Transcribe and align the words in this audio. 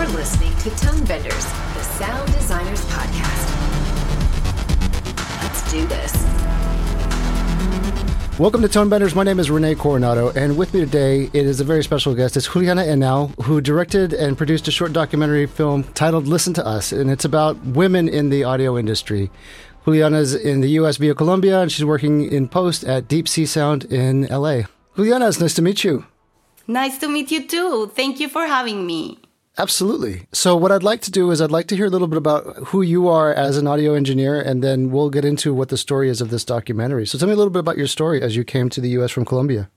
You're 0.00 0.08
listening 0.12 0.56
to 0.56 0.70
Tone 0.78 1.04
Benders, 1.04 1.44
the 1.44 1.82
Sound 1.82 2.32
Designers 2.32 2.82
Podcast. 2.86 3.48
Let's 5.42 5.70
do 5.70 5.86
this. 5.88 6.14
Welcome 8.38 8.62
to 8.62 8.68
Tone 8.70 8.88
Benders. 8.88 9.14
My 9.14 9.24
name 9.24 9.38
is 9.38 9.50
Rene 9.50 9.74
Coronado, 9.74 10.30
and 10.30 10.56
with 10.56 10.72
me 10.72 10.80
today 10.80 11.24
it 11.34 11.44
is 11.44 11.60
a 11.60 11.64
very 11.64 11.84
special 11.84 12.14
guest. 12.14 12.34
It's 12.34 12.50
Juliana 12.50 12.80
Henao, 12.80 13.38
who 13.42 13.60
directed 13.60 14.14
and 14.14 14.38
produced 14.38 14.66
a 14.68 14.70
short 14.70 14.94
documentary 14.94 15.44
film 15.44 15.84
titled 15.92 16.26
"Listen 16.26 16.54
to 16.54 16.66
Us," 16.66 16.92
and 16.92 17.10
it's 17.10 17.26
about 17.26 17.62
women 17.62 18.08
in 18.08 18.30
the 18.30 18.42
audio 18.42 18.78
industry. 18.78 19.30
Juliana's 19.84 20.34
in 20.34 20.62
the 20.62 20.70
U.S. 20.80 20.96
via 20.96 21.14
Colombia, 21.14 21.60
and 21.60 21.70
she's 21.70 21.84
working 21.84 22.22
in 22.22 22.48
post 22.48 22.84
at 22.84 23.06
Deep 23.06 23.28
Sea 23.28 23.44
Sound 23.44 23.84
in 23.84 24.24
L.A. 24.28 24.64
Juliana, 24.96 25.28
it's 25.28 25.40
nice 25.40 25.52
to 25.52 25.62
meet 25.62 25.84
you. 25.84 26.06
Nice 26.66 26.96
to 26.96 27.06
meet 27.06 27.30
you 27.30 27.46
too. 27.46 27.92
Thank 27.94 28.18
you 28.18 28.30
for 28.30 28.46
having 28.46 28.86
me. 28.86 29.19
Absolutely. 29.60 30.26
So, 30.32 30.56
what 30.56 30.72
I'd 30.72 30.82
like 30.82 31.02
to 31.02 31.10
do 31.10 31.30
is, 31.30 31.42
I'd 31.42 31.50
like 31.50 31.66
to 31.66 31.76
hear 31.76 31.84
a 31.84 31.90
little 31.90 32.08
bit 32.08 32.16
about 32.16 32.56
who 32.68 32.80
you 32.80 33.08
are 33.08 33.34
as 33.34 33.58
an 33.58 33.66
audio 33.66 33.92
engineer, 33.92 34.40
and 34.40 34.64
then 34.64 34.90
we'll 34.90 35.10
get 35.10 35.22
into 35.22 35.52
what 35.52 35.68
the 35.68 35.76
story 35.76 36.08
is 36.08 36.22
of 36.22 36.30
this 36.30 36.46
documentary. 36.46 37.06
So, 37.06 37.18
tell 37.18 37.28
me 37.28 37.34
a 37.34 37.36
little 37.36 37.50
bit 37.50 37.60
about 37.60 37.76
your 37.76 37.86
story 37.86 38.22
as 38.22 38.34
you 38.36 38.42
came 38.42 38.70
to 38.70 38.80
the 38.80 38.88
US 39.00 39.10
from 39.10 39.26
Colombia. 39.26 39.68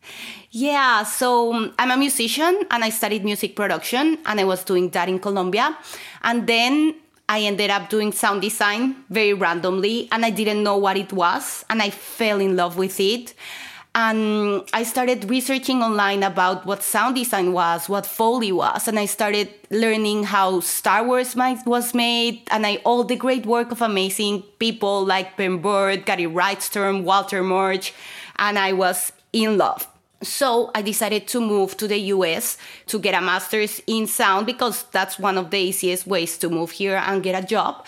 Yeah, 0.52 1.04
so 1.04 1.54
um, 1.54 1.74
I'm 1.78 1.92
a 1.92 1.98
musician 1.98 2.64
and 2.72 2.82
I 2.82 2.92
studied 2.92 3.26
music 3.26 3.58
production, 3.58 4.20
and 4.26 4.40
I 4.40 4.46
was 4.46 4.64
doing 4.64 4.90
that 4.92 5.10
in 5.10 5.20
Colombia. 5.20 5.78
And 6.22 6.48
then 6.48 6.96
I 7.28 7.42
ended 7.42 7.70
up 7.70 7.90
doing 7.90 8.14
sound 8.14 8.42
design 8.42 8.96
very 9.10 9.34
randomly, 9.34 10.08
and 10.14 10.24
I 10.24 10.30
didn't 10.30 10.64
know 10.64 10.78
what 10.78 10.96
it 10.96 11.12
was, 11.12 11.66
and 11.70 11.82
I 11.82 11.90
fell 11.90 12.40
in 12.40 12.56
love 12.56 12.78
with 12.78 13.02
it. 13.02 13.34
And 13.96 14.64
I 14.74 14.82
started 14.82 15.30
researching 15.30 15.84
online 15.84 16.24
about 16.24 16.66
what 16.66 16.82
sound 16.82 17.16
design 17.16 17.54
was, 17.54 17.88
what 17.88 18.08
Foley 18.08 18.52
was, 18.52 18.88
and 18.88 18.98
I 18.98 19.06
started 19.06 19.54
learning 19.70 20.24
how 20.24 20.62
Star 20.62 21.06
Wars 21.06 21.36
was 21.36 21.94
made, 21.94 22.42
and 22.50 22.66
I, 22.66 22.78
all 22.86 23.04
the 23.04 23.16
great 23.16 23.46
work 23.46 23.72
of 23.72 23.84
amazing 23.84 24.42
people 24.58 25.06
like 25.06 25.38
Ben 25.38 25.60
Burtt, 25.60 26.08
Gary 26.08 26.24
Rydstrom, 26.26 27.04
Walter 27.04 27.44
Murch, 27.44 27.94
and 28.38 28.58
I 28.58 28.74
was 28.74 29.12
in 29.32 29.60
love. 29.60 29.88
So 30.24 30.72
I 30.74 30.82
decided 30.82 31.28
to 31.28 31.40
move 31.40 31.78
to 31.78 31.88
the 31.88 32.00
US 32.16 32.58
to 32.88 32.98
get 32.98 33.14
a 33.14 33.22
master's 33.22 33.80
in 33.86 34.08
sound 34.08 34.48
because 34.48 34.84
that's 34.92 35.20
one 35.20 35.38
of 35.38 35.52
the 35.52 35.60
easiest 35.60 36.08
ways 36.08 36.38
to 36.40 36.50
move 36.50 36.72
here 36.72 36.96
and 37.06 37.22
get 37.22 37.44
a 37.44 37.46
job. 37.46 37.86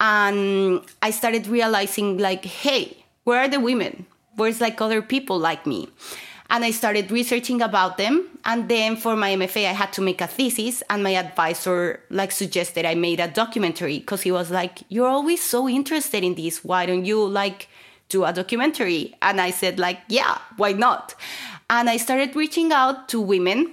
And 0.00 0.80
I 1.00 1.10
started 1.10 1.46
realizing, 1.46 2.18
like, 2.18 2.44
hey, 2.44 3.04
where 3.22 3.38
are 3.38 3.48
the 3.48 3.60
women? 3.60 4.06
Where's 4.36 4.60
like 4.60 4.80
other 4.80 5.02
people 5.02 5.38
like 5.38 5.66
me? 5.66 5.88
And 6.50 6.64
I 6.64 6.70
started 6.72 7.10
researching 7.10 7.62
about 7.62 7.96
them. 7.96 8.28
And 8.44 8.68
then 8.68 8.96
for 8.96 9.16
my 9.16 9.34
MFA, 9.34 9.68
I 9.68 9.72
had 9.72 9.92
to 9.94 10.02
make 10.02 10.20
a 10.20 10.26
thesis. 10.26 10.82
And 10.90 11.02
my 11.02 11.14
advisor 11.14 12.00
like 12.10 12.32
suggested 12.32 12.84
I 12.84 12.94
made 12.94 13.18
a 13.18 13.28
documentary 13.28 13.98
because 13.98 14.22
he 14.22 14.30
was 14.30 14.50
like, 14.50 14.82
"You're 14.88 15.08
always 15.08 15.42
so 15.42 15.68
interested 15.68 16.22
in 16.22 16.34
this. 16.34 16.62
Why 16.62 16.86
don't 16.86 17.04
you 17.04 17.26
like 17.26 17.68
do 18.08 18.24
a 18.24 18.32
documentary?" 18.32 19.14
And 19.22 19.40
I 19.40 19.50
said, 19.50 19.78
like, 19.78 20.00
"Yeah, 20.08 20.38
why 20.56 20.72
not?" 20.72 21.14
And 21.70 21.88
I 21.88 21.96
started 21.96 22.36
reaching 22.36 22.72
out 22.72 23.08
to 23.08 23.20
women 23.20 23.72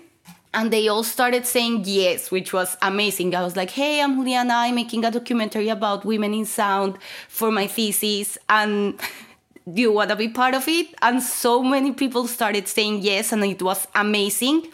and 0.53 0.71
they 0.71 0.87
all 0.87 1.03
started 1.03 1.45
saying 1.45 1.83
yes, 1.85 2.29
which 2.29 2.51
was 2.51 2.77
amazing. 2.81 3.35
I 3.35 3.41
was 3.41 3.55
like, 3.55 3.69
hey, 3.69 4.01
I'm 4.01 4.15
Juliana, 4.15 4.53
I'm 4.55 4.75
making 4.75 5.05
a 5.05 5.11
documentary 5.11 5.69
about 5.69 6.03
women 6.03 6.33
in 6.33 6.45
sound 6.45 6.97
for 7.29 7.51
my 7.51 7.67
thesis. 7.67 8.37
And 8.49 8.99
do 9.71 9.81
you 9.81 9.91
want 9.91 10.09
to 10.09 10.15
be 10.15 10.27
part 10.27 10.53
of 10.53 10.67
it? 10.67 10.87
And 11.01 11.21
so 11.21 11.61
many 11.61 11.91
people 11.91 12.27
started 12.27 12.67
saying 12.67 13.01
yes, 13.01 13.31
and 13.31 13.43
it 13.43 13.61
was 13.61 13.87
amazing. 13.95 14.67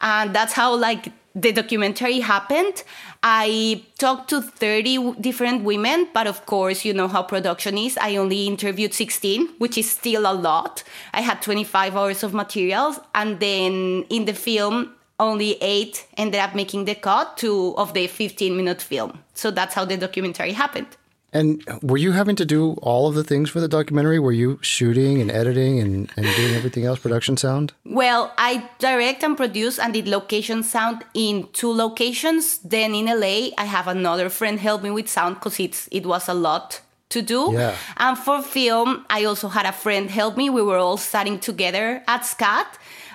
And 0.00 0.34
that's 0.34 0.52
how 0.52 0.74
like 0.76 1.12
the 1.34 1.52
documentary 1.52 2.20
happened. 2.20 2.82
I 3.22 3.82
talked 3.98 4.30
to 4.30 4.40
30 4.40 5.14
different 5.20 5.64
women, 5.64 6.08
but 6.12 6.26
of 6.26 6.46
course, 6.46 6.84
you 6.84 6.94
know 6.94 7.08
how 7.08 7.22
production 7.22 7.76
is. 7.76 7.98
I 8.00 8.16
only 8.16 8.46
interviewed 8.46 8.94
16, 8.94 9.48
which 9.58 9.76
is 9.76 9.90
still 9.90 10.30
a 10.30 10.34
lot. 10.34 10.84
I 11.12 11.20
had 11.20 11.42
25 11.42 11.96
hours 11.96 12.22
of 12.22 12.32
materials, 12.32 13.00
and 13.14 13.40
then 13.40 14.04
in 14.08 14.24
the 14.24 14.34
film, 14.34 14.94
only 15.20 15.58
eight 15.60 16.06
ended 16.16 16.40
up 16.40 16.54
making 16.54 16.84
the 16.84 16.94
cut 16.94 17.36
to 17.38 17.74
of 17.76 17.92
the 17.92 18.06
15 18.06 18.56
minute 18.56 18.80
film. 18.80 19.18
So 19.34 19.50
that's 19.50 19.74
how 19.74 19.84
the 19.84 19.96
documentary 19.96 20.52
happened. 20.52 20.96
And 21.38 21.62
were 21.82 21.96
you 21.96 22.12
having 22.12 22.36
to 22.36 22.44
do 22.44 22.72
all 22.82 23.06
of 23.08 23.14
the 23.14 23.22
things 23.22 23.48
for 23.50 23.60
the 23.60 23.68
documentary? 23.68 24.18
Were 24.18 24.32
you 24.32 24.58
shooting 24.60 25.20
and 25.22 25.30
editing 25.30 25.78
and, 25.78 26.10
and 26.16 26.26
doing 26.36 26.54
everything 26.54 26.84
else, 26.84 26.98
production 26.98 27.36
sound? 27.36 27.72
Well, 27.84 28.32
I 28.36 28.68
direct 28.78 29.22
and 29.22 29.36
produce 29.36 29.78
and 29.78 29.94
did 29.94 30.08
location 30.08 30.62
sound 30.64 31.04
in 31.14 31.48
two 31.52 31.72
locations. 31.72 32.58
Then 32.58 32.92
in 32.92 33.06
LA, 33.06 33.50
I 33.56 33.66
have 33.66 33.86
another 33.86 34.28
friend 34.28 34.58
help 34.58 34.82
me 34.82 34.90
with 34.90 35.08
sound 35.08 35.36
because 35.36 35.88
it 35.92 36.04
was 36.04 36.28
a 36.28 36.34
lot 36.34 36.80
to 37.10 37.22
do. 37.22 37.52
Yeah. 37.52 37.76
And 37.96 38.18
for 38.18 38.42
film, 38.42 39.06
I 39.08 39.24
also 39.24 39.48
had 39.48 39.66
a 39.66 39.72
friend 39.72 40.10
help 40.10 40.36
me. 40.36 40.50
We 40.50 40.62
were 40.62 40.78
all 40.78 40.96
studying 40.96 41.38
together 41.38 42.02
at 42.06 42.22
SCAD. 42.22 42.66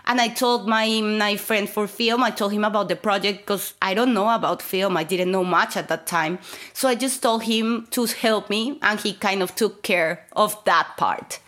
And 0.06 0.20
I 0.20 0.28
told 0.28 0.68
my 0.68 0.88
my 1.02 1.38
friend 1.38 1.70
for 1.70 1.88
film, 1.88 2.24
I 2.24 2.32
told 2.32 2.52
him 2.52 2.64
about 2.66 2.88
the 2.90 2.96
project 2.96 3.38
because 3.46 3.74
I 3.82 3.94
don't 3.94 4.14
know 4.14 4.30
about 4.30 4.62
film. 4.62 4.98
I 4.98 5.04
didn't 5.04 5.32
know 5.32 5.44
much 5.46 5.78
at 5.78 5.88
that 5.88 6.06
time. 6.08 6.40
So 6.74 6.90
I 6.90 6.96
just 6.96 7.22
told 7.22 7.44
him 7.44 7.88
to 7.92 8.06
help 8.06 8.50
me 8.50 8.78
and 8.82 9.00
he 9.00 9.14
kind 9.14 9.42
of 9.42 9.56
took 9.56 9.82
care 9.82 10.26
of 10.34 10.58
that 10.66 10.88
part. 10.98 11.40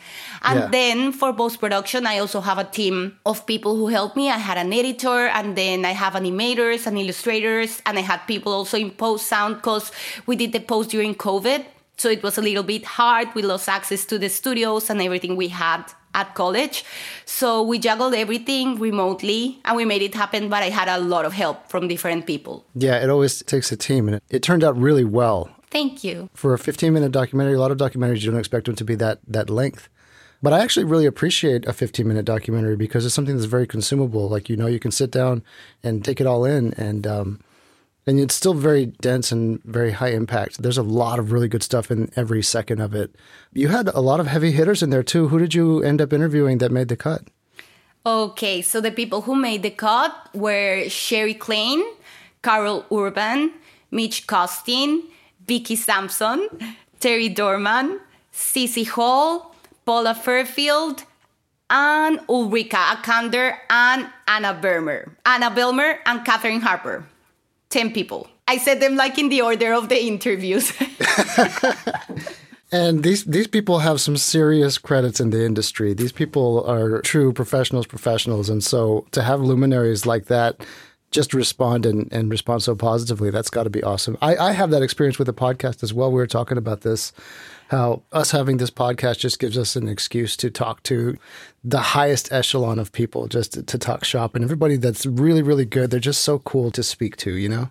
And 0.43 0.59
Yeah. 0.59 0.67
then 0.71 1.11
for 1.11 1.33
post 1.33 1.59
production, 1.59 2.05
I 2.05 2.19
also 2.19 2.39
have 2.41 2.57
a 2.57 2.63
team 2.63 3.17
of 3.25 3.45
people 3.45 3.75
who 3.75 3.87
help 3.87 4.15
me. 4.15 4.29
I 4.29 4.37
had 4.37 4.57
an 4.57 4.71
editor 4.71 5.27
and 5.37 5.55
then 5.55 5.83
I 5.85 5.91
have 5.93 6.13
animators 6.13 6.87
and 6.87 6.97
illustrators 6.97 7.81
and 7.85 7.97
I 7.97 8.01
had 8.01 8.19
people 8.27 8.53
also 8.53 8.77
in 8.77 8.91
post 8.91 9.27
sound 9.27 9.55
because 9.57 9.91
we 10.27 10.35
did 10.35 10.51
the 10.53 10.59
post 10.61 10.91
during 10.91 11.15
COVID. 11.15 11.65
So 11.97 12.09
it 12.09 12.21
was 12.23 12.37
a 12.37 12.41
little 12.41 12.63
bit 12.63 12.85
hard. 12.85 13.29
We 13.35 13.41
lost 13.41 13.67
access 13.69 14.05
to 14.05 14.19
the 14.19 14.29
studios 14.29 14.89
and 14.89 15.01
everything 15.01 15.35
we 15.35 15.47
had 15.49 15.83
at 16.15 16.33
college. 16.33 16.83
So 17.25 17.61
we 17.61 17.77
juggled 17.77 18.15
everything 18.15 18.79
remotely 18.79 19.59
and 19.65 19.75
we 19.75 19.85
made 19.85 20.01
it 20.01 20.15
happen, 20.15 20.49
but 20.49 20.63
I 20.63 20.69
had 20.69 20.87
a 20.87 20.99
lot 20.99 21.25
of 21.25 21.33
help 21.33 21.69
from 21.69 21.87
different 21.87 22.25
people. 22.25 22.65
Yeah, 22.73 23.03
it 23.03 23.09
always 23.09 23.43
takes 23.43 23.71
a 23.71 23.77
team, 23.77 24.07
and 24.07 24.15
it, 24.17 24.23
it 24.29 24.41
turned 24.41 24.63
out 24.63 24.75
really 24.77 25.03
well. 25.03 25.49
Thank 25.69 26.03
you. 26.03 26.29
For 26.33 26.53
a 26.53 26.57
15 26.57 26.93
minute 26.93 27.11
documentary, 27.11 27.55
a 27.55 27.59
lot 27.59 27.71
of 27.71 27.77
documentaries, 27.77 28.21
you 28.23 28.31
don't 28.31 28.39
expect 28.39 28.65
them 28.65 28.75
to 28.75 28.85
be 28.85 28.95
that, 28.95 29.19
that 29.27 29.49
length. 29.49 29.89
But 30.41 30.53
I 30.53 30.59
actually 30.59 30.85
really 30.85 31.05
appreciate 31.05 31.65
a 31.65 31.73
15 31.73 32.07
minute 32.07 32.25
documentary 32.25 32.75
because 32.77 33.05
it's 33.05 33.15
something 33.15 33.35
that's 33.35 33.45
very 33.45 33.67
consumable. 33.67 34.29
Like, 34.29 34.47
you 34.49 34.55
know, 34.55 34.67
you 34.67 34.79
can 34.79 34.91
sit 34.91 35.11
down 35.11 35.43
and 35.83 36.03
take 36.03 36.21
it 36.21 36.27
all 36.27 36.45
in, 36.45 36.73
and, 36.73 37.05
um, 37.05 37.39
and 38.07 38.19
it's 38.19 38.35
still 38.35 38.53
very 38.53 38.85
dense 38.85 39.31
and 39.31 39.63
very 39.63 39.91
high 39.91 40.11
impact. 40.11 40.61
There's 40.61 40.77
a 40.77 40.83
lot 40.83 41.19
of 41.19 41.31
really 41.31 41.47
good 41.47 41.63
stuff 41.63 41.89
in 41.89 42.11
every 42.15 42.43
second 42.43 42.79
of 42.79 42.93
it. 42.93 43.15
You 43.53 43.69
had 43.69 43.87
a 43.89 43.99
lot 43.99 44.19
of 44.19 44.27
heavy 44.27 44.51
hitters 44.51 44.83
in 44.83 44.89
there 44.91 45.03
too. 45.03 45.29
Who 45.29 45.39
did 45.39 45.53
you 45.53 45.81
end 45.81 46.01
up 46.01 46.13
interviewing 46.13 46.59
that 46.59 46.71
made 46.71 46.87
the 46.87 46.95
cut? 46.95 47.23
Okay, 48.05 48.61
so 48.61 48.79
the 48.79 48.91
people 48.91 49.21
who 49.21 49.35
made 49.35 49.63
the 49.63 49.71
cut 49.71 50.13
were 50.35 50.87
Sherry 50.89 51.33
Klein, 51.33 51.81
Karol 52.43 52.85
Urban, 52.91 53.51
Midge 53.89 54.27
Costin, 54.27 55.01
Vicky 55.47 55.75
Sampson, 55.75 56.47
Terry 56.99 57.29
Dorman, 57.29 57.99
Cece 58.31 58.87
Hall, 58.89 59.55
Paula 59.85 60.13
Fairfield, 60.13 61.03
and 61.71 62.19
Ulrika 62.29 62.77
Akander 62.77 63.57
and 63.71 64.07
Anna 64.27 64.53
Behlmer. 64.53 65.09
Anna 65.25 65.49
Behlmer 65.49 65.97
and 66.05 66.23
Catherine 66.23 66.61
Harper. 66.61 67.05
10 67.69 67.91
people. 67.91 68.27
I 68.47 68.57
said 68.57 68.79
them 68.79 68.95
like 68.95 69.17
in 69.17 69.29
the 69.29 69.41
order 69.41 69.73
of 69.73 69.89
the 69.89 70.03
interviews. 70.03 70.71
And 72.71 73.03
these 73.03 73.23
these 73.23 73.47
people 73.47 73.79
have 73.79 74.01
some 74.01 74.17
serious 74.17 74.77
credits 74.77 75.19
in 75.19 75.29
the 75.29 75.45
industry. 75.45 75.93
These 75.93 76.11
people 76.11 76.65
are 76.65 76.99
true 77.01 77.31
professionals, 77.31 77.85
professionals, 77.85 78.49
and 78.49 78.61
so 78.61 79.05
to 79.11 79.21
have 79.21 79.39
luminaries 79.39 80.05
like 80.05 80.25
that 80.25 80.65
just 81.11 81.33
respond 81.33 81.85
and, 81.85 82.11
and 82.11 82.29
respond 82.29 82.61
so 82.61 82.75
positively, 82.75 83.29
that's 83.29 83.49
got 83.49 83.63
to 83.63 83.69
be 83.69 83.81
awesome. 83.83 84.17
I, 84.21 84.35
I 84.35 84.51
have 84.51 84.69
that 84.71 84.81
experience 84.81 85.17
with 85.17 85.27
the 85.27 85.33
podcast 85.33 85.81
as 85.81 85.93
well. 85.93 86.11
We 86.11 86.17
were 86.17 86.27
talking 86.27 86.57
about 86.57 86.81
this, 86.81 87.13
how 87.69 88.03
us 88.11 88.31
having 88.31 88.57
this 88.57 88.69
podcast 88.69 89.19
just 89.19 89.39
gives 89.39 89.57
us 89.57 89.75
an 89.75 89.87
excuse 89.87 90.37
to 90.37 90.49
talk 90.49 90.83
to 90.83 91.17
the 91.63 91.79
highest 91.79 92.31
echelon 92.31 92.79
of 92.79 92.91
people, 92.91 93.27
just 93.27 93.53
to, 93.53 93.63
to 93.63 93.77
talk 93.77 94.03
shop, 94.03 94.35
and 94.35 94.43
everybody 94.43 94.77
that's 94.77 95.05
really, 95.05 95.41
really 95.41 95.65
good. 95.65 95.89
They're 95.91 95.99
just 95.99 96.21
so 96.21 96.39
cool 96.39 96.71
to 96.71 96.83
speak 96.83 97.15
to, 97.17 97.31
you 97.31 97.49
know. 97.49 97.69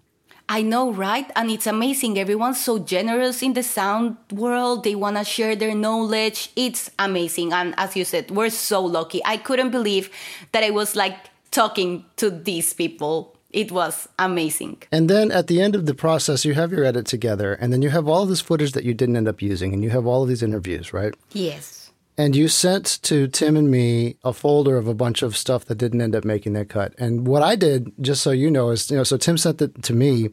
I 0.49 0.61
know, 0.61 0.93
right? 0.93 1.31
And 1.37 1.51
it's 1.51 1.67
amazing. 1.67 2.19
Everyone's 2.19 2.63
so 2.63 2.79
generous 2.79 3.43
in 3.43 3.55
the 3.55 3.63
sound 3.63 4.17
world. 4.31 4.85
They 4.85 4.95
want 4.95 5.17
to 5.17 5.25
share 5.25 5.57
their 5.57 5.75
knowledge. 5.75 6.51
It's 6.55 6.91
amazing. 6.99 7.53
And 7.55 7.75
as 7.79 7.97
you 7.97 8.05
said, 8.05 8.31
we're 8.31 8.51
so 8.51 8.85
lucky. 8.85 9.23
I 9.25 9.39
couldn't 9.39 9.71
believe 9.71 10.11
that 10.53 10.63
I 10.63 10.71
was 10.71 10.95
like 10.95 11.17
talking 11.51 12.05
to 12.17 12.29
these 12.29 12.75
people. 12.75 13.34
It 13.55 13.71
was 13.71 14.09
amazing. 14.19 14.83
And 14.91 15.09
then 15.09 15.31
at 15.31 15.47
the 15.47 15.63
end 15.63 15.75
of 15.77 15.87
the 15.87 15.95
process, 15.95 16.45
you 16.45 16.55
have 16.55 16.73
your 16.73 16.85
edit 16.85 17.07
together, 17.07 17.55
and 17.61 17.73
then 17.73 17.83
you 17.83 17.91
have 17.91 18.09
all 18.09 18.23
of 18.25 18.29
this 18.29 18.41
footage 18.49 18.73
that 18.73 18.85
you 18.85 18.95
didn't 18.95 19.17
end 19.17 19.29
up 19.29 19.41
using, 19.41 19.73
and 19.73 19.83
you 19.85 19.91
have 19.91 20.07
all 20.07 20.23
of 20.23 20.29
these 20.29 20.43
interviews, 20.43 20.93
right? 20.93 21.15
Yes. 21.33 21.91
and 22.17 22.37
you 22.37 22.47
sent 22.49 23.03
to 23.03 23.27
Tim 23.29 23.57
and 23.57 23.71
me 23.71 24.17
a 24.23 24.33
folder 24.33 24.77
of 24.77 24.87
a 24.87 24.95
bunch 24.95 25.23
of 25.23 25.37
stuff 25.37 25.65
that 25.65 25.79
didn't 25.79 26.01
end 26.01 26.15
up 26.15 26.25
making 26.25 26.53
that 26.55 26.69
cut. 26.69 26.95
And 26.97 27.27
what 27.27 27.43
I 27.43 27.57
did, 27.57 27.93
just 28.01 28.23
so 28.23 28.31
you 28.31 28.51
know, 28.51 28.71
is 28.71 28.91
you 28.91 28.97
know, 28.97 29.05
so 29.05 29.17
Tim 29.17 29.37
sent 29.37 29.61
it 29.63 29.83
to 29.83 29.93
me, 29.93 30.31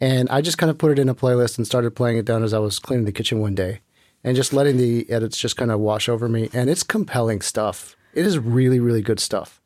and 0.00 0.28
I 0.30 0.40
just 0.40 0.58
kind 0.58 0.70
of 0.70 0.78
put 0.78 0.92
it 0.92 0.98
in 0.98 1.08
a 1.08 1.14
playlist 1.14 1.58
and 1.58 1.66
started 1.66 1.94
playing 1.96 2.16
it 2.18 2.24
down 2.24 2.42
as 2.42 2.52
I 2.54 2.58
was 2.58 2.78
cleaning 2.78 3.04
the 3.04 3.12
kitchen 3.12 3.40
one 3.40 3.54
day, 3.54 3.80
and 4.24 4.36
just 4.36 4.52
letting 4.52 4.76
the 4.78 5.08
edits 5.10 5.38
just 5.38 5.56
kind 5.56 5.70
of 5.70 5.80
wash 5.80 6.08
over 6.08 6.28
me. 6.28 6.48
And 6.52 6.68
it's 6.70 6.82
compelling 6.82 7.40
stuff. 7.42 7.96
It 8.14 8.24
is 8.26 8.38
really, 8.38 8.80
really 8.80 9.02
good 9.02 9.20
stuff. 9.20 9.60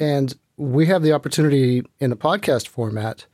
And 0.00 0.34
we 0.58 0.86
have 0.86 1.02
the 1.02 1.12
opportunity 1.12 1.84
in 2.00 2.12
a 2.12 2.16
podcast 2.16 2.66
format 2.66 3.26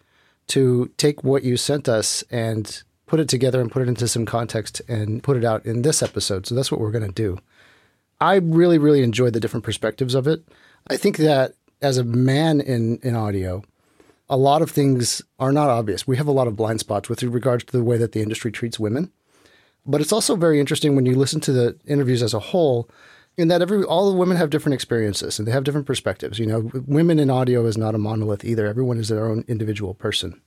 to 0.49 0.91
take 0.99 1.25
what 1.25 1.43
you 1.43 1.57
sent 1.57 1.89
us 1.89 2.23
and 2.31 2.83
put 3.07 3.19
it 3.19 3.29
together 3.29 3.61
and 3.61 3.73
put 3.73 3.83
it 3.83 3.89
into 3.89 4.07
some 4.07 4.27
context 4.27 4.83
and 4.89 5.23
put 5.23 5.37
it 5.37 5.45
out 5.45 5.65
in 5.65 5.83
this 5.83 6.03
episode. 6.03 6.47
So 6.47 6.55
that's 6.55 6.71
what 6.71 6.81
we're 6.81 6.91
going 6.91 7.07
to 7.07 7.13
do. 7.13 7.39
I 8.21 8.37
really, 8.37 8.79
really 8.79 9.03
enjoyed 9.03 9.33
the 9.33 9.41
different 9.41 9.65
perspectives 9.65 10.15
of 10.15 10.27
it. 10.27 10.47
I 10.87 10.97
think 10.97 11.17
that 11.17 11.55
as 11.81 11.97
a 11.97 12.05
man 12.05 12.61
in, 12.61 12.99
in 13.03 13.17
audio, 13.17 13.65
a 14.29 14.37
lot 14.37 14.63
of 14.63 14.71
things 14.71 15.23
are 15.39 15.53
not 15.53 15.71
obvious. 15.71 16.07
We 16.07 16.19
have 16.19 16.27
a 16.27 16.33
lot 16.33 16.47
of 16.47 16.57
blind 16.57 16.81
spots 16.81 17.09
with 17.09 17.23
regards 17.23 17.65
to 17.65 17.73
the 17.73 17.83
way 17.83 17.97
that 17.97 18.13
the 18.13 18.23
industry 18.23 18.53
treats 18.53 18.79
women. 18.79 19.11
But 19.87 20.01
it's 20.01 20.13
also 20.13 20.37
very 20.37 20.61
interesting 20.61 20.95
when 20.95 21.07
you 21.07 21.15
listen 21.15 21.41
to 21.41 21.53
the 21.53 21.79
interviews 21.87 22.23
as 22.23 22.33
a 22.33 22.39
whole, 22.39 22.89
in 23.37 23.49
that 23.49 23.63
every 23.63 23.83
all 23.85 24.11
the 24.11 24.17
women 24.17 24.37
have 24.37 24.51
different 24.51 24.75
experiences 24.75 25.39
and 25.39 25.49
they 25.49 25.53
have 25.53 25.65
different 25.65 25.87
perspectives. 25.87 26.39
You 26.39 26.47
know, 26.47 26.71
women 26.87 27.19
in 27.19 27.31
audio 27.31 27.67
is 27.67 27.77
not 27.77 27.95
a 27.95 27.99
monolith 27.99 28.45
either. 28.45 28.67
Everyone 28.67 28.99
is 28.99 29.09
their 29.09 29.27
own 29.27 29.45
individual 29.49 29.95
person. 29.95 30.41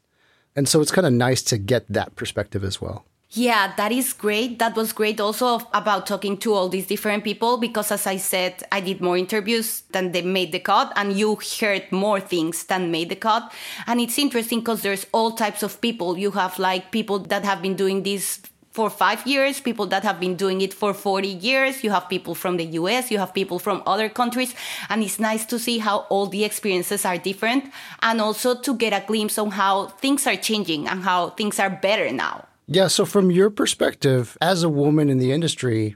And 0.55 0.67
so 0.67 0.81
it's 0.81 0.91
kind 0.91 1.05
of 1.05 1.13
nice 1.13 1.41
to 1.43 1.57
get 1.57 1.85
that 1.91 2.15
perspective 2.15 2.63
as 2.63 2.81
well. 2.81 3.05
Yeah, 3.31 3.73
that 3.75 3.91
is 3.91 4.13
great. 4.13 4.57
That 4.59 4.77
was 4.77 4.93
great 4.93 5.19
also 5.19 5.59
about 5.73 6.07
talking 6.07 6.37
to 6.37 6.53
all 6.53 6.69
these 6.69 6.87
different 6.87 7.25
people 7.25 7.57
because, 7.57 7.91
as 7.91 8.07
I 8.07 8.15
said, 8.15 8.63
I 8.71 8.79
did 8.79 9.01
more 9.01 9.17
interviews 9.17 9.81
than 9.91 10.13
they 10.13 10.21
made 10.21 10.53
the 10.53 10.61
cut, 10.61 10.93
and 10.95 11.11
you 11.11 11.37
heard 11.59 11.91
more 11.91 12.21
things 12.21 12.63
than 12.63 12.89
made 12.89 13.09
the 13.09 13.17
cut. 13.17 13.51
And 13.85 13.99
it's 13.99 14.17
interesting 14.17 14.59
because 14.59 14.81
there's 14.81 15.05
all 15.11 15.31
types 15.31 15.61
of 15.61 15.81
people. 15.81 16.17
You 16.17 16.31
have 16.31 16.57
like 16.57 16.91
people 16.91 17.19
that 17.19 17.43
have 17.43 17.61
been 17.61 17.75
doing 17.75 18.03
this 18.03 18.39
for 18.77 18.91
five 18.91 19.25
years, 19.25 19.59
people 19.59 19.87
that 19.87 20.03
have 20.03 20.19
been 20.19 20.35
doing 20.35 20.61
it 20.61 20.71
for 20.71 20.93
40 20.93 21.27
years. 21.27 21.83
You 21.83 21.89
have 21.89 22.07
people 22.07 22.35
from 22.35 22.57
the 22.57 22.67
US, 22.81 23.09
you 23.09 23.17
have 23.17 23.33
people 23.33 23.57
from 23.57 23.81
other 23.87 24.07
countries. 24.07 24.53
And 24.87 25.01
it's 25.01 25.19
nice 25.19 25.47
to 25.47 25.57
see 25.57 25.79
how 25.79 26.05
all 26.11 26.27
the 26.27 26.43
experiences 26.45 27.03
are 27.03 27.17
different 27.17 27.63
and 28.03 28.21
also 28.21 28.49
to 28.65 28.75
get 28.75 28.93
a 28.93 29.03
glimpse 29.11 29.39
on 29.39 29.49
how 29.49 29.87
things 30.03 30.27
are 30.27 30.35
changing 30.49 30.87
and 30.87 31.01
how 31.01 31.31
things 31.31 31.59
are 31.59 31.71
better 31.71 32.11
now. 32.11 32.45
Yeah. 32.67 32.87
So, 32.87 33.03
from 33.05 33.31
your 33.31 33.49
perspective 33.49 34.37
as 34.41 34.61
a 34.61 34.69
woman 34.69 35.09
in 35.09 35.17
the 35.17 35.31
industry, 35.31 35.95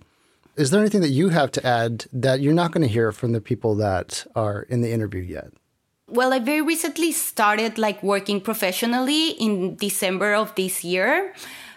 is 0.56 0.72
there 0.72 0.82
anything 0.82 1.02
that 1.02 1.16
you 1.20 1.30
have 1.30 1.52
to 1.58 1.62
add 1.64 2.06
that 2.12 2.40
you're 2.42 2.60
not 2.64 2.72
going 2.72 2.88
to 2.88 2.94
hear 2.98 3.12
from 3.12 3.32
the 3.32 3.42
people 3.42 3.76
that 3.76 4.26
are 4.36 4.64
in 4.74 4.82
the 4.82 4.92
interview 4.92 5.22
yet? 5.22 5.50
Well, 6.08 6.34
I 6.34 6.40
very 6.40 6.62
recently 6.62 7.12
started 7.12 7.78
like 7.78 8.02
working 8.04 8.42
professionally 8.42 9.30
in 9.46 9.76
December 9.76 10.34
of 10.34 10.54
this 10.56 10.84
year. 10.84 11.34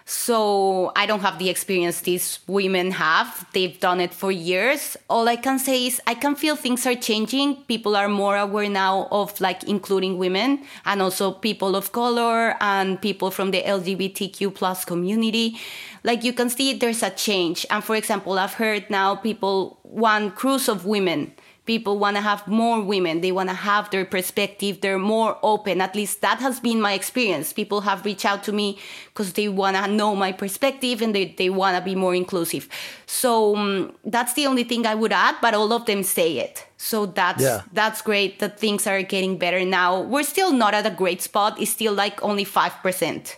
So 0.07 0.91
I 0.95 1.07
don't 1.07 1.21
have 1.21 1.39
the 1.39 1.49
experience 1.49 2.01
these 2.01 2.37
women 2.45 2.91
have. 2.91 3.47
They've 3.53 3.79
done 3.79 3.99
it 3.99 4.13
for 4.13 4.31
years. 4.31 4.95
All 5.09 5.27
I 5.27 5.35
can 5.35 5.57
say 5.57 5.87
is 5.87 5.99
I 6.05 6.13
can 6.13 6.35
feel 6.35 6.55
things 6.55 6.85
are 6.85 6.93
changing. 6.93 7.63
People 7.63 7.95
are 7.95 8.07
more 8.07 8.37
aware 8.37 8.69
now 8.69 9.07
of 9.09 9.41
like 9.41 9.63
including 9.63 10.19
women 10.19 10.61
and 10.85 11.01
also 11.01 11.31
people 11.31 11.75
of 11.75 11.91
color 11.91 12.55
and 12.61 13.01
people 13.01 13.31
from 13.31 13.49
the 13.49 13.63
LGBTQ 13.63 14.53
plus 14.53 14.85
community. 14.85 15.57
Like 16.03 16.23
you 16.23 16.33
can 16.33 16.51
see 16.51 16.73
there's 16.73 17.01
a 17.01 17.09
change. 17.09 17.65
And 17.71 17.83
for 17.83 17.95
example, 17.95 18.37
I've 18.37 18.53
heard 18.53 18.87
now 18.91 19.15
people 19.15 19.79
want 19.83 20.35
cruise 20.35 20.69
of 20.69 20.85
women 20.85 21.33
people 21.65 21.97
want 21.97 22.15
to 22.15 22.21
have 22.21 22.47
more 22.47 22.81
women. 22.81 23.21
They 23.21 23.31
want 23.31 23.49
to 23.49 23.55
have 23.55 23.89
their 23.89 24.05
perspective. 24.05 24.81
They're 24.81 24.99
more 24.99 25.37
open. 25.41 25.81
At 25.81 25.95
least 25.95 26.21
that 26.21 26.39
has 26.39 26.59
been 26.59 26.79
my 26.79 26.93
experience. 26.93 27.53
People 27.53 27.81
have 27.81 28.05
reached 28.05 28.25
out 28.25 28.43
to 28.43 28.51
me 28.51 28.77
because 29.07 29.33
they 29.33 29.49
want 29.49 29.75
to 29.75 29.87
know 29.87 30.15
my 30.15 30.31
perspective 30.31 31.01
and 31.01 31.13
they, 31.13 31.25
they 31.37 31.49
want 31.49 31.77
to 31.77 31.83
be 31.83 31.95
more 31.95 32.15
inclusive. 32.15 32.69
So 33.05 33.55
um, 33.55 33.95
that's 34.03 34.33
the 34.33 34.45
only 34.47 34.63
thing 34.63 34.85
i 34.85 34.95
would 34.95 35.11
add 35.11 35.35
but 35.41 35.53
all 35.53 35.73
of 35.73 35.85
them 35.85 36.03
say 36.03 36.37
it. 36.37 36.65
So 36.77 37.05
that's 37.07 37.41
yeah. 37.41 37.61
that's 37.73 38.01
great 38.01 38.39
that 38.39 38.59
things 38.59 38.85
are 38.85 39.01
getting 39.01 39.37
better 39.37 39.65
now. 39.65 40.01
We're 40.01 40.23
still 40.23 40.53
not 40.53 40.73
at 40.73 40.85
a 40.85 40.91
great 40.91 41.21
spot. 41.21 41.59
It's 41.59 41.71
still 41.71 41.93
like 41.93 42.21
only 42.23 42.45
5% 42.45 43.35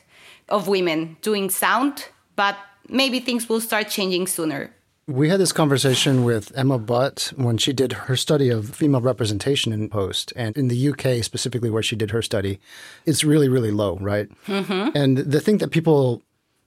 of 0.50 0.68
women 0.68 1.18
doing 1.22 1.50
sound 1.50 2.08
but 2.36 2.56
maybe 2.88 3.20
things 3.20 3.50
will 3.50 3.60
start 3.60 3.90
changing 3.90 4.28
sooner 4.28 4.72
we 5.08 5.30
had 5.30 5.40
this 5.40 5.54
conversation 5.54 6.26
with 6.26 6.52
Emma 6.58 6.78
Butt 6.78 7.32
when 7.38 7.58
she 7.58 7.72
did 7.72 7.94
her 7.94 8.18
study 8.18 8.50
of 8.50 8.76
female 8.76 9.00
representation 9.00 9.72
in 9.72 9.88
post. 9.90 10.34
And 10.36 10.56
in 10.58 10.68
the 10.68 10.90
UK, 10.90 11.24
specifically 11.24 11.70
where 11.70 11.82
she 11.82 11.96
did 11.96 12.12
her 12.12 12.22
study, 12.22 12.60
it's 13.06 13.24
really, 13.24 13.48
really 13.48 13.72
low, 13.72 13.98
right? 14.00 14.30
Mm-hmm. 14.48 14.90
And 14.94 15.18
the 15.18 15.40
thing 15.40 15.60
that 15.60 15.72
people 15.72 16.24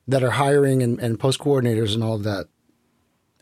that 0.08 0.22
are 0.22 0.30
hiring 0.30 0.82
and, 0.82 0.98
and 1.00 1.20
post 1.20 1.38
coordinators 1.38 1.92
and 1.94 2.02
all 2.02 2.14
of 2.14 2.24
that, 2.24 2.48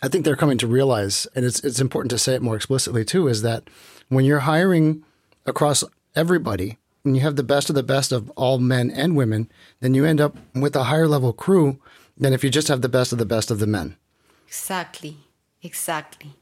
I 0.02 0.08
think 0.08 0.24
they're 0.24 0.36
coming 0.36 0.58
to 0.58 0.66
realize, 0.66 1.28
and 1.34 1.44
it's, 1.44 1.60
it's 1.60 1.80
important 1.80 2.10
to 2.10 2.18
say 2.18 2.34
it 2.34 2.42
more 2.42 2.56
explicitly 2.56 3.04
too, 3.04 3.28
is 3.28 3.42
that 3.42 3.70
when 4.08 4.24
you're 4.24 4.40
hiring 4.40 5.04
across 5.46 5.84
everybody, 6.16 6.76
when 7.02 7.14
you 7.14 7.20
have 7.20 7.36
the 7.36 7.44
best 7.44 7.68
of 7.68 7.76
the 7.76 7.84
best 7.84 8.10
of 8.10 8.30
all 8.30 8.58
men 8.58 8.90
and 8.90 9.16
women, 9.16 9.48
then 9.78 9.94
you 9.94 10.04
end 10.04 10.20
up 10.20 10.36
with 10.56 10.74
a 10.74 10.84
higher 10.84 11.06
level 11.06 11.32
crew 11.32 11.78
than 12.16 12.32
if 12.32 12.42
you 12.42 12.50
just 12.50 12.66
have 12.66 12.82
the 12.82 12.88
best 12.88 13.12
of 13.12 13.18
the 13.18 13.24
best 13.24 13.52
of 13.52 13.60
the 13.60 13.66
men. 13.66 13.96
Exactly. 14.48 15.16
Exactly. 15.62 16.32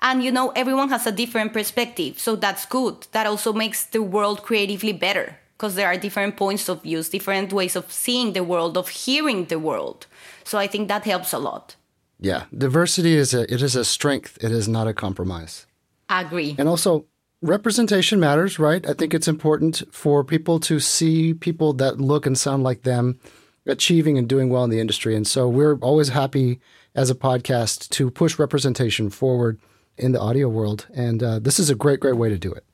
And 0.00 0.22
you 0.22 0.30
know, 0.30 0.50
everyone 0.50 0.90
has 0.90 1.06
a 1.06 1.12
different 1.12 1.52
perspective, 1.52 2.18
so 2.18 2.36
that's 2.36 2.64
good. 2.66 3.06
That 3.12 3.26
also 3.26 3.52
makes 3.52 3.84
the 3.84 4.02
world 4.02 4.42
creatively 4.42 4.92
better 4.92 5.36
because 5.56 5.74
there 5.74 5.86
are 5.86 5.98
different 5.98 6.36
points 6.36 6.68
of 6.68 6.82
views, 6.82 7.10
different 7.10 7.52
ways 7.52 7.76
of 7.76 7.92
seeing 7.92 8.32
the 8.32 8.42
world, 8.42 8.78
of 8.78 8.88
hearing 8.88 9.46
the 9.46 9.58
world. 9.58 10.06
So 10.44 10.58
I 10.58 10.66
think 10.66 10.88
that 10.88 11.04
helps 11.04 11.34
a 11.34 11.38
lot. 11.38 11.76
Yeah, 12.18 12.44
diversity 12.56 13.14
is 13.14 13.34
a 13.34 13.42
it 13.52 13.62
is 13.62 13.76
a 13.76 13.84
strength. 13.84 14.38
It 14.42 14.52
is 14.52 14.68
not 14.68 14.86
a 14.86 14.94
compromise. 14.94 15.66
Agree. 16.08 16.56
And 16.58 16.68
also 16.68 17.06
representation 17.42 18.20
matters, 18.20 18.58
right? 18.58 18.86
I 18.88 18.94
think 18.94 19.14
it's 19.14 19.28
important 19.28 19.82
for 19.92 20.24
people 20.24 20.60
to 20.60 20.80
see 20.80 21.34
people 21.34 21.72
that 21.74 22.00
look 22.00 22.26
and 22.26 22.38
sound 22.38 22.62
like 22.62 22.82
them 22.82 23.18
achieving 23.66 24.18
and 24.18 24.28
doing 24.28 24.48
well 24.48 24.64
in 24.64 24.70
the 24.70 24.80
industry. 24.80 25.14
And 25.14 25.26
so 25.26 25.48
we're 25.48 25.76
always 25.78 26.08
happy 26.08 26.60
as 26.94 27.10
a 27.10 27.14
podcast 27.14 27.88
to 27.90 28.10
push 28.10 28.38
representation 28.38 29.10
forward 29.10 29.58
in 29.96 30.12
the 30.12 30.20
audio 30.20 30.48
world. 30.48 30.86
And 30.94 31.22
uh, 31.22 31.38
this 31.38 31.58
is 31.58 31.70
a 31.70 31.74
great, 31.74 32.00
great 32.00 32.16
way 32.16 32.28
to 32.30 32.38
do 32.38 32.52
it. 32.52 32.64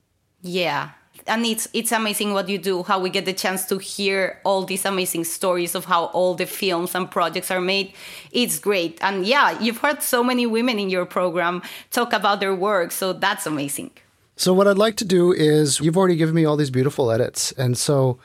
Yeah. 0.42 0.90
And 1.26 1.44
it's 1.44 1.68
it's 1.72 1.90
amazing 1.90 2.34
what 2.34 2.48
you 2.48 2.56
do, 2.56 2.84
how 2.84 3.00
we 3.00 3.10
get 3.10 3.24
the 3.24 3.32
chance 3.32 3.66
to 3.66 3.78
hear 3.78 4.40
all 4.44 4.62
these 4.64 4.84
amazing 4.84 5.24
stories 5.24 5.74
of 5.74 5.86
how 5.86 6.04
all 6.06 6.34
the 6.34 6.46
films 6.46 6.94
and 6.94 7.10
projects 7.10 7.50
are 7.50 7.60
made. 7.60 7.94
It's 8.30 8.60
great. 8.60 8.98
And 9.00 9.26
yeah, 9.26 9.58
you've 9.58 9.78
heard 9.78 10.02
so 10.02 10.22
many 10.22 10.46
women 10.46 10.78
in 10.78 10.88
your 10.88 11.04
program 11.04 11.62
talk 11.90 12.12
about 12.12 12.38
their 12.38 12.54
work, 12.54 12.92
so 12.92 13.12
that's 13.12 13.44
amazing. 13.44 13.90
So 14.36 14.52
what 14.52 14.68
I'd 14.68 14.78
like 14.78 14.96
to 14.96 15.04
do 15.04 15.32
is 15.32 15.80
you've 15.80 15.96
already 15.96 16.16
given 16.16 16.34
me 16.34 16.44
all 16.44 16.56
these 16.56 16.70
beautiful 16.70 17.10
edits. 17.10 17.52
And 17.52 17.76
so 17.76 18.18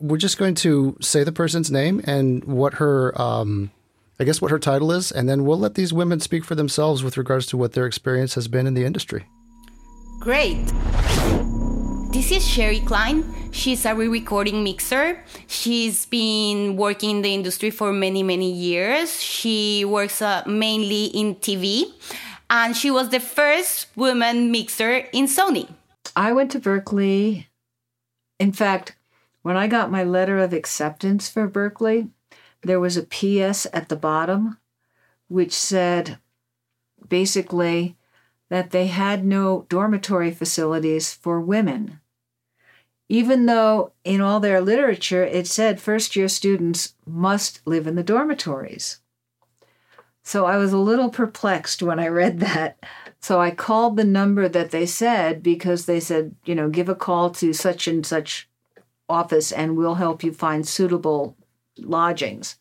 we're 0.00 0.16
just 0.16 0.38
going 0.38 0.54
to 0.56 0.96
say 1.00 1.24
the 1.24 1.32
person's 1.32 1.70
name 1.70 2.00
and 2.04 2.44
what 2.44 2.74
her 2.74 3.20
um, 3.20 3.70
I 4.18 4.24
guess 4.24 4.40
what 4.40 4.50
her 4.50 4.58
title 4.58 4.92
is, 4.92 5.12
and 5.12 5.28
then 5.28 5.44
we'll 5.44 5.58
let 5.58 5.74
these 5.74 5.92
women 5.92 6.20
speak 6.20 6.44
for 6.44 6.54
themselves 6.54 7.04
with 7.04 7.18
regards 7.18 7.44
to 7.46 7.56
what 7.56 7.74
their 7.74 7.84
experience 7.84 8.34
has 8.34 8.48
been 8.48 8.66
in 8.66 8.72
the 8.72 8.84
industry. 8.84 9.26
Great. 10.20 10.72
This 12.12 12.32
is 12.32 12.48
Sherry 12.48 12.80
Klein. 12.80 13.24
She's 13.52 13.84
a 13.84 13.94
re 13.94 14.08
recording 14.08 14.64
mixer. 14.64 15.22
She's 15.46 16.06
been 16.06 16.76
working 16.76 17.10
in 17.10 17.22
the 17.22 17.34
industry 17.34 17.70
for 17.70 17.92
many, 17.92 18.22
many 18.22 18.50
years. 18.50 19.20
She 19.20 19.84
works 19.84 20.22
uh, 20.22 20.42
mainly 20.46 21.06
in 21.06 21.34
TV, 21.34 21.92
and 22.48 22.74
she 22.74 22.90
was 22.90 23.10
the 23.10 23.20
first 23.20 23.88
woman 23.96 24.50
mixer 24.50 25.04
in 25.12 25.26
Sony. 25.26 25.68
I 26.16 26.32
went 26.32 26.52
to 26.52 26.60
Berklee. 26.60 27.46
In 28.40 28.52
fact, 28.52 28.96
when 29.42 29.58
I 29.58 29.66
got 29.66 29.90
my 29.90 30.02
letter 30.02 30.38
of 30.38 30.54
acceptance 30.54 31.28
for 31.28 31.46
Berklee, 31.46 32.08
there 32.66 32.80
was 32.80 32.96
a 32.96 33.02
PS 33.02 33.66
at 33.72 33.88
the 33.88 33.96
bottom 33.96 34.58
which 35.28 35.52
said 35.52 36.18
basically 37.08 37.96
that 38.48 38.70
they 38.70 38.86
had 38.86 39.24
no 39.24 39.66
dormitory 39.68 40.30
facilities 40.30 41.12
for 41.12 41.40
women. 41.40 42.00
Even 43.08 43.46
though 43.46 43.92
in 44.04 44.20
all 44.20 44.40
their 44.40 44.60
literature 44.60 45.24
it 45.24 45.46
said 45.46 45.80
first 45.80 46.16
year 46.16 46.28
students 46.28 46.94
must 47.06 47.60
live 47.64 47.86
in 47.86 47.94
the 47.94 48.02
dormitories. 48.02 49.00
So 50.22 50.44
I 50.44 50.56
was 50.56 50.72
a 50.72 50.78
little 50.78 51.10
perplexed 51.10 51.82
when 51.82 52.00
I 52.00 52.08
read 52.08 52.40
that. 52.40 52.78
So 53.20 53.40
I 53.40 53.52
called 53.52 53.96
the 53.96 54.04
number 54.04 54.48
that 54.48 54.72
they 54.72 54.86
said 54.86 55.42
because 55.42 55.86
they 55.86 56.00
said, 56.00 56.34
you 56.44 56.54
know, 56.54 56.68
give 56.68 56.88
a 56.88 56.96
call 56.96 57.30
to 57.30 57.52
such 57.52 57.86
and 57.86 58.04
such 58.04 58.48
office 59.08 59.52
and 59.52 59.76
we'll 59.76 59.94
help 59.94 60.24
you 60.24 60.32
find 60.32 60.66
suitable 60.66 61.36
lodgings. 61.78 62.56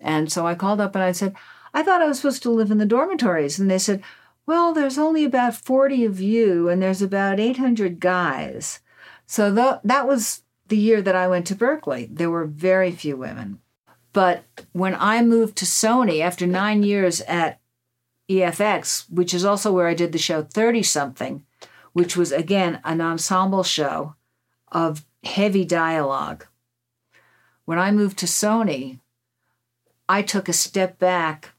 And 0.00 0.30
so 0.30 0.46
I 0.46 0.54
called 0.54 0.80
up 0.80 0.94
and 0.94 1.04
I 1.04 1.12
said, 1.12 1.34
I 1.72 1.82
thought 1.82 2.02
I 2.02 2.06
was 2.06 2.18
supposed 2.18 2.42
to 2.44 2.50
live 2.50 2.70
in 2.70 2.78
the 2.78 2.86
dormitories. 2.86 3.58
And 3.58 3.70
they 3.70 3.78
said, 3.78 4.02
Well, 4.46 4.72
there's 4.72 4.98
only 4.98 5.24
about 5.24 5.54
40 5.54 6.04
of 6.04 6.20
you, 6.20 6.68
and 6.68 6.82
there's 6.82 7.02
about 7.02 7.40
800 7.40 8.00
guys. 8.00 8.80
So 9.26 9.54
th- 9.54 9.80
that 9.84 10.06
was 10.06 10.42
the 10.68 10.76
year 10.76 11.02
that 11.02 11.16
I 11.16 11.28
went 11.28 11.46
to 11.48 11.54
Berklee. 11.54 12.08
There 12.10 12.30
were 12.30 12.46
very 12.46 12.90
few 12.92 13.16
women. 13.16 13.60
But 14.12 14.44
when 14.72 14.96
I 14.98 15.22
moved 15.22 15.56
to 15.58 15.64
Sony 15.64 16.20
after 16.20 16.46
nine 16.46 16.82
years 16.82 17.20
at 17.22 17.60
EFX, 18.30 19.10
which 19.10 19.34
is 19.34 19.44
also 19.44 19.72
where 19.72 19.88
I 19.88 19.94
did 19.94 20.12
the 20.12 20.18
show 20.18 20.42
30 20.42 20.82
something, 20.82 21.44
which 21.92 22.16
was 22.16 22.32
again 22.32 22.80
an 22.84 23.00
ensemble 23.00 23.62
show 23.62 24.14
of 24.72 25.04
heavy 25.24 25.64
dialogue. 25.64 26.46
When 27.66 27.78
I 27.80 27.90
moved 27.90 28.16
to 28.18 28.26
Sony, 28.26 29.00
I 30.08 30.22
took 30.22 30.48
a 30.48 30.52
step 30.54 30.98
back 30.98 31.50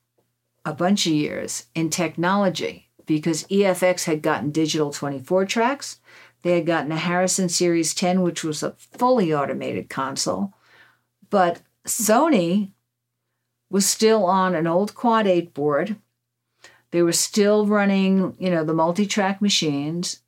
a 0.65 0.73
bunch 0.73 1.05
of 1.05 1.11
years 1.11 1.67
in 1.75 1.89
technology 1.89 2.89
because 3.05 3.43
EFX 3.45 4.05
had 4.05 4.21
gotten 4.21 4.51
digital 4.51 4.91
24 4.91 5.45
tracks. 5.45 5.99
They 6.43 6.55
had 6.55 6.65
gotten 6.65 6.93
a 6.93 6.97
Harrison 6.97 7.49
Series 7.49 7.93
10, 7.93 8.21
which 8.21 8.43
was 8.43 8.63
a 8.63 8.75
fully 8.79 9.33
automated 9.33 9.89
console. 9.89 10.53
But 11.29 11.61
Sony 11.85 12.71
was 13.69 13.85
still 13.85 14.25
on 14.25 14.55
an 14.55 14.65
old 14.65 14.95
Quad 14.95 15.27
8 15.27 15.53
board. 15.53 15.97
They 16.91 17.01
were 17.01 17.11
still 17.11 17.65
running, 17.65 18.33
you 18.39 18.49
know, 18.49 18.63
the 18.63 18.73
multi-track 18.73 19.41
machines. 19.41 20.21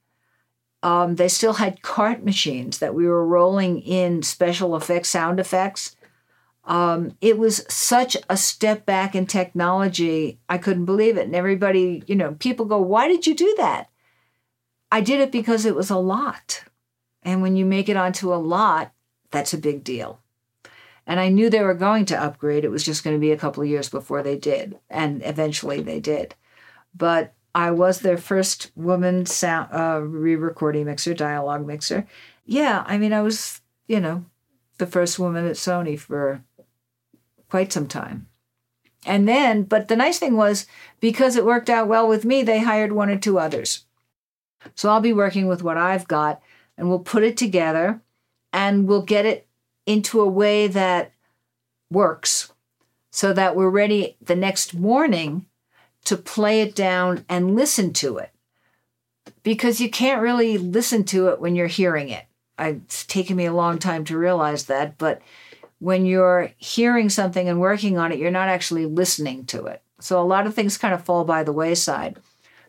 Um, 0.82 1.16
they 1.16 1.28
still 1.28 1.54
had 1.54 1.82
cart 1.82 2.24
machines 2.24 2.80
that 2.80 2.96
we 2.96 3.06
were 3.06 3.26
rolling 3.26 3.82
in 3.82 4.24
special 4.24 4.76
effects, 4.76 5.10
sound 5.10 5.40
effects. 5.40 5.96
Um, 6.64 7.18
it 7.20 7.38
was 7.38 7.66
such 7.68 8.16
a 8.30 8.38
step 8.38 8.86
back 8.86 9.16
in 9.16 9.26
technology. 9.26 10.40
I 10.48 10.58
couldn't 10.58 10.86
believe 10.86 11.18
it. 11.18 11.26
And 11.26 11.36
everybody, 11.36 12.04
you 12.08 12.16
know, 12.16 12.36
people 12.40 12.66
go, 12.66 12.80
Why 12.80 13.08
did 13.08 13.28
you 13.28 13.36
do 13.36 13.54
that? 13.58 13.90
I 14.92 15.02
did 15.02 15.20
it 15.20 15.32
because 15.32 15.66
it 15.66 15.76
was 15.76 15.90
a 15.90 15.98
lot. 15.98 16.64
And 17.24 17.42
when 17.42 17.56
you 17.56 17.66
make 17.66 17.90
it 17.90 17.98
onto 17.98 18.34
a 18.34 18.36
lot, 18.36 18.94
that's 19.32 19.54
a 19.54 19.58
big 19.58 19.84
deal. 19.84 20.22
And 21.06 21.20
I 21.20 21.30
knew 21.30 21.50
they 21.50 21.64
were 21.64 21.74
going 21.74 22.06
to 22.06 22.22
upgrade. 22.22 22.64
It 22.64 22.72
was 22.72 22.86
just 22.86 23.04
going 23.04 23.16
to 23.16 23.20
be 23.20 23.32
a 23.32 23.38
couple 23.38 23.64
of 23.64 23.70
years 23.70 23.90
before 23.90 24.22
they 24.22 24.38
did. 24.38 24.80
And 24.90 25.22
eventually 25.26 25.82
they 25.82 26.00
did. 26.00 26.36
But 26.96 27.34
I 27.56 27.72
was 27.72 28.00
their 28.00 28.18
first 28.18 28.72
woman 28.76 29.26
sound 29.26 29.70
uh, 29.74 30.02
re-recording 30.02 30.86
mixer, 30.86 31.14
dialogue 31.14 31.66
mixer. 31.66 32.08
Yeah, 32.46 32.84
I 32.88 32.98
mean, 32.98 33.14
I 33.14 33.22
was, 33.22 33.62
you 33.88 34.00
know, 34.00 34.26
the 34.78 34.88
first 34.88 35.20
woman 35.20 35.48
at 35.48 35.56
Sony 35.56 35.98
for 35.98 36.44
quite 37.50 37.74
some 37.74 37.88
time. 37.88 38.28
And 39.06 39.28
then, 39.28 39.64
but 39.64 39.88
the 39.88 39.96
nice 39.96 40.20
thing 40.20 40.36
was 40.36 40.68
because 41.00 41.36
it 41.36 41.46
worked 41.46 41.70
out 41.70 41.88
well 41.88 42.08
with 42.08 42.26
me, 42.26 42.44
they 42.44 42.60
hired 42.60 42.92
one 42.92 43.10
or 43.10 43.18
two 43.18 43.40
others. 43.40 43.86
So 44.76 44.90
I'll 44.90 45.00
be 45.00 45.14
working 45.14 45.48
with 45.48 45.64
what 45.64 45.78
I've 45.78 46.08
got 46.08 46.42
and 46.78 46.90
we'll 46.90 47.00
put 47.00 47.24
it 47.24 47.38
together 47.38 48.02
and 48.52 48.88
we'll 48.88 49.04
get 49.04 49.26
it 49.26 49.48
into 49.86 50.22
a 50.22 50.28
way 50.28 50.68
that 50.68 51.14
works 51.90 52.52
so 53.12 53.34
that 53.34 53.56
we're 53.56 53.70
ready 53.70 54.18
the 54.22 54.36
next 54.36 54.74
morning 54.74 55.46
to 56.10 56.18
play 56.18 56.62
it 56.62 56.74
down 56.74 57.24
and 57.30 57.56
listen 57.56 57.94
to 57.94 58.18
it. 58.18 58.32
Because 59.44 59.80
you 59.80 59.92
can't 59.92 60.24
really 60.24 60.58
listen 60.58 61.04
to 61.06 61.28
it 61.28 61.40
when 61.40 61.56
you're 61.56 61.68
hearing 61.68 62.10
it. 62.10 62.26
It's 62.58 63.06
taken 63.06 63.38
me 63.38 63.46
a 63.46 63.54
long 63.54 63.78
time 63.78 64.04
to 64.06 64.18
realize 64.18 64.66
that, 64.66 64.98
but 64.98 65.22
when 65.78 66.08
you're 66.08 66.50
hearing 66.58 67.10
something 67.10 67.48
and 67.48 67.60
working 67.60 68.00
on 68.00 68.12
it, 68.12 68.18
you're 68.18 68.32
not 68.32 68.50
actually 68.50 68.88
listening 68.88 69.46
to 69.46 69.68
it. 69.68 69.84
So 70.00 70.20
a 70.20 70.26
lot 70.26 70.48
of 70.48 70.56
things 70.56 70.80
kind 70.80 70.96
of 70.96 71.06
fall 71.06 71.26
by 71.26 71.44
the 71.44 71.54
wayside. 71.54 72.18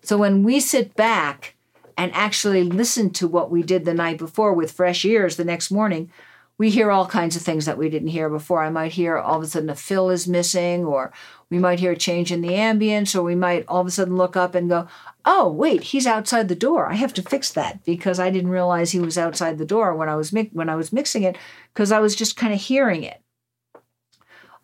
So 0.02 0.18
when 0.18 0.42
we 0.42 0.60
sit 0.60 0.94
back 0.94 1.54
and 1.96 2.12
actually 2.12 2.62
listen 2.62 3.08
to 3.14 3.26
what 3.26 3.50
we 3.50 3.62
did 3.62 3.86
the 3.86 3.94
night 3.94 4.18
before 4.18 4.52
with 4.52 4.70
fresh 4.70 5.02
ears 5.06 5.36
the 5.36 5.44
next 5.46 5.70
morning, 5.70 6.10
we 6.58 6.68
hear 6.68 6.90
all 6.90 7.06
kinds 7.06 7.36
of 7.36 7.42
things 7.42 7.64
that 7.64 7.78
we 7.78 7.88
didn't 7.88 8.08
hear 8.08 8.28
before. 8.28 8.62
I 8.62 8.68
might 8.68 8.92
hear 8.92 9.16
all 9.16 9.38
of 9.38 9.44
a 9.44 9.46
sudden 9.46 9.70
a 9.70 9.74
fill 9.74 10.10
is 10.10 10.28
missing, 10.28 10.84
or 10.84 11.10
we 11.50 11.58
might 11.58 11.80
hear 11.80 11.92
a 11.92 11.96
change 11.96 12.30
in 12.30 12.42
the 12.42 12.50
ambience, 12.50 13.14
or 13.14 13.22
we 13.22 13.34
might 13.34 13.64
all 13.66 13.80
of 13.80 13.86
a 13.86 13.90
sudden 13.90 14.16
look 14.16 14.36
up 14.36 14.54
and 14.54 14.68
go, 14.68 14.86
oh, 15.24 15.50
wait, 15.50 15.82
he's 15.82 16.06
outside 16.06 16.48
the 16.48 16.54
door. 16.54 16.86
I 16.86 16.94
have 16.94 17.12
to 17.14 17.22
fix 17.22 17.50
that 17.52 17.84
because 17.84 18.20
I 18.20 18.30
didn't 18.30 18.50
realize 18.50 18.92
he 18.92 19.00
was 19.00 19.18
outside 19.18 19.58
the 19.58 19.64
door 19.64 19.94
when 19.94 20.08
I 20.08 20.14
was 20.14 20.32
mi- 20.32 20.50
when 20.52 20.68
I 20.68 20.76
was 20.76 20.92
mixing 20.92 21.24
it 21.24 21.36
because 21.74 21.90
I 21.90 21.98
was 21.98 22.14
just 22.14 22.36
kind 22.36 22.54
of 22.54 22.60
hearing 22.60 23.02
it. 23.02 23.20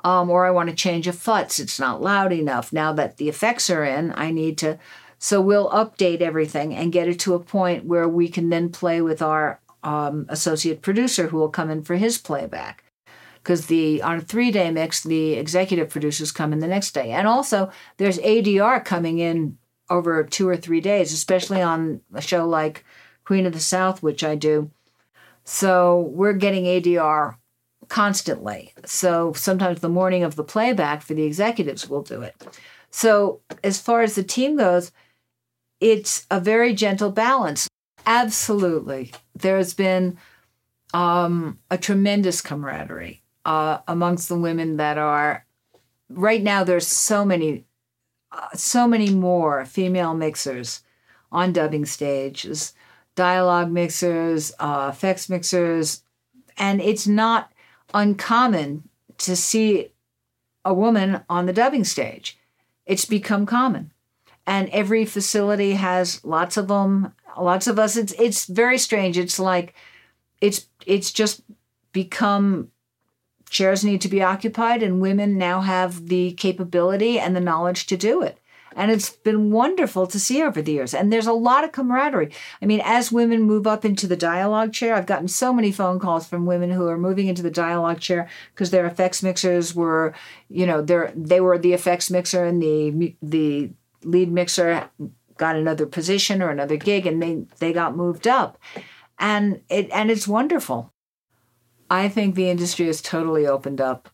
Um, 0.04 0.30
or 0.30 0.46
I 0.46 0.52
want 0.52 0.70
to 0.70 0.76
change 0.76 1.08
a 1.08 1.12
futz. 1.12 1.58
It's 1.58 1.80
not 1.80 2.00
loud 2.00 2.32
enough. 2.32 2.72
Now 2.72 2.92
that 2.92 3.16
the 3.16 3.28
effects 3.28 3.68
are 3.68 3.84
in, 3.84 4.12
I 4.16 4.30
need 4.30 4.56
to. 4.58 4.78
So 5.18 5.40
we'll 5.40 5.70
update 5.70 6.20
everything 6.20 6.74
and 6.74 6.92
get 6.92 7.08
it 7.08 7.18
to 7.20 7.34
a 7.34 7.40
point 7.40 7.86
where 7.86 8.08
we 8.08 8.28
can 8.28 8.50
then 8.50 8.68
play 8.68 9.00
with 9.00 9.20
our 9.20 9.60
um, 9.82 10.26
associate 10.28 10.82
producer 10.82 11.28
who 11.28 11.38
will 11.38 11.48
come 11.48 11.70
in 11.70 11.82
for 11.82 11.96
his 11.96 12.18
playback. 12.18 12.84
Because 13.46 13.66
the 13.66 14.02
on 14.02 14.16
a 14.16 14.20
three 14.20 14.50
day 14.50 14.72
mix, 14.72 15.04
the 15.04 15.34
executive 15.34 15.88
producers 15.88 16.32
come 16.32 16.52
in 16.52 16.58
the 16.58 16.66
next 16.66 16.90
day, 16.90 17.12
and 17.12 17.28
also 17.28 17.70
there's 17.96 18.18
ADR 18.18 18.84
coming 18.84 19.20
in 19.20 19.56
over 19.88 20.24
two 20.24 20.48
or 20.48 20.56
three 20.56 20.80
days, 20.80 21.12
especially 21.12 21.62
on 21.62 22.00
a 22.12 22.20
show 22.20 22.44
like 22.44 22.84
Queen 23.24 23.46
of 23.46 23.52
the 23.52 23.60
South, 23.60 24.02
which 24.02 24.24
I 24.24 24.34
do. 24.34 24.72
So 25.44 26.10
we're 26.12 26.32
getting 26.32 26.64
ADR 26.64 27.36
constantly. 27.86 28.74
So 28.84 29.32
sometimes 29.34 29.78
the 29.78 29.88
morning 29.88 30.24
of 30.24 30.34
the 30.34 30.42
playback 30.42 31.02
for 31.02 31.14
the 31.14 31.22
executives 31.22 31.88
will 31.88 32.02
do 32.02 32.22
it. 32.22 32.34
So 32.90 33.42
as 33.62 33.80
far 33.80 34.02
as 34.02 34.16
the 34.16 34.24
team 34.24 34.56
goes, 34.56 34.90
it's 35.78 36.26
a 36.32 36.40
very 36.40 36.74
gentle 36.74 37.12
balance. 37.12 37.68
Absolutely. 38.06 39.12
There's 39.36 39.72
been 39.72 40.18
um, 40.92 41.60
a 41.70 41.78
tremendous 41.78 42.40
camaraderie 42.40 43.22
uh, 43.46 43.78
amongst 43.88 44.28
the 44.28 44.36
women 44.36 44.76
that 44.76 44.98
are 44.98 45.46
right 46.10 46.42
now 46.42 46.62
there's 46.62 46.86
so 46.86 47.24
many 47.24 47.64
uh, 48.32 48.48
so 48.54 48.86
many 48.86 49.10
more 49.10 49.64
female 49.64 50.12
mixers 50.12 50.82
on 51.32 51.52
dubbing 51.52 51.86
stages 51.86 52.74
dialogue 53.14 53.70
mixers 53.70 54.52
uh, 54.58 54.90
effects 54.92 55.30
mixers 55.30 56.02
and 56.58 56.80
it's 56.80 57.06
not 57.06 57.52
uncommon 57.94 58.88
to 59.18 59.36
see 59.36 59.92
a 60.64 60.74
woman 60.74 61.22
on 61.28 61.46
the 61.46 61.52
dubbing 61.52 61.84
stage. 61.84 62.38
It's 62.84 63.04
become 63.04 63.46
common. 63.46 63.92
And 64.46 64.68
every 64.70 65.04
facility 65.04 65.72
has 65.72 66.24
lots 66.24 66.56
of 66.56 66.68
them 66.68 67.12
lots 67.38 67.66
of 67.66 67.78
us. 67.78 67.96
It's 67.96 68.12
it's 68.18 68.46
very 68.46 68.78
strange. 68.78 69.18
It's 69.18 69.38
like 69.38 69.74
it's 70.40 70.68
it's 70.86 71.12
just 71.12 71.42
become 71.92 72.70
chairs 73.48 73.84
need 73.84 74.00
to 74.00 74.08
be 74.08 74.22
occupied 74.22 74.82
and 74.82 75.00
women 75.00 75.38
now 75.38 75.60
have 75.60 76.08
the 76.08 76.32
capability 76.32 77.18
and 77.18 77.34
the 77.34 77.40
knowledge 77.40 77.86
to 77.86 77.96
do 77.96 78.22
it. 78.22 78.38
And 78.74 78.90
it's 78.90 79.08
been 79.08 79.50
wonderful 79.52 80.06
to 80.06 80.20
see 80.20 80.42
over 80.42 80.60
the 80.60 80.72
years. 80.72 80.92
And 80.92 81.10
there's 81.10 81.26
a 81.26 81.32
lot 81.32 81.64
of 81.64 81.72
camaraderie. 81.72 82.30
I 82.60 82.66
mean 82.66 82.82
as 82.84 83.10
women 83.10 83.42
move 83.42 83.66
up 83.66 83.84
into 83.84 84.06
the 84.06 84.16
dialogue 84.16 84.72
chair 84.72 84.94
i've 84.94 85.06
gotten 85.06 85.28
so 85.28 85.52
many 85.52 85.72
phone 85.72 85.98
calls 85.98 86.28
from 86.28 86.44
women 86.44 86.70
who 86.70 86.86
are 86.88 86.98
moving 86.98 87.28
into 87.28 87.42
the 87.42 87.50
dialogue 87.50 88.00
chair 88.00 88.28
because 88.52 88.70
their 88.70 88.86
effects 88.86 89.22
mixers 89.22 89.74
were 89.74 90.14
you 90.50 90.66
know 90.66 90.82
they 90.82 91.40
were 91.40 91.58
the 91.58 91.72
effects 91.72 92.10
mixer 92.10 92.44
and 92.44 92.62
the 92.62 93.14
the 93.22 93.70
lead 94.04 94.30
mixer 94.30 94.90
got 95.36 95.56
another 95.56 95.86
position 95.86 96.42
or 96.42 96.50
another 96.50 96.76
gig 96.76 97.06
and 97.06 97.22
they 97.22 97.44
they 97.58 97.72
got 97.72 97.96
moved 97.96 98.26
up. 98.26 98.58
And 99.18 99.62
it 99.68 99.90
and 99.90 100.10
it's 100.10 100.28
wonderful 100.28 100.92
i 101.90 102.08
think 102.08 102.34
the 102.34 102.50
industry 102.50 102.86
has 102.86 103.00
totally 103.00 103.46
opened 103.46 103.80
up 103.80 104.08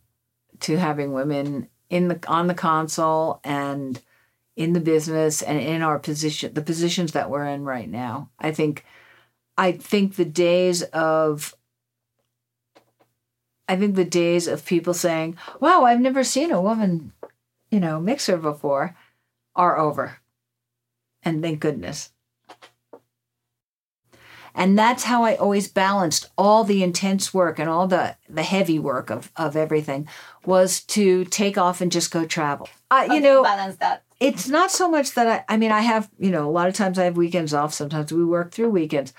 to 0.60 0.78
having 0.78 1.12
women 1.12 1.68
in 1.90 2.08
the 2.08 2.20
on 2.28 2.46
the 2.46 2.54
console 2.54 3.40
and 3.44 4.00
in 4.56 4.72
the 4.72 4.80
business 4.80 5.42
and 5.42 5.58
in 5.58 5.82
our 5.82 5.98
position 5.98 6.52
the 6.54 6.62
positions 6.62 7.12
that 7.12 7.30
we're 7.30 7.46
in 7.46 7.64
right 7.64 7.88
now 7.88 8.28
i 8.38 8.50
think 8.50 8.84
i 9.56 9.72
think 9.72 10.16
the 10.16 10.24
days 10.24 10.82
of 10.82 11.54
i 13.68 13.76
think 13.76 13.94
the 13.94 14.04
days 14.04 14.46
of 14.46 14.64
people 14.66 14.94
saying 14.94 15.36
wow 15.60 15.84
i've 15.84 16.00
never 16.00 16.22
seen 16.22 16.50
a 16.50 16.62
woman 16.62 17.12
you 17.70 17.80
know 17.80 18.00
mixer 18.00 18.36
before 18.36 18.96
are 19.54 19.78
over 19.78 20.18
and 21.22 21.42
thank 21.42 21.60
goodness. 21.60 22.11
And 24.54 24.78
that's 24.78 25.04
how 25.04 25.24
I 25.24 25.34
always 25.36 25.66
balanced 25.68 26.30
all 26.36 26.62
the 26.64 26.82
intense 26.82 27.32
work 27.32 27.58
and 27.58 27.68
all 27.70 27.86
the, 27.86 28.16
the 28.28 28.42
heavy 28.42 28.78
work 28.78 29.10
of, 29.10 29.32
of 29.36 29.56
everything 29.56 30.06
was 30.44 30.82
to 30.84 31.24
take 31.24 31.56
off 31.56 31.80
and 31.80 31.90
just 31.90 32.10
go 32.10 32.26
travel. 32.26 32.68
Uh, 32.90 33.08
you 33.10 33.20
know, 33.20 33.42
balance 33.42 33.76
that. 33.76 34.04
It's 34.20 34.48
not 34.48 34.70
so 34.70 34.88
much 34.90 35.14
that 35.14 35.26
I, 35.26 35.54
I 35.54 35.56
mean, 35.56 35.72
I 35.72 35.80
have, 35.80 36.10
you 36.18 36.30
know, 36.30 36.48
a 36.48 36.52
lot 36.52 36.68
of 36.68 36.74
times 36.74 36.98
I 36.98 37.04
have 37.04 37.16
weekends 37.16 37.54
off. 37.54 37.72
Sometimes 37.74 38.12
we 38.12 38.24
work 38.24 38.52
through 38.52 38.70
weekends. 38.70 39.12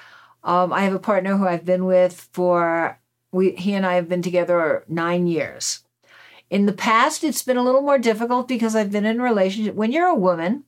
Um, 0.43 0.71
I 0.71 0.81
have 0.81 0.93
a 0.93 0.99
partner 0.99 1.37
who 1.37 1.47
I've 1.47 1.65
been 1.65 1.85
with 1.85 2.29
for, 2.31 2.99
we, 3.31 3.51
he 3.55 3.73
and 3.73 3.85
I 3.85 3.95
have 3.95 4.07
been 4.07 4.21
together 4.21 4.83
nine 4.87 5.25
years 5.27 5.83
In 6.49 6.67
the 6.67 6.73
past, 6.73 7.23
it's 7.23 7.41
been 7.41 7.57
a 7.57 7.63
little 7.63 7.81
more 7.81 7.97
difficult 7.97 8.47
because 8.47 8.75
I've 8.75 8.91
been 8.91 9.05
in 9.05 9.19
a 9.19 9.23
relationship. 9.23 9.73
When 9.73 9.91
you're 9.91 10.07
a 10.07 10.13
woman, 10.15 10.65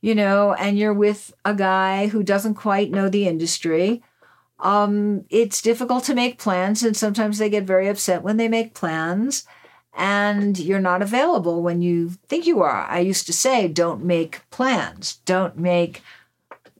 you 0.00 0.14
know, 0.14 0.54
and 0.54 0.78
you're 0.78 0.94
with 0.94 1.34
a 1.44 1.54
guy 1.54 2.08
who 2.08 2.22
doesn't 2.22 2.54
quite 2.54 2.90
know 2.90 3.08
the 3.08 3.26
industry, 3.28 4.02
um, 4.58 5.24
it's 5.30 5.62
difficult 5.62 6.04
to 6.04 6.14
make 6.14 6.38
plans. 6.38 6.82
And 6.82 6.96
sometimes 6.96 7.38
they 7.38 7.50
get 7.50 7.64
very 7.64 7.88
upset 7.88 8.22
when 8.22 8.36
they 8.36 8.48
make 8.48 8.74
plans 8.74 9.44
and 9.94 10.58
you're 10.58 10.80
not 10.80 11.02
available 11.02 11.62
when 11.62 11.82
you 11.82 12.10
think 12.28 12.46
you 12.46 12.62
are. 12.62 12.86
I 12.88 13.00
used 13.00 13.26
to 13.26 13.32
say, 13.32 13.68
don't 13.68 14.04
make 14.04 14.48
plans, 14.50 15.16
don't 15.24 15.58
make 15.58 16.02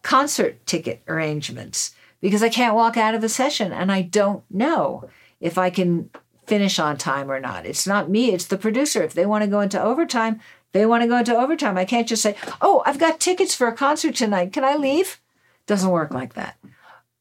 concert 0.02 0.64
ticket 0.66 1.02
arrangements 1.08 1.94
because 2.20 2.42
I 2.42 2.48
can't 2.48 2.74
walk 2.74 2.96
out 2.96 3.14
of 3.14 3.24
a 3.24 3.28
session 3.28 3.72
and 3.72 3.90
I 3.90 4.02
don't 4.02 4.44
know 4.50 5.08
if 5.40 5.58
I 5.58 5.70
can 5.70 6.10
finish 6.46 6.78
on 6.78 6.96
time 6.96 7.30
or 7.30 7.40
not. 7.40 7.66
It's 7.66 7.86
not 7.86 8.10
me, 8.10 8.32
it's 8.32 8.46
the 8.46 8.58
producer. 8.58 9.02
If 9.02 9.14
they 9.14 9.26
want 9.26 9.44
to 9.44 9.50
go 9.50 9.60
into 9.60 9.80
overtime, 9.80 10.40
they 10.72 10.86
want 10.86 11.02
to 11.02 11.08
go 11.08 11.16
into 11.16 11.36
overtime. 11.36 11.76
I 11.76 11.84
can't 11.84 12.08
just 12.08 12.22
say, 12.22 12.36
oh, 12.60 12.82
I've 12.86 12.98
got 12.98 13.20
tickets 13.20 13.54
for 13.54 13.66
a 13.66 13.74
concert 13.74 14.14
tonight. 14.14 14.52
Can 14.52 14.64
I 14.64 14.76
leave? 14.76 15.20
Doesn't 15.66 15.90
work 15.90 16.12
like 16.12 16.34
that. 16.34 16.56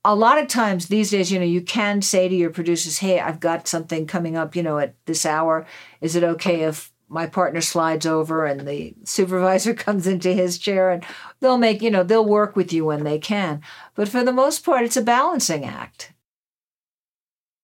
A 0.06 0.16
lot 0.16 0.38
of 0.38 0.48
times 0.48 0.88
these 0.88 1.12
days, 1.12 1.32
you 1.32 1.40
know, 1.40 1.46
you 1.46 1.62
can 1.62 2.02
say 2.02 2.30
to 2.30 2.36
your 2.36 2.52
producers, 2.52 3.00
hey, 3.00 3.20
I've 3.20 3.40
got 3.40 3.68
something 3.68 4.08
coming 4.08 4.38
up, 4.38 4.56
you 4.56 4.64
know, 4.64 4.78
at 4.78 4.96
this 5.06 5.26
hour. 5.26 5.66
Is 6.00 6.16
it 6.16 6.24
okay 6.24 6.62
if 6.62 6.92
my 7.10 7.26
partner 7.26 7.60
slides 7.60 8.06
over 8.06 8.46
and 8.46 8.68
the 8.68 8.94
supervisor 9.04 9.74
comes 9.76 10.08
into 10.08 10.32
his 10.32 10.58
chair 10.58 10.92
and 10.92 11.04
they'll 11.40 11.58
make, 11.58 11.82
you 11.82 11.92
know, 11.92 12.04
they'll 12.04 12.26
work 12.26 12.56
with 12.56 12.72
you 12.72 12.86
when 12.86 13.04
they 13.04 13.20
can. 13.20 13.62
But 13.96 14.08
for 14.08 14.24
the 14.24 14.32
most 14.32 14.64
part, 14.64 14.86
it's 14.86 14.98
a 14.98 15.02
balancing 15.02 15.66
act. 15.66 16.14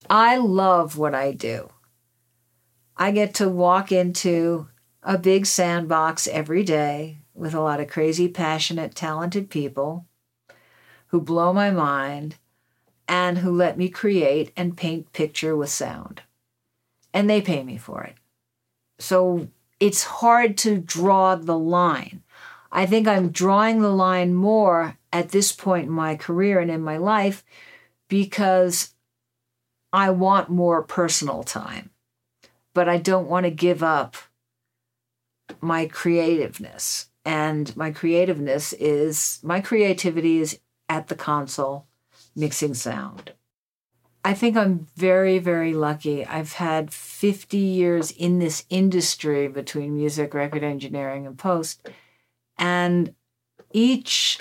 I 0.09 0.37
love 0.37 0.97
what 0.97 1.15
I 1.15 1.31
do. 1.31 1.69
I 2.97 3.11
get 3.11 3.33
to 3.35 3.49
walk 3.49 3.91
into 3.91 4.67
a 5.05 5.19
big 5.19 5.45
sandbox 5.45 6.27
every 6.27 6.63
day 6.63 7.19
with 7.35 7.53
a 7.53 7.61
lot 7.61 7.79
of 7.79 7.87
crazy, 7.87 8.27
passionate, 8.27 8.95
talented 8.95 9.51
people 9.51 10.05
who 11.07 11.21
blow 11.21 11.53
my 11.53 11.69
mind 11.69 12.35
and 13.07 13.37
who 13.37 13.51
let 13.51 13.77
me 13.77 13.87
create 13.87 14.51
and 14.57 14.75
paint 14.75 15.13
picture 15.13 15.55
with 15.55 15.69
sound. 15.69 16.23
And 17.13 17.29
they 17.29 17.39
pay 17.39 17.63
me 17.63 17.77
for 17.77 18.03
it. 18.03 18.15
So 18.97 19.47
it's 19.79 20.03
hard 20.03 20.57
to 20.59 20.79
draw 20.79 21.35
the 21.35 21.57
line. 21.57 22.23
I 22.71 22.87
think 22.87 23.07
I'm 23.07 23.29
drawing 23.29 23.81
the 23.81 23.93
line 23.93 24.33
more 24.33 24.97
at 25.13 25.29
this 25.29 25.51
point 25.51 25.85
in 25.85 25.91
my 25.91 26.15
career 26.15 26.59
and 26.59 26.71
in 26.71 26.81
my 26.81 26.97
life 26.97 27.45
because 28.09 28.95
I 29.93 30.09
want 30.09 30.49
more 30.49 30.81
personal 30.81 31.43
time, 31.43 31.91
but 32.73 32.89
I 32.89 32.97
don't 32.97 33.29
want 33.29 33.45
to 33.45 33.51
give 33.51 33.83
up 33.83 34.17
my 35.61 35.85
creativeness. 35.87 37.09
And 37.23 37.75
my 37.75 37.91
creativeness 37.91 38.73
is 38.73 39.39
my 39.43 39.59
creativity 39.59 40.39
is 40.39 40.59
at 40.87 41.07
the 41.07 41.15
console 41.15 41.87
mixing 42.35 42.73
sound. 42.73 43.33
I 44.23 44.33
think 44.33 44.57
I'm 44.57 44.87
very, 44.95 45.37
very 45.37 45.73
lucky. 45.73 46.25
I've 46.25 46.53
had 46.53 46.91
50 46.91 47.57
years 47.57 48.09
in 48.09 48.39
this 48.39 48.65
industry 48.69 49.47
between 49.47 49.95
music, 49.95 50.33
record 50.33 50.63
engineering, 50.63 51.27
and 51.27 51.37
post. 51.37 51.87
And 52.57 53.13
each 53.71 54.39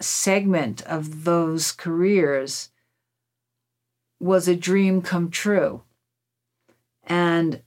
segment 0.00 0.82
of 0.82 1.24
those 1.24 1.70
careers 1.72 2.70
was 4.18 4.48
a 4.48 4.56
dream 4.56 5.00
come 5.00 5.30
true. 5.30 5.82
And 7.04 7.62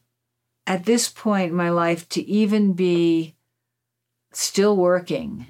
at 0.70 0.86
this 0.86 1.10
point 1.10 1.50
in 1.50 1.58
my 1.58 1.72
life 1.72 2.08
to 2.10 2.22
even 2.30 2.74
be 2.74 3.36
still 4.32 4.78
working 4.78 5.48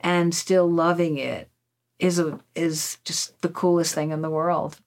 and 0.00 0.34
still 0.34 0.68
loving 0.68 1.18
it 1.18 1.50
is 1.98 2.18
a 2.18 2.40
is 2.54 2.96
just 3.04 3.40
the 3.42 3.50
coolest 3.50 3.94
thing 3.94 4.10
in 4.10 4.22
the 4.22 4.30
world. 4.30 4.80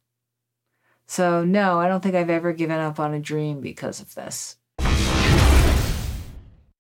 So 1.05 1.45
no, 1.45 1.79
I 1.79 1.87
don't 1.87 2.01
think 2.01 2.15
I've 2.15 2.31
ever 2.31 2.51
given 2.51 2.79
up 2.79 2.99
on 2.99 3.13
a 3.13 3.19
dream 3.19 3.61
because 3.61 4.01
of 4.01 4.15
this. 4.15 4.57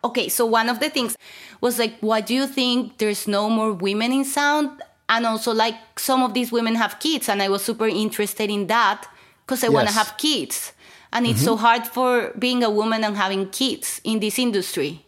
Okay, 0.03 0.27
so 0.27 0.45
one 0.45 0.67
of 0.67 0.79
the 0.79 0.89
things 0.89 1.15
was 1.61 1.79
like, 1.79 1.97
why 1.99 2.21
do 2.21 2.33
you 2.33 2.47
think 2.47 2.97
there's 2.97 3.27
no 3.27 3.49
more 3.49 3.71
women 3.73 4.11
in 4.11 4.25
sound? 4.25 4.81
And 5.07 5.25
also, 5.25 5.53
like, 5.53 5.99
some 5.99 6.23
of 6.23 6.33
these 6.33 6.51
women 6.51 6.75
have 6.75 6.99
kids, 6.99 7.29
and 7.29 7.41
I 7.41 7.49
was 7.49 7.63
super 7.63 7.87
interested 7.87 8.49
in 8.49 8.67
that 8.67 9.07
because 9.45 9.63
I 9.63 9.67
yes. 9.67 9.73
want 9.73 9.87
to 9.87 9.93
have 9.93 10.17
kids 10.17 10.73
and 11.15 11.25
it's 11.25 11.39
mm-hmm. 11.39 11.45
so 11.45 11.55
hard 11.55 11.87
for 11.87 12.31
being 12.37 12.61
a 12.63 12.69
woman 12.69 13.03
and 13.03 13.15
having 13.17 13.49
kids 13.49 14.01
in 14.03 14.19
this 14.19 14.37
industry. 14.37 15.03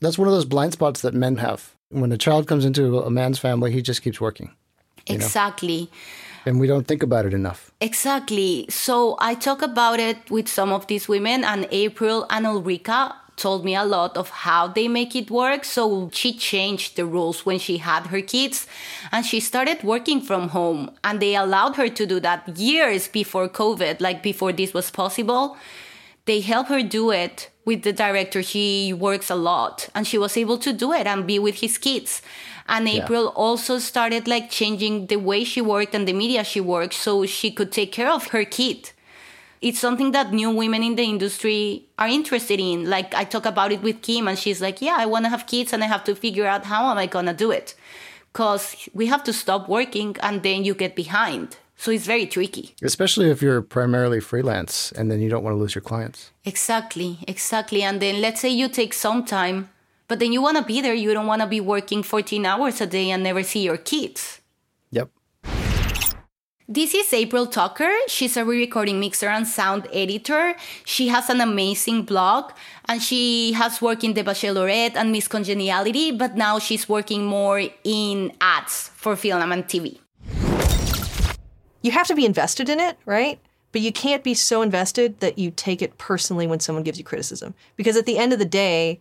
That's 0.00 0.18
one 0.18 0.28
of 0.28 0.34
those 0.34 0.44
blind 0.44 0.74
spots 0.74 1.00
that 1.00 1.14
men 1.14 1.38
have. 1.38 1.74
When 1.88 2.12
a 2.12 2.18
child 2.18 2.46
comes 2.46 2.64
into 2.64 3.00
a 3.00 3.10
man's 3.10 3.38
family 3.38 3.72
he 3.72 3.80
just 3.82 4.02
keeps 4.02 4.20
working 4.20 4.50
exactly 5.06 5.84
know? 5.84 5.88
and 6.46 6.60
we 6.60 6.66
don't 6.66 6.86
think 6.86 7.02
about 7.02 7.26
it 7.26 7.34
enough. 7.34 7.72
Exactly. 7.80 8.66
So 8.68 9.16
i 9.20 9.34
talk 9.34 9.62
about 9.62 9.98
it 9.98 10.30
with 10.30 10.48
some 10.48 10.70
of 10.72 10.86
these 10.86 11.08
women 11.08 11.44
and 11.44 11.66
april 11.70 12.26
and 12.30 12.46
ulrika 12.46 13.14
told 13.38 13.64
me 13.64 13.74
a 13.74 13.84
lot 13.84 14.16
of 14.16 14.28
how 14.30 14.66
they 14.66 14.88
make 14.88 15.16
it 15.16 15.30
work. 15.30 15.64
So 15.64 16.10
she 16.12 16.32
changed 16.34 16.96
the 16.96 17.06
rules 17.06 17.46
when 17.46 17.58
she 17.58 17.78
had 17.78 18.08
her 18.08 18.20
kids 18.20 18.66
and 19.12 19.24
she 19.24 19.40
started 19.40 19.82
working 19.82 20.20
from 20.20 20.48
home. 20.48 20.90
And 21.04 21.20
they 21.20 21.34
allowed 21.34 21.76
her 21.76 21.88
to 21.88 22.06
do 22.06 22.20
that 22.20 22.58
years 22.58 23.08
before 23.08 23.48
COVID, 23.48 24.00
like 24.00 24.22
before 24.22 24.52
this 24.52 24.74
was 24.74 24.90
possible. 24.90 25.56
They 26.26 26.40
helped 26.40 26.68
her 26.68 26.82
do 26.82 27.10
it 27.10 27.50
with 27.64 27.82
the 27.82 27.92
director. 27.92 28.42
She 28.42 28.92
works 28.92 29.30
a 29.30 29.34
lot 29.34 29.88
and 29.94 30.06
she 30.06 30.18
was 30.18 30.36
able 30.36 30.58
to 30.58 30.72
do 30.72 30.92
it 30.92 31.06
and 31.06 31.26
be 31.26 31.38
with 31.38 31.60
his 31.60 31.78
kids. 31.78 32.20
And 32.68 32.86
April 32.86 33.24
yeah. 33.24 33.30
also 33.30 33.78
started 33.78 34.28
like 34.28 34.50
changing 34.50 35.06
the 35.06 35.16
way 35.16 35.42
she 35.44 35.62
worked 35.62 35.94
and 35.94 36.06
the 36.06 36.12
media 36.12 36.44
she 36.44 36.60
worked 36.60 36.92
so 36.92 37.24
she 37.24 37.50
could 37.50 37.72
take 37.72 37.92
care 37.92 38.10
of 38.10 38.28
her 38.28 38.44
kid 38.44 38.92
it's 39.60 39.78
something 39.78 40.12
that 40.12 40.32
new 40.32 40.50
women 40.50 40.82
in 40.82 40.94
the 40.96 41.02
industry 41.02 41.86
are 41.98 42.08
interested 42.08 42.60
in. 42.60 42.88
Like 42.88 43.14
I 43.14 43.24
talk 43.24 43.46
about 43.46 43.72
it 43.72 43.82
with 43.82 44.02
Kim 44.02 44.28
and 44.28 44.38
she's 44.38 44.60
like, 44.60 44.80
"Yeah, 44.80 44.96
I 44.98 45.06
want 45.06 45.24
to 45.24 45.30
have 45.30 45.46
kids 45.46 45.72
and 45.72 45.82
I 45.82 45.86
have 45.86 46.04
to 46.04 46.14
figure 46.14 46.46
out 46.46 46.64
how 46.64 46.90
am 46.90 46.98
I 46.98 47.06
going 47.06 47.26
to 47.26 47.34
do 47.34 47.50
it?" 47.50 47.74
Cuz 48.32 48.88
we 48.94 49.06
have 49.06 49.24
to 49.24 49.32
stop 49.32 49.68
working 49.68 50.16
and 50.20 50.42
then 50.42 50.64
you 50.64 50.74
get 50.74 50.94
behind. 50.94 51.56
So 51.76 51.92
it's 51.92 52.06
very 52.06 52.26
tricky. 52.26 52.74
Especially 52.82 53.30
if 53.30 53.40
you're 53.40 53.62
primarily 53.62 54.20
freelance 54.20 54.92
and 54.92 55.10
then 55.10 55.20
you 55.20 55.30
don't 55.30 55.44
want 55.44 55.54
to 55.54 55.60
lose 55.60 55.76
your 55.76 55.82
clients. 55.82 56.32
Exactly. 56.44 57.18
Exactly. 57.28 57.82
And 57.82 58.02
then 58.02 58.20
let's 58.20 58.40
say 58.40 58.48
you 58.48 58.68
take 58.68 58.92
some 58.92 59.24
time, 59.24 59.68
but 60.08 60.18
then 60.18 60.32
you 60.32 60.42
want 60.42 60.56
to 60.56 60.64
be 60.64 60.80
there, 60.80 60.94
you 60.94 61.14
don't 61.14 61.28
want 61.28 61.40
to 61.40 61.46
be 61.46 61.60
working 61.60 62.02
14 62.02 62.44
hours 62.44 62.80
a 62.80 62.86
day 62.86 63.10
and 63.10 63.22
never 63.22 63.44
see 63.44 63.62
your 63.62 63.76
kids. 63.76 64.37
This 66.70 66.94
is 66.94 67.10
April 67.14 67.46
Tucker. 67.46 67.90
She's 68.08 68.36
a 68.36 68.44
re 68.44 68.58
recording 68.58 69.00
mixer 69.00 69.28
and 69.28 69.48
sound 69.48 69.88
editor. 69.90 70.54
She 70.84 71.08
has 71.08 71.30
an 71.30 71.40
amazing 71.40 72.02
blog 72.02 72.52
and 72.86 73.00
she 73.00 73.52
has 73.52 73.80
worked 73.80 74.04
in 74.04 74.12
The 74.12 74.22
Bachelorette 74.22 74.94
and 74.94 75.10
Miss 75.10 75.28
Congeniality, 75.28 76.12
but 76.12 76.36
now 76.36 76.58
she's 76.58 76.86
working 76.86 77.24
more 77.24 77.62
in 77.84 78.32
ads 78.42 78.90
for 78.94 79.16
film 79.16 79.50
and 79.50 79.64
TV. 79.64 79.96
You 81.80 81.92
have 81.92 82.06
to 82.08 82.14
be 82.14 82.26
invested 82.26 82.68
in 82.68 82.80
it, 82.80 82.98
right? 83.06 83.40
But 83.72 83.80
you 83.80 83.90
can't 83.90 84.22
be 84.22 84.34
so 84.34 84.60
invested 84.60 85.20
that 85.20 85.38
you 85.38 85.50
take 85.50 85.80
it 85.80 85.96
personally 85.96 86.46
when 86.46 86.60
someone 86.60 86.84
gives 86.84 86.98
you 86.98 87.04
criticism. 87.04 87.54
Because 87.76 87.96
at 87.96 88.04
the 88.04 88.18
end 88.18 88.34
of 88.34 88.38
the 88.38 88.44
day, 88.44 89.00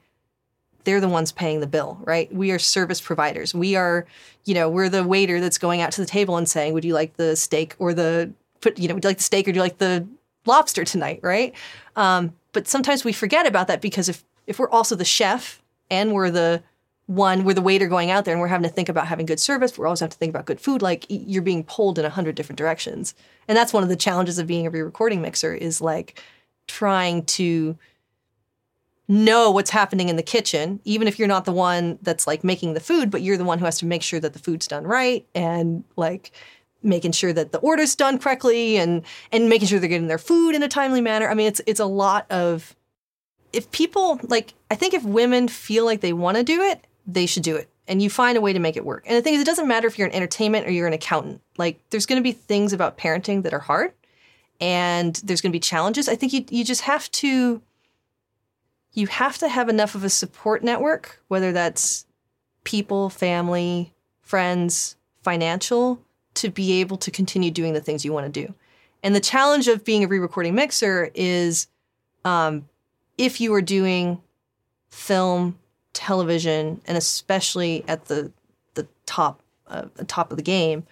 they're 0.88 1.02
the 1.02 1.10
ones 1.10 1.34
paying 1.34 1.60
the 1.60 1.68
bill, 1.68 2.00
right? 2.06 2.34
We 2.34 2.52
are 2.52 2.60
service 2.60 3.02
providers. 3.02 3.54
We 3.54 3.76
are, 3.76 4.08
you 4.46 4.54
know, 4.54 4.70
we're 4.70 4.88
the 4.88 5.04
waiter 5.04 5.42
that's 5.42 5.58
going 5.58 5.82
out 5.82 5.92
to 5.92 6.02
the 6.02 6.08
table 6.08 6.38
and 6.38 6.48
saying, 6.48 6.72
"Would 6.72 6.86
you 6.86 6.94
like 6.94 7.18
the 7.18 7.36
steak 7.36 7.76
or 7.78 7.94
the 7.94 8.32
put, 8.62 8.80
you 8.80 8.88
know, 8.88 8.94
would 8.94 9.04
you 9.04 9.10
like 9.10 9.18
the 9.18 9.24
steak 9.24 9.50
or 9.50 9.52
do 9.52 9.58
you 9.58 9.62
like 9.62 9.80
the 9.80 10.08
lobster 10.46 10.86
tonight?" 10.86 11.20
Right? 11.22 11.54
Um, 11.98 12.34
but 12.54 12.70
sometimes 12.70 13.04
we 13.04 13.12
forget 13.12 13.46
about 13.46 13.68
that 13.68 13.82
because 13.82 14.08
if 14.08 14.24
if 14.46 14.60
we're 14.60 14.70
also 14.70 14.96
the 14.96 15.04
chef 15.04 15.62
and 15.92 16.14
we're 16.14 16.32
the 16.32 16.64
one, 17.08 17.44
we're 17.44 17.54
the 17.54 17.62
waiter 17.62 17.88
going 17.88 18.10
out 18.10 18.24
there 18.24 18.34
and 18.34 18.40
we're 18.40 18.48
having 18.48 18.70
to 18.70 18.74
think 18.74 18.88
about 18.88 19.08
having 19.08 19.26
good 19.26 19.42
service. 19.42 19.78
We're 19.78 19.88
always 19.88 20.00
have 20.00 20.12
to 20.12 20.18
think 20.18 20.30
about 20.30 20.46
good 20.46 20.62
food. 20.62 20.82
Like 20.82 21.06
you're 21.10 21.42
being 21.42 21.66
pulled 21.66 22.00
in 22.00 22.06
a 22.06 22.10
hundred 22.10 22.36
different 22.36 22.58
directions, 22.58 23.14
and 23.50 23.58
that's 23.58 23.74
one 23.74 23.84
of 23.84 23.90
the 23.90 23.98
challenges 23.98 24.40
of 24.40 24.48
being 24.48 24.66
a 24.66 24.70
re-recording 24.70 25.22
mixer 25.22 25.54
is 25.54 25.82
like 25.82 26.24
trying 26.66 27.26
to 27.26 27.78
know 29.08 29.52
what's 29.52 29.70
happening 29.70 30.10
in 30.10 30.18
the 30.18 30.24
kitchen, 30.24 30.82
even 30.84 31.08
if 31.08 31.18
you're 31.18 31.28
not 31.28 31.46
the 31.46 31.52
one 31.52 31.98
that's 32.02 32.28
like 32.28 32.44
making 32.44 32.74
the 32.74 32.80
food, 32.80 33.10
but 33.10 33.22
you're 33.22 33.38
the 33.38 33.44
one 33.44 33.60
who 33.60 33.66
has 33.66 33.80
to 33.80 33.86
make 33.86 34.04
sure 34.04 34.20
that 34.20 34.34
the 34.34 34.40
food's 34.40 34.68
done 34.68 34.84
right 34.84 35.26
and 35.34 35.84
like 35.96 36.32
making 36.84 37.12
sure 37.12 37.34
that 37.34 37.52
the 37.52 37.58
order's 37.60 37.96
done 37.96 38.20
correctly 38.20 38.78
and 38.78 39.04
and 39.32 39.50
making 39.50 39.68
sure 39.68 39.80
they're 39.80 39.90
getting 39.90 40.08
their 40.08 40.18
food 40.18 40.56
in 40.56 40.64
a 40.64 40.68
timely 40.68 41.02
manner. 41.02 41.30
I 41.30 41.34
mean, 41.34 41.48
it's 41.48 41.62
it's 41.66 41.80
a 41.80 41.86
lot 41.86 42.30
of 42.30 42.76
if 43.54 43.72
people 43.72 44.20
like 44.24 44.54
I 44.70 44.76
think 44.76 44.94
if 44.94 45.04
women 45.04 45.48
feel 45.48 45.86
like 45.86 46.02
they 46.02 46.14
want 46.14 46.38
to 46.38 46.44
do 46.44 46.62
it, 46.62 46.86
they 47.06 47.26
should 47.26 47.44
do 47.44 47.56
it. 47.56 47.70
And 47.88 48.02
you 48.02 48.10
find 48.10 48.38
a 48.38 48.42
way 48.42 48.52
to 48.52 48.60
make 48.60 48.76
it 48.76 48.84
work. 48.84 49.06
And 49.08 49.16
the 49.16 49.22
thing 49.22 49.34
is 49.34 49.42
it 49.42 49.46
doesn't 49.46 49.68
matter 49.68 49.88
if 49.88 49.98
you're 49.98 50.08
in 50.08 50.14
entertainment 50.14 50.68
or 50.68 50.72
you're 50.72 50.88
an 50.88 50.94
accountant. 50.94 51.42
Like 51.58 51.80
there's 51.90 52.06
going 52.06 52.20
to 52.20 52.24
be 52.24 52.34
things 52.34 52.74
about 52.74 52.98
parenting 52.98 53.44
that 53.44 53.54
are 53.54 53.60
hard 53.60 53.94
and 54.60 55.16
there's 55.24 55.40
going 55.40 55.52
to 55.52 55.56
be 55.56 55.62
challenges. 55.62 56.10
I 56.10 56.16
think 56.16 56.34
you 56.34 56.46
you 56.50 56.66
just 56.66 56.82
have 56.82 57.10
to 57.12 57.62
you 58.98 59.06
have 59.06 59.38
to 59.38 59.48
have 59.48 59.70
enough 59.70 59.94
of 59.94 60.04
a 60.04 60.10
support 60.10 60.64
network, 60.64 61.22
whether 61.28 61.52
that's 61.52 62.08
people, 62.64 63.12
family, 63.12 63.94
friends, 64.22 64.96
financial, 65.22 66.02
to 66.34 66.50
be 66.50 66.82
able 66.82 66.98
to 66.98 67.12
continue 67.12 67.52
doing 67.52 67.74
the 67.74 67.80
things 67.80 68.04
you 68.04 68.12
want 68.12 68.26
to 68.26 68.46
do. 68.48 68.56
And 69.04 69.14
the 69.14 69.20
challenge 69.20 69.68
of 69.68 69.86
being 69.86 70.04
a 70.04 70.08
re 70.08 70.18
recording 70.18 70.56
mixer 70.56 71.12
is 71.14 71.68
um, 72.26 72.68
if 73.20 73.40
you 73.40 73.54
are 73.54 73.62
doing 73.62 74.20
film, 74.90 75.60
television, 75.94 76.82
and 76.88 76.98
especially 76.98 77.86
at 77.88 78.06
the, 78.06 78.32
the 78.74 78.88
top, 79.06 79.44
uh, 79.68 79.86
the 79.94 80.06
top 80.06 80.32
of 80.32 80.38
the 80.38 80.44
game, 80.44 80.88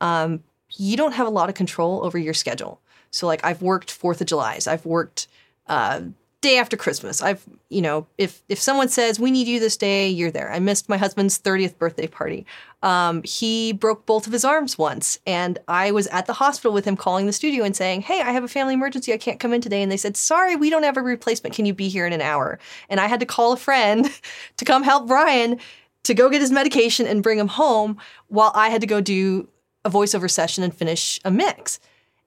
um, 0.00 0.42
you 0.78 0.96
don't 0.96 1.12
have 1.12 1.26
a 1.26 1.30
lot 1.30 1.50
of 1.50 1.54
control 1.54 2.02
over 2.06 2.16
your 2.16 2.32
schedule. 2.32 2.80
So, 3.10 3.26
like, 3.26 3.44
I've 3.44 3.60
worked 3.60 3.90
Fourth 3.90 4.22
of 4.22 4.28
July's, 4.28 4.66
I've 4.66 4.86
worked 4.86 5.28
uh, 5.66 6.00
day 6.40 6.56
after 6.56 6.76
Christmas. 6.76 7.20
I've, 7.22 7.44
you 7.68 7.82
know, 7.82 8.06
if 8.16 8.42
if 8.48 8.58
someone 8.58 8.88
says 8.88 9.20
we 9.20 9.30
need 9.30 9.46
you 9.46 9.60
this 9.60 9.76
day, 9.76 10.08
you're 10.08 10.30
there. 10.30 10.50
I 10.50 10.58
missed 10.58 10.88
my 10.88 10.96
husband's 10.96 11.38
30th 11.38 11.76
birthday 11.76 12.06
party. 12.06 12.46
Um, 12.82 13.22
he 13.24 13.72
broke 13.72 14.06
both 14.06 14.26
of 14.26 14.32
his 14.32 14.44
arms 14.44 14.78
once, 14.78 15.18
and 15.26 15.58
I 15.68 15.90
was 15.90 16.06
at 16.06 16.26
the 16.26 16.32
hospital 16.32 16.72
with 16.72 16.86
him, 16.86 16.96
calling 16.96 17.26
the 17.26 17.32
studio 17.32 17.64
and 17.64 17.76
saying, 17.76 18.02
"Hey, 18.02 18.20
I 18.20 18.32
have 18.32 18.44
a 18.44 18.48
family 18.48 18.74
emergency. 18.74 19.12
I 19.12 19.18
can't 19.18 19.38
come 19.38 19.52
in 19.52 19.60
today." 19.60 19.82
And 19.82 19.92
they 19.92 19.98
said, 19.98 20.16
"Sorry, 20.16 20.56
we 20.56 20.70
don't 20.70 20.82
have 20.82 20.96
a 20.96 21.02
replacement. 21.02 21.54
Can 21.54 21.66
you 21.66 21.74
be 21.74 21.88
here 21.88 22.06
in 22.06 22.12
an 22.12 22.22
hour?" 22.22 22.58
And 22.88 23.00
I 23.00 23.06
had 23.06 23.20
to 23.20 23.26
call 23.26 23.52
a 23.52 23.58
friend 23.58 24.10
to 24.56 24.64
come 24.64 24.82
help 24.82 25.06
Brian 25.06 25.58
to 26.04 26.14
go 26.14 26.30
get 26.30 26.40
his 26.40 26.50
medication 26.50 27.06
and 27.06 27.22
bring 27.22 27.38
him 27.38 27.48
home, 27.48 27.98
while 28.28 28.52
I 28.54 28.70
had 28.70 28.80
to 28.80 28.86
go 28.86 29.02
do 29.02 29.48
a 29.84 29.90
voiceover 29.90 30.30
session 30.30 30.64
and 30.64 30.74
finish 30.74 31.20
a 31.24 31.30
mix. 31.30 31.78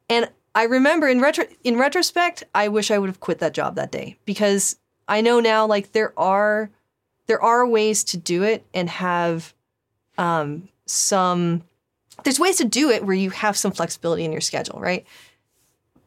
And 0.10 0.30
I 0.56 0.63
remember 0.63 1.08
in 1.08 1.20
retro 1.20 1.46
in 1.63 1.78
retrospect, 1.78 2.44
I 2.54 2.68
wish 2.68 2.92
I 2.92 3.00
would 3.00 3.10
have 3.10 3.20
quit 3.20 3.39
that 3.39 3.54
job 3.54 3.76
that 3.76 3.92
day 3.92 4.18
because 4.26 4.78
I 5.08 5.22
know 5.22 5.39
now 5.39 5.66
like 5.66 5.92
there 5.92 6.18
are 6.18 6.70
there 7.28 7.42
are 7.42 7.66
ways 7.66 8.04
to 8.06 8.18
do 8.18 8.44
it 8.44 8.66
and 8.74 8.89
have 8.89 9.54
um, 10.18 10.70
some 10.86 11.63
there's 12.24 12.39
ways 12.39 12.58
to 12.58 12.66
do 12.66 12.89
it 12.89 13.04
where 13.04 13.16
you 13.16 13.32
have 13.32 13.58
some 13.58 13.72
flexibility 13.72 14.24
in 14.24 14.32
your 14.32 14.42
schedule, 14.42 14.80
right? 14.80 15.06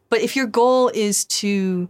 But 0.09 0.21
if 0.21 0.37
your 0.37 0.47
goal 0.47 0.89
is 0.95 1.25
to 1.25 1.89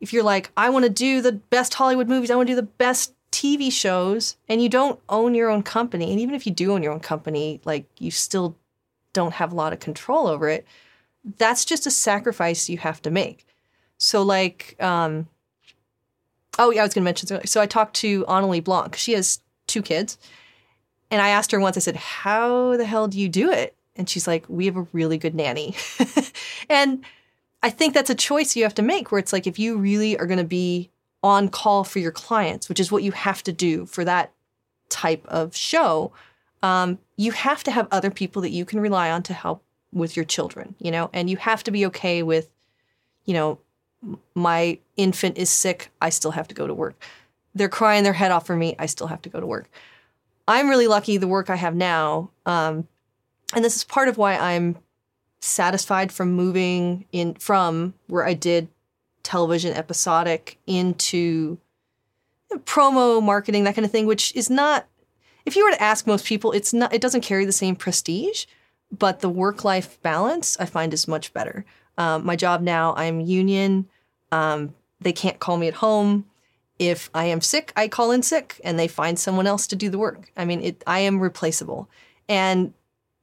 if 0.00 0.12
you're 0.12 0.22
like 0.22 0.52
I 0.56 0.70
want 0.70 0.84
to 0.84 0.90
do 0.90 1.20
the 1.20 1.32
best 1.32 1.74
Hollywood 1.74 2.08
movies, 2.08 2.30
I 2.30 2.36
want 2.36 2.46
to 2.48 2.52
do 2.52 2.56
the 2.56 2.62
best 2.62 3.14
TV 3.32 3.72
shows 3.72 4.36
and 4.48 4.62
you 4.62 4.68
don't 4.68 5.00
own 5.08 5.34
your 5.34 5.50
own 5.50 5.64
company 5.64 6.12
and 6.12 6.20
even 6.20 6.36
if 6.36 6.46
you 6.46 6.52
do 6.52 6.72
own 6.72 6.84
your 6.84 6.92
own 6.92 7.00
company, 7.00 7.60
like 7.64 7.86
you 7.98 8.12
still 8.12 8.56
don't 9.12 9.34
have 9.34 9.50
a 9.50 9.56
lot 9.56 9.72
of 9.72 9.80
control 9.80 10.28
over 10.28 10.48
it 10.48 10.64
that's 11.38 11.64
just 11.64 11.86
a 11.86 11.90
sacrifice 11.90 12.68
you 12.68 12.78
have 12.78 13.00
to 13.02 13.10
make. 13.10 13.46
So 13.98 14.22
like, 14.22 14.76
um, 14.80 15.28
oh 16.58 16.70
yeah, 16.70 16.82
I 16.82 16.84
was 16.84 16.94
going 16.94 17.02
to 17.02 17.04
mention. 17.04 17.46
So 17.46 17.60
I 17.60 17.66
talked 17.66 17.94
to 17.96 18.24
Onnalee 18.24 18.64
Blank. 18.64 18.96
She 18.96 19.12
has 19.12 19.40
two 19.66 19.82
kids, 19.82 20.18
and 21.10 21.20
I 21.22 21.28
asked 21.28 21.52
her 21.52 21.60
once. 21.60 21.76
I 21.76 21.80
said, 21.80 21.96
"How 21.96 22.76
the 22.76 22.84
hell 22.84 23.08
do 23.08 23.18
you 23.18 23.28
do 23.28 23.50
it?" 23.50 23.76
And 23.96 24.08
she's 24.08 24.26
like, 24.26 24.44
"We 24.48 24.66
have 24.66 24.76
a 24.76 24.86
really 24.92 25.18
good 25.18 25.34
nanny." 25.34 25.76
and 26.68 27.04
I 27.62 27.70
think 27.70 27.94
that's 27.94 28.10
a 28.10 28.14
choice 28.14 28.56
you 28.56 28.64
have 28.64 28.74
to 28.74 28.82
make. 28.82 29.12
Where 29.12 29.18
it's 29.18 29.32
like, 29.32 29.46
if 29.46 29.58
you 29.58 29.76
really 29.78 30.18
are 30.18 30.26
going 30.26 30.38
to 30.38 30.44
be 30.44 30.90
on 31.22 31.48
call 31.48 31.84
for 31.84 32.00
your 32.00 32.10
clients, 32.10 32.68
which 32.68 32.80
is 32.80 32.90
what 32.90 33.04
you 33.04 33.12
have 33.12 33.42
to 33.44 33.52
do 33.52 33.86
for 33.86 34.04
that 34.04 34.32
type 34.88 35.24
of 35.26 35.54
show, 35.54 36.12
um, 36.62 36.98
you 37.16 37.30
have 37.30 37.62
to 37.64 37.70
have 37.70 37.86
other 37.92 38.10
people 38.10 38.42
that 38.42 38.50
you 38.50 38.64
can 38.64 38.80
rely 38.80 39.10
on 39.10 39.22
to 39.22 39.32
help 39.32 39.62
with 39.92 40.16
your 40.16 40.24
children, 40.24 40.74
you 40.78 40.90
know, 40.90 41.10
and 41.12 41.28
you 41.28 41.36
have 41.36 41.62
to 41.64 41.70
be 41.70 41.86
okay 41.86 42.22
with, 42.22 42.50
you 43.24 43.34
know, 43.34 43.58
my 44.34 44.78
infant 44.96 45.38
is 45.38 45.50
sick, 45.50 45.90
I 46.00 46.10
still 46.10 46.32
have 46.32 46.48
to 46.48 46.54
go 46.54 46.66
to 46.66 46.74
work. 46.74 47.00
They're 47.54 47.68
crying 47.68 48.02
their 48.02 48.12
head 48.14 48.32
off 48.32 48.46
for 48.46 48.56
me, 48.56 48.74
I 48.78 48.86
still 48.86 49.06
have 49.06 49.22
to 49.22 49.28
go 49.28 49.40
to 49.40 49.46
work. 49.46 49.68
I'm 50.48 50.68
really 50.68 50.88
lucky 50.88 51.18
the 51.18 51.28
work 51.28 51.50
I 51.50 51.56
have 51.56 51.74
now, 51.74 52.30
um, 52.46 52.88
and 53.54 53.64
this 53.64 53.76
is 53.76 53.84
part 53.84 54.08
of 54.08 54.18
why 54.18 54.36
I'm 54.36 54.78
satisfied 55.40 56.10
from 56.10 56.32
moving 56.32 57.04
in 57.12 57.34
from 57.34 57.94
where 58.06 58.26
I 58.26 58.34
did 58.34 58.68
television 59.22 59.74
episodic 59.74 60.58
into 60.66 61.58
promo 62.64 63.22
marketing, 63.22 63.64
that 63.64 63.74
kind 63.74 63.84
of 63.84 63.90
thing, 63.90 64.06
which 64.06 64.34
is 64.34 64.48
not. 64.48 64.86
If 65.44 65.56
you 65.56 65.64
were 65.64 65.72
to 65.72 65.82
ask 65.82 66.06
most 66.06 66.24
people, 66.24 66.52
it's 66.52 66.72
not. 66.72 66.94
It 66.94 67.00
doesn't 67.00 67.22
carry 67.22 67.44
the 67.44 67.52
same 67.52 67.76
prestige 67.76 68.46
but 68.96 69.20
the 69.20 69.28
work 69.28 69.64
life 69.64 70.00
balance 70.02 70.56
I 70.60 70.66
find 70.66 70.92
is 70.92 71.08
much 71.08 71.32
better. 71.32 71.64
Um, 71.98 72.24
my 72.24 72.36
job 72.36 72.60
now, 72.60 72.94
I'm 72.94 73.20
union. 73.20 73.88
Um, 74.30 74.74
they 75.00 75.12
can't 75.12 75.38
call 75.38 75.56
me 75.56 75.68
at 75.68 75.74
home. 75.74 76.26
If 76.78 77.10
I 77.14 77.26
am 77.26 77.40
sick, 77.40 77.72
I 77.76 77.88
call 77.88 78.10
in 78.10 78.22
sick 78.22 78.60
and 78.64 78.78
they 78.78 78.88
find 78.88 79.18
someone 79.18 79.46
else 79.46 79.66
to 79.68 79.76
do 79.76 79.88
the 79.88 79.98
work. 79.98 80.30
I 80.36 80.44
mean, 80.44 80.60
it, 80.62 80.82
I 80.86 81.00
am 81.00 81.20
replaceable. 81.20 81.88
And 82.28 82.72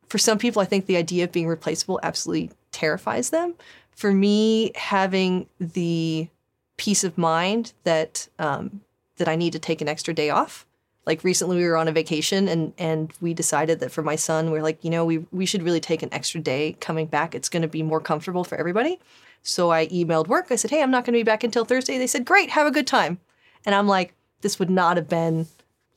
for 0.08 0.18
some 0.18 0.38
people, 0.38 0.62
I 0.62 0.66
think 0.66 0.86
the 0.86 0.98
idea 0.98 1.24
of 1.24 1.32
being 1.32 1.48
replaceable 1.48 2.00
absolutely 2.04 2.52
terrifies 2.72 3.30
them. 3.30 3.56
For 3.92 4.12
me, 4.14 4.72
having 4.76 5.48
the 5.60 6.30
peace 6.78 7.04
of 7.04 7.18
mind 7.18 7.74
that 7.84 8.28
um, 8.40 8.82
that 9.18 9.28
I 9.28 9.36
need 9.36 9.54
to 9.54 9.60
take 9.60 9.82
an 9.82 9.90
extra 9.90 10.14
day 10.14 10.30
off 10.30 10.66
like 11.06 11.24
recently 11.24 11.58
we 11.58 11.66
were 11.66 11.78
on 11.78 11.88
a 11.88 11.92
vacation 11.92 12.48
and 12.48 12.74
and 12.78 13.12
we 13.22 13.34
decided 13.34 13.80
that 13.80 13.92
for 13.92 14.02
my 14.02 14.16
son 14.16 14.52
we're 14.52 14.62
like 14.62 14.84
you 14.84 14.90
know 14.90 15.06
we 15.06 15.20
we 15.32 15.46
should 15.46 15.64
really 15.64 15.80
take 15.80 16.04
an 16.04 16.10
extra 16.14 16.40
day 16.40 16.76
coming 16.80 17.08
back. 17.08 17.36
It's 17.36 17.50
going 17.50 17.62
to 17.62 17.68
be 17.68 17.84
more 17.84 18.02
comfortable 18.02 18.44
for 18.44 18.58
everybody. 18.58 19.00
So 19.42 19.72
i 19.72 19.88
emailed 19.88 20.28
work. 20.28 20.48
I 20.52 20.56
said 20.56 20.72
hey 20.72 20.82
i'm 20.82 20.92
not 20.92 21.06
going 21.06 21.14
to 21.14 21.20
be 21.20 21.24
back 21.24 21.44
until 21.44 21.66
thursday. 21.66 21.98
They 21.98 22.08
said 22.08 22.26
great 22.26 22.50
have 22.52 22.68
a 22.68 22.72
good 22.72 22.88
time. 22.88 23.20
And 23.66 23.76
i'm 23.76 23.88
like 23.88 24.14
this 24.42 24.60
would 24.60 24.70
not 24.70 24.98
have 24.98 25.10
been 25.10 25.48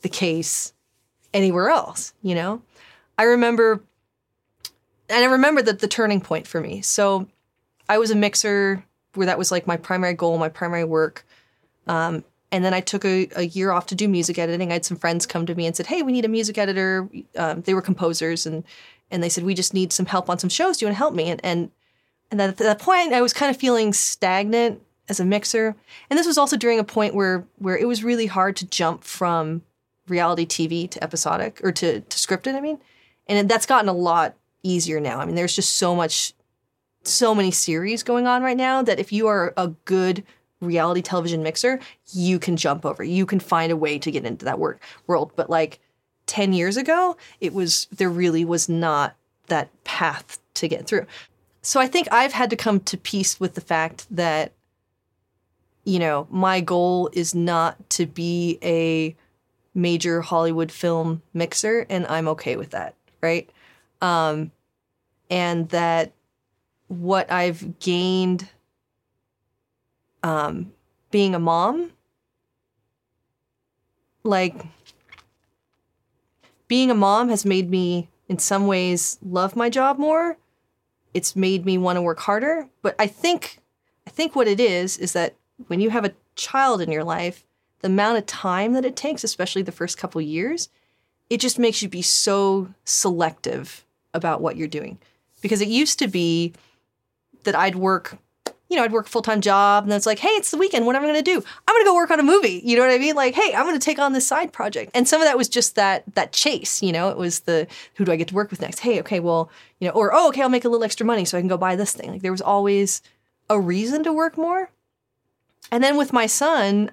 the 0.02 0.08
case 0.08 0.72
anywhere 1.34 1.68
else 1.68 2.14
you 2.22 2.34
know? 2.34 2.62
I 3.18 3.24
remember 3.24 3.82
and 5.08 5.24
i 5.24 5.28
remember 5.28 5.62
that 5.62 5.80
the 5.80 5.88
turning 5.88 6.20
point 6.20 6.46
for 6.46 6.60
me. 6.60 6.80
So 6.82 7.28
i 7.88 7.98
was 7.98 8.10
a 8.10 8.16
mixer 8.16 8.84
where 9.14 9.26
that 9.26 9.38
was 9.38 9.50
like 9.50 9.66
my 9.66 9.76
primary 9.76 10.14
goal 10.14 10.38
my 10.38 10.48
primary 10.48 10.84
work. 10.84 11.26
Um, 11.86 12.24
and 12.52 12.62
then 12.62 12.74
I 12.74 12.80
took 12.80 13.04
a, 13.04 13.28
a, 13.34 13.42
year 13.44 13.72
off 13.72 13.86
to 13.86 13.94
do 13.94 14.06
music 14.06 14.38
editing. 14.38 14.70
I 14.70 14.74
had 14.74 14.84
some 14.84 14.98
friends 14.98 15.24
come 15.24 15.46
to 15.46 15.54
me 15.54 15.66
and 15.66 15.74
said, 15.74 15.86
"Hey, 15.86 16.02
we 16.02 16.12
need 16.12 16.26
a 16.26 16.28
music 16.28 16.58
editor." 16.58 17.08
Um, 17.36 17.62
they 17.62 17.72
were 17.72 17.82
composers, 17.82 18.46
and 18.46 18.62
and 19.10 19.22
they 19.22 19.30
said, 19.30 19.44
"We 19.44 19.54
just 19.54 19.72
need 19.72 19.92
some 19.92 20.06
help 20.06 20.28
on 20.28 20.38
some 20.38 20.50
shows. 20.50 20.76
Do 20.76 20.84
you 20.84 20.88
want 20.88 20.96
to 20.96 20.98
help 20.98 21.14
me?" 21.14 21.30
And 21.30 21.40
and 21.42 21.70
and 22.30 22.40
at 22.40 22.58
that 22.58 22.78
point, 22.78 23.14
I 23.14 23.22
was 23.22 23.32
kind 23.32 23.50
of 23.50 23.56
feeling 23.56 23.94
stagnant 23.94 24.82
as 25.08 25.18
a 25.18 25.24
mixer. 25.24 25.74
And 26.08 26.18
this 26.18 26.26
was 26.26 26.38
also 26.38 26.56
during 26.56 26.78
a 26.78 26.84
point 26.84 27.14
where 27.14 27.46
where 27.56 27.76
it 27.76 27.88
was 27.88 28.04
really 28.04 28.26
hard 28.26 28.54
to 28.56 28.66
jump 28.66 29.02
from 29.02 29.62
reality 30.06 30.44
TV 30.44 30.88
to 30.90 31.02
episodic 31.02 31.58
or 31.64 31.72
to 31.72 32.00
to 32.00 32.16
scripted. 32.18 32.54
I 32.54 32.60
mean, 32.60 32.78
and 33.26 33.48
that's 33.48 33.66
gotten 33.66 33.88
a 33.88 33.94
lot 33.94 34.36
easier 34.62 35.00
now. 35.00 35.20
I 35.20 35.24
mean, 35.24 35.36
there's 35.36 35.56
just 35.56 35.76
so 35.76 35.96
much, 35.96 36.34
so 37.02 37.34
many 37.34 37.50
series 37.50 38.02
going 38.02 38.26
on 38.26 38.42
right 38.42 38.56
now 38.56 38.82
that 38.82 39.00
if 39.00 39.10
you 39.10 39.26
are 39.26 39.54
a 39.56 39.68
good 39.86 40.22
reality 40.62 41.02
television 41.02 41.42
mixer, 41.42 41.80
you 42.12 42.38
can 42.38 42.56
jump 42.56 42.86
over. 42.86 43.04
You 43.04 43.26
can 43.26 43.40
find 43.40 43.70
a 43.70 43.76
way 43.76 43.98
to 43.98 44.10
get 44.10 44.24
into 44.24 44.44
that 44.44 44.58
work 44.58 44.82
world. 45.06 45.32
But 45.36 45.50
like 45.50 45.80
10 46.26 46.52
years 46.52 46.76
ago, 46.76 47.16
it 47.40 47.52
was 47.52 47.86
there 47.90 48.08
really 48.08 48.44
was 48.44 48.68
not 48.68 49.16
that 49.48 49.68
path 49.84 50.38
to 50.54 50.68
get 50.68 50.86
through. 50.86 51.06
So 51.62 51.80
I 51.80 51.86
think 51.86 52.08
I've 52.10 52.32
had 52.32 52.50
to 52.50 52.56
come 52.56 52.80
to 52.80 52.96
peace 52.96 53.38
with 53.38 53.54
the 53.54 53.60
fact 53.60 54.06
that 54.10 54.52
you 55.84 55.98
know, 55.98 56.28
my 56.30 56.60
goal 56.60 57.10
is 57.12 57.34
not 57.34 57.90
to 57.90 58.06
be 58.06 58.56
a 58.62 59.16
major 59.74 60.20
Hollywood 60.20 60.70
film 60.70 61.22
mixer 61.34 61.86
and 61.90 62.06
I'm 62.06 62.28
okay 62.28 62.56
with 62.56 62.70
that, 62.70 62.94
right? 63.20 63.50
Um 64.00 64.52
and 65.28 65.68
that 65.70 66.12
what 66.88 67.30
I've 67.32 67.78
gained 67.80 68.48
um, 70.22 70.72
being 71.10 71.34
a 71.34 71.38
mom, 71.38 71.92
like 74.24 74.66
being 76.68 76.90
a 76.90 76.94
mom 76.94 77.28
has 77.28 77.44
made 77.44 77.70
me, 77.70 78.08
in 78.28 78.38
some 78.38 78.66
ways, 78.66 79.18
love 79.22 79.56
my 79.56 79.68
job 79.68 79.98
more. 79.98 80.38
It's 81.12 81.36
made 81.36 81.66
me 81.66 81.76
want 81.76 81.96
to 81.96 82.02
work 82.02 82.20
harder. 82.20 82.68
But 82.80 82.94
I 82.98 83.06
think, 83.06 83.58
I 84.06 84.10
think 84.10 84.34
what 84.34 84.48
it 84.48 84.58
is 84.58 84.96
is 84.96 85.12
that 85.12 85.34
when 85.66 85.80
you 85.80 85.90
have 85.90 86.04
a 86.04 86.14
child 86.34 86.80
in 86.80 86.90
your 86.90 87.04
life, 87.04 87.44
the 87.80 87.88
amount 87.88 88.18
of 88.18 88.26
time 88.26 88.72
that 88.72 88.84
it 88.84 88.96
takes, 88.96 89.22
especially 89.22 89.62
the 89.62 89.72
first 89.72 89.98
couple 89.98 90.20
years, 90.20 90.70
it 91.28 91.40
just 91.40 91.58
makes 91.58 91.82
you 91.82 91.88
be 91.88 92.02
so 92.02 92.72
selective 92.84 93.84
about 94.14 94.40
what 94.40 94.56
you're 94.56 94.68
doing. 94.68 94.98
Because 95.40 95.60
it 95.60 95.68
used 95.68 95.98
to 95.98 96.08
be 96.08 96.52
that 97.44 97.56
I'd 97.56 97.74
work 97.74 98.18
you 98.72 98.78
know, 98.78 98.84
I'd 98.84 98.92
work 98.92 99.06
a 99.06 99.10
full 99.10 99.20
time 99.20 99.42
job 99.42 99.84
and 99.84 99.92
then 99.92 99.98
it's 99.98 100.06
like, 100.06 100.18
hey, 100.18 100.30
it's 100.30 100.50
the 100.50 100.56
weekend. 100.56 100.86
What 100.86 100.96
am 100.96 101.02
I 101.02 101.06
going 101.06 101.22
to 101.22 101.22
do? 101.22 101.36
I'm 101.36 101.74
going 101.74 101.84
to 101.84 101.88
go 101.88 101.94
work 101.94 102.10
on 102.10 102.18
a 102.18 102.22
movie. 102.22 102.62
You 102.64 102.76
know 102.76 102.82
what 102.82 102.90
I 102.90 102.96
mean? 102.96 103.14
Like, 103.14 103.34
hey, 103.34 103.54
I'm 103.54 103.66
going 103.66 103.78
to 103.78 103.84
take 103.84 103.98
on 103.98 104.14
this 104.14 104.26
side 104.26 104.50
project. 104.50 104.92
And 104.94 105.06
some 105.06 105.20
of 105.20 105.26
that 105.26 105.36
was 105.36 105.48
just 105.48 105.74
that 105.74 106.04
that 106.14 106.32
chase. 106.32 106.82
You 106.82 106.90
know, 106.90 107.10
it 107.10 107.18
was 107.18 107.40
the 107.40 107.66
who 107.96 108.06
do 108.06 108.12
I 108.12 108.16
get 108.16 108.28
to 108.28 108.34
work 108.34 108.50
with 108.50 108.62
next? 108.62 108.78
Hey, 108.78 108.98
okay, 109.00 109.20
well, 109.20 109.50
you 109.78 109.88
know, 109.88 109.94
or 109.94 110.14
oh, 110.14 110.28
okay, 110.28 110.40
I'll 110.40 110.48
make 110.48 110.64
a 110.64 110.70
little 110.70 110.84
extra 110.84 111.04
money 111.04 111.26
so 111.26 111.36
I 111.36 111.42
can 111.42 111.48
go 111.48 111.58
buy 111.58 111.76
this 111.76 111.92
thing. 111.92 112.10
Like 112.10 112.22
there 112.22 112.32
was 112.32 112.40
always 112.40 113.02
a 113.50 113.60
reason 113.60 114.02
to 114.04 114.12
work 114.12 114.38
more. 114.38 114.70
and 115.70 115.84
then 115.84 115.98
with 115.98 116.12
my 116.12 116.26
son, 116.26 116.90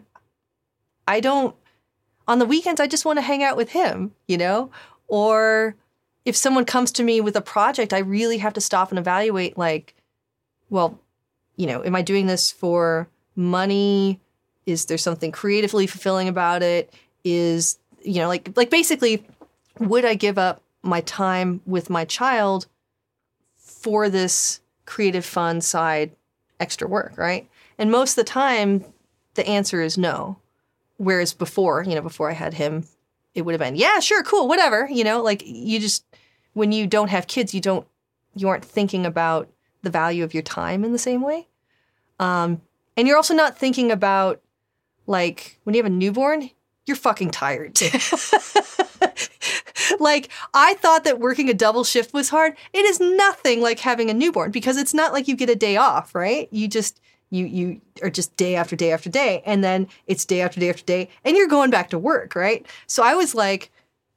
I 1.08 1.22
don't, 1.22 1.56
on 2.28 2.40
the 2.40 2.46
weekends, 2.46 2.80
I 2.82 2.88
just 2.88 3.06
want 3.06 3.18
to 3.18 3.24
hang 3.24 3.42
out 3.42 3.58
with 3.58 3.72
him, 3.72 4.12
you 4.28 4.38
know? 4.38 4.70
Or 5.08 5.76
if 6.26 6.36
someone 6.36 6.66
comes 6.66 6.92
to 6.92 7.04
me 7.04 7.22
with 7.22 7.36
a 7.36 7.42
project, 7.42 7.94
I 7.94 8.00
really 8.00 8.38
have 8.38 8.54
to 8.54 8.62
stop 8.62 8.92
and 8.92 9.00
evaluate, 9.00 9.58
like, 9.58 9.96
well, 10.70 11.00
you 11.60 11.68
know, 11.68 11.84
am 11.84 11.94
I 11.94 12.02
doing 12.02 12.26
this 12.26 12.50
for 12.50 13.10
money? 13.36 14.22
Is 14.66 14.86
there 14.86 14.98
something 14.98 15.34
creatively 15.34 15.88
fulfilling 15.88 16.30
about 16.30 16.64
it? 16.64 16.94
Is, 17.26 17.78
you 18.02 18.22
know, 18.22 18.30
like, 18.30 18.56
like 18.56 18.70
basically, 18.70 19.28
would 19.78 20.06
I 20.06 20.14
give 20.16 20.38
up 20.38 20.62
my 20.84 21.02
time 21.02 21.60
with 21.66 21.90
my 21.90 22.06
child 22.06 22.68
for 23.58 24.08
this 24.08 24.62
creative, 24.86 25.26
fun 25.26 25.60
side 25.60 26.16
extra 26.62 26.88
work, 26.88 27.18
right? 27.18 27.50
And 27.78 27.92
most 27.92 28.12
of 28.12 28.26
the 28.26 28.32
time, 28.32 28.86
the 29.34 29.46
answer 29.46 29.82
is 29.82 29.98
no. 29.98 30.38
Whereas 30.96 31.34
before, 31.34 31.84
you 31.84 31.94
know, 31.94 32.02
before 32.02 32.30
I 32.30 32.36
had 32.36 32.54
him, 32.54 32.86
it 33.36 33.42
would 33.42 33.52
have 33.52 33.60
been, 33.60 33.76
yeah, 33.76 34.00
sure, 34.00 34.24
cool, 34.24 34.48
whatever. 34.48 34.88
You 34.90 35.04
know, 35.04 35.22
like 35.22 35.44
you 35.46 35.82
just, 35.82 36.06
when 36.54 36.72
you 36.72 36.88
don't 36.88 37.10
have 37.10 37.28
kids, 37.28 37.54
you 37.54 37.60
don't, 37.60 37.86
you 38.34 38.48
aren't 38.48 38.64
thinking 38.64 39.06
about 39.06 39.50
the 39.82 39.90
value 39.90 40.24
of 40.24 40.34
your 40.34 40.44
time 40.44 40.84
in 40.84 40.92
the 40.92 41.00
same 41.00 41.22
way. 41.22 41.48
Um, 42.20 42.62
and 42.98 43.08
you're 43.08 43.18
also 43.18 43.34
not 43.34 43.58
thinking 43.58 43.92
about, 43.92 44.42
like, 45.08 45.58
when 45.64 45.74
you 45.74 45.82
have 45.82 45.92
a 45.92 45.96
newborn, 45.96 46.50
you're 46.86 46.98
fucking 46.98 47.32
tired. 47.32 47.80
like 50.00 50.30
I 50.54 50.76
thought 50.76 51.04
that 51.04 51.20
working 51.20 51.50
a 51.50 51.54
double 51.54 51.84
shift 51.84 52.14
was 52.14 52.30
hard. 52.30 52.56
It 52.74 52.86
is 52.86 53.00
nothing 53.00 53.62
like 53.62 53.80
having 53.80 54.10
a 54.10 54.14
newborn 54.14 54.52
because 54.52 54.78
it's 54.78 54.94
not 54.94 55.14
like 55.14 55.28
you 55.28 55.36
get 55.36 55.50
a 55.50 55.56
day 55.56 55.78
off, 55.78 56.16
right? 56.16 56.48
You 56.52 56.68
just 56.68 57.00
you 57.30 57.46
you 57.46 57.82
are 58.02 58.10
just 58.10 58.36
day 58.38 58.56
after 58.56 58.76
day 58.76 58.92
after 58.92 59.10
day 59.10 59.44
and 59.46 59.64
then 59.64 59.88
it's 60.08 60.26
day 60.26 60.42
after 60.42 60.60
day 60.60 60.70
after 60.70 60.84
day 60.84 61.10
and 61.24 61.38
you're 61.38 61.48
going 61.48 61.70
back 61.70 61.90
to 61.92 62.00
work, 62.00 62.36
right? 62.36 62.66
So 62.88 63.04
I 63.04 63.14
was 63.14 63.36
like 63.36 63.72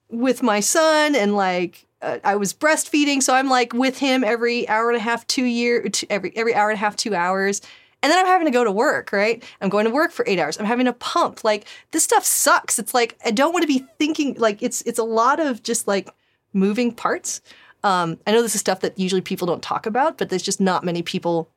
with 0.09 0.42
my 0.42 0.61
son 0.61 1.14
and 1.14 1.37
like 1.37 1.87
uh, 2.02 2.18
I 2.24 2.36
was 2.36 2.52
breastfeeding, 2.52 3.22
so 3.22 3.34
I'm 3.34 3.48
like 3.48 3.72
with 3.72 3.98
him 3.98 4.24
every 4.24 4.68
hour 4.68 4.90
and 4.90 4.96
a 4.96 5.00
half, 5.00 5.26
two 5.26 5.44
year, 5.44 5.88
every 6.10 6.36
every 6.36 6.54
hour 6.54 6.70
and 6.70 6.76
a 6.76 6.80
half, 6.80 6.96
two 6.96 7.14
hours. 7.14 7.62
And 8.02 8.10
then 8.10 8.18
I'm 8.18 8.26
having 8.26 8.46
to 8.46 8.50
go 8.50 8.64
to 8.64 8.72
work, 8.72 9.12
right? 9.12 9.44
I'm 9.60 9.68
going 9.68 9.84
to 9.84 9.90
work 9.90 10.10
for 10.10 10.24
eight 10.26 10.40
hours. 10.40 10.58
I'm 10.58 10.66
having 10.66 10.86
to 10.86 10.92
pump. 10.92 11.44
Like 11.44 11.66
this 11.92 12.02
stuff 12.02 12.24
sucks. 12.24 12.80
It's 12.80 12.92
like 12.92 13.16
I 13.24 13.30
don't 13.30 13.52
want 13.52 13.62
to 13.62 13.68
be 13.68 13.86
thinking 13.98 14.34
like 14.38 14.62
it's 14.62 14.82
it's 14.82 14.98
a 14.98 15.04
lot 15.04 15.38
of 15.38 15.62
just 15.62 15.86
like 15.86 16.10
moving 16.52 16.92
parts. 16.92 17.40
Um, 17.84 18.18
I 18.26 18.32
know 18.32 18.42
this 18.42 18.54
is 18.54 18.60
stuff 18.60 18.80
that 18.80 18.98
usually 18.98 19.20
people 19.20 19.46
don't 19.46 19.62
talk 19.62 19.86
about, 19.86 20.18
but 20.18 20.28
there's 20.28 20.42
just 20.42 20.60
not 20.60 20.84
many 20.84 21.02
people 21.02 21.48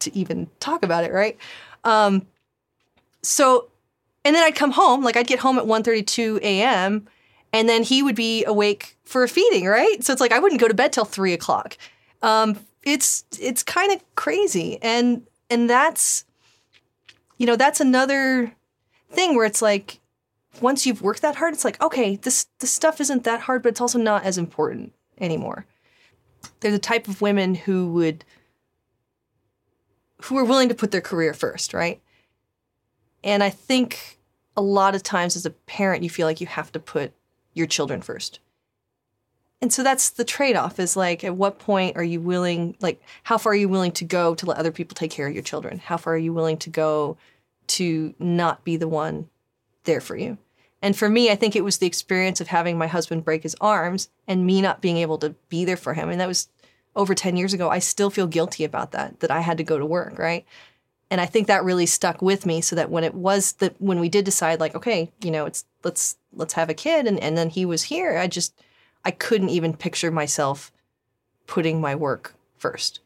to 0.00 0.16
even 0.16 0.48
talk 0.60 0.84
about 0.84 1.04
it, 1.04 1.12
right? 1.12 1.38
Um, 1.84 2.26
so, 3.22 3.68
and 4.24 4.36
then 4.36 4.42
I'd 4.42 4.54
come 4.54 4.72
home, 4.72 5.02
like 5.02 5.16
I'd 5.16 5.26
get 5.26 5.38
home 5.38 5.58
at 5.58 5.64
1.32 5.64 6.40
a.m., 6.42 7.08
and 7.52 7.68
then 7.68 7.82
he 7.82 8.02
would 8.02 8.16
be 8.16 8.44
awake 8.44 8.96
for 9.04 9.22
a 9.22 9.28
feeding, 9.28 9.66
right? 9.66 10.02
So 10.02 10.12
it's 10.12 10.20
like 10.20 10.32
I 10.32 10.38
wouldn't 10.38 10.60
go 10.60 10.68
to 10.68 10.74
bed 10.74 10.92
till 10.92 11.04
three 11.04 11.32
o'clock. 11.32 11.76
Um, 12.22 12.58
it's 12.84 13.24
it's 13.40 13.62
kind 13.62 13.92
of 13.92 14.02
crazy, 14.14 14.78
and 14.82 15.26
and 15.50 15.68
that's 15.68 16.24
you 17.38 17.46
know 17.46 17.56
that's 17.56 17.80
another 17.80 18.52
thing 19.10 19.36
where 19.36 19.46
it's 19.46 19.62
like 19.62 20.00
once 20.60 20.86
you've 20.86 21.02
worked 21.02 21.22
that 21.22 21.36
hard, 21.36 21.54
it's 21.54 21.64
like 21.64 21.80
okay, 21.82 22.16
this 22.16 22.46
this 22.60 22.72
stuff 22.72 23.00
isn't 23.00 23.24
that 23.24 23.40
hard, 23.40 23.62
but 23.62 23.70
it's 23.70 23.80
also 23.80 23.98
not 23.98 24.24
as 24.24 24.38
important 24.38 24.92
anymore. 25.18 25.66
There's 26.60 26.74
a 26.74 26.78
type 26.78 27.08
of 27.08 27.20
women 27.20 27.54
who 27.54 27.92
would 27.92 28.24
who 30.22 30.38
are 30.38 30.44
willing 30.44 30.68
to 30.68 30.74
put 30.74 30.90
their 30.90 31.00
career 31.00 31.34
first, 31.34 31.74
right? 31.74 32.00
And 33.22 33.42
I 33.42 33.50
think 33.50 34.18
a 34.56 34.62
lot 34.62 34.94
of 34.94 35.02
times 35.02 35.36
as 35.36 35.44
a 35.46 35.50
parent, 35.50 36.02
you 36.02 36.10
feel 36.10 36.26
like 36.26 36.40
you 36.40 36.46
have 36.46 36.72
to 36.72 36.80
put 36.80 37.12
your 37.56 37.66
children 37.66 38.02
first. 38.02 38.38
And 39.62 39.72
so 39.72 39.82
that's 39.82 40.10
the 40.10 40.24
trade 40.24 40.54
off 40.54 40.78
is 40.78 40.96
like, 40.96 41.24
at 41.24 41.34
what 41.34 41.58
point 41.58 41.96
are 41.96 42.04
you 42.04 42.20
willing, 42.20 42.76
like, 42.80 43.02
how 43.22 43.38
far 43.38 43.52
are 43.52 43.56
you 43.56 43.70
willing 43.70 43.92
to 43.92 44.04
go 44.04 44.34
to 44.34 44.46
let 44.46 44.58
other 44.58 44.70
people 44.70 44.94
take 44.94 45.10
care 45.10 45.26
of 45.26 45.32
your 45.32 45.42
children? 45.42 45.78
How 45.78 45.96
far 45.96 46.14
are 46.14 46.18
you 46.18 46.34
willing 46.34 46.58
to 46.58 46.70
go 46.70 47.16
to 47.68 48.14
not 48.18 48.64
be 48.64 48.76
the 48.76 48.86
one 48.86 49.30
there 49.84 50.02
for 50.02 50.14
you? 50.14 50.36
And 50.82 50.94
for 50.94 51.08
me, 51.08 51.30
I 51.30 51.36
think 51.36 51.56
it 51.56 51.64
was 51.64 51.78
the 51.78 51.86
experience 51.86 52.40
of 52.42 52.48
having 52.48 52.76
my 52.76 52.86
husband 52.86 53.24
break 53.24 53.42
his 53.42 53.56
arms 53.60 54.10
and 54.28 54.46
me 54.46 54.60
not 54.60 54.82
being 54.82 54.98
able 54.98 55.16
to 55.18 55.30
be 55.48 55.64
there 55.64 55.76
for 55.76 55.94
him. 55.94 56.10
And 56.10 56.20
that 56.20 56.28
was 56.28 56.48
over 56.94 57.14
10 57.14 57.36
years 57.36 57.54
ago, 57.54 57.70
I 57.70 57.78
still 57.78 58.10
feel 58.10 58.26
guilty 58.26 58.62
about 58.62 58.92
that, 58.92 59.20
that 59.20 59.30
I 59.30 59.40
had 59.40 59.56
to 59.56 59.64
go 59.64 59.78
to 59.78 59.86
work, 59.86 60.18
right? 60.18 60.44
And 61.10 61.20
I 61.20 61.26
think 61.26 61.46
that 61.46 61.64
really 61.64 61.86
stuck 61.86 62.20
with 62.20 62.44
me 62.44 62.60
so 62.60 62.76
that 62.76 62.90
when 62.90 63.04
it 63.04 63.14
was 63.14 63.52
that 63.52 63.80
when 63.80 64.00
we 64.00 64.08
did 64.08 64.24
decide 64.24 64.60
like, 64.60 64.74
okay, 64.74 65.12
you 65.22 65.30
know, 65.30 65.46
it's 65.46 65.64
let's 65.84 66.16
let's 66.36 66.54
have 66.54 66.70
a 66.70 66.74
kid 66.74 67.06
and, 67.06 67.18
and 67.20 67.36
then 67.36 67.50
he 67.50 67.64
was 67.64 67.84
here, 67.84 68.18
I 68.18 68.26
just 68.26 68.54
I 69.04 69.10
couldn't 69.10 69.50
even 69.50 69.76
picture 69.76 70.10
myself 70.10 70.72
putting 71.46 71.80
my 71.80 71.94
work 71.94 72.34
first. 72.56 73.00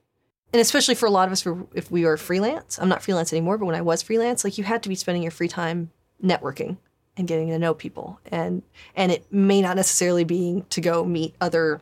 And 0.53 0.61
especially 0.61 0.95
for 0.95 1.07
a 1.07 1.11
lot 1.11 1.29
of 1.29 1.33
us 1.33 1.47
if 1.75 1.91
we 1.91 2.05
are 2.05 2.17
freelance, 2.17 2.79
I'm 2.79 2.89
not 2.89 3.03
freelance 3.03 3.33
anymore, 3.33 3.59
but 3.59 3.67
when 3.67 3.75
I 3.75 3.83
was 3.83 4.03
freelance, 4.03 4.43
like 4.43 4.59
you 4.59 4.65
had 4.65 4.83
to 4.83 4.89
be 4.89 4.95
spending 4.95 5.23
your 5.23 5.31
free 5.31 5.49
time 5.49 5.91
networking 6.23 6.79
and 7.17 7.29
getting 7.29 7.49
to 7.49 7.59
know 7.59 7.75
people. 7.75 8.19
And 8.27 8.63
and 8.97 9.13
it 9.13 9.33
may 9.33 9.61
not 9.61 9.77
necessarily 9.77 10.25
be 10.25 10.65
to 10.71 10.81
go 10.81 11.05
meet 11.05 11.35
other 11.41 11.81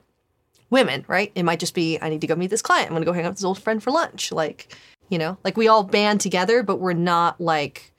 women, 0.70 1.04
right? 1.08 1.32
It 1.34 1.44
might 1.44 1.60
just 1.60 1.74
be, 1.74 1.98
I 2.00 2.08
need 2.08 2.20
to 2.20 2.26
go 2.26 2.36
meet 2.36 2.50
this 2.50 2.62
client. 2.62 2.88
I'm 2.88 2.92
going 2.92 3.02
to 3.02 3.06
go 3.06 3.12
hang 3.12 3.24
out 3.24 3.30
with 3.30 3.38
this 3.38 3.44
old 3.44 3.58
friend 3.58 3.82
for 3.82 3.90
lunch. 3.90 4.32
Like, 4.32 4.76
you 5.08 5.18
know, 5.18 5.38
like 5.44 5.56
we 5.56 5.68
all 5.68 5.82
band 5.82 6.20
together, 6.20 6.62
but 6.62 6.78
we're 6.78 6.92
not 6.92 7.40
like, 7.40 7.92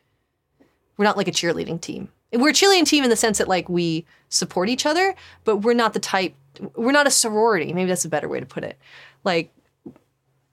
we're 0.97 1.05
not 1.05 1.17
like 1.17 1.27
a 1.27 1.31
cheerleading 1.31 1.81
team. 1.81 2.09
We're 2.31 2.49
a 2.49 2.53
cheerleading 2.53 2.85
team 2.85 3.03
in 3.03 3.09
the 3.09 3.15
sense 3.15 3.39
that 3.39 3.47
like 3.47 3.69
we 3.69 4.05
support 4.29 4.69
each 4.69 4.85
other, 4.85 5.15
but 5.43 5.57
we're 5.57 5.73
not 5.73 5.93
the 5.93 5.99
type, 5.99 6.35
we're 6.75 6.91
not 6.91 7.07
a 7.07 7.11
sorority. 7.11 7.73
Maybe 7.73 7.89
that's 7.89 8.05
a 8.05 8.09
better 8.09 8.27
way 8.27 8.39
to 8.39 8.45
put 8.45 8.63
it. 8.63 8.77
Like, 9.23 9.51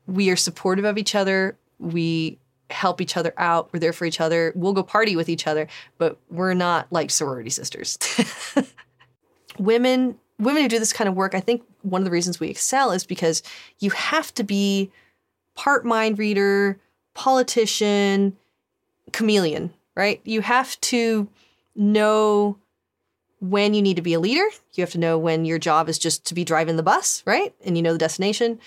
we 0.07 0.31
are 0.31 0.37
supportive 0.37 0.85
of 0.85 0.99
each 0.99 1.15
other. 1.15 1.57
We 1.79 2.39
help 2.71 3.01
each 3.01 3.17
other 3.17 3.33
out. 3.37 3.73
We're 3.73 3.81
there 3.81 3.93
for 3.93 4.07
each 4.07 4.21
other. 4.21 4.53
We'll 4.55 4.73
go 4.73 4.83
party 4.83 5.17
with 5.17 5.29
each 5.29 5.47
other, 5.47 5.69
but 5.99 6.19
we're 6.31 6.55
not 6.55 6.91
like 6.91 7.11
sorority 7.11 7.51
sisters. 7.51 7.99
Women 9.59 10.19
women 10.39 10.63
who 10.63 10.69
do 10.69 10.79
this 10.79 10.93
kind 10.93 11.09
of 11.09 11.15
work, 11.15 11.35
I 11.35 11.41
think 11.41 11.63
one 11.83 12.01
of 12.01 12.05
the 12.05 12.11
reasons 12.11 12.41
we 12.41 12.49
excel 12.49 12.93
is 12.93 13.07
because 13.07 13.43
you 13.79 13.91
have 13.91 14.33
to 14.35 14.45
be 14.45 14.91
part 15.55 15.85
mind 15.85 16.19
reader, 16.19 16.79
politician, 17.15 18.37
chameleon, 19.13 19.73
right? 19.95 20.21
You 20.25 20.43
have 20.43 20.79
to 20.83 21.29
know 21.77 22.59
when 23.41 23.75
you 23.75 23.83
need 23.83 23.97
to 23.97 24.03
be 24.03 24.15
a 24.15 24.21
leader. 24.21 24.47
You 24.75 24.83
have 24.83 24.93
to 24.93 24.99
know 24.99 25.19
when 25.19 25.45
your 25.45 25.59
job 25.59 25.89
is 25.89 25.99
just 25.99 26.25
to 26.27 26.35
be 26.35 26.45
driving 26.45 26.77
the 26.77 26.83
bus, 26.83 27.23
right? 27.27 27.55
And 27.65 27.77
you 27.77 27.83
know 27.83 27.93
the 27.93 27.99
destination. 27.99 28.59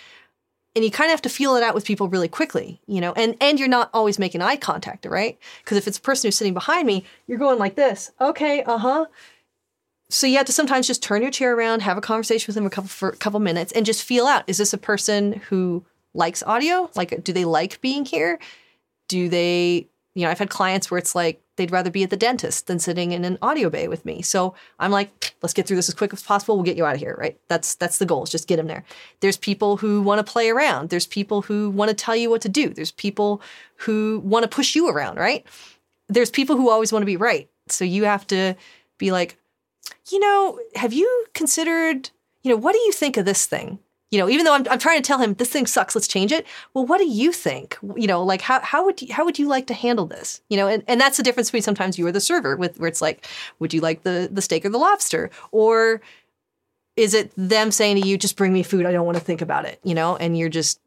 And 0.76 0.86
you 0.86 0.92
kind 0.92 1.10
of 1.10 1.14
have 1.14 1.24
to 1.24 1.30
feel 1.30 1.56
it 1.56 1.64
out 1.64 1.74
with 1.74 1.86
people 1.86 2.08
really 2.08 2.28
quickly, 2.28 2.80
you 2.86 3.02
know, 3.02 3.12
and 3.14 3.36
and 3.42 3.60
you're 3.60 3.68
not 3.68 3.90
always 3.94 4.20
making 4.20 4.42
eye 4.42 4.56
contact, 4.56 5.06
right? 5.06 5.38
Because 5.64 5.78
if 5.78 5.88
it's 5.88 5.98
a 5.98 6.02
person 6.02 6.28
who's 6.28 6.38
sitting 6.38 6.54
behind 6.54 6.86
me, 6.86 7.06
you're 7.26 7.40
going 7.40 7.58
like 7.58 7.76
this. 7.76 8.12
Okay, 8.22 8.64
uh-huh 8.64 9.06
so 10.10 10.26
you 10.26 10.38
have 10.38 10.46
to 10.48 10.52
sometimes 10.52 10.88
just 10.88 11.04
turn 11.04 11.22
your 11.22 11.32
chair 11.32 11.56
around, 11.56 11.82
have 11.82 11.98
a 11.98 12.02
conversation 12.02 12.48
with 12.48 12.56
them 12.56 12.66
a 12.66 12.70
couple 12.70 12.90
for 12.90 13.10
a 13.10 13.16
couple 13.16 13.40
minutes, 13.40 13.72
and 13.72 13.86
just 13.86 14.04
feel 14.04 14.26
out: 14.26 14.44
is 14.48 14.58
this 14.58 14.74
a 14.74 14.78
person 14.78 15.34
who 15.50 15.86
likes 16.14 16.44
audio? 16.44 16.90
Like, 16.96 17.24
do 17.24 17.32
they 17.32 17.46
like 17.46 17.80
being 17.82 18.06
here? 18.06 18.40
Do 19.08 19.30
they? 19.30 19.88
You 20.16 20.26
know, 20.26 20.32
I've 20.32 20.40
had 20.40 20.50
clients 20.50 20.90
where 20.90 20.98
it's 20.98 21.14
like 21.14 21.42
they'd 21.56 21.72
rather 21.72 21.92
be 21.92 22.04
at 22.04 22.10
the 22.10 22.18
dentist 22.18 22.68
than 22.68 22.80
sitting 22.80 23.12
in 23.12 23.24
an 23.26 23.38
audio 23.42 23.70
bay 23.70 23.88
with 23.88 24.06
me. 24.06 24.22
So 24.22 24.56
I'm 24.80 24.92
like, 24.92 25.36
let's 25.42 25.54
get 25.54 25.68
through 25.68 25.76
this 25.76 25.90
as 25.90 25.96
quick 25.96 26.14
as 26.14 26.24
possible. 26.24 26.56
We'll 26.56 26.64
get 26.64 26.78
you 26.78 26.86
out 26.86 26.96
of 26.96 27.00
here, 27.00 27.16
right? 27.20 27.40
That's 27.48 27.76
that's 27.76 28.00
the 28.00 28.06
goal. 28.06 28.24
Is 28.24 28.30
just 28.30 28.48
get 28.48 28.58
them 28.58 28.68
there. 28.68 28.84
There's 29.20 29.38
people 29.38 29.78
who 29.78 30.02
want 30.02 30.26
to 30.26 30.32
play 30.32 30.50
around. 30.50 30.90
There's 30.90 31.06
people 31.06 31.44
who 31.44 31.70
want 31.70 31.90
to 31.90 31.96
tell 31.96 32.16
you 32.16 32.30
what 32.30 32.42
to 32.42 32.50
do. 32.50 32.70
There's 32.70 32.92
people 32.92 33.42
who 33.76 34.22
want 34.24 34.44
to 34.44 34.50
push 34.50 34.76
you 34.76 34.90
around, 34.90 35.18
right? 35.18 35.46
There's 36.08 36.32
people 36.32 36.58
who 36.58 36.70
always 36.70 36.92
want 36.92 37.04
to 37.04 37.08
be 37.08 37.18
right. 37.18 37.50
So 37.68 37.86
you 37.86 38.06
have 38.06 38.26
to 38.28 38.56
be 38.98 39.12
like, 39.12 39.38
you 40.12 40.20
know, 40.20 40.60
have 40.76 40.94
you 40.94 41.26
considered, 41.34 42.10
you 42.42 42.52
know, 42.52 42.58
what 42.58 42.74
do 42.74 42.80
you 42.80 42.92
think 42.92 43.18
of 43.18 43.26
this 43.26 43.46
thing? 43.46 43.80
You 44.12 44.20
know, 44.20 44.28
even 44.28 44.44
though 44.44 44.54
I'm, 44.54 44.66
I'm 44.72 44.80
trying 44.80 45.02
to 45.02 45.08
tell 45.08 45.20
him 45.20 45.36
this 45.36 45.50
thing 45.50 45.68
sucks, 45.68 45.94
let's 45.96 46.08
change 46.08 46.32
it. 46.32 46.48
Well, 46.74 46.86
what 46.86 46.98
do 46.98 47.08
you 47.08 47.32
think? 47.32 47.78
You 47.96 48.08
know, 48.08 48.24
like 48.24 48.42
how, 48.42 48.60
how 48.62 48.84
would 48.86 49.02
you, 49.02 49.14
how 49.14 49.24
would 49.24 49.38
you 49.38 49.48
like 49.48 49.68
to 49.68 49.74
handle 49.74 50.06
this? 50.08 50.42
You 50.50 50.58
know, 50.58 50.68
and, 50.68 50.84
and 50.88 51.00
that's 51.00 51.18
the 51.18 51.24
difference 51.24 51.50
between 51.50 51.62
sometimes 51.62 52.00
you 52.00 52.08
are 52.08 52.12
the 52.12 52.20
server 52.20 52.56
with 52.56 52.80
where 52.80 52.88
it's 52.88 53.02
like, 53.02 53.28
would 53.60 53.74
you 53.74 53.82
like 53.82 54.04
the 54.04 54.28
the 54.32 54.42
steak 54.42 54.66
or 54.66 54.70
the 54.70 54.80
lobster? 54.80 55.30
Or 55.52 56.02
is 56.96 57.14
it 57.14 57.32
them 57.38 57.72
saying 57.72 58.02
to 58.02 58.08
you, 58.08 58.18
just 58.18 58.36
bring 58.36 58.52
me 58.52 58.64
food, 58.64 58.86
I 58.86 58.92
don't 58.92 59.06
want 59.06 59.18
to 59.18 59.24
think 59.24 59.42
about 59.42 59.66
it, 59.66 59.80
you 59.84 59.94
know, 59.94 60.18
and 60.18 60.38
you're 60.38 60.50
just 60.50 60.82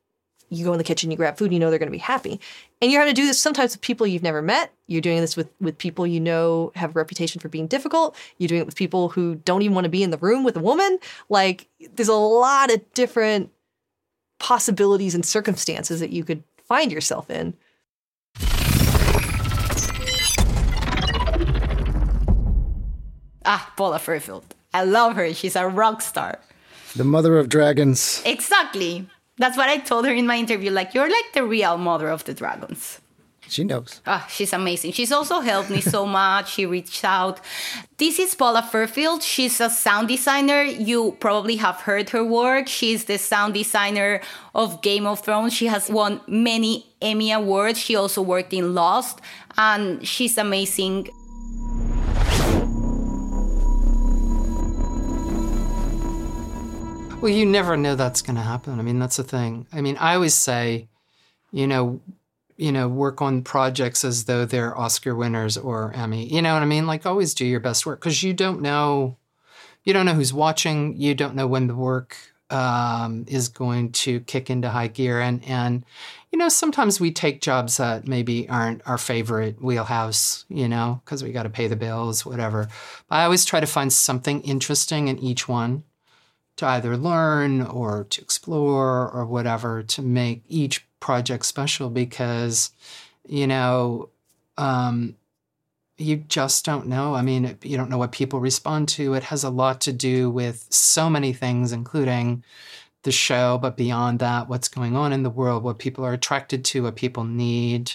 you 0.53 0.65
go 0.65 0.73
in 0.73 0.79
the 0.79 0.85
kitchen, 0.85 1.11
you 1.11 1.17
grab 1.17 1.39
food, 1.39 1.53
you 1.53 1.59
know 1.59 1.71
they're 1.71 1.79
going 1.79 1.89
to 1.89 1.93
be 1.93 1.99
happy. 1.99 2.39
And 2.81 2.91
you're 2.91 3.01
having 3.01 3.15
to 3.15 3.21
do 3.21 3.27
this 3.27 3.41
sometimes 3.41 3.73
with 3.73 3.81
people 3.81 4.07
you've 4.07 4.23
never 4.23 4.43
met. 4.43 4.73
You're 4.87 5.01
doing 5.01 5.21
this 5.21 5.37
with, 5.37 5.51
with 5.61 5.79
people 5.79 6.07
you 6.07 6.21
know 6.21 6.73
have 6.75 6.91
a 6.91 6.93
reputation 6.99 7.41
for 7.41 7.49
being 7.49 7.67
difficult. 7.67 8.15
You're 8.39 8.49
doing 8.49 8.61
it 8.61 8.67
with 8.67 8.77
people 8.77 9.09
who 9.09 9.37
don't 9.37 9.63
even 9.63 9.75
want 9.75 9.87
to 9.87 9.91
be 9.91 10.03
in 10.03 10.11
the 10.11 10.19
room 10.19 10.45
with 10.45 10.57
a 10.57 10.61
woman. 10.61 10.99
Like, 11.29 11.69
there's 11.95 12.09
a 12.09 12.15
lot 12.15 12.73
of 12.73 12.93
different 12.93 13.51
possibilities 14.39 15.15
and 15.15 15.25
circumstances 15.25 16.01
that 16.01 16.11
you 16.11 16.23
could 16.23 16.43
find 16.69 16.93
yourself 16.93 17.31
in. 17.31 17.55
Ah, 23.45 23.73
Paula 23.77 23.99
Fairfield. 23.99 24.55
I 24.75 24.85
love 24.85 25.17
her. 25.17 25.33
She's 25.35 25.57
a 25.57 25.67
rock 25.67 26.03
star. 26.03 26.39
The 26.95 27.05
mother 27.05 27.39
of 27.39 27.49
dragons. 27.49 28.23
Exactly. 28.25 29.09
That's 29.43 29.57
what 29.57 29.69
I 29.69 29.79
told 29.79 30.07
her 30.07 30.13
in 30.13 30.25
my 30.25 30.37
interview. 30.37 30.71
Like, 30.71 30.95
you're 30.95 31.11
like 31.11 31.33
the 31.35 31.43
real 31.43 31.77
mother 31.77 32.09
of 32.09 32.23
the 32.23 32.33
dragons. 32.33 33.01
She 33.49 33.65
knows. 33.65 34.01
Ah, 34.07 34.25
she's 34.31 34.53
amazing. 34.53 34.93
She's 34.93 35.11
also 35.11 35.41
helped 35.41 35.69
me 35.69 35.81
so 35.81 36.07
much. 36.21 36.53
She 36.53 36.65
reached 36.65 37.05
out. 37.05 37.41
This 37.99 38.21
is 38.21 38.37
Paula 38.37 38.63
Fairfield. 38.63 39.21
She's 39.21 39.61
a 39.61 39.69
sound 39.69 40.07
designer. 40.07 40.63
You 40.63 41.17
probably 41.19 41.57
have 41.57 41.79
heard 41.81 42.11
her 42.11 42.23
work. 42.23 42.69
She's 42.69 43.07
the 43.07 43.19
sound 43.19 43.55
designer 43.55 44.21
of 44.55 44.81
Game 44.81 45.09
of 45.09 45.19
Thrones. 45.25 45.53
She 45.53 45.67
has 45.67 45.91
won 45.91 46.21
many 46.29 46.87
Emmy 47.03 47.33
Awards. 47.33 47.81
She 47.81 47.97
also 47.97 48.23
worked 48.23 48.53
in 48.53 48.75
Lost, 48.75 49.21
and 49.59 50.07
she's 50.07 50.39
amazing. 50.39 51.11
Well, 57.23 57.31
you 57.31 57.47
never 57.47 57.77
know 57.77 57.95
that's 57.95 58.21
going 58.21 58.35
to 58.35 58.43
happen. 58.43 58.81
I 58.81 58.83
mean, 58.83 58.99
that's 58.99 59.17
the 59.17 59.23
thing. 59.23 59.69
I 59.73 59.81
mean, 59.81 59.97
I 59.97 60.17
always 60.17 60.35
say, 60.35 60.89
you 61.53 61.69
know, 61.69 62.01
you 62.57 62.73
know, 62.73 62.89
work 62.89 63.23
on 63.23 63.43
projects 63.43 64.05
as 64.05 64.25
though 64.25 64.45
they're 64.45 64.77
Oscar 64.77 65.15
winners 65.15 65.57
or 65.57 65.93
Emmy. 65.95 66.27
You 66.27 66.43
know 66.43 66.53
what 66.55 66.65
I 66.65 66.67
mean? 66.67 66.89
Like 66.89 67.07
always 67.07 67.33
do 67.33 67.47
your 67.47 67.61
best 67.61 67.87
work 67.87 68.01
because 68.01 68.25
you 68.25 68.35
don't 68.35 68.61
know, 68.61 69.19
you 69.85 69.93
don't 69.93 70.05
know 70.05 70.15
who's 70.15 70.35
watching. 70.35 70.97
You 70.97 71.15
don't 71.15 71.37
know 71.37 71.47
when 71.47 71.69
the 71.69 71.77
work 71.77 72.17
um, 72.51 73.25
is 73.29 73.49
going 73.49 73.93
to 73.93 74.19
kick 74.19 74.51
into 74.51 74.69
high 74.69 74.89
gear. 74.89 75.21
And 75.21 75.45
and 75.45 75.85
you 76.33 76.41
know, 76.41 76.49
sometimes 76.49 76.99
we 76.99 77.13
take 77.13 77.41
jobs 77.41 77.77
that 77.77 78.09
maybe 78.09 78.49
aren't 78.49 78.83
our 78.85 78.99
favorite 78.99 79.63
wheelhouse. 79.63 80.45
You 80.49 80.69
know, 80.69 81.01
because 81.05 81.23
we 81.23 81.31
got 81.31 81.45
to 81.45 81.51
pay 81.51 81.69
the 81.69 81.77
bills, 81.77 82.27
whatever. 82.27 82.67
But 83.09 83.15
I 83.15 83.25
always 83.25 83.45
try 83.45 83.61
to 83.61 83.67
find 83.67 83.93
something 83.93 84.41
interesting 84.43 85.07
in 85.07 85.21
each 85.21 85.47
one 85.47 85.85
to 86.57 86.67
either 86.67 86.97
learn 86.97 87.63
or 87.63 88.05
to 88.05 88.21
explore 88.21 89.11
or 89.11 89.25
whatever 89.25 89.83
to 89.83 90.03
make 90.03 90.43
each 90.49 90.87
project 91.01 91.47
special 91.47 91.91
because 91.91 92.71
you 93.27 93.47
know 93.47 94.09
um, 94.59 95.17
you 95.99 96.17
just 96.17 96.65
don't 96.65 96.87
know. 96.87 97.15
I 97.15 97.23
mean 97.23 97.59
you 97.63 97.77
don't 97.77 97.91
know 97.91 97.99
what 97.99 98.13
people 98.13 98.41
respond 98.41 98.89
to. 98.91 99.15
It 99.15 99.25
has 99.25 99.45
a 99.45 99.51
lot 99.51 99.81
to 99.83 99.93
do 99.93 100.31
with 100.31 100.67
so 100.71 101.09
many 101.09 101.33
things 101.33 101.73
including 101.73 102.45
the 103.03 103.13
show 103.13 103.59
but 103.59 103.77
beyond 103.77 104.19
that 104.21 104.49
what's 104.49 104.69
going 104.69 104.97
on 104.97 105.13
in 105.13 105.23
the 105.23 105.31
world 105.31 105.63
what 105.63 105.79
people 105.79 106.05
are 106.05 106.13
attracted 106.13 106.65
to 106.65 106.85
what 106.85 106.97
people 106.97 107.25
need 107.25 107.93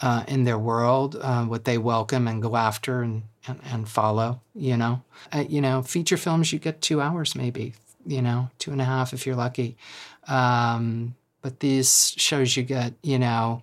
uh, 0.00 0.24
in 0.26 0.44
their 0.44 0.58
world 0.58 1.16
uh, 1.20 1.44
what 1.44 1.64
they 1.64 1.78
welcome 1.78 2.26
and 2.26 2.42
go 2.42 2.56
after 2.56 3.02
and, 3.02 3.22
and, 3.46 3.60
and 3.64 3.88
follow 3.88 4.40
you 4.54 4.76
know? 4.76 5.02
Uh, 5.32 5.44
you 5.48 5.60
know 5.60 5.82
feature 5.82 6.16
films 6.16 6.52
you 6.52 6.58
get 6.58 6.80
two 6.80 7.00
hours 7.00 7.34
maybe 7.34 7.72
you 8.06 8.22
know 8.22 8.50
two 8.58 8.72
and 8.72 8.80
a 8.80 8.84
half 8.84 9.12
if 9.12 9.26
you're 9.26 9.36
lucky 9.36 9.76
um, 10.28 11.14
but 11.42 11.60
these 11.60 12.14
shows 12.16 12.56
you 12.56 12.62
get, 12.62 12.94
you 13.02 13.18
know, 13.18 13.62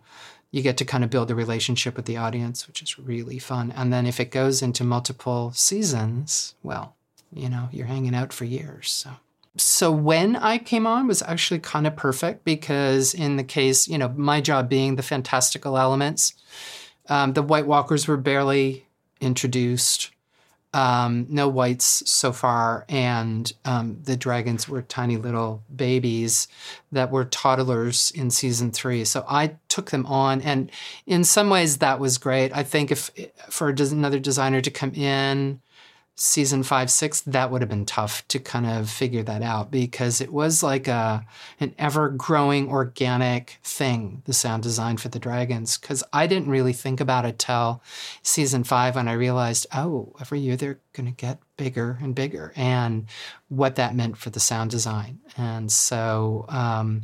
you 0.51 0.61
get 0.61 0.77
to 0.77 0.85
kind 0.85 1.03
of 1.03 1.09
build 1.09 1.31
a 1.31 1.35
relationship 1.35 1.95
with 1.95 2.05
the 2.05 2.17
audience, 2.17 2.67
which 2.67 2.81
is 2.81 2.99
really 2.99 3.39
fun. 3.39 3.71
And 3.75 3.91
then 3.91 4.05
if 4.05 4.19
it 4.19 4.31
goes 4.31 4.61
into 4.61 4.83
multiple 4.83 5.51
seasons, 5.53 6.55
well, 6.61 6.95
you 7.31 7.49
know, 7.49 7.69
you're 7.71 7.87
hanging 7.87 8.15
out 8.15 8.33
for 8.33 8.45
years. 8.45 8.91
So 8.91 9.11
so 9.57 9.91
when 9.91 10.35
I 10.35 10.57
came 10.57 10.85
on 10.85 11.07
was 11.07 11.21
actually 11.23 11.59
kind 11.59 11.87
of 11.87 11.95
perfect 11.95 12.45
because 12.45 13.13
in 13.13 13.35
the 13.35 13.43
case, 13.43 13.87
you 13.87 13.97
know, 13.97 14.09
my 14.09 14.41
job 14.41 14.69
being 14.69 14.95
the 14.95 15.03
fantastical 15.03 15.77
elements, 15.77 16.33
um, 17.09 17.33
the 17.33 17.41
White 17.41 17.65
Walkers 17.65 18.07
were 18.07 18.15
barely 18.15 18.85
introduced 19.19 20.11
um, 20.73 21.25
no 21.29 21.47
whites 21.47 22.03
so 22.09 22.31
far, 22.31 22.85
and 22.87 23.51
um, 23.65 23.99
the 24.03 24.15
dragons 24.15 24.69
were 24.69 24.81
tiny 24.83 25.17
little 25.17 25.63
babies 25.75 26.47
that 26.91 27.11
were 27.11 27.25
toddlers 27.25 28.11
in 28.11 28.29
season 28.29 28.71
three. 28.71 29.03
So 29.03 29.25
I 29.27 29.55
took 29.67 29.89
them 29.89 30.05
on, 30.05 30.41
and 30.41 30.71
in 31.07 31.23
some 31.23 31.49
ways 31.49 31.77
that 31.77 31.99
was 31.99 32.17
great. 32.17 32.55
I 32.55 32.63
think 32.63 32.91
if 32.91 33.09
for 33.49 33.69
another 33.69 34.19
designer 34.19 34.61
to 34.61 34.71
come 34.71 34.93
in 34.93 35.59
season 36.19 36.63
five, 36.63 36.91
six, 36.91 37.21
that 37.21 37.49
would 37.49 37.61
have 37.61 37.69
been 37.69 37.85
tough 37.85 38.27
to 38.27 38.39
kind 38.39 38.65
of 38.65 38.89
figure 38.89 39.23
that 39.23 39.41
out 39.41 39.71
because 39.71 40.19
it 40.19 40.33
was 40.33 40.61
like 40.61 40.87
a 40.87 41.25
an 41.61 41.73
ever 41.79 42.09
growing 42.09 42.67
organic 42.69 43.57
thing, 43.63 44.21
the 44.25 44.33
sound 44.33 44.61
design 44.61 44.97
for 44.97 45.07
the 45.07 45.17
dragons. 45.17 45.77
Because 45.77 46.03
I 46.11 46.27
didn't 46.27 46.49
really 46.49 46.73
think 46.73 46.99
about 46.99 47.25
it 47.25 47.39
till 47.39 47.81
season 48.21 48.65
five 48.65 48.95
when 48.95 49.07
I 49.07 49.13
realized, 49.13 49.65
oh, 49.73 50.13
every 50.19 50.41
year 50.41 50.57
they're 50.57 50.79
going 50.91 51.07
to 51.07 51.15
get 51.15 51.39
bigger 51.55 51.97
and 52.01 52.13
bigger, 52.13 52.51
and 52.55 53.05
what 53.47 53.77
that 53.77 53.95
meant 53.95 54.17
for 54.17 54.29
the 54.29 54.41
sound 54.41 54.71
design. 54.71 55.19
And 55.37 55.71
so 55.71 56.45
um, 56.49 57.03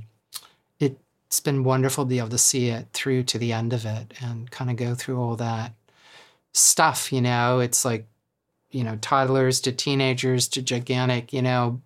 it's 0.80 1.40
been 1.40 1.64
wonderful 1.64 2.04
to 2.04 2.10
be 2.10 2.20
able 2.20 2.30
to 2.30 2.38
see 2.38 2.68
it 2.68 2.88
through 2.92 3.24
to 3.24 3.38
the 3.38 3.54
end 3.54 3.72
of 3.72 3.86
it 3.86 4.14
and 4.22 4.52
kind 4.52 4.70
of 4.70 4.76
go 4.76 4.94
through 4.94 5.22
all 5.22 5.38
that 5.38 5.74
stuff. 6.54 7.14
You 7.14 7.22
know, 7.22 7.60
it's 7.60 7.86
like 7.86 8.08
you 8.76 8.84
know 8.84 8.98
toddlers 8.98 9.62
to 9.62 9.72
teenagers 9.72 10.48
to 10.50 10.62
gigantic 10.62 11.32
you 11.32 11.42
know 11.42 11.82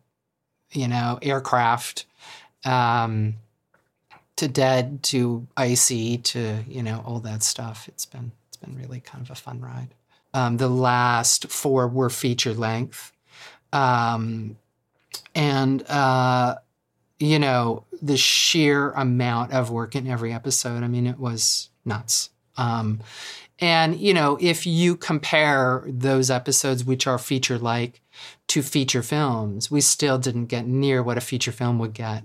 you 0.71 0.87
know 0.87 1.19
aircraft 1.21 2.05
um, 2.65 3.35
to 4.35 4.47
dead 4.47 5.03
to 5.03 5.47
icy 5.55 6.17
to 6.17 6.63
you 6.67 6.83
know 6.83 7.03
all 7.05 7.19
that 7.19 7.43
stuff. 7.43 7.87
It's 7.87 8.05
been 8.05 8.31
it's 8.47 8.57
been 8.57 8.77
really 8.77 8.99
kind 8.99 9.23
of 9.23 9.29
a 9.31 9.35
fun 9.35 9.61
ride. 9.61 9.89
Um, 10.33 10.57
the 10.57 10.69
last 10.69 11.49
four 11.49 11.87
were 11.87 12.09
feature 12.09 12.53
length. 12.53 13.11
Um, 13.71 14.57
and 15.35 15.83
uh, 15.89 16.55
you 17.19 17.39
know 17.39 17.85
the 18.01 18.17
sheer 18.17 18.91
amount 18.91 19.51
of 19.51 19.69
work 19.69 19.93
in 19.93 20.07
every 20.07 20.31
episode 20.31 20.83
i 20.83 20.87
mean 20.87 21.05
it 21.05 21.19
was 21.19 21.69
nuts. 21.85 22.29
Um, 22.57 23.01
and, 23.59 23.99
you 23.99 24.13
know, 24.13 24.37
if 24.39 24.65
you 24.65 24.95
compare 24.95 25.83
those 25.85 26.29
episodes, 26.31 26.83
which 26.83 27.07
are 27.07 27.17
feature 27.17 27.57
like, 27.57 28.01
to 28.47 28.61
feature 28.61 29.03
films, 29.03 29.69
we 29.69 29.81
still 29.81 30.17
didn't 30.17 30.45
get 30.45 30.65
near 30.65 31.03
what 31.03 31.17
a 31.17 31.21
feature 31.21 31.51
film 31.51 31.77
would 31.79 31.93
get 31.93 32.23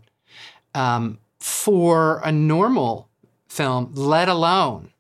um, 0.75 1.19
for 1.39 2.21
a 2.25 2.33
normal 2.33 3.09
film, 3.49 3.91
let 3.95 4.29
alone 4.29 4.91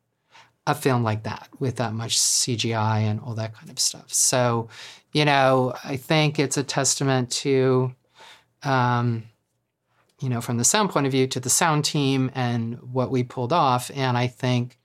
a 0.66 0.74
film 0.74 1.02
like 1.02 1.22
that 1.24 1.48
with 1.58 1.76
that 1.76 1.92
much 1.92 2.16
CGI 2.16 3.00
and 3.00 3.20
all 3.20 3.34
that 3.34 3.54
kind 3.54 3.70
of 3.70 3.78
stuff. 3.78 4.12
So, 4.12 4.68
you 5.12 5.24
know, 5.24 5.74
I 5.84 5.96
think 5.96 6.38
it's 6.38 6.56
a 6.56 6.62
testament 6.62 7.30
to, 7.30 7.94
um, 8.62 9.24
you 10.20 10.28
know, 10.28 10.40
from 10.40 10.56
the 10.56 10.64
sound 10.64 10.90
point 10.90 11.06
of 11.06 11.12
view, 11.12 11.26
to 11.28 11.40
the 11.40 11.50
sound 11.50 11.84
team 11.84 12.30
and 12.34 12.76
what 12.92 13.10
we 13.10 13.22
pulled 13.22 13.52
off. 13.52 13.90
And 13.94 14.16
I 14.16 14.26
think 14.26 14.78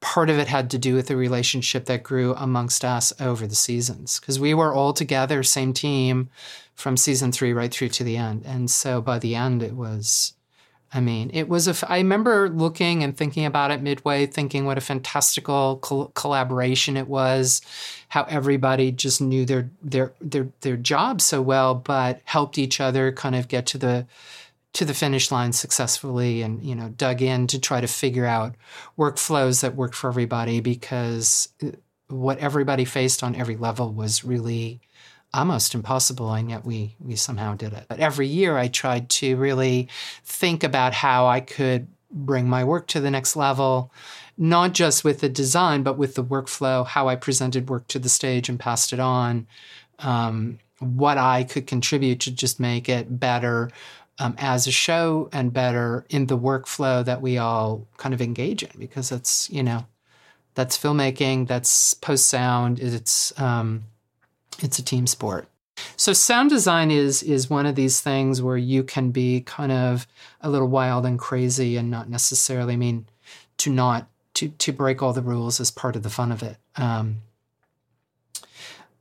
part 0.00 0.30
of 0.30 0.38
it 0.38 0.48
had 0.48 0.70
to 0.70 0.78
do 0.78 0.94
with 0.94 1.08
the 1.08 1.16
relationship 1.16 1.84
that 1.84 2.02
grew 2.02 2.34
amongst 2.34 2.84
us 2.84 3.12
over 3.20 3.46
the 3.46 3.54
seasons 3.54 4.18
because 4.18 4.40
we 4.40 4.54
were 4.54 4.72
all 4.72 4.92
together, 4.92 5.42
same 5.42 5.72
team 5.72 6.30
from 6.74 6.96
season 6.96 7.30
three 7.30 7.52
right 7.52 7.72
through 7.72 7.90
to 7.90 8.04
the 8.04 8.16
end. 8.16 8.42
And 8.46 8.70
so 8.70 9.02
by 9.02 9.18
the 9.18 9.34
end, 9.34 9.62
it 9.62 9.74
was, 9.74 10.32
I 10.92 11.00
mean, 11.00 11.30
it 11.34 11.48
was 11.48 11.68
a, 11.68 11.90
I 11.90 11.98
remember 11.98 12.48
looking 12.48 13.04
and 13.04 13.14
thinking 13.14 13.44
about 13.44 13.70
it 13.70 13.82
midway, 13.82 14.24
thinking 14.24 14.64
what 14.64 14.78
a 14.78 14.80
fantastical 14.80 15.76
col- 15.76 16.08
collaboration 16.14 16.96
it 16.96 17.06
was, 17.06 17.60
how 18.08 18.24
everybody 18.24 18.92
just 18.92 19.20
knew 19.20 19.44
their, 19.44 19.70
their, 19.82 20.12
their, 20.22 20.48
their 20.62 20.78
job 20.78 21.20
so 21.20 21.42
well, 21.42 21.74
but 21.74 22.22
helped 22.24 22.56
each 22.56 22.80
other 22.80 23.12
kind 23.12 23.34
of 23.34 23.48
get 23.48 23.66
to 23.66 23.78
the, 23.78 24.06
to 24.72 24.84
the 24.84 24.94
finish 24.94 25.30
line 25.30 25.52
successfully 25.52 26.42
and 26.42 26.62
you 26.62 26.74
know 26.74 26.88
dug 26.90 27.22
in 27.22 27.46
to 27.48 27.58
try 27.58 27.80
to 27.80 27.86
figure 27.86 28.26
out 28.26 28.54
workflows 28.98 29.62
that 29.62 29.74
worked 29.74 29.94
for 29.94 30.08
everybody 30.08 30.60
because 30.60 31.48
uh, 31.62 31.70
what 32.08 32.38
everybody 32.38 32.84
faced 32.84 33.22
on 33.22 33.34
every 33.34 33.56
level 33.56 33.92
was 33.92 34.24
really 34.24 34.80
almost 35.32 35.74
impossible 35.74 36.32
and 36.32 36.50
yet 36.50 36.64
we 36.64 36.96
we 37.00 37.14
somehow 37.16 37.54
did 37.54 37.72
it. 37.72 37.86
But 37.88 38.00
every 38.00 38.26
year 38.26 38.56
i 38.56 38.68
tried 38.68 39.08
to 39.10 39.36
really 39.36 39.88
think 40.24 40.64
about 40.64 40.92
how 40.92 41.26
i 41.26 41.40
could 41.40 41.88
bring 42.12 42.48
my 42.48 42.64
work 42.64 42.88
to 42.88 43.00
the 43.00 43.10
next 43.10 43.36
level 43.36 43.92
not 44.36 44.72
just 44.72 45.04
with 45.04 45.20
the 45.20 45.28
design 45.28 45.82
but 45.82 45.98
with 45.98 46.14
the 46.14 46.24
workflow 46.24 46.84
how 46.86 47.08
i 47.08 47.14
presented 47.14 47.70
work 47.70 47.86
to 47.88 48.00
the 48.00 48.08
stage 48.08 48.48
and 48.48 48.58
passed 48.58 48.92
it 48.92 48.98
on 48.98 49.46
um, 50.00 50.58
what 50.80 51.16
i 51.16 51.44
could 51.44 51.68
contribute 51.68 52.18
to 52.18 52.32
just 52.32 52.58
make 52.58 52.88
it 52.88 53.20
better 53.20 53.70
um, 54.20 54.34
as 54.38 54.66
a 54.66 54.72
show 54.72 55.28
and 55.32 55.52
better 55.52 56.04
in 56.10 56.26
the 56.26 56.38
workflow 56.38 57.04
that 57.04 57.20
we 57.20 57.38
all 57.38 57.86
kind 57.96 58.14
of 58.14 58.20
engage 58.20 58.62
in 58.62 58.70
because 58.78 59.10
it's 59.10 59.50
you 59.50 59.62
know 59.62 59.86
that's 60.54 60.78
filmmaking 60.78 61.48
that's 61.48 61.94
post 61.94 62.28
sound 62.28 62.78
it's 62.78 63.38
um, 63.40 63.84
it's 64.62 64.78
a 64.78 64.84
team 64.84 65.06
sport. 65.06 65.48
So 65.96 66.12
sound 66.12 66.50
design 66.50 66.90
is 66.90 67.22
is 67.22 67.48
one 67.48 67.66
of 67.66 67.74
these 67.74 68.00
things 68.00 68.42
where 68.42 68.56
you 68.56 68.84
can 68.84 69.10
be 69.10 69.40
kind 69.40 69.72
of 69.72 70.06
a 70.40 70.50
little 70.50 70.68
wild 70.68 71.06
and 71.06 71.18
crazy 71.18 71.76
and 71.76 71.90
not 71.90 72.08
necessarily 72.08 72.76
mean 72.76 73.06
to 73.58 73.70
not 73.70 74.06
to 74.34 74.48
to 74.48 74.72
break 74.72 75.02
all 75.02 75.12
the 75.12 75.22
rules 75.22 75.60
as 75.60 75.70
part 75.70 75.96
of 75.96 76.02
the 76.02 76.10
fun 76.10 76.30
of 76.32 76.42
it. 76.42 76.56
Um, 76.76 77.22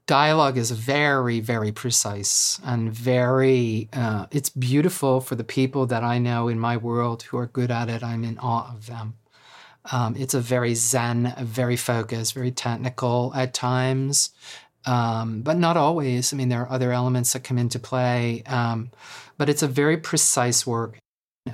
dialogue 0.09 0.57
is 0.57 0.71
very, 0.71 1.39
very 1.39 1.71
precise 1.71 2.59
and 2.65 2.91
very, 2.91 3.87
uh, 3.93 4.25
it's 4.31 4.49
beautiful 4.49 5.21
for 5.21 5.35
the 5.35 5.43
people 5.43 5.85
that 5.85 6.03
I 6.03 6.17
know 6.17 6.47
in 6.47 6.59
my 6.59 6.77
world 6.77 7.21
who 7.21 7.37
are 7.37 7.45
good 7.45 7.69
at 7.69 7.89
it. 7.89 8.01
I'm 8.03 8.23
in 8.23 8.39
awe 8.39 8.73
of 8.73 8.87
them. 8.87 9.13
Um, 9.91 10.15
it's 10.17 10.33
a 10.33 10.39
very 10.39 10.73
zen, 10.73 11.35
very 11.37 11.75
focused, 11.75 12.33
very 12.33 12.49
technical 12.49 13.31
at 13.35 13.53
times, 13.53 14.31
um, 14.87 15.43
but 15.43 15.57
not 15.57 15.77
always. 15.77 16.33
I 16.33 16.37
mean, 16.37 16.49
there 16.49 16.63
are 16.63 16.71
other 16.71 16.91
elements 16.91 17.33
that 17.33 17.43
come 17.43 17.59
into 17.59 17.77
play, 17.77 18.41
um, 18.47 18.89
but 19.37 19.47
it's 19.47 19.61
a 19.61 19.67
very 19.67 19.97
precise 19.97 20.65
work. 20.65 20.97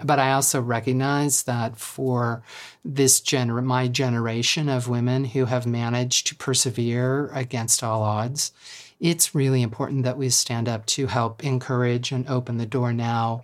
But 0.04 0.20
I 0.20 0.32
also 0.32 0.62
recognize 0.62 1.44
that 1.44 1.78
for 1.78 2.44
this 2.84 3.22
gener- 3.22 3.64
my 3.64 3.88
generation 3.88 4.70
of 4.70 4.88
women 4.88 5.26
who 5.26 5.46
have 5.46 5.66
managed 5.66 6.28
to 6.28 6.36
persevere 6.36 7.30
against 7.34 7.84
all 7.84 8.04
odds, 8.04 8.52
it's 9.00 9.36
really 9.36 9.62
important 9.62 10.04
that 10.04 10.18
we 10.18 10.30
stand 10.30 10.70
up 10.70 10.86
to 10.88 11.08
help 11.08 11.44
encourage 11.44 12.12
and 12.12 12.28
open 12.28 12.58
the 12.58 12.66
door 12.66 12.94
now 12.94 13.44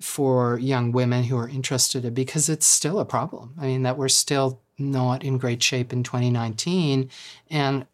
for 0.00 0.58
young 0.58 0.92
women 0.92 1.24
who 1.24 1.36
are 1.36 1.48
interested 1.48 2.12
because 2.14 2.48
it's 2.48 2.66
still 2.66 2.98
a 2.98 3.04
problem. 3.04 3.54
I 3.58 3.66
mean, 3.66 3.82
that 3.82 3.98
we're 3.98 4.08
still 4.08 4.60
not 4.78 5.22
in 5.22 5.38
great 5.38 5.62
shape 5.62 5.92
in 5.92 6.02
2019. 6.02 7.10
And 7.50 7.86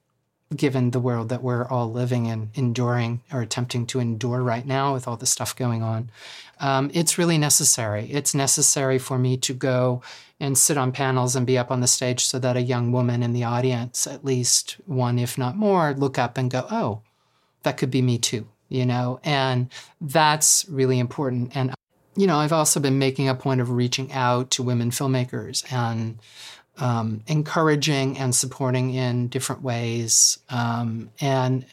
given 0.55 0.93
the 0.93 1.01
world 1.01 1.29
that 1.29 1.43
we're 1.43 1.67
all 1.67 1.91
living 1.91 2.27
in, 2.27 2.51
enduring 2.55 3.21
or 3.33 3.41
attempting 3.41 3.87
to 3.87 3.99
endure 3.99 4.43
right 4.43 4.67
now 4.67 4.93
with 4.93 5.09
all 5.09 5.17
the 5.17 5.27
stuff 5.27 5.57
going 5.57 5.83
on, 5.83 6.11
um, 6.61 6.91
it's 6.95 7.19
really 7.19 7.39
necessary. 7.39 8.09
It's 8.11 8.35
necessary 8.35 8.99
for 8.99 9.19
me 9.19 9.37
to 9.39 9.53
go 9.53 10.03
and 10.39 10.57
sit 10.57 10.77
on 10.79 10.93
panels 10.93 11.35
and 11.35 11.47
be 11.47 11.59
up 11.59 11.71
on 11.71 11.81
the 11.81 11.87
stage 11.87 12.25
so 12.25 12.39
that 12.39 12.57
a 12.57 12.63
young 12.63 12.93
woman 12.93 13.23
in 13.23 13.33
the 13.33 13.45
audience, 13.45 14.07
at 14.07 14.25
least 14.25 14.77
one, 14.87 15.19
if 15.19 15.37
not 15.37 15.57
more, 15.57 15.95
look 15.95 16.19
up 16.19 16.39
and 16.39 16.51
go, 16.51 16.67
oh, 16.71 17.01
that 17.63 17.77
could 17.77 17.91
be 17.91 18.03
me 18.03 18.19
too, 18.19 18.47
you 18.69 18.87
know? 18.87 19.19
And 19.25 19.71
that's 20.01 20.65
really 20.69 20.99
important. 20.99 21.57
And, 21.57 21.75
you 22.17 22.27
know, 22.27 22.39
I've 22.39 22.53
also 22.53 22.81
been 22.81 22.99
making 22.99 23.29
a 23.29 23.35
point 23.35 23.61
of 23.61 23.71
reaching 23.71 24.13
out 24.13 24.51
to 24.53 24.63
women 24.63 24.91
filmmakers 24.91 25.71
and 25.73 26.19
um, 26.79 27.23
encouraging 27.27 28.19
and 28.19 28.35
supporting 28.35 28.95
in 28.95 29.29
different 29.29 29.63
ways. 29.63 30.39
Um, 30.49 31.11
and, 31.21 31.65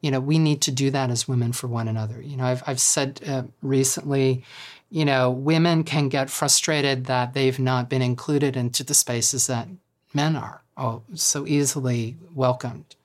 you 0.00 0.10
know, 0.10 0.20
we 0.20 0.38
need 0.38 0.60
to 0.62 0.70
do 0.70 0.90
that 0.90 1.10
as 1.10 1.28
women 1.28 1.52
for 1.52 1.66
one 1.66 1.88
another. 1.88 2.20
You 2.20 2.36
know, 2.36 2.44
I've, 2.44 2.62
I've 2.66 2.80
said 2.80 3.20
uh, 3.26 3.44
recently, 3.62 4.44
you 4.90 5.04
know, 5.04 5.30
women 5.30 5.84
can 5.84 6.08
get 6.08 6.30
frustrated 6.30 7.06
that 7.06 7.34
they've 7.34 7.58
not 7.58 7.88
been 7.88 8.02
included 8.02 8.56
into 8.56 8.82
the 8.82 8.94
spaces 8.94 9.46
that 9.46 9.68
men 10.14 10.34
are 10.36 10.62
oh, 10.78 11.02
so 11.14 11.46
easily 11.46 12.16
welcomed. 12.34 12.96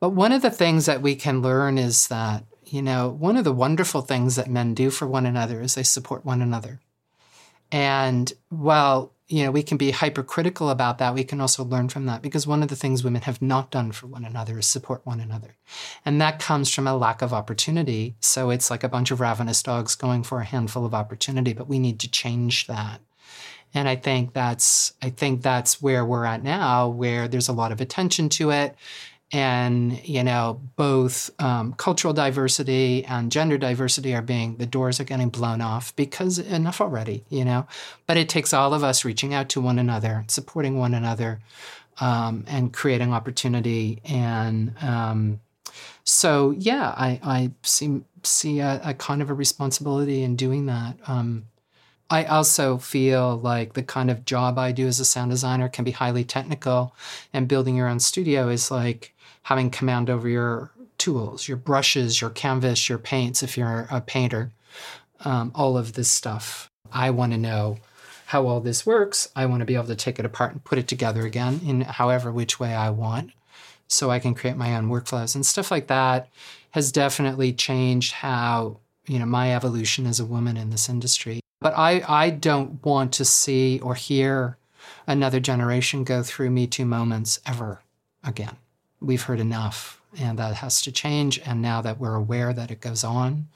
But 0.00 0.10
one 0.10 0.32
of 0.32 0.42
the 0.42 0.50
things 0.50 0.86
that 0.86 1.02
we 1.02 1.16
can 1.16 1.42
learn 1.42 1.76
is 1.76 2.06
that, 2.08 2.44
you 2.64 2.82
know, 2.82 3.08
one 3.08 3.36
of 3.36 3.44
the 3.44 3.52
wonderful 3.52 4.00
things 4.00 4.36
that 4.36 4.48
men 4.48 4.74
do 4.74 4.90
for 4.90 5.06
one 5.06 5.26
another 5.26 5.60
is 5.60 5.74
they 5.74 5.82
support 5.82 6.24
one 6.24 6.40
another. 6.40 6.80
And 7.72 8.32
while 8.48 9.12
you 9.28 9.44
know, 9.44 9.50
we 9.50 9.62
can 9.62 9.76
be 9.76 9.90
hypercritical 9.90 10.70
about 10.70 10.96
that. 10.98 11.14
We 11.14 11.22
can 11.22 11.40
also 11.40 11.62
learn 11.62 11.90
from 11.90 12.06
that 12.06 12.22
because 12.22 12.46
one 12.46 12.62
of 12.62 12.68
the 12.68 12.76
things 12.76 13.04
women 13.04 13.22
have 13.22 13.42
not 13.42 13.70
done 13.70 13.92
for 13.92 14.06
one 14.06 14.24
another 14.24 14.58
is 14.58 14.66
support 14.66 15.04
one 15.04 15.20
another. 15.20 15.56
And 16.04 16.18
that 16.20 16.38
comes 16.38 16.72
from 16.72 16.86
a 16.86 16.96
lack 16.96 17.20
of 17.20 17.34
opportunity. 17.34 18.16
So 18.20 18.48
it's 18.48 18.70
like 18.70 18.82
a 18.82 18.88
bunch 18.88 19.10
of 19.10 19.20
ravenous 19.20 19.62
dogs 19.62 19.94
going 19.94 20.22
for 20.22 20.40
a 20.40 20.46
handful 20.46 20.86
of 20.86 20.94
opportunity, 20.94 21.52
but 21.52 21.68
we 21.68 21.78
need 21.78 22.00
to 22.00 22.10
change 22.10 22.66
that. 22.68 23.02
And 23.74 23.86
I 23.86 23.96
think 23.96 24.32
that's 24.32 24.94
I 25.02 25.10
think 25.10 25.42
that's 25.42 25.82
where 25.82 26.04
we're 26.04 26.24
at 26.24 26.42
now, 26.42 26.88
where 26.88 27.28
there's 27.28 27.48
a 27.48 27.52
lot 27.52 27.70
of 27.70 27.82
attention 27.82 28.30
to 28.30 28.50
it 28.50 28.74
and 29.30 30.02
you 30.08 30.24
know 30.24 30.60
both 30.76 31.30
um, 31.38 31.74
cultural 31.74 32.14
diversity 32.14 33.04
and 33.04 33.30
gender 33.30 33.58
diversity 33.58 34.14
are 34.14 34.22
being 34.22 34.56
the 34.56 34.66
doors 34.66 35.00
are 35.00 35.04
getting 35.04 35.28
blown 35.28 35.60
off 35.60 35.94
because 35.96 36.38
enough 36.38 36.80
already 36.80 37.24
you 37.28 37.44
know? 37.44 37.66
But 38.06 38.16
it 38.16 38.28
takes 38.28 38.54
all 38.54 38.72
of 38.72 38.82
us 38.82 39.04
reaching 39.04 39.34
out 39.34 39.48
to 39.50 39.60
one 39.60 39.78
another 39.78 40.24
supporting 40.28 40.78
one 40.78 40.94
another 40.94 41.40
um, 42.00 42.44
and 42.46 42.72
creating 42.72 43.12
opportunity. 43.12 44.00
And 44.04 44.74
um, 44.80 45.40
so 46.04 46.52
yeah 46.52 46.94
i, 46.96 47.20
I 47.22 47.50
see, 47.62 48.00
see 48.22 48.60
a, 48.60 48.80
a, 48.82 48.94
kind 48.94 49.20
of 49.20 49.28
a 49.28 49.34
responsibility 49.34 50.22
in 50.22 50.36
doing 50.36 50.66
that. 50.66 50.96
Um, 51.06 51.44
I 52.10 52.24
also 52.24 52.78
feel 52.78 53.36
like 53.36 53.74
the 53.74 53.82
kind 53.82 54.10
of 54.10 54.24
job 54.24 54.58
I 54.58 54.72
do 54.72 54.86
as 54.86 54.98
a 54.98 55.04
sound 55.04 55.30
designer 55.30 55.68
can 55.68 55.84
be 55.84 55.90
highly 55.90 56.24
technical, 56.24 56.94
and 57.34 57.46
building 57.46 57.76
your 57.76 57.88
own 57.88 58.00
studio 58.00 58.48
is 58.48 58.70
like 58.70 59.14
having 59.42 59.70
command 59.70 60.10
over 60.10 60.28
your 60.28 60.70
tools, 60.98 61.48
your 61.48 61.56
brushes, 61.56 62.20
your 62.20 62.30
canvas, 62.30 62.88
your 62.88 62.98
paints, 62.98 63.42
if 63.42 63.56
you're 63.56 63.86
a 63.90 64.00
painter, 64.00 64.50
um, 65.24 65.52
all 65.54 65.78
of 65.78 65.94
this 65.94 66.10
stuff. 66.10 66.70
I 66.92 67.10
want 67.10 67.32
to 67.32 67.38
know 67.38 67.78
how 68.26 68.46
all 68.46 68.60
this 68.60 68.84
works. 68.84 69.28
I 69.34 69.46
want 69.46 69.60
to 69.60 69.66
be 69.66 69.74
able 69.74 69.86
to 69.86 69.96
take 69.96 70.18
it 70.18 70.24
apart 70.24 70.52
and 70.52 70.62
put 70.62 70.78
it 70.78 70.88
together 70.88 71.24
again 71.24 71.60
in 71.64 71.80
however 71.82 72.30
which 72.30 72.60
way 72.60 72.74
I 72.74 72.90
want 72.90 73.32
so 73.86 74.10
I 74.10 74.18
can 74.18 74.34
create 74.34 74.56
my 74.56 74.76
own 74.76 74.90
workflows 74.90 75.34
and 75.34 75.46
stuff 75.46 75.70
like 75.70 75.86
that 75.86 76.28
has 76.72 76.92
definitely 76.92 77.54
changed 77.54 78.12
how, 78.12 78.78
you 79.06 79.18
know, 79.18 79.24
my 79.24 79.54
evolution 79.54 80.06
as 80.06 80.20
a 80.20 80.26
woman 80.26 80.58
in 80.58 80.68
this 80.68 80.90
industry. 80.90 81.40
But 81.60 81.72
I, 81.76 82.02
I 82.06 82.30
don't 82.30 82.84
want 82.84 83.14
to 83.14 83.24
see 83.24 83.80
or 83.80 83.94
hear 83.94 84.58
another 85.06 85.40
generation 85.40 86.04
go 86.04 86.22
through 86.22 86.50
Me 86.50 86.66
Too 86.66 86.84
moments 86.84 87.40
ever 87.46 87.80
again 88.22 88.56
we've 89.00 89.22
heard 89.22 89.40
enough 89.40 90.00
and 90.18 90.38
that 90.38 90.54
has 90.54 90.82
to 90.82 90.92
change. 90.92 91.38
And 91.44 91.60
now 91.60 91.80
that 91.82 91.98
we're 91.98 92.14
aware 92.14 92.52
that 92.52 92.70
it 92.70 92.80
goes 92.80 93.04
on, 93.04 93.48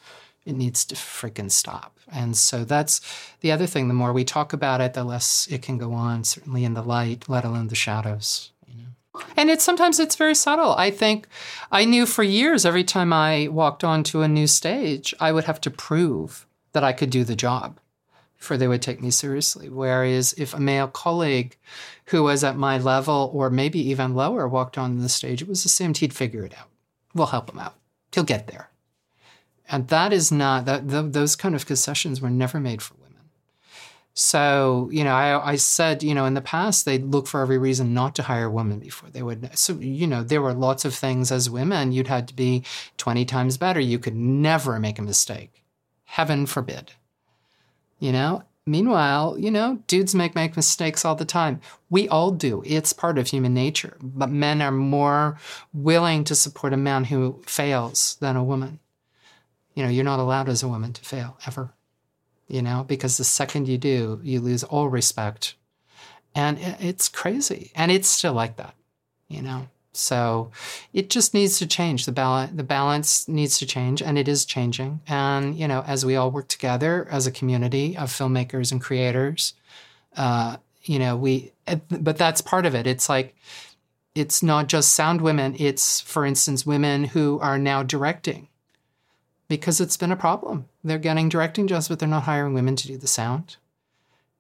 it 0.44 0.54
needs 0.54 0.84
to 0.86 0.94
freaking 0.94 1.50
stop. 1.50 1.96
And 2.10 2.36
so 2.36 2.64
that's 2.64 3.00
the 3.40 3.52
other 3.52 3.66
thing. 3.66 3.88
The 3.88 3.94
more 3.94 4.12
we 4.12 4.24
talk 4.24 4.52
about 4.52 4.80
it, 4.80 4.94
the 4.94 5.04
less 5.04 5.46
it 5.50 5.62
can 5.62 5.78
go 5.78 5.92
on, 5.92 6.24
certainly 6.24 6.64
in 6.64 6.74
the 6.74 6.82
light, 6.82 7.28
let 7.28 7.44
alone 7.44 7.68
the 7.68 7.74
shadows. 7.74 8.50
And 9.36 9.50
it's 9.50 9.64
sometimes 9.64 10.00
it's 10.00 10.16
very 10.16 10.34
subtle. 10.34 10.74
I 10.74 10.90
think 10.90 11.26
I 11.70 11.84
knew 11.84 12.06
for 12.06 12.22
years 12.22 12.64
every 12.64 12.84
time 12.84 13.12
I 13.12 13.48
walked 13.48 13.84
onto 13.84 14.22
a 14.22 14.28
new 14.28 14.46
stage, 14.46 15.14
I 15.20 15.32
would 15.32 15.44
have 15.44 15.60
to 15.62 15.70
prove 15.70 16.46
that 16.72 16.82
I 16.82 16.92
could 16.92 17.10
do 17.10 17.22
the 17.22 17.36
job 17.36 17.78
for 18.42 18.56
they 18.56 18.68
would 18.68 18.82
take 18.82 19.00
me 19.00 19.10
seriously. 19.10 19.68
Whereas 19.68 20.34
if 20.34 20.52
a 20.52 20.60
male 20.60 20.88
colleague 20.88 21.56
who 22.06 22.24
was 22.24 22.42
at 22.42 22.56
my 22.56 22.76
level 22.78 23.30
or 23.32 23.50
maybe 23.50 23.78
even 23.90 24.14
lower 24.14 24.48
walked 24.48 24.76
on 24.76 24.98
the 24.98 25.08
stage, 25.08 25.42
it 25.42 25.48
was 25.48 25.64
assumed 25.64 25.98
he'd 25.98 26.14
figure 26.14 26.44
it 26.44 26.58
out. 26.58 26.68
We'll 27.14 27.28
help 27.28 27.50
him 27.50 27.58
out. 27.58 27.76
He'll 28.12 28.24
get 28.24 28.48
there. 28.48 28.68
And 29.70 29.88
that 29.88 30.12
is 30.12 30.32
not 30.32 30.64
that 30.64 31.12
those 31.12 31.36
kind 31.36 31.54
of 31.54 31.66
concessions 31.66 32.20
were 32.20 32.30
never 32.30 32.58
made 32.58 32.82
for 32.82 32.94
women. 32.94 33.30
So, 34.12 34.90
you 34.92 35.04
know, 35.04 35.14
I, 35.14 35.52
I 35.52 35.56
said, 35.56 36.02
you 36.02 36.14
know, 36.14 36.26
in 36.26 36.34
the 36.34 36.42
past, 36.42 36.84
they'd 36.84 37.04
look 37.04 37.26
for 37.26 37.40
every 37.40 37.56
reason 37.56 37.94
not 37.94 38.14
to 38.16 38.24
hire 38.24 38.50
women 38.50 38.80
before 38.80 39.08
they 39.08 39.22
would. 39.22 39.56
So, 39.56 39.74
you 39.74 40.06
know, 40.06 40.22
there 40.22 40.42
were 40.42 40.52
lots 40.52 40.84
of 40.84 40.94
things 40.94 41.32
as 41.32 41.48
women, 41.48 41.92
you'd 41.92 42.08
had 42.08 42.28
to 42.28 42.34
be 42.34 42.64
20 42.98 43.24
times 43.24 43.56
better. 43.56 43.80
You 43.80 43.98
could 43.98 44.16
never 44.16 44.78
make 44.78 44.98
a 44.98 45.02
mistake. 45.02 45.64
Heaven 46.04 46.44
forbid 46.44 46.92
you 48.02 48.10
know? 48.10 48.42
Meanwhile, 48.66 49.36
you 49.38 49.50
know, 49.50 49.78
dudes 49.86 50.12
make 50.14 50.34
make 50.34 50.56
mistakes 50.56 51.04
all 51.04 51.14
the 51.14 51.24
time. 51.24 51.60
We 51.88 52.08
all 52.08 52.32
do. 52.32 52.62
It's 52.66 52.92
part 52.92 53.16
of 53.16 53.28
human 53.28 53.54
nature. 53.54 53.96
But 54.02 54.28
men 54.28 54.60
are 54.60 54.72
more 54.72 55.38
willing 55.72 56.24
to 56.24 56.34
support 56.34 56.72
a 56.72 56.76
man 56.76 57.04
who 57.04 57.40
fails 57.46 58.16
than 58.20 58.36
a 58.36 58.42
woman. 58.44 58.80
You 59.74 59.84
know, 59.84 59.88
you're 59.88 60.04
not 60.04 60.18
allowed 60.18 60.48
as 60.48 60.62
a 60.64 60.68
woman 60.68 60.92
to 60.92 61.04
fail 61.04 61.38
ever. 61.46 61.72
You 62.48 62.60
know, 62.60 62.84
because 62.86 63.16
the 63.16 63.24
second 63.24 63.68
you 63.68 63.78
do, 63.78 64.20
you 64.22 64.40
lose 64.40 64.64
all 64.64 64.88
respect. 64.88 65.54
And 66.34 66.58
it's 66.80 67.08
crazy. 67.08 67.70
And 67.74 67.90
it's 67.92 68.08
still 68.08 68.32
like 68.32 68.56
that, 68.56 68.74
you 69.28 69.42
know? 69.42 69.68
So 69.92 70.50
it 70.92 71.10
just 71.10 71.34
needs 71.34 71.58
to 71.58 71.66
change. 71.66 72.06
The 72.06 72.12
balance, 72.12 72.52
the 72.54 72.62
balance 72.62 73.28
needs 73.28 73.58
to 73.58 73.66
change, 73.66 74.00
and 74.00 74.18
it 74.18 74.26
is 74.26 74.44
changing. 74.44 75.00
And 75.06 75.56
you 75.56 75.68
know, 75.68 75.82
as 75.86 76.04
we 76.04 76.16
all 76.16 76.30
work 76.30 76.48
together 76.48 77.06
as 77.10 77.26
a 77.26 77.32
community 77.32 77.96
of 77.96 78.10
filmmakers 78.10 78.72
and 78.72 78.80
creators, 78.80 79.54
uh, 80.16 80.56
you 80.82 80.98
know, 80.98 81.16
we. 81.16 81.52
But 81.90 82.16
that's 82.16 82.40
part 82.40 82.66
of 82.66 82.74
it. 82.74 82.86
It's 82.86 83.08
like 83.08 83.34
it's 84.14 84.42
not 84.42 84.68
just 84.68 84.92
sound 84.92 85.20
women. 85.20 85.56
It's, 85.58 86.00
for 86.00 86.26
instance, 86.26 86.66
women 86.66 87.04
who 87.04 87.38
are 87.40 87.58
now 87.58 87.82
directing 87.82 88.48
because 89.48 89.80
it's 89.80 89.96
been 89.96 90.12
a 90.12 90.16
problem. 90.16 90.66
They're 90.84 90.98
getting 90.98 91.28
directing 91.28 91.66
jobs, 91.66 91.88
but 91.88 91.98
they're 91.98 92.08
not 92.08 92.24
hiring 92.24 92.54
women 92.54 92.76
to 92.76 92.86
do 92.86 92.96
the 92.96 93.06
sound. 93.06 93.56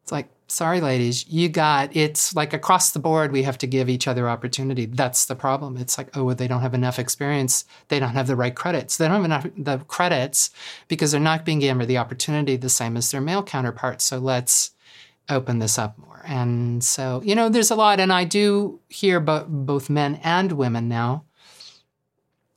It's 0.02 0.12
like 0.12 0.28
sorry, 0.52 0.80
ladies, 0.80 1.26
you 1.28 1.48
got 1.48 1.94
it's 1.96 2.34
like 2.34 2.52
across 2.52 2.90
the 2.90 2.98
board, 2.98 3.32
we 3.32 3.42
have 3.42 3.58
to 3.58 3.66
give 3.66 3.88
each 3.88 4.06
other 4.06 4.28
opportunity. 4.28 4.86
That's 4.86 5.24
the 5.24 5.34
problem. 5.34 5.76
It's 5.76 5.96
like, 5.96 6.16
oh, 6.16 6.32
they 6.34 6.46
don't 6.46 6.60
have 6.60 6.74
enough 6.74 6.98
experience. 6.98 7.64
They 7.88 7.98
don't 7.98 8.10
have 8.10 8.26
the 8.26 8.36
right 8.36 8.54
credits. 8.54 8.96
They 8.96 9.08
don't 9.08 9.16
have 9.16 9.24
enough 9.24 9.46
the 9.56 9.78
credits 9.88 10.50
because 10.88 11.12
they're 11.12 11.20
not 11.20 11.44
being 11.44 11.60
given 11.60 11.86
the 11.86 11.98
opportunity 11.98 12.56
the 12.56 12.68
same 12.68 12.96
as 12.96 13.10
their 13.10 13.20
male 13.20 13.42
counterparts. 13.42 14.04
So 14.04 14.18
let's 14.18 14.72
open 15.28 15.58
this 15.58 15.78
up 15.78 15.96
more. 15.98 16.22
And 16.24 16.84
so, 16.84 17.22
you 17.24 17.34
know, 17.34 17.48
there's 17.48 17.70
a 17.70 17.76
lot. 17.76 17.98
And 17.98 18.12
I 18.12 18.24
do 18.24 18.80
hear 18.88 19.20
bo- 19.20 19.46
both 19.48 19.88
men 19.88 20.20
and 20.22 20.52
women 20.52 20.88
now 20.88 21.24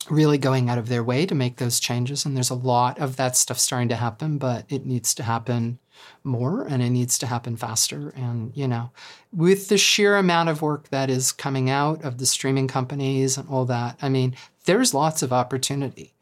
really 0.09 0.37
going 0.37 0.69
out 0.69 0.77
of 0.77 0.87
their 0.87 1.03
way 1.03 1.25
to 1.25 1.33
make 1.33 1.57
those 1.57 1.79
changes. 1.79 2.25
And 2.25 2.35
there's 2.35 2.49
a 2.49 2.55
lot 2.55 2.99
of 2.99 3.15
that 3.15 3.35
stuff 3.35 3.57
starting 3.57 3.89
to 3.89 3.95
happen, 3.95 4.37
but 4.37 4.65
it 4.69 4.85
needs 4.85 5.15
to 5.15 5.23
happen 5.23 5.79
more 6.23 6.63
and 6.63 6.81
it 6.81 6.89
needs 6.89 7.17
to 7.19 7.27
happen 7.27 7.55
faster. 7.57 8.09
And, 8.09 8.51
you 8.55 8.67
know, 8.67 8.91
with 9.31 9.69
the 9.69 9.77
sheer 9.77 10.17
amount 10.17 10.49
of 10.49 10.61
work 10.61 10.89
that 10.89 11.09
is 11.09 11.31
coming 11.31 11.69
out 11.69 12.03
of 12.03 12.17
the 12.17 12.25
streaming 12.25 12.67
companies 12.67 13.37
and 13.37 13.47
all 13.49 13.65
that, 13.65 13.97
I 14.01 14.09
mean, 14.09 14.35
there's 14.65 14.93
lots 14.93 15.21
of 15.21 15.31
opportunity. 15.31 16.13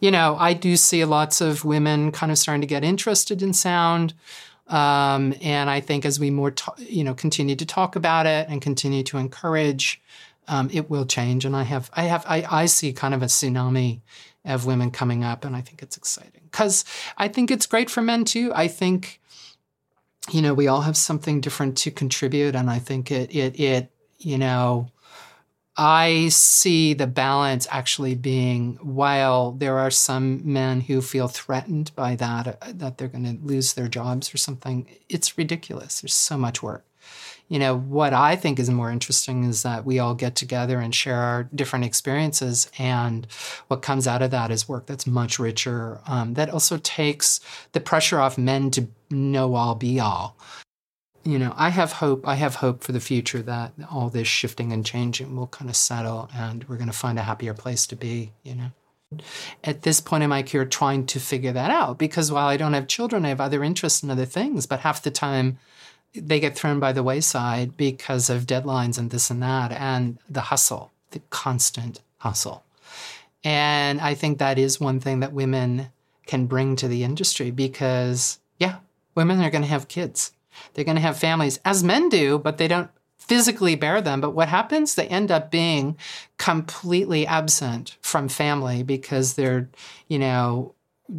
You 0.00 0.10
know, 0.10 0.36
I 0.38 0.54
do 0.54 0.76
see 0.76 1.04
lots 1.04 1.40
of 1.40 1.64
women 1.64 2.10
kind 2.12 2.32
of 2.32 2.38
starting 2.38 2.62
to 2.62 2.66
get 2.66 2.84
interested 2.84 3.42
in 3.42 3.52
sound. 3.52 4.14
Um, 4.66 5.34
and 5.42 5.68
I 5.68 5.80
think 5.80 6.04
as 6.06 6.18
we 6.18 6.30
more, 6.30 6.52
ta- 6.52 6.74
you 6.78 7.04
know, 7.04 7.12
continue 7.12 7.56
to 7.56 7.66
talk 7.66 7.96
about 7.96 8.26
it 8.26 8.48
and 8.48 8.62
continue 8.62 9.02
to 9.02 9.18
encourage, 9.18 10.00
um, 10.48 10.70
it 10.72 10.88
will 10.88 11.04
change. 11.04 11.44
And 11.44 11.54
I 11.54 11.64
have, 11.64 11.90
I 11.92 12.04
have, 12.04 12.24
I, 12.26 12.46
I 12.50 12.66
see 12.66 12.92
kind 12.92 13.12
of 13.12 13.22
a 13.22 13.26
tsunami 13.26 14.00
of 14.44 14.64
women 14.64 14.90
coming 14.90 15.22
up, 15.22 15.44
and 15.44 15.54
I 15.54 15.60
think 15.60 15.82
it's 15.82 15.98
exciting 15.98 16.40
because 16.50 16.84
I 17.18 17.28
think 17.28 17.50
it's 17.50 17.66
great 17.66 17.90
for 17.90 18.00
men 18.00 18.24
too. 18.24 18.52
I 18.54 18.68
think, 18.68 19.19
you 20.30 20.42
know, 20.42 20.54
we 20.54 20.68
all 20.68 20.82
have 20.82 20.96
something 20.96 21.40
different 21.40 21.76
to 21.78 21.90
contribute, 21.90 22.54
and 22.54 22.70
I 22.70 22.78
think 22.78 23.10
it, 23.10 23.34
it, 23.34 23.58
it, 23.58 23.90
you 24.18 24.38
know, 24.38 24.88
I 25.76 26.28
see 26.28 26.92
the 26.92 27.06
balance 27.06 27.66
actually 27.70 28.14
being 28.14 28.74
while 28.82 29.52
there 29.52 29.78
are 29.78 29.90
some 29.90 30.52
men 30.52 30.82
who 30.82 31.00
feel 31.00 31.28
threatened 31.28 31.92
by 31.96 32.16
that, 32.16 32.46
uh, 32.60 32.72
that 32.74 32.98
they're 32.98 33.08
going 33.08 33.24
to 33.24 33.44
lose 33.44 33.72
their 33.72 33.88
jobs 33.88 34.34
or 34.34 34.36
something, 34.36 34.86
it's 35.08 35.38
ridiculous. 35.38 36.00
There's 36.00 36.12
so 36.12 36.36
much 36.36 36.62
work. 36.62 36.84
You 37.50 37.58
know, 37.58 37.76
what 37.76 38.14
I 38.14 38.36
think 38.36 38.58
is 38.58 38.70
more 38.70 38.90
interesting 38.90 39.44
is 39.44 39.62
that 39.64 39.84
we 39.84 39.98
all 39.98 40.14
get 40.14 40.36
together 40.36 40.80
and 40.80 40.94
share 40.94 41.16
our 41.16 41.42
different 41.54 41.84
experiences. 41.84 42.70
And 42.78 43.26
what 43.68 43.82
comes 43.82 44.06
out 44.06 44.22
of 44.22 44.30
that 44.30 44.50
is 44.50 44.68
work 44.68 44.86
that's 44.86 45.06
much 45.06 45.38
richer, 45.38 46.00
um, 46.06 46.34
that 46.34 46.48
also 46.48 46.78
takes 46.78 47.40
the 47.72 47.80
pressure 47.80 48.18
off 48.18 48.38
men 48.38 48.70
to 48.70 48.88
know 49.10 49.54
all, 49.54 49.74
be 49.74 50.00
all 50.00 50.36
you 51.24 51.38
know, 51.38 51.52
I 51.56 51.68
have 51.68 51.92
hope. 51.92 52.26
I 52.26 52.36
have 52.36 52.56
hope 52.56 52.82
for 52.82 52.92
the 52.92 53.00
future 53.00 53.42
that 53.42 53.72
all 53.90 54.08
this 54.08 54.28
shifting 54.28 54.72
and 54.72 54.84
changing 54.84 55.36
will 55.36 55.48
kind 55.48 55.68
of 55.68 55.76
settle 55.76 56.30
and 56.34 56.64
we're 56.64 56.76
going 56.76 56.90
to 56.90 56.96
find 56.96 57.18
a 57.18 57.22
happier 57.22 57.54
place 57.54 57.86
to 57.88 57.96
be, 57.96 58.32
you 58.42 58.54
know. 58.54 58.70
At 59.64 59.82
this 59.82 60.00
point 60.00 60.22
in 60.22 60.30
my 60.30 60.42
career, 60.42 60.64
trying 60.64 61.04
to 61.06 61.18
figure 61.18 61.52
that 61.52 61.70
out 61.70 61.98
because 61.98 62.30
while 62.30 62.46
I 62.46 62.56
don't 62.56 62.74
have 62.74 62.86
children, 62.86 63.24
I 63.24 63.30
have 63.30 63.40
other 63.40 63.64
interests 63.64 64.02
and 64.02 64.10
other 64.10 64.24
things, 64.24 64.66
but 64.66 64.80
half 64.80 65.02
the 65.02 65.10
time 65.10 65.58
they 66.14 66.40
get 66.40 66.56
thrown 66.56 66.80
by 66.80 66.92
the 66.92 67.02
wayside 67.02 67.76
because 67.76 68.30
of 68.30 68.46
deadlines 68.46 68.98
and 68.98 69.10
this 69.10 69.30
and 69.30 69.42
that 69.42 69.72
and 69.72 70.18
the 70.28 70.40
hustle, 70.40 70.92
the 71.10 71.20
constant 71.30 72.00
hustle. 72.18 72.64
And 73.44 74.00
I 74.00 74.14
think 74.14 74.38
that 74.38 74.58
is 74.58 74.80
one 74.80 75.00
thing 75.00 75.20
that 75.20 75.32
women 75.32 75.88
can 76.26 76.46
bring 76.46 76.76
to 76.76 76.88
the 76.88 77.04
industry 77.04 77.50
because, 77.50 78.38
yeah, 78.58 78.76
women 79.14 79.40
are 79.40 79.50
going 79.50 79.62
to 79.62 79.68
have 79.68 79.88
kids 79.88 80.32
they're 80.74 80.84
going 80.84 80.96
to 80.96 81.02
have 81.02 81.18
families, 81.18 81.58
as 81.64 81.84
men 81.84 82.08
do, 82.08 82.38
but 82.38 82.58
they 82.58 82.68
don't 82.68 82.90
physically 83.18 83.74
bear 83.74 84.00
them. 84.00 84.20
But 84.20 84.30
what 84.30 84.48
happens? 84.48 84.94
They 84.94 85.06
end 85.06 85.30
up 85.30 85.50
being 85.50 85.96
completely 86.38 87.26
absent 87.26 87.96
from 88.00 88.28
family 88.28 88.82
because 88.82 89.34
they're, 89.34 89.68
you 90.08 90.18
know, 90.18 90.74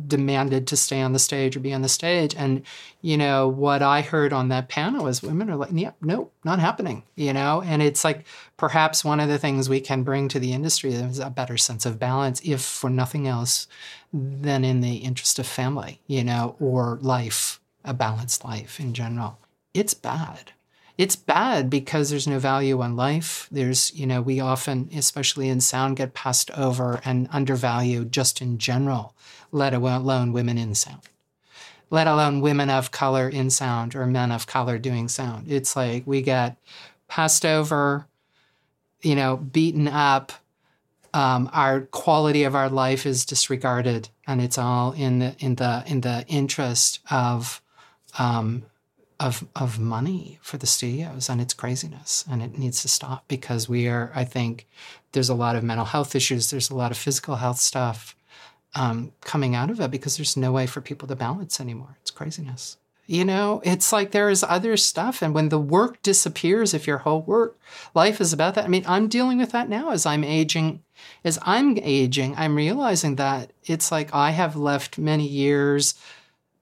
demanded 0.08 0.68
to 0.68 0.78
stay 0.78 1.02
on 1.02 1.14
the 1.14 1.20
stage 1.20 1.56
or 1.56 1.60
be 1.60 1.74
on 1.74 1.82
the 1.82 1.90
stage. 1.90 2.36
And, 2.36 2.64
you 3.02 3.18
know, 3.18 3.48
what 3.48 3.82
I 3.82 4.02
heard 4.02 4.34
on 4.34 4.50
that 4.50 4.70
panel 4.70 5.08
is 5.08 5.22
women 5.22 5.50
are 5.50 5.56
like, 5.56 5.72
yeah, 5.74 5.92
no, 6.02 6.32
not 6.44 6.60
happening, 6.60 7.04
you 7.16 7.34
know? 7.34 7.62
And 7.62 7.82
it's 7.82 8.04
like 8.04 8.26
perhaps 8.58 9.04
one 9.04 9.20
of 9.20 9.30
the 9.30 9.38
things 9.38 9.70
we 9.70 9.82
can 9.82 10.04
bring 10.04 10.28
to 10.30 10.40
the 10.40 10.54
industry 10.54 10.94
is 10.94 11.20
a 11.20 11.30
better 11.30 11.58
sense 11.58 11.86
of 11.86 12.00
balance, 12.00 12.42
if 12.44 12.62
for 12.62 12.90
nothing 12.90 13.28
else 13.28 13.68
than 14.14 14.64
in 14.64 14.82
the 14.82 14.98
interest 14.98 15.40
of 15.40 15.48
family, 15.48 16.00
you 16.08 16.24
know, 16.24 16.56
or 16.60 17.00
life 17.02 17.60
a 17.84 17.94
balanced 17.94 18.46
life 18.46 18.80
in 18.80 18.94
general. 18.94 19.40
It's 19.74 19.94
bad. 19.94 20.52
It's 21.02 21.16
bad 21.16 21.72
because 21.72 22.12
there's 22.12 22.28
no 22.28 22.38
value 22.38 22.80
on 22.80 22.96
life. 22.96 23.48
There's, 23.52 23.92
you 23.96 24.06
know, 24.06 24.22
we 24.22 24.40
often, 24.40 24.88
especially 24.96 25.50
in 25.50 25.60
sound, 25.60 25.98
get 25.98 26.14
passed 26.14 26.52
over 26.52 27.02
and 27.04 27.28
undervalued 27.32 28.12
just 28.12 28.40
in 28.40 28.60
general, 28.60 29.16
let 29.52 29.74
alone 29.74 30.32
women 30.32 30.60
in 30.60 30.76
sound, 30.76 31.02
let 31.90 32.06
alone 32.06 32.40
women 32.40 32.70
of 32.70 32.92
color 32.92 33.28
in 33.28 33.50
sound 33.50 33.96
or 33.96 34.06
men 34.06 34.32
of 34.32 34.46
color 34.46 34.78
doing 34.78 35.08
sound. 35.08 35.52
It's 35.52 35.76
like 35.76 36.06
we 36.06 36.22
get 36.22 36.56
passed 37.08 37.48
over, 37.48 38.06
you 39.02 39.16
know, 39.16 39.38
beaten 39.38 39.88
up. 39.88 40.32
Um, 41.16 41.50
our 41.52 41.82
quality 41.82 42.44
of 42.44 42.54
our 42.54 42.70
life 42.70 43.08
is 43.08 43.26
disregarded, 43.26 44.10
and 44.28 44.40
it's 44.40 44.60
all 44.60 44.92
in 44.92 45.18
the 45.18 45.36
in 45.40 45.56
the 45.56 45.84
in 45.88 46.02
the 46.02 46.26
interest 46.28 47.00
of 47.10 47.60
um, 48.20 48.66
of 49.22 49.48
of 49.56 49.80
money 49.80 50.40
for 50.42 50.58
the 50.58 50.66
studios 50.66 51.30
and 51.30 51.40
its 51.40 51.54
craziness, 51.54 52.26
and 52.30 52.42
it 52.42 52.58
needs 52.58 52.82
to 52.82 52.88
stop 52.88 53.24
because 53.28 53.70
we 53.70 53.88
are. 53.88 54.12
I 54.16 54.26
think 54.26 54.68
there's 55.12 55.30
a 55.30 55.36
lot 55.36 55.56
of 55.56 55.64
mental 55.64 55.86
health 55.86 56.16
issues. 56.16 56.50
There's 56.50 56.72
a 56.72 56.76
lot 56.76 56.92
of 56.92 56.98
physical 56.98 57.36
health 57.36 57.60
stuff 57.60 58.16
um, 58.74 59.12
coming 59.22 59.54
out 59.54 59.70
of 59.70 59.80
it 59.80 59.92
because 59.92 60.18
there's 60.18 60.36
no 60.36 60.52
way 60.52 60.66
for 60.66 60.82
people 60.82 61.08
to 61.08 61.16
balance 61.16 61.62
anymore. 61.62 61.98
It's 62.02 62.10
craziness. 62.10 62.78
You 63.06 63.26
know, 63.26 63.62
it's 63.64 63.92
like 63.92 64.12
there 64.12 64.30
is 64.30 64.44
other 64.44 64.76
stuff, 64.76 65.22
and 65.22 65.36
when 65.36 65.50
the 65.50 65.60
work 65.60 66.02
disappears, 66.02 66.74
if 66.74 66.88
your 66.88 67.00
whole 67.00 67.22
work 67.22 67.60
life 67.94 68.22
is 68.22 68.34
about 68.34 68.56
that, 68.56 68.66
I 68.66 68.70
mean, 68.70 68.86
I'm 68.88 69.08
dealing 69.08 69.38
with 69.38 69.52
that 69.52 69.70
now 69.70 69.92
as 69.92 70.06
I'm 70.06 70.24
aging. 70.24 70.82
As 71.24 71.38
I'm 71.44 71.78
aging, 71.80 72.36
I'm 72.38 72.56
realizing 72.56 73.16
that 73.18 73.52
it's 73.66 73.92
like 73.92 74.14
I 74.14 74.32
have 74.32 74.56
left 74.56 74.98
many 74.98 75.28
years 75.28 75.96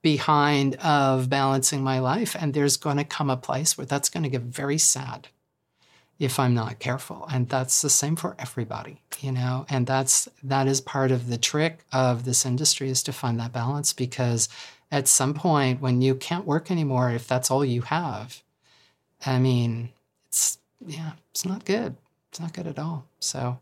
behind 0.02 0.76
of 0.76 1.30
balancing 1.30 1.84
my 1.84 2.00
life. 2.00 2.36
And 2.39 2.54
there's 2.54 2.78
going 2.78 2.97
to 2.97 3.04
come 3.04 3.30
a 3.30 3.38
place 3.38 3.78
where 3.78 3.86
that's 3.86 4.10
going 4.10 4.24
to 4.24 4.30
get 4.30 4.41
very 4.41 4.78
sad 4.78 5.28
if 6.20 6.38
I'm 6.39 6.54
not 6.54 6.80
careful. 6.80 7.28
And 7.32 7.47
that's 7.47 7.82
the 7.82 7.89
same 7.89 8.16
for 8.16 8.36
everybody, 8.38 9.02
you 9.22 9.32
know, 9.32 9.66
and 9.70 9.88
that's, 9.88 10.28
that 10.43 10.68
is 10.68 10.82
part 10.82 11.12
of 11.12 11.30
the 11.30 11.38
trick 11.38 11.80
of 11.93 12.26
this 12.26 12.45
industry 12.45 12.89
is 12.89 13.02
to 13.04 13.14
find 13.14 13.39
that 13.39 13.54
balance 13.54 13.93
because 13.93 14.50
at 14.91 15.08
some 15.08 15.34
point 15.34 15.82
when 15.82 16.02
you 16.02 16.16
can't 16.16 16.45
work 16.45 16.70
anymore, 16.70 17.10
if 17.12 17.28
that's 17.28 17.50
all 17.50 17.64
you 17.64 17.84
have, 17.84 18.41
I 19.26 19.39
mean, 19.39 19.89
it's, 20.28 20.58
yeah, 20.86 21.12
it's 21.32 21.45
not 21.45 21.64
good. 21.64 21.95
It's 22.30 22.39
not 22.39 22.54
good 22.54 22.68
at 22.68 22.80
all. 22.80 23.06
So, 23.20 23.60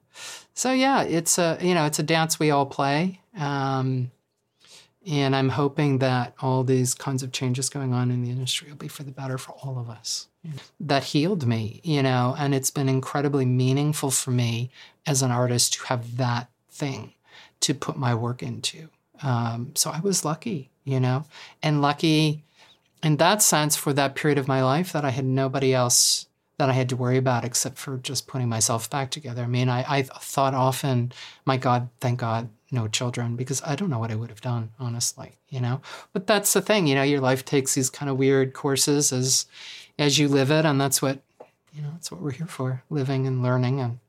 so 0.53 0.71
yeah, 0.71 1.03
it's 1.03 1.37
a, 1.37 1.57
you 1.61 1.73
know, 1.73 1.85
it's 1.85 1.99
a 1.99 2.03
dance 2.03 2.39
we 2.39 2.51
all 2.51 2.65
play. 2.65 3.21
Um, 3.37 4.11
and 5.07 5.35
I'm 5.35 5.49
hoping 5.49 5.99
that 5.99 6.33
all 6.41 6.63
these 6.63 6.93
kinds 6.93 7.23
of 7.23 7.31
changes 7.31 7.69
going 7.69 7.93
on 7.93 8.11
in 8.11 8.23
the 8.23 8.29
industry 8.29 8.69
will 8.69 8.77
be 8.77 8.89
for 8.89 9.03
the 9.03 9.11
better 9.11 9.37
for 9.37 9.53
all 9.53 9.79
of 9.79 9.89
us. 9.89 10.27
That 10.79 11.05
healed 11.05 11.47
me, 11.47 11.81
you 11.83 12.03
know, 12.03 12.35
and 12.37 12.53
it's 12.53 12.71
been 12.71 12.89
incredibly 12.89 13.45
meaningful 13.45 14.11
for 14.11 14.31
me 14.31 14.69
as 15.05 15.21
an 15.21 15.31
artist 15.31 15.73
to 15.73 15.85
have 15.85 16.17
that 16.17 16.49
thing 16.69 17.13
to 17.61 17.73
put 17.73 17.97
my 17.97 18.13
work 18.13 18.43
into. 18.43 18.89
Um, 19.23 19.71
so 19.75 19.91
I 19.91 19.99
was 20.01 20.25
lucky, 20.25 20.69
you 20.83 20.99
know, 20.99 21.25
and 21.63 21.81
lucky 21.81 22.43
in 23.01 23.17
that 23.17 23.41
sense 23.41 23.75
for 23.75 23.93
that 23.93 24.15
period 24.15 24.37
of 24.37 24.47
my 24.47 24.63
life 24.63 24.91
that 24.91 25.05
I 25.05 25.11
had 25.11 25.25
nobody 25.25 25.73
else 25.73 26.27
that 26.57 26.69
I 26.69 26.73
had 26.73 26.89
to 26.89 26.95
worry 26.95 27.17
about 27.17 27.45
except 27.45 27.77
for 27.77 27.97
just 27.97 28.27
putting 28.27 28.49
myself 28.49 28.89
back 28.89 29.11
together. 29.11 29.43
I 29.43 29.47
mean, 29.47 29.69
I, 29.69 29.85
I 29.87 30.01
thought 30.01 30.53
often, 30.53 31.11
my 31.45 31.57
God, 31.57 31.89
thank 31.99 32.19
God 32.19 32.49
no 32.71 32.87
children 32.87 33.35
because 33.35 33.61
I 33.63 33.75
don't 33.75 33.89
know 33.89 33.99
what 33.99 34.11
I 34.11 34.15
would 34.15 34.29
have 34.29 34.41
done, 34.41 34.71
honestly, 34.79 35.33
you 35.49 35.61
know. 35.61 35.81
But 36.13 36.27
that's 36.27 36.53
the 36.53 36.61
thing, 36.61 36.87
you 36.87 36.95
know, 36.95 37.03
your 37.03 37.21
life 37.21 37.45
takes 37.45 37.75
these 37.75 37.89
kind 37.89 38.09
of 38.09 38.17
weird 38.17 38.53
courses 38.53 39.11
as 39.11 39.45
as 39.99 40.19
you 40.19 40.27
live 40.27 40.51
it, 40.51 40.65
and 40.65 40.79
that's 40.79 41.01
what 41.01 41.19
you 41.73 41.81
know, 41.81 41.89
that's 41.91 42.11
what 42.11 42.21
we're 42.21 42.31
here 42.31 42.47
for, 42.47 42.83
living 42.89 43.27
and 43.27 43.43
learning 43.43 43.79
and 43.79 43.99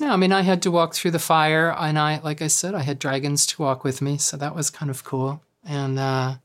no, 0.00 0.10
I 0.10 0.16
mean 0.16 0.32
I 0.32 0.42
had 0.42 0.62
to 0.62 0.70
walk 0.70 0.94
through 0.94 1.10
the 1.10 1.18
fire 1.18 1.74
and 1.76 1.98
I 1.98 2.20
like 2.22 2.40
I 2.40 2.46
said, 2.46 2.74
I 2.74 2.82
had 2.82 2.98
dragons 2.98 3.46
to 3.46 3.62
walk 3.62 3.84
with 3.84 4.00
me, 4.00 4.16
so 4.18 4.36
that 4.36 4.54
was 4.54 4.70
kind 4.70 4.90
of 4.90 5.04
cool. 5.04 5.42
And 5.64 5.98
uh 5.98 6.36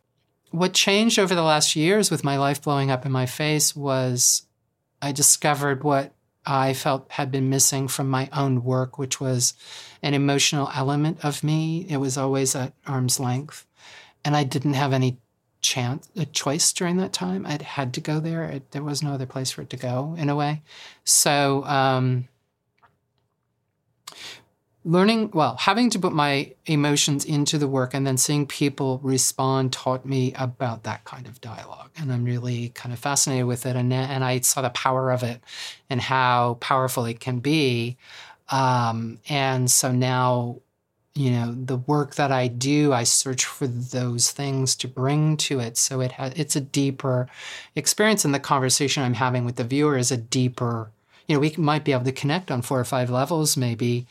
what 0.52 0.74
changed 0.74 1.18
over 1.18 1.34
the 1.34 1.42
last 1.44 1.76
years 1.76 2.12
with 2.12 2.24
my 2.24 2.38
life 2.38 2.62
blowing 2.62 2.92
up 2.92 3.06
in 3.06 3.12
my 3.12 3.26
face 3.26 3.76
was 3.76 4.44
I 5.02 5.12
discovered 5.12 5.84
what 5.84 6.14
I 6.46 6.74
felt 6.74 7.12
had 7.12 7.32
been 7.32 7.50
missing 7.50 7.88
from 7.88 8.10
my 8.10 8.30
own 8.34 8.64
work, 8.64 8.98
which 8.98 9.20
was 9.22 9.54
an 10.02 10.14
emotional 10.14 10.70
element 10.76 11.24
of 11.24 11.44
me. 11.44 11.86
It 11.90 11.98
was 11.98 12.18
always 12.18 12.56
at 12.56 12.74
arm's 12.86 13.20
length. 13.20 13.66
And 14.26 14.36
I 14.36 14.44
didn't 14.44 14.74
have 14.74 14.94
any 14.94 15.18
chance, 15.62 16.10
a 16.16 16.26
choice 16.26 16.72
during 16.74 16.98
that 16.98 17.14
time. 17.14 17.46
I'd 17.46 17.62
had 17.62 17.94
to 17.94 18.02
go 18.02 18.20
there. 18.20 18.44
It, 18.44 18.72
there 18.72 18.84
was 18.84 19.02
no 19.02 19.14
other 19.14 19.26
place 19.26 19.52
for 19.52 19.62
it 19.62 19.70
to 19.72 19.78
go, 19.78 20.16
in 20.18 20.30
a 20.30 20.36
way. 20.36 20.62
So, 21.06 21.64
um, 21.66 22.28
learning, 24.86 25.32
well, 25.34 25.56
having 25.58 25.90
to 25.92 26.00
put 26.00 26.14
my 26.14 26.54
emotions 26.66 27.26
into 27.26 27.58
the 27.58 27.68
work 27.68 27.94
and 27.94 28.06
then 28.06 28.18
seeing 28.18 28.46
people 28.46 29.00
respond 29.04 29.72
taught 29.74 30.06
me 30.06 30.34
about 30.38 30.84
that 30.84 31.04
kind 31.06 31.28
of 31.28 31.40
dialogue. 31.42 31.92
And 31.98 32.12
I'm 32.12 32.26
really 32.26 32.70
kind 32.70 32.92
of 32.92 33.00
fascinated 33.00 33.46
with 33.46 33.66
it. 33.66 33.76
And, 33.76 33.94
and 33.94 34.24
I 34.24 34.40
saw 34.42 34.62
the 34.62 34.70
power 34.70 35.12
of 35.12 35.24
it 35.24 35.42
and 35.90 36.02
how 36.02 36.58
powerful 36.60 37.06
it 37.06 37.20
can 37.20 37.40
be. 37.40 37.98
Um, 38.50 39.20
and 39.30 39.72
so 39.72 39.92
now 39.92 40.58
you 41.16 41.30
know 41.30 41.54
the 41.54 41.78
work 41.78 42.16
that 42.16 42.32
I 42.32 42.48
do, 42.48 42.92
I 42.92 43.04
search 43.04 43.46
for 43.46 43.68
those 43.68 44.32
things 44.32 44.76
to 44.78 44.88
bring 44.88 45.38
to 45.38 45.60
it. 45.60 45.78
So 45.78 46.02
it 46.02 46.14
has 46.14 46.34
it's 46.36 46.56
a 46.56 46.62
deeper 46.62 47.28
experience, 47.76 48.26
and 48.26 48.34
the 48.34 48.40
conversation 48.40 49.04
I'm 49.04 49.14
having 49.14 49.46
with 49.46 49.58
the 49.58 49.64
viewer 49.64 49.98
is 49.98 50.12
a 50.12 50.18
deeper. 50.18 50.92
You 51.28 51.36
know, 51.36 51.40
we 51.40 51.54
might 51.58 51.86
be 51.86 51.94
able 51.94 52.06
to 52.06 52.12
connect 52.12 52.52
on 52.52 52.62
four 52.62 52.80
or 52.80 52.84
five 52.84 53.10
levels, 53.10 53.56
maybe, 53.56 54.08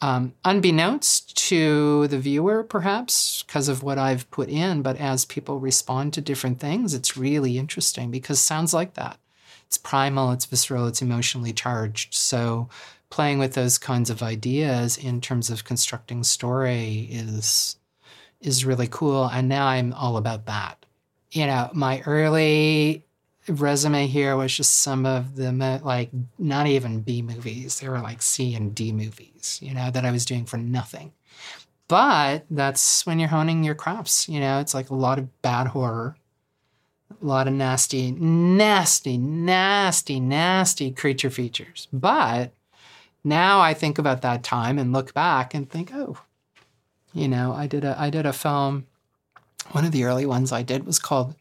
um, 0.00 0.34
unbeknownst 0.44 1.36
to 1.48 2.06
the 2.08 2.18
viewer, 2.18 2.62
perhaps 2.62 3.42
because 3.42 3.68
of 3.68 3.82
what 3.82 3.98
I've 3.98 4.30
put 4.30 4.48
in. 4.48 4.82
But 4.82 4.96
as 4.98 5.24
people 5.24 5.58
respond 5.58 6.12
to 6.14 6.20
different 6.20 6.60
things, 6.60 6.92
it's 6.94 7.16
really 7.16 7.58
interesting 7.58 8.10
because 8.10 8.40
sounds 8.40 8.74
like 8.74 8.94
that. 8.94 9.18
It's 9.66 9.78
primal, 9.78 10.32
it's 10.32 10.44
visceral, 10.44 10.86
it's 10.86 11.02
emotionally 11.02 11.52
charged. 11.52 12.14
So 12.14 12.68
playing 13.10 13.38
with 13.38 13.54
those 13.54 13.78
kinds 13.78 14.10
of 14.10 14.22
ideas 14.22 14.98
in 14.98 15.20
terms 15.20 15.50
of 15.50 15.64
constructing 15.64 16.22
story 16.24 17.08
is 17.10 17.76
is 18.40 18.66
really 18.66 18.86
cool. 18.86 19.24
And 19.24 19.48
now 19.48 19.66
I'm 19.66 19.94
all 19.94 20.18
about 20.18 20.46
that. 20.46 20.84
You 21.32 21.46
know, 21.46 21.70
my 21.72 22.02
early 22.06 23.05
resume 23.48 24.06
here 24.06 24.36
was 24.36 24.54
just 24.54 24.82
some 24.82 25.06
of 25.06 25.36
the 25.36 25.52
like 25.82 26.10
not 26.38 26.66
even 26.66 27.00
B 27.00 27.22
movies. 27.22 27.80
They 27.80 27.88
were 27.88 28.00
like 28.00 28.22
C 28.22 28.54
and 28.54 28.74
D 28.74 28.92
movies, 28.92 29.58
you 29.62 29.74
know, 29.74 29.90
that 29.90 30.04
I 30.04 30.10
was 30.10 30.24
doing 30.24 30.44
for 30.44 30.56
nothing. 30.56 31.12
But 31.88 32.46
that's 32.50 33.06
when 33.06 33.20
you're 33.20 33.28
honing 33.28 33.62
your 33.62 33.76
crafts, 33.76 34.28
you 34.28 34.40
know, 34.40 34.58
it's 34.58 34.74
like 34.74 34.90
a 34.90 34.94
lot 34.94 35.18
of 35.18 35.40
bad 35.42 35.68
horror, 35.68 36.16
a 37.22 37.24
lot 37.24 37.46
of 37.46 37.54
nasty, 37.54 38.10
nasty, 38.10 39.16
nasty, 39.16 40.18
nasty 40.18 40.90
creature 40.90 41.30
features. 41.30 41.86
But 41.92 42.50
now 43.22 43.60
I 43.60 43.72
think 43.72 43.98
about 43.98 44.22
that 44.22 44.42
time 44.42 44.78
and 44.78 44.92
look 44.92 45.14
back 45.14 45.54
and 45.54 45.70
think, 45.70 45.92
oh, 45.94 46.18
you 47.12 47.28
know, 47.28 47.52
I 47.52 47.66
did 47.66 47.84
a 47.84 47.96
I 47.98 48.10
did 48.10 48.26
a 48.26 48.32
film. 48.32 48.86
One 49.72 49.84
of 49.84 49.92
the 49.92 50.04
early 50.04 50.26
ones 50.26 50.52
I 50.52 50.62
did 50.62 50.86
was 50.86 50.98
called 50.98 51.34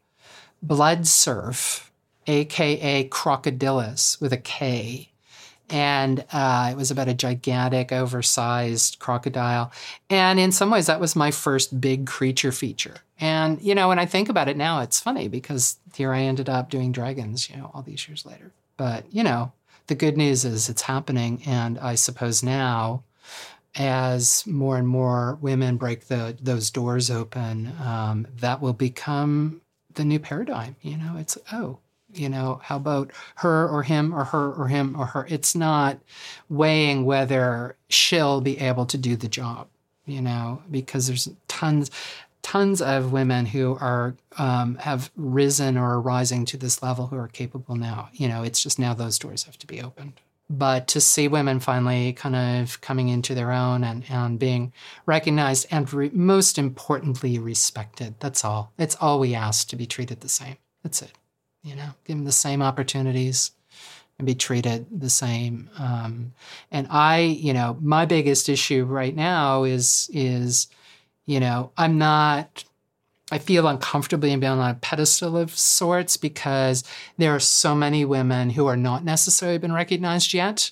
Blood 0.61 1.05
Surf, 1.05 1.91
aka 2.27 3.07
Krocodylus 3.09 4.19
with 4.21 4.33
a 4.33 4.37
K. 4.37 5.09
And 5.69 6.23
uh, 6.31 6.69
it 6.71 6.77
was 6.77 6.91
about 6.91 7.07
a 7.07 7.13
gigantic, 7.15 7.91
oversized 7.91 8.99
crocodile. 8.99 9.71
And 10.11 10.39
in 10.39 10.51
some 10.51 10.69
ways, 10.69 10.85
that 10.85 10.99
was 10.99 11.15
my 11.15 11.31
first 11.31 11.81
big 11.81 12.05
creature 12.05 12.51
feature. 12.51 12.97
And, 13.19 13.59
you 13.61 13.73
know, 13.73 13.87
when 13.87 13.97
I 13.97 14.05
think 14.05 14.29
about 14.29 14.47
it 14.47 14.57
now, 14.57 14.81
it's 14.81 14.99
funny 14.99 15.27
because 15.27 15.77
here 15.95 16.13
I 16.13 16.21
ended 16.21 16.49
up 16.49 16.69
doing 16.69 16.91
dragons, 16.91 17.49
you 17.49 17.57
know, 17.57 17.71
all 17.73 17.81
these 17.81 18.07
years 18.07 18.27
later. 18.27 18.51
But, 18.77 19.05
you 19.11 19.23
know, 19.23 19.53
the 19.87 19.95
good 19.95 20.17
news 20.17 20.45
is 20.45 20.69
it's 20.69 20.83
happening. 20.83 21.41
And 21.47 21.79
I 21.79 21.95
suppose 21.95 22.43
now, 22.43 23.03
as 23.73 24.45
more 24.45 24.77
and 24.77 24.87
more 24.87 25.39
women 25.41 25.77
break 25.77 26.07
the, 26.07 26.37
those 26.39 26.69
doors 26.69 27.09
open, 27.09 27.73
um, 27.81 28.27
that 28.37 28.61
will 28.61 28.73
become 28.73 29.61
the 29.95 30.05
new 30.05 30.19
paradigm. 30.19 30.75
You 30.81 30.97
know, 30.97 31.15
it's, 31.17 31.37
oh, 31.51 31.79
you 32.15 32.29
know, 32.29 32.59
how 32.63 32.77
about 32.77 33.11
her 33.35 33.67
or 33.67 33.83
him 33.83 34.13
or 34.13 34.23
her 34.25 34.53
or 34.53 34.67
him 34.67 34.95
or 34.99 35.05
her? 35.07 35.25
It's 35.29 35.55
not 35.55 35.99
weighing 36.49 37.05
whether 37.05 37.75
she'll 37.89 38.41
be 38.41 38.59
able 38.59 38.85
to 38.87 38.97
do 38.97 39.15
the 39.15 39.27
job, 39.27 39.67
you 40.05 40.21
know, 40.21 40.61
because 40.69 41.07
there's 41.07 41.29
tons 41.47 41.91
tons 42.45 42.79
of 42.79 43.11
women 43.11 43.47
who 43.47 43.75
are 43.81 44.15
um, 44.37 44.75
have 44.75 45.09
risen 45.15 45.77
or 45.77 45.93
are 45.93 46.01
rising 46.01 46.45
to 46.45 46.57
this 46.57 46.83
level 46.83 47.07
who 47.07 47.17
are 47.17 47.27
capable 47.27 47.75
now. 47.75 48.09
You 48.13 48.27
know, 48.27 48.43
it's 48.43 48.61
just 48.61 48.77
now 48.77 48.93
those 48.93 49.17
doors 49.17 49.45
have 49.45 49.57
to 49.57 49.67
be 49.67 49.81
opened. 49.81 50.21
But 50.47 50.87
to 50.89 51.01
see 51.01 51.27
women 51.27 51.59
finally 51.59 52.13
kind 52.13 52.35
of 52.35 52.79
coming 52.81 53.09
into 53.09 53.33
their 53.33 53.51
own 53.51 53.83
and, 53.83 54.03
and 54.09 54.37
being 54.37 54.73
recognized 55.07 55.65
and 55.71 55.91
re- 55.91 56.11
most 56.13 56.59
importantly 56.59 57.39
respected, 57.39 58.13
that's 58.19 58.45
all. 58.45 58.71
It's 58.77 58.95
all 59.01 59.19
we 59.19 59.33
ask 59.33 59.67
to 59.69 59.75
be 59.75 59.87
treated 59.87 60.21
the 60.21 60.29
same. 60.29 60.57
That's 60.83 61.01
it. 61.01 61.13
You 61.65 61.75
know, 61.75 61.89
give 62.05 62.15
them 62.15 62.25
the 62.25 62.31
same 62.31 62.61
opportunities 62.61 63.51
and 64.17 64.25
be 64.25 64.35
treated 64.35 64.85
the 64.89 65.09
same. 65.09 65.69
Um, 65.77 66.33
and 66.71 66.87
I, 66.89 67.19
you 67.19 67.53
know, 67.53 67.77
my 67.81 68.05
biggest 68.05 68.47
issue 68.47 68.85
right 68.85 69.15
now 69.15 69.65
is 69.65 70.09
is 70.13 70.67
you 71.25 71.39
know, 71.39 71.71
I'm 71.77 71.97
not, 71.97 72.63
I 73.31 73.39
feel 73.39 73.67
uncomfortably 73.67 74.29
being 74.35 74.43
on 74.51 74.69
a 74.69 74.75
pedestal 74.75 75.37
of 75.37 75.57
sorts 75.57 76.17
because 76.17 76.83
there 77.17 77.33
are 77.33 77.39
so 77.39 77.75
many 77.75 78.05
women 78.05 78.51
who 78.51 78.67
are 78.67 78.77
not 78.77 79.03
necessarily 79.03 79.57
been 79.57 79.73
recognized 79.73 80.33
yet 80.33 80.71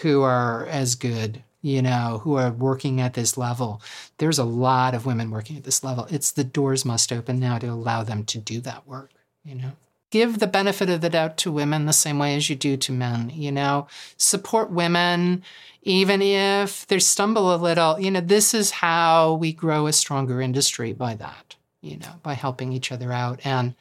who 0.00 0.22
are 0.22 0.66
as 0.66 0.94
good, 0.94 1.42
you 1.60 1.82
know, 1.82 2.20
who 2.24 2.34
are 2.34 2.50
working 2.50 3.00
at 3.00 3.14
this 3.14 3.36
level. 3.38 3.80
There's 4.18 4.38
a 4.38 4.44
lot 4.44 4.94
of 4.94 5.06
women 5.06 5.30
working 5.30 5.56
at 5.56 5.64
this 5.64 5.84
level. 5.84 6.08
It's 6.10 6.32
the 6.32 6.44
doors 6.44 6.84
must 6.84 7.12
open 7.12 7.38
now 7.38 7.58
to 7.58 7.68
allow 7.68 8.02
them 8.02 8.24
to 8.24 8.38
do 8.38 8.60
that 8.62 8.86
work, 8.86 9.10
you 9.44 9.54
know 9.54 9.72
give 10.12 10.38
the 10.38 10.46
benefit 10.46 10.90
of 10.90 11.00
the 11.00 11.10
doubt 11.10 11.38
to 11.38 11.50
women 11.50 11.86
the 11.86 11.92
same 11.92 12.18
way 12.18 12.36
as 12.36 12.48
you 12.48 12.54
do 12.54 12.76
to 12.76 12.92
men. 12.92 13.32
You 13.34 13.50
know, 13.50 13.88
support 14.18 14.70
women, 14.70 15.42
even 15.82 16.22
if 16.22 16.86
they 16.86 17.00
stumble 17.00 17.52
a 17.52 17.56
little. 17.56 17.98
You 17.98 18.12
know, 18.12 18.20
this 18.20 18.54
is 18.54 18.70
how 18.70 19.34
we 19.34 19.52
grow 19.52 19.88
a 19.88 19.92
stronger 19.92 20.40
industry 20.40 20.92
by 20.92 21.14
that, 21.14 21.56
you 21.80 21.96
know, 21.96 22.12
by 22.22 22.34
helping 22.34 22.72
each 22.72 22.92
other 22.92 23.10
out. 23.10 23.40
And 23.44 23.74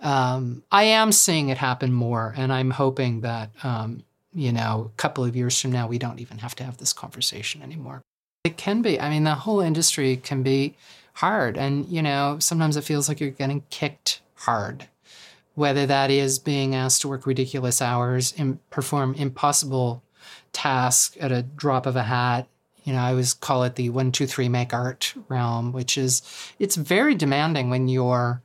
um, 0.00 0.64
I 0.72 0.84
am 0.84 1.12
seeing 1.12 1.50
it 1.50 1.58
happen 1.58 1.92
more. 1.92 2.34
And 2.36 2.52
I'm 2.52 2.70
hoping 2.70 3.20
that, 3.20 3.50
um, 3.62 4.02
you 4.32 4.52
know, 4.52 4.90
a 4.92 4.96
couple 4.96 5.24
of 5.24 5.36
years 5.36 5.60
from 5.60 5.70
now, 5.70 5.86
we 5.86 5.98
don't 5.98 6.18
even 6.18 6.38
have 6.38 6.56
to 6.56 6.64
have 6.64 6.78
this 6.78 6.94
conversation 6.94 7.62
anymore. 7.62 8.02
It 8.42 8.56
can 8.56 8.82
be. 8.82 8.98
I 8.98 9.10
mean, 9.10 9.24
the 9.24 9.34
whole 9.34 9.60
industry 9.60 10.16
can 10.16 10.42
be 10.42 10.74
hard. 11.12 11.56
And, 11.58 11.86
you 11.86 12.02
know, 12.02 12.38
sometimes 12.40 12.76
it 12.76 12.84
feels 12.84 13.06
like 13.06 13.20
you're 13.20 13.30
getting 13.30 13.62
kicked 13.70 14.22
hard 14.34 14.88
whether 15.54 15.86
that 15.86 16.10
is 16.10 16.38
being 16.38 16.74
asked 16.74 17.00
to 17.02 17.08
work 17.08 17.26
ridiculous 17.26 17.80
hours 17.80 18.34
and 18.36 18.58
perform 18.70 19.14
impossible 19.14 20.02
tasks 20.52 21.16
at 21.20 21.32
a 21.32 21.42
drop 21.42 21.86
of 21.86 21.96
a 21.96 22.02
hat. 22.02 22.48
You 22.84 22.92
know, 22.92 23.00
I 23.00 23.10
always 23.10 23.34
call 23.34 23.64
it 23.64 23.76
the 23.76 23.90
one, 23.90 24.12
two, 24.12 24.26
three 24.26 24.48
make 24.48 24.74
art 24.74 25.14
realm, 25.28 25.72
which 25.72 25.96
is 25.96 26.22
it's 26.58 26.76
very 26.76 27.14
demanding 27.14 27.70
when 27.70 27.88
your 27.88 28.42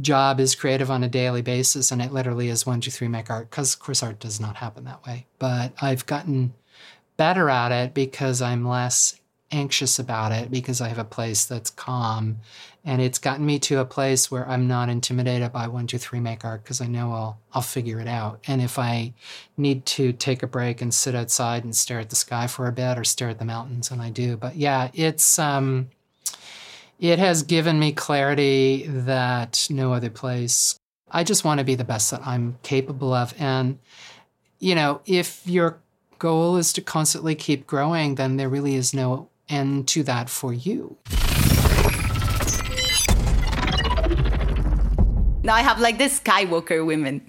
job 0.00 0.40
is 0.40 0.54
creative 0.54 0.90
on 0.90 1.04
a 1.04 1.08
daily 1.08 1.42
basis 1.42 1.92
and 1.92 2.02
it 2.02 2.12
literally 2.12 2.48
is 2.48 2.66
one, 2.66 2.80
two, 2.80 2.90
three 2.90 3.08
make 3.08 3.30
art, 3.30 3.50
because 3.50 3.74
of 3.74 3.80
course 3.80 4.02
art 4.02 4.18
does 4.18 4.40
not 4.40 4.56
happen 4.56 4.84
that 4.84 5.04
way. 5.06 5.26
But 5.38 5.72
I've 5.80 6.06
gotten 6.06 6.52
better 7.16 7.48
at 7.48 7.72
it 7.72 7.94
because 7.94 8.42
I'm 8.42 8.66
less 8.66 9.18
anxious 9.50 9.98
about 9.98 10.32
it 10.32 10.50
because 10.50 10.80
I 10.80 10.88
have 10.88 10.98
a 10.98 11.04
place 11.04 11.44
that's 11.46 11.70
calm. 11.70 12.38
And 12.86 13.00
it's 13.00 13.18
gotten 13.18 13.46
me 13.46 13.58
to 13.60 13.78
a 13.78 13.86
place 13.86 14.30
where 14.30 14.46
I'm 14.46 14.68
not 14.68 14.90
intimidated 14.90 15.52
by 15.52 15.68
one, 15.68 15.86
two, 15.86 15.96
three 15.96 16.20
make 16.20 16.44
art 16.44 16.62
because 16.62 16.82
I 16.82 16.86
know 16.86 17.12
I'll 17.12 17.38
I'll 17.54 17.62
figure 17.62 17.98
it 17.98 18.08
out. 18.08 18.40
And 18.46 18.60
if 18.60 18.78
I 18.78 19.14
need 19.56 19.86
to 19.86 20.12
take 20.12 20.42
a 20.42 20.46
break 20.46 20.82
and 20.82 20.92
sit 20.92 21.14
outside 21.14 21.64
and 21.64 21.74
stare 21.74 22.00
at 22.00 22.10
the 22.10 22.16
sky 22.16 22.46
for 22.46 22.66
a 22.66 22.72
bit 22.72 22.98
or 22.98 23.04
stare 23.04 23.30
at 23.30 23.38
the 23.38 23.44
mountains, 23.44 23.90
and 23.90 24.02
I 24.02 24.10
do. 24.10 24.36
But 24.36 24.56
yeah, 24.56 24.90
it's 24.92 25.38
um 25.38 25.88
it 26.98 27.18
has 27.18 27.42
given 27.42 27.78
me 27.78 27.92
clarity 27.92 28.86
that 28.86 29.66
no 29.70 29.92
other 29.92 30.10
place. 30.10 30.78
I 31.10 31.24
just 31.24 31.44
want 31.44 31.58
to 31.58 31.64
be 31.64 31.74
the 31.74 31.84
best 31.84 32.10
that 32.10 32.26
I'm 32.26 32.58
capable 32.62 33.12
of. 33.12 33.34
And, 33.38 33.78
you 34.58 34.74
know, 34.74 35.00
if 35.06 35.46
your 35.46 35.80
goal 36.18 36.56
is 36.56 36.72
to 36.74 36.80
constantly 36.80 37.34
keep 37.34 37.66
growing, 37.66 38.14
then 38.14 38.36
there 38.36 38.48
really 38.48 38.74
is 38.74 38.94
no 38.94 39.28
end 39.48 39.88
to 39.88 40.02
that 40.04 40.30
for 40.30 40.52
you. 40.52 40.96
Now 45.44 45.52
I 45.52 45.60
have 45.60 45.78
like 45.78 45.98
the 45.98 46.04
Skywalker 46.04 46.86
women. 46.86 47.20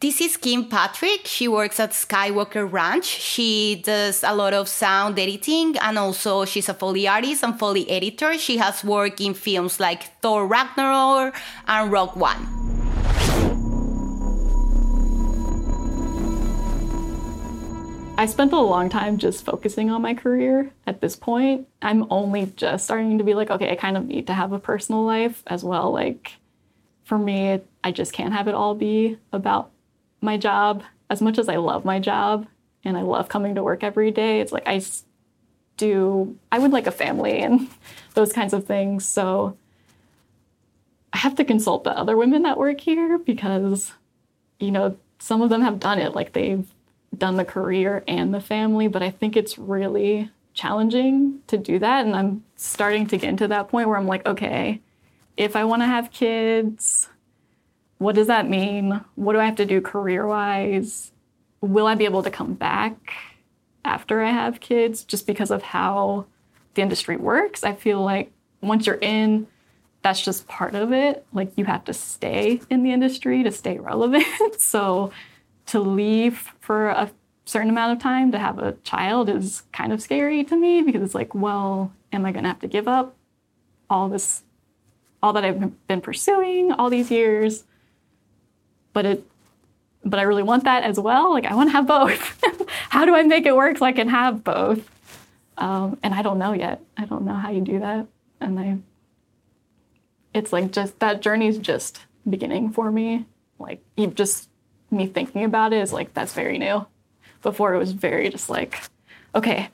This 0.00 0.20
is 0.20 0.36
Kim 0.36 0.68
Patrick. 0.68 1.28
She 1.28 1.46
works 1.46 1.78
at 1.78 1.92
Skywalker 1.92 2.66
Ranch. 2.66 3.04
She 3.04 3.80
does 3.84 4.24
a 4.24 4.34
lot 4.34 4.52
of 4.52 4.66
sound 4.66 5.16
editing 5.16 5.78
and 5.78 5.96
also 5.96 6.44
she's 6.44 6.68
a 6.68 6.74
Foley 6.74 7.06
artist 7.06 7.44
and 7.44 7.56
Foley 7.56 7.88
editor. 7.88 8.36
She 8.36 8.56
has 8.56 8.82
worked 8.82 9.20
in 9.20 9.34
films 9.34 9.78
like 9.78 10.20
Thor 10.20 10.44
Ragnarok 10.44 11.36
and 11.68 11.92
Rogue 11.92 12.16
One. 12.16 12.48
I 18.18 18.26
spent 18.26 18.52
a 18.52 18.58
long 18.58 18.88
time 18.88 19.18
just 19.18 19.44
focusing 19.44 19.88
on 19.88 20.02
my 20.02 20.14
career. 20.14 20.72
At 20.88 21.00
this 21.00 21.14
point, 21.14 21.68
I'm 21.80 22.08
only 22.10 22.46
just 22.56 22.86
starting 22.86 23.18
to 23.18 23.24
be 23.24 23.34
like, 23.34 23.50
okay, 23.50 23.70
I 23.70 23.76
kind 23.76 23.96
of 23.96 24.06
need 24.06 24.26
to 24.26 24.32
have 24.32 24.50
a 24.50 24.58
personal 24.58 25.04
life 25.04 25.44
as 25.46 25.62
well. 25.62 25.92
Like, 25.92 26.32
for 27.04 27.18
me, 27.18 27.60
I 27.84 27.90
just 27.90 28.12
can't 28.12 28.32
have 28.32 28.48
it 28.48 28.54
all 28.54 28.74
be 28.74 29.18
about 29.32 29.70
my 30.20 30.36
job. 30.36 30.82
As 31.10 31.20
much 31.20 31.38
as 31.38 31.48
I 31.48 31.56
love 31.56 31.84
my 31.84 31.98
job 31.98 32.46
and 32.84 32.96
I 32.96 33.02
love 33.02 33.28
coming 33.28 33.54
to 33.56 33.62
work 33.62 33.82
every 33.84 34.10
day, 34.10 34.40
it's 34.40 34.52
like 34.52 34.66
I 34.66 34.82
do, 35.76 36.36
I 36.50 36.58
would 36.58 36.70
like 36.70 36.86
a 36.86 36.92
family 36.92 37.40
and 37.40 37.68
those 38.14 38.32
kinds 38.32 38.52
of 38.52 38.66
things. 38.66 39.04
So 39.04 39.56
I 41.12 41.18
have 41.18 41.34
to 41.36 41.44
consult 41.44 41.84
the 41.84 41.96
other 41.96 42.16
women 42.16 42.42
that 42.42 42.58
work 42.58 42.80
here 42.80 43.18
because, 43.18 43.92
you 44.58 44.70
know, 44.70 44.96
some 45.18 45.42
of 45.42 45.50
them 45.50 45.62
have 45.62 45.80
done 45.80 45.98
it. 45.98 46.14
Like 46.14 46.32
they've 46.32 46.66
done 47.16 47.36
the 47.36 47.44
career 47.44 48.02
and 48.08 48.32
the 48.32 48.40
family, 48.40 48.88
but 48.88 49.02
I 49.02 49.10
think 49.10 49.36
it's 49.36 49.58
really 49.58 50.30
challenging 50.54 51.40
to 51.46 51.58
do 51.58 51.78
that. 51.78 52.04
And 52.04 52.14
I'm 52.14 52.44
starting 52.56 53.06
to 53.08 53.18
get 53.18 53.28
into 53.28 53.48
that 53.48 53.68
point 53.68 53.88
where 53.88 53.98
I'm 53.98 54.06
like, 54.06 54.26
okay, 54.26 54.80
if 55.36 55.56
I 55.56 55.64
want 55.64 55.82
to 55.82 55.86
have 55.86 56.10
kids, 56.10 57.08
what 57.98 58.14
does 58.14 58.26
that 58.26 58.48
mean? 58.48 59.00
What 59.14 59.32
do 59.32 59.40
I 59.40 59.46
have 59.46 59.56
to 59.56 59.66
do 59.66 59.80
career 59.80 60.26
wise? 60.26 61.12
Will 61.60 61.86
I 61.86 61.94
be 61.94 62.04
able 62.04 62.22
to 62.22 62.30
come 62.30 62.54
back 62.54 63.12
after 63.84 64.22
I 64.22 64.30
have 64.30 64.60
kids 64.60 65.04
just 65.04 65.26
because 65.26 65.50
of 65.50 65.62
how 65.62 66.26
the 66.74 66.82
industry 66.82 67.16
works? 67.16 67.64
I 67.64 67.74
feel 67.74 68.02
like 68.02 68.32
once 68.60 68.86
you're 68.86 68.96
in, 68.96 69.46
that's 70.02 70.24
just 70.24 70.48
part 70.48 70.74
of 70.74 70.92
it. 70.92 71.24
Like 71.32 71.52
you 71.56 71.64
have 71.64 71.84
to 71.84 71.94
stay 71.94 72.60
in 72.68 72.82
the 72.82 72.92
industry 72.92 73.42
to 73.44 73.52
stay 73.52 73.78
relevant. 73.78 74.26
so 74.58 75.12
to 75.66 75.80
leave 75.80 76.52
for 76.60 76.88
a 76.88 77.10
certain 77.44 77.70
amount 77.70 77.96
of 77.96 78.02
time 78.02 78.32
to 78.32 78.38
have 78.38 78.58
a 78.58 78.72
child 78.84 79.28
is 79.28 79.62
kind 79.72 79.92
of 79.92 80.02
scary 80.02 80.44
to 80.44 80.56
me 80.56 80.82
because 80.82 81.02
it's 81.02 81.14
like, 81.14 81.34
well, 81.34 81.92
am 82.12 82.24
I 82.24 82.32
going 82.32 82.44
to 82.44 82.48
have 82.48 82.60
to 82.60 82.68
give 82.68 82.88
up 82.88 83.16
all 83.90 84.08
this, 84.08 84.42
all 85.22 85.32
that 85.34 85.44
I've 85.44 85.86
been 85.86 86.00
pursuing 86.00 86.72
all 86.72 86.90
these 86.90 87.10
years? 87.10 87.64
But 88.92 89.06
it, 89.06 89.26
but 90.04 90.18
I 90.18 90.22
really 90.22 90.42
want 90.42 90.64
that 90.64 90.82
as 90.84 90.98
well. 90.98 91.32
Like 91.32 91.44
I 91.44 91.54
want 91.54 91.68
to 91.68 91.72
have 91.72 91.86
both. 91.86 92.40
how 92.88 93.04
do 93.04 93.14
I 93.14 93.22
make 93.22 93.46
it 93.46 93.54
work 93.54 93.78
so 93.78 93.86
I 93.86 93.92
can 93.92 94.08
have 94.08 94.44
both? 94.44 94.88
Um, 95.56 95.98
and 96.02 96.14
I 96.14 96.22
don't 96.22 96.38
know 96.38 96.52
yet. 96.52 96.82
I 96.96 97.04
don't 97.04 97.24
know 97.24 97.34
how 97.34 97.50
you 97.50 97.60
do 97.60 97.80
that. 97.80 98.06
And 98.40 98.58
I, 98.58 98.78
it's 100.34 100.52
like 100.52 100.72
just 100.72 100.98
that 100.98 101.22
journey 101.22 101.46
is 101.46 101.58
just 101.58 102.00
beginning 102.28 102.70
for 102.72 102.90
me. 102.90 103.26
Like 103.58 103.82
you 103.96 104.08
just 104.08 104.48
me 104.90 105.06
thinking 105.06 105.44
about 105.44 105.72
it 105.72 105.80
is 105.80 105.92
like 105.92 106.12
that's 106.14 106.32
very 106.32 106.58
new. 106.58 106.86
Before 107.42 107.74
it 107.74 107.78
was 107.78 107.92
very 107.92 108.28
just 108.28 108.50
like, 108.50 108.80
okay, 109.34 109.68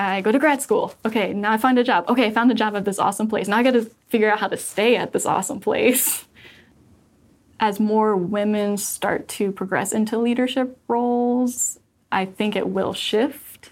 I 0.00 0.20
go 0.20 0.32
to 0.32 0.38
grad 0.38 0.62
school. 0.62 0.94
Okay, 1.04 1.32
now 1.32 1.52
I 1.52 1.56
find 1.56 1.78
a 1.78 1.84
job. 1.84 2.04
Okay, 2.08 2.26
I 2.26 2.30
found 2.30 2.50
a 2.50 2.54
job 2.54 2.76
at 2.76 2.84
this 2.84 2.98
awesome 2.98 3.28
place. 3.28 3.48
Now 3.48 3.58
I 3.58 3.62
got 3.62 3.72
to 3.72 3.90
figure 4.08 4.30
out 4.30 4.38
how 4.38 4.48
to 4.48 4.56
stay 4.56 4.96
at 4.96 5.12
this 5.12 5.26
awesome 5.26 5.60
place. 5.60 6.26
As 7.60 7.78
more 7.78 8.16
women 8.16 8.78
start 8.78 9.28
to 9.28 9.52
progress 9.52 9.92
into 9.92 10.18
leadership 10.18 10.78
roles, 10.88 11.78
I 12.10 12.24
think 12.24 12.56
it 12.56 12.68
will 12.68 12.94
shift. 12.94 13.70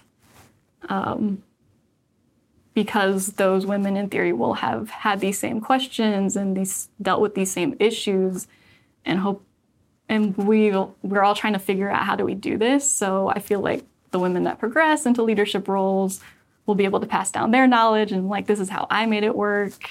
Um, 0.87 1.43
because 2.73 3.33
those 3.33 3.65
women 3.65 3.97
in 3.97 4.09
theory 4.09 4.31
will 4.31 4.53
have 4.53 4.89
had 4.89 5.19
these 5.19 5.37
same 5.37 5.59
questions 5.59 6.35
and 6.35 6.55
these 6.55 6.87
dealt 7.01 7.19
with 7.19 7.35
these 7.35 7.51
same 7.51 7.75
issues 7.79 8.47
and 9.03 9.19
hope 9.19 9.43
and 10.07 10.35
we 10.37 10.71
we're 11.03 11.21
all 11.21 11.35
trying 11.35 11.53
to 11.53 11.59
figure 11.59 11.89
out 11.89 12.03
how 12.03 12.15
do 12.15 12.23
we 12.23 12.35
do 12.35 12.57
this. 12.57 12.89
So 12.89 13.27
I 13.27 13.39
feel 13.39 13.59
like 13.59 13.83
the 14.11 14.19
women 14.19 14.43
that 14.43 14.59
progress 14.59 15.05
into 15.05 15.23
leadership 15.23 15.67
roles 15.67 16.21
will 16.65 16.75
be 16.75 16.85
able 16.85 16.99
to 16.99 17.07
pass 17.07 17.31
down 17.31 17.51
their 17.51 17.67
knowledge 17.67 18.11
and 18.11 18.29
like 18.29 18.45
this 18.45 18.59
is 18.59 18.69
how 18.69 18.87
I 18.89 19.05
made 19.05 19.23
it 19.23 19.35
work. 19.35 19.89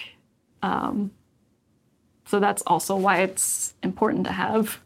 Um, 0.62 1.10
so 2.26 2.40
that's 2.40 2.62
also 2.66 2.96
why 2.96 3.20
it's 3.22 3.74
important 3.82 4.26
to 4.26 4.32
have, 4.32 4.80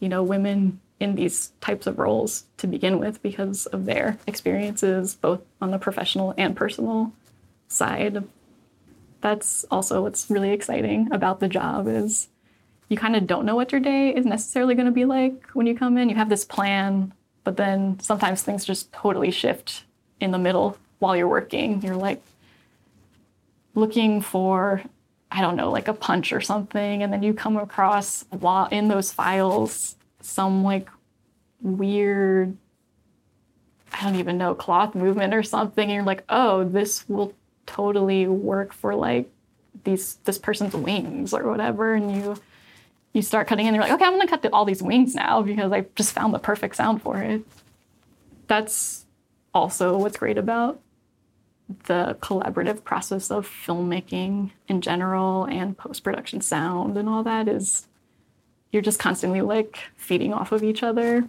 you 0.00 0.08
know, 0.08 0.22
women 0.22 0.80
in 1.00 1.16
these 1.16 1.52
types 1.60 1.86
of 1.86 1.98
roles 1.98 2.44
to 2.58 2.66
begin 2.66 2.98
with 2.98 3.20
because 3.22 3.66
of 3.66 3.84
their 3.84 4.16
experiences 4.26 5.14
both 5.14 5.40
on 5.60 5.70
the 5.70 5.78
professional 5.78 6.34
and 6.38 6.56
personal 6.56 7.12
side. 7.68 8.24
That's 9.20 9.64
also 9.70 10.02
what's 10.02 10.30
really 10.30 10.50
exciting 10.50 11.12
about 11.12 11.40
the 11.40 11.48
job 11.48 11.88
is 11.88 12.28
you 12.88 12.96
kind 12.96 13.16
of 13.16 13.26
don't 13.26 13.44
know 13.44 13.56
what 13.56 13.72
your 13.72 13.80
day 13.80 14.14
is 14.14 14.24
necessarily 14.24 14.74
going 14.74 14.86
to 14.86 14.92
be 14.92 15.04
like 15.04 15.48
when 15.52 15.66
you 15.66 15.76
come 15.76 15.98
in. 15.98 16.08
You 16.08 16.16
have 16.16 16.28
this 16.28 16.44
plan, 16.44 17.12
but 17.44 17.56
then 17.56 18.00
sometimes 18.00 18.42
things 18.42 18.64
just 18.64 18.92
totally 18.92 19.30
shift 19.30 19.84
in 20.20 20.30
the 20.30 20.38
middle 20.38 20.76
while 20.98 21.14
you're 21.14 21.28
working. 21.28 21.82
You're 21.82 21.96
like 21.96 22.22
looking 23.74 24.20
for, 24.20 24.82
I 25.30 25.40
don't 25.42 25.56
know, 25.56 25.70
like 25.70 25.88
a 25.88 25.92
punch 25.92 26.32
or 26.32 26.40
something, 26.40 27.02
and 27.02 27.12
then 27.12 27.22
you 27.22 27.34
come 27.34 27.56
across 27.56 28.24
while 28.30 28.66
in 28.66 28.88
those 28.88 29.12
files 29.12 29.96
some 30.20 30.64
like 30.64 30.88
weird, 31.60 32.56
I 33.92 34.02
don't 34.02 34.16
even 34.16 34.38
know, 34.38 34.54
cloth 34.54 34.94
movement 34.94 35.34
or 35.34 35.42
something. 35.42 35.84
And 35.84 35.92
you're 35.92 36.04
like, 36.04 36.24
oh, 36.28 36.64
this 36.64 37.08
will 37.08 37.34
totally 37.66 38.26
work 38.26 38.72
for 38.72 38.94
like 38.94 39.30
these 39.84 40.16
this 40.24 40.38
person's 40.38 40.74
wings 40.74 41.34
or 41.34 41.50
whatever, 41.50 41.94
and 41.94 42.14
you 42.14 42.36
you 43.14 43.22
start 43.22 43.46
cutting 43.46 43.66
and 43.66 43.74
you're 43.74 43.84
like, 43.84 43.92
okay, 43.92 44.04
I'm 44.04 44.12
gonna 44.12 44.26
cut 44.26 44.42
the, 44.42 44.52
all 44.52 44.66
these 44.66 44.82
wings 44.82 45.14
now 45.14 45.40
because 45.40 45.72
I 45.72 45.86
just 45.94 46.12
found 46.12 46.34
the 46.34 46.38
perfect 46.38 46.76
sound 46.76 47.00
for 47.00 47.22
it. 47.22 47.42
That's 48.48 49.06
also 49.54 49.96
what's 49.96 50.18
great 50.18 50.36
about 50.36 50.80
the 51.84 52.16
collaborative 52.20 52.84
process 52.84 53.30
of 53.30 53.48
filmmaking 53.48 54.50
in 54.68 54.80
general 54.82 55.44
and 55.44 55.78
post-production 55.78 56.40
sound 56.40 56.98
and 56.98 57.08
all 57.08 57.22
that 57.22 57.48
is 57.48 57.86
you're 58.70 58.82
just 58.82 58.98
constantly 58.98 59.40
like 59.40 59.78
feeding 59.96 60.34
off 60.34 60.52
of 60.52 60.62
each 60.62 60.82
other 60.82 61.26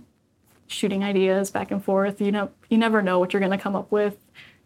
shooting 0.67 1.03
ideas 1.03 1.51
back 1.51 1.71
and 1.71 1.85
forth 1.85 2.19
you 2.19 2.31
know 2.31 2.49
you 2.69 2.77
never 2.77 3.01
know 3.01 3.17
what 3.17 3.31
you're 3.31 3.39
going 3.39 3.51
to 3.51 3.57
come 3.57 3.77
up 3.77 3.89
with 3.91 4.17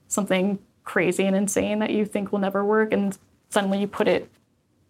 something 0.07 0.57
crazy 0.84 1.26
and 1.26 1.36
insane 1.36 1.78
that 1.78 1.91
you 1.91 2.03
think 2.03 2.32
will 2.32 2.39
never 2.39 2.65
work 2.65 2.91
and 2.91 3.20
suddenly 3.49 3.80
you 3.80 3.88
put 3.88 4.07
it 4.07 4.28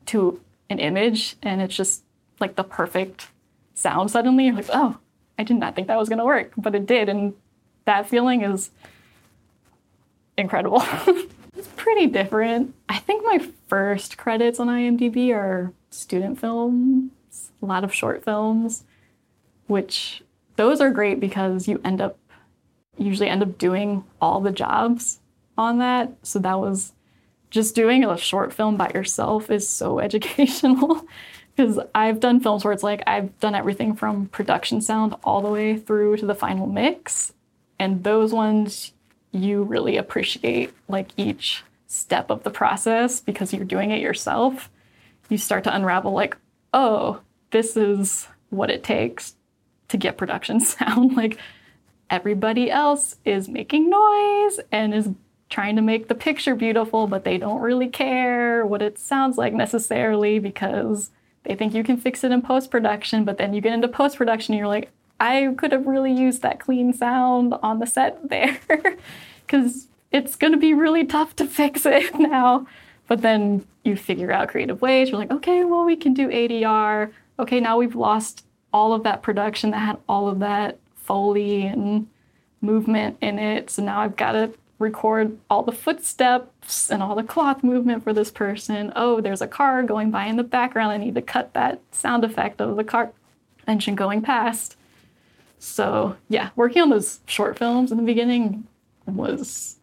to 0.06 0.40
an 0.70 0.80
image 0.80 1.36
and 1.42 1.62
it's 1.62 1.76
just 1.76 2.04
like 2.40 2.56
the 2.56 2.64
perfect 2.64 3.28
sound 3.74 4.12
suddenly. 4.12 4.46
You're 4.46 4.56
like, 4.56 4.70
oh, 4.72 4.98
I 5.38 5.44
did 5.44 5.58
not 5.58 5.76
think 5.76 5.88
that 5.88 5.98
was 5.98 6.10
going 6.10 6.20
to 6.20 6.26
work, 6.26 6.52
but 6.58 6.76
it 6.76 6.86
did. 6.86 7.10
And 7.10 7.34
that 7.86 8.10
feeling 8.10 8.42
is 8.44 8.72
incredible. 10.38 10.84
it's 11.58 11.68
pretty 11.76 12.08
different. 12.08 12.74
I 12.88 12.98
think 12.98 13.24
my 13.26 13.40
first 13.68 14.18
credits 14.18 14.60
on 14.60 14.68
IMDb 14.68 15.34
are 15.34 15.74
student 15.90 16.40
films, 16.40 17.12
a 17.62 17.66
lot 17.66 17.84
of 17.84 17.94
short 17.94 18.24
films, 18.24 18.84
which 19.68 20.24
those 20.56 20.82
are 20.82 20.92
great 20.92 21.20
because 21.20 21.68
you 21.68 21.80
end 21.84 22.02
up 22.02 22.18
usually 22.98 23.30
end 23.30 23.42
up 23.42 23.58
doing 23.58 24.04
all 24.22 24.42
the 24.42 24.52
jobs 24.52 25.20
on 25.58 25.80
that. 25.80 26.12
So 26.22 26.40
that 26.40 26.60
was 26.60 26.92
just 27.50 27.76
doing 27.76 28.04
a 28.04 28.18
short 28.18 28.54
film 28.54 28.78
by 28.78 28.92
yourself 28.94 29.50
is 29.50 29.68
so 29.68 30.00
educational 30.02 31.06
because 31.60 31.78
I've 31.94 32.22
done 32.22 32.40
films 32.40 32.64
where 32.64 32.72
it's 32.72 32.84
like 32.84 33.04
I've 33.06 33.38
done 33.42 33.54
everything 33.54 33.94
from 33.94 34.28
production 34.28 34.80
sound 34.80 35.16
all 35.26 35.42
the 35.42 35.50
way 35.50 35.78
through 35.78 36.16
to 36.18 36.26
the 36.26 36.34
final 36.34 36.68
mix. 36.68 37.34
And 37.78 38.06
those 38.06 38.32
ones 38.32 38.94
you 39.34 39.64
really 39.64 39.98
appreciate 39.98 40.74
like 40.88 41.10
each 41.18 41.66
step 41.86 42.30
of 42.30 42.44
the 42.44 42.50
process 42.50 43.20
because 43.20 43.52
you're 43.52 43.66
doing 43.66 43.92
it 43.92 44.00
yourself. 44.00 44.70
You 45.28 45.38
start 45.38 45.66
to 45.66 45.76
unravel 45.76 46.14
like, 46.14 46.38
oh, 46.74 47.20
this 47.52 47.76
is 47.76 48.30
what 48.52 48.70
it 48.70 48.82
takes 48.82 49.36
to 49.90 49.98
get 49.98 50.18
production 50.18 50.60
sound. 50.62 51.18
like 51.18 51.38
everybody 52.10 52.72
else 52.72 53.18
is 53.26 53.50
making 53.50 53.90
noise 53.90 54.62
and 54.72 54.94
is 54.94 55.10
trying 55.50 55.76
to 55.76 55.82
make 55.82 56.08
the 56.08 56.16
picture 56.16 56.56
beautiful, 56.56 57.06
but 57.06 57.26
they 57.26 57.38
don't 57.38 57.60
really 57.60 57.90
care 57.90 58.66
what 58.66 58.82
it 58.82 58.98
sounds 58.98 59.38
like 59.38 59.54
necessarily 59.54 60.40
because 60.40 61.12
they 61.50 61.56
think 61.56 61.74
you 61.74 61.84
can 61.84 61.98
fix 61.98 62.24
it 62.24 62.32
in 62.32 62.44
post 62.44 62.70
production, 62.70 63.26
but 63.26 63.40
then 63.40 63.56
you 63.56 63.60
get 63.60 63.74
into 63.74 63.88
post 63.88 64.18
production 64.18 64.54
and 64.54 64.60
you're 64.60 64.68
like, 64.68 64.92
I 65.20 65.52
could 65.58 65.72
have 65.72 65.88
really 65.88 66.14
used 66.14 66.44
that 66.44 66.60
clean 66.60 66.94
sound 66.94 67.56
on 67.64 67.80
the 67.80 67.88
set 67.88 68.30
there 68.30 68.60
because 69.48 69.88
it's 70.12 70.36
going 70.36 70.54
to 70.54 70.60
be 70.60 70.76
really 70.76 71.06
tough 71.06 71.36
to 71.38 71.48
fix 71.48 71.88
it 71.88 72.14
now. 72.20 72.68
But 73.08 73.24
then 73.24 73.66
you 73.84 73.96
figure 73.96 74.32
out 74.32 74.50
creative 74.50 74.80
ways. 74.80 75.10
You're 75.10 75.18
like, 75.18 75.32
okay, 75.32 75.64
well, 75.64 75.86
we 75.86 75.96
can 75.96 76.14
do 76.14 76.28
ADR. 76.28 77.12
Okay, 77.40 77.60
now 77.60 77.80
we've 77.80 77.96
lost 77.96 78.46
all 78.72 78.94
of 78.94 79.02
that 79.02 79.24
production 79.24 79.72
that 79.72 79.80
had 79.80 79.98
all 80.08 80.30
of 80.30 80.38
that 80.40 80.78
Foley 80.98 81.66
and 81.66 82.08
movement 82.62 83.18
in 83.22 83.40
it. 83.40 83.72
So 83.72 83.82
now 83.82 84.02
I've 84.02 84.16
got 84.16 84.34
to 84.34 84.52
record 84.80 85.38
all 85.50 85.62
the 85.62 85.72
footsteps 85.72 86.90
and 86.90 87.04
all 87.04 87.14
the 87.14 87.24
cloth 87.24 87.64
movement 87.64 88.04
for 88.04 88.14
this 88.14 88.32
person. 88.32 88.92
Oh, 88.96 89.22
there's 89.22 89.42
a 89.42 89.48
car 89.48 89.84
going 89.84 90.10
by 90.10 90.26
in 90.26 90.38
the 90.38 90.44
background. 90.44 90.92
I 90.92 90.98
need 90.98 91.16
to 91.16 91.22
cut 91.22 91.54
that 91.54 91.82
sound 91.92 92.24
effect 92.24 92.62
of 92.62 92.78
the 92.78 92.84
car 92.84 93.12
engine 93.68 93.96
going 93.96 94.22
past. 94.22 94.78
So, 95.60 96.16
yeah, 96.30 96.50
working 96.56 96.82
on 96.82 96.90
those 96.90 97.20
short 97.26 97.60
films 97.60 97.92
in 97.92 97.98
the 97.98 98.04
beginning 98.04 98.66
was, 99.06 99.76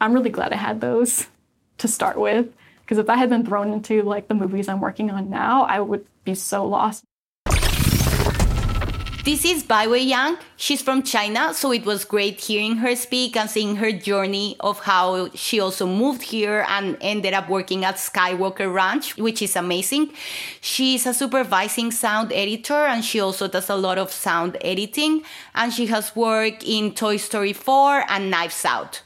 I'm 0.00 0.12
really 0.12 0.30
glad 0.30 0.52
I 0.52 0.56
had 0.56 0.80
those 0.80 1.28
to 1.78 1.86
start 1.86 2.18
with. 2.18 2.52
Because 2.80 2.98
if 2.98 3.08
I 3.08 3.16
had 3.16 3.30
been 3.30 3.46
thrown 3.46 3.72
into 3.72 4.02
like 4.02 4.26
the 4.26 4.34
movies 4.34 4.68
I'm 4.68 4.80
working 4.80 5.10
on 5.10 5.30
now, 5.30 5.62
I 5.62 5.80
would 5.80 6.04
be 6.24 6.34
so 6.34 6.66
lost. 6.66 7.04
This 9.24 9.44
is 9.44 9.62
Bai 9.62 9.86
Wei 9.86 10.00
Yang. 10.00 10.38
She's 10.56 10.82
from 10.82 11.04
China, 11.04 11.54
so 11.54 11.70
it 11.70 11.84
was 11.84 12.04
great 12.04 12.40
hearing 12.40 12.78
her 12.78 12.96
speak 12.96 13.36
and 13.36 13.48
seeing 13.48 13.76
her 13.76 13.92
journey 13.92 14.56
of 14.58 14.80
how 14.80 15.30
she 15.32 15.60
also 15.60 15.86
moved 15.86 16.22
here 16.22 16.66
and 16.68 16.96
ended 17.00 17.32
up 17.32 17.48
working 17.48 17.84
at 17.84 17.98
Skywalker 17.98 18.74
Ranch, 18.74 19.16
which 19.16 19.40
is 19.40 19.54
amazing. 19.54 20.10
She's 20.60 21.06
a 21.06 21.14
supervising 21.14 21.92
sound 21.92 22.32
editor 22.32 22.74
and 22.74 23.04
she 23.04 23.20
also 23.20 23.46
does 23.46 23.70
a 23.70 23.76
lot 23.76 23.96
of 23.96 24.10
sound 24.10 24.56
editing. 24.60 25.22
And 25.54 25.72
she 25.72 25.86
has 25.86 26.16
worked 26.16 26.64
in 26.64 26.92
Toy 26.92 27.16
Story 27.18 27.52
4 27.52 28.06
and 28.08 28.28
Knives 28.28 28.64
Out. 28.64 29.02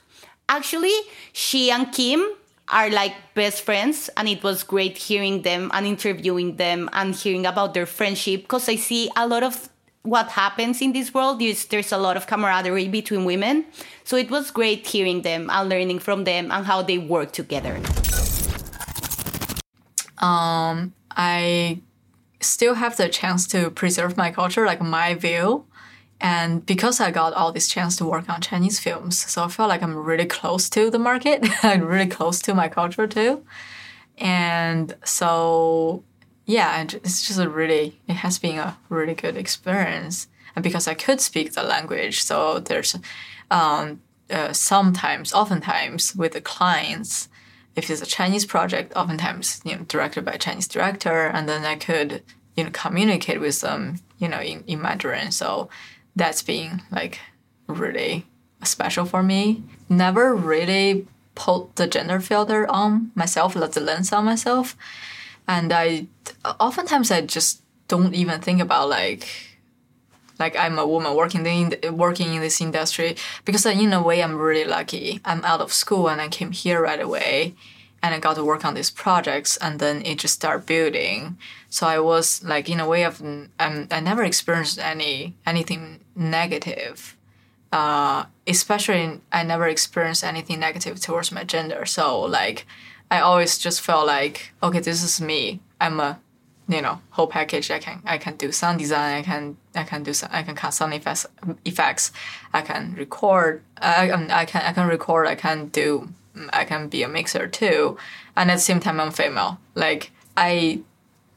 actually, 0.48 0.96
she 1.34 1.70
and 1.70 1.92
Kim 1.92 2.24
are 2.68 2.88
like 2.88 3.12
best 3.34 3.62
friends, 3.62 4.08
and 4.16 4.28
it 4.28 4.42
was 4.42 4.62
great 4.62 4.96
hearing 4.96 5.42
them 5.42 5.70
and 5.74 5.86
interviewing 5.86 6.56
them 6.56 6.88
and 6.94 7.14
hearing 7.14 7.44
about 7.44 7.74
their 7.74 7.86
friendship 7.86 8.42
because 8.42 8.66
I 8.66 8.76
see 8.76 9.10
a 9.14 9.28
lot 9.28 9.42
of 9.42 9.68
what 10.06 10.28
happens 10.28 10.80
in 10.80 10.92
this 10.92 11.12
world 11.12 11.42
is 11.42 11.66
there's 11.66 11.92
a 11.92 11.98
lot 11.98 12.16
of 12.16 12.26
camaraderie 12.26 12.88
between 12.88 13.24
women. 13.24 13.64
So 14.04 14.16
it 14.16 14.30
was 14.30 14.50
great 14.50 14.86
hearing 14.86 15.22
them 15.22 15.50
and 15.50 15.68
learning 15.68 15.98
from 15.98 16.24
them 16.24 16.50
and 16.52 16.64
how 16.64 16.82
they 16.82 16.98
work 16.98 17.32
together. 17.32 17.80
Um, 20.18 20.94
I 21.10 21.80
still 22.40 22.74
have 22.74 22.96
the 22.96 23.08
chance 23.08 23.46
to 23.48 23.70
preserve 23.70 24.16
my 24.16 24.30
culture, 24.30 24.64
like 24.64 24.80
my 24.80 25.14
view. 25.14 25.66
And 26.20 26.64
because 26.64 27.00
I 27.00 27.10
got 27.10 27.34
all 27.34 27.52
this 27.52 27.68
chance 27.68 27.96
to 27.96 28.06
work 28.06 28.30
on 28.30 28.40
Chinese 28.40 28.78
films, 28.78 29.18
so 29.18 29.44
I 29.44 29.48
feel 29.48 29.68
like 29.68 29.82
I'm 29.82 29.94
really 29.94 30.24
close 30.24 30.70
to 30.70 30.88
the 30.88 30.98
market, 30.98 31.44
and 31.64 31.84
really 31.84 32.06
close 32.06 32.40
to 32.42 32.54
my 32.54 32.68
culture 32.68 33.06
too. 33.06 33.44
And 34.16 34.94
so, 35.04 36.04
yeah, 36.46 36.80
and 36.80 36.94
it's 36.94 37.26
just 37.26 37.40
a 37.40 37.48
really, 37.48 38.00
it 38.06 38.14
has 38.14 38.38
been 38.38 38.58
a 38.58 38.78
really 38.88 39.14
good 39.14 39.36
experience. 39.36 40.28
And 40.54 40.62
because 40.62 40.88
I 40.88 40.94
could 40.94 41.20
speak 41.20 41.52
the 41.52 41.62
language, 41.62 42.22
so 42.22 42.60
there's 42.60 42.96
um, 43.50 44.00
uh, 44.30 44.52
sometimes, 44.52 45.34
oftentimes 45.34 46.14
with 46.14 46.32
the 46.32 46.40
clients, 46.40 47.28
if 47.74 47.90
it's 47.90 48.00
a 48.00 48.06
Chinese 48.06 48.46
project, 48.46 48.94
oftentimes 48.96 49.60
you 49.64 49.76
know 49.76 49.84
directed 49.84 50.24
by 50.24 50.32
a 50.32 50.38
Chinese 50.38 50.68
director, 50.68 51.26
and 51.26 51.48
then 51.48 51.64
I 51.64 51.76
could 51.76 52.22
you 52.56 52.64
know 52.64 52.70
communicate 52.72 53.40
with 53.40 53.60
them 53.60 54.00
you 54.18 54.28
know 54.28 54.40
in, 54.40 54.64
in 54.66 54.80
Mandarin. 54.80 55.30
So 55.30 55.68
that's 56.14 56.42
been 56.42 56.82
like 56.90 57.20
really 57.66 58.24
special 58.62 59.04
for 59.04 59.22
me. 59.22 59.62
Never 59.88 60.34
really 60.34 61.06
put 61.34 61.76
the 61.76 61.86
gender 61.86 62.18
filter 62.18 62.68
on 62.70 63.10
myself, 63.14 63.54
let 63.54 63.72
the 63.72 63.80
lens 63.80 64.12
on 64.12 64.24
myself, 64.24 64.74
and 65.48 65.72
I 65.72 66.06
oftentimes 66.60 67.10
I 67.10 67.22
just 67.22 67.62
don't 67.88 68.14
even 68.14 68.40
think 68.40 68.60
about 68.60 68.88
like 68.88 69.26
like 70.38 70.56
I'm 70.56 70.78
a 70.78 70.86
woman 70.86 71.14
working 71.14 71.46
in 71.46 71.96
working 71.96 72.34
in 72.34 72.40
this 72.40 72.60
industry 72.60 73.16
because 73.44 73.64
in 73.66 73.92
a 73.92 74.02
way 74.02 74.22
I'm 74.22 74.36
really 74.36 74.68
lucky. 74.68 75.20
I'm 75.24 75.44
out 75.44 75.60
of 75.60 75.72
school 75.72 76.08
and 76.08 76.20
I 76.20 76.28
came 76.28 76.52
here 76.52 76.82
right 76.82 77.00
away, 77.00 77.54
and 78.02 78.14
I 78.14 78.18
got 78.18 78.36
to 78.36 78.44
work 78.44 78.64
on 78.64 78.74
these 78.74 78.90
projects, 78.90 79.56
and 79.56 79.78
then 79.78 80.04
it 80.04 80.18
just 80.18 80.34
started 80.34 80.66
building. 80.66 81.38
So 81.70 81.86
I 81.86 81.98
was 82.00 82.44
like 82.44 82.68
in 82.68 82.80
a 82.80 82.88
way 82.88 83.04
of 83.04 83.20
um, 83.20 83.50
I 83.58 84.00
never 84.00 84.24
experienced 84.24 84.78
any 84.78 85.34
anything 85.46 86.00
negative. 86.14 87.16
Uh, 87.72 88.24
especially 88.46 89.20
I 89.32 89.42
never 89.42 89.66
experienced 89.66 90.24
anything 90.24 90.60
negative 90.60 91.00
towards 91.00 91.32
my 91.32 91.44
gender. 91.44 91.84
So 91.84 92.20
like 92.20 92.66
I 93.10 93.20
always 93.20 93.58
just 93.58 93.80
felt 93.80 94.06
like 94.06 94.52
okay, 94.62 94.80
this 94.80 95.02
is 95.02 95.20
me. 95.20 95.60
I'm 95.80 96.00
a 96.00 96.20
you 96.68 96.82
know 96.82 97.00
whole 97.10 97.26
package. 97.26 97.70
I 97.70 97.78
can 97.78 98.02
i 98.04 98.18
can 98.18 98.36
do 98.36 98.50
sound 98.52 98.78
design. 98.78 99.18
I 99.18 99.22
can 99.22 99.56
i 99.74 99.84
can 99.84 100.02
do 100.02 100.12
some, 100.12 100.28
i 100.32 100.42
can 100.42 100.54
cut 100.54 100.70
sound 100.70 100.94
effects 100.94 101.26
effects. 101.64 102.12
I 102.52 102.62
can 102.62 102.94
record. 102.94 103.62
I, 103.78 104.10
I 104.10 104.44
can 104.44 104.60
i 104.60 104.72
can 104.72 104.88
record. 104.88 105.26
I 105.26 105.34
can 105.34 105.68
do 105.68 106.08
i 106.52 106.64
can 106.64 106.88
be 106.88 107.02
a 107.02 107.08
mixer 107.08 107.46
too. 107.46 107.96
And 108.36 108.50
at 108.50 108.56
the 108.56 108.60
same 108.60 108.80
time 108.80 109.00
i'm 109.00 109.12
female. 109.12 109.58
Like 109.74 110.10
i 110.36 110.80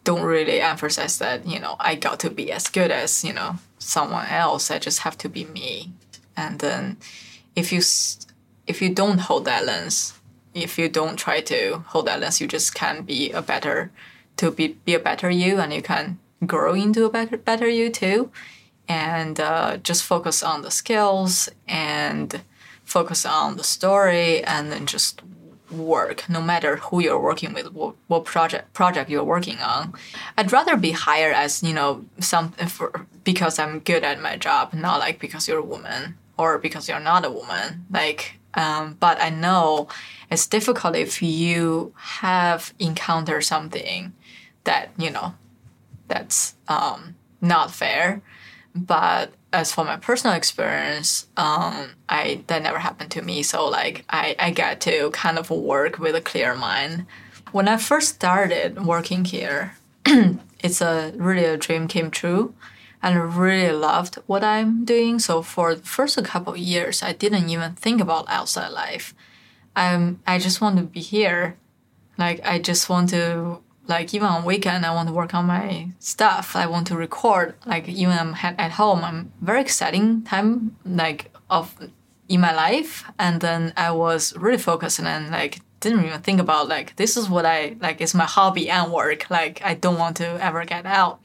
don't 0.03 0.23
really 0.23 0.61
emphasize 0.61 1.19
that 1.19 1.45
you 1.45 1.59
know 1.59 1.75
i 1.79 1.93
got 1.93 2.19
to 2.21 2.29
be 2.29 2.51
as 2.51 2.67
good 2.67 2.89
as 2.89 3.23
you 3.23 3.33
know 3.33 3.55
someone 3.77 4.27
else. 4.27 4.71
I 4.71 4.79
just 4.79 4.99
have 4.99 5.17
to 5.19 5.29
be 5.29 5.45
me. 5.45 5.91
And 6.35 6.59
then 6.59 6.97
if 7.55 7.71
you 7.71 7.81
if 8.65 8.81
you 8.81 8.93
don't 8.93 9.19
hold 9.19 9.45
that 9.45 9.65
lens 9.65 10.18
if 10.53 10.77
you 10.77 10.89
don't 10.89 11.17
try 11.17 11.41
to 11.41 11.83
hold 11.87 12.07
that 12.07 12.19
lens 12.19 12.41
you 12.41 12.47
just 12.47 12.73
can't 12.73 13.05
be 13.05 13.31
a 13.31 13.41
better 13.41 13.91
to 14.39 14.51
be, 14.51 14.69
be 14.85 14.93
a 14.93 14.99
better 14.99 15.29
you 15.29 15.59
and 15.59 15.73
you 15.73 15.81
can 15.81 16.17
grow 16.45 16.73
into 16.73 17.05
a 17.05 17.09
better, 17.09 17.37
better 17.37 17.67
you 17.67 17.89
too. 17.89 18.31
And 18.87 19.39
uh, 19.39 19.77
just 19.77 20.03
focus 20.03 20.41
on 20.41 20.61
the 20.61 20.71
skills 20.71 21.49
and 21.67 22.41
focus 22.83 23.25
on 23.25 23.57
the 23.57 23.63
story 23.63 24.43
and 24.43 24.71
then 24.71 24.85
just 24.85 25.21
work 25.69 26.27
no 26.27 26.41
matter 26.41 26.77
who 26.77 26.99
you're 26.99 27.19
working 27.19 27.53
with 27.53 27.71
what, 27.73 27.93
what 28.07 28.25
project 28.25 28.73
project 28.73 29.07
you're 29.07 29.23
working 29.23 29.59
on 29.59 29.93
i'd 30.35 30.51
rather 30.51 30.75
be 30.75 30.89
hired 30.89 31.35
as 31.35 31.61
you 31.61 31.71
know 31.71 32.03
some 32.19 32.51
for, 32.53 33.05
because 33.23 33.59
i'm 33.59 33.77
good 33.77 34.03
at 34.03 34.19
my 34.19 34.35
job 34.35 34.73
not 34.73 34.99
like 34.99 35.19
because 35.19 35.47
you're 35.47 35.59
a 35.59 35.63
woman 35.63 36.17
or 36.39 36.57
because 36.57 36.89
you're 36.89 36.99
not 36.99 37.23
a 37.23 37.29
woman 37.29 37.85
like 37.91 38.38
um, 38.53 38.95
but 38.99 39.21
i 39.21 39.29
know 39.29 39.87
it's 40.31 40.47
difficult 40.47 40.95
if 40.95 41.21
you 41.21 41.93
have 41.95 42.73
encountered 42.79 43.43
something 43.43 44.13
that 44.63 44.89
you 44.97 45.09
know 45.09 45.33
that's 46.09 46.55
um, 46.67 47.15
not 47.39 47.71
fair. 47.71 48.21
But 48.75 49.31
as 49.53 49.71
for 49.71 49.85
my 49.85 49.95
personal 49.95 50.35
experience, 50.35 51.27
um, 51.37 51.91
I 52.09 52.43
that 52.47 52.61
never 52.61 52.79
happened 52.79 53.11
to 53.11 53.21
me. 53.21 53.41
So 53.43 53.67
like 53.67 54.03
I, 54.09 54.35
I 54.37 54.51
get 54.51 54.81
to 54.81 55.09
kind 55.11 55.39
of 55.39 55.49
work 55.49 55.97
with 55.97 56.15
a 56.15 56.21
clear 56.21 56.53
mind. 56.55 57.05
When 57.51 57.67
I 57.67 57.77
first 57.77 58.15
started 58.15 58.85
working 58.85 59.25
here, 59.25 59.75
it's 60.05 60.81
a 60.81 61.13
really 61.15 61.45
a 61.45 61.57
dream 61.57 61.87
came 61.87 62.11
true 62.11 62.53
and 63.01 63.35
really 63.35 63.71
loved 63.71 64.15
what 64.27 64.43
I'm 64.43 64.85
doing. 64.85 65.19
So 65.19 65.41
for 65.41 65.75
the 65.75 65.81
first 65.81 66.21
couple 66.23 66.53
of 66.53 66.59
years, 66.59 67.01
I 67.01 67.13
didn't 67.13 67.49
even 67.49 67.73
think 67.73 68.01
about 68.01 68.29
outside 68.29 68.69
life. 68.69 69.13
I'm 69.75 70.19
I 70.27 70.39
just 70.39 70.61
want 70.61 70.77
to 70.77 70.83
be 70.83 70.99
here. 70.99 71.57
Like 72.17 72.41
I 72.43 72.59
just 72.59 72.89
want 72.89 73.09
to 73.09 73.61
like 73.89 74.13
even 74.13 74.27
on 74.27 74.45
weekend 74.45 74.85
i 74.85 74.93
want 74.93 75.09
to 75.09 75.13
work 75.13 75.33
on 75.33 75.45
my 75.45 75.89
stuff 75.97 76.55
i 76.55 76.65
want 76.65 76.87
to 76.87 76.95
record 76.95 77.55
like 77.65 77.89
even 77.89 78.17
i'm 78.17 78.35
at 78.43 78.71
home 78.71 79.03
i'm 79.03 79.31
very 79.41 79.59
exciting 79.59 80.21
time 80.23 80.77
like 80.85 81.31
of 81.49 81.75
in 82.29 82.39
my 82.39 82.53
life 82.53 83.03
and 83.17 83.41
then 83.41 83.73
i 83.75 83.89
was 83.91 84.35
really 84.37 84.59
focused 84.59 84.99
and 84.99 85.31
like 85.31 85.59
didn't 85.79 86.05
even 86.05 86.21
think 86.21 86.39
about 86.39 86.67
like 86.69 86.95
this 86.97 87.17
is 87.17 87.29
what 87.29 87.45
i 87.45 87.75
like 87.81 87.99
it's 87.99 88.13
my 88.13 88.25
hobby 88.25 88.69
and 88.69 88.93
work 88.93 89.29
like 89.29 89.59
i 89.63 89.73
don't 89.73 89.97
want 89.97 90.15
to 90.15 90.27
ever 90.43 90.63
get 90.65 90.85
out 90.85 91.19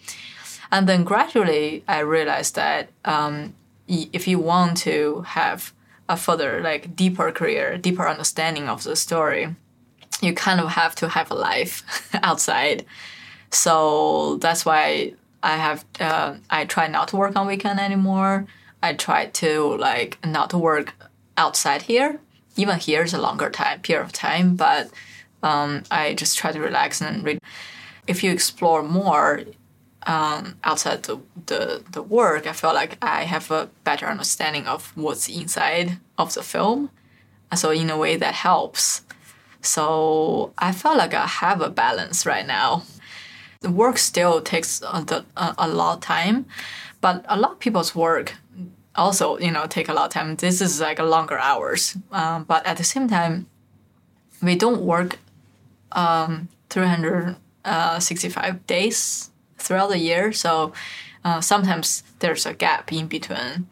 and 0.71 0.89
then 0.89 1.05
gradually 1.05 1.85
i 1.89 1.99
realized 1.99 2.55
that 2.55 2.89
um, 3.05 3.55
if 3.89 4.27
you 4.27 4.39
want 4.39 4.77
to 4.77 5.23
have 5.23 5.73
a 6.09 6.17
further 6.17 6.61
like 6.63 6.95
deeper 6.95 7.31
career 7.33 7.79
deeper 7.79 8.09
understanding 8.09 8.69
of 8.69 8.83
the 8.85 8.97
story 8.97 9.55
you 10.25 10.35
kind 10.35 10.61
of 10.61 10.71
have 10.71 10.95
to 10.97 11.09
have 11.09 11.31
a 11.31 11.35
life 11.35 12.09
outside. 12.23 12.85
So 13.51 14.37
that's 14.37 14.65
why 14.65 15.15
I 15.43 15.57
have 15.57 15.85
uh, 16.01 16.37
I 16.51 16.65
try 16.65 16.89
not 16.89 17.09
to 17.09 17.17
work 17.17 17.37
on 17.37 17.47
weekend 17.47 17.79
anymore. 17.79 18.47
I 18.83 18.95
try 18.95 19.27
to 19.27 19.77
like 19.77 20.19
not 20.25 20.51
to 20.51 20.59
work 20.59 20.95
outside 21.37 21.83
here. 21.83 22.21
Even 22.57 22.79
here 22.79 23.03
is 23.03 23.15
a 23.15 23.21
longer 23.21 23.51
time 23.51 23.81
period 23.81 24.05
of 24.05 24.13
time, 24.13 24.57
but 24.57 24.91
um, 25.43 25.83
I 25.91 26.15
just 26.15 26.39
try 26.39 26.53
to 26.53 26.61
relax 26.61 27.01
and 27.01 27.25
read. 27.25 27.39
If 28.07 28.23
you 28.23 28.31
explore 28.31 28.83
more 28.83 29.43
um, 30.07 30.57
outside 30.65 31.03
the, 31.05 31.21
the 31.47 31.83
the 31.93 32.03
work, 32.03 32.47
I 32.47 32.53
feel 32.53 32.75
like 32.75 32.99
I 33.03 33.25
have 33.25 33.51
a 33.51 33.69
better 33.85 34.07
understanding 34.07 34.67
of 34.67 34.93
what's 34.97 35.29
inside 35.29 35.99
of 36.19 36.35
the 36.35 36.43
film. 36.43 36.91
So 37.55 37.71
in 37.71 37.91
a 37.91 37.97
way 37.97 38.17
that 38.17 38.35
helps. 38.35 39.03
So 39.61 40.53
I 40.59 40.73
felt 40.73 40.99
like 40.99 41.15
I 41.15 41.27
have 41.27 41.61
a 41.61 41.71
balance 41.71 42.27
right 42.27 42.47
now. 42.47 42.83
The 43.61 43.71
work 43.71 43.97
still 43.99 44.41
takes 44.43 44.83
a, 44.83 45.25
a, 45.37 45.55
a 45.59 45.69
lot 45.69 45.95
of 45.95 46.01
time, 46.01 46.47
but 47.01 47.25
a 47.29 47.39
lot 47.39 47.53
of 47.53 47.59
people's 47.61 47.95
work 47.95 48.35
also, 48.95 49.39
you 49.39 49.51
know, 49.51 49.67
take 49.67 49.89
a 49.89 49.95
lot 49.95 50.07
of 50.07 50.11
time. 50.13 50.37
This 50.37 50.61
is 50.61 50.81
like 50.81 50.99
longer 50.99 51.39
hours, 51.39 51.97
um, 52.13 52.45
but 52.45 52.67
at 52.67 52.77
the 52.77 52.85
same 52.85 53.09
time, 53.09 53.47
we 54.43 54.57
don't 54.57 54.83
work 54.83 55.19
um, 55.93 56.49
365 56.69 58.45
uh, 58.45 58.59
days 58.67 59.31
throughout 59.65 59.91
the 59.91 59.99
year. 59.99 60.33
So 60.33 60.73
uh, 61.25 61.41
sometimes 61.41 62.03
there's 62.19 62.47
a 62.47 62.55
gap 62.55 62.93
in 62.93 63.07
between 63.07 63.67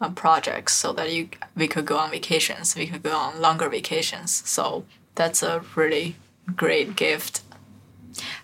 uh, 0.00 0.10
projects 0.10 0.74
so 0.74 0.92
that 0.92 1.12
you 1.12 1.28
we 1.56 1.68
could 1.68 1.86
go 1.86 1.96
on 1.96 2.10
vacations, 2.10 2.76
we 2.76 2.86
could 2.86 3.02
go 3.02 3.16
on 3.16 3.40
longer 3.40 3.68
vacations. 3.68 4.48
So 4.48 4.84
that's 5.14 5.42
a 5.42 5.62
really 5.76 6.16
great 6.56 6.96
gift. 6.96 7.42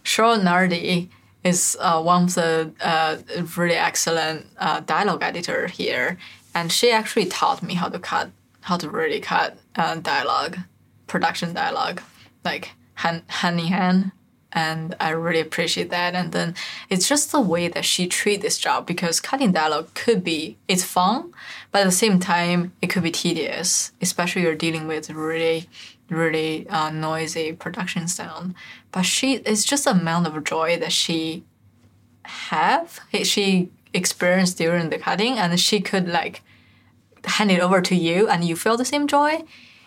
Cheryl 0.04 0.42
Nardi 0.42 1.10
is 1.42 1.76
uh, 1.80 2.02
one 2.02 2.24
of 2.24 2.34
the 2.34 2.72
uh, 2.80 3.18
really 3.56 3.74
excellent 3.74 4.46
uh, 4.58 4.80
dialogue 4.80 5.22
editor 5.22 5.66
here, 5.66 6.16
and 6.54 6.72
she 6.72 6.90
actually 6.90 7.26
taught 7.26 7.62
me 7.62 7.74
how 7.74 7.88
to 7.88 7.98
cut, 7.98 8.30
how 8.62 8.76
to 8.76 8.88
really 8.88 9.20
cut 9.20 9.58
uh, 9.76 9.96
dialogue, 9.96 10.58
production 11.06 11.52
dialogue, 11.52 12.00
like 12.44 12.72
hand, 12.94 13.22
hand 13.28 13.60
in 13.60 13.66
hand. 13.66 14.12
And 14.54 14.94
I 15.00 15.10
really 15.10 15.40
appreciate 15.40 15.90
that. 15.90 16.14
And 16.14 16.32
then 16.32 16.54
it's 16.88 17.08
just 17.08 17.32
the 17.32 17.40
way 17.40 17.66
that 17.68 17.84
she 17.84 18.06
treat 18.06 18.40
this 18.40 18.56
job 18.58 18.86
because 18.86 19.20
cutting 19.20 19.52
dialogue 19.52 19.92
could 19.94 20.22
be 20.22 20.56
it's 20.68 20.84
fun, 20.84 21.32
but 21.72 21.80
at 21.80 21.84
the 21.84 21.90
same 21.90 22.20
time 22.20 22.72
it 22.80 22.86
could 22.86 23.02
be 23.02 23.10
tedious, 23.10 23.92
especially 24.00 24.42
you're 24.42 24.54
dealing 24.54 24.86
with 24.86 25.10
really 25.10 25.68
really 26.10 26.68
uh, 26.68 26.90
noisy 26.90 27.52
production 27.52 28.06
sound. 28.06 28.54
But 28.92 29.02
she 29.02 29.34
it's 29.34 29.64
just 29.64 29.84
the 29.84 29.90
amount 29.90 30.28
of 30.28 30.44
joy 30.44 30.78
that 30.78 30.92
she 30.92 31.44
have 32.24 33.00
she 33.22 33.70
experienced 33.92 34.58
during 34.58 34.90
the 34.90 34.98
cutting, 34.98 35.38
and 35.38 35.58
she 35.58 35.80
could 35.80 36.08
like 36.08 36.42
hand 37.24 37.50
it 37.50 37.60
over 37.60 37.80
to 37.80 37.96
you, 37.96 38.28
and 38.28 38.44
you 38.44 38.54
feel 38.54 38.76
the 38.76 38.84
same 38.84 39.06
joy. 39.06 39.44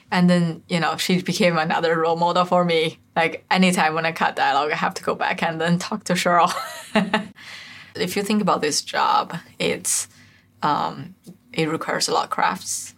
And 0.09 0.29
then, 0.29 0.63
you 0.69 0.79
know, 0.79 0.95
she 0.97 1.21
became 1.21 1.57
another 1.57 1.99
role 1.99 2.15
model 2.15 2.45
for 2.45 2.63
me. 2.63 2.99
Like 3.15 3.45
anytime 3.51 3.93
when 3.93 4.05
I 4.05 4.11
cut 4.11 4.35
dialogue, 4.35 4.71
I 4.71 4.75
have 4.75 4.93
to 4.95 5.03
go 5.03 5.15
back 5.15 5.43
and 5.43 5.59
then 5.59 5.79
talk 5.79 6.05
to 6.05 6.13
Cheryl. 6.13 6.53
if 7.95 8.15
you 8.15 8.23
think 8.23 8.41
about 8.41 8.61
this 8.61 8.81
job, 8.81 9.35
it's 9.59 10.07
um, 10.61 11.15
it 11.53 11.69
requires 11.69 12.07
a 12.07 12.13
lot 12.13 12.25
of 12.25 12.29
crafts. 12.29 12.93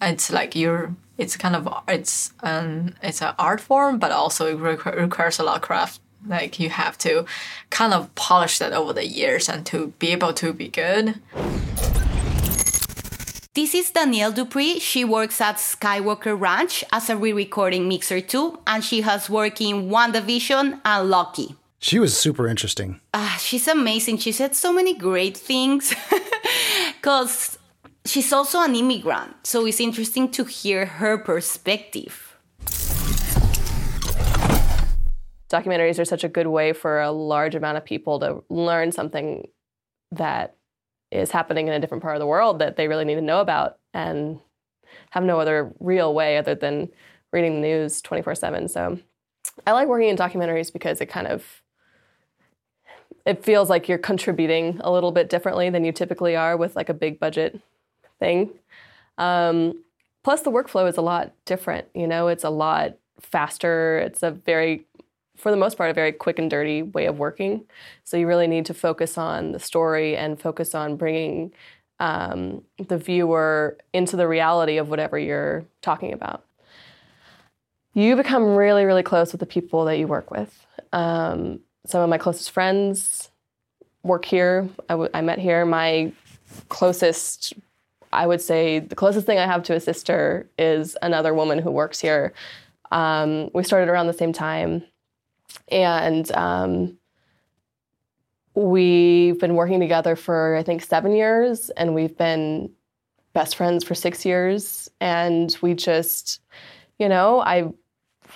It's 0.00 0.32
like 0.32 0.56
you're 0.56 0.94
it's 1.18 1.36
kind 1.36 1.54
of 1.54 1.68
it's 1.86 2.32
an 2.42 2.96
it's 3.02 3.20
an 3.20 3.34
art 3.38 3.60
form, 3.60 3.98
but 3.98 4.10
also 4.10 4.46
it 4.46 4.58
requ- 4.58 4.96
requires 4.96 5.38
a 5.38 5.42
lot 5.42 5.56
of 5.56 5.62
craft. 5.62 6.00
Like 6.26 6.58
you 6.58 6.70
have 6.70 6.96
to 6.98 7.24
kind 7.70 7.92
of 7.92 8.14
polish 8.14 8.58
that 8.58 8.72
over 8.72 8.92
the 8.92 9.06
years 9.06 9.48
and 9.48 9.64
to 9.66 9.88
be 9.98 10.08
able 10.12 10.32
to 10.34 10.52
be 10.52 10.68
good. 10.68 11.20
This 13.60 13.74
is 13.74 13.90
Danielle 13.90 14.32
Dupre. 14.32 14.80
She 14.80 15.04
works 15.04 15.38
at 15.38 15.56
Skywalker 15.56 16.34
Ranch 16.34 16.82
as 16.92 17.10
a 17.10 17.16
re-recording 17.18 17.88
mixer 17.88 18.22
too, 18.22 18.58
and 18.66 18.82
she 18.82 19.02
has 19.02 19.28
worked 19.28 19.60
in 19.60 19.90
WandaVision 19.90 20.80
and 20.82 21.10
Loki. 21.10 21.56
She 21.78 21.98
was 21.98 22.16
super 22.16 22.48
interesting. 22.48 23.02
Uh, 23.12 23.36
she's 23.36 23.68
amazing. 23.68 24.16
She 24.16 24.32
said 24.32 24.54
so 24.54 24.72
many 24.72 24.94
great 24.94 25.36
things. 25.36 25.94
Because 26.96 27.58
she's 28.06 28.32
also 28.32 28.62
an 28.62 28.74
immigrant, 28.74 29.46
so 29.46 29.66
it's 29.66 29.78
interesting 29.78 30.30
to 30.30 30.44
hear 30.44 30.86
her 30.86 31.18
perspective. 31.18 32.38
Documentaries 35.50 35.98
are 35.98 36.06
such 36.06 36.24
a 36.24 36.30
good 36.30 36.46
way 36.46 36.72
for 36.72 36.98
a 37.02 37.12
large 37.12 37.54
amount 37.54 37.76
of 37.76 37.84
people 37.84 38.20
to 38.20 38.42
learn 38.48 38.90
something 38.90 39.48
that 40.12 40.56
is 41.10 41.30
happening 41.30 41.68
in 41.68 41.74
a 41.74 41.80
different 41.80 42.02
part 42.02 42.16
of 42.16 42.20
the 42.20 42.26
world 42.26 42.58
that 42.58 42.76
they 42.76 42.88
really 42.88 43.04
need 43.04 43.16
to 43.16 43.20
know 43.20 43.40
about 43.40 43.78
and 43.92 44.40
have 45.10 45.24
no 45.24 45.40
other 45.40 45.72
real 45.80 46.14
way 46.14 46.36
other 46.36 46.54
than 46.54 46.88
reading 47.32 47.54
the 47.54 47.60
news 47.60 48.00
24 48.02 48.34
7. 48.34 48.68
So 48.68 48.98
I 49.66 49.72
like 49.72 49.88
working 49.88 50.08
in 50.08 50.16
documentaries 50.16 50.72
because 50.72 51.00
it 51.00 51.06
kind 51.06 51.26
of 51.26 51.62
it 53.26 53.44
feels 53.44 53.68
like 53.68 53.88
you're 53.88 53.98
contributing 53.98 54.80
a 54.82 54.90
little 54.90 55.12
bit 55.12 55.28
differently 55.28 55.70
than 55.70 55.84
you 55.84 55.92
typically 55.92 56.36
are 56.36 56.56
with 56.56 56.74
like 56.74 56.88
a 56.88 56.94
big 56.94 57.20
budget 57.20 57.60
thing. 58.18 58.50
Um, 59.18 59.84
plus, 60.22 60.42
the 60.42 60.50
workflow 60.50 60.88
is 60.88 60.96
a 60.96 61.02
lot 61.02 61.32
different. 61.44 61.86
You 61.94 62.06
know, 62.06 62.28
it's 62.28 62.44
a 62.44 62.50
lot 62.50 62.96
faster. 63.20 63.98
It's 63.98 64.22
a 64.22 64.30
very, 64.30 64.86
for 65.40 65.50
the 65.50 65.56
most 65.56 65.76
part, 65.76 65.90
a 65.90 65.94
very 65.94 66.12
quick 66.12 66.38
and 66.38 66.50
dirty 66.50 66.82
way 66.82 67.06
of 67.06 67.18
working. 67.18 67.64
So 68.04 68.16
you 68.16 68.26
really 68.26 68.46
need 68.46 68.66
to 68.66 68.74
focus 68.74 69.18
on 69.18 69.52
the 69.52 69.58
story 69.58 70.16
and 70.16 70.40
focus 70.40 70.74
on 70.74 70.96
bringing 70.96 71.52
um, 71.98 72.62
the 72.78 72.98
viewer 72.98 73.78
into 73.92 74.16
the 74.16 74.28
reality 74.28 74.76
of 74.76 74.88
whatever 74.88 75.18
you're 75.18 75.64
talking 75.82 76.12
about. 76.12 76.44
You 77.94 78.16
become 78.16 78.54
really, 78.54 78.84
really 78.84 79.02
close 79.02 79.32
with 79.32 79.40
the 79.40 79.46
people 79.46 79.84
that 79.86 79.98
you 79.98 80.06
work 80.06 80.30
with. 80.30 80.66
Um, 80.92 81.60
some 81.86 82.02
of 82.02 82.08
my 82.08 82.18
closest 82.18 82.50
friends 82.50 83.30
work 84.02 84.24
here. 84.24 84.68
I, 84.88 84.92
w- 84.92 85.10
I 85.12 85.20
met 85.20 85.38
here. 85.38 85.64
My 85.64 86.12
closest 86.68 87.54
I 88.12 88.26
would 88.26 88.40
say 88.40 88.80
the 88.80 88.96
closest 88.96 89.26
thing 89.26 89.38
I 89.38 89.46
have 89.46 89.62
to 89.64 89.74
a 89.74 89.80
sister 89.80 90.48
is 90.58 90.96
another 91.02 91.32
woman 91.32 91.58
who 91.58 91.70
works 91.70 92.00
here. 92.00 92.32
Um, 92.90 93.50
we 93.54 93.62
started 93.62 93.88
around 93.88 94.08
the 94.08 94.12
same 94.12 94.32
time, 94.32 94.82
and 95.68 96.30
um, 96.32 96.98
we've 98.54 99.38
been 99.38 99.54
working 99.54 99.80
together 99.80 100.16
for 100.16 100.56
I 100.56 100.62
think 100.62 100.82
seven 100.82 101.12
years, 101.12 101.70
and 101.70 101.94
we've 101.94 102.16
been 102.16 102.70
best 103.32 103.56
friends 103.56 103.84
for 103.84 103.94
six 103.94 104.24
years. 104.24 104.90
And 105.00 105.56
we 105.62 105.74
just, 105.74 106.40
you 106.98 107.08
know, 107.08 107.40
I 107.40 107.72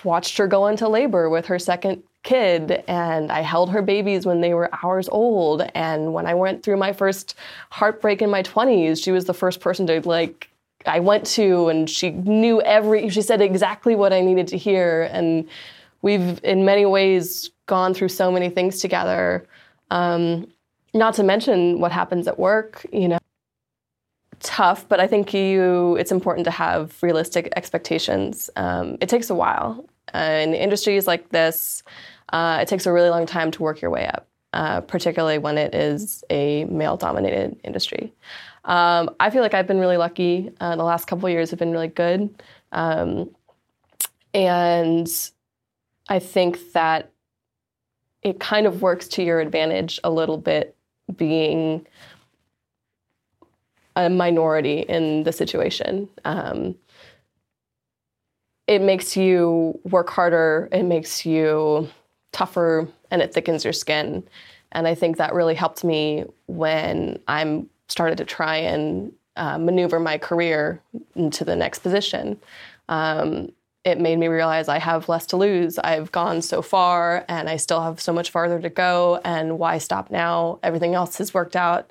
watched 0.03 0.37
her 0.37 0.47
go 0.47 0.67
into 0.67 0.87
labor 0.87 1.29
with 1.29 1.45
her 1.47 1.59
second 1.59 2.03
kid 2.23 2.83
and 2.87 3.31
I 3.31 3.41
held 3.41 3.69
her 3.69 3.83
babies 3.83 4.25
when 4.25 4.41
they 4.41 4.53
were 4.55 4.69
hours 4.83 5.07
old 5.09 5.61
and 5.75 6.11
when 6.11 6.25
I 6.25 6.33
went 6.33 6.63
through 6.63 6.77
my 6.77 6.91
first 6.91 7.35
heartbreak 7.69 8.19
in 8.19 8.31
my 8.31 8.41
20s 8.41 9.03
she 9.03 9.11
was 9.11 9.25
the 9.25 9.33
first 9.33 9.59
person 9.59 9.85
to 9.87 10.01
like 10.01 10.49
I 10.87 10.99
went 10.99 11.27
to 11.27 11.69
and 11.69 11.87
she 11.87 12.09
knew 12.09 12.61
every 12.61 13.09
she 13.09 13.21
said 13.21 13.41
exactly 13.41 13.93
what 13.95 14.11
I 14.11 14.21
needed 14.21 14.47
to 14.49 14.57
hear 14.57 15.03
and 15.11 15.47
we've 16.05 16.39
in 16.43 16.65
many 16.65 16.85
ways 16.85 17.49
gone 17.65 17.93
through 17.93 18.09
so 18.09 18.31
many 18.31 18.49
things 18.49 18.79
together 18.79 19.45
um, 19.91 20.47
not 20.93 21.13
to 21.13 21.23
mention 21.23 21.79
what 21.81 21.91
happens 21.91 22.27
at 22.27 22.37
work 22.39 22.85
you 22.93 23.07
know 23.07 23.19
tough 24.39 24.87
but 24.87 24.99
I 24.99 25.07
think 25.07 25.33
you 25.33 25.95
it's 25.97 26.11
important 26.11 26.45
to 26.45 26.51
have 26.51 27.01
realistic 27.01 27.51
expectations 27.55 28.49
um, 28.55 28.97
it 29.01 29.09
takes 29.09 29.29
a 29.29 29.35
while 29.35 29.85
uh, 30.13 30.39
in 30.43 30.53
industries 30.53 31.07
like 31.07 31.29
this 31.29 31.83
uh, 32.29 32.59
it 32.61 32.67
takes 32.67 32.85
a 32.85 32.91
really 32.91 33.09
long 33.09 33.25
time 33.25 33.51
to 33.51 33.61
work 33.61 33.81
your 33.81 33.91
way 33.91 34.07
up, 34.07 34.27
uh, 34.53 34.81
particularly 34.81 35.37
when 35.37 35.57
it 35.57 35.75
is 35.75 36.23
a 36.29 36.65
male 36.65 36.97
dominated 36.97 37.57
industry. 37.63 38.13
Um, 38.65 39.09
I 39.19 39.29
feel 39.29 39.41
like 39.41 39.53
I've 39.53 39.67
been 39.67 39.79
really 39.79 39.97
lucky. 39.97 40.51
Uh, 40.59 40.75
the 40.75 40.83
last 40.83 41.05
couple 41.05 41.29
years 41.29 41.51
have 41.51 41.59
been 41.59 41.71
really 41.71 41.87
good. 41.87 42.41
Um, 42.71 43.29
and 44.33 45.07
I 46.07 46.19
think 46.19 46.73
that 46.73 47.11
it 48.21 48.39
kind 48.39 48.65
of 48.65 48.81
works 48.81 49.07
to 49.09 49.23
your 49.23 49.39
advantage 49.39 49.99
a 50.03 50.09
little 50.09 50.37
bit 50.37 50.75
being 51.15 51.85
a 53.95 54.09
minority 54.09 54.79
in 54.79 55.23
the 55.23 55.31
situation. 55.31 56.09
Um, 56.25 56.75
it 58.67 58.81
makes 58.81 59.15
you 59.15 59.79
work 59.83 60.09
harder, 60.09 60.67
it 60.71 60.83
makes 60.83 61.25
you 61.25 61.87
tougher 62.31 62.87
and 63.11 63.21
it 63.21 63.33
thickens 63.33 63.63
your 63.63 63.73
skin. 63.73 64.23
And 64.71 64.87
I 64.87 64.95
think 64.95 65.17
that 65.17 65.33
really 65.33 65.55
helped 65.55 65.83
me 65.83 66.25
when 66.47 67.19
I'm 67.27 67.69
started 67.87 68.17
to 68.17 68.25
try 68.25 68.57
and 68.57 69.13
uh, 69.37 69.57
maneuver 69.57 69.99
my 69.99 70.17
career 70.17 70.81
into 71.15 71.45
the 71.45 71.55
next 71.55 71.79
position. 71.79 72.39
Um, 72.89 73.51
it 73.85 73.99
made 73.99 74.17
me 74.17 74.27
realize 74.27 74.67
I 74.67 74.79
have 74.79 75.07
less 75.07 75.27
to 75.27 75.37
lose. 75.37 75.77
I've 75.77 76.11
gone 76.11 76.41
so 76.41 76.63
far 76.63 77.23
and 77.29 77.47
I 77.47 77.57
still 77.57 77.81
have 77.81 78.01
so 78.01 78.11
much 78.11 78.31
farther 78.31 78.59
to 78.59 78.69
go. 78.69 79.21
And 79.23 79.59
why 79.59 79.77
stop 79.77 80.09
now? 80.09 80.59
Everything 80.63 80.95
else 80.95 81.19
has 81.19 81.35
worked 81.35 81.55
out. 81.55 81.89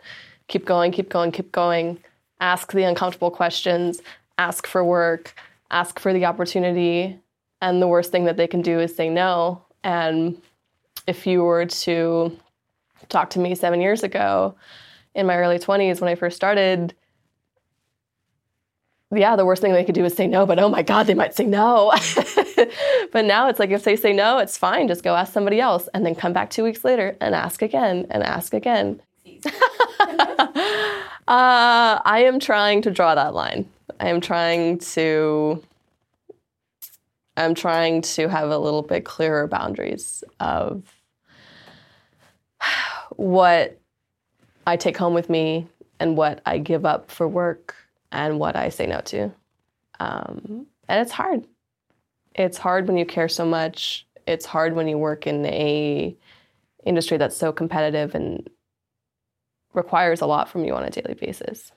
Keep 0.49 0.67
going, 0.67 0.91
keep 0.91 1.09
going, 1.09 1.31
keep 1.31 1.53
going. 1.53 1.99
Ask 2.41 2.73
the 2.73 2.83
uncomfortable 2.83 3.31
questions, 3.31 4.03
ask 4.39 4.67
for 4.67 4.85
work, 4.85 5.35
ask 5.71 6.01
for 6.01 6.13
the 6.13 6.27
opportunity. 6.27 7.19
And 7.63 7.81
the 7.81 7.89
worst 7.89 8.11
thing 8.11 8.25
that 8.25 8.37
they 8.37 8.49
can 8.49 8.61
do 8.61 8.81
is 8.81 8.95
say 8.95 9.09
no. 9.09 9.63
And 9.85 10.43
if 11.07 11.29
you 11.29 11.45
were 11.45 11.65
to 11.65 12.37
talk 13.09 13.31
to 13.31 13.39
me 13.39 13.55
seven 13.55 13.81
years 13.81 14.03
ago 14.03 14.57
in 15.15 15.27
my 15.27 15.37
early 15.37 15.61
20s 15.61 16.01
when 16.01 16.11
I 16.11 16.17
first 16.17 16.35
started, 16.35 16.93
yeah, 19.17 19.37
the 19.37 19.45
worst 19.45 19.63
thing 19.63 19.73
they 19.73 19.85
could 19.85 19.95
do 19.95 20.05
is 20.05 20.15
say 20.15 20.27
no, 20.27 20.47
but 20.47 20.59
oh 20.59 20.69
my 20.69 20.83
God, 20.83 21.07
they 21.07 21.15
might 21.15 21.35
say 21.35 21.45
no. 21.45 21.93
but 23.13 23.25
now 23.25 23.49
it's 23.49 23.59
like 23.59 23.71
if 23.71 23.85
they 23.85 23.97
say 23.97 24.13
no, 24.13 24.39
it's 24.39 24.57
fine. 24.57 24.89
Just 24.89 25.03
go 25.03 25.15
ask 25.15 25.33
somebody 25.33 25.61
else 25.61 25.89
and 25.95 26.05
then 26.05 26.15
come 26.15 26.33
back 26.33 26.51
two 26.51 26.65
weeks 26.65 26.85
later 26.85 27.17
and 27.21 27.35
ask 27.35 27.63
again 27.63 28.07
and 28.11 28.23
ask 28.23 28.55
again. 28.55 29.01
uh, 29.47 29.51
I 31.27 32.25
am 32.27 32.41
trying 32.41 32.83
to 32.83 32.91
draw 32.91 33.15
that 33.15 33.35
line. 33.35 33.69
I 34.01 34.09
am 34.09 34.21
trying 34.21 34.79
to 34.79 35.63
I'm 37.37 37.55
trying 37.55 38.03
to 38.03 38.29
have 38.29 38.51
a 38.51 38.59
little 38.59 38.83
bit 38.83 39.05
clearer 39.05 39.47
boundaries 39.47 40.23
of 40.41 40.83
what 43.17 43.79
I 44.67 44.77
take 44.77 44.97
home 44.97 45.15
with 45.15 45.29
me 45.29 45.67
and 46.01 46.17
what 46.17 46.41
I 46.47 46.59
give 46.59 46.85
up 46.85 47.11
for 47.11 47.27
work 47.27 47.77
and 48.15 48.39
what 48.39 48.57
I 48.57 48.69
say 48.69 48.87
no 48.87 49.01
to. 49.01 49.33
Um, 50.01 50.67
and 50.89 51.01
it's 51.03 51.13
hard. 51.13 51.47
It's 52.35 52.59
hard 52.59 52.89
when 52.89 52.97
you 52.97 53.07
care 53.07 53.29
so 53.29 53.45
much. 53.45 54.07
It's 54.27 54.47
hard 54.47 54.75
when 54.75 54.89
you 54.89 54.99
work 54.99 55.27
in 55.27 55.45
a 55.47 56.17
industry 56.85 57.17
that's 57.17 57.37
so 57.37 57.53
competitive 57.53 58.15
and 58.15 58.49
requires 59.73 60.21
a 60.21 60.27
lot 60.27 60.49
from 60.49 60.65
you 60.65 60.75
on 60.75 60.85
a 60.85 60.91
daily 60.91 61.15
basis. 61.15 61.73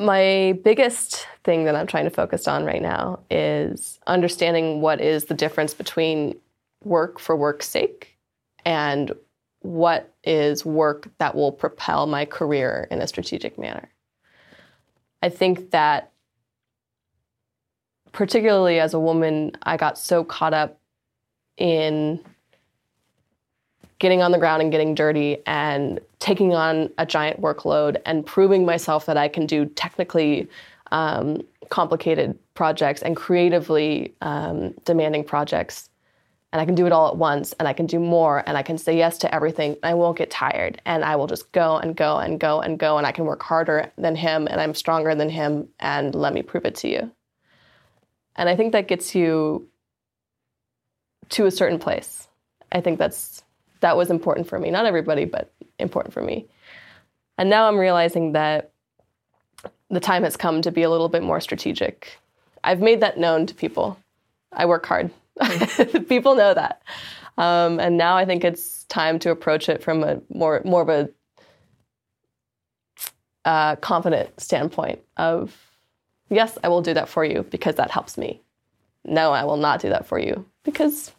my 0.00 0.58
biggest 0.64 1.26
thing 1.44 1.64
that 1.64 1.76
I'm 1.76 1.86
trying 1.86 2.04
to 2.04 2.10
focus 2.10 2.48
on 2.48 2.64
right 2.64 2.80
now 2.80 3.20
is 3.30 4.00
understanding 4.06 4.80
what 4.80 4.98
is 4.98 5.26
the 5.26 5.34
difference 5.34 5.74
between 5.74 6.36
work 6.82 7.18
for 7.18 7.36
work's 7.36 7.68
sake 7.68 8.16
and 8.64 9.12
what 9.60 10.09
is 10.24 10.64
work 10.64 11.08
that 11.18 11.34
will 11.34 11.52
propel 11.52 12.06
my 12.06 12.24
career 12.24 12.86
in 12.90 13.00
a 13.00 13.06
strategic 13.06 13.58
manner. 13.58 13.88
I 15.22 15.28
think 15.28 15.70
that, 15.70 16.12
particularly 18.12 18.80
as 18.80 18.94
a 18.94 19.00
woman, 19.00 19.52
I 19.62 19.76
got 19.76 19.98
so 19.98 20.24
caught 20.24 20.54
up 20.54 20.78
in 21.56 22.20
getting 23.98 24.22
on 24.22 24.32
the 24.32 24.38
ground 24.38 24.62
and 24.62 24.72
getting 24.72 24.94
dirty 24.94 25.38
and 25.46 26.00
taking 26.20 26.54
on 26.54 26.90
a 26.96 27.04
giant 27.04 27.40
workload 27.40 28.00
and 28.06 28.24
proving 28.24 28.64
myself 28.64 29.04
that 29.06 29.18
I 29.18 29.28
can 29.28 29.46
do 29.46 29.66
technically 29.66 30.48
um, 30.90 31.42
complicated 31.68 32.36
projects 32.54 33.02
and 33.02 33.14
creatively 33.14 34.14
um, 34.22 34.74
demanding 34.86 35.22
projects. 35.22 35.89
And 36.52 36.60
I 36.60 36.64
can 36.64 36.74
do 36.74 36.86
it 36.86 36.92
all 36.92 37.08
at 37.08 37.16
once 37.16 37.52
and 37.54 37.68
I 37.68 37.72
can 37.72 37.86
do 37.86 38.00
more 38.00 38.42
and 38.44 38.58
I 38.58 38.62
can 38.62 38.76
say 38.76 38.96
yes 38.96 39.18
to 39.18 39.32
everything. 39.32 39.76
I 39.84 39.94
won't 39.94 40.18
get 40.18 40.32
tired 40.32 40.82
and 40.84 41.04
I 41.04 41.14
will 41.14 41.28
just 41.28 41.52
go 41.52 41.76
and 41.76 41.94
go 41.94 42.16
and 42.16 42.40
go 42.40 42.60
and 42.60 42.76
go 42.76 42.98
and 42.98 43.06
I 43.06 43.12
can 43.12 43.24
work 43.24 43.42
harder 43.42 43.92
than 43.96 44.16
him 44.16 44.48
and 44.48 44.60
I'm 44.60 44.74
stronger 44.74 45.14
than 45.14 45.30
him 45.30 45.68
and 45.78 46.12
let 46.12 46.34
me 46.34 46.42
prove 46.42 46.64
it 46.64 46.74
to 46.76 46.88
you. 46.88 47.10
And 48.34 48.48
I 48.48 48.56
think 48.56 48.72
that 48.72 48.88
gets 48.88 49.14
you 49.14 49.68
to 51.30 51.46
a 51.46 51.50
certain 51.50 51.78
place. 51.78 52.26
I 52.72 52.80
think 52.80 52.98
that's 52.98 53.42
that 53.80 53.96
was 53.96 54.10
important 54.10 54.48
for 54.48 54.58
me. 54.58 54.70
Not 54.70 54.86
everybody, 54.86 55.24
but 55.24 55.52
important 55.78 56.12
for 56.12 56.22
me. 56.22 56.46
And 57.38 57.48
now 57.48 57.68
I'm 57.68 57.78
realizing 57.78 58.32
that 58.32 58.72
the 59.88 60.00
time 60.00 60.22
has 60.24 60.36
come 60.36 60.62
to 60.62 60.70
be 60.70 60.82
a 60.82 60.90
little 60.90 61.08
bit 61.08 61.22
more 61.22 61.40
strategic. 61.40 62.18
I've 62.62 62.80
made 62.80 63.00
that 63.00 63.18
known 63.18 63.46
to 63.46 63.54
people. 63.54 63.98
I 64.52 64.66
work 64.66 64.84
hard. 64.86 65.10
people 66.08 66.34
know 66.34 66.54
that. 66.54 66.82
Um, 67.38 67.80
and 67.80 67.96
now 67.96 68.16
I 68.16 68.24
think 68.24 68.44
it's 68.44 68.84
time 68.84 69.18
to 69.20 69.30
approach 69.30 69.68
it 69.68 69.82
from 69.82 70.02
a 70.04 70.20
more 70.28 70.60
more 70.64 70.82
of 70.82 70.88
a 70.88 71.08
uh, 73.44 73.76
confident 73.76 74.38
standpoint 74.38 75.00
of 75.16 75.56
yes, 76.28 76.58
I 76.62 76.68
will 76.68 76.82
do 76.82 76.94
that 76.94 77.08
for 77.08 77.24
you 77.24 77.44
because 77.50 77.76
that 77.76 77.90
helps 77.90 78.18
me. 78.18 78.42
No, 79.04 79.32
I 79.32 79.44
will 79.44 79.56
not 79.56 79.80
do 79.80 79.88
that 79.88 80.06
for 80.06 80.18
you 80.18 80.44
because 80.62 81.12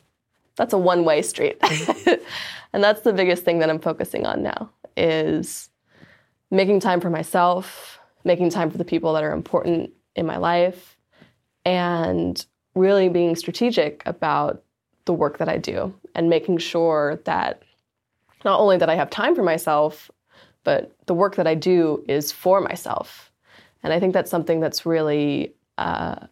that's 0.56 0.74
a 0.74 0.78
one 0.78 1.04
way 1.04 1.22
street. 1.22 1.58
and 2.74 2.84
that's 2.84 3.02
the 3.02 3.14
biggest 3.14 3.44
thing 3.44 3.60
that 3.60 3.70
I'm 3.70 3.80
focusing 3.80 4.26
on 4.26 4.44
now 4.44 4.70
is 4.96 5.70
making 6.52 6.82
time 6.82 7.02
for 7.02 7.10
myself, 7.10 8.00
making 8.24 8.50
time 8.50 8.70
for 8.70 8.78
the 8.78 8.86
people 8.86 9.14
that 9.14 9.24
are 9.24 9.34
important 9.34 9.92
in 10.16 10.26
my 10.26 10.38
life, 10.38 10.98
and 11.66 12.46
really 12.76 13.10
being 13.10 13.36
strategic 13.36 14.04
about 14.06 14.64
the 15.06 15.14
work 15.14 15.38
that 15.40 15.50
I 15.50 15.58
do 15.58 15.94
and 16.16 16.30
making 16.30 16.58
sure 16.58 17.20
that 17.26 17.62
not 18.46 18.60
only 18.60 18.78
that 18.78 18.90
I 18.90 18.96
have 18.96 19.10
time 19.10 19.36
for 19.36 19.44
myself, 19.44 20.10
but 20.64 20.92
the 21.06 21.14
work 21.14 21.36
that 21.36 21.48
I 21.48 21.56
do 21.56 22.04
is 22.08 22.32
for 22.32 22.62
myself. 22.62 23.32
And 23.84 23.92
I 23.94 24.00
think 24.00 24.14
that's 24.14 24.32
something 24.32 24.60
that's 24.60 24.86
really 24.86 25.54
uh, 25.78 26.28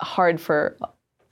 hard 0.00 0.40
for 0.40 0.76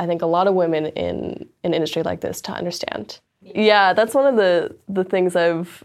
I 0.01 0.07
think 0.07 0.23
a 0.23 0.27
lot 0.27 0.49
of 0.49 0.55
women 0.55 0.87
in 0.87 1.49
an 1.63 1.73
industry 1.73 2.03
like 2.03 2.21
this 2.21 2.41
to 2.43 2.53
understand. 2.53 3.21
Yeah, 3.41 3.93
that's 3.93 4.15
one 4.15 4.27
of 4.27 4.37
the 4.37 4.77
the 4.89 5.05
things 5.05 5.37
I've 5.37 5.85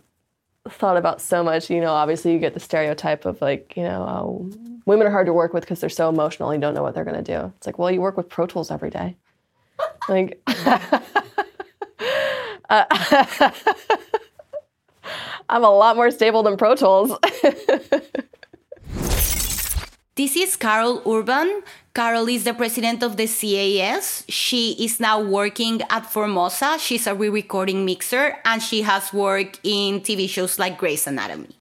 thought 0.67 0.97
about 0.97 1.21
so 1.21 1.43
much. 1.43 1.69
You 1.69 1.81
know, 1.81 1.93
obviously 1.93 2.33
you 2.33 2.39
get 2.39 2.53
the 2.53 2.59
stereotype 2.59 3.25
of 3.25 3.41
like, 3.41 3.73
you 3.75 3.83
know, 3.83 4.01
oh, 4.07 4.51
women 4.85 5.07
are 5.07 5.11
hard 5.11 5.27
to 5.27 5.33
work 5.33 5.53
with 5.53 5.63
because 5.63 5.79
they're 5.79 5.89
so 5.89 6.09
emotional. 6.09 6.53
You 6.53 6.59
don't 6.59 6.73
know 6.73 6.83
what 6.83 6.93
they're 6.95 7.05
going 7.05 7.23
to 7.23 7.37
do. 7.37 7.53
It's 7.57 7.67
like, 7.67 7.79
well, 7.79 7.91
you 7.91 8.01
work 8.01 8.17
with 8.17 8.29
Pro 8.29 8.45
Tools 8.45 8.71
every 8.71 8.89
day. 8.89 9.15
like, 10.07 10.41
uh, 12.69 12.85
I'm 15.49 15.63
a 15.63 15.69
lot 15.69 15.95
more 15.95 16.11
stable 16.11 16.43
than 16.43 16.57
Pro 16.57 16.75
Tools. 16.75 17.17
This 20.19 20.35
is 20.35 20.57
Karol 20.57 21.01
Urban. 21.07 21.63
Karol 21.95 22.27
is 22.27 22.43
the 22.43 22.53
president 22.53 23.03
of 23.03 23.15
the 23.15 23.25
CAS. 23.25 24.25
She 24.27 24.75
is 24.83 24.99
now 24.99 25.21
working 25.21 25.81
at 25.89 26.11
Formosa. 26.11 26.77
She's 26.77 27.07
a 27.07 27.15
re 27.15 27.29
recording 27.29 27.85
mixer 27.85 28.35
and 28.43 28.61
she 28.61 28.81
has 28.81 29.13
worked 29.13 29.61
in 29.63 30.01
TV 30.01 30.27
shows 30.27 30.59
like 30.59 30.77
Grey's 30.77 31.07
Anatomy. 31.07 31.58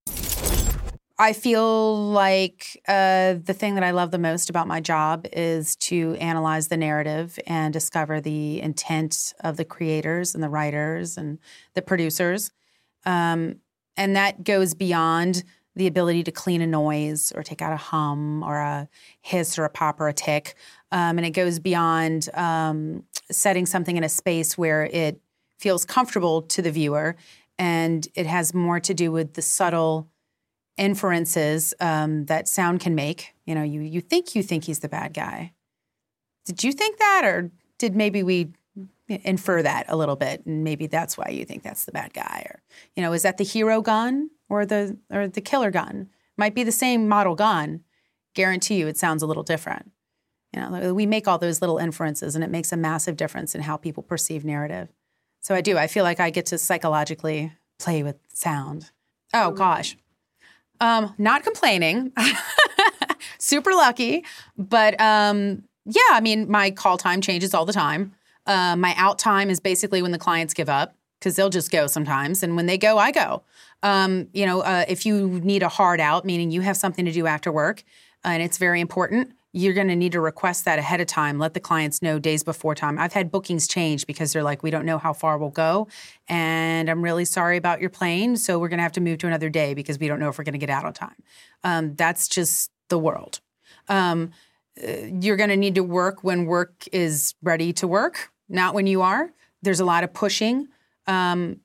I 1.21 1.33
feel 1.33 1.97
like 1.97 2.81
uh, 2.87 3.35
the 3.43 3.55
thing 3.55 3.75
that 3.75 3.83
I 3.83 3.91
love 3.91 4.13
the 4.13 4.19
most 4.19 4.51
about 4.51 4.69
my 4.69 4.81
job 4.81 5.27
is 5.33 5.75
to 5.77 6.15
analyze 6.21 6.69
the 6.69 6.77
narrative 6.77 7.41
and 7.45 7.73
discover 7.73 8.21
the 8.21 8.63
intent 8.63 9.35
of 9.41 9.57
the 9.57 9.65
creators 9.65 10.35
and 10.35 10.45
the 10.45 10.49
writers 10.49 11.17
and 11.17 11.41
the 11.75 11.83
producers. 11.83 12.53
Um, 13.05 13.57
and 13.97 14.15
that 14.15 14.45
goes 14.45 14.75
beyond 14.75 15.43
the 15.75 15.89
ability 15.89 16.23
to 16.23 16.31
clean 16.31 16.63
a 16.63 16.67
noise 16.69 17.33
or 17.35 17.43
take 17.43 17.63
out 17.63 17.73
a 17.73 17.77
hum 17.77 18.45
or 18.45 18.59
a 18.59 18.89
hiss 19.21 19.59
or 19.59 19.65
a 19.65 19.71
pop 19.71 20.01
or 20.01 20.07
a 20.07 20.13
tick. 20.13 20.55
Um, 20.93 21.19
and 21.19 21.27
it 21.27 21.31
goes 21.31 21.59
beyond 21.59 22.29
um, 22.35 23.03
setting 23.29 23.67
something 23.67 23.97
in 23.97 24.05
a 24.05 24.09
space 24.09 24.57
where 24.57 24.85
it 24.85 25.21
feels 25.59 25.85
comfortable 25.85 26.43
to 26.43 26.63
the 26.63 26.71
viewer. 26.71 27.17
And 27.59 28.07
it 28.15 28.27
has 28.27 28.55
more 28.55 28.79
to 28.79 28.95
do 28.95 29.11
with 29.11 29.35
the 29.35 29.43
subtle 29.43 30.09
inferences 30.79 31.75
um, 31.81 32.27
that 32.27 32.49
sound 32.49 32.81
can 32.81 32.95
make. 32.95 33.35
You 33.45 33.55
know, 33.55 33.63
you, 33.63 33.81
you 33.81 34.01
think 34.01 34.35
you 34.35 34.43
think 34.43 34.65
he's 34.65 34.79
the 34.79 34.89
bad 34.89 35.13
guy. 35.13 35.53
Did 36.47 36.65
you 36.65 36.73
think 36.73 36.99
that? 36.99 37.23
Or 37.25 37.51
did 37.79 37.95
maybe 37.95 38.23
we 38.23 38.53
infer 39.09 39.63
that 39.63 39.87
a 39.89 39.97
little 39.97 40.17
bit 40.17 40.45
and 40.45 40.63
maybe 40.63 40.87
that's 40.87 41.17
why 41.17 41.29
you 41.31 41.45
think 41.45 41.63
that's 41.63 41.87
the 41.87 41.93
bad 41.93 42.13
guy 42.13 42.47
or 42.51 42.61
you 42.95 43.03
know 43.03 43.15
is 43.15 43.23
that 43.23 43.39
the 43.39 43.45
hero 43.45 43.81
gun 43.81 44.29
or 44.49 44.67
the 44.67 44.97
or 45.11 45.29
the 45.29 45.41
killer 45.41 45.71
gun. 45.71 46.09
Might 46.37 46.55
be 46.55 46.63
the 46.63 46.73
same 46.73 47.09
model 47.09 47.35
gun. 47.35 47.83
Guarantee 48.35 48.77
you 48.77 48.87
it 48.87 48.97
sounds 48.97 49.23
a 49.23 49.27
little 49.27 49.43
different. 49.43 49.91
You 50.55 50.61
know, 50.61 50.95
we 50.95 51.05
make 51.05 51.29
all 51.29 51.39
those 51.39 51.61
little 51.61 51.79
inferences 51.79 52.35
and 52.35 52.43
it 52.43 52.51
makes 52.51 52.73
a 52.73 52.77
massive 52.77 53.17
difference 53.17 53.55
in 53.55 53.63
how 53.63 53.77
people 53.77 54.03
perceive 54.03 54.45
narrative. 54.45 54.89
So 55.41 55.55
I 55.55 55.61
do. 55.61 55.77
I 55.77 55.87
feel 55.87 56.05
like 56.05 56.21
I 56.21 56.31
get 56.31 56.47
to 56.47 56.59
psychologically 56.59 57.53
play 57.79 58.03
with 58.03 58.17
sound. 58.33 58.91
Oh 59.35 59.51
gosh. 59.51 59.97
Um, 60.81 61.15
not 61.19 61.43
complaining. 61.43 62.13
Super 63.39 63.73
lucky. 63.73 64.25
But 64.57 65.01
um, 65.01 65.65
yeah, 65.85 66.01
I 66.11 66.21
mean, 66.21 66.51
my 66.51 66.71
call 66.71 66.99
time 66.99 67.21
changes 67.21 67.55
all 67.55 67.65
the 67.65 67.73
time. 67.73 68.15
Uh, 68.47 68.77
my 68.77 68.95
out 68.97 69.19
time 69.19 69.51
is 69.51 69.61
basically 69.61 70.03
when 70.03 70.13
the 70.13 70.19
clients 70.19 70.55
give 70.55 70.69
up 70.69 70.95
because 71.19 71.37
they'll 71.37 71.51
just 71.51 71.71
go 71.71 71.87
sometimes. 71.87 72.43
And 72.43 72.57
when 72.57 72.67
they 72.67 72.79
go, 72.79 72.99
I 72.99 73.11
go. 73.11 73.43
Um, 73.83 74.29
you 74.33 74.47
know, 74.47 74.61
uh, 74.61 74.85
if 74.89 75.05
you 75.05 75.41
need 75.41 75.63
a 75.63 75.69
hard 75.69 76.01
out, 76.01 76.25
meaning 76.25 76.51
you 76.51 76.61
have 76.63 76.77
something 76.77 77.05
to 77.05 77.13
do 77.13 77.27
after 77.27 77.53
work 77.53 77.85
and 78.25 78.43
it's 78.43 78.59
very 78.59 78.81
important, 78.81 79.33
you're 79.59 79.75
going 79.75 79.89
to 79.89 79.97
need 79.97 80.13
to 80.13 80.21
request 80.21 80.65
that 80.67 80.79
ahead 80.79 81.01
of 81.01 81.09
time. 81.09 81.39
Let 81.41 81.53
the 81.53 81.61
clients 81.61 82.01
know 82.01 82.21
days 82.21 82.45
before 82.45 82.77
time. 82.77 82.97
I've 82.97 83.13
had 83.13 83.31
bookings 83.31 83.67
change 83.67 84.07
because 84.07 84.33
they're 84.33 84.45
like, 84.45 84.63
we 84.63 84.71
don't 84.71 84.87
know 84.87 84.99
how 84.99 85.13
far 85.13 85.37
we'll 85.37 85.51
go. 85.51 85.89
And 86.29 86.89
I'm 86.89 87.03
really 87.03 87.25
sorry 87.25 87.57
about 87.57 87.81
your 87.81 87.91
plane. 87.91 88.37
So 88.37 88.61
we're 88.61 88.69
going 88.69 88.79
to 88.79 88.85
have 88.85 88.93
to 88.93 89.01
move 89.01 89.19
to 89.19 89.27
another 89.27 89.51
day 89.51 89.75
because 89.75 89.99
we 89.99 90.07
don't 90.07 90.21
know 90.21 90.29
if 90.29 90.39
we're 90.39 90.45
going 90.45 90.53
to 90.53 90.59
get 90.59 90.71
out 90.71 90.85
on 90.85 90.93
time. 90.93 91.17
Um, 91.65 91.97
that's 91.97 92.29
just 92.29 92.71
the 92.89 92.99
world. 92.99 93.41
Um, 93.89 94.31
uh, 94.81 94.93
you're 95.21 95.37
going 95.37 95.51
to 95.51 95.57
need 95.57 95.75
to 95.75 95.83
work 95.83 96.23
when 96.23 96.47
work 96.47 96.85
is 96.93 97.35
ready 97.43 97.73
to 97.75 97.89
work, 97.89 98.31
not 98.49 98.75
when 98.75 98.87
you 98.87 99.03
are. 99.03 99.33
There's 99.63 99.81
a 99.81 99.85
lot 99.85 100.05
of 100.05 100.15
pushing. 100.15 100.69
Um, 101.09 101.61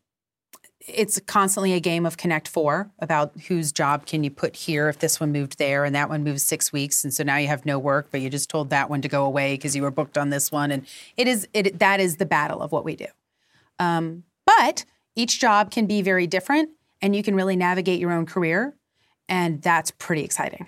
it's 0.87 1.19
constantly 1.21 1.73
a 1.73 1.79
game 1.79 2.05
of 2.05 2.17
connect 2.17 2.47
four 2.47 2.91
about 2.99 3.33
whose 3.47 3.71
job 3.71 4.05
can 4.05 4.23
you 4.23 4.29
put 4.29 4.55
here 4.55 4.89
if 4.89 4.99
this 4.99 5.19
one 5.19 5.31
moved 5.31 5.57
there 5.57 5.85
and 5.85 5.95
that 5.95 6.09
one 6.09 6.23
moves 6.23 6.43
six 6.43 6.73
weeks. 6.73 7.03
And 7.03 7.13
so 7.13 7.23
now 7.23 7.37
you 7.37 7.47
have 7.47 7.65
no 7.65 7.79
work 7.79 8.09
but 8.11 8.21
you 8.21 8.29
just 8.29 8.49
told 8.49 8.69
that 8.69 8.89
one 8.89 9.01
to 9.01 9.07
go 9.07 9.25
away 9.25 9.55
because 9.55 9.75
you 9.75 9.81
were 9.81 9.91
booked 9.91 10.17
on 10.17 10.29
this 10.29 10.51
one. 10.51 10.71
And 10.71 10.85
it 11.15 11.27
is 11.27 11.47
it 11.53 11.79
that 11.79 11.99
is 11.99 12.17
the 12.17 12.25
battle 12.25 12.61
of 12.61 12.71
what 12.71 12.83
we 12.83 12.95
do. 12.95 13.07
Um, 13.79 14.23
but 14.45 14.85
each 15.15 15.39
job 15.39 15.71
can 15.71 15.85
be 15.85 16.01
very 16.01 16.27
different 16.27 16.69
and 17.01 17.15
you 17.15 17.23
can 17.23 17.35
really 17.35 17.55
navigate 17.55 17.99
your 17.99 18.11
own 18.11 18.25
career. 18.25 18.75
And 19.29 19.61
that's 19.61 19.91
pretty 19.91 20.23
exciting. 20.23 20.67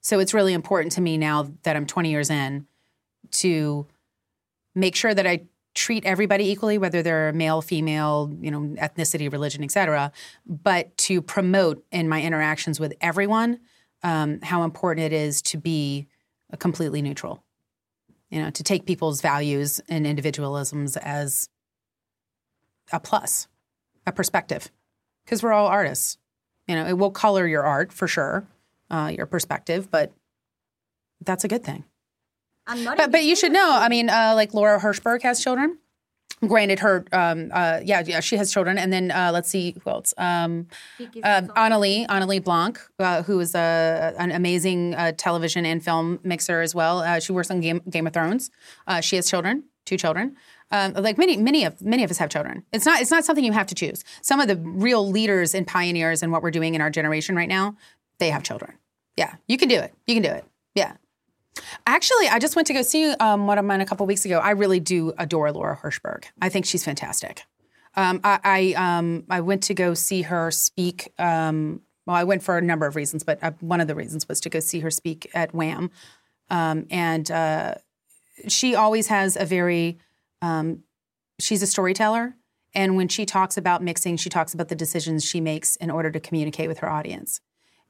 So 0.00 0.20
it's 0.20 0.32
really 0.32 0.52
important 0.52 0.92
to 0.92 1.00
me 1.00 1.18
now 1.18 1.50
that 1.64 1.74
i'm 1.76 1.86
20 1.86 2.10
years 2.10 2.30
in 2.30 2.66
to 3.32 3.86
make 4.74 4.94
sure 4.94 5.12
that 5.12 5.26
i 5.26 5.42
treat 5.74 6.04
everybody 6.04 6.50
equally, 6.50 6.78
whether 6.78 7.02
they're 7.02 7.32
male, 7.32 7.62
female, 7.62 8.34
you 8.40 8.50
know, 8.50 8.60
ethnicity, 8.80 9.30
religion, 9.30 9.62
et 9.62 9.70
cetera, 9.70 10.10
but 10.46 10.96
to 10.96 11.22
promote 11.22 11.84
in 11.92 12.08
my 12.08 12.22
interactions 12.22 12.80
with 12.80 12.94
everyone 13.00 13.60
um, 14.02 14.40
how 14.42 14.64
important 14.64 15.04
it 15.04 15.12
is 15.12 15.42
to 15.42 15.58
be 15.58 16.08
completely 16.58 17.02
neutral. 17.02 17.42
You 18.30 18.42
know, 18.42 18.50
to 18.50 18.62
take 18.62 18.86
people's 18.86 19.20
values 19.20 19.80
and 19.88 20.04
individualisms 20.04 20.96
as 20.96 21.48
a 22.92 23.00
plus, 23.00 23.48
a 24.06 24.12
perspective, 24.12 24.70
because 25.24 25.42
we're 25.42 25.52
all 25.52 25.66
artists. 25.66 26.18
You 26.66 26.74
know, 26.74 26.86
it 26.86 26.98
will 26.98 27.10
color 27.10 27.46
your 27.46 27.62
art 27.64 27.92
for 27.92 28.06
sure. 28.06 28.46
uh, 28.90 29.12
your 29.14 29.26
perspective, 29.26 29.90
but 29.90 30.12
that's 31.24 31.44
a 31.44 31.48
good 31.48 31.64
thing. 31.64 31.84
I'm 32.68 32.84
not 32.84 32.96
But 32.96 33.10
but 33.10 33.24
you 33.24 33.34
should 33.34 33.52
know. 33.52 33.70
I 33.72 33.88
mean, 33.88 34.10
uh, 34.10 34.32
like 34.36 34.54
Lora 34.54 34.78
Hirschberg 34.78 35.22
has 35.22 35.42
children. 35.42 35.78
Granted, 36.46 36.78
her 36.80 37.04
um, 37.10 37.50
uh, 37.52 37.80
yeah 37.82 38.04
yeah 38.06 38.20
she 38.20 38.36
has 38.36 38.52
children, 38.52 38.78
and 38.78 38.92
then 38.92 39.10
uh, 39.10 39.30
let's 39.32 39.48
see 39.48 39.74
who 39.82 39.90
else. 39.90 40.14
Um, 40.18 40.68
uh, 41.00 41.42
Onnalee 41.56 42.06
Onnalee 42.06 42.44
Blank, 42.44 42.78
uh, 43.00 43.22
who 43.24 43.40
is 43.40 43.56
a, 43.56 44.14
an 44.18 44.30
amazing 44.30 44.94
uh, 44.94 45.12
television 45.16 45.66
and 45.66 45.82
film 45.82 46.20
mixer 46.22 46.60
as 46.60 46.76
well. 46.76 47.00
Uh, 47.00 47.18
she 47.18 47.32
works 47.32 47.50
on 47.50 47.60
Game 47.60 47.80
Game 47.90 48.06
of 48.06 48.12
Thrones. 48.12 48.52
Uh, 48.86 49.00
she 49.00 49.16
has 49.16 49.28
children, 49.28 49.64
two 49.84 49.96
children. 49.96 50.36
Um, 50.70 50.92
like 50.92 51.18
many 51.18 51.36
many 51.38 51.64
of 51.64 51.80
many 51.82 52.04
of 52.04 52.10
us 52.10 52.18
have 52.18 52.28
children. 52.30 52.62
It's 52.72 52.86
not 52.86 53.00
it's 53.00 53.10
not 53.10 53.24
something 53.24 53.44
you 53.44 53.52
have 53.52 53.66
to 53.68 53.74
choose. 53.74 54.04
Some 54.22 54.38
of 54.38 54.46
the 54.46 54.56
real 54.56 55.08
leaders 55.10 55.54
and 55.56 55.66
pioneers 55.66 56.22
in 56.22 56.30
what 56.30 56.42
we're 56.42 56.52
doing 56.52 56.74
in 56.76 56.80
our 56.80 56.90
generation 56.90 57.34
right 57.34 57.48
now, 57.48 57.74
they 58.20 58.30
have 58.30 58.44
children. 58.44 58.74
Yeah, 59.16 59.34
you 59.48 59.56
can 59.58 59.68
do 59.68 59.80
it. 59.80 59.92
You 60.06 60.14
can 60.14 60.22
do 60.22 60.30
it. 60.30 60.44
Yeah. 60.76 60.92
Actually, 61.86 62.28
I 62.28 62.38
just 62.38 62.56
went 62.56 62.66
to 62.68 62.74
go 62.74 62.82
see 62.82 63.10
um, 63.12 63.46
one 63.46 63.58
of 63.58 63.64
mine 63.64 63.80
a 63.80 63.86
couple 63.86 64.06
weeks 64.06 64.24
ago. 64.24 64.38
I 64.38 64.50
really 64.50 64.80
do 64.80 65.12
adore 65.18 65.50
Lora 65.52 65.76
Hirschberg. 65.76 66.24
I 66.40 66.48
think 66.48 66.66
she's 66.66 66.84
fantastic. 66.84 67.44
Um, 67.96 68.20
I 68.22 68.40
I, 68.76 68.98
um, 68.98 69.24
I 69.28 69.40
went 69.40 69.62
to 69.64 69.74
go 69.74 69.94
see 69.94 70.22
her 70.22 70.50
speak. 70.50 71.12
Um, 71.18 71.80
well, 72.06 72.16
I 72.16 72.24
went 72.24 72.42
for 72.42 72.56
a 72.56 72.62
number 72.62 72.86
of 72.86 72.96
reasons, 72.96 73.22
but 73.24 73.38
uh, 73.42 73.52
one 73.60 73.80
of 73.80 73.88
the 73.88 73.94
reasons 73.94 74.28
was 74.28 74.40
to 74.40 74.48
go 74.48 74.60
see 74.60 74.80
her 74.80 74.90
speak 74.90 75.30
at 75.34 75.54
Wham, 75.54 75.90
um, 76.48 76.86
and 76.90 77.30
uh, 77.30 77.74
she 78.46 78.74
always 78.74 79.08
has 79.08 79.36
a 79.36 79.44
very. 79.44 79.98
Um, 80.40 80.84
she's 81.40 81.62
a 81.62 81.66
storyteller, 81.66 82.36
and 82.74 82.96
when 82.96 83.08
she 83.08 83.26
talks 83.26 83.56
about 83.56 83.82
mixing, 83.82 84.16
she 84.16 84.30
talks 84.30 84.54
about 84.54 84.68
the 84.68 84.76
decisions 84.76 85.24
she 85.24 85.40
makes 85.40 85.76
in 85.76 85.90
order 85.90 86.10
to 86.10 86.20
communicate 86.20 86.68
with 86.68 86.78
her 86.78 86.88
audience, 86.88 87.40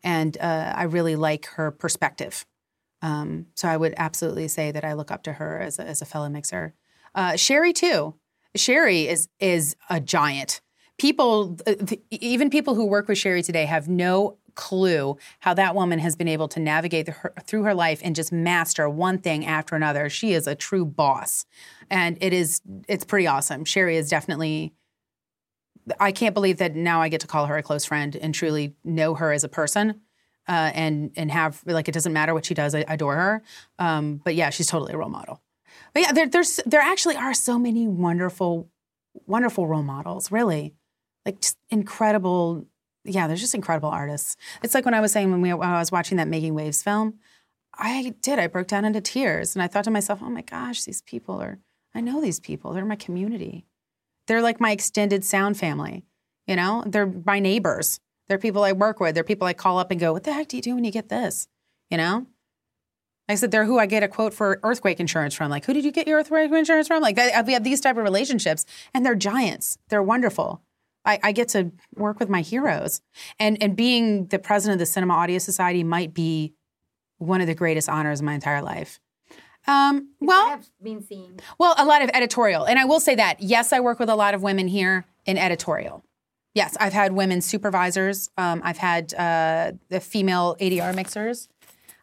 and 0.02 0.36
uh, 0.38 0.72
I 0.74 0.84
really 0.84 1.16
like 1.16 1.46
her 1.46 1.70
perspective. 1.70 2.46
Um, 3.02 3.46
so 3.54 3.68
I 3.68 3.76
would 3.76 3.94
absolutely 3.96 4.48
say 4.48 4.70
that 4.72 4.84
I 4.84 4.94
look 4.94 5.10
up 5.10 5.22
to 5.24 5.34
her 5.34 5.60
as 5.60 5.78
a, 5.78 5.82
as 5.82 6.02
a 6.02 6.04
fellow 6.04 6.28
mixer. 6.28 6.74
Uh, 7.14 7.36
Sherry 7.36 7.72
too. 7.72 8.14
Sherry 8.56 9.08
is 9.08 9.28
is 9.38 9.76
a 9.88 10.00
giant. 10.00 10.60
People, 10.98 11.56
even 12.10 12.50
people 12.50 12.74
who 12.74 12.84
work 12.84 13.06
with 13.06 13.18
Sherry 13.18 13.42
today, 13.42 13.66
have 13.66 13.88
no 13.88 14.38
clue 14.56 15.16
how 15.38 15.54
that 15.54 15.76
woman 15.76 16.00
has 16.00 16.16
been 16.16 16.26
able 16.26 16.48
to 16.48 16.58
navigate 16.58 17.06
the, 17.06 17.12
her, 17.12 17.32
through 17.44 17.62
her 17.62 17.74
life 17.74 18.00
and 18.02 18.16
just 18.16 18.32
master 18.32 18.88
one 18.88 19.18
thing 19.18 19.46
after 19.46 19.76
another. 19.76 20.10
She 20.10 20.32
is 20.32 20.48
a 20.48 20.56
true 20.56 20.84
boss, 20.84 21.46
and 21.88 22.18
it 22.20 22.32
is 22.32 22.60
it's 22.88 23.04
pretty 23.04 23.26
awesome. 23.26 23.64
Sherry 23.64 23.96
is 23.96 24.08
definitely. 24.08 24.74
I 25.98 26.12
can't 26.12 26.34
believe 26.34 26.58
that 26.58 26.74
now 26.74 27.00
I 27.00 27.08
get 27.08 27.22
to 27.22 27.26
call 27.26 27.46
her 27.46 27.56
a 27.56 27.62
close 27.62 27.86
friend 27.86 28.14
and 28.14 28.34
truly 28.34 28.74
know 28.84 29.14
her 29.14 29.32
as 29.32 29.42
a 29.42 29.48
person 29.48 30.02
uh, 30.48 30.72
and 30.74 31.12
and 31.16 31.30
have 31.30 31.62
like 31.66 31.88
it 31.88 31.92
doesn't 31.92 32.12
matter 32.12 32.32
what 32.32 32.46
she 32.46 32.54
does. 32.54 32.74
I, 32.74 32.84
adore 32.88 33.16
her, 33.16 33.42
um, 33.78 34.20
but 34.24 34.34
yeah, 34.34 34.50
she's 34.50 34.66
totally 34.66 34.94
a 34.94 34.96
role 34.96 35.10
model. 35.10 35.42
But 35.92 36.02
yeah, 36.02 36.12
there, 36.12 36.28
there's 36.28 36.60
there 36.64 36.80
actually 36.80 37.16
are 37.16 37.34
so 37.34 37.58
many 37.58 37.86
wonderful, 37.86 38.68
wonderful 39.26 39.66
role 39.66 39.82
models. 39.82 40.32
Really, 40.32 40.74
like 41.26 41.40
just 41.40 41.58
incredible. 41.70 42.66
Yeah, 43.04 43.26
there's 43.26 43.40
just 43.40 43.54
incredible 43.54 43.90
artists. 43.90 44.36
It's 44.62 44.74
like 44.74 44.84
when 44.84 44.94
I 44.94 45.00
was 45.00 45.12
saying 45.12 45.30
when, 45.30 45.40
we, 45.40 45.52
when 45.54 45.68
I 45.68 45.78
was 45.78 45.92
watching 45.92 46.18
that 46.18 46.28
Making 46.28 46.54
Waves 46.54 46.82
film, 46.82 47.18
I 47.74 48.14
did. 48.20 48.38
I 48.38 48.46
broke 48.46 48.66
down 48.66 48.84
into 48.84 49.00
tears, 49.00 49.54
and 49.54 49.62
I 49.62 49.66
thought 49.66 49.84
to 49.84 49.90
myself, 49.90 50.20
"Oh 50.22 50.30
my 50.30 50.42
gosh, 50.42 50.84
these 50.84 51.02
people 51.02 51.40
are. 51.40 51.58
I 51.94 52.00
know 52.00 52.20
these 52.20 52.40
people. 52.40 52.72
They're 52.72 52.84
my 52.84 52.96
community. 52.96 53.66
They're 54.26 54.42
like 54.42 54.60
my 54.60 54.72
extended 54.72 55.24
sound 55.24 55.58
family. 55.58 56.04
You 56.46 56.56
know, 56.56 56.84
they're 56.86 57.12
my 57.26 57.38
neighbors." 57.38 58.00
They're 58.28 58.38
people 58.38 58.64
I 58.64 58.72
work 58.72 59.00
with. 59.00 59.14
They're 59.14 59.24
people 59.24 59.46
I 59.46 59.52
call 59.52 59.78
up 59.78 59.90
and 59.90 59.98
go, 59.98 60.12
What 60.12 60.24
the 60.24 60.32
heck 60.32 60.48
do 60.48 60.56
you 60.56 60.62
do 60.62 60.74
when 60.74 60.84
you 60.84 60.90
get 60.92 61.08
this? 61.08 61.48
You 61.90 61.96
know? 61.96 62.26
Like 63.28 63.34
I 63.34 63.34
said, 63.34 63.50
they're 63.50 63.66
who 63.66 63.78
I 63.78 63.86
get 63.86 64.02
a 64.02 64.08
quote 64.08 64.32
for 64.32 64.58
earthquake 64.62 65.00
insurance 65.00 65.34
from. 65.34 65.50
Like, 65.50 65.66
who 65.66 65.74
did 65.74 65.84
you 65.84 65.92
get 65.92 66.08
your 66.08 66.18
earthquake 66.18 66.50
insurance 66.50 66.88
from? 66.88 67.02
Like, 67.02 67.18
we 67.46 67.52
have 67.52 67.62
these 67.64 67.80
type 67.80 67.98
of 67.98 68.02
relationships, 68.02 68.64
and 68.94 69.04
they're 69.04 69.14
giants. 69.14 69.76
They're 69.90 70.02
wonderful. 70.02 70.62
I, 71.04 71.20
I 71.22 71.32
get 71.32 71.48
to 71.50 71.72
work 71.94 72.20
with 72.20 72.28
my 72.28 72.40
heroes, 72.40 73.02
and 73.38 73.62
and 73.62 73.76
being 73.76 74.26
the 74.26 74.38
president 74.38 74.74
of 74.74 74.78
the 74.80 74.86
Cinema 74.86 75.14
Audio 75.14 75.38
Society 75.38 75.84
might 75.84 76.14
be 76.14 76.54
one 77.18 77.40
of 77.40 77.46
the 77.46 77.54
greatest 77.54 77.88
honors 77.88 78.20
of 78.20 78.26
my 78.26 78.34
entire 78.34 78.62
life. 78.62 78.98
Um, 79.66 80.14
well, 80.20 80.48
have 80.48 80.68
been 80.82 81.02
seeing. 81.02 81.38
well, 81.58 81.74
a 81.76 81.84
lot 81.84 82.02
of 82.02 82.10
editorial, 82.14 82.64
and 82.64 82.78
I 82.78 82.86
will 82.86 83.00
say 83.00 83.14
that 83.14 83.42
yes, 83.42 83.72
I 83.72 83.80
work 83.80 83.98
with 83.98 84.08
a 84.08 84.16
lot 84.16 84.34
of 84.34 84.42
women 84.42 84.68
here 84.68 85.04
in 85.26 85.36
editorial. 85.36 86.04
Yes, 86.54 86.76
I've 86.80 86.92
had 86.92 87.12
women 87.12 87.40
supervisors. 87.40 88.30
Um, 88.36 88.60
I've 88.64 88.78
had 88.78 89.14
uh, 89.14 89.72
the 89.90 90.00
female 90.00 90.56
ADR 90.60 90.94
mixers. 90.94 91.48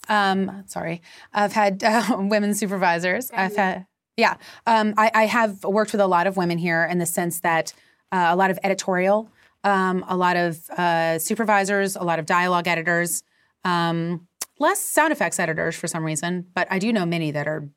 Um, 0.07 0.63
sorry, 0.67 1.01
I've 1.33 1.53
had 1.53 1.83
uh, 1.83 2.17
women 2.19 2.53
supervisors. 2.53 3.31
I've 3.31 3.55
had 3.55 3.87
yeah. 4.17 4.37
Um, 4.65 4.93
I, 4.97 5.11
I 5.13 5.25
have 5.25 5.63
worked 5.63 5.91
with 5.91 5.99
a 5.99 6.07
lot 6.07 6.25
of 6.25 6.37
women 6.37 6.57
here 6.57 6.85
in 6.85 6.99
the 6.99 7.05
sense 7.05 7.41
that 7.41 7.73
uh, 8.11 8.27
a 8.29 8.35
lot 8.35 8.49
of 8.49 8.57
editorial, 8.63 9.29
um, 9.65 10.05
a 10.07 10.15
lot 10.15 10.37
of 10.37 10.69
uh, 10.69 11.19
supervisors, 11.19 11.95
a 11.95 12.03
lot 12.03 12.19
of 12.19 12.25
dialogue 12.25 12.67
editors, 12.67 13.23
um, 13.65 14.27
less 14.59 14.79
sound 14.79 15.11
effects 15.11 15.39
editors 15.39 15.75
for 15.75 15.87
some 15.87 16.03
reason, 16.03 16.45
but 16.53 16.67
I 16.71 16.79
do 16.79 16.93
know 16.93 17.05
many 17.05 17.31
that 17.31 17.47
are 17.47 17.67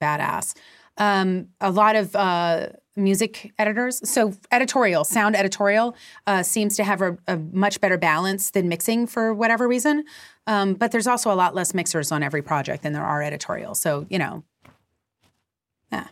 badass. 0.00 0.54
Um, 0.98 1.48
a 1.60 1.70
lot 1.70 1.96
of 1.96 2.14
uh, 2.14 2.68
music 2.98 3.52
editors. 3.58 4.06
So 4.08 4.34
editorial, 4.50 5.04
sound 5.04 5.36
editorial, 5.36 5.96
uh, 6.26 6.42
seems 6.42 6.76
to 6.76 6.84
have 6.84 7.00
a, 7.00 7.16
a, 7.26 7.36
much 7.36 7.80
better 7.80 7.96
balance 7.96 8.50
than 8.50 8.68
mixing 8.68 9.06
for 9.06 9.32
whatever 9.32 9.68
reason. 9.68 10.04
Um, 10.46 10.74
but 10.74 10.92
there's 10.92 11.06
also 11.06 11.32
a 11.32 11.36
lot 11.36 11.54
less 11.54 11.72
mixers 11.72 12.12
on 12.12 12.22
every 12.22 12.42
project 12.42 12.82
than 12.82 12.92
there 12.92 13.04
are 13.04 13.22
editorial. 13.22 13.74
So 13.74 14.06
you 14.10 14.18
know, 14.18 14.44
yeah. 15.92 16.08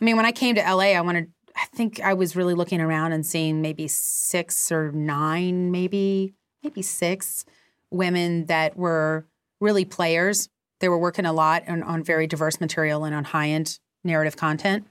I 0.00 0.04
mean, 0.04 0.16
when 0.16 0.26
I 0.26 0.32
came 0.32 0.56
to 0.56 0.60
LA, 0.62 0.92
I 0.92 1.00
wanted. 1.00 1.32
I 1.58 1.64
think 1.74 2.00
I 2.00 2.12
was 2.12 2.36
really 2.36 2.52
looking 2.52 2.82
around 2.82 3.12
and 3.12 3.24
seeing 3.24 3.62
maybe 3.62 3.88
six 3.88 4.70
or 4.70 4.92
nine, 4.92 5.70
maybe 5.70 6.34
maybe 6.62 6.82
six 6.82 7.46
women 7.90 8.44
that 8.46 8.76
were 8.76 9.26
really 9.60 9.84
players. 9.84 10.48
They 10.80 10.88
were 10.88 10.98
working 10.98 11.24
a 11.24 11.32
lot 11.32 11.66
on, 11.66 11.82
on 11.82 12.02
very 12.02 12.26
diverse 12.26 12.60
material 12.60 13.04
and 13.04 13.14
on 13.14 13.24
high 13.24 13.48
end 13.48 13.78
narrative 14.04 14.36
content. 14.36 14.86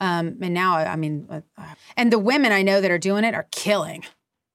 Um, 0.00 0.38
and 0.40 0.54
now, 0.54 0.76
I 0.76 0.96
mean, 0.96 1.26
uh, 1.28 1.40
and 1.96 2.10
the 2.10 2.18
women 2.18 2.52
I 2.52 2.62
know 2.62 2.80
that 2.80 2.90
are 2.90 2.98
doing 2.98 3.24
it 3.24 3.34
are 3.34 3.46
killing. 3.50 4.04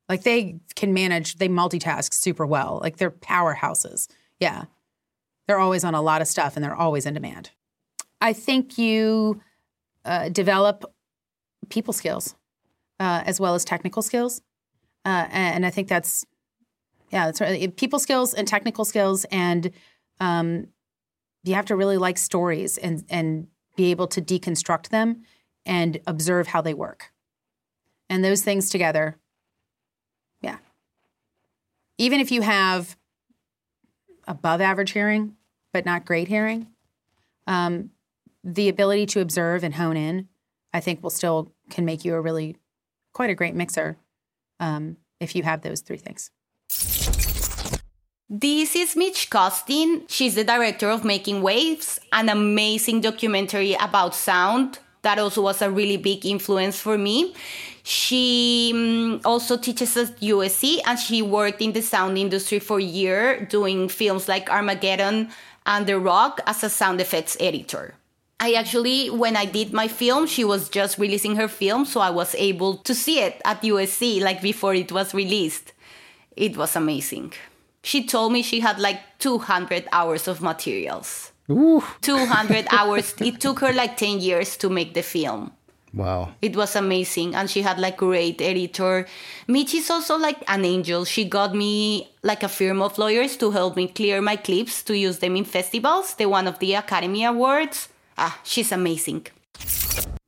Like 0.10 0.24
they 0.24 0.60
can 0.76 0.94
manage, 0.94 1.38
they 1.38 1.48
multitask 1.48 2.14
super 2.14 2.46
well. 2.46 2.80
Like 2.82 2.98
they're 2.98 3.12
powerhouses. 3.12 4.08
Yeah. 4.40 4.66
They're 5.48 5.60
always 5.60 5.84
on 5.84 5.94
a 5.94 6.02
lot 6.02 6.22
of 6.22 6.28
stuff 6.28 6.56
and 6.56 6.64
they're 6.64 6.76
always 6.76 7.06
in 7.06 7.14
demand. 7.14 7.52
I 8.22 8.34
think 8.34 8.78
you 8.78 9.42
uh, 10.04 10.30
develop 10.30 10.86
people 11.70 11.94
skills 11.94 12.36
uh, 13.00 13.24
as 13.26 13.40
well 13.40 13.54
as 13.54 13.64
technical 13.64 14.02
skills. 14.02 14.42
Uh, 15.04 15.28
and 15.30 15.66
I 15.66 15.70
think 15.70 15.88
that's, 15.88 16.26
yeah, 17.12 17.26
that's 17.26 17.42
right. 17.42 17.76
People 17.76 18.00
skills 18.00 18.34
and 18.34 18.48
technical 18.48 18.86
skills. 18.86 19.26
And 19.26 19.72
um, 20.20 20.68
you 21.44 21.54
have 21.54 21.66
to 21.66 21.76
really 21.76 21.98
like 21.98 22.18
stories 22.18 22.80
and, 22.80 23.04
and 23.10 23.48
be 23.76 23.92
able 23.92 24.08
to 24.08 24.22
deconstruct 24.22 24.90
them 24.90 25.24
and 25.66 26.00
observe 26.06 26.48
how 26.48 26.62
they 26.62 26.74
work. 26.74 27.12
And 28.10 28.24
those 28.24 28.44
things 28.44 28.70
together, 28.70 29.18
yeah. 30.42 30.58
Even 31.98 32.20
if 32.20 32.32
you 32.32 32.42
have 32.42 32.96
above 34.28 34.62
average 34.62 34.92
hearing, 34.92 35.36
but 35.74 35.86
not 35.86 36.06
great 36.06 36.28
hearing, 36.28 36.68
um, 37.48 37.92
the 38.44 38.70
ability 38.70 39.08
to 39.08 39.22
observe 39.22 39.64
and 39.64 39.76
hone 39.76 39.98
in, 39.98 40.28
I 40.74 40.80
think, 40.80 41.02
will 41.02 41.10
still 41.10 41.52
can 41.70 41.86
make 41.86 42.06
you 42.06 42.14
a 42.14 42.22
really 42.22 42.58
quite 43.14 43.30
a 43.30 43.36
great 43.36 43.56
mixer 43.56 43.98
um, 44.60 44.98
if 45.20 45.36
you 45.36 45.44
have 45.44 45.62
those 45.62 45.82
three 45.82 45.98
things. 45.98 46.32
This 48.30 48.76
is 48.76 48.96
Midge 48.96 49.30
Costin. 49.30 50.04
She's 50.08 50.36
the 50.36 50.44
director 50.44 50.90
of 50.90 51.06
Making 51.06 51.42
Waves, 51.42 52.00
an 52.12 52.28
amazing 52.28 53.02
documentary 53.02 53.76
about 53.80 54.16
sound 54.16 54.80
that 55.06 55.20
also 55.20 55.42
was 55.42 55.62
a 55.62 55.70
really 55.70 55.98
big 55.98 56.26
influence 56.26 56.80
for 56.80 56.98
me. 56.98 57.34
She 57.84 58.72
um, 58.74 59.22
also 59.24 59.58
teaches 59.58 59.96
at 59.96 60.20
USC 60.20 60.80
and 60.86 60.98
she 60.98 61.22
worked 61.22 61.62
in 61.62 61.72
the 61.74 61.82
sound 61.82 62.18
industry 62.18 62.58
for 62.58 62.80
a 62.80 62.84
year 62.84 63.46
doing 63.46 63.88
films 63.88 64.28
like 64.28 64.50
Armageddon 64.50 65.30
and 65.68 65.86
The 65.86 66.00
Rock 66.00 66.42
as 66.48 66.64
a 66.64 66.70
sound 66.70 67.00
effects 67.00 67.38
editor. 67.40 67.94
I 68.40 68.54
actually, 68.54 69.12
when 69.12 69.38
I 69.38 69.46
did 69.46 69.72
my 69.72 69.88
film, 69.88 70.26
she 70.26 70.44
was 70.44 70.68
just 70.68 70.98
releasing 70.98 71.36
her 71.38 71.48
film, 71.48 71.86
so 71.86 72.02
I 72.02 72.10
was 72.10 72.36
able 72.36 72.78
to 72.78 72.94
see 72.94 73.20
it 73.22 73.40
at 73.46 73.62
USC 73.62 74.20
like 74.22 74.42
before 74.42 74.74
it 74.74 74.92
was 74.92 75.14
released. 75.14 75.72
It 76.36 76.58
was 76.58 76.76
amazing. 76.76 77.34
She 77.84 78.06
told 78.06 78.34
me 78.34 78.42
she 78.42 78.60
had 78.60 78.80
like 78.80 79.00
200 79.20 79.88
hours 79.92 80.28
of 80.28 80.42
materials. 80.42 81.32
Ooh. 81.50 81.84
200 82.02 82.68
hours. 82.72 83.14
It 83.20 83.40
took 83.40 83.60
her 83.60 83.74
like 83.74 83.98
10 83.98 84.20
years 84.20 84.58
to 84.58 84.70
make 84.70 84.94
the 84.94 85.04
film. 85.04 85.52
Wow. 85.94 86.34
It 86.42 86.56
was 86.58 86.76
amazing. 86.76 87.36
And 87.36 87.50
she 87.50 87.62
had 87.62 87.80
like 87.80 87.98
great 87.98 88.42
editor. 88.42 89.08
Midge's 89.48 89.90
also 89.90 90.18
like 90.18 90.44
an 90.50 90.66
angel. 90.66 91.06
She 91.06 91.24
got 91.24 91.56
me 91.56 92.10
like 92.22 92.44
a 92.44 92.50
firm 92.50 92.82
of 92.82 92.98
lawyers 92.98 93.38
to 93.38 93.52
help 93.52 93.78
me 93.78 93.88
clear 93.88 94.22
my 94.22 94.36
clips 94.36 94.84
to 94.84 94.98
use 94.98 95.20
them 95.20 95.38
in 95.38 95.46
festivals. 95.46 96.14
They 96.16 96.26
won 96.26 96.48
of 96.48 96.60
the 96.60 96.74
Academy 96.74 97.24
Awards. 97.24 97.88
Ah, 98.18 98.38
she's 98.44 98.74
amazing. 98.74 99.28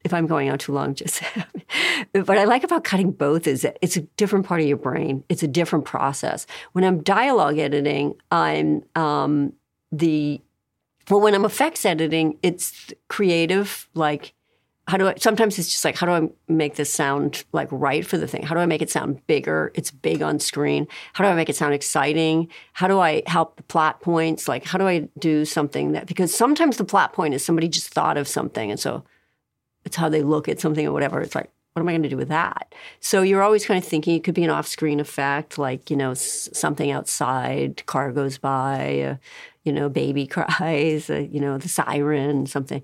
If 0.06 0.14
I'm 0.14 0.26
going 0.26 0.50
on 0.50 0.58
too 0.58 0.72
long, 0.72 0.96
just 0.96 1.22
what 2.14 2.38
I 2.38 2.46
like 2.46 2.64
about 2.64 2.86
cutting 2.86 3.12
both 3.12 3.46
is 3.46 3.64
that 3.64 3.78
it's 3.82 3.98
a 3.98 4.02
different 4.16 4.46
part 4.46 4.62
of 4.62 4.68
your 4.68 4.78
brain. 4.78 5.26
It's 5.28 5.44
a 5.44 5.48
different 5.48 5.84
process. 5.84 6.48
When 6.72 6.86
I'm 6.86 7.04
dialogue 7.04 7.58
editing, 7.58 8.16
I'm 8.32 8.84
um, 8.96 9.52
the 9.92 10.40
well. 11.10 11.22
When 11.22 11.34
I'm 11.34 11.46
effects 11.46 11.86
editing, 11.86 12.38
it's 12.42 12.94
creative, 13.08 13.88
like 13.94 14.34
how 14.88 14.98
do 14.98 15.08
I 15.08 15.16
sometimes 15.18 15.60
it's 15.60 15.70
just 15.70 15.84
like 15.84 15.98
how 15.98 16.06
do 16.06 16.14
I 16.14 16.30
make 16.48 16.76
this 16.76 16.92
sound 16.92 17.44
like 17.52 17.68
right 17.72 18.06
for 18.06 18.18
the 18.18 18.28
thing? 18.28 18.44
How 18.44 18.56
do 18.56 18.62
I 18.62 18.66
make 18.66 18.82
it 18.82 18.90
sound 18.90 19.26
bigger? 19.28 19.72
It's 19.76 19.92
big 19.92 20.22
on 20.22 20.40
screen. 20.40 20.88
How 21.14 21.26
do 21.26 21.30
I 21.30 21.36
make 21.36 21.50
it 21.50 21.58
sound 21.58 21.74
exciting? 21.74 22.48
How 22.74 22.88
do 22.88 23.00
I 23.00 23.24
help 23.28 23.58
the 23.58 23.64
plot 23.64 24.00
points? 24.02 24.48
Like 24.48 24.64
how 24.64 24.78
do 24.78 24.88
I 24.88 25.10
do 25.20 25.44
something 25.44 25.92
that 25.92 26.08
because 26.08 26.34
sometimes 26.34 26.78
the 26.78 26.86
plot 26.86 27.12
point 27.12 27.34
is 27.34 27.44
somebody 27.44 27.68
just 27.68 27.90
thought 27.90 28.18
of 28.18 28.28
something 28.28 28.72
and 28.72 28.80
so 28.80 29.04
it's 29.84 29.98
how 29.98 30.08
they 30.08 30.24
look 30.24 30.48
at 30.48 30.62
something 30.62 30.88
or 30.88 30.94
whatever. 30.94 31.22
It's 31.22 31.36
like 31.36 31.52
what 31.74 31.82
am 31.82 31.90
I 31.90 31.92
going 31.92 32.04
to 32.04 32.10
do 32.10 32.18
with 32.18 32.30
that? 32.30 32.74
So 33.02 33.22
you're 33.22 33.44
always 33.44 33.64
kind 33.64 33.78
of 33.78 33.88
thinking 33.88 34.16
it 34.16 34.24
could 34.24 34.34
be 34.34 34.44
an 34.44 34.50
off-screen 34.50 35.00
effect, 35.00 35.60
like 35.60 35.92
you 35.92 35.96
know 35.96 36.16
something 36.16 36.90
outside, 36.90 37.86
car 37.86 38.12
goes 38.12 38.40
by, 38.40 39.00
uh, 39.02 39.16
you 39.68 39.74
know, 39.74 39.90
baby 39.90 40.26
cries, 40.36 41.10
uh, 41.10 41.28
you 41.30 41.40
know, 41.40 41.58
the 41.58 41.70
siren, 41.70 42.48
something. 42.48 42.82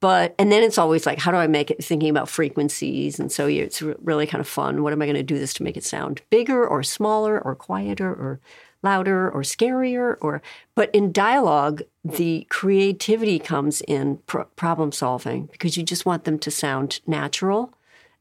But 0.00 0.34
and 0.38 0.50
then 0.50 0.62
it's 0.62 0.78
always 0.78 1.04
like 1.04 1.18
how 1.18 1.30
do 1.30 1.36
i 1.36 1.46
make 1.46 1.70
it 1.70 1.84
thinking 1.84 2.08
about 2.08 2.28
frequencies? 2.30 3.18
And 3.18 3.30
so 3.30 3.46
it's 3.46 3.82
really 3.82 4.26
kind 4.26 4.40
of 4.40 4.48
fun. 4.48 4.82
What 4.82 4.94
am 4.94 5.02
i 5.02 5.04
going 5.04 5.16
to 5.16 5.22
do 5.22 5.38
this 5.38 5.52
to 5.54 5.62
make 5.62 5.76
it 5.76 5.84
sound 5.84 6.22
bigger 6.30 6.66
or 6.66 6.82
smaller 6.82 7.38
or 7.38 7.54
quieter 7.54 8.08
or 8.08 8.40
louder 8.82 9.30
or 9.30 9.42
scarier 9.42 10.16
or 10.20 10.40
but 10.74 10.90
in 10.94 11.12
dialogue 11.12 11.82
the 12.02 12.46
creativity 12.48 13.38
comes 13.38 13.82
in 13.82 14.16
problem 14.56 14.90
solving 14.90 15.46
because 15.52 15.76
you 15.76 15.82
just 15.82 16.06
want 16.06 16.24
them 16.24 16.38
to 16.38 16.50
sound 16.50 17.00
natural 17.06 17.74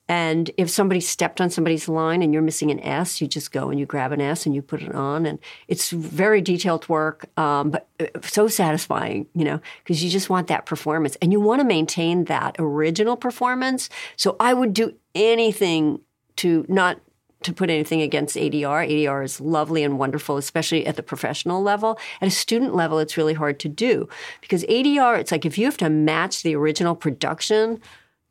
and 0.09 0.49
if 0.57 0.71
somebody 0.71 0.99
stepped 0.99 1.39
on 1.39 1.51
somebody's 1.51 1.87
line 1.87 2.23
and 2.23 2.33
you're 2.33 2.41
missing 2.41 2.71
an 2.71 2.79
S, 2.79 3.21
you 3.21 3.27
just 3.27 3.51
go 3.51 3.69
and 3.69 3.79
you 3.79 3.85
grab 3.85 4.11
an 4.11 4.19
S 4.19 4.47
and 4.47 4.55
you 4.55 4.63
put 4.63 4.81
it 4.81 4.95
on. 4.95 5.27
And 5.27 5.37
it's 5.67 5.91
very 5.91 6.41
detailed 6.41 6.89
work, 6.89 7.29
um, 7.37 7.69
but 7.69 7.87
uh, 7.99 8.07
so 8.23 8.47
satisfying, 8.47 9.27
you 9.35 9.45
know, 9.45 9.61
because 9.83 10.03
you 10.03 10.09
just 10.09 10.27
want 10.27 10.47
that 10.47 10.65
performance 10.65 11.15
and 11.21 11.31
you 11.31 11.39
want 11.39 11.61
to 11.61 11.63
maintain 11.63 12.25
that 12.25 12.55
original 12.57 13.15
performance. 13.17 13.87
So 14.15 14.35
I 14.39 14.55
would 14.55 14.73
do 14.73 14.95
anything 15.13 16.01
to 16.37 16.65
not 16.67 16.99
to 17.43 17.53
put 17.53 17.69
anything 17.69 18.01
against 18.01 18.35
ADR. 18.35 18.89
ADR 18.89 19.23
is 19.23 19.39
lovely 19.39 19.83
and 19.83 19.97
wonderful, 19.99 20.37
especially 20.37 20.85
at 20.85 20.95
the 20.95 21.03
professional 21.03 21.61
level. 21.61 21.99
At 22.19 22.27
a 22.27 22.31
student 22.31 22.75
level, 22.75 22.99
it's 22.99 23.15
really 23.15 23.35
hard 23.35 23.59
to 23.59 23.69
do 23.69 24.09
because 24.41 24.63
ADR, 24.65 25.19
it's 25.19 25.31
like 25.31 25.45
if 25.45 25.57
you 25.57 25.65
have 25.65 25.77
to 25.77 25.89
match 25.89 26.43
the 26.43 26.55
original 26.55 26.95
production, 26.95 27.79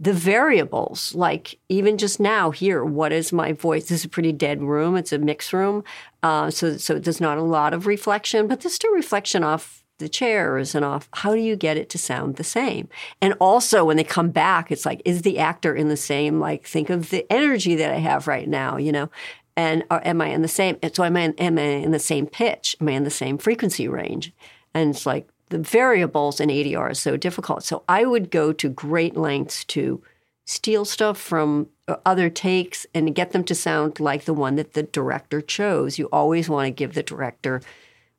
the 0.01 0.13
variables, 0.13 1.15
like 1.15 1.59
even 1.69 1.99
just 1.99 2.21
now 2.21 2.51
here, 2.51 2.85
what 2.85 3.13
is 3.13 3.33
my 3.33 3.53
voice? 3.53 3.89
This 3.89 4.01
is 4.01 4.05
a 4.05 4.09
pretty 4.09 4.33
dead 4.33 4.63
room. 4.63 4.97
It's 4.97 5.13
a 5.13 5.19
mix 5.19 5.53
room. 5.53 5.83
Uh, 6.23 6.51
so, 6.51 6.77
so 6.77 6.99
there's 6.99 7.21
not 7.21 7.39
a 7.39 7.43
lot 7.43 7.75
of 7.75 7.87
reflection, 7.87 8.47
but 8.47 8.61
there's 8.61 8.75
still 8.75 8.93
reflection 8.93 9.43
off 9.43 9.83
the 9.99 10.09
chairs 10.09 10.77
and 10.77 10.85
off. 10.85 11.09
How 11.13 11.35
do 11.35 11.41
you 11.41 11.57
get 11.57 11.77
it 11.77 11.91
to 11.91 11.99
sound 11.99 12.37
the 12.37 12.45
same? 12.45 12.89
And 13.21 13.35
also 13.41 13.85
when 13.85 13.97
they 13.97 14.05
come 14.05 14.31
back, 14.31 14.71
it's 14.71 14.87
like, 14.87 15.03
is 15.05 15.23
the 15.23 15.41
actor 15.41 15.75
in 15.75 15.89
the 15.89 15.97
same, 15.97 16.39
like, 16.39 16.65
think 16.65 16.91
of 16.91 17.11
the 17.11 17.27
energy 17.33 17.75
that 17.75 17.91
I 17.91 17.99
have 17.99 18.29
right 18.29 18.49
now, 18.49 18.77
you 18.77 18.93
know? 18.93 19.11
And 19.57 19.83
or 19.91 20.07
am 20.07 20.21
I 20.21 20.29
in 20.29 20.43
the 20.43 20.47
same, 20.47 20.79
so 20.93 21.03
am 21.03 21.17
I, 21.17 21.35
am 21.39 21.59
I 21.59 21.63
in 21.63 21.91
the 21.91 21.99
same 21.99 22.29
pitch? 22.29 22.77
Am 22.81 22.89
I 22.89 22.93
in 22.93 23.03
the 23.03 23.11
same 23.11 23.39
frequency 23.39 23.89
range? 23.89 24.33
And 24.73 24.91
it's 24.91 25.05
like, 25.05 25.29
the 25.51 25.59
variables 25.59 26.41
in 26.41 26.49
ADR 26.49 26.79
are 26.79 26.95
so 26.95 27.17
difficult. 27.17 27.65
So 27.65 27.83
I 27.89 28.05
would 28.05 28.31
go 28.31 28.53
to 28.53 28.69
great 28.69 29.17
lengths 29.17 29.65
to 29.67 30.03
steal 30.45 30.85
stuff 30.85 31.19
from 31.19 31.69
uh, 31.89 31.97
other 32.07 32.31
takes 32.31 32.87
and 32.95 33.15
get 33.15 33.33
them 33.33 33.45
to 33.45 33.55
sound 33.55 34.01
like 34.01 34.25
the 34.25 34.35
one 34.35 34.57
that 34.57 34.73
the 34.73 34.83
director 34.83 35.41
chose. 35.41 35.99
You 35.99 36.07
always 36.07 36.49
want 36.49 36.67
to 36.67 36.71
give 36.71 36.95
the 36.95 37.03
director 37.03 37.61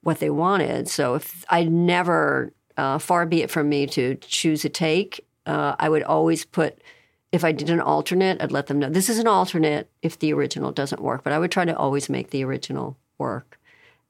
what 0.01 0.19
they 0.19 0.29
wanted. 0.29 0.87
So 0.87 1.15
if 1.15 1.43
I 1.49 1.63
never, 1.63 2.53
uh, 2.77 2.99
far 2.99 3.25
be 3.25 3.41
it 3.41 3.51
from 3.51 3.69
me 3.69 3.87
to 3.87 4.15
choose 4.15 4.63
a 4.63 4.69
take, 4.69 5.25
uh, 5.45 5.75
I 5.79 5.89
would 5.89 6.03
always 6.03 6.45
put. 6.45 6.81
If 7.31 7.43
I 7.43 7.51
did 7.51 7.69
an 7.69 7.79
alternate, 7.79 8.41
I'd 8.41 8.51
let 8.51 8.67
them 8.67 8.79
know 8.79 8.89
this 8.89 9.07
is 9.07 9.19
an 9.19 9.27
alternate 9.27 9.87
if 10.01 10.17
the 10.17 10.33
original 10.33 10.71
doesn't 10.71 11.01
work. 11.01 11.23
But 11.23 11.33
I 11.33 11.37
would 11.37 11.51
try 11.51 11.63
to 11.63 11.77
always 11.77 12.09
make 12.09 12.31
the 12.31 12.43
original 12.43 12.97
work 13.19 13.58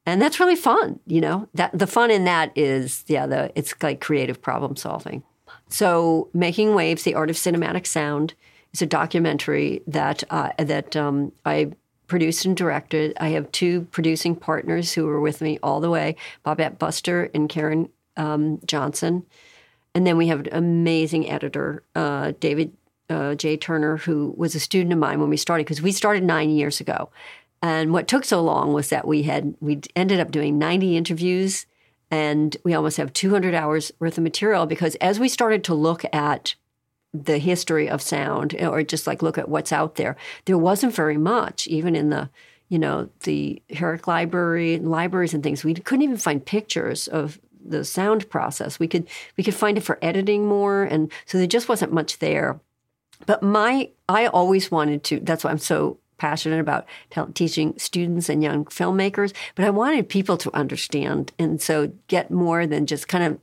and 0.09 0.21
that's 0.21 0.39
really 0.39 0.55
fun 0.55 0.99
you 1.05 1.21
know 1.21 1.47
that 1.53 1.77
the 1.77 1.87
fun 1.87 2.11
in 2.11 2.25
that 2.25 2.51
is 2.55 3.03
yeah 3.07 3.25
the 3.25 3.51
it's 3.55 3.73
like 3.81 4.01
creative 4.01 4.41
problem 4.41 4.75
solving 4.75 5.23
so 5.69 6.29
making 6.33 6.73
waves 6.73 7.03
the 7.03 7.15
art 7.15 7.29
of 7.29 7.35
cinematic 7.35 7.85
sound 7.85 8.33
is 8.73 8.81
a 8.81 8.85
documentary 8.85 9.81
that 9.87 10.23
uh, 10.29 10.49
that 10.57 10.95
um, 10.95 11.31
i 11.45 11.71
produced 12.07 12.45
and 12.45 12.57
directed 12.57 13.15
i 13.19 13.29
have 13.29 13.51
two 13.51 13.81
producing 13.91 14.35
partners 14.35 14.93
who 14.93 15.05
were 15.05 15.21
with 15.21 15.41
me 15.41 15.59
all 15.61 15.79
the 15.79 15.89
way 15.89 16.15
Bobette 16.45 16.77
Buster 16.77 17.29
and 17.33 17.49
karen 17.49 17.89
um, 18.17 18.59
johnson 18.65 19.25
and 19.95 20.05
then 20.05 20.17
we 20.17 20.27
have 20.27 20.41
an 20.41 20.49
amazing 20.51 21.29
editor 21.29 21.83
uh, 21.95 22.33
david 22.39 22.73
uh, 23.09 23.33
J. 23.35 23.57
Turner, 23.57 23.97
who 23.97 24.33
was 24.37 24.55
a 24.55 24.59
student 24.59 24.93
of 24.93 24.99
mine 24.99 25.19
when 25.19 25.29
we 25.29 25.37
started, 25.37 25.65
because 25.65 25.81
we 25.81 25.91
started 25.91 26.23
nine 26.23 26.51
years 26.51 26.79
ago. 26.79 27.09
And 27.61 27.91
what 27.91 28.07
took 28.07 28.23
so 28.23 28.41
long 28.41 28.73
was 28.73 28.89
that 28.89 29.07
we 29.07 29.23
had 29.23 29.55
we 29.59 29.81
ended 29.95 30.19
up 30.19 30.31
doing 30.31 30.57
90 30.57 30.95
interviews 30.95 31.65
and 32.11 32.55
we 32.63 32.73
almost 32.73 32.97
have 32.97 33.13
200 33.13 33.53
hours 33.53 33.91
worth 33.99 34.17
of 34.17 34.23
material 34.23 34.65
because 34.65 34.95
as 34.95 35.19
we 35.19 35.27
started 35.27 35.63
to 35.65 35.73
look 35.73 36.03
at 36.13 36.55
the 37.13 37.37
history 37.37 37.89
of 37.89 38.01
sound 38.01 38.55
eh, 38.57 38.67
or 38.67 38.83
just 38.83 39.07
like 39.07 39.21
look 39.21 39.37
at 39.37 39.49
what's 39.49 39.71
out 39.71 39.95
there, 39.95 40.15
there 40.45 40.57
wasn't 40.57 40.93
very 40.93 41.17
much 41.17 41.67
even 41.67 41.95
in 41.95 42.09
the 42.09 42.29
you 42.69 42.79
know 42.79 43.09
the 43.21 43.61
Herrick 43.71 44.07
Library 44.07 44.75
and 44.75 44.89
libraries 44.89 45.33
and 45.33 45.43
things. 45.43 45.63
We 45.63 45.73
couldn't 45.73 46.03
even 46.03 46.17
find 46.17 46.45
pictures 46.45 47.07
of 47.07 47.39
the 47.65 47.83
sound 47.83 48.29
process. 48.29 48.79
We 48.79 48.87
could 48.87 49.07
we 49.37 49.43
could 49.43 49.55
find 49.55 49.77
it 49.77 49.81
for 49.81 49.99
editing 50.01 50.45
more, 50.45 50.83
and 50.83 51.11
so 51.25 51.37
there 51.37 51.47
just 51.47 51.67
wasn't 51.67 51.93
much 51.93 52.19
there. 52.19 52.59
But 53.25 53.43
my 53.43 53.89
I 54.07 54.27
always 54.27 54.71
wanted 54.71 55.03
to. 55.05 55.19
That's 55.19 55.43
why 55.43 55.51
I'm 55.51 55.57
so 55.57 55.97
passionate 56.19 56.59
about 56.59 56.85
teaching 57.33 57.73
students 57.77 58.29
and 58.29 58.43
young 58.43 58.65
filmmakers, 58.65 59.33
but 59.55 59.65
I 59.65 59.69
wanted 59.71 60.09
people 60.09 60.37
to 60.37 60.55
understand 60.55 61.31
and 61.39 61.61
so 61.61 61.91
get 62.07 62.29
more 62.29 62.67
than 62.67 62.85
just 62.85 63.07
kind 63.07 63.23
of 63.23 63.39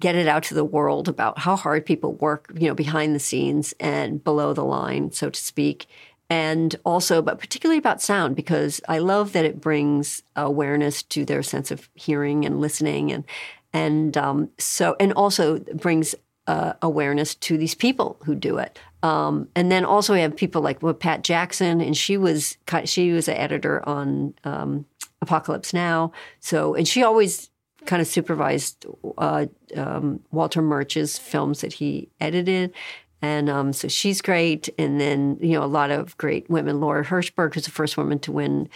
get 0.00 0.16
it 0.16 0.26
out 0.26 0.42
to 0.44 0.54
the 0.54 0.64
world 0.64 1.08
about 1.08 1.38
how 1.38 1.54
hard 1.56 1.86
people 1.86 2.14
work, 2.14 2.50
you 2.58 2.68
know, 2.68 2.74
behind 2.74 3.14
the 3.14 3.20
scenes 3.20 3.74
and 3.78 4.24
below 4.24 4.52
the 4.52 4.64
line, 4.64 5.12
so 5.12 5.30
to 5.30 5.40
speak. 5.40 5.86
And 6.30 6.74
also, 6.84 7.20
but 7.20 7.38
particularly 7.38 7.78
about 7.78 8.00
sound, 8.00 8.36
because 8.36 8.80
I 8.88 8.98
love 8.98 9.32
that 9.32 9.44
it 9.44 9.60
brings 9.60 10.22
awareness 10.36 11.02
to 11.04 11.24
their 11.24 11.42
sense 11.42 11.70
of 11.70 11.90
hearing 11.94 12.44
and 12.44 12.60
listening, 12.60 13.10
and 13.10 13.24
and 13.72 14.16
um, 14.16 14.50
so 14.56 14.94
and 15.00 15.12
also 15.12 15.58
brings 15.58 16.14
uh, 16.50 16.72
awareness 16.82 17.36
to 17.36 17.56
these 17.56 17.76
people 17.76 18.16
who 18.24 18.34
do 18.34 18.58
it. 18.58 18.76
Um, 19.04 19.48
and 19.54 19.70
then 19.70 19.84
also 19.84 20.14
we 20.14 20.20
have 20.20 20.34
people 20.34 20.60
like 20.60 20.82
well, 20.82 20.92
Pat 20.92 21.22
Jackson, 21.22 21.80
and 21.80 21.96
she 21.96 22.16
was 22.16 22.56
she 22.84 23.12
was 23.12 23.28
an 23.28 23.36
editor 23.36 23.88
on 23.88 24.34
um, 24.42 24.84
Apocalypse 25.22 25.72
Now. 25.72 26.10
So 26.40 26.74
and 26.74 26.88
she 26.88 27.04
always 27.04 27.50
kind 27.86 28.02
of 28.02 28.08
supervised 28.08 28.84
uh, 29.16 29.46
um, 29.76 30.20
Walter 30.32 30.60
Murch's 30.60 31.18
films 31.18 31.60
that 31.60 31.74
he 31.74 32.08
edited. 32.20 32.74
And 33.22 33.48
um, 33.48 33.72
so 33.72 33.86
she's 33.86 34.20
great. 34.20 34.68
And 34.76 35.00
then, 35.00 35.38
you 35.40 35.52
know, 35.52 35.62
a 35.62 35.66
lot 35.66 35.92
of 35.92 36.16
great 36.18 36.50
women. 36.50 36.80
Lora 36.80 37.04
Hirschberg, 37.04 37.54
who's 37.54 37.66
the 37.66 37.70
first 37.70 37.96
woman 37.96 38.18
to 38.20 38.32
win 38.32 38.68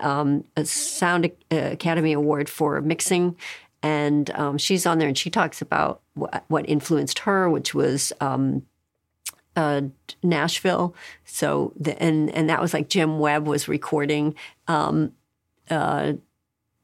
um, 0.00 0.44
a 0.56 0.64
Sound 0.64 1.30
Academy 1.50 2.12
Award 2.12 2.48
for 2.48 2.80
mixing. 2.80 3.36
And 3.82 4.30
um, 4.30 4.58
she's 4.58 4.86
on 4.86 4.98
there 4.98 5.08
and 5.08 5.18
she 5.18 5.30
talks 5.30 5.60
about 5.60 6.00
what, 6.16 6.64
influenced 6.68 7.20
her, 7.20 7.48
which 7.48 7.74
was 7.74 8.12
um, 8.20 8.62
uh, 9.54 9.82
Nashville. 10.22 10.94
So 11.24 11.72
the, 11.78 12.00
and 12.02 12.30
and 12.30 12.48
that 12.48 12.60
was 12.60 12.74
like 12.74 12.88
Jim 12.88 13.18
Webb 13.18 13.46
was 13.46 13.68
recording 13.68 14.34
um, 14.66 15.12
uh, 15.70 16.14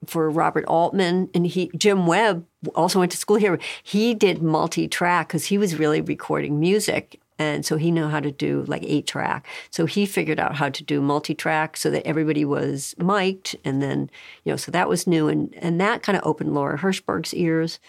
for 0.06 0.30
Robert 0.30 0.64
Altman, 0.66 1.30
and 1.34 1.46
he 1.46 1.70
Jim 1.76 2.06
Webb 2.06 2.46
also 2.74 2.98
went 2.98 3.12
to 3.12 3.18
school 3.18 3.36
here. 3.36 3.58
He 3.82 4.14
did 4.14 4.42
multi-track 4.42 5.28
because 5.28 5.46
he 5.46 5.58
was 5.58 5.78
really 5.78 6.00
recording 6.00 6.60
music. 6.60 7.18
And 7.38 7.66
so 7.66 7.76
he 7.76 7.90
knew 7.90 8.08
how 8.08 8.20
to 8.20 8.30
do 8.30 8.64
like 8.68 8.84
eight 8.84 9.06
track. 9.06 9.46
So 9.70 9.84
he 9.84 10.06
figured 10.06 10.38
out 10.38 10.54
how 10.54 10.68
to 10.68 10.84
do 10.84 11.00
multi 11.00 11.34
track 11.34 11.76
so 11.76 11.90
that 11.90 12.06
everybody 12.06 12.44
was 12.44 12.94
mic'd. 12.98 13.56
And 13.64 13.82
then, 13.82 14.10
you 14.44 14.52
know, 14.52 14.56
so 14.56 14.70
that 14.70 14.88
was 14.88 15.08
new. 15.08 15.26
And, 15.26 15.52
and 15.56 15.80
that 15.80 16.04
kind 16.04 16.16
of 16.16 16.24
opened 16.24 16.54
Lora 16.54 16.78
Hirschberg's 16.78 17.34
ears. 17.34 17.80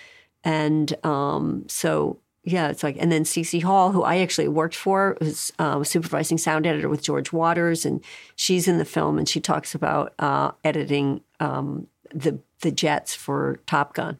And 0.44 0.94
um, 1.06 1.66
so 1.68 2.20
yeah, 2.44 2.68
it's 2.68 2.84
like, 2.84 2.98
and 3.00 3.12
then 3.12 3.24
Cece 3.24 3.64
Hall, 3.64 3.92
who 3.92 4.04
I 4.04 4.18
actually 4.18 4.50
worked 4.50 4.76
for, 4.76 5.18
was 5.22 5.54
uh, 5.60 5.82
supervising 5.84 6.38
sound 6.38 6.68
editor 6.68 6.90
with 6.90 7.02
George 7.02 7.32
Watters, 7.32 7.86
and 7.86 8.04
she's 8.36 8.68
in 8.68 8.78
the 8.78 8.86
film, 8.86 9.18
and 9.18 9.30
she 9.30 9.40
talks 9.40 9.74
about 9.74 10.14
uh, 10.20 10.52
editing 10.64 11.22
um, 11.40 11.88
the 12.14 12.40
the 12.60 12.72
jets 12.72 13.16
for 13.16 13.60
Top 13.66 13.94
Gun, 13.94 14.20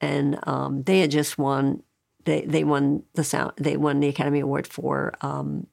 and 0.00 0.38
um, 0.46 0.84
they 0.84 1.00
had 1.00 1.10
just 1.10 1.38
won. 1.38 1.82
They 2.24 2.42
they 2.42 2.62
won 2.62 3.02
the 3.14 3.24
sound. 3.24 3.52
They 3.56 3.76
won 3.76 3.98
the 3.98 4.08
Academy 4.08 4.40
Award 4.40 4.68
for 4.68 5.14
um, 5.20 5.66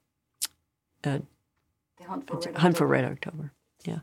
uh, 1.04 1.20
Hunt 2.08 2.28
for 2.28 2.38
Red 2.38 2.58
Hunt 2.58 2.78
for 2.78 2.88
Red 2.88 3.06
October. 3.06 3.52
Yeah. 3.86 4.00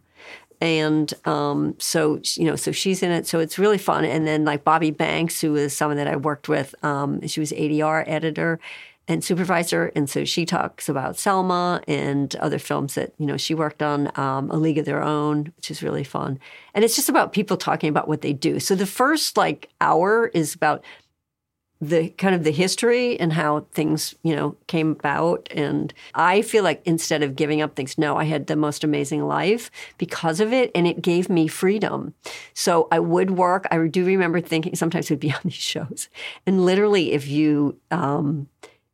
And 0.60 1.12
um, 1.24 1.74
so, 1.78 2.20
you 2.34 2.44
know, 2.44 2.56
so 2.56 2.70
she's 2.70 3.02
in 3.02 3.10
it. 3.10 3.26
So 3.26 3.38
it's 3.40 3.58
really 3.58 3.78
fun. 3.78 4.04
And 4.04 4.26
then, 4.26 4.44
like 4.44 4.64
Bobbi 4.64 4.94
Banks, 4.94 5.40
who 5.40 5.56
is 5.56 5.74
someone 5.76 5.96
that 5.96 6.06
I 6.06 6.16
worked 6.16 6.48
with, 6.48 6.74
um, 6.84 7.26
she 7.26 7.40
was 7.40 7.52
ADR 7.52 8.04
editor 8.06 8.60
and 9.08 9.24
supervisor. 9.24 9.90
And 9.96 10.08
so 10.08 10.24
she 10.24 10.44
talks 10.44 10.88
about 10.88 11.18
Selma 11.18 11.82
and 11.88 12.34
other 12.36 12.58
films 12.58 12.94
that, 12.94 13.12
you 13.18 13.26
know, 13.26 13.36
she 13.36 13.54
worked 13.54 13.82
on, 13.82 14.12
um, 14.18 14.50
A 14.50 14.56
League 14.56 14.78
of 14.78 14.84
Their 14.84 15.02
Own, 15.02 15.52
which 15.56 15.70
is 15.70 15.82
really 15.82 16.04
fun. 16.04 16.38
And 16.74 16.84
it's 16.84 16.94
just 16.94 17.08
about 17.08 17.32
people 17.32 17.56
talking 17.56 17.88
about 17.88 18.06
what 18.06 18.20
they 18.20 18.32
do. 18.32 18.60
So 18.60 18.74
the 18.74 18.86
first 18.86 19.36
like 19.36 19.68
hour 19.80 20.30
is 20.34 20.54
about 20.54 20.84
the 21.80 22.10
kind 22.10 22.34
of 22.34 22.44
the 22.44 22.50
history 22.50 23.18
and 23.18 23.32
how 23.32 23.66
things 23.72 24.14
you 24.22 24.36
know 24.36 24.54
came 24.66 24.90
about. 24.90 25.48
And 25.50 25.92
i 26.14 26.42
feel 26.42 26.62
like 26.62 26.82
instead 26.84 27.22
of 27.22 27.36
giving 27.36 27.62
up 27.62 27.74
things 27.74 27.96
no 27.96 28.16
i 28.16 28.24
had 28.24 28.46
the 28.46 28.56
most 28.56 28.84
amazing 28.84 29.26
life 29.26 29.70
because 29.96 30.40
of 30.40 30.52
it 30.52 30.70
and 30.74 30.86
it 30.86 31.00
gave 31.00 31.30
me 31.30 31.46
freedom. 31.46 32.14
So 32.54 32.88
i 32.92 32.98
would 32.98 33.32
work. 33.32 33.66
I 33.70 33.86
do 33.86 34.04
remember 34.04 34.40
thinking 34.40 34.76
sometimes 34.76 35.08
we'd 35.08 35.20
be 35.20 35.32
on 35.38 35.40
these 35.44 35.54
shows 35.54 36.08
and 36.46 36.64
literally 36.66 37.12
if 37.12 37.26
you 37.26 37.78
um, 37.90 38.48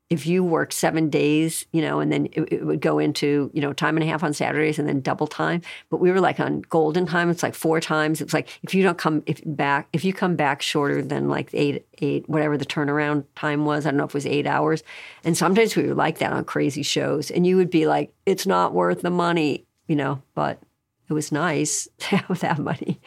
if 0.08 0.24
you 0.24 0.44
worked 0.44 0.72
seven 0.72 1.10
days, 1.10 1.66
you 1.72 1.82
know, 1.82 1.98
and 1.98 2.12
then 2.12 2.26
it, 2.32 2.52
it, 2.52 2.64
would 2.64 2.80
go 2.80 3.00
into, 3.00 3.50
you 3.52 3.60
know, 3.60 3.72
time 3.72 3.96
and 3.96 4.04
a 4.04 4.06
half 4.06 4.22
on 4.22 4.32
Saturdays 4.32 4.78
and 4.78 4.88
then 4.88 5.00
double 5.00 5.26
time. 5.26 5.62
But 5.90 5.98
we 5.98 6.12
were 6.12 6.20
like 6.20 6.38
on 6.38 6.60
golden 6.62 7.06
time. 7.06 7.28
It's 7.28 7.42
like 7.42 7.54
four 7.54 7.80
times. 7.80 8.20
It's 8.20 8.32
like 8.32 8.48
if 8.62 8.72
you 8.72 8.84
don't 8.84 8.98
come 8.98 9.24
if 9.26 9.40
back, 9.44 9.88
if 9.92 10.04
you 10.04 10.12
come 10.12 10.36
back 10.36 10.62
shorter 10.62 11.02
than 11.02 11.28
like 11.28 11.50
eight, 11.54 11.86
eight, 11.98 12.28
whatever 12.28 12.56
the 12.56 12.64
turnaround 12.64 13.24
time 13.34 13.64
was, 13.64 13.84
I 13.84 13.90
don't 13.90 13.98
know 13.98 14.04
if 14.04 14.10
it 14.10 14.14
was 14.14 14.26
eight 14.26 14.46
hours. 14.46 14.84
And 15.24 15.36
sometimes 15.36 15.74
we 15.74 15.88
were 15.88 15.94
like 15.94 16.18
that 16.18 16.32
on 16.32 16.44
crazy 16.44 16.84
shows. 16.84 17.32
And 17.32 17.44
you 17.44 17.56
would 17.56 17.70
be 17.70 17.88
like, 17.88 18.12
it's 18.26 18.46
not 18.46 18.74
worth 18.74 19.02
the 19.02 19.10
money, 19.10 19.64
you 19.88 19.96
know, 19.96 20.22
but 20.34 20.60
it 21.08 21.14
was 21.14 21.32
nice 21.32 21.88
to 21.98 22.16
have 22.16 22.40
that 22.40 22.58
money. 22.58 23.00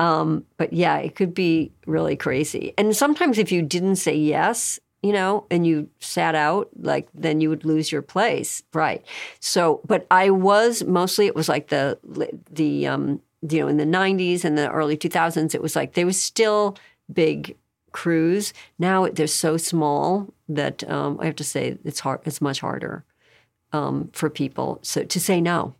Um, 0.00 0.44
but 0.56 0.72
yeah, 0.72 0.96
it 0.96 1.14
could 1.14 1.32
be 1.32 1.70
really 1.86 2.16
crazy. 2.16 2.74
And 2.76 2.96
sometimes 2.96 3.38
if 3.38 3.52
you 3.52 3.62
didn't 3.62 3.96
say 3.96 4.16
yes, 4.16 4.80
you 5.02 5.12
know, 5.12 5.46
and 5.50 5.66
you 5.66 5.88
sat 5.98 6.34
out, 6.34 6.68
like 6.78 7.08
then 7.14 7.40
you 7.40 7.48
would 7.48 7.64
lose 7.64 7.90
your 7.90 8.02
place, 8.02 8.62
right? 8.74 9.04
So, 9.40 9.80
but 9.86 10.06
I 10.10 10.30
was 10.30 10.84
mostly 10.84 11.26
it 11.26 11.34
was 11.34 11.48
like 11.48 11.68
the 11.68 11.98
the 12.50 12.86
um, 12.86 13.20
you 13.48 13.60
know 13.60 13.68
in 13.68 13.78
the 13.78 13.84
'90s 13.84 14.44
and 14.44 14.58
the 14.58 14.70
early 14.70 14.96
2000s, 14.96 15.54
it 15.54 15.62
was 15.62 15.74
like 15.74 15.94
there 15.94 16.06
was 16.06 16.22
still 16.22 16.76
big 17.12 17.56
crews. 17.92 18.52
Now 18.78 19.08
they're 19.08 19.26
so 19.26 19.56
small 19.56 20.32
that 20.48 20.88
um, 20.88 21.18
I 21.20 21.26
have 21.26 21.36
to 21.36 21.44
say 21.44 21.78
it's 21.84 22.00
hard. 22.00 22.20
It's 22.24 22.40
much 22.40 22.60
harder 22.60 23.04
um, 23.72 24.10
for 24.12 24.28
people 24.28 24.78
so 24.82 25.04
to 25.04 25.20
say 25.20 25.40
no. 25.40 25.74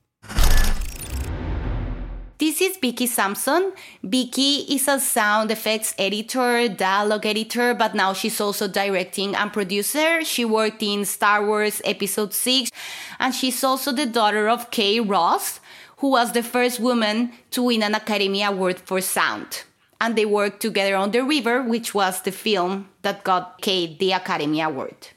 This 2.40 2.62
is 2.62 2.78
Vicky 2.78 3.06
Sampson. 3.06 3.74
Vicky 4.02 4.64
is 4.74 4.88
a 4.88 4.98
sound 4.98 5.50
effects 5.50 5.94
editor, 5.98 6.68
dialogue 6.68 7.26
editor, 7.26 7.74
but 7.74 7.94
now 7.94 8.14
she's 8.14 8.40
also 8.40 8.66
directing 8.66 9.34
and 9.34 9.52
producer. 9.52 10.24
She 10.24 10.46
worked 10.46 10.82
in 10.82 11.04
Star 11.04 11.44
Wars 11.44 11.82
Episode 11.84 12.32
6, 12.32 12.70
and 13.18 13.34
she's 13.34 13.62
also 13.62 13.92
the 13.92 14.06
daughter 14.06 14.48
of 14.48 14.70
Kay 14.70 15.00
Rose, 15.00 15.60
who 15.98 16.12
was 16.12 16.32
the 16.32 16.42
first 16.42 16.80
woman 16.80 17.32
to 17.50 17.64
win 17.64 17.82
an 17.82 17.94
Academy 17.94 18.42
Award 18.42 18.78
for 18.78 19.02
sound. 19.02 19.64
And 20.00 20.16
they 20.16 20.24
worked 20.24 20.62
together 20.62 20.96
on 20.96 21.10
The 21.10 21.22
River, 21.22 21.60
which 21.60 21.92
was 21.92 22.22
the 22.22 22.32
film 22.32 22.88
that 23.02 23.22
got 23.22 23.60
Kay 23.60 23.98
the 23.98 24.12
Academy 24.12 24.62
Award 24.62 25.08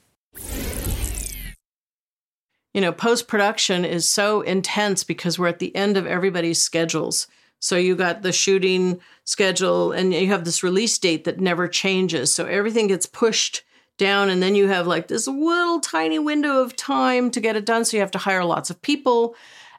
you 2.74 2.82
know, 2.82 2.92
post 2.92 3.28
production 3.28 3.86
is 3.86 4.10
so 4.10 4.42
intense 4.42 5.04
because 5.04 5.38
we're 5.38 5.48
at 5.48 5.60
the 5.60 5.76
end 5.76 5.98
of 5.98 6.08
everybody's 6.08 6.62
schedules. 6.62 7.28
So 7.60 7.78
you 7.78 7.96
got 7.96 8.24
the 8.24 8.34
shooting 8.34 9.00
schedule 9.24 9.92
and 9.92 10.14
you 10.14 10.28
have 10.28 10.44
this 10.44 10.64
release 10.64 10.98
date 10.98 11.24
that 11.24 11.40
never 11.40 11.68
changes. 11.68 12.34
So 12.34 12.46
everything 12.46 12.88
gets 12.88 13.06
pushed 13.06 13.64
down 13.98 14.30
and 14.30 14.42
then 14.42 14.56
you 14.56 14.68
have 14.68 14.88
like 14.88 15.08
this 15.08 15.28
little 15.28 15.80
tiny 15.80 16.20
window 16.20 16.62
of 16.62 16.76
time 16.76 17.32
to 17.32 17.40
get 17.40 17.56
it 17.56 17.66
done. 17.66 17.86
So 17.86 17.96
you 17.96 18.02
have 18.02 18.12
to 18.12 18.18
hire 18.18 18.44
lots 18.44 18.70
of 18.70 18.82
people 18.82 19.36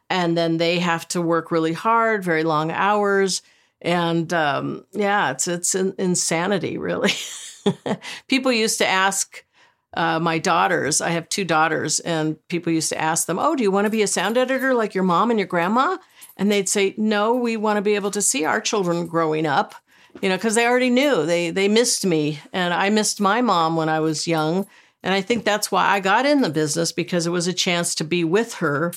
and 0.08 0.36
then 0.36 0.58
they 0.58 0.78
have 0.78 1.06
to 1.08 1.20
work 1.20 1.50
really 1.50 1.72
hard, 1.72 2.24
very 2.24 2.44
long 2.44 2.70
hours. 2.70 3.42
And 3.82 4.32
um, 4.32 4.86
yeah, 4.92 5.32
it's 5.32 5.48
it's 5.48 5.74
insanity, 5.74 6.78
really. 6.78 7.12
people 8.28 8.52
used 8.52 8.78
to 8.78 8.86
ask 8.86 9.44
uh, 9.96 10.18
my 10.20 10.38
daughters, 10.38 11.00
I 11.00 11.10
have 11.10 11.28
two 11.28 11.44
daughters, 11.44 12.00
and 12.00 12.36
people 12.48 12.72
used 12.72 12.88
to 12.90 13.00
ask 13.00 13.26
them, 13.26 13.38
Oh, 13.38 13.54
do 13.54 13.62
you 13.62 13.70
want 13.70 13.86
to 13.86 13.90
be 13.90 14.02
a 14.02 14.06
sound 14.06 14.36
editor 14.36 14.74
like 14.74 14.94
your 14.94 15.04
mom 15.04 15.30
and 15.30 15.38
your 15.38 15.46
grandma? 15.48 15.96
And 16.36 16.50
they'd 16.50 16.68
say, 16.68 16.94
No, 16.96 17.34
we 17.34 17.56
want 17.56 17.76
to 17.76 17.82
be 17.82 17.94
able 17.94 18.10
to 18.12 18.22
see 18.22 18.44
our 18.44 18.60
children 18.60 19.06
growing 19.06 19.46
up, 19.46 19.74
you 20.20 20.28
know, 20.28 20.36
because 20.36 20.54
they 20.54 20.66
already 20.66 20.90
knew 20.90 21.24
they, 21.24 21.50
they 21.50 21.68
missed 21.68 22.04
me. 22.04 22.40
And 22.52 22.74
I 22.74 22.90
missed 22.90 23.20
my 23.20 23.40
mom 23.40 23.76
when 23.76 23.88
I 23.88 24.00
was 24.00 24.26
young. 24.26 24.66
And 25.02 25.12
I 25.12 25.20
think 25.20 25.44
that's 25.44 25.70
why 25.70 25.86
I 25.86 26.00
got 26.00 26.26
in 26.26 26.40
the 26.40 26.50
business 26.50 26.90
because 26.90 27.26
it 27.26 27.30
was 27.30 27.46
a 27.46 27.52
chance 27.52 27.94
to 27.96 28.04
be 28.04 28.24
with 28.24 28.54
her 28.54 28.92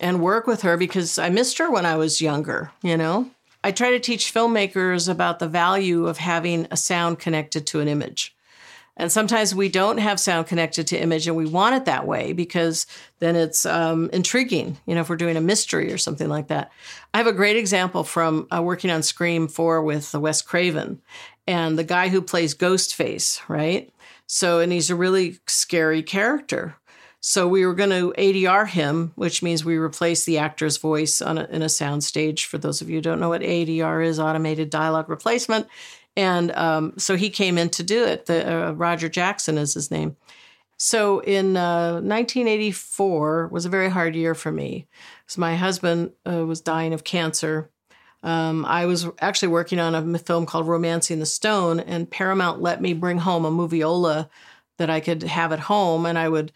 and 0.00 0.22
work 0.22 0.46
with 0.46 0.62
her 0.62 0.76
because 0.76 1.18
I 1.18 1.30
missed 1.30 1.58
her 1.58 1.70
when 1.70 1.84
I 1.84 1.96
was 1.96 2.20
younger, 2.20 2.70
you 2.82 2.96
know? 2.96 3.30
I 3.64 3.72
try 3.72 3.90
to 3.90 3.98
teach 3.98 4.32
filmmakers 4.32 5.08
about 5.08 5.40
the 5.40 5.48
value 5.48 6.06
of 6.06 6.18
having 6.18 6.68
a 6.70 6.76
sound 6.76 7.18
connected 7.18 7.66
to 7.66 7.80
an 7.80 7.88
image. 7.88 8.36
And 8.98 9.12
sometimes 9.12 9.54
we 9.54 9.68
don't 9.68 9.98
have 9.98 10.18
sound 10.18 10.48
connected 10.48 10.88
to 10.88 10.98
image 10.98 11.28
and 11.28 11.36
we 11.36 11.46
want 11.46 11.76
it 11.76 11.84
that 11.84 12.06
way 12.06 12.32
because 12.32 12.86
then 13.20 13.36
it's 13.36 13.64
um, 13.64 14.10
intriguing, 14.12 14.76
you 14.86 14.94
know, 14.94 15.02
if 15.02 15.08
we're 15.08 15.16
doing 15.16 15.36
a 15.36 15.40
mystery 15.40 15.92
or 15.92 15.98
something 15.98 16.28
like 16.28 16.48
that. 16.48 16.72
I 17.14 17.18
have 17.18 17.28
a 17.28 17.32
great 17.32 17.56
example 17.56 18.02
from 18.02 18.48
uh, 18.54 18.60
working 18.60 18.90
on 18.90 19.04
Scream 19.04 19.46
4 19.46 19.82
with 19.82 20.12
Wes 20.14 20.42
Craven 20.42 21.00
and 21.46 21.78
the 21.78 21.84
guy 21.84 22.08
who 22.08 22.20
plays 22.20 22.54
Ghostface, 22.54 23.40
right? 23.48 23.90
So, 24.26 24.58
and 24.58 24.72
he's 24.72 24.90
a 24.90 24.96
really 24.96 25.38
scary 25.46 26.02
character. 26.02 26.76
So 27.20 27.48
we 27.48 27.66
were 27.66 27.74
going 27.74 27.90
to 27.90 28.14
ADR 28.16 28.68
him, 28.68 29.12
which 29.16 29.42
means 29.42 29.64
we 29.64 29.76
replace 29.76 30.24
the 30.24 30.38
actor's 30.38 30.76
voice 30.76 31.20
on 31.20 31.38
a, 31.38 31.44
in 31.46 31.62
a 31.62 31.68
sound 31.68 32.04
stage. 32.04 32.44
For 32.44 32.58
those 32.58 32.80
of 32.80 32.88
you 32.88 32.96
who 32.96 33.02
don't 33.02 33.18
know 33.18 33.30
what 33.30 33.40
ADR 33.40 34.04
is, 34.04 34.20
automated 34.20 34.70
dialogue 34.70 35.08
replacement, 35.08 35.66
and 36.18 36.50
um, 36.56 36.94
so 36.98 37.16
he 37.16 37.30
came 37.30 37.56
in 37.56 37.70
to 37.70 37.84
do 37.84 38.04
it. 38.04 38.26
The, 38.26 38.68
uh, 38.68 38.72
Roger 38.72 39.08
Jackson 39.08 39.56
is 39.56 39.72
his 39.72 39.88
name. 39.88 40.16
So 40.76 41.20
in 41.20 41.56
uh, 41.56 42.00
1984 42.02 43.48
was 43.48 43.64
a 43.64 43.68
very 43.68 43.88
hard 43.88 44.16
year 44.16 44.34
for 44.34 44.50
me 44.50 44.88
because 45.24 45.38
my 45.38 45.54
husband 45.54 46.10
uh, 46.28 46.44
was 46.44 46.60
dying 46.60 46.92
of 46.92 47.04
cancer. 47.04 47.70
Um, 48.24 48.64
I 48.64 48.86
was 48.86 49.06
actually 49.20 49.48
working 49.48 49.78
on 49.78 49.94
a 49.94 50.18
film 50.18 50.44
called 50.44 50.66
Romancing 50.66 51.20
the 51.20 51.26
Stone, 51.26 51.78
and 51.78 52.10
Paramount 52.10 52.60
let 52.60 52.82
me 52.82 52.94
bring 52.94 53.18
home 53.18 53.44
a 53.44 53.50
moviola 53.52 54.28
that 54.78 54.90
I 54.90 54.98
could 54.98 55.22
have 55.22 55.52
at 55.52 55.60
home, 55.60 56.04
and 56.04 56.18
I 56.18 56.28
would 56.28 56.50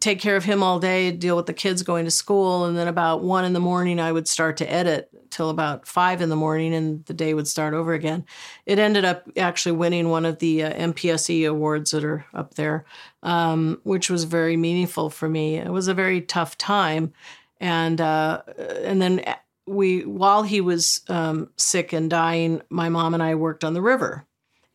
take 0.00 0.20
care 0.20 0.36
of 0.36 0.44
him 0.44 0.62
all 0.62 0.78
day, 0.78 1.10
deal 1.10 1.36
with 1.36 1.46
the 1.46 1.52
kids 1.52 1.82
going 1.82 2.04
to 2.04 2.10
school, 2.10 2.64
and 2.64 2.76
then 2.76 2.88
about 2.88 3.22
one 3.22 3.44
in 3.44 3.52
the 3.52 3.60
morning 3.60 3.98
I 3.98 4.12
would 4.12 4.28
start 4.28 4.56
to 4.58 4.70
edit 4.70 5.10
till 5.30 5.50
about 5.50 5.86
five 5.86 6.20
in 6.20 6.28
the 6.28 6.36
morning, 6.36 6.74
and 6.74 7.04
the 7.06 7.14
day 7.14 7.34
would 7.34 7.48
start 7.48 7.74
over 7.74 7.94
again. 7.94 8.24
It 8.66 8.78
ended 8.78 9.04
up 9.04 9.28
actually 9.36 9.72
winning 9.72 10.08
one 10.08 10.24
of 10.24 10.38
the 10.38 10.64
uh, 10.64 10.72
MPSE 10.72 11.48
awards 11.48 11.90
that 11.92 12.04
are 12.04 12.24
up 12.34 12.54
there, 12.54 12.84
um, 13.22 13.80
which 13.84 14.10
was 14.10 14.24
very 14.24 14.56
meaningful 14.56 15.10
for 15.10 15.28
me. 15.28 15.56
It 15.56 15.70
was 15.70 15.88
a 15.88 15.94
very 15.94 16.20
tough 16.20 16.58
time, 16.58 17.12
and 17.60 18.00
uh, 18.00 18.42
and 18.84 19.00
then 19.00 19.24
we 19.66 20.04
while 20.04 20.42
he 20.42 20.60
was 20.60 21.02
um, 21.08 21.50
sick 21.56 21.92
and 21.92 22.10
dying, 22.10 22.62
my 22.68 22.88
mom 22.88 23.14
and 23.14 23.22
I 23.22 23.34
worked 23.34 23.64
on 23.64 23.74
the 23.74 23.82
river, 23.82 24.26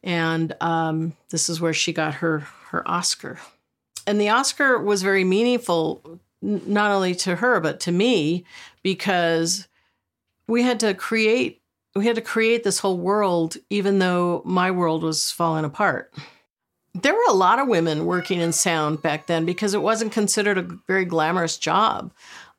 and 0.01 0.55
um, 0.61 1.15
this 1.29 1.49
is 1.49 1.61
where 1.61 1.73
she 1.73 1.93
got 1.93 2.15
her 2.15 2.39
her 2.69 2.87
Oscar 2.87 3.39
and 4.07 4.19
the 4.19 4.29
Oscar 4.29 4.79
was 4.79 5.01
very 5.01 5.23
meaningful, 5.23 6.19
not 6.41 6.91
only 6.91 7.15
to 7.15 7.35
her 7.35 7.59
but 7.59 7.79
to 7.81 7.91
me, 7.91 8.45
because 8.81 9.67
we 10.47 10.63
had 10.63 10.79
to 10.81 10.93
create 10.93 11.61
we 11.95 12.07
had 12.07 12.15
to 12.15 12.21
create 12.21 12.63
this 12.63 12.79
whole 12.79 12.97
world, 12.97 13.57
even 13.69 13.99
though 13.99 14.41
my 14.45 14.71
world 14.71 15.03
was 15.03 15.31
falling 15.31 15.65
apart. 15.65 16.11
There 16.95 17.13
were 17.13 17.29
a 17.29 17.33
lot 17.33 17.59
of 17.59 17.67
women 17.67 18.05
working 18.05 18.39
in 18.39 18.51
sound 18.51 19.01
back 19.01 19.27
then 19.27 19.45
because 19.45 19.73
it 19.73 19.81
wasn't 19.81 20.11
considered 20.11 20.57
a 20.57 20.67
very 20.87 21.05
glamorous 21.05 21.57
job. 21.57 22.11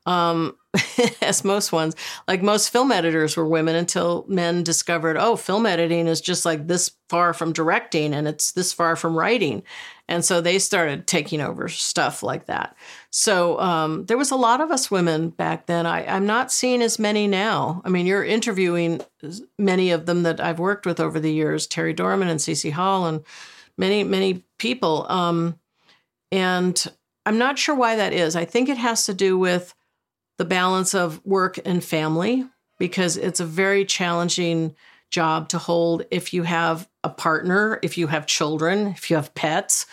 Um, 0.05 0.55
as 1.21 1.43
most 1.43 1.71
ones, 1.71 1.95
like 2.27 2.43
most 2.43 2.69
film 2.69 2.91
editors 2.91 3.35
were 3.35 3.47
women 3.47 3.75
until 3.75 4.25
men 4.27 4.63
discovered, 4.63 5.17
oh, 5.17 5.35
film 5.35 5.65
editing 5.65 6.07
is 6.07 6.21
just 6.21 6.45
like 6.45 6.67
this 6.67 6.91
far 7.09 7.33
from 7.33 7.53
directing 7.53 8.13
and 8.13 8.27
it's 8.27 8.51
this 8.51 8.71
far 8.71 8.95
from 8.95 9.17
writing. 9.17 9.63
And 10.07 10.23
so 10.23 10.39
they 10.39 10.59
started 10.59 11.07
taking 11.07 11.41
over 11.41 11.67
stuff 11.67 12.21
like 12.21 12.45
that. 12.45 12.75
So 13.09 13.59
um, 13.59 14.05
there 14.05 14.17
was 14.17 14.31
a 14.31 14.35
lot 14.35 14.61
of 14.61 14.69
us 14.69 14.91
women 14.91 15.29
back 15.29 15.65
then. 15.65 15.85
I, 15.87 16.05
I'm 16.05 16.27
not 16.27 16.51
seeing 16.51 16.81
as 16.81 16.99
many 16.99 17.27
now. 17.27 17.81
I 17.83 17.89
mean, 17.89 18.05
you're 18.05 18.23
interviewing 18.23 19.01
many 19.57 19.91
of 19.91 20.05
them 20.05 20.23
that 20.23 20.39
I've 20.39 20.59
worked 20.59 20.85
with 20.85 20.99
over 20.99 21.19
the 21.19 21.33
years, 21.33 21.67
Teri 21.67 21.95
Dorman 21.95 22.27
and 22.27 22.39
Cece 22.39 22.71
Hall 22.71 23.07
and 23.07 23.23
many, 23.77 24.03
many 24.03 24.43
people. 24.59 25.07
Um, 25.09 25.59
and 26.31 26.85
I'm 27.25 27.39
not 27.39 27.57
sure 27.57 27.75
why 27.75 27.95
that 27.95 28.13
is. 28.13 28.35
I 28.35 28.45
think 28.45 28.69
it 28.69 28.77
has 28.77 29.05
to 29.07 29.13
do 29.13 29.37
with 29.37 29.73
the 30.37 30.45
balance 30.45 30.93
of 30.93 31.25
work 31.25 31.57
and 31.65 31.83
family 31.83 32.45
because 32.77 33.17
it's 33.17 33.39
a 33.39 33.45
very 33.45 33.85
challenging 33.85 34.75
job 35.15 35.47
to 35.47 35.57
hold 35.57 36.03
if 36.11 36.33
you 36.33 36.43
have 36.43 36.89
a 37.01 37.09
partner, 37.09 37.79
if 37.81 37.97
you 37.97 38.07
have 38.07 38.25
children, 38.25 38.87
if 38.87 39.09
you 39.09 39.15
have 39.15 39.33
pets. 39.33 39.85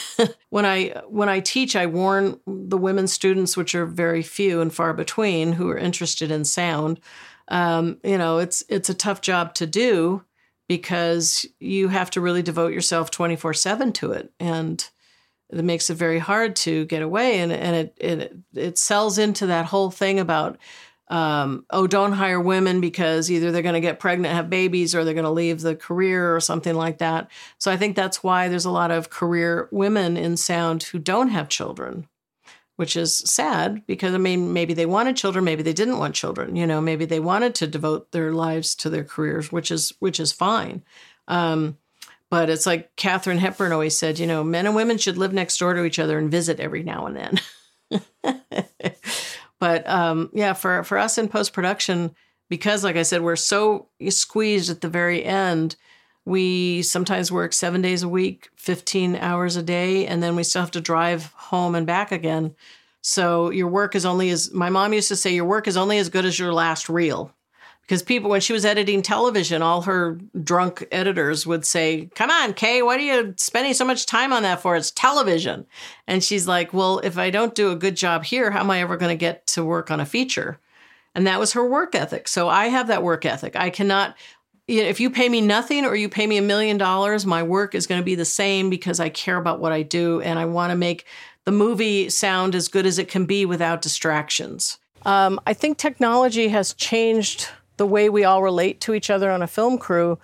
when 0.50 0.64
I 0.64 1.02
when 1.08 1.28
I 1.28 1.40
teach, 1.40 1.74
I 1.74 1.86
warn 1.86 2.38
the 2.46 2.78
women 2.78 3.08
students, 3.08 3.56
which 3.56 3.74
are 3.74 3.84
very 3.84 4.22
few 4.22 4.60
and 4.60 4.72
far 4.72 4.94
between, 4.94 5.52
who 5.52 5.68
are 5.68 5.76
interested 5.76 6.30
in 6.30 6.44
sound. 6.44 7.00
Um, 7.48 7.98
you 8.04 8.16
know, 8.16 8.38
it's 8.38 8.62
it's 8.68 8.88
a 8.88 8.94
tough 8.94 9.20
job 9.20 9.54
to 9.54 9.66
do 9.66 10.22
because 10.68 11.44
you 11.58 11.88
have 11.88 12.10
to 12.10 12.20
really 12.20 12.42
devote 12.42 12.72
yourself 12.72 13.10
twenty 13.10 13.34
four 13.34 13.54
seven 13.54 13.92
to 13.94 14.12
it, 14.12 14.32
and 14.38 14.88
it 15.50 15.64
makes 15.64 15.90
it 15.90 15.94
very 15.94 16.20
hard 16.20 16.54
to 16.56 16.84
get 16.84 17.02
away. 17.02 17.40
And 17.40 17.50
and 17.50 17.74
it 17.74 17.96
it 17.96 18.36
it 18.54 18.78
sells 18.78 19.18
into 19.18 19.46
that 19.46 19.66
whole 19.66 19.90
thing 19.90 20.20
about 20.20 20.56
um, 21.10 21.64
oh, 21.70 21.86
don't 21.86 22.12
hire 22.12 22.40
women 22.40 22.80
because 22.80 23.30
either 23.30 23.50
they're 23.50 23.62
going 23.62 23.74
to 23.74 23.80
get 23.80 23.98
pregnant, 23.98 24.34
have 24.34 24.50
babies, 24.50 24.94
or 24.94 25.04
they're 25.04 25.14
going 25.14 25.24
to 25.24 25.30
leave 25.30 25.60
the 25.60 25.74
career 25.74 26.34
or 26.34 26.40
something 26.40 26.74
like 26.74 26.98
that. 26.98 27.30
So 27.58 27.72
I 27.72 27.76
think 27.76 27.96
that's 27.96 28.22
why 28.22 28.48
there's 28.48 28.66
a 28.66 28.70
lot 28.70 28.90
of 28.90 29.10
career 29.10 29.68
women 29.70 30.16
in 30.16 30.36
sound 30.36 30.82
who 30.84 30.98
don't 30.98 31.28
have 31.28 31.48
children, 31.48 32.06
which 32.76 32.94
is 32.94 33.16
sad 33.16 33.86
because 33.86 34.14
I 34.14 34.18
mean, 34.18 34.52
maybe 34.52 34.74
they 34.74 34.86
wanted 34.86 35.16
children, 35.16 35.44
maybe 35.44 35.62
they 35.62 35.72
didn't 35.72 35.98
want 35.98 36.14
children. 36.14 36.56
You 36.56 36.66
know, 36.66 36.80
maybe 36.80 37.06
they 37.06 37.20
wanted 37.20 37.54
to 37.56 37.66
devote 37.66 38.12
their 38.12 38.32
lives 38.32 38.74
to 38.76 38.90
their 38.90 39.04
careers, 39.04 39.50
which 39.50 39.70
is 39.70 39.94
which 40.00 40.20
is 40.20 40.32
fine. 40.32 40.82
Um, 41.26 41.78
but 42.30 42.50
it's 42.50 42.66
like 42.66 42.94
Katharine 42.96 43.38
Hepburn 43.38 43.72
always 43.72 43.98
said, 43.98 44.18
you 44.18 44.26
know, 44.26 44.44
men 44.44 44.66
and 44.66 44.74
women 44.74 44.98
should 44.98 45.16
live 45.16 45.32
next 45.32 45.56
door 45.58 45.72
to 45.72 45.84
each 45.84 45.98
other 45.98 46.18
and 46.18 46.30
visit 46.30 46.60
every 46.60 46.82
now 46.82 47.06
and 47.06 47.16
then. 47.16 47.40
But 49.60 49.88
um, 49.88 50.30
yeah, 50.32 50.52
for 50.52 50.84
for 50.84 50.98
us 50.98 51.18
in 51.18 51.28
post 51.28 51.52
production, 51.52 52.14
because 52.48 52.84
like 52.84 52.96
I 52.96 53.02
said, 53.02 53.22
we're 53.22 53.36
so 53.36 53.88
squeezed 54.08 54.70
at 54.70 54.80
the 54.80 54.88
very 54.88 55.24
end. 55.24 55.76
We 56.24 56.82
sometimes 56.82 57.32
work 57.32 57.52
seven 57.52 57.80
days 57.80 58.02
a 58.02 58.08
week, 58.08 58.50
15 58.56 59.16
hours 59.16 59.56
a 59.56 59.62
day, 59.62 60.06
and 60.06 60.22
then 60.22 60.36
we 60.36 60.42
still 60.42 60.60
have 60.60 60.70
to 60.72 60.80
drive 60.80 61.32
home 61.32 61.74
and 61.74 61.86
back 61.86 62.12
again. 62.12 62.54
So 63.00 63.50
your 63.50 63.68
work 63.68 63.94
is 63.94 64.04
only 64.04 64.28
as 64.30 64.52
my 64.52 64.68
mom 64.68 64.92
used 64.92 65.08
to 65.08 65.16
say, 65.16 65.34
your 65.34 65.46
work 65.46 65.66
is 65.66 65.76
only 65.76 65.98
as 65.98 66.10
good 66.10 66.26
as 66.26 66.38
your 66.38 66.52
last 66.52 66.88
reel 66.88 67.32
because 67.88 68.02
people 68.02 68.28
when 68.28 68.42
she 68.42 68.52
was 68.52 68.66
editing 68.66 69.00
television 69.00 69.62
all 69.62 69.82
her 69.82 70.18
drunk 70.44 70.86
editors 70.92 71.46
would 71.46 71.64
say 71.64 72.08
come 72.14 72.30
on 72.30 72.52
kay 72.52 72.82
why 72.82 72.96
are 72.96 73.00
you 73.00 73.34
spending 73.38 73.72
so 73.72 73.84
much 73.84 74.04
time 74.04 74.32
on 74.32 74.42
that 74.42 74.60
for? 74.60 74.76
It's 74.76 74.90
television. 74.90 75.66
And 76.06 76.22
she's 76.22 76.46
like 76.46 76.72
well 76.72 76.98
if 77.00 77.16
i 77.18 77.30
don't 77.30 77.54
do 77.54 77.70
a 77.70 77.76
good 77.76 77.96
job 77.96 78.24
here 78.24 78.50
how 78.50 78.60
am 78.60 78.70
i 78.70 78.80
ever 78.80 78.96
going 78.96 79.16
to 79.16 79.20
get 79.20 79.46
to 79.48 79.64
work 79.64 79.90
on 79.90 80.00
a 80.00 80.06
feature? 80.06 80.60
And 81.14 81.26
that 81.26 81.40
was 81.40 81.54
her 81.54 81.66
work 81.66 81.94
ethic. 81.94 82.28
So 82.28 82.48
i 82.48 82.66
have 82.66 82.88
that 82.88 83.02
work 83.02 83.24
ethic. 83.24 83.56
I 83.56 83.70
cannot 83.70 84.16
if 84.66 85.00
you 85.00 85.08
pay 85.08 85.30
me 85.30 85.40
nothing 85.40 85.86
or 85.86 85.96
you 85.96 86.10
pay 86.10 86.26
me 86.26 86.36
a 86.36 86.42
million 86.42 86.76
dollars 86.76 87.24
my 87.24 87.42
work 87.42 87.74
is 87.74 87.86
going 87.86 88.00
to 88.00 88.04
be 88.04 88.14
the 88.14 88.24
same 88.26 88.68
because 88.68 89.00
i 89.00 89.08
care 89.08 89.38
about 89.38 89.60
what 89.60 89.72
i 89.72 89.80
do 89.82 90.20
and 90.20 90.38
i 90.38 90.44
want 90.44 90.70
to 90.70 90.76
make 90.76 91.06
the 91.46 91.52
movie 91.52 92.10
sound 92.10 92.54
as 92.54 92.68
good 92.68 92.84
as 92.84 92.98
it 92.98 93.08
can 93.08 93.24
be 93.24 93.46
without 93.46 93.80
distractions. 93.80 94.76
Um, 95.06 95.40
i 95.46 95.54
think 95.54 95.78
technology 95.78 96.48
has 96.48 96.74
changed 96.74 97.48
the 97.78 97.86
way 97.86 98.08
we 98.08 98.24
all 98.24 98.42
relate 98.42 98.80
to 98.82 98.94
each 98.94 99.08
other 99.08 99.30
on 99.30 99.42
a 99.42 99.46
film 99.46 99.78
crew 99.78 100.18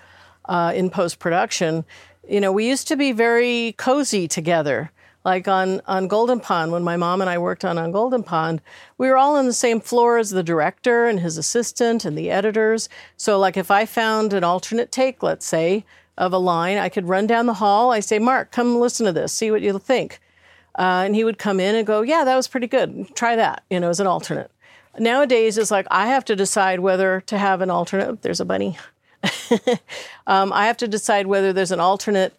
uh, 0.45 0.73
in 0.75 0.91
post 0.91 1.19
production. 1.19 1.85
You 2.29 2.41
know, 2.41 2.53
we 2.53 2.69
used 2.69 2.89
to 2.89 2.97
be 2.97 3.13
very 3.13 3.75
cozy 3.79 4.29
together. 4.29 4.91
Like 5.25 5.49
on, 5.49 5.81
on 5.87 6.07
Golden 6.07 6.39
Pond, 6.39 6.71
when 6.71 6.85
my 6.85 6.99
mom 6.99 7.23
and 7.23 7.31
I 7.31 7.39
worked 7.39 7.65
on 7.65 7.79
on 7.79 7.93
Golden 7.93 8.23
Pond, 8.23 8.61
we 8.99 9.09
were 9.09 9.17
all 9.17 9.37
on 9.37 9.47
the 9.47 9.55
same 9.55 9.81
floor 9.81 10.19
as 10.19 10.29
the 10.29 10.43
director 10.43 11.07
and 11.07 11.19
his 11.19 11.39
assistant 11.39 12.05
and 12.05 12.17
the 12.17 12.31
editors. 12.31 12.91
So, 13.17 13.39
like, 13.39 13.57
if 13.57 13.71
I 13.71 13.87
found 13.87 14.35
an 14.35 14.45
alternate 14.45 14.93
take, 14.93 15.23
let's 15.23 15.47
say, 15.47 15.87
of 16.19 16.35
a 16.35 16.39
line, 16.39 16.77
I 16.77 16.91
could 16.91 17.09
run 17.09 17.27
down 17.27 17.47
the 17.47 17.55
hall. 17.55 17.91
I 17.91 18.01
say, 18.01 18.19
Mark, 18.19 18.53
come 18.53 18.79
listen 18.79 19.07
to 19.07 19.13
this, 19.13 19.33
see 19.33 19.51
what 19.51 19.63
you 19.63 19.79
think. 19.79 20.21
Uh, 20.79 21.05
and 21.07 21.15
he 21.15 21.25
would 21.25 21.39
come 21.39 21.59
in 21.59 21.75
and 21.75 21.87
go, 21.87 22.03
Yeah, 22.03 22.25
that 22.25 22.37
was 22.37 22.49
pretty 22.49 22.67
good. 22.67 23.15
Try 23.15 23.37
that, 23.37 23.65
you 23.71 23.81
know, 23.81 23.89
as 23.89 24.01
an 24.01 24.07
alternate. 24.07 24.51
Nowadays, 24.99 25.59
it's 25.59 25.71
like 25.71 25.87
I 25.91 26.07
have 26.07 26.25
to 26.27 26.37
decide 26.37 26.81
whether 26.81 27.21
to 27.23 27.39
have 27.39 27.61
an 27.61 27.71
alternate. 27.71 28.23
There's 28.23 28.41
a 28.41 28.45
bunny. 28.45 28.79
um, 30.27 30.53
I 30.53 30.67
have 30.67 30.77
to 30.79 30.89
decide 30.89 31.27
whether 31.27 31.53
there's 31.53 31.73
an 31.73 31.81
alternate 31.81 32.35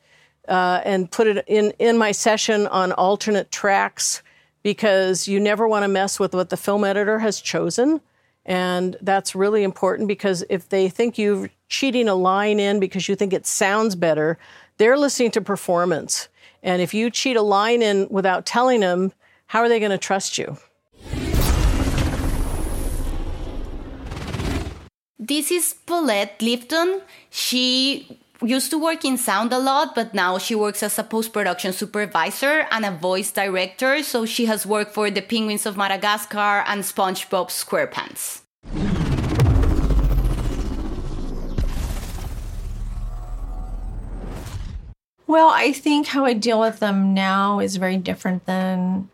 uh, 0.47 0.81
and 0.85 1.09
put 1.09 1.27
it 1.27 1.43
in, 1.47 1.73
in 1.79 1.97
my 1.97 2.11
session 2.11 2.67
on 2.67 2.91
alternate 2.91 3.51
tracks 3.51 4.21
because 4.63 5.27
you 5.27 5.39
never 5.39 5.67
want 5.67 5.83
to 5.83 5.87
mess 5.87 6.19
with 6.19 6.33
what 6.33 6.49
the 6.49 6.57
film 6.57 6.83
editor 6.83 7.19
has 7.19 7.41
chosen. 7.41 8.01
And 8.45 8.95
that's 9.01 9.35
really 9.35 9.63
important 9.63 10.07
because 10.07 10.43
if 10.49 10.69
they 10.69 10.87
think 10.87 11.17
you're 11.17 11.49
cheating 11.67 12.07
a 12.07 12.15
line 12.15 12.59
in 12.59 12.79
because 12.79 13.09
you 13.09 13.15
think 13.15 13.33
it 13.33 13.45
sounds 13.45 13.95
better, 13.95 14.37
they're 14.77 14.97
listening 14.97 15.31
to 15.31 15.41
performance. 15.41 16.29
And 16.61 16.81
if 16.81 16.93
you 16.93 17.09
cheat 17.09 17.37
a 17.37 17.41
line 17.41 17.81
in 17.81 18.07
without 18.09 18.45
telling 18.45 18.81
them, 18.81 19.13
how 19.47 19.61
are 19.61 19.69
they 19.69 19.79
going 19.79 19.91
to 19.91 19.97
trust 19.97 20.37
you? 20.37 20.57
This 25.17 25.49
is 25.49 25.73
Paulette 25.85 26.39
Lifton. 26.39 26.99
She 27.29 28.19
used 28.41 28.69
to 28.71 28.77
work 28.77 29.05
in 29.05 29.17
sound 29.17 29.53
a 29.53 29.57
lot, 29.57 29.95
but 29.95 30.13
now 30.13 30.37
she 30.37 30.55
works 30.55 30.83
as 30.83 30.99
a 30.99 31.03
post 31.03 31.31
production 31.31 31.71
supervisor 31.71 32.67
and 32.69 32.83
a 32.83 32.91
voice 32.91 33.31
director. 33.31 34.03
So 34.03 34.25
she 34.25 34.45
has 34.47 34.65
worked 34.65 34.93
for 34.93 35.09
the 35.09 35.21
Penguins 35.21 35.65
of 35.65 35.77
Madagascar 35.77 36.65
and 36.67 36.83
SpongeBob 36.83 37.47
SquarePants. 37.47 38.41
Well, 45.27 45.47
I 45.47 45.71
think 45.71 46.07
how 46.07 46.25
I 46.25 46.33
deal 46.33 46.59
with 46.59 46.79
them 46.79 47.13
now 47.13 47.61
is 47.61 47.77
very 47.77 47.95
different 47.95 48.45
than 48.47 49.09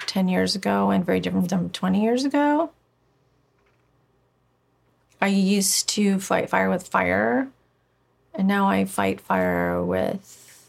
10 0.00 0.28
years 0.28 0.54
ago 0.54 0.90
and 0.90 1.02
very 1.02 1.20
different 1.20 1.48
than 1.48 1.70
20 1.70 2.02
years 2.02 2.26
ago. 2.26 2.73
I 5.24 5.28
used 5.28 5.88
to 5.94 6.20
fight 6.20 6.50
fire 6.50 6.68
with 6.68 6.86
fire, 6.86 7.48
and 8.34 8.46
now 8.46 8.68
I 8.68 8.84
fight 8.84 9.22
fire 9.22 9.82
with 9.82 10.68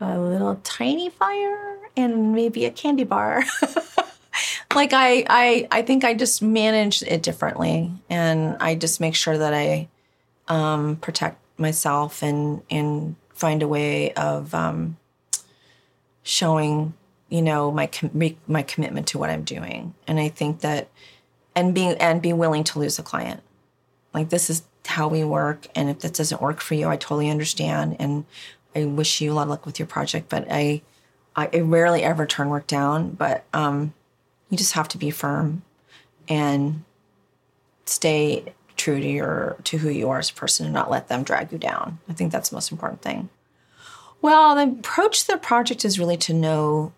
a 0.00 0.16
little 0.16 0.60
tiny 0.62 1.10
fire 1.10 1.80
and 1.96 2.32
maybe 2.32 2.66
a 2.66 2.70
candy 2.70 3.02
bar. 3.02 3.42
like 4.76 4.92
I, 4.92 5.24
I, 5.28 5.66
I 5.72 5.82
think 5.82 6.04
I 6.04 6.14
just 6.14 6.40
manage 6.40 7.02
it 7.02 7.24
differently, 7.24 7.90
and 8.08 8.56
I 8.60 8.76
just 8.76 9.00
make 9.00 9.16
sure 9.16 9.36
that 9.36 9.52
I 9.52 9.88
um, 10.46 10.94
protect 10.94 11.40
myself 11.58 12.22
and 12.22 12.62
and 12.70 13.16
find 13.34 13.60
a 13.60 13.66
way 13.66 14.12
of 14.12 14.54
um, 14.54 14.98
showing, 16.22 16.94
you 17.28 17.42
know, 17.42 17.72
my 17.72 17.88
com- 17.88 18.36
my 18.46 18.62
commitment 18.62 19.08
to 19.08 19.18
what 19.18 19.30
I'm 19.30 19.42
doing. 19.42 19.94
And 20.06 20.20
I 20.20 20.28
think 20.28 20.60
that 20.60 20.90
and 21.56 21.74
being 21.74 21.94
and 21.94 22.22
be 22.22 22.32
willing 22.32 22.62
to 22.62 22.78
lose 22.78 23.00
a 23.00 23.02
client. 23.02 23.42
Like 24.14 24.30
this 24.30 24.50
is 24.50 24.62
how 24.86 25.08
we 25.08 25.22
work, 25.22 25.66
and 25.74 25.90
if 25.90 26.00
this 26.00 26.12
doesn't 26.12 26.40
work 26.40 26.60
for 26.60 26.74
you, 26.74 26.88
I 26.88 26.96
totally 26.96 27.30
understand. 27.30 27.96
And 27.98 28.24
I 28.74 28.84
wish 28.84 29.20
you 29.20 29.32
a 29.32 29.34
lot 29.34 29.42
of 29.42 29.48
luck 29.48 29.66
with 29.66 29.78
your 29.78 29.86
project. 29.86 30.28
But 30.28 30.46
I, 30.50 30.82
I, 31.36 31.48
I 31.52 31.58
rarely 31.60 32.02
ever 32.02 32.26
turn 32.26 32.48
work 32.48 32.66
down. 32.66 33.10
But 33.10 33.44
um, 33.52 33.92
you 34.50 34.56
just 34.56 34.72
have 34.72 34.88
to 34.88 34.98
be 34.98 35.10
firm 35.10 35.62
and 36.28 36.84
stay 37.84 38.52
true 38.76 39.00
to 39.00 39.08
your 39.08 39.56
to 39.64 39.78
who 39.78 39.90
you 39.90 40.08
are 40.08 40.18
as 40.18 40.30
a 40.30 40.34
person 40.34 40.66
and 40.66 40.74
not 40.74 40.90
let 40.90 41.08
them 41.08 41.22
drag 41.22 41.52
you 41.52 41.58
down. 41.58 41.98
I 42.08 42.12
think 42.12 42.32
that's 42.32 42.50
the 42.50 42.56
most 42.56 42.72
important 42.72 43.02
thing. 43.02 43.28
Well, 44.20 44.54
the 44.54 44.62
approach 44.80 45.22
to 45.22 45.32
the 45.32 45.38
project 45.38 45.84
is 45.84 45.98
really 45.98 46.16
to 46.18 46.34
know 46.34 46.92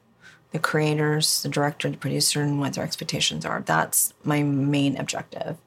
the 0.52 0.58
creators, 0.58 1.42
the 1.42 1.48
director, 1.48 1.90
the 1.90 1.96
producer, 1.96 2.42
and 2.42 2.60
what 2.60 2.74
their 2.74 2.84
expectations 2.84 3.44
are. 3.44 3.62
That's 3.64 4.14
my 4.24 4.42
main 4.42 4.96
objective 4.96 5.58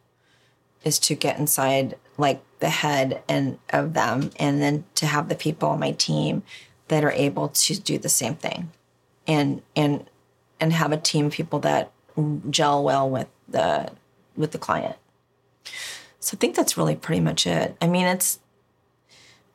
is 0.84 1.00
to 1.00 1.16
get 1.16 1.40
inside 1.40 1.96
like 2.18 2.42
the 2.60 2.70
head 2.70 3.22
and 3.28 3.58
of 3.72 3.94
them 3.94 4.32
and 4.38 4.62
then 4.62 4.86
to 4.96 5.06
have 5.06 5.30
the 5.30 5.36
people 5.36 5.70
on 5.70 5.80
my 5.80 5.92
team 5.92 6.44
that 6.88 7.04
are 7.04 7.12
able 7.12 7.50
to 7.50 7.80
do 7.80 7.98
the 7.98 8.10
same 8.10 8.36
thing 8.36 8.72
and 9.28 9.62
and 9.76 10.10
and 10.60 10.74
have 10.74 10.92
a 10.92 10.98
team 10.98 11.28
of 11.28 11.34
people 11.34 11.60
that 11.60 11.92
gel 12.50 12.84
well 12.84 13.10
with 13.10 13.28
the 13.48 13.92
with 14.36 14.52
the 14.52 14.58
client. 14.58 14.96
So 16.20 16.36
I 16.36 16.38
think 16.38 16.56
that's 16.56 16.78
really 16.78 16.96
pretty 16.96 17.22
much 17.22 17.46
it. 17.46 17.76
I 17.82 17.88
mean, 17.88 18.06
it's 18.06 18.40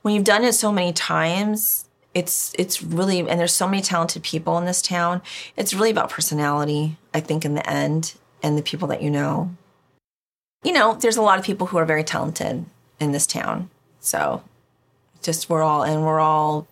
when 0.02 0.14
you've 0.14 0.24
done 0.24 0.44
it 0.44 0.52
so 0.52 0.70
many 0.70 0.92
times, 0.92 1.88
it's 2.14 2.52
it's 2.58 2.82
really 2.82 3.20
and 3.20 3.40
there's 3.40 3.54
so 3.54 3.66
many 3.66 3.82
talented 3.82 4.22
people 4.22 4.58
in 4.58 4.64
this 4.64 4.82
town. 4.82 5.22
It's 5.56 5.74
really 5.74 5.90
about 5.90 6.10
personality, 6.10 6.98
I 7.14 7.20
think 7.20 7.44
in 7.44 7.54
the 7.54 7.68
end, 7.68 8.14
and 8.42 8.56
the 8.58 8.62
people 8.62 8.88
that 8.88 9.02
you 9.02 9.10
know. 9.10 9.54
You 10.62 10.72
know, 10.72 10.94
there's 10.94 11.16
a 11.16 11.22
lot 11.22 11.38
of 11.38 11.44
people 11.44 11.68
who 11.68 11.78
are 11.78 11.84
very 11.84 12.04
talented 12.04 12.64
in 12.98 13.12
this 13.12 13.26
town. 13.26 13.70
So 14.00 14.42
just 15.22 15.48
we're 15.48 15.62
all 15.62 15.82
and 15.82 16.04
we're 16.04 16.20
all, 16.20 16.66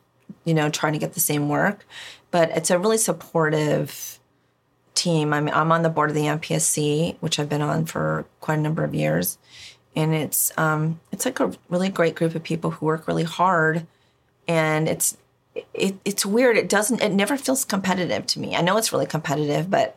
you 0.45 0.55
know, 0.55 0.69
trying 0.71 0.93
to 0.93 0.99
get 0.99 1.15
the 1.15 1.21
same 1.21 1.49
work. 1.49 1.87
But 2.31 2.51
it's 2.51 2.71
a 2.71 2.79
really 2.79 2.99
supportive 2.99 4.19
team. 4.95 5.33
I'm 5.33 5.49
I'm 5.49 5.71
on 5.71 5.83
the 5.83 5.89
board 5.89 6.11
of 6.11 6.17
the 6.17 6.23
MPSE, 6.23 7.17
which 7.21 7.39
I've 7.39 7.49
been 7.49 7.63
on 7.63 7.87
for 7.87 8.27
quite 8.41 8.59
a 8.59 8.63
number 8.63 8.83
of 8.83 8.95
years. 8.95 9.39
And 9.95 10.15
it's 10.15 10.57
um 10.59 11.01
it's 11.13 11.25
like 11.25 11.39
a 11.41 11.53
really 11.69 11.89
great 11.89 12.17
group 12.17 12.35
of 12.35 12.43
people 12.43 12.73
who 12.73 12.87
work 12.87 13.07
really 13.07 13.25
hard 13.25 13.87
and 14.49 14.89
it's 14.89 15.17
it, 15.73 15.97
it's 16.05 16.27
weird. 16.27 16.57
It 16.57 16.69
doesn't 16.69 17.03
it 17.03 17.13
never 17.13 17.37
feels 17.37 17.65
competitive 17.65 18.27
to 18.27 18.41
me. 18.41 18.57
I 18.57 18.63
know 18.63 18.77
it's 18.77 18.93
really 18.93 19.07
competitive, 19.07 19.71
but 19.71 19.97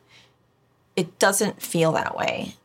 it 0.95 1.17
doesn't 1.19 1.61
feel 1.61 1.91
that 1.93 2.15
way 2.15 2.55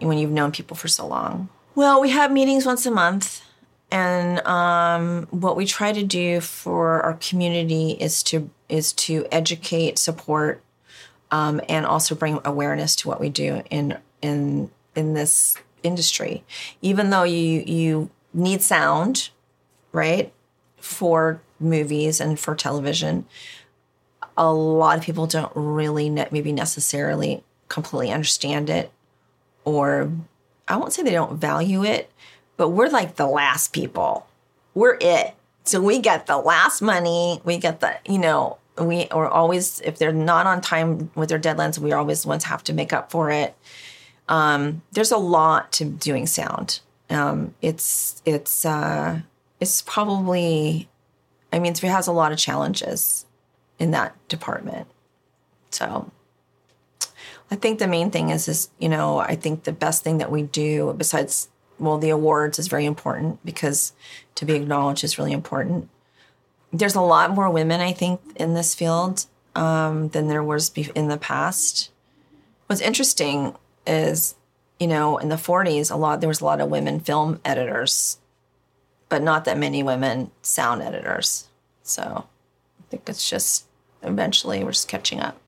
when 0.00 0.18
you've 0.18 0.30
known 0.30 0.52
people 0.52 0.76
for 0.76 0.88
so 0.88 1.06
long. 1.06 1.48
Well, 1.74 2.00
we 2.00 2.10
have 2.10 2.32
meetings 2.32 2.66
once 2.66 2.86
a 2.86 2.90
month. 2.90 3.42
And 3.90 4.44
um, 4.46 5.26
what 5.30 5.56
we 5.56 5.64
try 5.64 5.92
to 5.92 6.02
do 6.02 6.40
for 6.40 7.00
our 7.02 7.14
community 7.14 7.92
is 7.92 8.22
to 8.24 8.50
is 8.68 8.92
to 8.94 9.26
educate, 9.30 9.96
support, 9.96 10.60
um, 11.30 11.60
and 11.68 11.86
also 11.86 12.16
bring 12.16 12.40
awareness 12.44 12.96
to 12.96 13.08
what 13.08 13.20
we 13.20 13.28
do 13.28 13.62
in 13.70 13.96
in 14.22 14.70
in 14.96 15.14
this 15.14 15.56
industry. 15.82 16.42
Even 16.82 17.10
though 17.10 17.22
you 17.22 17.62
you 17.64 18.10
need 18.34 18.60
sound, 18.60 19.30
right, 19.92 20.32
for 20.78 21.40
movies 21.60 22.20
and 22.20 22.40
for 22.40 22.56
television, 22.56 23.24
a 24.36 24.52
lot 24.52 24.98
of 24.98 25.04
people 25.04 25.26
don't 25.28 25.52
really 25.54 26.10
ne- 26.10 26.28
maybe 26.32 26.52
necessarily 26.52 27.44
completely 27.68 28.10
understand 28.10 28.68
it, 28.68 28.90
or 29.66 30.10
I 30.66 30.76
won't 30.76 30.94
say 30.94 31.02
they 31.02 31.10
don't 31.10 31.38
value 31.38 31.84
it, 31.84 32.10
but 32.56 32.70
we're 32.70 32.88
like 32.88 33.16
the 33.16 33.26
last 33.26 33.74
people. 33.74 34.26
We're 34.74 34.96
it. 34.98 35.34
So 35.64 35.82
we 35.82 35.98
get 35.98 36.26
the 36.26 36.38
last 36.38 36.80
money. 36.80 37.42
We 37.44 37.58
get 37.58 37.80
the, 37.80 37.98
you 38.06 38.18
know, 38.18 38.58
we 38.78 39.08
are 39.08 39.28
always, 39.28 39.80
if 39.80 39.98
they're 39.98 40.12
not 40.12 40.46
on 40.46 40.60
time 40.60 41.10
with 41.14 41.28
their 41.28 41.38
deadlines, 41.38 41.78
we 41.78 41.92
always 41.92 42.24
ones 42.24 42.44
have 42.44 42.62
to 42.64 42.72
make 42.72 42.92
up 42.92 43.10
for 43.10 43.30
it. 43.30 43.54
Um, 44.28 44.82
there's 44.92 45.10
a 45.10 45.18
lot 45.18 45.72
to 45.72 45.84
doing 45.84 46.26
sound. 46.26 46.80
Um, 47.10 47.54
it's, 47.60 48.22
it's, 48.24 48.64
uh, 48.64 49.20
it's 49.60 49.82
probably, 49.82 50.88
I 51.52 51.58
mean, 51.58 51.72
it 51.72 51.82
has 51.82 52.06
a 52.06 52.12
lot 52.12 52.32
of 52.32 52.38
challenges 52.38 53.26
in 53.78 53.90
that 53.92 54.14
department. 54.28 54.86
So 55.70 56.10
I 57.50 57.54
think 57.56 57.78
the 57.78 57.86
main 57.86 58.10
thing 58.10 58.30
is, 58.30 58.48
is, 58.48 58.70
you 58.78 58.88
know, 58.88 59.18
I 59.18 59.36
think 59.36 59.64
the 59.64 59.72
best 59.72 60.02
thing 60.02 60.18
that 60.18 60.30
we 60.30 60.42
do 60.42 60.94
besides 60.96 61.48
well, 61.78 61.98
the 61.98 62.10
awards 62.10 62.58
is 62.58 62.68
very 62.68 62.86
important 62.86 63.44
because 63.44 63.92
to 64.36 64.44
be 64.44 64.54
acknowledged 64.54 65.04
is 65.04 65.18
really 65.18 65.32
important. 65.32 65.88
There's 66.72 66.94
a 66.94 67.00
lot 67.00 67.30
more 67.30 67.50
women, 67.50 67.80
I 67.80 67.92
think, 67.92 68.20
in 68.36 68.54
this 68.54 68.74
field 68.74 69.26
um, 69.54 70.08
than 70.08 70.28
there 70.28 70.42
was 70.42 70.70
in 70.94 71.08
the 71.08 71.16
past. 71.16 71.90
What's 72.66 72.82
interesting 72.82 73.54
is, 73.86 74.34
you 74.80 74.86
know, 74.86 75.18
in 75.18 75.28
the 75.28 75.36
40s, 75.36 75.90
a 75.90 75.96
lot 75.96 76.20
there 76.20 76.28
was 76.28 76.40
a 76.40 76.44
lot 76.44 76.60
of 76.60 76.68
women 76.68 77.00
film 77.00 77.40
editors, 77.44 78.18
but 79.08 79.22
not 79.22 79.44
that 79.44 79.58
many 79.58 79.82
women 79.82 80.30
sound 80.42 80.82
editors. 80.82 81.48
So 81.82 82.26
I 82.80 82.82
think 82.90 83.08
it's 83.08 83.28
just 83.28 83.66
eventually 84.02 84.64
we're 84.64 84.72
just 84.72 84.88
catching 84.88 85.20
up. 85.20 85.38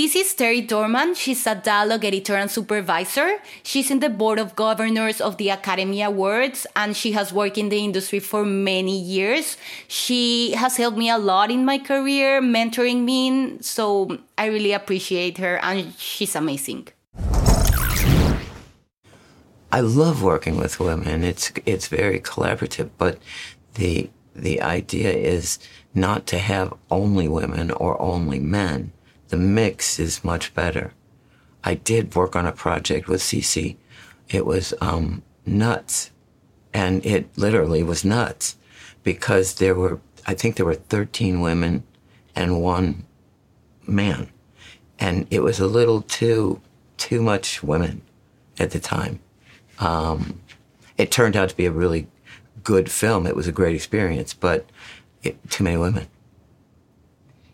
This 0.00 0.16
is 0.16 0.32
Teri 0.32 0.66
Dorman. 0.66 1.14
She's 1.14 1.46
a 1.46 1.54
dialogue 1.54 2.06
editor 2.06 2.34
and 2.34 2.50
supervisor. 2.50 3.36
She's 3.62 3.90
in 3.90 4.00
the 4.00 4.08
board 4.08 4.38
of 4.38 4.56
governors 4.56 5.20
of 5.20 5.36
the 5.36 5.50
Academy 5.50 6.00
Awards 6.00 6.66
and 6.74 6.96
she 6.96 7.12
has 7.12 7.34
worked 7.34 7.58
in 7.58 7.68
the 7.68 7.84
industry 7.84 8.18
for 8.18 8.46
many 8.46 8.98
years. 8.98 9.58
She 9.88 10.52
has 10.52 10.78
helped 10.78 10.96
me 10.96 11.10
a 11.10 11.18
lot 11.18 11.50
in 11.50 11.66
my 11.66 11.76
career, 11.76 12.40
mentoring 12.40 13.04
me. 13.04 13.58
So 13.60 14.16
I 14.38 14.46
really 14.46 14.72
appreciate 14.72 15.36
her 15.36 15.60
and 15.62 15.92
she's 15.98 16.34
amazing. 16.34 16.88
I 19.70 19.80
love 19.80 20.22
working 20.22 20.56
with 20.56 20.80
women. 20.80 21.24
It's 21.24 21.52
it's 21.66 21.88
very 21.88 22.20
collaborative, 22.20 22.88
but 22.96 23.18
the 23.74 24.08
the 24.34 24.62
idea 24.62 25.12
is 25.12 25.58
not 25.92 26.26
to 26.28 26.38
have 26.38 26.72
only 26.90 27.28
women 27.28 27.70
or 27.72 28.00
only 28.00 28.38
men 28.38 28.92
the 29.30 29.36
mix 29.36 29.98
is 29.98 30.24
much 30.24 30.54
better. 30.54 30.92
I 31.64 31.74
did 31.74 32.14
work 32.14 32.36
on 32.36 32.46
a 32.46 32.52
project 32.52 33.08
with 33.08 33.20
Cece. 33.20 33.76
It 34.28 34.44
was 34.44 34.74
um, 34.80 35.22
nuts. 35.46 36.10
And 36.72 37.04
it 37.04 37.26
literally 37.36 37.82
was 37.82 38.04
nuts 38.04 38.56
because 39.02 39.54
there 39.54 39.74
were, 39.74 40.00
I 40.26 40.34
think 40.34 40.56
there 40.56 40.66
were 40.66 40.74
13 40.74 41.40
women 41.40 41.82
and 42.36 42.62
one 42.62 43.06
man. 43.86 44.30
And 44.98 45.26
it 45.30 45.42
was 45.42 45.58
a 45.58 45.66
little 45.66 46.02
too, 46.02 46.60
too 46.96 47.22
much 47.22 47.62
women 47.62 48.02
at 48.58 48.70
the 48.70 48.78
time. 48.78 49.20
Um, 49.78 50.40
it 50.98 51.10
turned 51.10 51.36
out 51.36 51.48
to 51.48 51.56
be 51.56 51.66
a 51.66 51.72
really 51.72 52.06
good 52.62 52.90
film. 52.90 53.26
It 53.26 53.34
was 53.34 53.48
a 53.48 53.52
great 53.52 53.74
experience, 53.74 54.34
but 54.34 54.66
it, 55.22 55.38
too 55.50 55.64
many 55.64 55.76
women. 55.76 56.06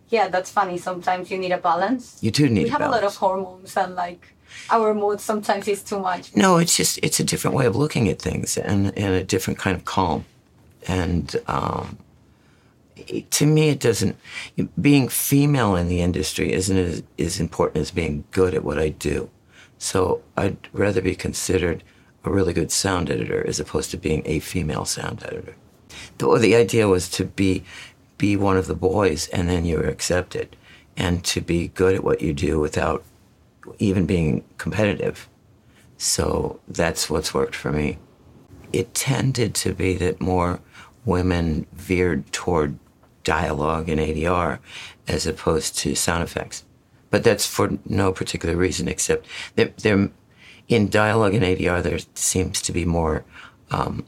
Yeah, 0.09 0.28
that's 0.28 0.51
funny. 0.51 0.78
Sometimes 0.78 1.31
you 1.31 1.39
need 1.39 1.53
a 1.53 1.59
balance. 1.59 2.19
You 2.23 2.31
do 2.31 2.49
need 2.49 2.65
We 2.65 2.70
have 2.70 2.78
balance. 2.81 2.97
a 2.97 3.01
lot 3.03 3.05
of 3.11 3.16
hormones 3.16 3.77
and 3.77 3.95
like 3.95 4.33
our 4.70 4.95
mood 4.95 5.20
sometimes 5.20 5.66
is 5.69 5.83
too 5.83 5.99
much. 6.01 6.35
No, 6.37 6.59
it's 6.59 6.77
just 6.77 6.99
it's 7.03 7.19
a 7.20 7.24
different 7.24 7.57
way 7.57 7.66
of 7.66 7.74
looking 7.77 8.09
at 8.09 8.20
things 8.23 8.57
and, 8.57 8.97
and 8.97 9.15
a 9.15 9.24
different 9.24 9.59
kind 9.59 9.77
of 9.77 9.85
calm. 9.85 10.24
And 10.87 11.35
um, 11.49 11.99
it- 12.97 13.31
to 13.33 13.47
me, 13.47 13.69
it 13.70 13.81
doesn't. 13.81 14.16
Being 14.81 15.09
female 15.09 15.74
in 15.77 15.89
the 15.89 16.01
industry 16.01 16.53
isn't 16.53 16.77
as, 16.77 17.03
as 17.19 17.41
important 17.41 17.78
as 17.78 17.91
being 17.91 18.24
good 18.31 18.55
at 18.55 18.65
what 18.65 18.78
I 18.78 18.91
do. 18.91 19.28
So 19.78 20.23
I'd 20.37 20.57
rather 20.73 21.03
be 21.03 21.15
considered 21.15 21.83
a 22.24 22.31
really 22.31 22.53
good 22.53 22.70
sound 22.73 23.11
editor 23.11 23.47
as 23.47 23.61
opposed 23.61 23.91
to 23.91 23.97
being 23.97 24.23
a 24.24 24.39
female 24.41 24.85
sound 24.85 25.23
editor. 25.24 25.55
The, 26.19 26.39
the 26.39 26.55
idea 26.57 26.89
was 26.89 27.09
to 27.11 27.24
be 27.24 27.62
be 28.18 28.36
one 28.36 28.56
of 28.56 28.66
the 28.66 28.74
boys, 28.74 29.28
and 29.28 29.48
then 29.48 29.64
you're 29.64 29.86
accepted, 29.86 30.56
and 30.97 31.24
to 31.24 31.40
be 31.40 31.68
good 31.68 31.94
at 31.94 32.05
what 32.05 32.22
you 32.22 32.32
do 32.32 32.59
without 32.59 33.05
even 33.78 34.06
being 34.06 34.44
competitive. 34.59 35.28
So 35.98 36.60
that's 36.68 37.09
what's 37.09 37.34
worked 37.34 37.55
for 37.55 37.72
me. 37.72 37.98
It 38.72 38.94
tended 38.94 39.55
to 39.56 39.72
be 39.72 39.94
that 39.94 40.20
more 40.20 40.60
women 41.05 41.66
veered 41.72 42.30
toward 42.32 42.78
dialogue 43.24 43.88
and 43.88 44.01
ADR 44.01 44.59
as 45.09 45.26
opposed 45.26 45.76
to 45.78 45.94
sound 45.94 46.22
effects. 46.22 46.64
But 47.10 47.24
that's 47.24 47.47
for 47.47 47.78
no 47.86 48.12
particular 48.12 48.56
reason 48.56 48.88
except 48.88 49.26
that 49.55 49.78
there, 49.78 50.10
in 50.68 50.88
dialogue 50.88 51.34
and 51.34 51.44
ADR, 51.44 51.82
there 51.82 51.98
seems 52.14 52.60
to 52.62 52.72
be 52.72 52.84
more, 52.84 53.24
um, 53.70 54.05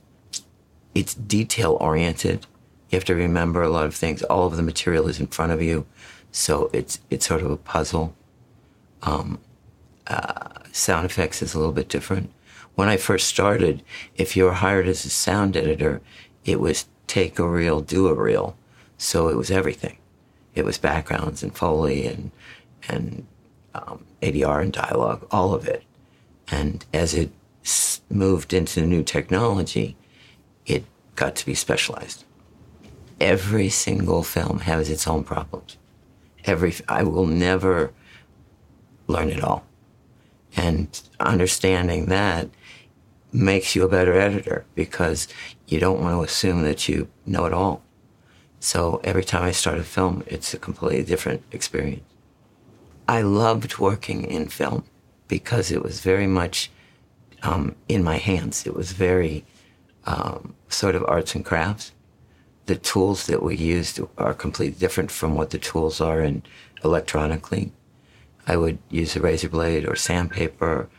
it's 0.94 1.14
detail 1.14 1.76
oriented. 1.80 2.46
You 2.90 2.96
have 2.96 3.04
to 3.06 3.14
remember 3.14 3.62
a 3.62 3.68
lot 3.68 3.86
of 3.86 3.94
things. 3.94 4.22
All 4.24 4.46
of 4.46 4.56
the 4.56 4.62
material 4.62 5.08
is 5.08 5.20
in 5.20 5.26
front 5.26 5.52
of 5.52 5.62
you. 5.62 5.86
So 6.32 6.70
it's, 6.72 7.00
it's 7.10 7.26
sort 7.26 7.42
of 7.42 7.50
a 7.50 7.56
puzzle. 7.56 8.14
Um, 9.02 9.38
uh, 10.06 10.48
sound 10.72 11.06
effects 11.06 11.42
is 11.42 11.54
a 11.54 11.58
little 11.58 11.72
bit 11.72 11.88
different. 11.88 12.32
When 12.74 12.88
I 12.88 12.96
first 12.96 13.28
started, 13.28 13.82
if 14.16 14.36
you 14.36 14.44
were 14.44 14.52
hired 14.52 14.86
as 14.86 15.04
a 15.04 15.10
sound 15.10 15.56
editor, 15.56 16.00
it 16.44 16.60
was 16.60 16.86
take 17.06 17.38
a 17.38 17.48
reel, 17.48 17.80
do 17.80 18.08
a 18.08 18.14
reel. 18.14 18.56
So 18.96 19.28
it 19.28 19.36
was 19.36 19.50
everything. 19.50 19.98
It 20.54 20.64
was 20.64 20.78
backgrounds 20.78 21.42
and 21.42 21.56
foley 21.56 22.06
and 22.06 22.30
and 22.88 23.26
um, 23.74 24.04
ADR 24.22 24.62
and 24.62 24.72
dialogue, 24.72 25.26
all 25.30 25.54
of 25.54 25.66
it. 25.66 25.82
And 26.50 26.84
as 26.92 27.14
it 27.14 27.30
moved 28.08 28.52
into 28.52 28.86
new 28.86 29.02
technology, 29.02 29.96
it 30.66 30.84
got 31.16 31.36
to 31.36 31.46
be 31.46 31.54
specialized. 31.54 32.24
Every 33.20 33.68
single 33.68 34.22
film 34.22 34.60
has 34.60 34.88
its 34.90 35.06
own 35.06 35.24
problems. 35.24 35.76
Every 36.44 36.74
I 36.88 37.02
will 37.02 37.26
never 37.26 37.92
learn 39.06 39.30
it 39.30 39.42
all. 39.42 39.64
And 40.56 41.00
understanding 41.20 42.06
that 42.06 42.48
makes 43.32 43.74
you 43.74 43.84
a 43.84 43.88
better 43.88 44.14
editor 44.14 44.64
because 44.74 45.28
you 45.66 45.78
don't 45.78 46.00
want 46.00 46.14
to 46.14 46.22
assume 46.22 46.62
that 46.62 46.88
you 46.88 47.08
know 47.26 47.44
it 47.44 47.52
all. 47.52 47.82
So 48.60 49.00
every 49.04 49.24
time 49.24 49.44
I 49.44 49.52
start 49.52 49.78
a 49.78 49.84
film, 49.84 50.24
it's 50.26 50.54
a 50.54 50.58
completely 50.58 51.04
different 51.04 51.42
experience. 51.52 52.02
I 53.06 53.22
loved 53.22 53.78
working 53.78 54.24
in 54.24 54.48
film 54.48 54.84
because 55.28 55.70
it 55.70 55.82
was 55.82 56.00
very 56.00 56.26
much 56.26 56.70
um, 57.42 57.76
in 57.88 58.02
my 58.02 58.16
hands. 58.16 58.66
It 58.66 58.74
was 58.74 58.92
very 58.92 59.44
um, 60.04 60.54
sort 60.68 60.94
of 60.94 61.04
arts 61.06 61.34
and 61.34 61.44
crafts. 61.44 61.92
The 62.68 62.76
tools 62.76 63.28
that 63.28 63.42
we 63.42 63.56
used 63.56 63.98
are 64.18 64.34
completely 64.34 64.78
different 64.78 65.10
from 65.10 65.34
what 65.34 65.48
the 65.48 65.58
tools 65.58 66.02
are 66.02 66.20
in 66.20 66.42
electronically. 66.84 67.72
I 68.46 68.58
would 68.58 68.78
use 68.90 69.16
a 69.16 69.22
razor 69.22 69.48
blade 69.48 69.88
or 69.88 69.96
sandpaper 69.96 70.90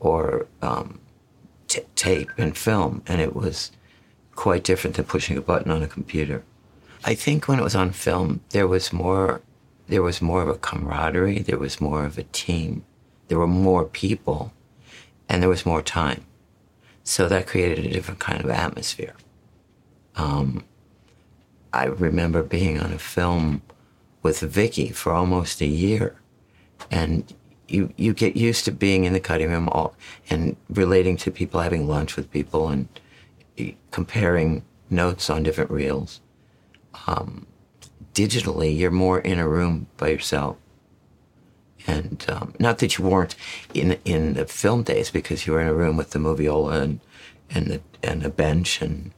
or 0.00 0.46
um, 0.62 1.00
t- 1.66 1.82
tape 1.96 2.30
and 2.38 2.56
film, 2.56 3.02
and 3.06 3.20
it 3.20 3.36
was 3.36 3.72
quite 4.36 4.64
different 4.64 4.96
than 4.96 5.04
pushing 5.04 5.36
a 5.36 5.42
button 5.42 5.70
on 5.70 5.82
a 5.82 5.86
computer. 5.86 6.44
I 7.04 7.14
think 7.14 7.46
when 7.46 7.58
it 7.58 7.62
was 7.62 7.76
on 7.76 7.90
film, 7.90 8.40
there 8.48 8.66
was 8.66 8.90
more, 8.90 9.42
there 9.86 10.02
was 10.02 10.22
more 10.22 10.40
of 10.40 10.48
a 10.48 10.54
camaraderie. 10.54 11.40
There 11.40 11.58
was 11.58 11.78
more 11.78 12.06
of 12.06 12.16
a 12.16 12.22
team. 12.32 12.86
There 13.28 13.38
were 13.38 13.46
more 13.46 13.84
people, 13.84 14.54
and 15.28 15.42
there 15.42 15.50
was 15.50 15.66
more 15.66 15.82
time. 15.82 16.24
So 17.04 17.28
that 17.28 17.46
created 17.46 17.84
a 17.84 17.92
different 17.92 18.18
kind 18.18 18.42
of 18.42 18.48
atmosphere. 18.48 19.14
Um, 20.16 20.64
I 21.72 21.84
remember 21.84 22.42
being 22.42 22.80
on 22.80 22.92
a 22.92 22.98
film 22.98 23.62
with 24.22 24.40
Vicky 24.40 24.90
for 24.90 25.12
almost 25.12 25.60
a 25.60 25.66
year, 25.66 26.16
and 26.90 27.32
you 27.68 27.92
you 27.96 28.14
get 28.14 28.36
used 28.36 28.64
to 28.64 28.72
being 28.72 29.04
in 29.04 29.12
the 29.12 29.20
cutting 29.20 29.50
room 29.50 29.68
all, 29.68 29.94
and 30.30 30.56
relating 30.70 31.16
to 31.18 31.30
people, 31.30 31.60
having 31.60 31.86
lunch 31.86 32.16
with 32.16 32.30
people, 32.30 32.68
and 32.68 32.88
comparing 33.90 34.64
notes 34.90 35.28
on 35.30 35.42
different 35.42 35.70
reels. 35.70 36.20
Um, 37.06 37.46
digitally, 38.14 38.76
you're 38.76 38.90
more 38.90 39.20
in 39.20 39.38
a 39.38 39.48
room 39.48 39.86
by 39.96 40.08
yourself. 40.08 40.56
And 41.86 42.24
um, 42.28 42.54
not 42.58 42.78
that 42.78 42.98
you 42.98 43.04
weren't 43.04 43.34
in 43.72 43.98
in 44.04 44.34
the 44.34 44.46
film 44.46 44.82
days, 44.82 45.10
because 45.10 45.46
you 45.46 45.52
were 45.52 45.60
in 45.60 45.68
a 45.68 45.74
room 45.74 45.96
with 45.96 46.10
the 46.10 46.18
moviola 46.18 46.82
and 46.82 47.00
and 47.50 47.66
the, 47.66 47.80
and 48.02 48.24
a 48.24 48.30
bench 48.30 48.82
and 48.82 49.12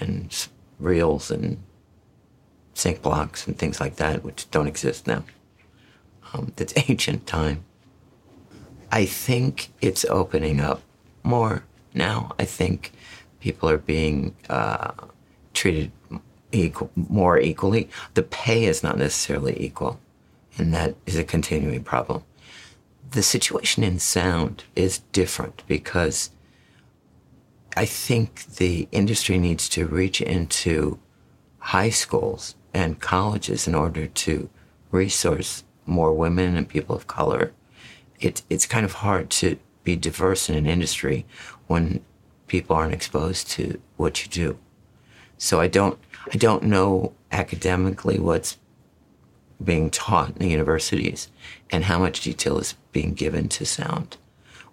and 0.00 0.48
reels 0.78 1.30
and 1.30 1.62
sync 2.78 3.02
blocks 3.02 3.46
and 3.46 3.58
things 3.58 3.80
like 3.80 3.96
that, 3.96 4.22
which 4.22 4.50
don't 4.50 4.68
exist 4.68 5.06
now. 5.06 5.24
Um, 6.32 6.52
that's 6.56 6.74
ancient 6.88 7.26
time. 7.26 7.64
I 8.90 9.04
think 9.04 9.70
it's 9.80 10.04
opening 10.06 10.60
up 10.60 10.82
more 11.22 11.64
now. 11.92 12.32
I 12.38 12.44
think 12.44 12.92
people 13.40 13.68
are 13.68 13.78
being 13.78 14.34
uh, 14.48 14.92
treated 15.52 15.90
equal, 16.52 16.90
more 16.94 17.38
equally. 17.38 17.90
The 18.14 18.22
pay 18.22 18.64
is 18.64 18.82
not 18.82 18.96
necessarily 18.96 19.60
equal, 19.60 20.00
and 20.56 20.72
that 20.72 20.94
is 21.04 21.16
a 21.16 21.24
continuing 21.24 21.82
problem. 21.82 22.22
The 23.10 23.22
situation 23.22 23.82
in 23.82 23.98
sound 23.98 24.64
is 24.76 25.00
different 25.12 25.62
because 25.66 26.30
I 27.76 27.84
think 27.84 28.46
the 28.56 28.88
industry 28.92 29.38
needs 29.38 29.68
to 29.70 29.86
reach 29.86 30.20
into 30.20 30.98
high 31.58 31.90
schools 31.90 32.54
and 32.78 33.00
colleges 33.00 33.66
in 33.66 33.74
order 33.74 34.06
to 34.06 34.48
resource 34.92 35.64
more 35.84 36.12
women 36.14 36.56
and 36.56 36.68
people 36.68 36.94
of 36.94 37.08
color. 37.08 37.52
It, 38.20 38.42
it's 38.48 38.66
kind 38.66 38.84
of 38.84 38.94
hard 38.94 39.30
to 39.30 39.58
be 39.82 39.96
diverse 39.96 40.48
in 40.48 40.54
an 40.54 40.66
industry 40.66 41.26
when 41.66 42.04
people 42.46 42.76
aren't 42.76 42.94
exposed 42.94 43.50
to 43.50 43.80
what 43.96 44.24
you 44.24 44.30
do. 44.30 44.58
So 45.38 45.60
I 45.60 45.66
don't 45.66 45.98
I 46.32 46.36
don't 46.36 46.64
know 46.64 47.14
academically 47.32 48.18
what's 48.18 48.58
being 49.62 49.90
taught 49.90 50.30
in 50.30 50.38
the 50.38 50.48
universities 50.48 51.30
and 51.70 51.84
how 51.84 51.98
much 51.98 52.20
detail 52.20 52.58
is 52.58 52.74
being 52.92 53.14
given 53.14 53.48
to 53.48 53.64
sound. 53.64 54.16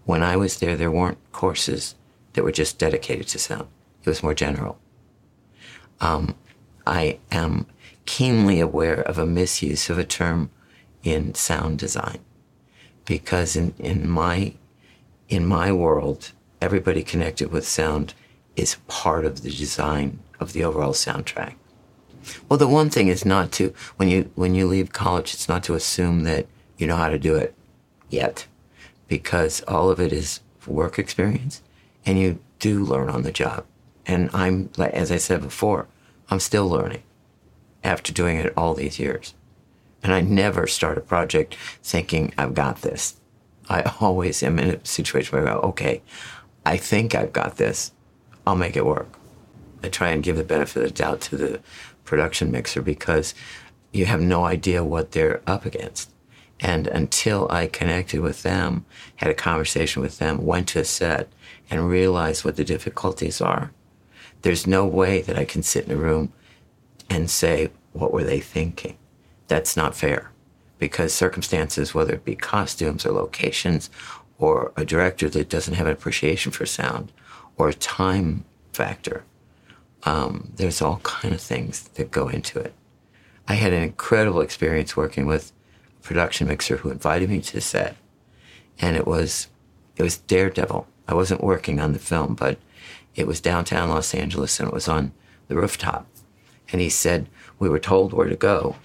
When 0.06 0.22
I 0.22 0.36
was 0.38 0.60
there, 0.60 0.76
there 0.76 0.92
weren't 0.92 1.32
courses 1.32 1.96
that 2.34 2.44
were 2.44 2.52
just 2.52 2.78
dedicated 2.78 3.28
to 3.30 3.40
sound. 3.40 3.68
It 4.04 4.10
was 4.10 4.22
more 4.22 4.34
general. 4.36 4.78
Um, 6.02 6.36
I 6.86 7.20
am 7.32 7.66
keenly 8.06 8.60
aware 8.60 9.02
of 9.02 9.18
a 9.18 9.26
misuse 9.26 9.90
of 9.90 9.98
a 9.98 10.04
term 10.04 10.50
in 11.04 11.34
sound 11.36 11.80
design 11.80 12.20
because 13.06 13.56
in, 13.56 13.74
in 13.78 14.10
my 14.10 14.54
in 15.28 15.46
my 15.46 15.72
world, 15.72 16.32
everybody 16.62 17.04
connected 17.04 17.52
with 17.52 17.68
sound 17.68 18.14
is 18.56 18.78
part 18.88 19.26
of 19.26 19.42
the 19.42 19.50
design 19.50 20.20
of 20.40 20.54
the 20.54 20.64
overall 20.64 20.94
soundtrack. 20.94 21.56
Well, 22.48 22.58
the 22.58 22.68
one 22.68 22.90
thing 22.90 23.08
is 23.08 23.26
not 23.26 23.52
to 23.54 23.74
when 23.98 24.10
you 24.10 24.32
when 24.36 24.56
you 24.56 24.68
leave 24.68 24.92
college, 24.92 25.34
it's 25.34 25.50
not 25.50 25.64
to 25.66 25.76
assume 25.76 26.24
that 26.24 26.48
you 26.78 26.88
know 26.88 26.98
how 26.98 27.10
to 27.10 27.20
do 27.20 27.36
it 27.36 27.54
yet, 28.10 28.48
because 29.08 29.62
all 29.68 29.90
of 29.90 30.00
it 30.00 30.12
is 30.12 30.42
work 30.68 30.98
experience, 30.98 31.62
and 32.06 32.20
you 32.20 32.40
do 32.60 32.84
learn 32.84 33.10
on 33.10 33.24
the 33.24 33.32
job. 33.32 33.66
And 34.06 34.30
I'm 34.34 34.70
as 34.80 35.12
I 35.12 35.18
said 35.18 35.42
before, 35.42 35.88
I'm 36.30 36.40
still 36.40 36.68
learning 36.68 37.04
after 37.86 38.12
doing 38.12 38.38
it 38.38 38.54
all 38.58 38.74
these 38.74 39.00
years. 39.00 39.34
And 40.04 40.12
I 40.12 40.22
never 40.22 40.68
start 40.68 40.98
a 40.98 41.02
project 41.02 41.56
thinking 41.82 42.34
I've 42.38 42.54
got 42.54 42.82
this. 42.82 43.20
I 43.70 43.94
always 44.02 44.44
am 44.44 44.60
in 44.60 44.70
a 44.76 44.86
situation 44.86 45.38
where 45.38 45.48
I 45.48 45.54
go, 45.54 45.60
okay, 45.62 46.02
I 46.66 46.78
think 46.78 47.16
I've 47.16 47.34
got 47.34 47.58
this. 47.58 47.92
I'll 48.46 48.56
make 48.56 48.76
it 48.76 48.86
work. 48.86 49.08
I 49.84 49.90
try 49.90 50.10
and 50.10 50.24
give 50.24 50.36
the 50.36 50.44
benefit 50.44 50.84
of 50.84 50.90
the 50.90 50.94
doubt 50.94 51.22
to 51.22 51.38
the 51.38 51.60
production 52.04 52.52
mixer 52.52 52.82
because 52.82 53.34
you 53.92 54.06
have 54.06 54.22
no 54.22 54.46
idea 54.46 54.84
what 54.84 55.12
they're 55.12 55.42
up 55.48 55.66
against. 55.66 56.12
And 56.60 56.88
until 56.88 57.48
I 57.52 57.68
connected 57.68 58.22
with 58.22 58.44
them, 58.44 58.86
had 59.18 59.30
a 59.30 59.36
conversation 59.36 60.02
with 60.02 60.20
them, 60.20 60.46
went 60.46 60.68
to 60.70 60.80
a 60.80 60.86
set, 60.86 61.30
and 61.70 61.90
realized 61.90 62.46
what 62.46 62.56
the 62.56 62.64
difficulties 62.64 63.42
are, 63.42 63.72
there's 64.42 64.68
no 64.68 64.86
way 64.86 65.22
that 65.22 65.38
I 65.38 65.46
can 65.46 65.64
sit 65.64 65.86
in 65.86 65.92
a 65.92 65.96
room 65.96 66.32
and 67.10 67.30
say, 67.30 67.70
what 67.94 68.14
were 68.14 68.24
they 68.24 68.40
thinking? 68.40 68.98
That's 69.48 69.78
not 69.78 69.96
fair 69.96 70.32
because 70.78 71.14
circumstances, 71.14 71.94
whether 71.94 72.14
it 72.14 72.26
be 72.26 72.36
costumes 72.36 73.06
or 73.06 73.12
locations 73.12 73.90
or 74.38 74.74
a 74.76 74.86
director 74.86 75.30
that 75.30 75.50
doesn't 75.50 75.76
have 75.76 75.88
an 75.88 75.94
appreciation 75.94 76.52
for 76.52 76.66
sound 76.66 77.12
or 77.58 77.70
a 77.70 77.74
time 77.74 78.44
factor, 78.74 79.24
um, 80.04 80.52
there's 80.56 80.82
all 80.82 81.00
kind 81.04 81.34
of 81.34 81.42
things 81.42 81.84
that 81.96 82.12
go 82.12 82.28
into 82.28 82.60
it. 82.60 82.74
I 83.48 83.54
had 83.56 83.74
an 83.74 83.84
incredible 83.84 84.42
experience 84.42 84.98
working 84.98 85.26
with 85.26 85.52
a 86.00 86.04
production 86.04 86.48
mixer 86.48 86.78
who 86.78 86.90
invited 86.90 87.30
me 87.30 87.42
to 87.42 87.62
set, 87.62 87.96
and 88.80 88.96
it 88.96 89.08
was 89.08 89.48
it 89.96 90.04
was 90.04 90.18
Daredevil. 90.18 90.88
I 91.08 91.14
wasn't 91.14 91.44
working 91.44 91.80
on 91.80 91.94
the 91.94 92.00
film, 92.00 92.36
but 92.36 92.58
it 93.16 93.28
was 93.28 93.40
downtown 93.40 93.90
Los 93.90 94.14
Angeles, 94.14 94.60
and 94.60 94.68
it 94.68 94.74
was 94.74 94.88
on 94.88 95.14
the 95.48 95.56
rooftop. 95.56 96.08
And 96.72 96.82
he 96.82 96.90
said, 96.90 97.30
We 97.60 97.70
were 97.70 97.80
told 97.80 98.14
where 98.14 98.30
to 98.30 98.36
go. 98.36 98.76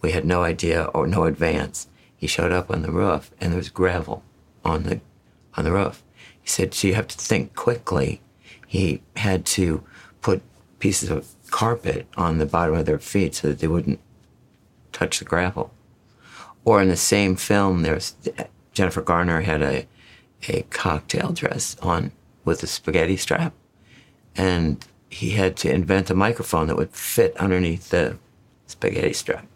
We 0.00 0.12
had 0.12 0.24
no 0.24 0.42
idea 0.42 0.84
or 0.94 1.06
no 1.06 1.24
advance. 1.24 1.88
He 2.16 2.26
showed 2.26 2.52
up 2.52 2.70
on 2.70 2.82
the 2.82 2.92
roof 2.92 3.30
and 3.40 3.52
there 3.52 3.58
was 3.58 3.70
gravel 3.70 4.22
on 4.64 4.84
the 4.84 5.00
on 5.56 5.64
the 5.64 5.72
roof. 5.72 6.02
He 6.40 6.48
said, 6.48 6.74
So 6.74 6.88
you 6.88 6.94
have 6.94 7.08
to 7.08 7.18
think 7.18 7.54
quickly. 7.54 8.20
He 8.66 9.02
had 9.16 9.46
to 9.46 9.82
put 10.20 10.42
pieces 10.78 11.10
of 11.10 11.34
carpet 11.50 12.06
on 12.16 12.38
the 12.38 12.46
bottom 12.46 12.74
of 12.74 12.86
their 12.86 12.98
feet 12.98 13.34
so 13.34 13.48
that 13.48 13.60
they 13.60 13.68
wouldn't 13.68 14.00
touch 14.92 15.18
the 15.18 15.24
gravel. 15.24 15.72
Or 16.64 16.82
in 16.82 16.88
the 16.88 16.96
same 16.96 17.36
film, 17.36 17.82
there's 17.82 18.14
Jennifer 18.72 19.02
Garner 19.02 19.42
had 19.42 19.62
a 19.62 19.86
a 20.48 20.62
cocktail 20.70 21.32
dress 21.32 21.76
on 21.80 22.12
with 22.44 22.62
a 22.62 22.66
spaghetti 22.66 23.16
strap, 23.16 23.54
and 24.36 24.84
he 25.14 25.30
had 25.30 25.56
to 25.56 25.72
invent 25.72 26.10
a 26.10 26.14
microphone 26.14 26.66
that 26.66 26.76
would 26.76 26.90
fit 26.90 27.36
underneath 27.36 27.90
the 27.90 28.18
spaghetti 28.66 29.12
strap. 29.12 29.46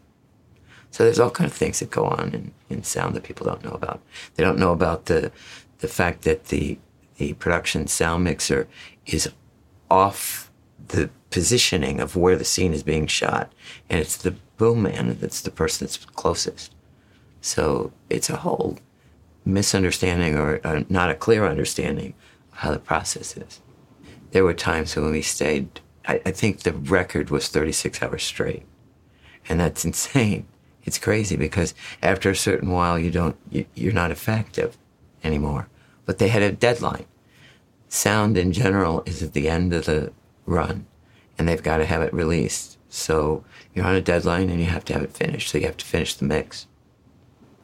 So 0.93 1.02
there's 1.02 1.18
all 1.18 1.32
kind 1.32 1.51
of 1.51 1.56
things 1.56 1.80
that 1.80 1.90
go 1.90 2.05
on 2.05 2.32
in, 2.32 2.52
in 2.70 2.85
sound 2.85 3.16
that 3.16 3.24
people 3.24 3.44
don't 3.44 3.64
know 3.64 3.72
about. 3.72 4.01
They 4.36 4.44
don't 4.44 4.59
know 4.59 4.72
about 4.72 5.06
the 5.06 5.32
the 5.80 5.89
fact 5.89 6.22
that 6.22 6.47
the 6.47 6.78
the 7.16 7.32
production 7.35 7.89
sound 7.89 8.22
mixer 8.22 8.68
is 9.06 9.28
off 9.90 10.48
the 10.89 11.10
positioning 11.30 11.98
of 12.01 12.14
where 12.14 12.36
the 12.36 12.44
scene 12.44 12.72
is 12.72 12.85
being 12.85 13.09
shot, 13.09 13.52
and 13.90 13.98
it's 13.98 14.16
the 14.16 14.36
boom 14.59 14.82
man 14.82 15.18
that's 15.20 15.40
the 15.40 15.51
person 15.51 15.86
that's 15.86 15.97
closest. 15.97 16.72
So 17.40 17.93
it's 18.09 18.30
a 18.30 18.36
whole 18.36 18.78
misunderstanding 19.44 20.36
or 20.36 20.60
uh, 20.62 20.85
not 20.89 21.10
a 21.10 21.14
clear 21.14 21.47
understanding 21.47 22.14
of 22.52 22.59
how 22.59 22.70
the 22.70 22.78
process 22.78 23.36
is 23.36 23.60
there 24.30 24.44
were 24.44 24.55
times 24.55 24.94
when 24.94 25.10
we 25.10 25.22
stayed, 25.22 25.80
I, 26.06 26.20
I 26.26 26.30
think 26.30 26.60
the 26.60 26.72
record 26.72 27.30
was 27.30 27.48
36 27.48 28.02
hours 28.02 28.22
straight. 28.22 28.64
And 29.48 29.60
that's 29.60 29.84
insane. 29.84 30.46
It's 30.84 30.98
crazy 30.98 31.36
because 31.36 31.74
after 32.02 32.30
a 32.30 32.36
certain 32.36 32.70
while, 32.70 32.98
you 32.98 33.10
don't, 33.10 33.36
you, 33.50 33.66
you're 33.74 33.92
not 33.92 34.10
effective 34.10 34.78
anymore. 35.22 35.68
But 36.06 36.18
they 36.18 36.28
had 36.28 36.42
a 36.42 36.52
deadline. 36.52 37.06
Sound 37.88 38.38
in 38.38 38.52
general 38.52 39.02
is 39.06 39.22
at 39.22 39.32
the 39.32 39.48
end 39.48 39.72
of 39.72 39.86
the 39.86 40.12
run 40.46 40.86
and 41.38 41.46
they've 41.46 41.62
got 41.62 41.78
to 41.78 41.86
have 41.86 42.02
it 42.02 42.12
released. 42.12 42.78
So 42.88 43.44
you're 43.74 43.84
on 43.84 43.94
a 43.94 44.00
deadline 44.00 44.50
and 44.50 44.60
you 44.60 44.66
have 44.66 44.84
to 44.86 44.94
have 44.94 45.02
it 45.02 45.12
finished. 45.12 45.50
So 45.50 45.59
you 45.59 45.66
have 45.66 45.76
to 45.76 45.84
finish 45.84 46.14
the 46.14 46.24
mix. 46.24 46.66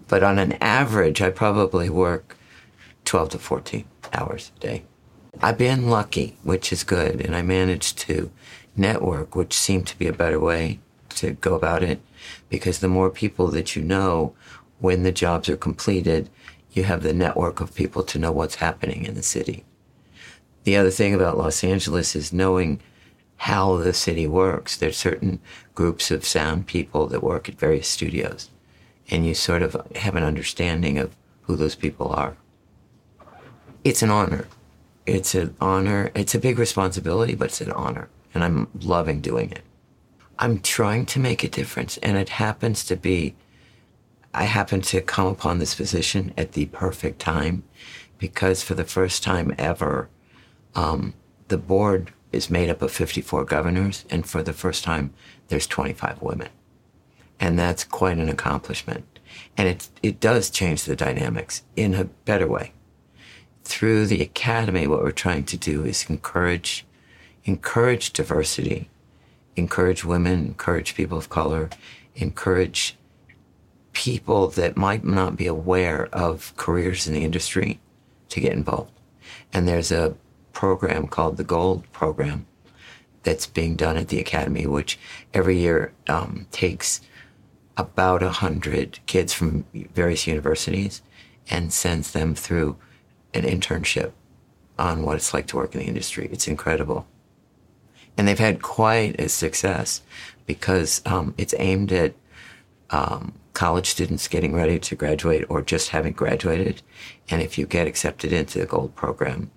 But 0.06 0.22
on 0.22 0.38
an 0.38 0.52
average, 0.60 1.22
I 1.22 1.30
probably 1.30 1.88
work 1.88 2.36
12 3.04 3.30
to 3.30 3.38
14 3.38 3.84
hours 4.12 4.52
a 4.56 4.60
day. 4.60 4.84
I've 5.42 5.58
been 5.58 5.88
lucky, 5.88 6.36
which 6.42 6.72
is 6.72 6.84
good, 6.84 7.20
and 7.20 7.34
I 7.34 7.42
managed 7.42 7.98
to 7.98 8.30
network, 8.76 9.34
which 9.34 9.54
seemed 9.54 9.86
to 9.88 9.98
be 9.98 10.06
a 10.06 10.12
better 10.12 10.40
way 10.40 10.80
to 11.10 11.32
go 11.32 11.54
about 11.54 11.82
it 11.82 12.00
because 12.48 12.80
the 12.80 12.88
more 12.88 13.10
people 13.10 13.48
that 13.48 13.76
you 13.76 13.82
know 13.82 14.34
when 14.80 15.02
the 15.02 15.12
jobs 15.12 15.48
are 15.48 15.56
completed, 15.56 16.28
you 16.72 16.84
have 16.84 17.02
the 17.02 17.12
network 17.12 17.60
of 17.60 17.74
people 17.74 18.02
to 18.02 18.18
know 18.18 18.32
what's 18.32 18.56
happening 18.56 19.04
in 19.04 19.14
the 19.14 19.22
city. 19.22 19.64
The 20.64 20.76
other 20.76 20.90
thing 20.90 21.14
about 21.14 21.38
Los 21.38 21.62
Angeles 21.62 22.16
is 22.16 22.32
knowing 22.32 22.80
how 23.36 23.76
the 23.76 23.92
city 23.92 24.26
works. 24.26 24.76
There's 24.76 24.96
certain 24.96 25.40
groups 25.74 26.10
of 26.10 26.24
sound 26.24 26.66
people 26.66 27.06
that 27.08 27.22
work 27.22 27.48
at 27.48 27.58
various 27.58 27.88
studios, 27.88 28.50
and 29.10 29.26
you 29.26 29.34
sort 29.34 29.62
of 29.62 29.76
have 29.96 30.16
an 30.16 30.24
understanding 30.24 30.98
of 30.98 31.14
who 31.42 31.56
those 31.56 31.74
people 31.74 32.08
are. 32.08 32.36
It's 33.84 34.02
an 34.02 34.10
honor. 34.10 34.46
It's 35.06 35.34
an 35.34 35.54
honor. 35.60 36.10
It's 36.14 36.34
a 36.34 36.38
big 36.38 36.58
responsibility, 36.58 37.34
but 37.34 37.48
it's 37.48 37.60
an 37.60 37.72
honor, 37.72 38.08
and 38.32 38.42
I'm 38.42 38.68
loving 38.80 39.20
doing 39.20 39.50
it. 39.50 39.62
I'm 40.38 40.60
trying 40.60 41.06
to 41.06 41.20
make 41.20 41.44
a 41.44 41.48
difference, 41.48 41.96
and 41.98 42.16
it 42.16 42.28
happens 42.30 42.84
to 42.86 42.96
be 42.96 43.34
I 44.34 44.44
happen 44.44 44.80
to 44.82 45.00
come 45.00 45.28
upon 45.28 45.58
this 45.58 45.76
position 45.76 46.34
at 46.36 46.52
the 46.52 46.66
perfect 46.66 47.20
time 47.20 47.62
because 48.18 48.64
for 48.64 48.74
the 48.74 48.84
first 48.84 49.22
time 49.22 49.54
ever, 49.58 50.08
um, 50.74 51.14
the 51.46 51.56
board 51.56 52.12
is 52.32 52.50
made 52.50 52.68
up 52.68 52.82
of 52.82 52.90
54 52.90 53.44
governors, 53.44 54.04
and 54.10 54.26
for 54.26 54.42
the 54.42 54.52
first 54.52 54.82
time, 54.82 55.14
there's 55.48 55.68
25 55.68 56.20
women. 56.20 56.48
And 57.38 57.56
that's 57.56 57.84
quite 57.84 58.18
an 58.18 58.28
accomplishment. 58.28 59.20
And 59.56 59.68
it, 59.68 59.88
it 60.02 60.18
does 60.18 60.50
change 60.50 60.82
the 60.82 60.96
dynamics 60.96 61.62
in 61.76 61.94
a 61.94 62.04
better 62.04 62.48
way. 62.48 62.72
Through 63.64 64.06
the 64.06 64.22
academy, 64.22 64.86
what 64.86 65.02
we're 65.02 65.10
trying 65.10 65.44
to 65.44 65.56
do 65.56 65.84
is 65.84 66.08
encourage, 66.08 66.84
encourage 67.44 68.12
diversity, 68.12 68.88
encourage 69.56 70.04
women, 70.04 70.46
encourage 70.46 70.94
people 70.94 71.18
of 71.18 71.30
color, 71.30 71.70
encourage 72.14 72.96
people 73.92 74.48
that 74.48 74.76
might 74.76 75.04
not 75.04 75.36
be 75.36 75.46
aware 75.46 76.08
of 76.12 76.54
careers 76.56 77.06
in 77.06 77.14
the 77.14 77.24
industry 77.24 77.80
to 78.28 78.40
get 78.40 78.52
involved. 78.52 78.92
And 79.52 79.66
there's 79.66 79.92
a 79.92 80.14
program 80.52 81.06
called 81.06 81.36
the 81.36 81.44
Gold 81.44 81.90
Program 81.92 82.46
that's 83.22 83.46
being 83.46 83.76
done 83.76 83.96
at 83.96 84.08
the 84.08 84.20
Academy, 84.20 84.66
which 84.66 84.98
every 85.32 85.58
year 85.58 85.92
um, 86.08 86.46
takes 86.50 87.00
about 87.76 88.22
a 88.22 88.28
hundred 88.30 88.98
kids 89.06 89.32
from 89.32 89.64
various 89.94 90.26
universities 90.26 91.02
and 91.50 91.72
sends 91.72 92.12
them 92.12 92.34
through 92.34 92.76
an 93.34 93.42
internship 93.42 94.12
on 94.78 95.02
what 95.02 95.16
it's 95.16 95.34
like 95.34 95.46
to 95.48 95.56
work 95.56 95.74
in 95.74 95.80
the 95.80 95.86
industry. 95.86 96.28
It's 96.32 96.48
incredible. 96.48 97.06
And 98.16 98.28
they've 98.28 98.38
had 98.38 98.62
quite 98.62 99.20
a 99.20 99.28
success 99.28 100.02
because 100.46 101.02
um, 101.04 101.34
it's 101.36 101.54
aimed 101.58 101.92
at 101.92 102.14
um, 102.90 103.34
college 103.54 103.88
students 103.88 104.28
getting 104.28 104.54
ready 104.54 104.78
to 104.78 104.94
graduate 104.94 105.44
or 105.48 105.62
just 105.62 105.90
having 105.90 106.12
graduated. 106.12 106.82
And 107.30 107.42
if 107.42 107.58
you 107.58 107.66
get 107.66 107.86
accepted 107.86 108.32
into 108.32 108.58
the 108.58 108.66
gold 108.66 108.94
program, 108.94 109.50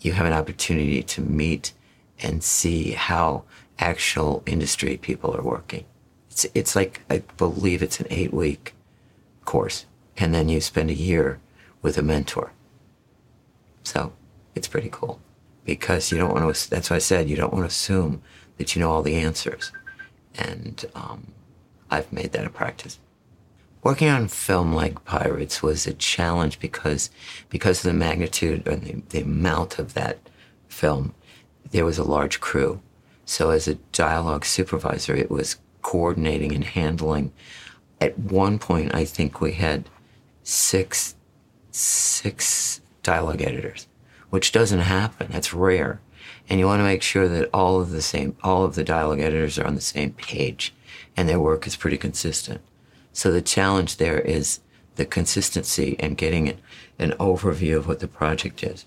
you 0.00 0.12
have 0.12 0.26
an 0.26 0.32
opportunity 0.32 1.02
to 1.02 1.20
meet 1.20 1.72
and 2.20 2.42
see 2.42 2.92
how 2.92 3.44
actual 3.78 4.42
industry 4.46 4.96
people 4.96 5.36
are 5.36 5.42
working. 5.42 5.84
It's, 6.30 6.46
it's 6.54 6.76
like, 6.76 7.02
I 7.10 7.22
believe 7.36 7.82
it's 7.82 8.00
an 8.00 8.06
eight 8.10 8.32
week 8.32 8.74
course. 9.44 9.86
And 10.16 10.34
then 10.34 10.48
you 10.48 10.60
spend 10.60 10.90
a 10.90 10.94
year 10.94 11.40
with 11.80 11.96
a 11.96 12.02
mentor. 12.02 12.52
So 13.88 14.12
it's 14.54 14.68
pretty 14.68 14.90
cool 14.92 15.18
because 15.64 16.12
you 16.12 16.18
don't 16.18 16.34
want 16.34 16.54
to, 16.54 16.70
that's 16.70 16.90
why 16.90 16.96
I 16.96 16.98
said 16.98 17.30
you 17.30 17.36
don't 17.36 17.54
want 17.54 17.62
to 17.62 17.68
assume 17.68 18.20
that 18.58 18.76
you 18.76 18.80
know 18.80 18.90
all 18.90 19.02
the 19.02 19.14
answers. 19.14 19.72
And 20.34 20.84
um, 20.94 21.28
I've 21.90 22.12
made 22.12 22.32
that 22.32 22.46
a 22.46 22.50
practice. 22.50 22.98
Working 23.82 24.10
on 24.10 24.28
film 24.28 24.74
like 24.74 25.06
Pirates 25.06 25.62
was 25.62 25.86
a 25.86 25.94
challenge 25.94 26.60
because 26.60 27.08
because 27.48 27.78
of 27.78 27.90
the 27.90 27.98
magnitude 27.98 28.68
and 28.68 28.82
the, 28.82 29.02
the 29.08 29.22
amount 29.22 29.78
of 29.78 29.94
that 29.94 30.18
film, 30.68 31.14
there 31.70 31.86
was 31.86 31.96
a 31.96 32.04
large 32.04 32.40
crew. 32.40 32.82
So 33.24 33.48
as 33.48 33.66
a 33.66 33.76
dialogue 33.92 34.44
supervisor, 34.44 35.16
it 35.16 35.30
was 35.30 35.56
coordinating 35.80 36.54
and 36.54 36.64
handling. 36.64 37.32
At 38.02 38.18
one 38.18 38.58
point, 38.58 38.94
I 38.94 39.06
think 39.06 39.40
we 39.40 39.52
had 39.52 39.88
six 40.42 41.14
six 41.70 42.82
dialogue 43.08 43.40
editors, 43.40 43.86
which 44.28 44.52
doesn't 44.52 44.80
happen. 44.80 45.28
That's 45.30 45.54
rare. 45.54 46.00
And 46.48 46.60
you 46.60 46.66
want 46.66 46.80
to 46.80 46.90
make 46.92 47.02
sure 47.02 47.26
that 47.26 47.48
all 47.54 47.80
of 47.80 47.90
the 47.90 48.02
same 48.02 48.36
all 48.42 48.64
of 48.64 48.74
the 48.74 48.84
dialogue 48.84 49.20
editors 49.20 49.58
are 49.58 49.66
on 49.66 49.74
the 49.74 49.90
same 49.94 50.12
page 50.12 50.74
and 51.16 51.26
their 51.26 51.40
work 51.40 51.66
is 51.66 51.74
pretty 51.82 51.96
consistent. 51.96 52.60
So 53.12 53.32
the 53.32 53.50
challenge 53.56 53.96
there 53.96 54.20
is 54.20 54.60
the 54.96 55.06
consistency 55.06 55.96
and 55.98 56.20
getting 56.22 56.44
an 56.98 57.12
overview 57.28 57.76
of 57.78 57.86
what 57.88 58.00
the 58.00 58.08
project 58.20 58.62
is. 58.62 58.84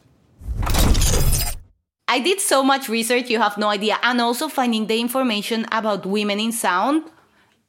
I 2.16 2.20
did 2.20 2.40
so 2.42 2.62
much 2.62 2.90
research, 2.90 3.30
you 3.30 3.40
have 3.40 3.58
no 3.58 3.70
idea. 3.70 3.98
And 4.04 4.22
also 4.22 4.50
finding 4.50 4.86
the 4.86 5.00
information 5.00 5.66
about 5.72 6.06
women 6.06 6.40
in 6.40 6.52
sound 6.52 7.10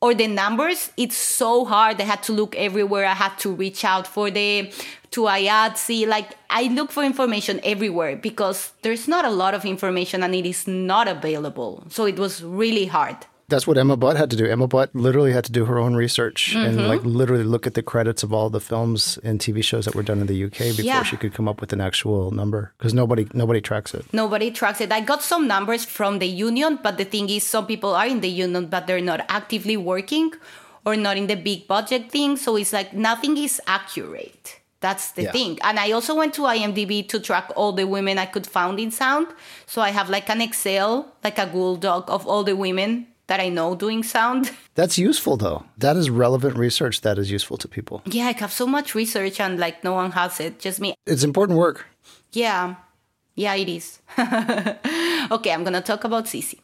or 0.02 0.14
the 0.14 0.26
numbers, 0.26 0.90
it's 0.96 1.16
so 1.16 1.64
hard. 1.64 2.00
I 2.00 2.04
had 2.04 2.24
to 2.24 2.32
look 2.32 2.56
everywhere. 2.56 3.06
I 3.06 3.14
had 3.14 3.38
to 3.38 3.52
reach 3.52 3.84
out 3.84 4.06
for 4.06 4.30
the 4.32 4.72
to 5.12 5.20
IATSE. 5.22 6.08
Like 6.08 6.32
I 6.50 6.64
look 6.64 6.90
for 6.90 7.04
information 7.04 7.60
everywhere 7.62 8.16
because 8.16 8.72
there's 8.82 9.06
not 9.06 9.24
a 9.24 9.30
lot 9.30 9.54
of 9.54 9.64
information 9.64 10.24
and 10.24 10.34
it 10.34 10.44
is 10.44 10.66
not 10.66 11.06
available. 11.06 11.84
So 11.88 12.04
it 12.04 12.18
was 12.18 12.42
really 12.42 12.86
hard 12.86 13.16
that's 13.52 13.66
what 13.68 13.76
Emma 13.78 13.96
Butt 13.96 14.16
had 14.16 14.30
to 14.32 14.36
do. 14.36 14.46
Emma 14.54 14.66
Butt 14.66 14.88
literally 15.06 15.32
had 15.36 15.44
to 15.48 15.52
do 15.58 15.62
her 15.70 15.78
own 15.84 15.94
research 16.04 16.40
Mm-hmm. 16.52 16.66
and 16.66 16.74
like 16.92 17.02
literally 17.20 17.44
look 17.54 17.64
at 17.70 17.74
the 17.78 17.82
credits 17.92 18.22
of 18.26 18.30
all 18.36 18.48
the 18.50 18.60
films 18.70 19.18
and 19.26 19.38
TV 19.44 19.62
shows 19.70 19.84
that 19.86 19.94
were 19.94 20.02
done 20.10 20.20
in 20.24 20.26
the 20.32 20.38
UK 20.46 20.58
before 20.74 20.84
Yeah. 20.92 21.02
she 21.10 21.16
could 21.22 21.34
come 21.38 21.46
up 21.52 21.60
with 21.62 21.72
an 21.76 21.80
actual 21.80 22.30
number 22.40 22.72
because 22.78 22.92
nobody 23.02 23.24
nobody 23.42 23.60
tracks 23.60 23.90
it. 23.98 24.04
Nobody 24.12 24.48
tracks 24.50 24.80
it. 24.84 24.90
I 24.98 25.00
got 25.12 25.20
some 25.22 25.46
numbers 25.54 25.84
from 25.98 26.18
the 26.18 26.26
union, 26.48 26.78
but 26.82 26.94
the 27.00 27.04
thing 27.14 27.28
is, 27.36 27.42
some 27.54 27.66
people 27.72 27.92
are 28.00 28.06
in 28.14 28.20
the 28.26 28.32
union, 28.46 28.66
but 28.74 28.86
they're 28.86 29.00
not 29.12 29.20
actively 29.28 29.76
working 29.76 30.32
or 30.84 30.94
not 30.96 31.16
in 31.20 31.26
the 31.32 31.36
big 31.50 31.60
budget 31.68 32.10
thing. 32.10 32.36
So 32.36 32.56
it's 32.60 32.72
like 32.72 32.90
nothing 32.92 33.36
is 33.38 33.60
accurate. 33.66 34.58
That's 34.80 35.12
the 35.12 35.22
Yeah. 35.24 35.32
thing. 35.36 35.58
And 35.62 35.78
I 35.78 35.92
also 35.92 36.12
went 36.14 36.34
to 36.34 36.42
IMDb 36.42 37.06
to 37.12 37.20
track 37.20 37.46
all 37.54 37.72
the 37.72 37.86
women 37.86 38.18
I 38.18 38.26
could 38.26 38.46
find 38.46 38.80
in 38.80 38.90
sound. 38.90 39.28
So 39.66 39.80
I 39.80 39.90
have 39.98 40.10
like 40.10 40.28
an 40.28 40.40
Excel, 40.40 40.90
like 41.22 41.38
a 41.38 41.46
Google 41.46 41.76
Doc 41.76 42.10
of 42.10 42.26
all 42.26 42.42
the 42.42 42.56
women 42.56 43.06
that 43.32 43.40
I 43.40 43.48
know 43.48 43.74
doing 43.74 44.02
sound. 44.02 44.50
That's 44.74 44.98
useful 44.98 45.38
though. 45.38 45.64
That 45.78 45.96
is 45.96 46.10
relevant 46.10 46.54
research 46.58 47.00
that 47.00 47.16
is 47.18 47.30
useful 47.30 47.56
to 47.62 47.66
people. 47.66 48.02
Yeah, 48.04 48.26
I 48.26 48.32
have 48.32 48.52
so 48.52 48.66
much 48.66 48.94
research 48.94 49.40
and 49.40 49.58
like 49.58 49.82
no 49.82 49.94
one 49.94 50.10
has 50.12 50.38
it, 50.38 50.58
just 50.58 50.80
me. 50.80 50.94
It's 51.06 51.24
important 51.24 51.58
work. 51.58 51.86
Yeah, 52.32 52.74
yeah, 53.34 53.54
it 53.54 53.70
is. 53.70 54.00
okay, 55.36 55.50
I'm 55.54 55.64
gonna 55.64 55.80
talk 55.80 56.04
about 56.04 56.26
Cece. 56.26 56.58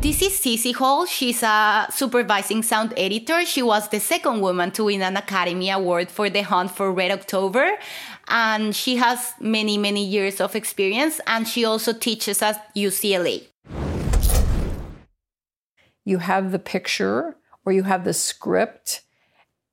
This 0.00 0.22
is 0.22 0.34
Cece 0.42 0.74
Hall. 0.76 1.06
She's 1.06 1.42
a 1.42 1.88
supervising 1.90 2.62
sound 2.62 2.94
editor. 2.96 3.44
She 3.44 3.62
was 3.62 3.88
the 3.88 3.98
second 3.98 4.42
woman 4.42 4.70
to 4.72 4.84
win 4.84 5.02
an 5.02 5.16
Academy 5.16 5.70
Award 5.70 6.08
for 6.08 6.30
The 6.30 6.42
Hunt 6.42 6.70
for 6.70 6.92
Red 6.92 7.10
October. 7.10 7.66
And 8.28 8.76
she 8.76 8.96
has 8.96 9.32
many, 9.40 9.76
many 9.78 10.04
years 10.04 10.40
of 10.40 10.54
experience. 10.54 11.20
And 11.26 11.48
she 11.48 11.64
also 11.64 11.94
teaches 11.94 12.42
at 12.42 12.72
UCLA. 12.76 13.46
You 16.04 16.18
have 16.18 16.52
the 16.52 16.58
picture 16.58 17.36
or 17.64 17.72
you 17.72 17.82
have 17.84 18.04
the 18.04 18.12
script 18.12 19.02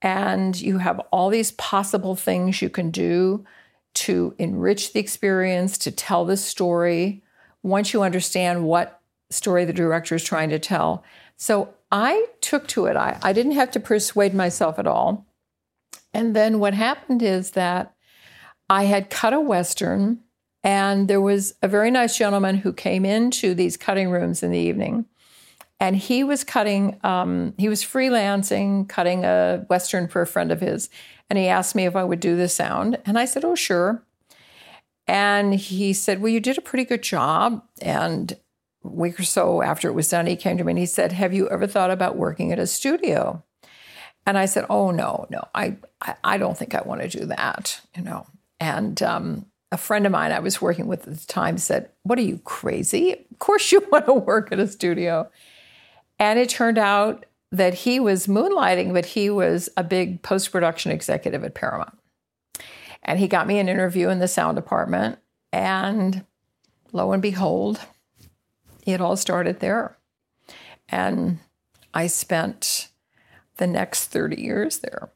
and 0.01 0.59
you 0.59 0.79
have 0.79 0.99
all 1.11 1.29
these 1.29 1.51
possible 1.53 2.15
things 2.15 2.61
you 2.61 2.69
can 2.69 2.89
do 2.89 3.45
to 3.93 4.33
enrich 4.39 4.93
the 4.93 4.99
experience, 4.99 5.77
to 5.77 5.91
tell 5.91 6.25
the 6.25 6.37
story, 6.37 7.21
once 7.61 7.93
you 7.93 8.01
understand 8.01 8.63
what 8.63 9.01
story 9.29 9.65
the 9.65 9.73
director 9.73 10.15
is 10.15 10.23
trying 10.23 10.49
to 10.49 10.59
tell. 10.59 11.03
So 11.37 11.73
I 11.91 12.27
took 12.39 12.67
to 12.69 12.85
it. 12.85 12.95
I, 12.95 13.19
I 13.21 13.33
didn't 13.33 13.53
have 13.53 13.71
to 13.71 13.79
persuade 13.79 14.33
myself 14.33 14.79
at 14.79 14.87
all. 14.87 15.25
And 16.13 16.35
then 16.35 16.59
what 16.59 16.73
happened 16.73 17.21
is 17.21 17.51
that 17.51 17.93
I 18.69 18.85
had 18.85 19.09
cut 19.09 19.33
a 19.33 19.39
Western, 19.39 20.19
and 20.63 21.07
there 21.07 21.21
was 21.21 21.55
a 21.61 21.67
very 21.67 21.91
nice 21.91 22.17
gentleman 22.17 22.55
who 22.57 22.71
came 22.71 23.05
into 23.05 23.53
these 23.53 23.77
cutting 23.77 24.09
rooms 24.09 24.41
in 24.41 24.51
the 24.51 24.59
evening 24.59 25.05
and 25.81 25.97
he 25.97 26.23
was 26.23 26.45
cutting 26.45 26.97
um, 27.03 27.53
he 27.57 27.67
was 27.67 27.83
freelancing 27.83 28.87
cutting 28.87 29.25
a 29.25 29.65
western 29.69 30.07
for 30.07 30.21
a 30.21 30.27
friend 30.27 30.51
of 30.51 30.61
his 30.61 30.89
and 31.29 31.37
he 31.37 31.47
asked 31.47 31.75
me 31.75 31.85
if 31.85 31.95
i 31.95 32.03
would 32.03 32.21
do 32.21 32.37
the 32.37 32.47
sound 32.47 32.97
and 33.05 33.19
i 33.19 33.25
said 33.25 33.43
oh 33.43 33.55
sure 33.55 34.01
and 35.07 35.55
he 35.55 35.91
said 35.91 36.21
well 36.21 36.31
you 36.31 36.39
did 36.39 36.57
a 36.57 36.61
pretty 36.61 36.85
good 36.85 37.01
job 37.01 37.61
and 37.81 38.37
a 38.85 38.87
week 38.87 39.19
or 39.19 39.23
so 39.23 39.61
after 39.61 39.89
it 39.89 39.93
was 39.93 40.07
done 40.07 40.27
he 40.27 40.35
came 40.37 40.57
to 40.57 40.63
me 40.63 40.71
and 40.71 40.79
he 40.79 40.85
said 40.85 41.11
have 41.11 41.33
you 41.33 41.49
ever 41.49 41.67
thought 41.67 41.91
about 41.91 42.15
working 42.15 42.53
at 42.53 42.59
a 42.59 42.67
studio 42.67 43.43
And 44.27 44.37
I 44.37 44.45
said, 44.45 44.65
"Oh 44.69 44.91
no, 44.91 45.25
no, 45.31 45.41
I, 45.55 45.77
I, 46.23 46.37
don't 46.37 46.55
think 46.55 46.75
I 46.75 46.83
want 46.85 47.01
to 47.01 47.19
do 47.19 47.25
that." 47.25 47.81
You 47.97 48.03
know, 48.03 48.27
and 48.59 49.01
um, 49.01 49.47
a 49.71 49.77
friend 49.77 50.05
of 50.05 50.11
mine 50.11 50.31
I 50.31 50.39
was 50.39 50.61
working 50.61 50.87
with 50.87 51.07
at 51.07 51.17
the 51.17 51.27
time 51.27 51.57
said, 51.57 51.89
What 52.03 52.19
are 52.19 52.23
you 52.23 52.39
crazy? 52.39 53.13
Of 53.13 53.39
course 53.39 53.71
you 53.71 53.85
want 53.91 54.05
to 54.05 54.13
work 54.13 54.51
at 54.51 54.59
a 54.59 54.67
studio. 54.67 55.29
And 56.21 56.37
it 56.37 56.49
turned 56.49 56.77
out 56.77 57.25
that 57.51 57.73
he 57.73 57.99
was 57.99 58.27
moonlighting, 58.27 58.93
but 58.93 59.07
he 59.07 59.31
was 59.31 59.69
a 59.75 59.83
big 59.83 60.21
post 60.21 60.51
production 60.51 60.91
executive 60.91 61.43
at 61.43 61.55
Paramount. 61.55 61.97
And 63.01 63.17
he 63.17 63.27
got 63.27 63.47
me 63.47 63.57
an 63.57 63.67
interview 63.67 64.09
in 64.09 64.19
the 64.19 64.27
sound 64.27 64.55
department. 64.55 65.17
And 65.51 66.23
lo 66.91 67.11
and 67.11 67.23
behold, 67.23 67.81
it 68.85 69.01
all 69.01 69.17
started 69.17 69.61
there. 69.61 69.97
And 70.89 71.39
I 71.91 72.05
spent 72.05 72.89
the 73.57 73.65
next 73.65 74.09
30 74.09 74.39
years 74.39 74.77
there. 74.77 75.09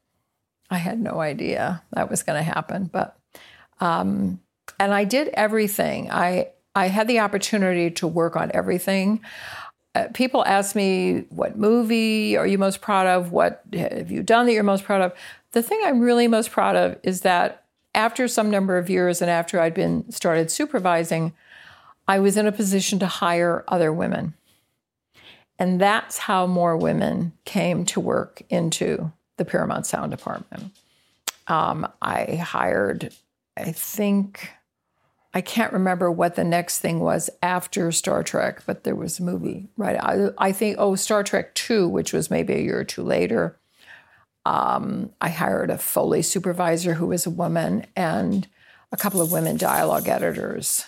I 0.72 0.78
had 0.78 1.00
no 1.00 1.20
idea 1.20 1.84
that 1.92 2.10
was 2.10 2.24
going 2.24 2.40
to 2.40 2.44
happen, 2.44 2.90
but 2.92 3.16
um, 3.80 4.40
and 4.80 4.92
I 4.92 5.04
did 5.04 5.28
everything. 5.36 6.10
I 6.10 6.48
I 6.74 6.88
had 6.88 7.08
the 7.08 7.20
opportunity 7.20 7.92
to 7.92 8.08
work 8.08 8.36
on 8.36 8.52
everything. 8.54 9.22
Uh, 9.96 10.08
people 10.14 10.46
ask 10.46 10.76
me, 10.76 11.26
"What 11.30 11.58
movie 11.58 12.36
are 12.38 12.46
you 12.46 12.58
most 12.58 12.82
proud 12.82 13.08
of? 13.08 13.32
What 13.32 13.62
have 13.74 14.12
you 14.12 14.22
done 14.22 14.46
that 14.46 14.54
you're 14.54 14.64
most 14.64 14.84
proud 14.84 15.02
of?" 15.02 15.14
The 15.54 15.64
thing 15.64 15.80
I'm 15.84 16.02
really 16.02 16.28
most 16.28 16.52
proud 16.52 16.76
of 16.76 16.98
is 17.02 17.22
that 17.22 17.64
after 17.96 18.28
some 18.28 18.52
number 18.52 18.78
of 18.78 18.90
years 18.90 19.22
and 19.22 19.32
after 19.32 19.60
I'd 19.60 19.74
been 19.74 20.12
started 20.12 20.52
supervising, 20.52 21.34
I 22.08 22.20
was 22.20 22.36
in 22.38 22.46
a 22.46 22.52
position 22.52 23.00
to 23.00 23.08
hire 23.08 23.64
other 23.68 23.92
women. 23.92 24.34
And 25.58 25.80
that's 25.80 26.18
how 26.18 26.46
more 26.46 26.76
women 26.76 27.32
came 27.46 27.86
to 27.86 28.00
work 28.02 28.42
into 28.50 29.14
the 29.38 29.46
Paramount 29.46 29.86
Sound 29.86 30.12
Department. 30.12 30.72
Um, 31.48 31.88
I 32.02 32.36
hired, 32.36 33.14
I 33.56 33.72
think, 33.72 34.52
I 35.36 35.42
can't 35.42 35.74
remember 35.74 36.10
what 36.10 36.36
the 36.36 36.46
next 36.46 36.80
thing 36.80 37.02
was 37.02 37.30
after 37.44 37.92
Star 37.92 38.24
Trek, 38.24 38.64
but 38.66 38.86
there 38.86 38.96
was 38.96 39.20
a 39.20 39.24
movie, 39.24 39.68
right? 39.76 39.98
I, 40.02 40.30
I 40.38 40.54
think, 40.54 40.78
oh, 40.80 40.96
Star 40.96 41.24
Trek 41.24 41.54
2, 41.56 41.90
which 41.90 42.14
was 42.14 42.32
maybe 42.32 42.54
a 42.54 42.62
year 42.62 42.80
or 42.80 42.84
two 42.86 43.04
later. 43.04 43.58
Um, 44.46 45.12
I 45.20 45.28
hired 45.28 45.70
a 45.70 45.78
Foley 45.78 46.22
supervisor 46.22 46.94
who 46.94 47.08
was 47.08 47.26
a 47.26 47.32
woman 47.32 47.86
and 47.98 48.48
a 48.94 48.98
couple 48.98 49.20
of 49.20 49.34
women 49.34 49.58
dialogue 49.58 50.08
editors. 50.08 50.86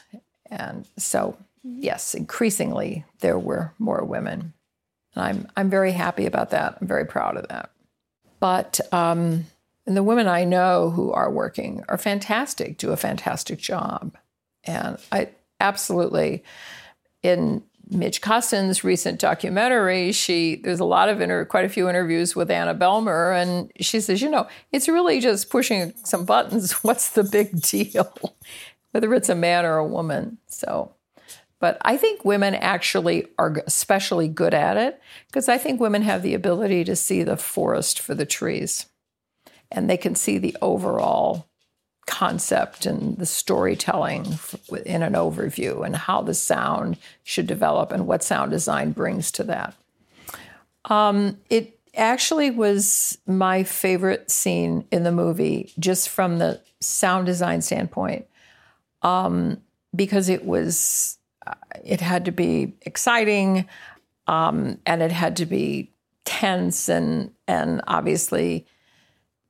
And 0.50 0.88
so, 0.96 1.38
yes, 1.62 2.14
increasingly 2.14 3.04
there 3.20 3.38
were 3.38 3.74
more 3.78 4.06
women. 4.06 4.54
And 5.14 5.26
I'm, 5.26 5.48
I'm 5.58 5.70
very 5.70 5.92
happy 5.92 6.26
about 6.26 6.52
that. 6.52 6.78
I'm 6.80 6.88
very 6.88 7.06
proud 7.06 7.36
of 7.36 7.50
that. 7.50 7.72
But 8.40 8.80
um, 8.94 9.48
and 9.86 9.98
the 9.98 10.04
women 10.04 10.28
I 10.28 10.46
know 10.46 10.92
who 10.92 11.12
are 11.12 11.30
working 11.30 11.84
are 11.90 11.98
fantastic, 11.98 12.78
do 12.78 12.92
a 12.92 12.98
fantastic 12.98 13.60
job. 13.60 14.16
And 14.68 14.98
I 15.12 15.30
absolutely, 15.60 16.44
in 17.24 17.64
Midge 17.90 18.22
Costin's 18.22 18.84
recent 18.84 19.20
documentary, 19.20 20.12
she 20.12 20.58
there's 20.58 20.80
a 20.80 20.86
lot 20.86 21.10
of 21.10 21.22
inter, 21.22 21.46
quite 21.46 21.66
a 21.66 21.70
few 21.70 21.90
interviews 21.90 22.36
with 22.36 22.52
Anna 22.52 22.76
Behlmer, 22.76 23.40
and 23.42 23.72
she 23.80 24.02
says, 24.02 24.22
you 24.22 24.30
know, 24.30 24.48
it's 24.72 24.90
really 24.90 25.20
just 25.20 25.50
pushing 25.50 25.94
some 26.04 26.26
buttons. 26.26 26.72
What's 26.84 27.12
the 27.12 27.24
big 27.24 27.62
deal, 27.62 28.12
whether 28.92 29.14
it's 29.14 29.30
a 29.30 29.36
man 29.36 29.66
or 29.66 29.78
a 29.78 29.88
woman? 29.88 30.38
So, 30.48 30.94
but 31.60 31.78
I 31.82 31.98
think 31.98 32.26
women 32.26 32.56
actually 32.56 33.28
are 33.40 33.56
especially 33.66 34.28
good 34.28 34.54
at 34.54 34.78
it 34.78 35.02
because 35.28 35.48
I 35.48 35.58
think 35.58 35.80
women 35.80 36.02
have 36.02 36.24
the 36.24 36.34
ability 36.34 36.84
to 36.86 36.96
see 36.96 37.24
the 37.24 37.38
forest 37.38 38.00
for 38.00 38.14
the 38.14 38.26
trees, 38.26 38.88
and 39.72 39.90
they 39.90 39.98
can 39.98 40.16
see 40.16 40.38
the 40.38 40.58
overall 40.62 41.47
concept 42.08 42.86
and 42.86 43.18
the 43.18 43.26
storytelling 43.26 44.26
in 44.86 45.04
an 45.04 45.14
overview 45.14 45.86
and 45.86 45.96
how 45.96 46.22
the 46.22 46.34
sound 46.34 46.98
should 47.24 47.46
develop 47.46 47.92
and 47.92 48.08
what 48.08 48.24
sound 48.24 48.50
design 48.50 48.92
brings 48.92 49.30
to 49.32 49.44
that. 49.44 49.76
Um, 50.86 51.38
it 51.50 51.80
actually 51.96 52.50
was 52.50 53.18
my 53.28 53.64
favorite 53.64 54.32
scene 54.32 54.86
in 54.90 55.04
the 55.04 55.12
movie, 55.12 55.72
just 55.78 56.10
from 56.10 56.40
the 56.40 56.62
sound 56.80 57.26
design 57.26 57.62
standpoint, 57.62 58.26
um, 59.02 59.62
because 59.96 60.30
it 60.30 60.46
was 60.46 61.18
uh, 61.46 61.54
it 61.84 62.02
had 62.02 62.26
to 62.26 62.32
be 62.32 62.74
exciting 62.84 63.68
um, 64.28 64.80
and 64.86 65.02
it 65.02 65.12
had 65.12 65.36
to 65.38 65.46
be 65.46 65.92
tense 66.24 66.90
and 66.90 67.32
and 67.48 67.82
obviously 67.88 68.66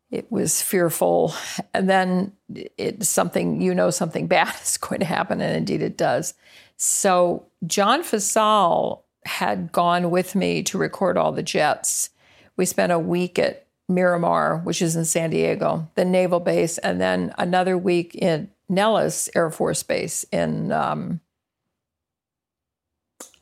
it 0.10 0.32
was 0.32 0.62
fearful. 0.62 1.34
And 1.74 1.90
then 1.90 2.32
it's 2.50 3.10
something 3.10 3.62
you 3.62 3.74
know 3.74 3.90
something 3.90 4.28
bad 4.36 4.54
is 4.64 4.78
going 4.78 5.00
to 5.00 5.06
happen 5.06 5.42
and 5.42 5.56
indeed 5.56 5.82
it 5.82 5.98
does. 5.98 6.34
So 6.78 7.46
john 7.66 8.04
Fasal 8.04 9.02
had 9.26 9.72
gone 9.72 10.10
with 10.10 10.36
me 10.36 10.64
to 10.64 10.78
record 10.78 11.18
all 11.18 11.32
the 11.32 11.44
jets. 11.44 12.10
We 12.56 12.66
spent 12.66 12.92
a 12.92 13.00
week 13.00 13.38
at 13.38 13.66
miramar 13.90 14.58
which 14.58 14.82
is 14.82 14.98
in 14.98 15.06
san 15.06 15.30
diego 15.30 15.88
the 15.96 16.04
naval 16.04 16.42
base 16.42 16.78
and 16.80 17.00
then 17.00 17.34
another 17.38 17.78
week 17.78 18.14
in 18.16 18.52
nellis 18.68 19.30
air 19.34 19.50
force 19.50 19.82
base 19.82 20.26
in 20.26 20.74
um, 20.74 21.22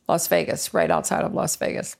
las 0.07 0.27
vegas 0.27 0.71
right 0.71 0.91
outside 0.91 1.23
of 1.23 1.33
las 1.33 1.55
vegas. 1.55 1.97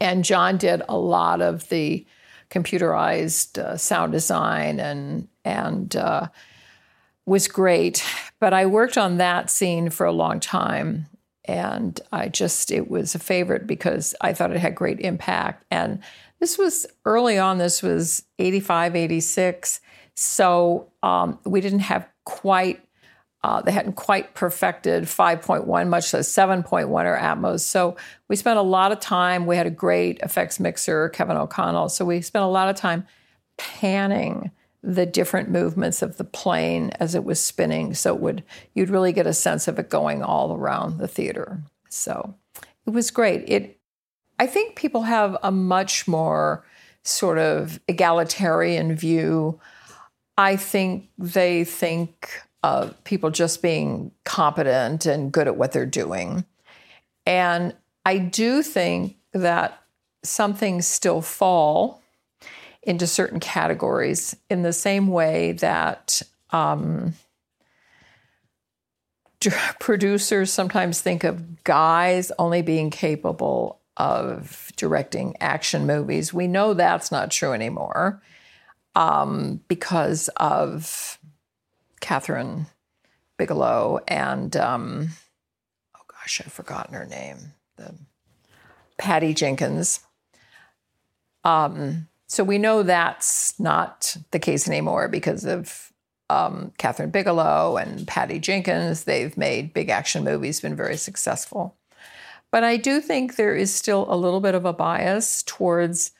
And 0.00 0.24
john 0.24 0.56
did 0.56 0.82
a 0.88 0.96
lot 0.96 1.40
of 1.40 1.68
the 1.68 2.06
computerized 2.50 3.58
uh, 3.58 3.76
sound 3.76 4.12
design 4.12 4.80
and 4.80 5.28
and 5.44 5.96
uh, 5.96 6.28
was 7.26 7.48
great. 7.48 8.04
But 8.40 8.52
I 8.52 8.66
worked 8.66 8.98
on 8.98 9.18
that 9.18 9.50
scene 9.50 9.90
for 9.90 10.04
a 10.06 10.12
long 10.12 10.40
time, 10.40 11.06
and 11.44 12.00
I 12.12 12.28
just 12.28 12.70
it 12.70 12.90
was 12.90 13.14
a 13.14 13.18
favorite 13.18 13.66
because 13.66 14.14
I 14.20 14.32
thought 14.32 14.52
it 14.52 14.58
had 14.58 14.74
great 14.74 15.00
impact. 15.00 15.64
And 15.70 16.00
this 16.40 16.58
was 16.58 16.86
early 17.04 17.38
on. 17.38 17.58
This 17.58 17.82
was 17.82 18.24
85, 18.38 18.96
86. 18.96 19.80
So 20.14 20.90
um, 21.02 21.38
we 21.44 21.60
didn't 21.60 21.80
have 21.80 22.08
quite 22.24 22.82
uh, 23.42 23.62
they 23.62 23.72
hadn't 23.72 23.94
quite 23.94 24.34
perfected 24.34 25.04
5.1, 25.04 25.88
much 25.88 26.12
less 26.12 26.28
7.1 26.28 26.88
or 26.88 27.16
Atmos. 27.16 27.60
So 27.60 27.96
we 28.28 28.36
spent 28.36 28.58
a 28.58 28.62
lot 28.62 28.92
of 28.92 29.00
time. 29.00 29.46
We 29.46 29.56
had 29.56 29.66
a 29.66 29.70
great 29.70 30.18
effects 30.18 30.60
mixer, 30.60 31.08
Kevin 31.08 31.38
O'Connell. 31.38 31.88
So 31.88 32.04
we 32.04 32.20
spent 32.20 32.44
a 32.44 32.48
lot 32.48 32.68
of 32.68 32.76
time 32.76 33.06
panning 33.56 34.50
the 34.82 35.06
different 35.06 35.50
movements 35.50 36.02
of 36.02 36.16
the 36.16 36.24
plane 36.24 36.90
as 37.00 37.14
it 37.14 37.24
was 37.24 37.42
spinning. 37.42 37.94
So 37.94 38.14
it 38.14 38.20
would 38.20 38.44
you'd 38.74 38.90
really 38.90 39.12
get 39.12 39.26
a 39.26 39.34
sense 39.34 39.68
of 39.68 39.78
it 39.78 39.90
going 39.90 40.22
all 40.22 40.54
around 40.54 40.98
the 40.98 41.08
theater. 41.08 41.60
So 41.88 42.34
it 42.86 42.90
was 42.90 43.10
great. 43.10 43.44
It 43.46 43.78
I 44.38 44.46
think 44.46 44.76
people 44.76 45.02
have 45.02 45.36
a 45.42 45.50
much 45.50 46.08
more 46.08 46.64
sort 47.04 47.38
of 47.38 47.80
egalitarian 47.88 48.94
view. 48.94 49.60
I 50.38 50.56
think 50.56 51.10
they 51.18 51.64
think 51.64 52.40
of 52.62 53.02
people 53.04 53.30
just 53.30 53.62
being 53.62 54.12
competent 54.24 55.06
and 55.06 55.32
good 55.32 55.46
at 55.46 55.56
what 55.56 55.72
they're 55.72 55.86
doing. 55.86 56.44
And 57.26 57.74
I 58.04 58.18
do 58.18 58.62
think 58.62 59.16
that 59.32 59.82
some 60.22 60.54
things 60.54 60.86
still 60.86 61.22
fall 61.22 62.02
into 62.82 63.06
certain 63.06 63.40
categories 63.40 64.36
in 64.48 64.62
the 64.62 64.72
same 64.72 65.08
way 65.08 65.52
that 65.52 66.22
um, 66.50 67.14
producers 69.80 70.52
sometimes 70.52 71.00
think 71.00 71.24
of 71.24 71.64
guys 71.64 72.32
only 72.38 72.62
being 72.62 72.90
capable 72.90 73.80
of 73.96 74.72
directing 74.76 75.36
action 75.40 75.86
movies. 75.86 76.32
We 76.32 76.46
know 76.46 76.74
that's 76.74 77.12
not 77.12 77.30
true 77.30 77.52
anymore 77.52 78.22
um, 78.94 79.60
because 79.68 80.28
of 80.36 81.18
Kathryn 82.00 82.66
Bigelow 83.36 84.00
and 84.08 84.56
um, 84.56 85.08
oh 85.96 86.02
gosh, 86.06 86.42
I've 86.44 86.52
forgotten 86.52 86.94
her 86.94 87.06
name. 87.06 87.54
The 87.76 87.94
Patty 88.98 89.32
Jenkins. 89.32 90.00
Um, 91.44 92.08
so 92.26 92.44
we 92.44 92.58
know 92.58 92.82
that's 92.82 93.58
not 93.58 94.16
the 94.30 94.38
case 94.38 94.68
anymore 94.68 95.08
because 95.08 95.44
of 95.44 95.90
um, 96.28 96.72
Kathryn 96.78 97.10
Bigelow 97.10 97.76
and 97.76 98.06
Patty 98.06 98.38
Jenkins. 98.38 99.04
They've 99.04 99.36
made 99.36 99.74
big 99.74 99.88
action 99.88 100.22
movies, 100.22 100.60
been 100.60 100.76
very 100.76 100.96
successful. 100.96 101.76
But 102.52 102.64
I 102.64 102.76
do 102.76 103.00
think 103.00 103.36
there 103.36 103.54
is 103.54 103.74
still 103.74 104.06
a 104.08 104.16
little 104.16 104.40
bit 104.40 104.54
of 104.54 104.64
a 104.64 104.72
bias 104.72 105.42
towards 105.42 106.12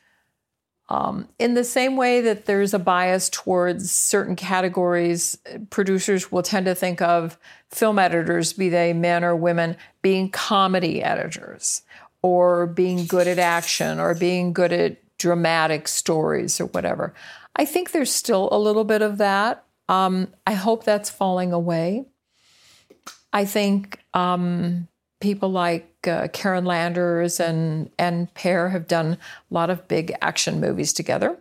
um, 0.91 1.29
in 1.39 1.55
the 1.55 1.63
same 1.63 1.97
way 1.97 2.21
that 2.21 2.47
there's 2.47 2.75
a 2.75 2.79
bias 2.79 3.31
towards 3.31 3.93
certain 3.93 4.35
categories, 4.35 5.39
producers 5.71 6.33
will 6.33 6.43
tend 6.43 6.67
to 6.67 6.75
think 6.75 7.01
of 7.01 7.39
film 7.71 7.99
editors, 7.99 8.53
be 8.53 8.69
they 8.69 8.93
men 8.93 9.23
or 9.23 9.37
women, 9.37 9.77
being 10.03 10.31
comedy 10.31 11.01
editors 11.01 11.83
or 12.23 12.67
being 12.67 13.07
good 13.07 13.29
at 13.29 13.39
action 13.39 14.01
or 14.01 14.17
being 14.17 14.53
good 14.53 14.73
at 14.73 14.97
dramatic 15.17 15.87
stories 15.87 16.61
or 16.61 16.67
whatever. 16.67 17.15
I 17.55 17.67
think 17.67 17.93
there's 17.93 18.13
still 18.13 18.49
a 18.51 18.59
little 18.59 18.85
bit 18.85 19.01
of 19.01 19.19
that. 19.19 19.65
Um, 19.89 20.29
I 20.45 20.55
hope 20.55 20.85
that's 20.85 21.09
falling 21.09 21.53
away. 21.53 22.07
I 23.33 23.45
think 23.45 24.01
um, 24.13 24.89
people 25.21 25.51
like 25.51 25.87
uh, 26.07 26.29
Karen 26.33 26.65
Landers 26.65 27.41
and 27.41 27.91
and 27.99 28.33
Per 28.35 28.69
have 28.69 28.89
done 28.89 29.13
a 29.51 29.55
lot 29.55 29.71
of 29.71 29.87
big 29.89 30.15
action 30.21 30.61
movies 30.61 30.93
together, 30.93 31.39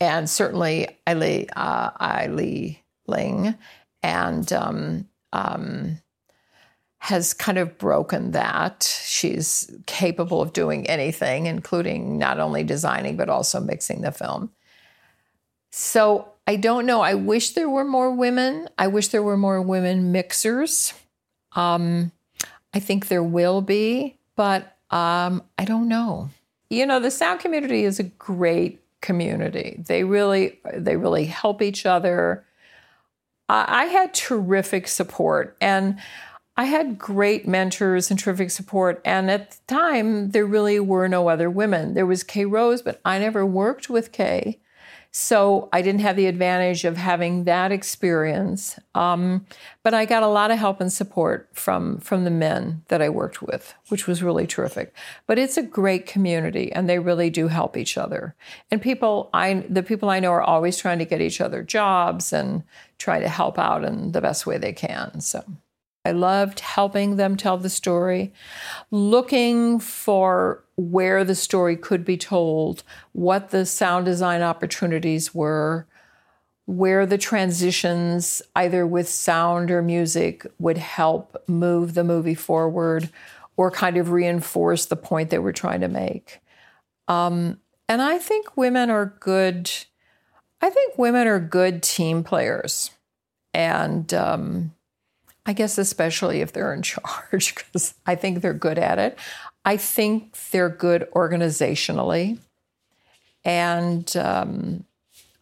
and 0.00 0.28
certainly 0.28 0.88
Eileen 1.08 1.48
uh, 1.56 1.90
Eileen 2.00 2.76
Ling 3.06 3.54
and 4.02 4.52
um, 4.52 5.08
um, 5.32 5.98
has 6.98 7.34
kind 7.34 7.58
of 7.58 7.78
broken 7.78 8.32
that. 8.32 8.82
She's 9.04 9.70
capable 9.86 10.42
of 10.42 10.52
doing 10.52 10.86
anything, 10.86 11.46
including 11.46 12.18
not 12.18 12.38
only 12.38 12.62
designing 12.64 13.16
but 13.16 13.28
also 13.28 13.60
mixing 13.60 14.02
the 14.02 14.12
film. 14.12 14.50
So 15.72 16.28
I 16.46 16.56
don't 16.56 16.86
know. 16.86 17.00
I 17.00 17.14
wish 17.14 17.50
there 17.50 17.68
were 17.68 17.84
more 17.84 18.14
women. 18.14 18.68
I 18.78 18.86
wish 18.86 19.08
there 19.08 19.22
were 19.22 19.36
more 19.36 19.62
women 19.62 20.12
mixers. 20.12 20.92
Um, 21.52 22.12
I 22.74 22.80
think 22.80 23.06
there 23.06 23.22
will 23.22 23.62
be, 23.62 24.18
but 24.34 24.76
um, 24.90 25.42
I 25.56 25.64
don't 25.64 25.88
know. 25.88 26.28
You 26.68 26.86
know, 26.86 26.98
the 26.98 27.10
sound 27.10 27.38
community 27.38 27.84
is 27.84 28.00
a 28.00 28.04
great 28.04 28.80
community. 29.00 29.80
They 29.86 30.02
really, 30.02 30.58
they 30.74 30.96
really 30.96 31.26
help 31.26 31.62
each 31.62 31.86
other. 31.86 32.44
I, 33.48 33.82
I 33.82 33.84
had 33.84 34.12
terrific 34.12 34.88
support, 34.88 35.56
and 35.60 36.00
I 36.56 36.64
had 36.64 36.98
great 36.98 37.46
mentors 37.46 38.10
and 38.10 38.18
terrific 38.18 38.50
support. 38.50 39.00
And 39.04 39.30
at 39.30 39.52
the 39.52 39.56
time, 39.68 40.30
there 40.30 40.46
really 40.46 40.80
were 40.80 41.08
no 41.08 41.28
other 41.28 41.48
women. 41.48 41.94
There 41.94 42.06
was 42.06 42.24
Kay 42.24 42.44
Rose, 42.44 42.82
but 42.82 43.00
I 43.04 43.20
never 43.20 43.46
worked 43.46 43.88
with 43.88 44.10
Kay. 44.10 44.58
So 45.16 45.68
I 45.72 45.80
didn't 45.80 46.00
have 46.00 46.16
the 46.16 46.26
advantage 46.26 46.84
of 46.84 46.96
having 46.96 47.44
that 47.44 47.70
experience. 47.70 48.80
Um, 48.96 49.46
but 49.84 49.94
I 49.94 50.06
got 50.06 50.24
a 50.24 50.28
lot 50.28 50.50
of 50.50 50.58
help 50.58 50.80
and 50.80 50.92
support 50.92 51.48
from, 51.52 51.98
from 51.98 52.24
the 52.24 52.32
men 52.32 52.82
that 52.88 53.00
I 53.00 53.08
worked 53.08 53.40
with, 53.40 53.74
which 53.90 54.08
was 54.08 54.24
really 54.24 54.44
terrific. 54.44 54.92
But 55.28 55.38
it's 55.38 55.56
a 55.56 55.62
great 55.62 56.06
community 56.06 56.72
and 56.72 56.88
they 56.88 56.98
really 56.98 57.30
do 57.30 57.46
help 57.46 57.76
each 57.76 57.96
other. 57.96 58.34
And 58.72 58.82
people 58.82 59.30
I 59.32 59.64
the 59.70 59.84
people 59.84 60.10
I 60.10 60.18
know 60.18 60.32
are 60.32 60.42
always 60.42 60.78
trying 60.78 60.98
to 60.98 61.04
get 61.04 61.20
each 61.20 61.40
other 61.40 61.62
jobs 61.62 62.32
and 62.32 62.64
try 62.98 63.20
to 63.20 63.28
help 63.28 63.56
out 63.56 63.84
in 63.84 64.10
the 64.10 64.20
best 64.20 64.46
way 64.46 64.58
they 64.58 64.72
can. 64.72 65.20
So 65.20 65.44
I 66.04 66.10
loved 66.10 66.58
helping 66.58 67.16
them 67.16 67.36
tell 67.36 67.56
the 67.56 67.70
story, 67.70 68.32
looking 68.90 69.78
for 69.78 70.63
where 70.76 71.24
the 71.24 71.34
story 71.34 71.76
could 71.76 72.04
be 72.04 72.16
told, 72.16 72.82
what 73.12 73.50
the 73.50 73.64
sound 73.64 74.04
design 74.04 74.42
opportunities 74.42 75.34
were, 75.34 75.86
where 76.66 77.06
the 77.06 77.18
transitions, 77.18 78.42
either 78.56 78.86
with 78.86 79.08
sound 79.08 79.70
or 79.70 79.82
music, 79.82 80.46
would 80.58 80.78
help 80.78 81.36
move 81.46 81.94
the 81.94 82.04
movie 82.04 82.34
forward 82.34 83.10
or 83.56 83.70
kind 83.70 83.96
of 83.96 84.10
reinforce 84.10 84.86
the 84.86 84.96
point 84.96 85.30
they 85.30 85.38
were 85.38 85.52
trying 85.52 85.80
to 85.80 85.88
make. 85.88 86.40
Um, 87.06 87.60
and 87.88 88.00
I 88.02 88.18
think 88.18 88.56
women 88.56 88.90
are 88.90 89.14
good. 89.20 89.70
I 90.60 90.70
think 90.70 90.96
women 90.96 91.26
are 91.26 91.38
good 91.38 91.82
team 91.82 92.24
players. 92.24 92.90
And 93.52 94.12
um, 94.14 94.74
I 95.46 95.52
guess 95.52 95.78
especially 95.78 96.40
if 96.40 96.52
they're 96.52 96.72
in 96.72 96.82
charge, 96.82 97.54
because 97.54 97.94
I 98.06 98.14
think 98.14 98.40
they're 98.40 98.54
good 98.54 98.78
at 98.78 98.98
it. 98.98 99.18
I 99.64 99.76
think 99.76 100.36
they're 100.50 100.68
good 100.68 101.08
organizationally. 101.14 102.38
And 103.44 104.14
um, 104.16 104.84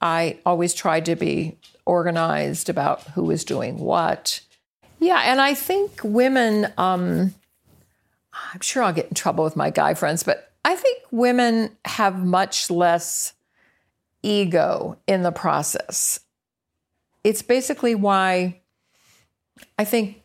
I 0.00 0.38
always 0.44 0.74
tried 0.74 1.06
to 1.06 1.16
be 1.16 1.56
organized 1.84 2.68
about 2.68 3.02
who 3.02 3.24
was 3.24 3.44
doing 3.44 3.78
what. 3.78 4.40
Yeah, 4.98 5.20
and 5.24 5.40
I 5.40 5.54
think 5.54 6.00
women, 6.02 6.72
um, 6.78 7.34
I'm 8.32 8.60
sure 8.60 8.82
I'll 8.82 8.92
get 8.92 9.08
in 9.08 9.14
trouble 9.14 9.44
with 9.44 9.56
my 9.56 9.70
guy 9.70 9.94
friends, 9.94 10.22
but 10.22 10.52
I 10.64 10.76
think 10.76 11.02
women 11.10 11.76
have 11.84 12.24
much 12.24 12.70
less 12.70 13.32
ego 14.22 14.98
in 15.06 15.22
the 15.22 15.32
process. 15.32 16.20
It's 17.24 17.42
basically 17.42 17.94
why 17.94 18.60
I 19.78 19.84
think 19.84 20.22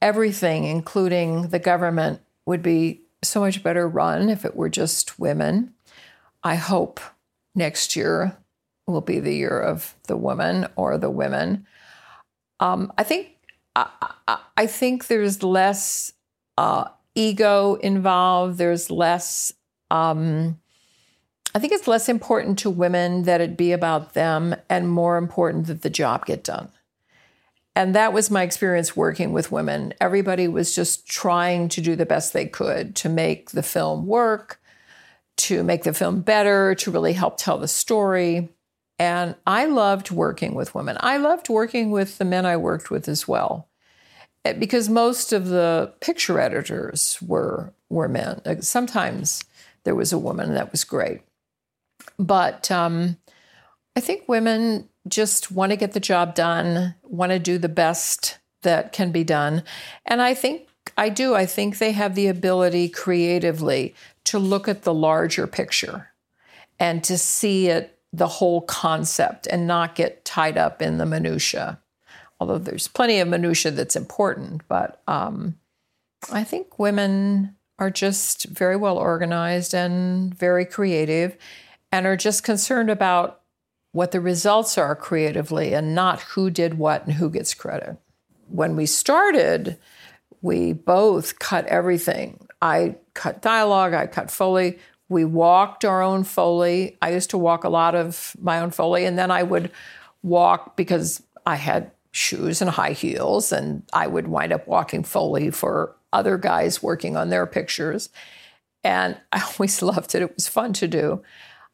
everything, 0.00 0.64
including 0.64 1.48
the 1.48 1.58
government, 1.58 2.20
would 2.46 2.62
be 2.62 3.03
so 3.28 3.40
much 3.40 3.62
better 3.62 3.88
run 3.88 4.28
if 4.28 4.44
it 4.44 4.56
were 4.56 4.68
just 4.68 5.18
women. 5.18 5.74
I 6.42 6.56
hope 6.56 7.00
next 7.54 7.96
year 7.96 8.36
will 8.86 9.00
be 9.00 9.20
the 9.20 9.34
year 9.34 9.60
of 9.60 9.94
the 10.08 10.16
woman 10.16 10.66
or 10.76 10.98
the 10.98 11.10
women. 11.10 11.66
Um, 12.60 12.92
I 12.98 13.02
think 13.02 13.28
I, 13.74 13.88
I, 14.28 14.38
I, 14.56 14.66
think 14.66 15.06
there's 15.06 15.42
less 15.42 16.12
uh, 16.56 16.84
ego 17.14 17.74
involved. 17.76 18.58
There's 18.58 18.90
less. 18.90 19.52
Um, 19.90 20.60
I 21.54 21.58
think 21.58 21.72
it's 21.72 21.88
less 21.88 22.08
important 22.08 22.58
to 22.60 22.70
women 22.70 23.22
that 23.24 23.40
it 23.40 23.56
be 23.56 23.72
about 23.72 24.14
them, 24.14 24.54
and 24.68 24.88
more 24.88 25.16
important 25.16 25.66
that 25.66 25.82
the 25.82 25.90
job 25.90 26.26
get 26.26 26.44
done. 26.44 26.70
And 27.76 27.94
that 27.94 28.12
was 28.12 28.30
my 28.30 28.42
experience 28.42 28.96
working 28.96 29.32
with 29.32 29.50
women. 29.50 29.94
Everybody 30.00 30.46
was 30.46 30.74
just 30.74 31.08
trying 31.08 31.68
to 31.70 31.80
do 31.80 31.96
the 31.96 32.06
best 32.06 32.32
they 32.32 32.46
could 32.46 32.94
to 32.96 33.08
make 33.08 33.50
the 33.50 33.64
film 33.64 34.06
work, 34.06 34.60
to 35.38 35.64
make 35.64 35.82
the 35.82 35.92
film 35.92 36.20
better, 36.20 36.74
to 36.76 36.90
really 36.90 37.14
help 37.14 37.36
tell 37.36 37.58
the 37.58 37.66
story. 37.66 38.48
And 38.98 39.34
I 39.44 39.64
loved 39.66 40.12
working 40.12 40.54
with 40.54 40.74
women. 40.74 40.96
I 41.00 41.16
loved 41.16 41.48
working 41.48 41.90
with 41.90 42.18
the 42.18 42.24
men 42.24 42.46
I 42.46 42.56
worked 42.56 42.90
with 42.90 43.08
as 43.08 43.26
well. 43.26 43.68
Eh, 44.44 44.52
because 44.52 44.88
most 44.88 45.32
of 45.32 45.48
the 45.48 45.92
picture 46.00 46.38
editors 46.38 47.18
were 47.20 47.72
were 47.90 48.08
men. 48.08 48.62
Sometimes 48.62 49.44
there 49.84 49.94
was 49.94 50.12
a 50.12 50.18
woman 50.18 50.48
and 50.48 50.56
that 50.56 50.72
was 50.72 50.84
great. 50.84 51.20
But 52.18 52.70
um, 52.70 53.16
I 53.96 54.00
think 54.00 54.28
women 54.28 54.88
just 55.08 55.50
want 55.50 55.70
to 55.70 55.76
get 55.76 55.92
the 55.92 56.00
job 56.00 56.34
done, 56.34 56.94
want 57.02 57.30
to 57.30 57.38
do 57.38 57.58
the 57.58 57.68
best 57.68 58.38
that 58.62 58.92
can 58.92 59.12
be 59.12 59.24
done. 59.24 59.62
And 60.06 60.22
I 60.22 60.34
think 60.34 60.68
I 60.96 61.08
do. 61.08 61.34
I 61.34 61.46
think 61.46 61.78
they 61.78 61.92
have 61.92 62.14
the 62.14 62.28
ability 62.28 62.88
creatively 62.88 63.94
to 64.24 64.38
look 64.38 64.68
at 64.68 64.82
the 64.82 64.94
larger 64.94 65.46
picture 65.46 66.08
and 66.78 67.04
to 67.04 67.18
see 67.18 67.68
it, 67.68 67.98
the 68.12 68.26
whole 68.26 68.62
concept, 68.62 69.46
and 69.46 69.66
not 69.66 69.94
get 69.94 70.24
tied 70.24 70.56
up 70.56 70.80
in 70.80 70.98
the 70.98 71.06
minutia. 71.06 71.78
Although 72.40 72.58
there's 72.58 72.88
plenty 72.88 73.20
of 73.20 73.28
minutia 73.28 73.70
that's 73.70 73.96
important, 73.96 74.62
but 74.68 75.02
um, 75.06 75.56
I 76.32 76.44
think 76.44 76.78
women 76.78 77.56
are 77.78 77.90
just 77.90 78.44
very 78.44 78.76
well 78.76 78.98
organized 78.98 79.74
and 79.74 80.34
very 80.34 80.64
creative, 80.64 81.36
and 81.90 82.06
are 82.06 82.16
just 82.16 82.44
concerned 82.44 82.90
about 82.90 83.40
what 83.94 84.10
the 84.10 84.20
results 84.20 84.76
are 84.76 84.96
creatively 84.96 85.72
and 85.72 85.94
not 85.94 86.20
who 86.20 86.50
did 86.50 86.76
what 86.76 87.04
and 87.04 87.14
who 87.14 87.30
gets 87.30 87.54
credit. 87.54 87.96
When 88.48 88.74
we 88.74 88.86
started, 88.86 89.78
we 90.42 90.72
both 90.72 91.38
cut 91.38 91.64
everything. 91.66 92.44
I 92.60 92.96
cut 93.14 93.40
dialogue, 93.40 93.94
I 93.94 94.08
cut 94.08 94.32
Foley. 94.32 94.80
We 95.08 95.24
walked 95.24 95.84
our 95.84 96.02
own 96.02 96.24
Foley. 96.24 96.98
I 97.00 97.12
used 97.12 97.30
to 97.30 97.38
walk 97.38 97.62
a 97.62 97.68
lot 97.68 97.94
of 97.94 98.34
my 98.40 98.58
own 98.58 98.72
Foley, 98.72 99.04
and 99.04 99.16
then 99.16 99.30
I 99.30 99.44
would 99.44 99.70
walk 100.24 100.76
because 100.76 101.22
I 101.46 101.54
had 101.54 101.92
shoes 102.10 102.60
and 102.60 102.70
high 102.70 102.94
heels, 102.94 103.52
and 103.52 103.84
I 103.92 104.08
would 104.08 104.26
wind 104.26 104.52
up 104.52 104.66
walking 104.66 105.04
Foley 105.04 105.52
for 105.52 105.94
other 106.12 106.36
guys 106.36 106.82
working 106.82 107.16
on 107.16 107.28
their 107.28 107.46
pictures. 107.46 108.08
And 108.82 109.16
I 109.30 109.40
always 109.52 109.82
loved 109.82 110.16
it. 110.16 110.22
It 110.22 110.34
was 110.34 110.48
fun 110.48 110.72
to 110.74 110.88
do. 110.88 111.22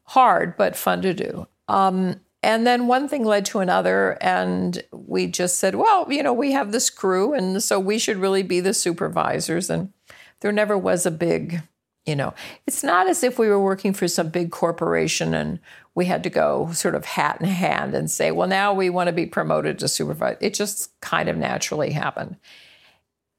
Hard, 0.02 0.59
but 0.59 0.76
fun 0.76 1.01
to 1.01 1.14
do. 1.14 1.47
Um, 1.70 2.20
and 2.42 2.66
then 2.66 2.86
one 2.86 3.06
thing 3.06 3.24
led 3.24 3.44
to 3.47 3.60
another, 3.60 4.16
and 4.20 4.82
we 4.92 5.26
just 5.26 5.59
said, 5.59 5.74
well, 5.74 6.10
you 6.10 6.22
know, 6.22 6.32
we 6.32 6.52
have 6.52 6.72
this 6.72 6.90
crew, 6.90 7.34
and 7.34 7.62
so 7.62 7.78
we 7.78 7.98
should 7.98 8.16
really 8.16 8.42
be 8.42 8.60
the 8.60 8.74
supervisors. 8.74 9.68
And 9.68 9.92
there 10.40 10.52
never 10.52 10.76
was 10.76 11.05
a 11.05 11.10
big, 11.10 11.62
you 12.06 12.16
know, 12.16 12.34
it's 12.66 12.82
not 12.82 13.09
as 13.09 13.22
if 13.22 13.38
we 13.38 13.48
were 13.48 13.62
working 13.62 13.92
for 13.92 14.09
some 14.09 14.30
big 14.30 14.51
corporation 14.51 15.34
and 15.34 15.60
we 15.94 16.06
had 16.06 16.22
to 16.22 16.30
go 16.30 16.70
sort 16.72 16.94
of 16.94 17.05
hat 17.05 17.38
in 17.40 17.47
hand 17.47 17.94
and 17.94 18.10
say, 18.10 18.30
well, 18.30 18.48
now 18.48 18.72
we 18.72 18.88
want 18.88 19.09
to 19.09 19.12
be 19.12 19.26
promoted 19.26 19.78
to 19.78 19.88
supervisor. 19.88 20.38
It 20.40 20.55
just 20.55 20.98
kind 21.01 21.28
of 21.28 21.36
naturally 21.36 21.90
happened. 21.90 22.36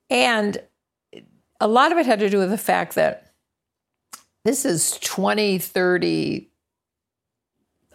And 0.09 0.61
a 1.59 1.67
lot 1.67 1.91
of 1.91 1.97
it 1.97 2.05
had 2.05 2.19
to 2.19 2.29
do 2.29 2.37
with 2.37 2.51
the 2.51 2.57
fact 2.57 2.95
that 2.95 3.33
this 4.45 4.65
is 4.65 4.99
20, 4.99 5.57
30, 5.57 6.50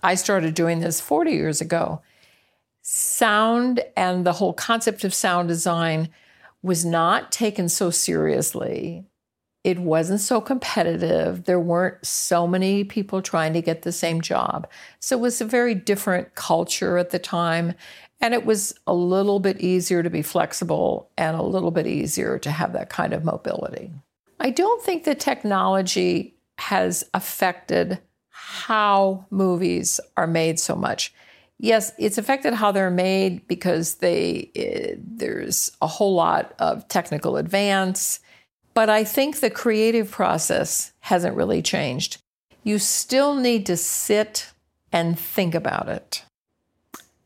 I 0.06 0.14
started 0.14 0.54
doing 0.54 0.80
this 0.80 1.00
40 1.00 1.32
years 1.32 1.60
ago. 1.60 2.00
Sound 2.82 3.82
and 3.96 4.24
the 4.24 4.34
whole 4.34 4.52
concept 4.52 5.04
of 5.04 5.12
sound 5.12 5.48
design 5.48 6.10
was 6.62 6.84
not 6.84 7.32
taken 7.32 7.68
so 7.68 7.90
seriously 7.90 9.04
it 9.66 9.80
wasn't 9.80 10.20
so 10.20 10.40
competitive. 10.40 11.42
There 11.42 11.58
weren't 11.58 12.06
so 12.06 12.46
many 12.46 12.84
people 12.84 13.20
trying 13.20 13.52
to 13.54 13.60
get 13.60 13.82
the 13.82 13.90
same 13.90 14.20
job. 14.20 14.70
So 15.00 15.18
it 15.18 15.20
was 15.20 15.40
a 15.40 15.44
very 15.44 15.74
different 15.74 16.36
culture 16.36 16.98
at 16.98 17.10
the 17.10 17.18
time. 17.18 17.74
And 18.20 18.32
it 18.32 18.46
was 18.46 18.78
a 18.86 18.94
little 18.94 19.40
bit 19.40 19.60
easier 19.60 20.04
to 20.04 20.08
be 20.08 20.22
flexible 20.22 21.10
and 21.18 21.36
a 21.36 21.42
little 21.42 21.72
bit 21.72 21.88
easier 21.88 22.38
to 22.38 22.50
have 22.52 22.74
that 22.74 22.90
kind 22.90 23.12
of 23.12 23.24
mobility. 23.24 23.90
I 24.38 24.50
don't 24.50 24.84
think 24.84 25.02
the 25.02 25.16
technology 25.16 26.36
has 26.58 27.02
affected 27.12 27.98
how 28.48 29.27
movies 29.28 29.98
are 30.16 30.28
made 30.28 30.60
so 30.60 30.77
much. 30.77 31.12
Yes, 31.59 31.90
it's 31.98 32.16
affected 32.16 32.55
how 32.55 32.70
they're 32.70 32.93
made 32.93 33.48
because 33.48 33.97
they 33.97 34.52
it, 34.55 35.18
there's 35.18 35.73
a 35.82 35.89
whole 35.89 36.14
lot 36.14 36.55
of 36.60 36.86
technical 36.86 37.39
advance, 37.39 38.20
but 38.73 38.89
I 38.89 39.02
think 39.02 39.40
the 39.40 39.51
creative 39.51 40.12
process 40.12 40.93
hasn't 41.01 41.35
really 41.35 41.60
changed. 41.60 42.23
You 42.62 42.78
still 42.78 43.35
need 43.35 43.66
to 43.66 43.77
sit 43.77 44.52
and 44.93 45.18
think 45.18 45.56
about 45.56 45.89
it. 45.89 46.24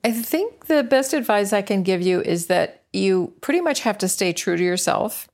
I 0.03 0.13
think 0.13 0.69
the 0.69 0.83
best 0.83 1.13
advice 1.13 1.53
I 1.53 1.61
can 1.61 1.83
give 1.83 2.01
you 2.01 2.23
is 2.23 2.47
that 2.47 2.85
you 2.95 3.35
pretty 3.43 3.61
much 3.61 3.81
have 3.81 3.99
to 3.99 4.09
stay 4.09 4.33
true 4.33 4.57
to 4.57 4.65
yourself 4.65 5.29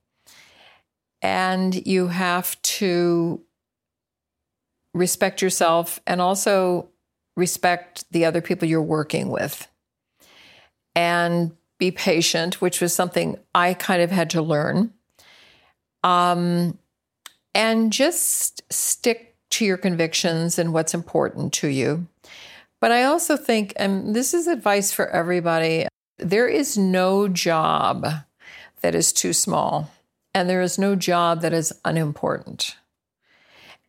and 1.21 1.87
you 1.87 2.07
have 2.07 2.61
to 2.61 3.41
respect 4.97 5.41
yourself 5.41 5.99
and 6.07 6.21
also 6.21 6.89
respect 7.35 8.05
the 8.11 8.25
other 8.25 8.41
people 8.41 8.67
you're 8.67 8.81
working 8.81 9.29
with 9.29 9.67
and 10.95 11.55
be 11.77 11.91
patient, 11.91 12.59
which 12.61 12.81
was 12.81 12.93
something 12.93 13.37
I 13.53 13.73
kind 13.75 14.01
of 14.01 14.09
had 14.09 14.31
to 14.31 14.41
learn. 14.41 14.93
Um, 16.03 16.77
and 17.53 17.91
just 17.91 18.61
stick 18.71 19.35
to 19.51 19.65
your 19.65 19.77
convictions 19.77 20.59
and 20.59 20.73
what's 20.73 20.93
important 20.93 21.53
to 21.53 21.67
you. 21.67 22.07
But 22.79 22.91
I 22.91 23.03
also 23.03 23.37
think, 23.37 23.73
and 23.75 24.15
this 24.15 24.33
is 24.33 24.47
advice 24.47 24.91
for 24.91 25.07
everybody 25.09 25.87
there 26.19 26.47
is 26.47 26.77
no 26.77 27.27
job 27.27 28.07
that 28.81 28.95
is 28.95 29.13
too 29.13 29.33
small, 29.33 29.91
and 30.33 30.49
there 30.49 30.61
is 30.61 30.79
no 30.79 30.95
job 30.95 31.41
that 31.41 31.53
is 31.53 31.73
unimportant. 31.85 32.75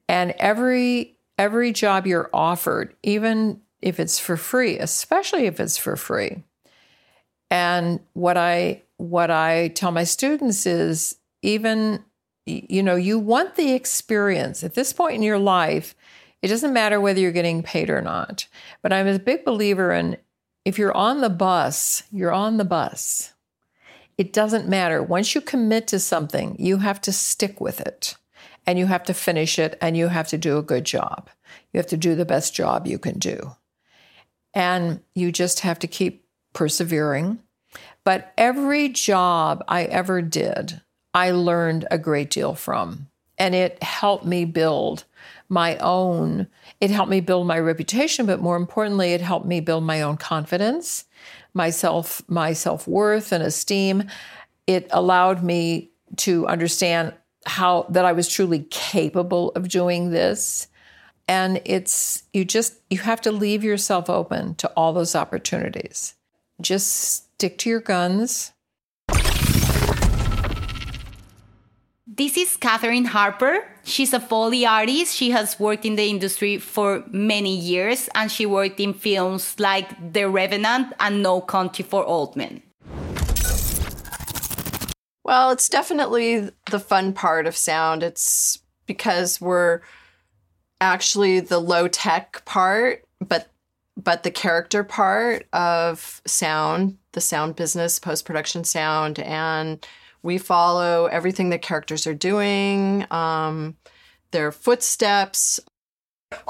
And 0.08 0.34
every 0.38 1.16
every 1.38 1.72
job 1.72 2.06
you're 2.06 2.30
offered, 2.32 2.94
even 3.02 3.60
if 3.80 4.00
it's 4.00 4.18
for 4.18 4.36
free, 4.36 4.78
especially 4.78 5.46
if 5.46 5.60
it's 5.60 5.78
for 5.78 5.96
free. 5.96 6.42
And 7.50 8.00
what 8.14 8.36
I 8.36 8.82
what 8.96 9.30
I 9.30 9.68
tell 9.68 9.92
my 9.92 10.04
students 10.04 10.66
is 10.66 11.16
even 11.42 12.04
you 12.46 12.82
know, 12.82 12.96
you 12.96 13.18
want 13.18 13.56
the 13.56 13.72
experience 13.72 14.64
at 14.64 14.74
this 14.74 14.92
point 14.92 15.14
in 15.14 15.22
your 15.22 15.38
life. 15.38 15.94
It 16.40 16.48
doesn't 16.48 16.72
matter 16.72 16.98
whether 16.98 17.20
you're 17.20 17.30
getting 17.30 17.62
paid 17.62 17.90
or 17.90 18.00
not. 18.00 18.46
But 18.80 18.92
I'm 18.92 19.06
a 19.06 19.18
big 19.18 19.44
believer 19.44 19.92
in 19.92 20.16
if 20.64 20.78
you're 20.78 20.96
on 20.96 21.20
the 21.20 21.30
bus, 21.30 22.04
you're 22.10 22.32
on 22.32 22.56
the 22.56 22.64
bus. 22.64 23.34
It 24.16 24.32
doesn't 24.32 24.68
matter. 24.68 25.02
Once 25.02 25.34
you 25.34 25.40
commit 25.40 25.86
to 25.88 25.98
something, 25.98 26.56
you 26.58 26.78
have 26.78 27.00
to 27.02 27.12
stick 27.12 27.60
with 27.60 27.80
it 27.80 28.16
and 28.68 28.78
you 28.78 28.84
have 28.84 29.04
to 29.04 29.14
finish 29.14 29.58
it 29.58 29.78
and 29.80 29.96
you 29.96 30.08
have 30.08 30.28
to 30.28 30.36
do 30.36 30.58
a 30.58 30.62
good 30.62 30.84
job. 30.84 31.30
You 31.72 31.78
have 31.78 31.86
to 31.86 31.96
do 31.96 32.14
the 32.14 32.26
best 32.26 32.54
job 32.54 32.86
you 32.86 32.98
can 32.98 33.18
do. 33.18 33.52
And 34.52 35.00
you 35.14 35.32
just 35.32 35.60
have 35.60 35.78
to 35.78 35.86
keep 35.86 36.26
persevering. 36.52 37.38
But 38.04 38.30
every 38.36 38.90
job 38.90 39.64
I 39.68 39.84
ever 39.84 40.20
did, 40.20 40.82
I 41.14 41.30
learned 41.30 41.86
a 41.90 41.96
great 41.96 42.28
deal 42.28 42.54
from. 42.54 43.08
And 43.38 43.54
it 43.54 43.82
helped 43.82 44.26
me 44.26 44.44
build 44.44 45.04
my 45.48 45.78
own, 45.78 46.46
it 46.78 46.90
helped 46.90 47.10
me 47.10 47.20
build 47.20 47.46
my 47.46 47.58
reputation, 47.58 48.26
but 48.26 48.42
more 48.42 48.56
importantly, 48.56 49.14
it 49.14 49.22
helped 49.22 49.46
me 49.46 49.60
build 49.60 49.82
my 49.82 50.02
own 50.02 50.18
confidence, 50.18 51.06
myself, 51.54 52.20
my 52.28 52.52
self-worth 52.52 53.32
and 53.32 53.42
esteem. 53.42 54.04
It 54.66 54.88
allowed 54.90 55.42
me 55.42 55.88
to 56.16 56.46
understand 56.46 57.14
how 57.48 57.86
that 57.88 58.04
I 58.04 58.12
was 58.12 58.28
truly 58.28 58.66
capable 58.70 59.50
of 59.52 59.68
doing 59.68 60.10
this. 60.10 60.68
And 61.26 61.60
it's, 61.64 62.22
you 62.32 62.44
just, 62.44 62.74
you 62.90 62.98
have 62.98 63.20
to 63.22 63.32
leave 63.32 63.64
yourself 63.64 64.08
open 64.08 64.54
to 64.56 64.68
all 64.76 64.92
those 64.92 65.14
opportunities. 65.14 66.14
Just 66.60 66.88
stick 66.88 67.58
to 67.58 67.70
your 67.70 67.80
guns. 67.80 68.52
This 72.06 72.36
is 72.36 72.56
Catherine 72.56 73.04
Harper. 73.04 73.64
She's 73.84 74.12
a 74.12 74.18
Foley 74.18 74.66
artist. 74.66 75.14
She 75.14 75.30
has 75.30 75.60
worked 75.60 75.84
in 75.84 75.94
the 75.94 76.08
industry 76.08 76.58
for 76.58 77.04
many 77.10 77.56
years 77.56 78.08
and 78.14 78.30
she 78.30 78.44
worked 78.44 78.80
in 78.80 78.92
films 78.92 79.54
like 79.60 80.12
The 80.12 80.28
Revenant 80.28 80.94
and 80.98 81.22
No 81.22 81.40
Country 81.40 81.84
for 81.84 82.04
Old 82.04 82.34
Men. 82.34 82.62
Well, 85.28 85.50
it's 85.50 85.68
definitely 85.68 86.48
the 86.70 86.80
fun 86.80 87.12
part 87.12 87.46
of 87.46 87.54
sound. 87.54 88.02
It's 88.02 88.62
because 88.86 89.38
we're 89.42 89.82
actually 90.80 91.40
the 91.40 91.58
low 91.58 91.86
tech 91.86 92.46
part, 92.46 93.04
but 93.20 93.50
but 93.94 94.22
the 94.22 94.30
character 94.30 94.84
part 94.84 95.46
of 95.52 96.22
sound, 96.26 96.96
the 97.12 97.20
sound 97.20 97.56
business, 97.56 97.98
post 97.98 98.24
production 98.24 98.64
sound, 98.64 99.18
and 99.18 99.86
we 100.22 100.38
follow 100.38 101.04
everything 101.12 101.50
the 101.50 101.58
characters 101.58 102.06
are 102.06 102.14
doing, 102.14 103.04
um, 103.10 103.76
their 104.30 104.50
footsteps. 104.50 105.60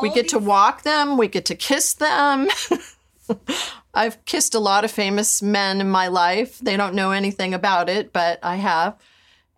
we 0.01 0.15
get 0.15 0.29
to 0.29 0.39
walk 0.39 0.83
them, 0.83 1.19
we 1.19 1.27
get 1.27 1.47
to 1.47 1.57
kiss 1.57 1.95
them. 1.95 2.47
I've 3.95 4.25
kissed 4.25 4.55
a 4.55 4.61
lot 4.61 4.85
of 4.85 4.91
famous 4.91 5.43
men 5.43 5.81
in 5.81 5.89
my 5.91 6.09
life. 6.09 6.59
They 6.59 6.77
don't 6.77 6.95
know 6.95 7.11
anything 7.11 7.55
about 7.55 7.89
it, 7.89 8.13
but 8.13 8.39
I 8.43 8.57
have. 8.57 8.97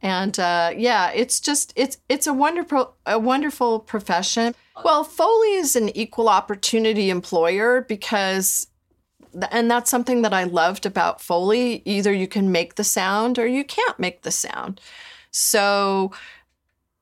And 0.03 0.39
uh, 0.39 0.73
yeah, 0.77 1.11
it's 1.11 1.41
just 1.41 1.73
it's 1.77 1.99
it's 2.09 2.27
a 2.27 2.33
wonderful 2.33 2.95
a 3.05 3.19
wonderful 3.19 3.81
profession. 3.81 4.55
Well, 4.83 5.05
Foley 5.05 5.55
is 5.55 5.77
an 5.77 5.91
equal 5.91 6.29
opportunity 6.29 7.11
employer 7.11 7.83
because 7.83 8.69
and 9.51 9.71
that's 9.71 9.91
something 9.91 10.23
that 10.23 10.33
I 10.33 10.45
loved 10.45 10.87
about 10.87 11.21
Foley. 11.21 11.83
Either 11.85 12.13
you 12.13 12.27
can 12.27 12.51
make 12.51 12.77
the 12.77 12.85
sound 12.85 13.39
or 13.39 13.47
you 13.47 13.63
can't 13.63 13.99
make 13.99 14.23
the 14.23 14.31
sound. 14.31 14.81
So 15.31 16.13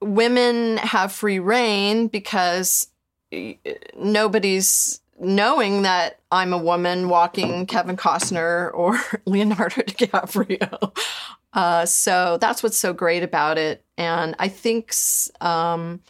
women 0.01 0.77
have 0.79 1.13
free 1.13 1.39
reign 1.39 2.09
because 2.09 2.89
nobody's 3.97 5.01
knowing 5.21 5.83
that 5.83 6.21
I'm 6.31 6.53
a 6.53 6.59
woman 6.59 7.09
walking 7.09 7.67
Kevin 7.67 7.97
Costner 7.97 8.73
or 8.75 9.01
Leonardo 9.25 9.83
DiCaprio. 9.83 10.97
Uh, 11.53 11.87
so 11.87 12.39
that's 12.41 12.63
what's 12.63 12.79
so 12.79 12.93
great 12.93 13.23
about 13.23 13.59
it. 13.59 13.85
And 13.97 14.35
I 14.39 14.49
think 14.49 14.93
um, 15.41 16.01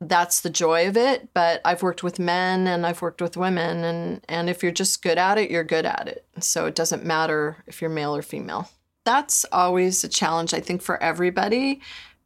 that's 0.00 0.40
the 0.40 0.50
joy 0.50 0.88
of 0.88 0.96
it. 0.96 1.28
But 1.34 1.60
I've 1.64 1.82
worked 1.82 2.02
with 2.02 2.18
men 2.18 2.66
and 2.66 2.86
I've 2.86 3.02
worked 3.02 3.20
with 3.20 3.36
women. 3.36 3.84
And, 3.84 4.24
and 4.28 4.50
if 4.50 4.62
you're 4.62 4.72
just 4.72 5.02
good 5.02 5.18
at 5.18 5.38
it, 5.38 5.50
you're 5.50 5.64
good 5.64 5.86
at 5.86 6.08
it. 6.08 6.24
So 6.40 6.66
it 6.66 6.74
doesn't 6.74 7.04
matter 7.04 7.62
if 7.66 7.80
you're 7.80 7.90
male 7.90 8.16
or 8.16 8.22
female. 8.22 8.70
That's 9.04 9.44
always 9.52 10.02
a 10.04 10.08
challenge, 10.08 10.54
I 10.54 10.60
think, 10.60 10.82
for 10.82 11.02
everybody 11.02 11.80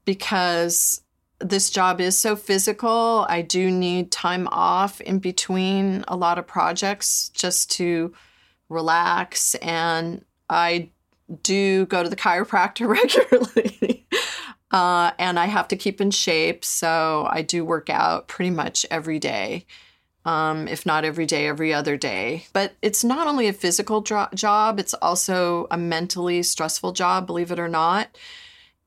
because 0.04 1.00
this 1.40 1.70
job 1.70 2.00
is 2.00 2.18
so 2.18 2.36
physical. 2.36 3.26
I 3.28 3.42
do 3.42 3.70
need 3.70 4.10
time 4.10 4.48
off 4.50 5.00
in 5.00 5.18
between 5.18 6.04
a 6.08 6.16
lot 6.16 6.38
of 6.38 6.46
projects 6.46 7.30
just 7.30 7.70
to 7.72 8.14
relax. 8.68 9.54
And 9.56 10.24
I 10.48 10.90
do 11.42 11.86
go 11.86 12.02
to 12.02 12.08
the 12.08 12.16
chiropractor 12.16 12.88
regularly. 12.88 14.06
uh, 14.70 15.12
and 15.18 15.38
I 15.38 15.46
have 15.46 15.68
to 15.68 15.76
keep 15.76 16.00
in 16.00 16.10
shape. 16.10 16.64
So 16.64 17.26
I 17.30 17.42
do 17.42 17.64
work 17.64 17.90
out 17.90 18.28
pretty 18.28 18.50
much 18.50 18.86
every 18.90 19.18
day. 19.18 19.66
Um, 20.26 20.68
if 20.68 20.86
not 20.86 21.04
every 21.04 21.26
day, 21.26 21.46
every 21.48 21.74
other 21.74 21.98
day. 21.98 22.46
But 22.54 22.72
it's 22.80 23.04
not 23.04 23.26
only 23.26 23.46
a 23.46 23.52
physical 23.52 24.00
dro- 24.00 24.28
job, 24.34 24.78
it's 24.78 24.94
also 24.94 25.66
a 25.70 25.76
mentally 25.76 26.42
stressful 26.42 26.92
job, 26.92 27.26
believe 27.26 27.50
it 27.50 27.58
or 27.58 27.68
not 27.68 28.08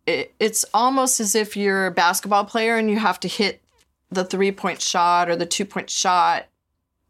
it, 0.08 0.34
it's 0.40 0.66
almost 0.74 1.20
as 1.20 1.36
if 1.36 1.56
you're 1.56 1.88
a 1.88 1.92
basketball 1.92 2.46
player 2.46 2.78
and 2.78 2.90
you 2.90 2.98
have 2.98 3.20
to 3.20 3.28
hit 3.28 3.62
the 4.10 4.24
three 4.24 4.52
point 4.52 4.82
shot 4.82 5.30
or 5.30 5.36
the 5.36 5.46
two 5.46 5.66
point 5.66 5.90
shot 5.90 6.46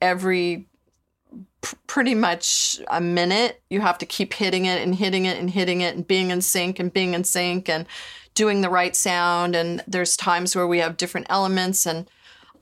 every 0.01 0.67
pretty 1.85 2.15
much 2.15 2.79
a 2.89 2.99
minute. 2.99 3.61
You 3.69 3.81
have 3.81 3.99
to 3.99 4.05
keep 4.05 4.33
hitting 4.33 4.65
it 4.65 4.81
and 4.81 4.95
hitting 4.95 5.25
it 5.25 5.37
and 5.37 5.49
hitting 5.49 5.81
it 5.81 5.95
and 5.95 6.05
being 6.07 6.31
in 6.31 6.41
sync 6.41 6.79
and 6.79 6.91
being 6.91 7.13
in 7.13 7.23
sync 7.23 7.69
and 7.69 7.85
doing 8.33 8.61
the 8.61 8.69
right 8.69 8.95
sound. 8.95 9.55
And 9.55 9.83
there's 9.87 10.17
times 10.17 10.55
where 10.55 10.67
we 10.67 10.79
have 10.79 10.97
different 10.97 11.27
elements 11.29 11.85
and 11.85 12.09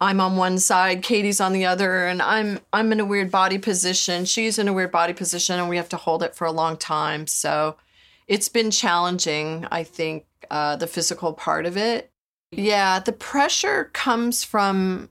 I'm 0.02 0.20
on 0.20 0.36
one 0.36 0.60
side, 0.60 1.04
Katie's 1.04 1.40
on 1.40 1.54
the 1.54 1.66
other, 1.66 2.06
and 2.06 2.22
I'm 2.22 2.60
I'm 2.74 2.92
in 2.92 3.00
a 3.00 3.06
weird 3.06 3.32
body 3.32 3.58
position. 3.58 4.26
She's 4.26 4.60
in 4.60 4.68
a 4.68 4.74
weird 4.74 4.92
body 4.92 5.14
position, 5.14 5.58
and 5.58 5.70
we 5.70 5.78
have 5.78 5.88
to 5.90 5.98
hold 5.98 6.22
it 6.22 6.36
for 6.36 6.46
a 6.46 6.52
long 6.52 6.76
time. 6.76 7.28
So 7.28 7.78
it's 8.28 8.50
been 8.50 8.72
challenging, 8.72 9.68
I 9.72 9.84
think, 9.84 10.26
uh, 10.50 10.76
the 10.76 10.88
physical 10.88 11.34
part 11.34 11.66
of 11.66 11.78
it. 11.78 12.12
Yeah, 12.52 13.00
the 13.00 13.14
pressure 13.14 13.90
comes 13.94 14.44
from 14.44 15.10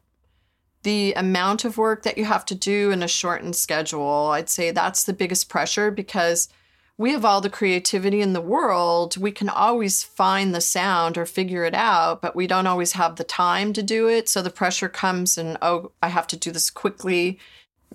the 0.83 1.15
amount 1.15 1.65
of 1.65 1.79
work 1.79 2.03
that 2.03 2.19
you 2.19 2.25
have 2.25 2.45
to 2.47 2.55
do 2.55 2.91
in 2.91 3.03
a 3.03 3.09
shortened 3.09 3.57
schedule. 3.57 4.31
I'd 4.33 4.51
say 4.51 4.71
that's 4.71 5.05
the 5.05 5.13
biggest 5.13 5.49
pressure 5.49 5.91
because 5.91 6.49
we 6.97 7.11
have 7.11 7.25
all 7.25 7.41
the 7.41 7.51
creativity 7.51 8.21
in 8.21 8.35
the 8.35 8.41
world. 8.41 9.17
We 9.17 9.33
can 9.33 9.49
always 9.49 10.05
find 10.05 10.55
the 10.55 10.61
sound 10.61 11.19
or 11.19 11.27
figure 11.27 11.65
it 11.65 11.75
out, 11.75 12.23
but 12.23 12.37
we 12.37 12.47
don't 12.47 12.69
always 12.69 12.93
have 12.93 13.17
the 13.17 13.25
time 13.25 13.73
to 13.73 13.83
do 13.83 14.09
it. 14.09 14.29
So 14.29 14.43
the 14.43 14.51
pressure 14.51 14.89
comes 14.89 15.37
and, 15.37 15.59
oh, 15.61 15.91
I 16.03 16.09
have 16.09 16.27
to 16.29 16.37
do 16.37 16.53
this 16.53 16.71
quickly. 16.71 17.39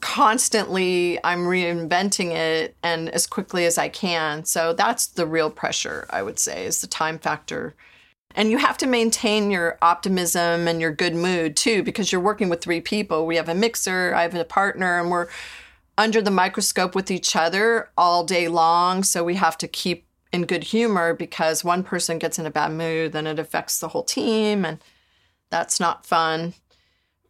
Constantly, 0.01 1.19
I'm 1.23 1.45
reinventing 1.45 2.31
it 2.31 2.75
and 2.83 3.09
as 3.09 3.27
quickly 3.27 3.65
as 3.65 3.77
I 3.77 3.89
can. 3.89 4.45
So 4.45 4.73
that's 4.73 5.07
the 5.07 5.25
real 5.25 5.49
pressure, 5.49 6.05
I 6.09 6.21
would 6.21 6.39
say, 6.39 6.65
is 6.65 6.81
the 6.81 6.87
time 6.87 7.19
factor. 7.19 7.75
And 8.35 8.51
you 8.51 8.57
have 8.59 8.77
to 8.77 8.87
maintain 8.87 9.49
your 9.49 9.77
optimism 9.81 10.67
and 10.67 10.79
your 10.79 10.91
good 10.91 11.15
mood 11.15 11.55
too, 11.55 11.81
because 11.83 12.11
you're 12.11 12.21
working 12.21 12.49
with 12.49 12.61
three 12.61 12.81
people. 12.81 13.25
We 13.25 13.37
have 13.37 13.49
a 13.49 13.55
mixer, 13.55 14.13
I 14.13 14.21
have 14.21 14.35
a 14.35 14.45
partner, 14.45 14.99
and 14.99 15.09
we're 15.09 15.27
under 15.97 16.21
the 16.21 16.31
microscope 16.31 16.93
with 16.93 17.09
each 17.09 17.35
other 17.35 17.89
all 17.97 18.23
day 18.23 18.47
long. 18.47 19.03
So 19.03 19.23
we 19.23 19.35
have 19.35 19.57
to 19.57 19.67
keep 19.67 20.05
in 20.31 20.45
good 20.45 20.65
humor 20.65 21.13
because 21.15 21.63
one 21.63 21.83
person 21.83 22.19
gets 22.19 22.37
in 22.37 22.45
a 22.45 22.51
bad 22.51 22.71
mood, 22.71 23.13
then 23.13 23.25
it 23.25 23.39
affects 23.39 23.79
the 23.79 23.89
whole 23.89 24.03
team, 24.03 24.63
and 24.63 24.77
that's 25.49 25.79
not 25.79 26.05
fun. 26.05 26.53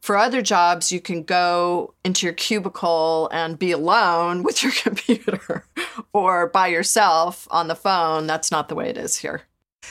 For 0.01 0.17
other 0.17 0.41
jobs, 0.41 0.91
you 0.91 1.01
can 1.01 1.23
go 1.23 1.93
into 2.03 2.25
your 2.25 2.33
cubicle 2.33 3.29
and 3.31 3.59
be 3.59 3.71
alone 3.71 4.43
with 4.43 4.63
your 4.63 4.71
computer 4.71 5.65
or 6.13 6.47
by 6.47 6.67
yourself 6.67 7.47
on 7.51 7.67
the 7.67 7.75
phone. 7.75 8.27
That's 8.27 8.51
not 8.51 8.69
the 8.69 8.75
way 8.75 8.89
it 8.89 8.97
is 8.97 9.17
here. 9.17 9.43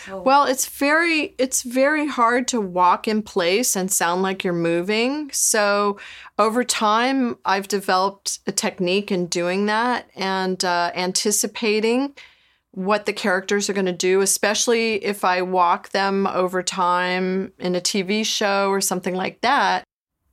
Well, 0.09 0.45
it's 0.45 0.67
very 0.67 1.35
it's 1.39 1.63
very 1.63 2.07
hard 2.07 2.47
to 2.49 2.61
walk 2.61 3.09
in 3.09 3.23
place 3.23 3.75
and 3.75 3.91
sound 3.91 4.23
like 4.23 4.45
you're 4.45 4.53
moving. 4.53 5.31
So 5.33 5.99
over 6.39 6.63
time, 6.63 7.37
I've 7.45 7.69
developed 7.69 8.39
a 8.47 8.53
technique 8.53 9.11
in 9.11 9.27
doing 9.27 9.67
that 9.67 10.09
and 10.15 10.63
uh, 10.65 10.93
anticipating 10.95 12.15
what 12.73 13.07
the 13.07 13.13
characters 13.13 13.69
are 13.69 13.73
going 13.73 13.87
to 13.87 13.93
do, 13.93 14.21
especially 14.21 15.05
if 15.05 15.25
I 15.25 15.43
walk 15.43 15.89
them 15.89 16.27
over 16.27 16.63
time 16.63 17.53
in 17.59 17.75
a 17.75 17.81
TV 17.81 18.25
show 18.25 18.69
or 18.69 18.81
something 18.81 19.15
like 19.15 19.41
that 19.41 19.85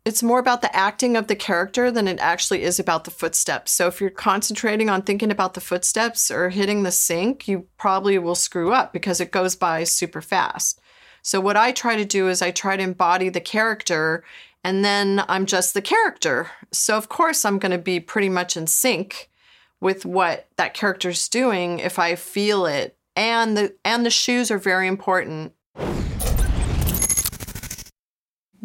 it's 0.06 0.22
more 0.22 0.38
about 0.38 0.62
the 0.62 0.74
acting 0.76 1.18
of 1.18 1.26
the 1.26 1.36
character 1.36 1.90
than 1.90 2.08
it 2.08 2.20
actually 2.20 2.62
is 2.62 2.80
about 2.80 3.06
the 3.06 3.12
footsteps. 3.12 3.72
So 3.72 3.88
if 3.88 4.00
you're 4.00 4.12
concentrating 4.12 4.88
on 4.88 5.02
thinking 5.02 5.32
about 5.32 5.56
the 5.56 5.62
footsteps 5.62 6.30
or 6.30 6.50
hitting 6.50 6.84
the 6.84 6.92
sync, 6.92 7.48
you 7.48 7.66
probably 7.78 8.20
will 8.20 8.36
screw 8.36 8.72
up 8.72 8.94
because 8.94 9.20
it 9.20 9.32
goes 9.32 9.56
by 9.56 9.84
super 9.84 10.22
fast. 10.22 10.80
So 11.24 11.42
what 11.42 11.58
I 11.58 11.72
try 11.72 11.96
to 11.96 12.06
do 12.06 12.30
is 12.30 12.44
I 12.44 12.52
try 12.52 12.78
to 12.78 12.84
embody 12.84 13.30
the 13.30 13.42
character 13.42 14.24
and 14.64 14.86
then 14.86 15.24
I'm 15.28 15.48
just 15.48 15.74
the 15.74 15.82
character. 15.82 16.52
So 16.72 16.98
of 16.98 17.10
course 17.10 17.44
I'm 17.44 17.58
going 17.58 17.72
to 17.72 17.80
be 17.80 18.00
pretty 18.00 18.30
much 18.30 18.56
in 18.56 18.68
sync 18.68 19.32
with 19.82 20.06
what 20.06 20.48
that 20.58 20.76
character's 20.76 21.28
doing 21.28 21.80
if 21.80 21.98
I 21.98 22.14
feel 22.14 22.68
it. 22.68 22.96
And 23.16 23.58
the 23.58 23.76
and 23.84 24.06
the 24.06 24.12
shoes 24.12 24.52
are 24.52 24.60
very 24.60 24.88
important. 24.88 25.54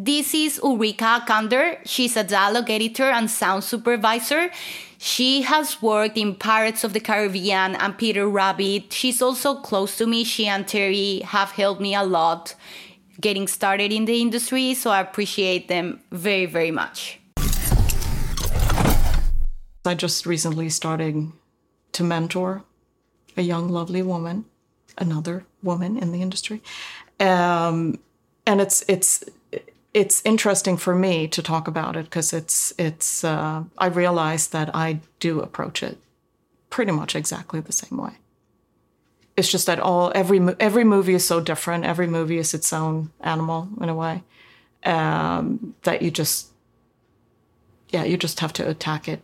This 0.02 0.32
is 0.32 0.58
Ulrika 0.64 1.20
Akander. 1.20 1.76
She's 1.84 2.16
a 2.16 2.24
dialogue 2.24 2.70
editor 2.70 3.10
and 3.10 3.30
sound 3.30 3.64
supervisor. 3.64 4.50
She 4.96 5.42
has 5.42 5.82
worked 5.82 6.16
in 6.16 6.36
Pirates 6.36 6.84
of 6.84 6.94
the 6.94 7.00
Caribbean 7.00 7.76
and 7.76 7.98
Peter 7.98 8.26
Rabbit. 8.26 8.94
She's 8.94 9.20
also 9.20 9.56
close 9.56 9.98
to 9.98 10.06
me. 10.06 10.24
She 10.24 10.46
and 10.46 10.64
Teri 10.64 11.20
have 11.20 11.50
helped 11.50 11.82
me 11.82 11.94
a 11.94 12.02
lot 12.02 12.54
getting 13.20 13.46
started 13.46 13.92
in 13.92 14.06
the 14.06 14.22
industry, 14.22 14.72
so 14.72 14.88
I 14.90 15.02
appreciate 15.02 15.68
them 15.68 16.00
very, 16.10 16.46
very 16.46 16.70
much. 16.70 17.20
I 19.84 19.94
just 19.94 20.24
recently 20.24 20.70
started 20.70 21.30
to 21.92 22.02
mentor 22.02 22.62
a 23.36 23.42
young, 23.42 23.68
lovely 23.68 24.00
woman, 24.00 24.46
another 24.96 25.44
woman 25.62 25.98
in 25.98 26.12
the 26.12 26.22
industry. 26.22 26.62
Um, 27.20 27.98
and 28.46 28.62
it's 28.62 28.82
it's 28.88 29.22
it's 29.92 30.22
interesting 30.24 30.76
for 30.76 30.94
me 30.94 31.26
to 31.28 31.42
talk 31.42 31.66
about 31.66 31.96
it 31.96 32.04
because 32.04 32.32
it's 32.32 32.72
it's 32.78 33.24
uh, 33.24 33.64
I 33.78 33.86
realize 33.86 34.48
that 34.48 34.74
I 34.74 35.00
do 35.18 35.40
approach 35.40 35.82
it 35.82 35.98
pretty 36.68 36.92
much 36.92 37.16
exactly 37.16 37.60
the 37.60 37.72
same 37.72 37.98
way. 37.98 38.12
It's 39.36 39.50
just 39.50 39.66
that 39.66 39.80
all 39.80 40.12
every 40.14 40.40
every 40.60 40.84
movie 40.84 41.14
is 41.14 41.26
so 41.26 41.40
different. 41.40 41.84
Every 41.84 42.06
movie 42.06 42.38
is 42.38 42.54
its 42.54 42.72
own 42.72 43.10
animal 43.20 43.68
in 43.80 43.88
a 43.88 43.94
way 43.94 44.22
um, 44.84 45.74
that 45.82 46.02
you 46.02 46.10
just 46.10 46.48
yeah 47.88 48.04
you 48.04 48.16
just 48.16 48.40
have 48.40 48.52
to 48.54 48.68
attack 48.68 49.08
it 49.08 49.22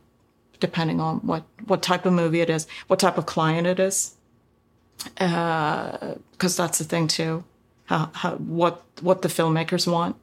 depending 0.59 1.01
on 1.01 1.19
what 1.19 1.45
what 1.67 1.83
type 1.83 2.07
of 2.07 2.13
movie 2.13 2.41
it 2.41 2.51
is, 2.51 2.67
what 2.89 2.99
type 2.99 3.19
of 3.19 3.27
client 3.27 3.69
it 3.69 3.79
is, 3.79 4.17
because 5.15 6.59
uh, 6.59 6.63
that's 6.63 6.79
the 6.79 6.85
thing 6.85 7.07
too. 7.07 7.45
How, 7.85 8.11
how, 8.15 8.33
what 8.37 8.83
what 9.01 9.23
the 9.23 9.29
filmmakers 9.29 9.87
want 9.87 10.17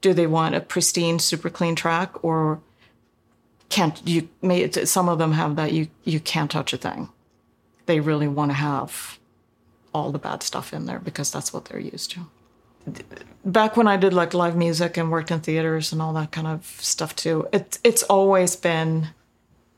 do 0.00 0.14
they 0.14 0.26
want 0.26 0.54
a 0.54 0.60
pristine, 0.60 1.18
super 1.18 1.50
clean 1.50 1.74
track, 1.74 2.24
or 2.24 2.60
can't 3.68 4.00
you? 4.06 4.28
May 4.42 4.70
some 4.70 5.08
of 5.08 5.18
them 5.18 5.32
have 5.32 5.56
that 5.56 5.72
you 5.72 5.88
you 6.04 6.20
can't 6.20 6.50
touch 6.50 6.72
a 6.72 6.76
thing. 6.76 7.08
They 7.86 8.00
really 8.00 8.28
want 8.28 8.50
to 8.50 8.56
have 8.56 9.18
all 9.92 10.12
the 10.12 10.18
bad 10.18 10.42
stuff 10.42 10.72
in 10.72 10.86
there 10.86 10.98
because 11.00 11.30
that's 11.30 11.52
what 11.52 11.66
they're 11.66 11.80
used 11.80 12.12
to. 12.12 12.20
Back 13.44 13.76
when 13.76 13.88
I 13.88 13.96
did 13.96 14.12
like 14.12 14.34
live 14.34 14.56
music 14.56 14.96
and 14.96 15.10
worked 15.10 15.30
in 15.30 15.40
theaters 15.40 15.92
and 15.92 16.00
all 16.00 16.12
that 16.14 16.32
kind 16.32 16.46
of 16.46 16.64
stuff 16.80 17.14
too, 17.14 17.46
it, 17.52 17.78
it's 17.84 18.02
always 18.04 18.56
been 18.56 19.08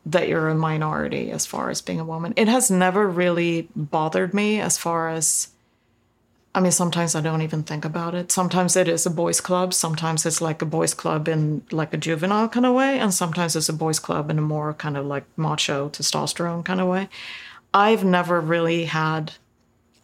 that 0.04 0.28
you're 0.28 0.48
a 0.48 0.54
minority 0.54 1.30
as 1.30 1.46
far 1.46 1.70
as 1.70 1.80
being 1.80 2.00
a 2.00 2.04
woman. 2.04 2.34
It 2.36 2.48
has 2.48 2.70
never 2.70 3.08
really 3.08 3.68
bothered 3.74 4.34
me 4.34 4.60
as 4.60 4.76
far 4.76 5.08
as 5.08 5.48
I 6.54 6.60
mean, 6.60 6.72
sometimes 6.72 7.14
I 7.14 7.22
don't 7.22 7.40
even 7.40 7.62
think 7.62 7.84
about 7.84 8.14
it. 8.14 8.30
Sometimes 8.30 8.76
it 8.76 8.86
is 8.86 9.06
a 9.06 9.10
boys' 9.10 9.40
club. 9.40 9.72
Sometimes 9.72 10.26
it's 10.26 10.42
like 10.42 10.60
a 10.60 10.66
boys' 10.66 10.92
club 10.92 11.26
in 11.26 11.62
like 11.70 11.94
a 11.94 11.96
juvenile 11.96 12.48
kind 12.48 12.66
of 12.66 12.74
way, 12.74 12.98
and 12.98 13.12
sometimes 13.14 13.56
it's 13.56 13.70
a 13.70 13.72
boys' 13.72 13.98
club 13.98 14.30
in 14.30 14.38
a 14.38 14.42
more 14.42 14.74
kind 14.74 14.98
of 14.98 15.06
like 15.06 15.24
macho 15.36 15.88
testosterone 15.88 16.64
kind 16.64 16.80
of 16.80 16.88
way. 16.88 17.08
I've 17.72 18.04
never 18.04 18.38
really 18.40 18.84
had 18.84 19.32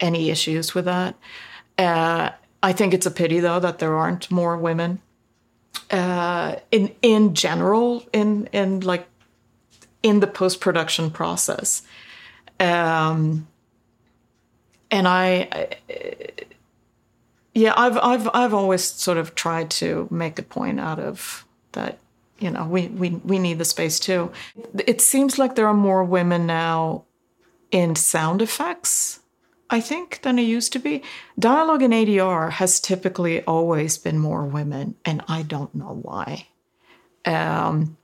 any 0.01 0.31
issues 0.31 0.75
with 0.75 0.87
that. 0.87 1.17
Uh, 1.77 2.31
I 2.63 2.73
think 2.73 2.95
it's 2.95 3.07
a 3.07 3.11
pity 3.11 3.41
though 3.41 3.61
that 3.61 3.79
there 3.79 3.95
aren't 3.95 4.31
more 4.31 4.57
women 4.57 5.01
uh, 5.91 6.57
in 6.71 6.95
in 7.03 7.35
general 7.35 8.05
in 8.13 8.49
in 8.53 8.81
like 8.81 9.07
in 10.03 10.21
the 10.21 10.27
post 10.27 10.61
production 10.61 11.11
process. 11.11 11.83
Um, 12.61 13.47
and 14.91 15.07
I, 15.07 15.49
I, 15.53 15.69
yeah, 17.55 17.75
I've 17.77 17.99
I've 17.99 18.29
I've 18.35 18.55
always 18.55 18.85
sort 18.85 19.19
of 19.19 19.35
tried 19.35 19.71
to 19.73 20.09
make 20.11 20.39
a 20.39 20.43
point 20.43 20.81
out 20.81 20.99
of 20.99 21.45
that. 21.73 21.99
You 22.39 22.51
know, 22.51 22.67
we 22.67 22.87
we 22.89 23.11
we 23.11 23.39
need 23.39 23.59
the 23.59 23.65
space 23.65 23.99
too. 23.99 24.31
It 24.87 25.01
seems 25.01 25.39
like 25.39 25.55
there 25.55 25.67
are 25.67 25.75
more 25.75 26.05
women 26.05 26.47
now 26.47 27.05
in 27.71 27.97
sound 27.97 28.43
effects. 28.43 29.21
I 29.71 29.81
think 29.81 30.23
than 30.23 30.39
it 30.39 30.43
used 30.43 30.73
to 30.73 30.79
be. 30.79 31.03
Dialogue 31.39 31.83
in 31.83 31.91
ADR 31.91 32.53
has 32.53 32.81
typically 32.81 33.43
always 33.45 33.99
been 33.99 34.19
more 34.19 34.45
women, 34.45 34.95
and 35.05 35.23
I 35.29 35.43
don't 35.43 35.75
know 35.75 35.99
why. 36.01 36.47
Um, 37.27 37.99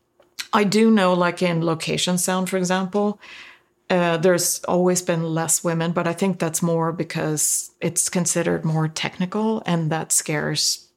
I 0.53 0.65
do 0.65 0.91
know, 0.91 1.15
like 1.15 1.43
in 1.43 1.65
location 1.65 2.19
sound, 2.19 2.51
for 2.51 2.59
example, 2.59 3.19
uh, 3.91 4.17
there's 4.17 4.63
always 4.65 5.03
been 5.03 5.23
less 5.23 5.63
women, 5.63 5.93
but 5.93 6.07
I 6.07 6.13
think 6.13 6.39
that's 6.39 6.63
more 6.63 6.93
because 6.93 7.71
it's 7.81 8.09
considered 8.09 8.65
more 8.65 8.89
technical 8.89 9.63
and 9.67 9.91
that 9.93 10.13
scares 10.13 10.89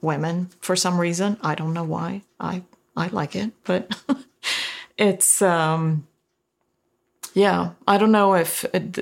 women 0.00 0.50
for 0.60 0.76
some 0.76 0.98
reason. 0.98 1.36
I 1.42 1.54
don't 1.54 1.74
know 1.74 1.84
why. 1.84 2.22
I 2.40 2.62
I 2.96 3.08
like 3.08 3.36
it, 3.36 3.52
but 3.64 3.94
it's 4.98 5.42
um 5.42 6.06
yeah, 7.34 7.72
I 7.86 7.98
don't 7.98 8.12
know 8.12 8.34
if 8.34 8.64
it, 8.72 8.98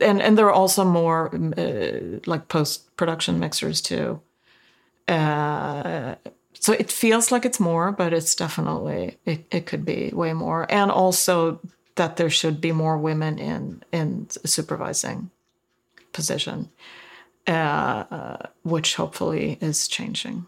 and 0.00 0.22
and 0.22 0.38
there 0.38 0.46
are 0.46 0.52
also 0.52 0.82
more 0.84 1.34
uh, 1.58 2.20
like 2.24 2.48
post 2.48 2.96
production 2.96 3.38
mixers 3.38 3.82
too. 3.82 4.22
Uh, 5.06 6.14
so 6.54 6.72
it 6.72 6.90
feels 6.90 7.30
like 7.30 7.44
it's 7.44 7.60
more, 7.60 7.92
but 7.92 8.14
it's 8.14 8.34
definitely 8.34 9.18
it, 9.26 9.44
it 9.50 9.66
could 9.66 9.84
be 9.84 10.10
way 10.14 10.32
more. 10.32 10.66
And 10.70 10.90
also 10.90 11.60
that 11.96 12.16
there 12.16 12.30
should 12.30 12.60
be 12.60 12.72
more 12.72 12.96
women 12.96 13.38
in 13.38 13.82
in 13.92 14.28
supervising 14.30 15.30
position, 16.12 16.70
uh, 17.46 18.36
which 18.62 18.94
hopefully 18.96 19.58
is 19.60 19.88
changing. 19.88 20.46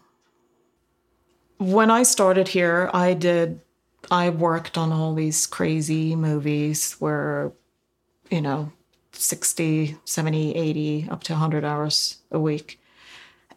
When 1.57 1.91
I 1.91 2.03
started 2.03 2.47
here, 2.47 2.89
I 2.93 3.13
did 3.13 3.61
I 4.11 4.29
worked 4.29 4.77
on 4.77 4.91
all 4.91 5.13
these 5.13 5.45
crazy 5.45 6.15
movies 6.15 6.93
where, 6.99 7.51
you 8.31 8.41
know, 8.41 8.71
60, 9.11 9.97
70, 10.05 10.55
80, 10.55 11.07
up 11.09 11.23
to 11.23 11.33
100 11.33 11.63
hours 11.65 12.17
a 12.31 12.39
week. 12.39 12.79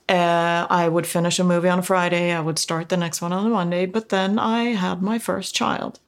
Uh, 0.09 0.67
I 0.69 0.89
would 0.89 1.07
finish 1.07 1.39
a 1.39 1.45
movie 1.45 1.69
on 1.69 1.79
a 1.79 1.83
Friday. 1.83 2.33
I 2.33 2.41
would 2.41 2.59
start 2.59 2.89
the 2.89 2.97
next 2.97 3.23
one 3.23 3.33
on 3.33 3.47
a 3.47 3.49
Monday. 3.49 3.87
But 3.87 4.09
then 4.09 4.39
I 4.39 4.75
had 4.75 5.01
my 5.01 5.19
first 5.19 5.55
child. 5.55 6.01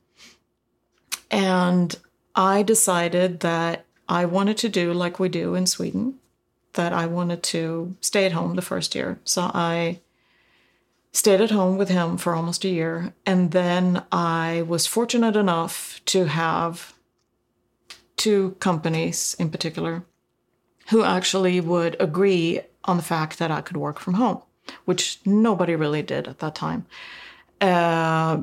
And 1.35 1.97
I 2.37 2.63
decided 2.63 3.41
that 3.41 3.87
I 4.09 4.25
wanted 4.25 4.57
to 4.59 4.69
do 4.69 4.93
like 4.93 5.19
we 5.19 5.29
do 5.29 5.57
in 5.57 5.67
Sweden, 5.67 6.21
that 6.75 6.93
I 6.93 7.07
wanted 7.07 7.43
to 7.45 7.97
stay 8.01 8.25
at 8.25 8.33
home 8.33 8.55
the 8.55 8.63
first 8.63 8.95
year. 8.95 9.19
So 9.25 9.51
I 9.53 10.01
stayed 11.11 11.41
at 11.41 11.51
home 11.51 11.77
with 11.77 11.89
him 11.89 12.19
for 12.19 12.37
almost 12.37 12.65
a 12.65 12.69
year. 12.69 13.15
And 13.27 13.51
then 13.51 14.05
I 14.13 14.63
was 14.69 14.87
fortunate 14.87 15.35
enough 15.35 16.01
to 16.07 16.27
have 16.27 16.95
two 18.17 18.53
companies 18.61 19.35
in 19.37 19.51
particular 19.51 20.05
who 20.91 21.03
actually 21.03 21.61
would 21.61 21.97
agree 21.99 22.61
on 22.85 22.97
the 22.97 23.03
fact 23.03 23.41
that 23.41 23.51
I 23.51 23.61
could 23.61 23.77
work 23.77 23.99
from 23.99 24.15
home, 24.15 24.41
which 24.85 25.19
nobody 25.25 25.75
really 25.75 26.03
did 26.03 26.29
at 26.29 26.39
that 26.39 26.55
time. 26.55 26.87
Uh, 27.61 28.43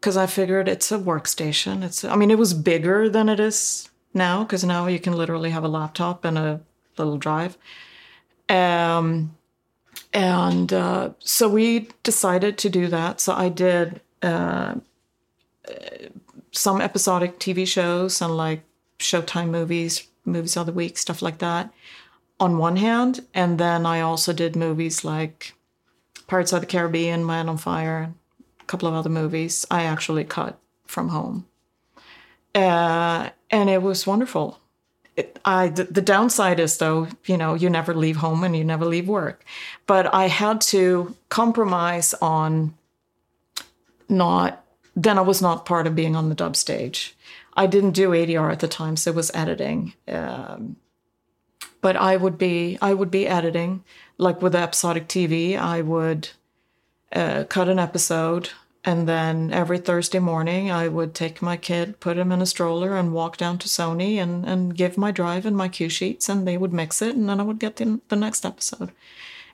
Because 0.00 0.16
uh, 0.16 0.22
I 0.22 0.26
figured 0.26 0.68
it's 0.68 0.92
a 0.92 0.98
workstation. 0.98 1.82
It's, 1.82 2.04
I 2.04 2.16
mean, 2.16 2.30
it 2.30 2.38
was 2.38 2.54
bigger 2.54 3.08
than 3.08 3.28
it 3.28 3.40
is 3.40 3.90
now, 4.14 4.44
because 4.44 4.64
now 4.64 4.86
you 4.86 4.98
can 4.98 5.14
literally 5.14 5.50
have 5.50 5.64
a 5.64 5.68
laptop 5.68 6.24
and 6.24 6.38
a 6.38 6.60
little 6.96 7.18
drive. 7.18 7.56
Um, 8.48 9.36
and 10.12 10.72
uh, 10.72 11.10
so 11.18 11.48
we 11.48 11.88
decided 12.02 12.58
to 12.58 12.70
do 12.70 12.86
that. 12.88 13.20
So 13.20 13.34
I 13.34 13.48
did 13.48 14.00
uh, 14.22 14.76
some 16.52 16.80
episodic 16.80 17.38
TV 17.38 17.66
shows 17.66 18.20
and 18.20 18.36
like 18.36 18.62
Showtime 18.98 19.50
movies, 19.50 20.06
movies 20.24 20.56
of 20.56 20.66
the 20.66 20.72
week, 20.72 20.96
stuff 20.96 21.20
like 21.22 21.38
that 21.38 21.72
on 22.40 22.58
one 22.58 22.76
hand. 22.76 23.26
And 23.34 23.58
then 23.58 23.86
I 23.86 24.00
also 24.00 24.32
did 24.32 24.56
movies 24.56 25.04
like 25.04 25.54
Pirates 26.26 26.52
of 26.52 26.60
the 26.60 26.66
Caribbean, 26.66 27.24
Man 27.24 27.48
on 27.48 27.56
Fire, 27.56 28.14
couple 28.66 28.88
of 28.88 28.94
other 28.94 29.10
movies 29.10 29.66
I 29.70 29.84
actually 29.84 30.24
cut 30.24 30.58
from 30.86 31.08
home. 31.08 31.46
Uh, 32.54 33.30
and 33.50 33.68
it 33.68 33.82
was 33.82 34.06
wonderful. 34.06 34.58
It, 35.16 35.38
I 35.44 35.68
the, 35.68 35.84
the 35.84 36.02
downside 36.02 36.60
is 36.60 36.78
though, 36.78 37.08
you 37.24 37.36
know, 37.36 37.54
you 37.54 37.70
never 37.70 37.94
leave 37.94 38.16
home 38.16 38.44
and 38.44 38.56
you 38.56 38.64
never 38.64 38.84
leave 38.84 39.08
work. 39.08 39.44
But 39.86 40.12
I 40.14 40.28
had 40.28 40.60
to 40.72 41.14
compromise 41.28 42.14
on 42.14 42.74
not 44.08 44.62
then 44.94 45.18
I 45.18 45.22
was 45.22 45.42
not 45.42 45.66
part 45.66 45.86
of 45.86 45.94
being 45.94 46.16
on 46.16 46.30
the 46.30 46.34
dub 46.34 46.56
stage. 46.56 47.14
I 47.54 47.66
didn't 47.66 47.92
do 47.92 48.10
ADR 48.10 48.50
at 48.50 48.60
the 48.60 48.68
time, 48.68 48.96
so 48.96 49.10
it 49.10 49.16
was 49.16 49.30
editing. 49.34 49.92
Um, 50.08 50.76
but 51.82 51.96
I 51.96 52.16
would 52.16 52.38
be 52.38 52.78
I 52.80 52.94
would 52.94 53.10
be 53.10 53.26
editing, 53.26 53.84
like 54.18 54.42
with 54.42 54.54
episodic 54.54 55.08
TV. 55.08 55.58
I 55.58 55.82
would 55.82 56.30
uh, 57.12 57.44
cut 57.44 57.68
an 57.68 57.78
episode, 57.78 58.50
and 58.84 59.08
then 59.08 59.52
every 59.52 59.78
Thursday 59.78 60.20
morning, 60.20 60.70
I 60.70 60.88
would 60.88 61.14
take 61.14 61.42
my 61.42 61.56
kid, 61.56 61.98
put 61.98 62.18
him 62.18 62.30
in 62.30 62.40
a 62.40 62.46
stroller, 62.46 62.96
and 62.96 63.12
walk 63.12 63.36
down 63.36 63.58
to 63.58 63.68
Sony 63.68 64.16
and 64.16 64.44
and 64.44 64.76
give 64.76 64.96
my 64.96 65.10
drive 65.10 65.44
and 65.44 65.56
my 65.56 65.68
cue 65.68 65.88
sheets, 65.88 66.28
and 66.28 66.46
they 66.46 66.56
would 66.56 66.72
mix 66.72 67.02
it, 67.02 67.16
and 67.16 67.28
then 67.28 67.40
I 67.40 67.42
would 67.42 67.58
get 67.58 67.76
the, 67.76 68.00
the 68.08 68.16
next 68.16 68.44
episode. 68.44 68.92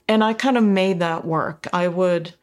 And 0.09 0.23
I 0.23 0.35
kind 0.35 0.59
of 0.59 0.65
made 0.65 0.99
that 1.01 1.25
work. 1.25 1.67
I 1.73 1.89
would 1.89 2.35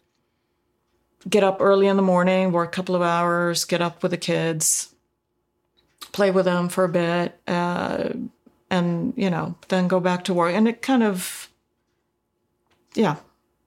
get 1.27 1.44
up 1.44 1.57
early 1.60 1.88
in 1.88 1.98
the 1.98 2.02
morning, 2.02 2.52
work 2.52 2.69
a 2.69 2.76
couple 2.76 2.95
of 2.95 3.02
hours, 3.02 3.65
get 3.65 3.81
up 3.81 4.02
with 4.02 4.11
the 4.11 4.18
kids, 4.18 4.95
play 6.11 6.31
with 6.31 6.45
them 6.45 6.69
for 6.69 6.86
a 6.86 6.90
bit, 6.90 7.40
uh, 7.48 8.10
and 8.69 9.14
you 9.18 9.30
know, 9.30 9.56
then 9.68 9.88
go 9.88 9.99
back 9.99 10.23
to 10.23 10.34
work. 10.34 10.53
And 10.56 10.68
it 10.68 10.81
kind 10.81 11.03
of, 11.03 11.49
yeah, 12.95 13.18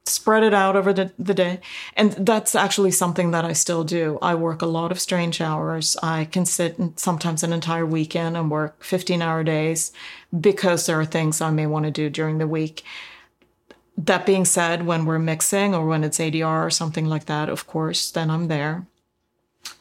spread 0.05 0.43
it 0.43 0.53
out 0.53 0.75
over 0.75 0.93
the, 0.93 1.13
the 1.19 1.35
day. 1.35 1.61
And 1.97 2.13
that's 2.13 2.55
actually 2.55 2.91
something 2.91 3.31
that 3.31 3.45
I 3.45 3.53
still 3.53 3.85
do. 3.85 4.19
I 4.21 4.35
work 4.35 4.63
a 4.63 4.67
lot 4.67 4.91
of 4.91 5.01
strange 5.01 5.41
hours. 5.41 5.97
I 6.03 6.25
can 6.25 6.45
sit 6.45 6.77
sometimes 6.97 7.43
an 7.43 7.53
entire 7.53 7.87
weekend 7.87 8.37
and 8.37 8.51
work 8.51 8.83
15 8.83 9.23
hour 9.23 9.45
days 9.45 9.93
because 10.39 10.87
there 10.87 10.99
are 10.99 11.05
things 11.05 11.41
I 11.41 11.51
may 11.51 11.67
want 11.67 11.85
to 11.85 11.91
do 11.91 12.11
during 12.11 12.39
the 12.39 12.49
week. 12.49 12.83
That 13.97 14.27
being 14.27 14.45
said, 14.45 14.87
when 14.87 15.05
we're 15.05 15.19
mixing 15.19 15.75
or 15.75 15.87
when 15.87 16.03
it's 16.03 16.19
ADR 16.19 16.67
or 16.67 16.71
something 16.71 17.07
like 17.07 17.27
that, 17.27 17.49
of 17.49 17.67
course, 17.67 18.11
then 18.11 18.31
I'm 18.31 18.49
there. 18.49 18.87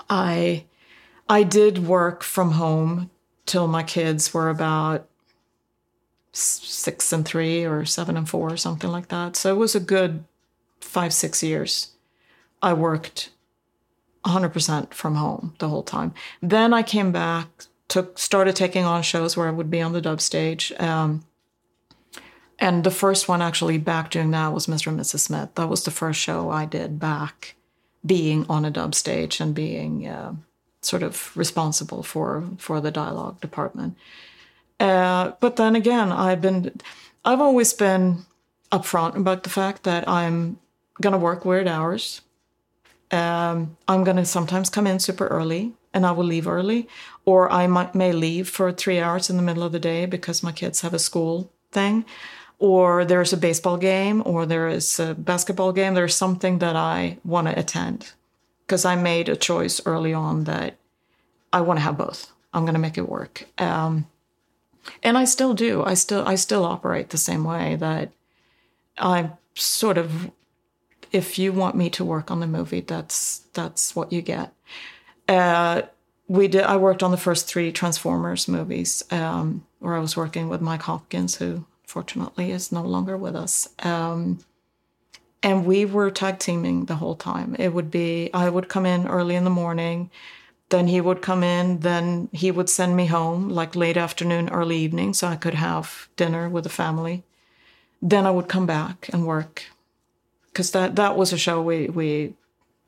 I 0.10 0.66
I 1.30 1.44
did 1.44 1.88
work 1.88 2.24
from 2.24 2.52
home 2.52 3.10
till 3.46 3.68
my 3.68 3.84
kids 3.84 4.34
were 4.34 4.50
about 4.50 5.08
six 6.34 7.12
and 7.12 7.26
three 7.26 7.66
or 7.66 7.86
seven 7.86 8.16
and 8.18 8.30
four 8.30 8.52
or 8.52 8.58
something 8.58 8.90
like 8.90 9.10
that. 9.10 9.36
So 9.36 9.54
it 9.54 9.58
was 9.58 9.76
a 9.76 9.80
good 9.80 10.24
five, 10.80 11.14
six 11.14 11.44
years. 11.44 11.92
I 12.62 12.74
worked 12.74 13.30
100% 14.26 14.94
from 14.94 15.16
home 15.16 15.56
the 15.60 15.70
whole 15.70 15.84
time. 15.84 16.14
Then 16.42 16.74
I 16.74 16.84
came 16.84 17.12
back, 17.12 17.48
took 17.88 18.18
started 18.20 18.56
taking 18.56 18.86
on 18.86 19.04
shows 19.04 19.36
where 19.36 19.48
I 19.48 19.52
would 19.52 19.72
be 19.72 19.82
on 19.82 19.94
the 19.94 20.02
dub 20.02 20.22
stage. 20.22 20.72
Um, 20.80 21.24
and 22.60 22.84
the 22.84 22.92
first 22.92 23.28
one 23.28 23.42
actually 23.42 23.80
back 23.80 24.12
doing 24.12 24.32
that 24.32 24.54
was 24.54 24.68
Mr. 24.68 24.88
and 24.88 25.00
Mrs. 25.00 25.22
Smith. 25.22 25.50
That 25.56 25.70
was 25.70 25.84
the 25.84 25.92
first 25.92 26.20
show 26.20 26.52
I 26.52 26.66
did 26.66 27.00
back 27.00 27.56
being 28.06 28.46
on 28.48 28.66
a 28.66 28.72
dub 28.72 28.94
stage 28.94 29.40
and 29.40 29.54
being 29.54 30.08
uh, 30.08 30.36
sort 30.82 31.04
of 31.04 31.36
responsible 31.36 32.04
for 32.04 32.44
for 32.58 32.80
the 32.80 32.92
dialogue 32.92 33.42
department. 33.42 33.98
Uh, 34.82 35.34
but 35.40 35.58
then 35.58 35.76
again, 35.76 36.12
I've 36.12 36.42
been, 36.42 36.82
I've 37.24 37.40
always 37.40 37.72
been 37.72 38.26
upfront 38.72 39.16
about 39.16 39.44
the 39.44 39.50
fact 39.50 39.84
that 39.84 40.10
I'm 40.10 40.58
gonna 41.00 41.20
work 41.20 41.46
weird 41.46 41.68
hours. 41.68 42.22
Um, 43.12 43.78
I'm 43.88 44.04
gonna 44.04 44.26
sometimes 44.26 44.72
come 44.72 44.88
in 44.88 45.00
super 45.00 45.28
early 45.28 45.74
and 45.94 46.06
I 46.06 46.12
will 46.12 46.26
leave 46.26 46.48
early, 46.48 46.88
or 47.26 47.52
I 47.52 47.68
might, 47.68 47.94
may 47.94 48.12
leave 48.12 48.50
for 48.50 48.72
three 48.72 49.00
hours 49.00 49.30
in 49.30 49.36
the 49.36 49.44
middle 49.44 49.64
of 49.64 49.72
the 49.72 49.80
day 49.80 50.06
because 50.08 50.42
my 50.42 50.52
kids 50.52 50.82
have 50.82 50.94
a 50.94 51.00
school 51.00 51.52
thing, 51.72 52.06
or 52.60 53.06
there's 53.06 53.34
a 53.34 53.38
baseball 53.38 53.78
game, 53.78 54.24
or 54.26 54.46
there 54.46 54.68
is 54.68 55.00
a 55.00 55.14
basketball 55.14 55.74
game. 55.74 55.94
There's 55.94 56.16
something 56.16 56.60
that 56.60 56.76
I 56.76 57.18
want 57.26 57.48
to 57.48 57.60
attend 57.60 58.14
because 58.66 58.86
I 58.86 58.96
made 58.96 59.28
a 59.28 59.36
choice 59.36 59.82
early 59.86 60.14
on 60.14 60.46
that 60.46 60.78
I 61.52 61.62
want 61.62 61.78
to 61.78 61.84
have 61.84 61.98
both. 61.98 62.32
I'm 62.54 62.64
going 62.64 62.74
to 62.74 62.80
make 62.80 62.98
it 62.98 63.10
work. 63.10 63.48
Um, 63.58 64.08
and 65.04 65.18
I 65.18 65.26
still 65.26 65.54
do. 65.54 65.84
I 65.84 65.94
still 65.94 66.28
I 66.28 66.36
still 66.36 66.66
operate 66.66 67.10
the 67.10 67.18
same 67.18 67.44
way 67.44 67.76
that 67.78 68.12
I 68.98 69.32
sort 69.56 69.98
of 69.98 70.32
if 71.12 71.38
you 71.38 71.52
want 71.52 71.76
me 71.76 71.90
to 71.92 72.06
work 72.06 72.32
on 72.32 72.40
the 72.40 72.48
movie, 72.48 72.82
that's 72.82 73.40
that's 73.54 73.96
what 73.96 74.12
you 74.12 74.22
get. 74.22 74.54
Uh, 75.28 75.84
we 76.28 76.48
did. 76.48 76.64
I 76.64 76.78
worked 76.78 77.04
on 77.04 77.12
the 77.12 77.18
first 77.18 77.48
three 77.48 77.72
Transformers 77.72 78.48
movies, 78.48 79.04
um, 79.12 79.66
where 79.80 79.96
I 79.96 80.00
was 80.00 80.16
working 80.16 80.48
with 80.48 80.62
Mike 80.62 80.84
Hopkins, 80.84 81.36
who 81.36 81.66
fortunately 81.86 82.52
is 82.52 82.72
no 82.72 82.82
longer 82.82 83.18
with 83.18 83.36
us. 83.36 83.68
Um, 83.80 84.40
and 85.44 85.66
we 85.66 85.86
were 85.86 86.12
tag 86.12 86.40
teaming 86.40 86.86
the 86.86 86.96
whole 86.96 87.16
time. 87.16 87.56
It 87.60 87.74
would 87.74 87.92
be 87.92 88.30
I 88.34 88.50
would 88.50 88.70
come 88.70 88.86
in 88.86 89.08
early 89.08 89.36
in 89.36 89.44
the 89.44 89.50
morning, 89.50 90.10
then 90.72 90.88
he 90.88 91.00
would 91.00 91.22
come 91.22 91.44
in, 91.44 91.80
then 91.80 92.30
he 92.32 92.50
would 92.50 92.70
send 92.70 92.96
me 92.96 93.06
home 93.06 93.50
like 93.50 93.76
late 93.76 93.98
afternoon, 93.98 94.50
early 94.50 94.78
evening, 94.78 95.14
so 95.14 95.28
I 95.28 95.36
could 95.36 95.54
have 95.54 96.08
dinner 96.16 96.50
with 96.50 96.64
the 96.64 96.70
family. 96.70 97.24
Then 98.02 98.26
I 98.26 98.32
would 98.32 98.48
come 98.48 98.66
back 98.66 99.10
and 99.14 99.28
work 99.28 99.64
because 100.52 100.72
that 100.72 100.96
that 100.96 101.16
was 101.16 101.32
a 101.32 101.38
show 101.38 101.62
we 101.62 101.88
we 101.88 102.34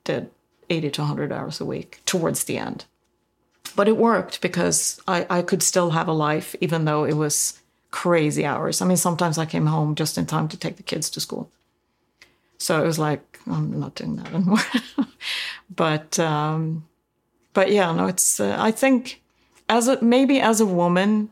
did 0.03 0.31
80 0.69 0.91
to 0.91 1.01
100 1.01 1.31
hours 1.31 1.61
a 1.61 1.65
week 1.65 2.01
towards 2.05 2.45
the 2.45 2.57
end. 2.57 2.85
But 3.75 3.87
it 3.87 3.97
worked 3.97 4.41
because 4.41 4.99
I, 5.07 5.25
I 5.29 5.41
could 5.41 5.61
still 5.61 5.91
have 5.91 6.07
a 6.07 6.13
life 6.13 6.55
even 6.61 6.85
though 6.85 7.03
it 7.03 7.15
was 7.15 7.59
crazy 7.91 8.45
hours. 8.45 8.81
I 8.81 8.85
mean, 8.85 8.97
sometimes 8.97 9.37
I 9.37 9.45
came 9.45 9.67
home 9.67 9.95
just 9.95 10.17
in 10.17 10.25
time 10.25 10.47
to 10.49 10.57
take 10.57 10.77
the 10.77 10.83
kids 10.83 11.09
to 11.11 11.19
school. 11.19 11.49
So 12.57 12.81
it 12.81 12.87
was 12.87 12.97
like, 12.97 13.39
I'm 13.45 13.79
not 13.79 13.95
doing 13.95 14.15
that 14.17 14.33
anymore. 14.33 14.59
but 15.75 16.17
um, 16.19 16.85
but 17.53 17.71
yeah, 17.71 17.91
no, 17.91 18.07
it's. 18.07 18.39
Uh, 18.39 18.55
I 18.59 18.71
think 18.71 19.21
as 19.69 19.87
a 19.87 20.01
maybe 20.03 20.39
as 20.39 20.59
a 20.59 20.65
woman 20.65 21.29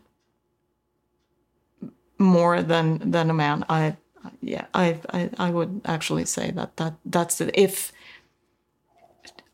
more 2.18 2.62
than 2.62 3.12
than 3.12 3.30
a 3.30 3.34
man. 3.34 3.66
I 3.70 3.98
yeah, 4.42 4.66
I 4.74 5.00
I, 5.10 5.30
I 5.38 5.50
would 5.50 5.82
actually 5.86 6.26
say 6.26 6.52
that 6.52 6.78
that 6.78 6.94
that's 7.06 7.42
it. 7.42 7.52
If 7.54 7.92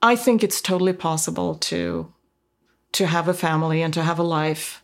I 0.01 0.15
think 0.15 0.43
it's 0.43 0.61
totally 0.61 0.93
possible 0.93 1.55
to 1.55 2.13
to 2.91 3.07
have 3.07 3.27
a 3.27 3.33
family 3.33 3.81
and 3.81 3.93
to 3.93 4.03
have 4.03 4.19
a 4.19 4.23
life 4.23 4.83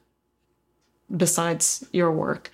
besides 1.16 1.86
your 1.92 2.12
work, 2.12 2.52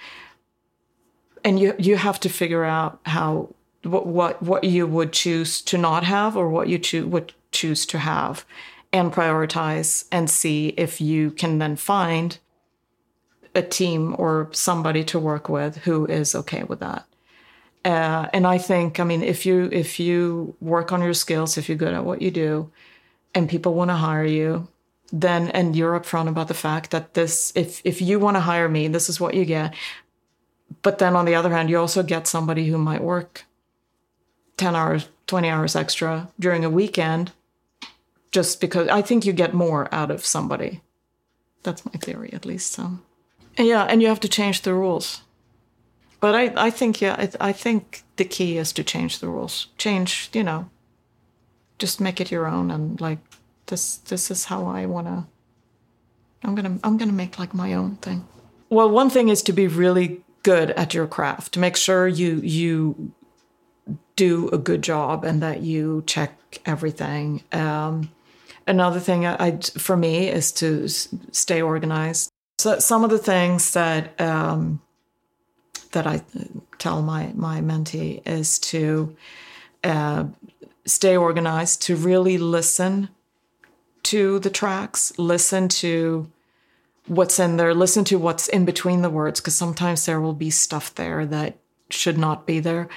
and 1.44 1.60
you 1.60 1.76
you 1.78 1.96
have 1.98 2.20
to 2.22 2.30
figure 2.30 2.66
out 2.66 3.00
how 3.06 3.54
what 3.84 4.08
what 4.08 4.42
what 4.44 4.64
you 4.64 4.88
would 4.88 5.14
choose 5.14 5.62
to 5.62 5.78
not 5.78 6.04
have 6.04 6.36
or 6.36 6.50
what 6.50 6.68
you 6.68 7.08
would 7.08 7.34
choose 7.52 7.86
to 7.86 7.98
have 8.00 8.46
and 8.92 9.12
prioritize 9.14 10.06
and 10.12 10.30
see 10.30 10.70
if 10.70 11.00
you 11.00 11.32
can 11.32 11.60
then 11.60 11.76
find 11.76 12.40
a 13.56 13.62
team 13.62 14.16
or 14.18 14.50
somebody 14.52 15.04
to 15.04 15.20
work 15.20 15.50
with 15.50 15.78
who 15.78 16.06
is 16.06 16.36
okay 16.36 16.64
with 16.64 16.80
that. 16.80 17.06
Uh, 17.86 18.28
and 18.34 18.46
I 18.46 18.58
think, 18.58 19.00
I 19.00 19.04
mean, 19.04 19.24
if 19.24 19.46
you 19.46 19.70
if 19.72 20.00
you 20.00 20.56
work 20.60 20.92
on 20.92 21.02
your 21.02 21.14
skills, 21.14 21.58
if 21.58 21.70
you're 21.70 21.78
good 21.78 21.94
at 21.94 22.06
what 22.06 22.22
you 22.22 22.30
do, 22.32 22.72
and 23.34 23.50
people 23.50 23.74
want 23.74 23.90
to 23.90 23.96
hire 23.96 24.26
you, 24.26 24.68
then 25.14 25.50
and 25.50 25.76
you're 25.76 26.00
upfront 26.00 26.28
about 26.28 26.50
the 26.50 26.54
fact 26.54 26.92
that 26.92 27.14
this, 27.14 27.54
if 27.56 27.82
if 27.86 28.02
you 28.02 28.20
want 28.20 28.36
to 28.36 28.42
hire 28.42 28.68
me, 28.68 28.88
this 28.88 29.08
is 29.10 29.20
what 29.20 29.34
you 29.34 29.46
get. 29.46 29.74
But 30.82 30.98
then 31.00 31.16
on 31.16 31.26
the 31.26 31.36
other 31.36 31.52
hand, 31.52 31.70
you 31.70 31.80
also 31.80 32.04
get 32.04 32.28
somebody 32.28 32.68
who 32.68 32.78
might 32.78 33.04
work 33.04 33.46
ten 34.58 34.76
hours, 34.76 35.08
twenty 35.26 35.50
hours 35.50 35.76
extra 35.76 36.30
during 36.38 36.66
a 36.66 36.70
weekend, 36.70 37.32
just 38.32 38.62
because 38.62 38.88
I 38.88 39.02
think 39.02 39.26
you 39.26 39.34
get 39.34 39.54
more 39.54 39.94
out 39.94 40.12
of 40.12 40.26
somebody. 40.26 40.82
That's 41.64 41.86
my 41.86 41.94
theory, 41.94 42.32
at 42.34 42.46
least. 42.46 42.74
So, 42.74 43.00
and 43.58 43.68
yeah, 43.68 43.84
and 43.84 44.02
you 44.02 44.08
have 44.08 44.20
to 44.22 44.30
change 44.30 44.62
the 44.62 44.74
rules. 44.74 45.22
But 46.20 46.36
I, 46.36 46.68
I 46.68 46.70
think, 46.70 47.02
yeah, 47.02 47.16
I, 47.18 47.50
I 47.50 47.52
think 47.52 48.04
the 48.18 48.26
key 48.26 48.58
is 48.58 48.74
to 48.74 48.84
change 48.84 49.20
the 49.20 49.30
rules. 49.30 49.68
Change, 49.78 50.30
you 50.34 50.44
know, 50.44 50.70
just 51.78 52.02
make 52.02 52.20
it 52.20 52.32
your 52.32 52.46
own 52.46 52.72
and 52.72 53.00
like 53.00 53.20
this. 53.68 53.98
This 53.98 54.30
is 54.30 54.46
how 54.46 54.68
I 54.68 54.86
want 54.86 55.08
to. 55.08 55.26
I'm 56.44 56.56
gonna, 56.56 56.78
I'm 56.84 56.98
gonna 56.98 57.12
make 57.12 57.40
like 57.40 57.54
my 57.54 57.74
own 57.74 57.98
thing. 57.98 58.28
Well, 58.70 58.90
one 58.90 59.10
thing 59.10 59.30
is 59.30 59.42
to 59.44 59.54
be 59.54 59.68
really 59.68 60.22
good 60.44 60.72
at 60.72 60.94
your 60.94 61.08
craft. 61.08 61.54
To 61.54 61.60
make 61.60 61.76
sure 61.76 62.08
you 62.08 62.40
you 62.44 63.14
do 64.16 64.50
a 64.50 64.58
good 64.58 64.82
job 64.82 65.24
and 65.24 65.42
that 65.42 65.62
you 65.62 66.04
check 66.06 66.62
everything. 66.66 67.44
Um, 67.52 68.12
another 68.70 69.00
thing 69.00 69.26
I, 69.26 69.48
I, 69.48 69.60
for 69.78 69.98
me 69.98 70.30
is 70.30 70.52
to 70.54 70.88
stay 70.88 71.62
organized. 71.62 72.32
So 72.60 72.80
some 72.80 73.04
of 73.04 73.10
the 73.10 73.18
things 73.18 73.72
that 73.72 74.20
um, 74.22 74.82
that 75.92 76.06
I 76.06 76.22
tell 76.78 77.02
my 77.02 77.32
my 77.36 77.62
mentee 77.62 78.26
is 78.28 78.60
to 78.60 79.16
uh, 79.84 80.26
stay 80.86 81.18
organized, 81.18 81.82
to 81.84 81.96
really 81.96 82.38
listen 82.38 83.10
to 84.04 84.40
the 84.40 84.50
tracks, 84.50 85.18
listen 85.18 85.68
to 85.68 86.32
what's 87.08 87.40
in 87.40 87.58
there, 87.58 87.74
listen 87.74 88.04
to 88.06 88.20
what's 88.20 88.48
in 88.48 88.66
between 88.66 89.02
the 89.02 89.10
words, 89.10 89.40
because 89.40 89.58
sometimes 89.58 90.06
there 90.06 90.22
will 90.22 90.34
be 90.34 90.50
stuff 90.50 90.94
there 90.96 91.26
that 91.26 91.58
should 91.90 92.18
not 92.18 92.46
be 92.46 92.60
there. 92.60 92.88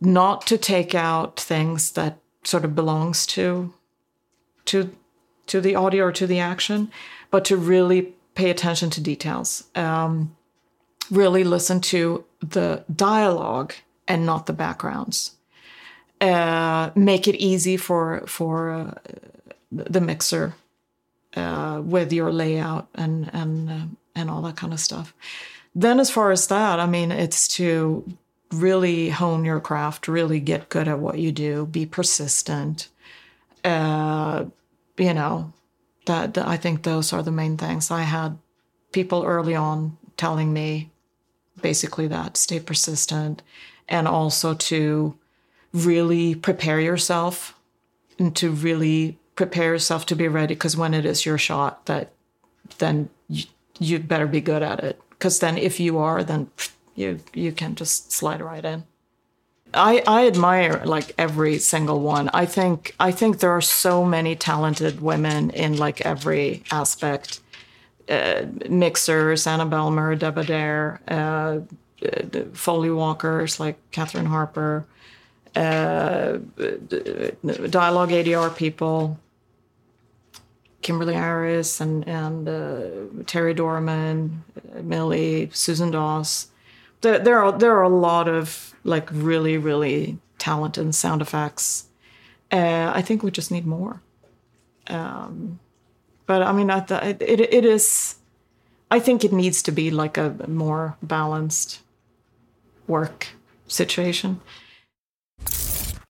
Not 0.00 0.46
to 0.46 0.56
take 0.56 0.94
out 0.94 1.38
things 1.40 1.92
that 1.92 2.18
sort 2.44 2.64
of 2.64 2.74
belongs 2.74 3.26
to 3.26 3.74
to 4.66 4.90
to 5.48 5.60
the 5.60 5.74
audio 5.74 6.06
or 6.06 6.12
to 6.12 6.26
the 6.26 6.38
action, 6.38 6.90
but 7.30 7.44
to 7.46 7.56
really 7.56 8.14
pay 8.34 8.50
attention 8.50 8.90
to 8.90 9.00
details. 9.00 9.64
Um, 9.74 10.36
really 11.10 11.44
listen 11.44 11.80
to 11.80 12.24
the 12.40 12.84
dialogue 12.94 13.74
and 14.06 14.24
not 14.24 14.46
the 14.46 14.52
backgrounds. 14.52 15.32
Uh, 16.20 16.90
make 16.94 17.28
it 17.28 17.36
easy 17.36 17.76
for 17.76 18.22
for 18.26 18.70
uh, 18.70 18.94
the 19.70 20.00
mixer 20.00 20.54
uh, 21.36 21.80
with 21.84 22.12
your 22.12 22.32
layout 22.32 22.88
and 22.94 23.30
and 23.32 23.70
uh, 23.70 23.86
and 24.14 24.30
all 24.30 24.42
that 24.42 24.56
kind 24.56 24.72
of 24.72 24.80
stuff. 24.80 25.14
Then, 25.74 26.00
as 26.00 26.10
far 26.10 26.32
as 26.32 26.48
that, 26.48 26.80
I 26.80 26.86
mean, 26.86 27.12
it's 27.12 27.46
to 27.48 28.04
really 28.50 29.10
hone 29.10 29.44
your 29.44 29.60
craft, 29.60 30.08
really 30.08 30.40
get 30.40 30.70
good 30.70 30.88
at 30.88 30.98
what 30.98 31.18
you 31.18 31.30
do, 31.30 31.66
be 31.66 31.86
persistent. 31.86 32.88
You 34.98 35.14
know, 35.14 35.52
that, 36.06 36.34
that 36.34 36.46
I 36.46 36.56
think 36.56 36.82
those 36.82 37.12
are 37.12 37.22
the 37.22 37.30
main 37.30 37.56
things. 37.56 37.90
I 37.90 38.02
had 38.02 38.38
people 38.92 39.24
early 39.24 39.54
on 39.54 39.96
telling 40.16 40.52
me 40.52 40.90
basically 41.62 42.08
that 42.08 42.36
stay 42.36 42.60
persistent 42.60 43.42
and 43.88 44.06
also 44.06 44.54
to 44.54 45.16
really 45.72 46.34
prepare 46.34 46.80
yourself 46.80 47.58
and 48.18 48.34
to 48.36 48.50
really 48.50 49.18
prepare 49.36 49.72
yourself 49.72 50.06
to 50.06 50.16
be 50.16 50.28
ready 50.28 50.54
because 50.54 50.76
when 50.76 50.94
it 50.94 51.04
is 51.04 51.24
your 51.24 51.38
shot 51.38 51.86
that 51.86 52.12
then 52.78 53.08
you, 53.28 53.44
you 53.78 53.98
better 53.98 54.26
be 54.26 54.40
good 54.40 54.62
at 54.62 54.82
it 54.82 55.00
because 55.10 55.38
then 55.38 55.56
if 55.56 55.78
you 55.78 55.98
are 55.98 56.24
then 56.24 56.50
you 56.94 57.20
you 57.34 57.52
can 57.52 57.74
just 57.74 58.10
slide 58.10 58.40
right 58.40 58.64
in 58.64 58.84
I, 59.74 60.02
I 60.06 60.26
admire 60.26 60.82
like 60.84 61.12
every 61.18 61.58
single 61.58 62.00
one. 62.00 62.30
I 62.32 62.46
think 62.46 62.94
I 62.98 63.12
think 63.12 63.40
there 63.40 63.50
are 63.50 63.60
so 63.60 64.04
many 64.04 64.34
talented 64.34 65.00
women 65.00 65.50
in 65.50 65.76
like 65.76 66.00
every 66.02 66.62
aspect 66.70 67.40
uh, 68.08 68.46
mixers, 68.68 69.46
Annabelle 69.46 69.90
Murray 69.90 70.16
Debadere, 70.16 70.98
uh, 71.08 71.60
Foley 72.54 72.90
walkers 72.90 73.60
like 73.60 73.76
Catherine 73.90 74.26
Harper, 74.26 74.86
uh, 75.54 76.38
dialogue 77.68 78.10
ADR 78.10 78.56
people, 78.56 79.18
Kimberly 80.80 81.14
Harris 81.14 81.80
and 81.80 82.06
and 82.08 82.48
uh, 82.48 82.80
Teri 83.24 83.54
Dorman, 83.54 84.44
Millie, 84.82 85.50
Susan 85.52 85.90
Doss. 85.90 86.48
There, 87.02 87.18
there 87.18 87.42
are 87.42 87.52
there 87.52 87.76
are 87.76 87.82
a 87.82 87.88
lot 87.88 88.28
of 88.28 88.67
like 88.84 89.08
really 89.12 89.58
really 89.58 90.18
talented 90.38 90.94
sound 90.94 91.22
effects. 91.22 91.86
Uh, 92.50 92.92
I 92.94 93.02
think 93.02 93.22
we 93.22 93.30
just 93.30 93.50
need 93.50 93.66
more. 93.66 94.00
Um, 94.86 95.58
but 96.26 96.42
I 96.42 96.52
mean, 96.52 96.70
I 96.70 96.80
th- 96.80 97.16
it, 97.20 97.40
it 97.40 97.64
is. 97.64 98.16
I 98.90 99.00
think 99.00 99.24
it 99.24 99.32
needs 99.32 99.62
to 99.64 99.72
be 99.72 99.90
like 99.90 100.16
a 100.16 100.30
more 100.48 100.96
balanced 101.02 101.80
work 102.86 103.28
situation. 103.66 104.40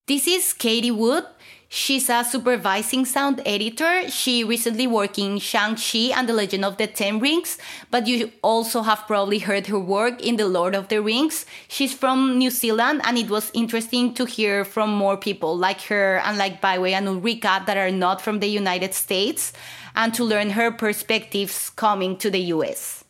This 0.07 0.27
is 0.27 0.53
Katy 0.53 0.91
Wood. 0.91 1.25
She's 1.71 2.09
a 2.09 2.23
supervising 2.23 3.05
sound 3.05 3.43
editor. 3.45 4.09
She 4.09 4.43
recently 4.43 4.87
worked 4.87 5.19
in 5.19 5.37
Shang-Chi 5.37 6.11
and 6.17 6.27
the 6.27 6.33
Legend 6.33 6.65
of 6.65 6.77
the 6.77 6.87
Ten 6.87 7.19
Rings, 7.19 7.59
but 7.91 8.07
you 8.07 8.31
also 8.41 8.81
have 8.81 9.05
probably 9.05 9.37
heard 9.37 9.67
her 9.67 9.77
work 9.77 10.19
in 10.19 10.37
The 10.37 10.47
Lord 10.47 10.73
of 10.73 10.87
the 10.87 10.99
Rings. 10.99 11.45
She's 11.67 11.93
from 11.93 12.39
New 12.39 12.49
Zealand, 12.49 13.01
and 13.03 13.19
it 13.19 13.29
was 13.29 13.51
interesting 13.53 14.15
to 14.15 14.25
hear 14.25 14.65
from 14.65 14.89
more 14.89 15.15
people 15.15 15.55
like 15.55 15.81
her 15.83 16.17
and 16.25 16.39
like 16.39 16.59
Byway 16.59 16.93
and 16.93 17.07
Ulrika 17.07 17.61
that 17.67 17.77
are 17.77 17.91
not 17.91 18.19
from 18.19 18.39
the 18.39 18.47
United 18.47 18.95
States, 18.95 19.53
and 19.95 20.11
to 20.15 20.23
learn 20.23 20.49
her 20.51 20.71
perspectives 20.71 21.69
coming 21.69 22.17
to 22.17 22.31
the 22.31 22.41
US. 22.55 23.03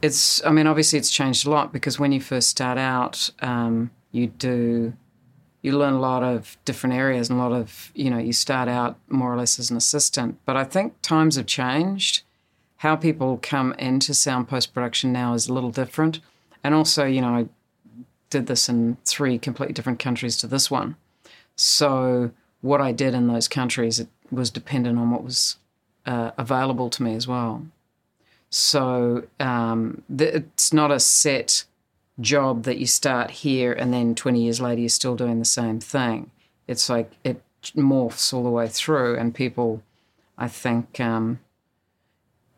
It's, 0.00 0.44
I 0.46 0.52
mean, 0.52 0.68
obviously 0.68 1.00
it's 1.00 1.10
changed 1.10 1.44
a 1.44 1.50
lot 1.50 1.72
because 1.72 1.98
when 1.98 2.12
you 2.12 2.20
first 2.20 2.48
start 2.48 2.78
out, 2.78 3.30
um, 3.40 3.90
you 4.12 4.28
do 4.28 4.92
you 5.62 5.78
learn 5.78 5.94
a 5.94 6.00
lot 6.00 6.22
of 6.24 6.56
different 6.64 6.94
areas 6.94 7.30
and 7.30 7.38
a 7.38 7.42
lot 7.42 7.52
of 7.52 7.90
you 7.94 8.10
know 8.10 8.18
you 8.18 8.32
start 8.32 8.68
out 8.68 8.98
more 9.08 9.32
or 9.32 9.36
less 9.36 9.58
as 9.58 9.70
an 9.70 9.76
assistant. 9.76 10.38
But 10.44 10.56
i 10.56 10.64
think 10.64 11.00
times 11.02 11.36
have 11.36 11.46
changed. 11.46 12.22
How 12.78 12.96
people 12.96 13.38
come 13.40 13.72
into 13.74 14.12
sound 14.12 14.48
post 14.48 14.74
production 14.74 15.12
now 15.12 15.34
is 15.34 15.48
a 15.48 15.52
little 15.52 15.70
different. 15.70 16.20
And 16.64 16.74
also 16.74 17.06
you 17.06 17.20
know 17.20 17.34
i 17.34 17.46
did 18.28 18.46
this 18.46 18.68
in 18.68 18.96
three 19.04 19.38
completely 19.38 19.74
different 19.74 19.98
countries 19.98 20.36
to 20.38 20.46
this 20.46 20.70
one. 20.70 20.96
So 21.56 22.32
what 22.60 22.80
i 22.80 22.92
did 22.92 23.14
in 23.14 23.28
those 23.28 23.48
countries 23.48 24.00
it 24.00 24.08
was 24.30 24.50
dependent 24.50 24.98
on 24.98 25.10
what 25.10 25.22
was 25.22 25.56
uh, 26.06 26.32
available 26.38 26.90
to 26.90 27.02
me 27.02 27.14
as 27.14 27.28
well. 27.28 27.66
So 28.50 29.24
um, 29.38 30.02
th- 30.14 30.34
it's 30.34 30.72
not 30.72 30.90
a 30.90 31.00
set 31.00 31.64
job 32.20 32.64
that 32.64 32.78
you 32.78 32.86
start 32.86 33.30
here 33.30 33.72
and 33.72 33.92
then 33.92 34.14
20 34.14 34.42
years 34.42 34.60
later 34.60 34.80
you're 34.80 34.88
still 34.88 35.16
doing 35.16 35.38
the 35.38 35.44
same 35.44 35.80
thing. 35.80 36.30
It's 36.66 36.88
like 36.88 37.12
it 37.24 37.42
morphs 37.70 38.32
all 38.32 38.42
the 38.42 38.50
way 38.50 38.68
through, 38.68 39.16
and 39.16 39.34
people, 39.34 39.82
I 40.36 40.48
think, 40.48 41.00
um, 41.00 41.40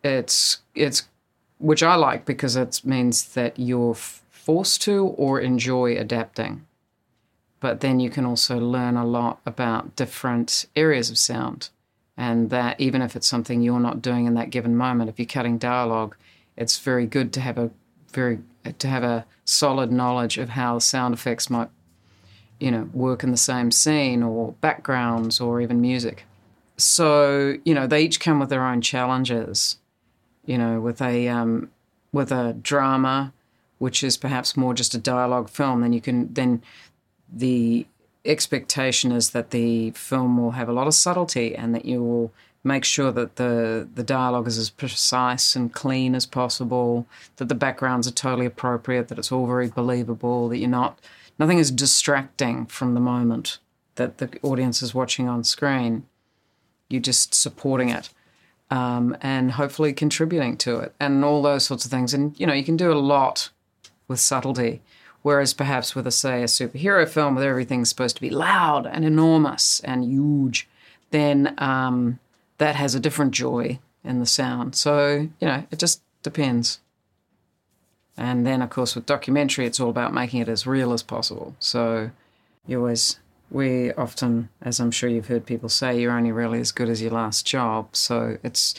it's 0.03 0.59
it's 0.75 1.09
which 1.59 1.83
I 1.83 1.95
like 1.95 2.25
because 2.25 2.57
it 2.57 2.81
means 2.85 3.33
that 3.35 3.59
you're 3.59 3.95
forced 3.95 4.83
to 4.83 5.07
or 5.07 5.41
enjoy 5.41 5.97
adapting. 5.97 6.67
But 7.61 7.81
then 7.81 8.01
you 8.01 8.11
can 8.11 8.27
also 8.27 8.59
learn 8.59 8.97
a 8.97 9.07
lot 9.07 9.41
about 9.47 9.97
different 9.97 10.67
areas 10.77 11.11
of 11.11 11.17
sound, 11.17 11.71
and 12.17 12.51
that 12.51 12.79
even 12.81 13.01
if 13.01 13.17
it's 13.17 13.29
something 13.29 13.63
you're 13.63 13.81
not 13.81 14.03
doing 14.03 14.27
in 14.27 14.35
that 14.35 14.51
given 14.51 14.77
moment, 14.77 15.09
if 15.09 15.19
you're 15.19 15.27
cutting 15.27 15.59
dialogue, 15.59 16.17
it's 16.57 16.79
very 16.79 17.07
good 17.07 17.33
to 17.33 17.41
have 17.41 17.57
a 17.57 17.71
very 18.13 18.41
to 18.79 18.89
have 18.89 19.03
a 19.03 19.27
solid 19.45 19.93
knowledge 19.93 20.39
of 20.39 20.51
how 20.51 20.79
sound 20.79 21.15
effects 21.15 21.51
might, 21.51 21.69
you 22.59 22.71
know, 22.71 22.89
work 22.93 23.23
in 23.23 23.31
the 23.31 23.37
same 23.37 23.71
scene 23.71 24.23
or 24.23 24.53
backgrounds 24.61 25.41
or 25.41 25.61
even 25.61 25.81
music. 25.81 26.25
So 26.77 27.57
you 27.65 27.75
know, 27.75 27.87
they 27.87 28.03
each 28.03 28.21
come 28.21 28.41
with 28.41 28.49
their 28.49 28.65
own 28.65 28.81
challenges. 28.81 29.79
You 30.47 30.59
know, 30.59 30.81
with 30.81 31.01
a 31.01 31.29
um, 31.29 31.71
with 32.13 32.31
a 32.31 32.53
drama, 32.53 33.33
which 33.79 34.05
is 34.05 34.17
perhaps 34.17 34.57
more 34.57 34.75
just 34.75 34.95
a 34.95 34.99
dialogue 34.99 35.49
film, 35.49 35.81
then 35.81 35.93
you 35.93 36.01
can 36.01 36.33
then 36.33 36.63
the 37.33 37.87
expectation 38.25 39.13
is 39.13 39.31
that 39.31 39.51
the 39.51 39.91
film 39.91 40.39
will 40.39 40.53
have 40.53 40.69
a 40.69 40.73
lot 40.73 40.87
of 40.87 40.95
subtlety 40.95 41.55
and 41.55 41.75
that 41.75 41.85
you 41.85 42.03
will 42.03 42.33
make 42.65 42.85
sure 42.85 43.13
that 43.13 43.37
the 43.37 43.87
the 43.95 44.03
dialogue 44.03 44.49
is 44.49 44.59
as 44.59 44.71
precise 44.71 45.55
and 45.55 45.73
clean 45.73 46.15
as 46.15 46.27
possible, 46.27 47.07
that 47.37 47.49
the 47.49 47.55
backgrounds 47.55 48.09
are 48.09 48.13
totally 48.13 48.47
appropriate, 48.47 49.09
that 49.09 49.19
it's 49.19 49.31
all 49.31 49.47
very 49.47 49.69
believable, 49.69 50.49
that 50.49 50.59
you're 50.59 50.69
not 50.69 50.99
nothing 51.39 51.59
is 51.59 51.71
distracting 51.71 52.67
from 52.67 52.95
the 52.95 53.01
moment 53.01 53.59
that 53.97 54.19
the 54.19 54.31
audience 54.43 54.83
is 54.83 54.95
watching 54.95 55.29
on 55.29 55.45
screen. 55.45 56.07
You're 56.89 57.03
just 57.03 57.35
supporting 57.35 57.91
it. 57.91 58.11
Um, 58.71 59.17
and 59.21 59.53
hopefully 59.53 59.93
contributing 59.93 60.57
to 60.59 60.79
it 60.79 60.95
and 60.99 61.23
all 61.23 61.43
those 61.43 61.65
sorts 61.65 61.85
of 61.85 61.91
things. 61.91 62.15
And 62.15 62.39
you 62.41 62.47
know, 62.47 62.55
you 62.55 62.65
can 62.65 62.77
do 62.77 62.91
a 62.91 62.95
lot 62.95 63.51
with 64.09 64.19
subtlety. 64.19 64.81
Whereas 65.23 65.55
perhaps 65.55 65.95
with 65.95 66.07
a 66.07 66.11
say 66.11 66.43
a 66.43 66.47
superhero 66.47 67.09
film 67.09 67.37
where 67.37 67.49
everything's 67.49 67.89
supposed 67.89 68.17
to 68.17 68.23
be 68.23 68.31
loud 68.31 68.87
and 68.87 69.05
enormous 69.05 69.81
and 69.81 70.05
huge, 70.05 70.69
then 71.13 71.55
um, 71.59 72.19
that 72.59 72.77
has 72.77 72.95
a 72.95 73.01
different 73.01 73.33
joy 73.33 73.79
in 74.05 74.21
the 74.21 74.27
sound. 74.27 74.75
So, 74.77 75.29
you 75.41 75.47
know, 75.47 75.65
it 75.71 75.79
just 75.79 76.03
depends. 76.23 76.81
And 78.17 78.47
then, 78.47 78.63
of 78.63 78.71
course, 78.71 78.95
with 78.95 79.07
documentary, 79.07 79.67
it's 79.67 79.81
all 79.81 79.91
about 79.91 80.15
making 80.15 80.41
it 80.41 80.49
as 80.49 80.67
real 80.67 80.93
as 80.93 81.03
possible. 81.03 81.57
So, 81.59 82.11
you 82.67 82.79
always, 82.79 83.19
we 83.51 83.93
often, 83.95 84.51
as 84.63 84.79
I'm 84.79 84.93
sure 84.93 85.09
you've 85.09 85.27
heard 85.27 85.47
people 85.47 85.69
say, 85.69 86.01
you're 86.01 86.17
only 86.17 86.31
really 86.31 86.61
as 86.61 86.71
good 86.71 86.89
as 86.89 87.03
your 87.03 87.11
last 87.11 87.45
job. 87.45 87.97
So, 87.97 88.39
it's 88.45 88.75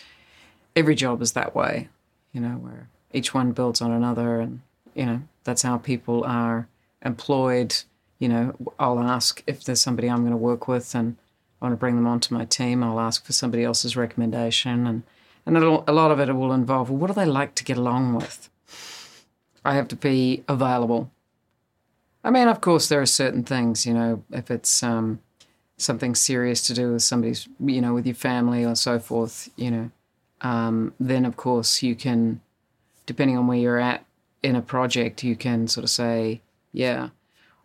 every 0.75 0.95
job 0.95 1.21
is 1.21 1.33
that 1.33 1.53
way, 1.53 1.89
you 2.31 2.39
know, 2.39 2.55
where 2.55 2.87
each 3.11 3.33
one 3.33 3.51
builds 3.51 3.81
on 3.81 3.91
another. 3.91 4.39
And, 4.39 4.61
you 4.93 5.05
know, 5.05 5.21
that's 5.43 5.63
how 5.63 5.77
people 5.77 6.23
are 6.23 6.69
employed. 7.01 7.75
You 8.19 8.29
know, 8.29 8.55
I'll 8.79 8.99
ask 8.99 9.43
if 9.47 9.65
there's 9.65 9.81
somebody 9.81 10.09
I'm 10.09 10.21
going 10.21 10.31
to 10.31 10.37
work 10.37 10.69
with 10.69 10.95
and 10.95 11.17
want 11.65 11.73
to 11.73 11.77
bring 11.77 11.95
them 11.95 12.07
onto 12.07 12.33
my 12.33 12.45
team. 12.45 12.83
I'll 12.83 12.99
ask 12.99 13.25
for 13.25 13.33
somebody 13.33 13.63
else's 13.63 13.97
recommendation. 13.97 14.85
And, 14.87 15.03
and 15.45 15.57
a 15.57 15.91
lot 15.91 16.11
of 16.11 16.19
it 16.19 16.31
will 16.33 16.53
involve 16.53 16.89
well, 16.89 16.99
what 16.99 17.07
do 17.07 17.13
they 17.13 17.25
like 17.25 17.55
to 17.55 17.63
get 17.63 17.77
along 17.77 18.13
with? 18.13 18.49
I 19.63 19.73
have 19.73 19.87
to 19.89 19.95
be 19.95 20.43
available. 20.47 21.11
I 22.23 22.29
mean, 22.29 22.47
of 22.47 22.61
course, 22.61 22.87
there 22.87 23.01
are 23.01 23.07
certain 23.07 23.43
things, 23.43 23.85
you 23.85 23.93
know, 23.93 24.23
if 24.31 24.49
it's 24.49 24.83
um, 24.83 25.19
something 25.77 26.15
serious 26.15 26.65
to 26.67 26.73
do 26.73 26.93
with 26.93 27.03
somebody's, 27.03 27.47
you 27.59 27.81
know, 27.81 27.93
with 27.93 28.05
your 28.05 28.15
family 28.15 28.63
or 28.63 28.75
so 28.75 28.99
forth, 28.99 29.49
you 29.55 29.71
know, 29.71 29.91
um, 30.41 30.93
then 30.99 31.25
of 31.25 31.35
course 31.35 31.81
you 31.81 31.95
can, 31.95 32.41
depending 33.05 33.37
on 33.37 33.47
where 33.47 33.57
you're 33.57 33.79
at 33.79 34.05
in 34.43 34.55
a 34.55 34.61
project, 34.61 35.23
you 35.23 35.35
can 35.35 35.67
sort 35.67 35.83
of 35.83 35.89
say, 35.89 36.41
yeah. 36.71 37.09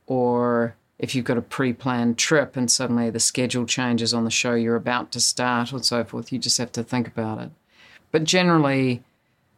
Or 0.06 0.76
if 1.00 1.14
you've 1.14 1.24
got 1.24 1.38
a 1.38 1.42
pre 1.42 1.72
planned 1.72 2.18
trip 2.18 2.56
and 2.56 2.70
suddenly 2.70 3.10
the 3.10 3.20
schedule 3.20 3.64
changes 3.64 4.12
on 4.12 4.24
the 4.24 4.30
show 4.30 4.54
you're 4.54 4.76
about 4.76 5.10
to 5.12 5.20
start 5.20 5.72
or 5.72 5.82
so 5.82 6.04
forth, 6.04 6.30
you 6.30 6.38
just 6.38 6.58
have 6.58 6.70
to 6.72 6.82
think 6.82 7.08
about 7.08 7.40
it. 7.40 7.50
But 8.12 8.24
generally, 8.24 9.02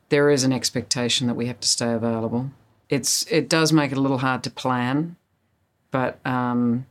there 0.08 0.30
is 0.30 0.44
an 0.44 0.52
expectation 0.52 1.26
that 1.26 1.34
we 1.34 1.46
have 1.46 1.58
to 1.60 1.68
stay 1.68 1.92
available. 1.92 2.50
It's 2.88 3.26
it 3.30 3.48
does 3.48 3.72
make 3.72 3.90
it 3.90 3.98
a 3.98 4.00
little 4.00 4.18
hard 4.18 4.44
to 4.44 4.50
plan, 4.50 5.16
but 5.90 6.24
um, 6.24 6.86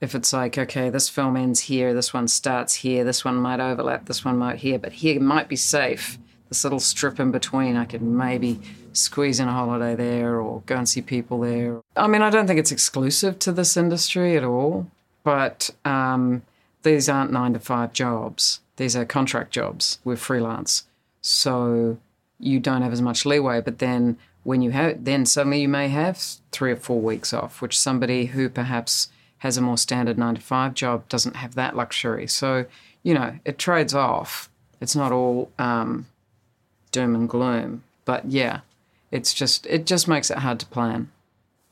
if 0.00 0.14
it's 0.14 0.32
like 0.32 0.56
okay, 0.56 0.90
this 0.90 1.08
film 1.08 1.36
ends 1.36 1.60
here, 1.60 1.92
this 1.92 2.14
one 2.14 2.28
starts 2.28 2.74
here, 2.74 3.02
this 3.02 3.24
one 3.24 3.36
might 3.36 3.58
overlap, 3.60 4.06
this 4.06 4.24
one 4.24 4.38
might 4.38 4.58
here, 4.58 4.78
but 4.78 4.92
here 4.92 5.20
might 5.20 5.48
be 5.48 5.56
safe. 5.56 6.18
This 6.48 6.64
little 6.64 6.80
strip 6.80 7.20
in 7.20 7.30
between, 7.30 7.76
I 7.76 7.84
could 7.84 8.00
maybe 8.00 8.60
squeeze 8.98 9.40
in 9.40 9.48
a 9.48 9.52
holiday 9.52 9.94
there 9.94 10.40
or 10.40 10.62
go 10.66 10.76
and 10.76 10.88
see 10.88 11.02
people 11.02 11.40
there. 11.40 11.80
I 11.96 12.06
mean, 12.06 12.22
I 12.22 12.30
don't 12.30 12.46
think 12.46 12.58
it's 12.58 12.72
exclusive 12.72 13.38
to 13.40 13.52
this 13.52 13.76
industry 13.76 14.36
at 14.36 14.44
all, 14.44 14.86
but 15.24 15.70
um, 15.84 16.42
these 16.82 17.08
aren't 17.08 17.32
nine 17.32 17.52
to 17.52 17.60
five 17.60 17.92
jobs. 17.92 18.60
These 18.76 18.96
are 18.96 19.04
contract 19.04 19.50
jobs. 19.50 19.98
We're 20.04 20.16
freelance, 20.16 20.84
so 21.20 21.98
you 22.38 22.60
don't 22.60 22.82
have 22.82 22.92
as 22.92 23.02
much 23.02 23.26
leeway. 23.26 23.60
But 23.60 23.78
then 23.78 24.16
when 24.44 24.62
you 24.62 24.70
have, 24.70 25.04
then 25.04 25.26
suddenly 25.26 25.60
you 25.62 25.68
may 25.68 25.88
have 25.88 26.22
three 26.52 26.72
or 26.72 26.76
four 26.76 27.00
weeks 27.00 27.32
off, 27.32 27.60
which 27.60 27.78
somebody 27.78 28.26
who 28.26 28.48
perhaps 28.48 29.08
has 29.38 29.56
a 29.56 29.60
more 29.60 29.78
standard 29.78 30.18
nine 30.18 30.34
to 30.34 30.40
five 30.40 30.74
job 30.74 31.08
doesn't 31.08 31.36
have 31.36 31.54
that 31.54 31.76
luxury. 31.76 32.26
So, 32.26 32.66
you 33.02 33.14
know, 33.14 33.38
it 33.44 33.58
trades 33.58 33.94
off. 33.94 34.48
It's 34.80 34.96
not 34.96 35.12
all 35.12 35.50
um, 35.58 36.06
doom 36.92 37.14
and 37.14 37.28
gloom. 37.28 37.82
But 38.04 38.26
yeah, 38.26 38.60
it's 39.10 39.34
just, 39.34 39.66
it 39.66 39.86
just 39.86 40.08
makes 40.08 40.30
it 40.30 40.38
hard 40.38 40.60
to 40.60 40.66
plan. 40.66 41.10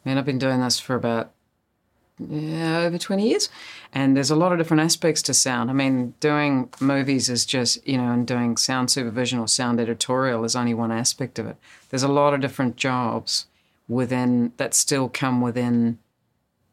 I 0.05 0.09
mean, 0.09 0.19
I've 0.19 0.25
been 0.25 0.39
doing 0.39 0.61
this 0.61 0.79
for 0.79 0.95
about 0.95 1.33
yeah, 2.19 2.81
over 2.81 2.97
20 2.97 3.29
years. 3.29 3.49
And 3.93 4.17
there's 4.17 4.31
a 4.31 4.37
lot 4.37 4.53
of 4.53 4.59
different 4.59 4.83
aspects 4.83 5.23
to 5.23 5.35
sound. 5.35 5.71
I 5.71 5.75
mean, 5.75 6.15
doing 6.21 6.71
movies 6.81 7.29
is 7.29 7.45
just, 7.45 7.87
you 7.87 7.99
know, 7.99 8.11
and 8.11 8.27
doing 8.27 8.57
sound 8.57 8.91
supervision 8.91 9.39
or 9.39 9.49
sound 9.49 9.81
editorial 9.81 10.45
is 10.45 10.57
only 10.57 10.75
one 10.75 10.93
aspect 10.93 11.39
of 11.39 11.47
it. 11.47 11.57
There's 11.91 12.03
a 12.03 12.09
lot 12.09 12.35
of 12.35 12.41
different 12.41 12.77
jobs 12.77 13.47
within 13.89 14.53
that 14.57 14.75
still 14.75 15.09
come 15.09 15.41
within 15.41 15.99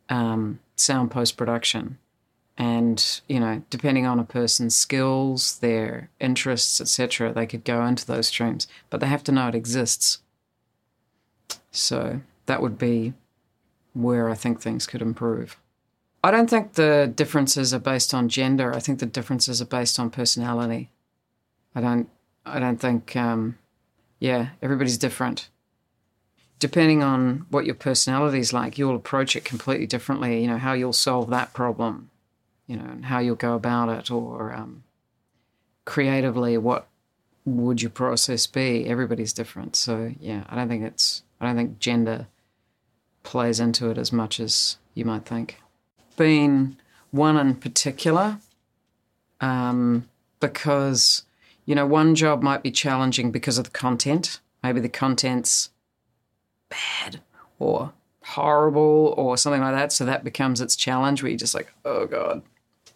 um, 0.10 0.60
sound 0.76 1.12
post 1.12 1.38
production. 1.38 1.98
And, 2.58 3.22
you 3.28 3.40
know, 3.40 3.64
depending 3.70 4.06
on 4.06 4.20
a 4.20 4.24
person's 4.24 4.76
skills, 4.76 5.58
their 5.60 6.10
interests, 6.20 6.80
etc., 6.80 7.34
they 7.34 7.48
could 7.48 7.64
go 7.64 7.84
into 7.86 8.06
those 8.06 8.28
streams, 8.28 8.68
but 8.90 9.00
they 9.00 9.08
have 9.08 9.24
to 9.24 9.32
know 9.32 9.48
it 9.48 9.56
exists. 9.56 10.20
So 11.74 12.22
that 12.46 12.62
would 12.62 12.78
be 12.78 13.14
where 13.94 14.30
I 14.30 14.36
think 14.36 14.62
things 14.62 14.88
could 14.88 15.02
improve. 15.02 15.58
I 16.24 16.32
don't 16.32 16.50
think 16.50 16.74
the 16.74 17.12
differences 17.14 17.74
are 17.74 17.80
based 17.80 18.14
on 18.14 18.30
gender. 18.30 18.74
I 18.74 18.80
think 18.80 19.00
the 19.00 19.06
differences 19.06 19.62
are 19.62 19.66
based 19.66 20.00
on 20.00 20.10
personality. 20.10 20.90
I 21.76 21.82
don't. 21.82 22.10
I 22.46 22.60
don't 22.60 22.80
think. 22.80 23.16
Um, 23.16 23.58
yeah, 24.20 24.50
everybody's 24.62 24.98
different. 24.98 25.50
Depending 26.60 27.04
on 27.04 27.46
what 27.50 27.66
your 27.66 27.76
personality 27.76 28.40
is 28.40 28.54
like, 28.54 28.78
you'll 28.78 28.96
approach 28.96 29.36
it 29.36 29.44
completely 29.44 29.86
differently. 29.86 30.42
You 30.42 30.48
know 30.48 30.58
how 30.58 30.72
you'll 30.74 30.94
solve 30.94 31.30
that 31.32 31.54
problem. 31.54 32.10
You 32.68 32.78
know, 32.78 32.86
and 32.86 33.06
how 33.06 33.20
you'll 33.20 33.36
go 33.36 33.56
about 33.56 33.90
it, 33.90 34.10
or 34.10 34.54
um, 34.54 34.86
creatively, 35.84 36.58
what 36.58 36.88
would 37.44 37.82
your 37.82 37.92
process 37.92 38.48
be? 38.48 38.86
Everybody's 38.86 39.34
different. 39.34 39.76
So 39.76 40.14
yeah, 40.22 40.46
I 40.48 40.56
don't 40.56 40.70
think 40.70 40.84
it's. 40.84 41.24
I 41.44 41.48
don't 41.48 41.56
think 41.56 41.80
gender 41.80 42.28
plays 43.24 43.60
into 43.60 43.90
it 43.90 43.98
as 43.98 44.12
much 44.12 44.40
as 44.40 44.78
you 44.94 45.06
might 45.06 45.26
think. 45.26 45.60
Being 46.18 46.78
one 47.12 47.38
in 47.38 47.56
particular, 47.56 48.38
um, 49.42 50.10
because, 50.40 51.24
you 51.66 51.76
know, 51.76 51.86
one 51.86 52.16
job 52.16 52.42
might 52.42 52.64
be 52.64 52.72
challenging 52.72 53.32
because 53.32 53.58
of 53.58 53.66
the 53.66 53.72
content. 53.72 54.40
Maybe 54.62 54.80
the 54.80 54.90
content's 54.90 55.70
bad 56.70 57.22
or 57.60 57.94
horrible 58.24 59.14
or 59.18 59.38
something 59.38 59.62
like 59.62 59.76
that. 59.76 59.92
So 59.92 60.06
that 60.06 60.24
becomes 60.24 60.62
its 60.62 60.76
challenge 60.76 61.22
where 61.22 61.30
you're 61.30 61.38
just 61.38 61.56
like, 61.56 61.74
oh 61.84 62.06
God, 62.06 62.42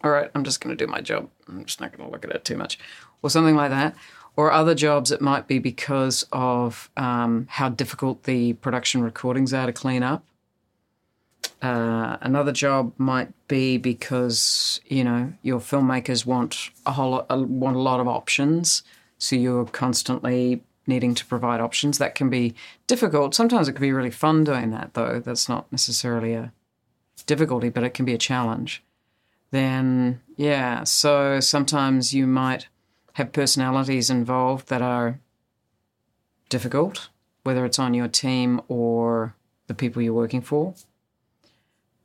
all 0.02 0.10
right, 0.10 0.30
I'm 0.34 0.44
just 0.44 0.60
going 0.60 0.76
to 0.76 0.84
do 0.84 0.90
my 0.90 1.00
job. 1.00 1.28
I'm 1.48 1.64
just 1.64 1.80
not 1.80 1.96
going 1.96 2.08
to 2.08 2.12
look 2.12 2.24
at 2.24 2.30
it 2.30 2.44
too 2.44 2.56
much 2.56 2.78
or 3.22 3.30
something 3.30 3.56
like 3.56 3.70
that 3.70 3.94
or 4.38 4.52
other 4.52 4.72
jobs 4.72 5.10
it 5.10 5.20
might 5.20 5.48
be 5.48 5.58
because 5.58 6.24
of 6.30 6.88
um, 6.96 7.48
how 7.50 7.68
difficult 7.68 8.22
the 8.22 8.52
production 8.52 9.02
recordings 9.02 9.52
are 9.52 9.66
to 9.66 9.72
clean 9.72 10.04
up. 10.04 10.24
Uh, 11.60 12.16
another 12.20 12.52
job 12.52 12.92
might 12.98 13.32
be 13.48 13.78
because 13.78 14.80
you 14.86 15.02
know 15.02 15.32
your 15.42 15.58
filmmakers 15.58 16.24
want 16.24 16.70
a 16.86 16.92
whole 16.92 17.10
lot, 17.10 17.28
want 17.48 17.76
a 17.76 17.80
lot 17.80 17.98
of 17.98 18.06
options, 18.06 18.84
so 19.18 19.34
you're 19.34 19.64
constantly 19.64 20.62
needing 20.86 21.16
to 21.16 21.26
provide 21.26 21.60
options. 21.60 21.98
That 21.98 22.14
can 22.14 22.30
be 22.30 22.54
difficult. 22.86 23.34
Sometimes 23.34 23.66
it 23.66 23.72
can 23.72 23.82
be 23.82 23.92
really 23.92 24.12
fun 24.12 24.44
doing 24.44 24.70
that, 24.70 24.94
though. 24.94 25.18
That's 25.18 25.48
not 25.48 25.70
necessarily 25.72 26.34
a 26.34 26.52
difficulty, 27.26 27.70
but 27.70 27.82
it 27.82 27.90
can 27.92 28.04
be 28.04 28.14
a 28.14 28.18
challenge. 28.18 28.84
Then 29.50 30.20
yeah, 30.36 30.84
so 30.84 31.40
sometimes 31.40 32.14
you 32.14 32.28
might 32.28 32.68
have 33.18 33.32
personalities 33.32 34.10
involved 34.10 34.68
that 34.68 34.80
are 34.80 35.18
difficult, 36.48 37.08
whether 37.42 37.64
it's 37.64 37.78
on 37.78 37.92
your 37.92 38.06
team 38.06 38.60
or 38.68 39.34
the 39.66 39.74
people 39.74 40.00
you're 40.00 40.14
working 40.14 40.40
for. 40.40 40.72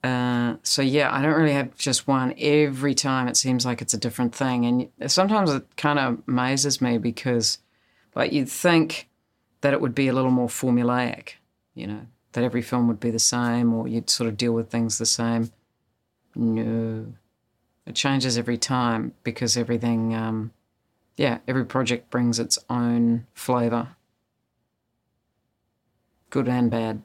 Uh, 0.03 0.56
so 0.64 0.82
yeah, 0.82 1.14
I 1.14 1.22
don't 1.22 1.40
really 1.40 1.53
have 1.53 1.77
just 1.77 2.08
one. 2.08 2.33
Every 2.40 2.95
time 2.95 3.27
it 3.27 3.38
seems 3.38 3.64
like 3.64 3.80
it's 3.80 3.93
a 3.93 3.98
different 4.00 4.33
thing, 4.33 4.90
and 5.00 5.11
sometimes 5.11 5.51
it 5.51 5.64
kind 5.77 6.00
of 6.00 6.17
amazes 6.27 6.82
me 6.82 6.98
because, 6.98 7.59
like, 8.16 8.33
you'd 8.33 8.50
think 8.50 9.08
that 9.61 9.72
it 9.72 9.82
would 9.82 9.93
be 9.93 10.08
a 10.08 10.14
little 10.14 10.32
more 10.32 10.50
formulaic, 10.50 11.33
you 11.75 11.85
know, 11.85 12.08
that 12.32 12.43
every 12.43 12.64
film 12.64 12.88
would 12.88 13.00
be 13.00 13.11
the 13.11 13.19
same, 13.19 13.72
or 13.72 13.88
you'd 13.88 14.09
sort 14.09 14.27
of 14.27 14.35
deal 14.35 14.51
with 14.51 14.72
things 14.72 14.98
the 14.98 15.06
same. 15.06 15.51
No, 16.35 17.14
it 17.85 17.93
changes 17.93 18.35
every 18.35 18.58
time 18.58 19.14
because 19.24 19.56
everything 19.56 20.16
um, 20.16 20.51
yeah, 21.17 21.40
every 21.48 21.66
project 21.66 22.09
brings 22.09 22.40
its 22.40 22.58
own 22.69 23.25
flavour, 23.33 23.95
good 26.30 26.48
and 26.48 26.72
bad. 26.72 27.03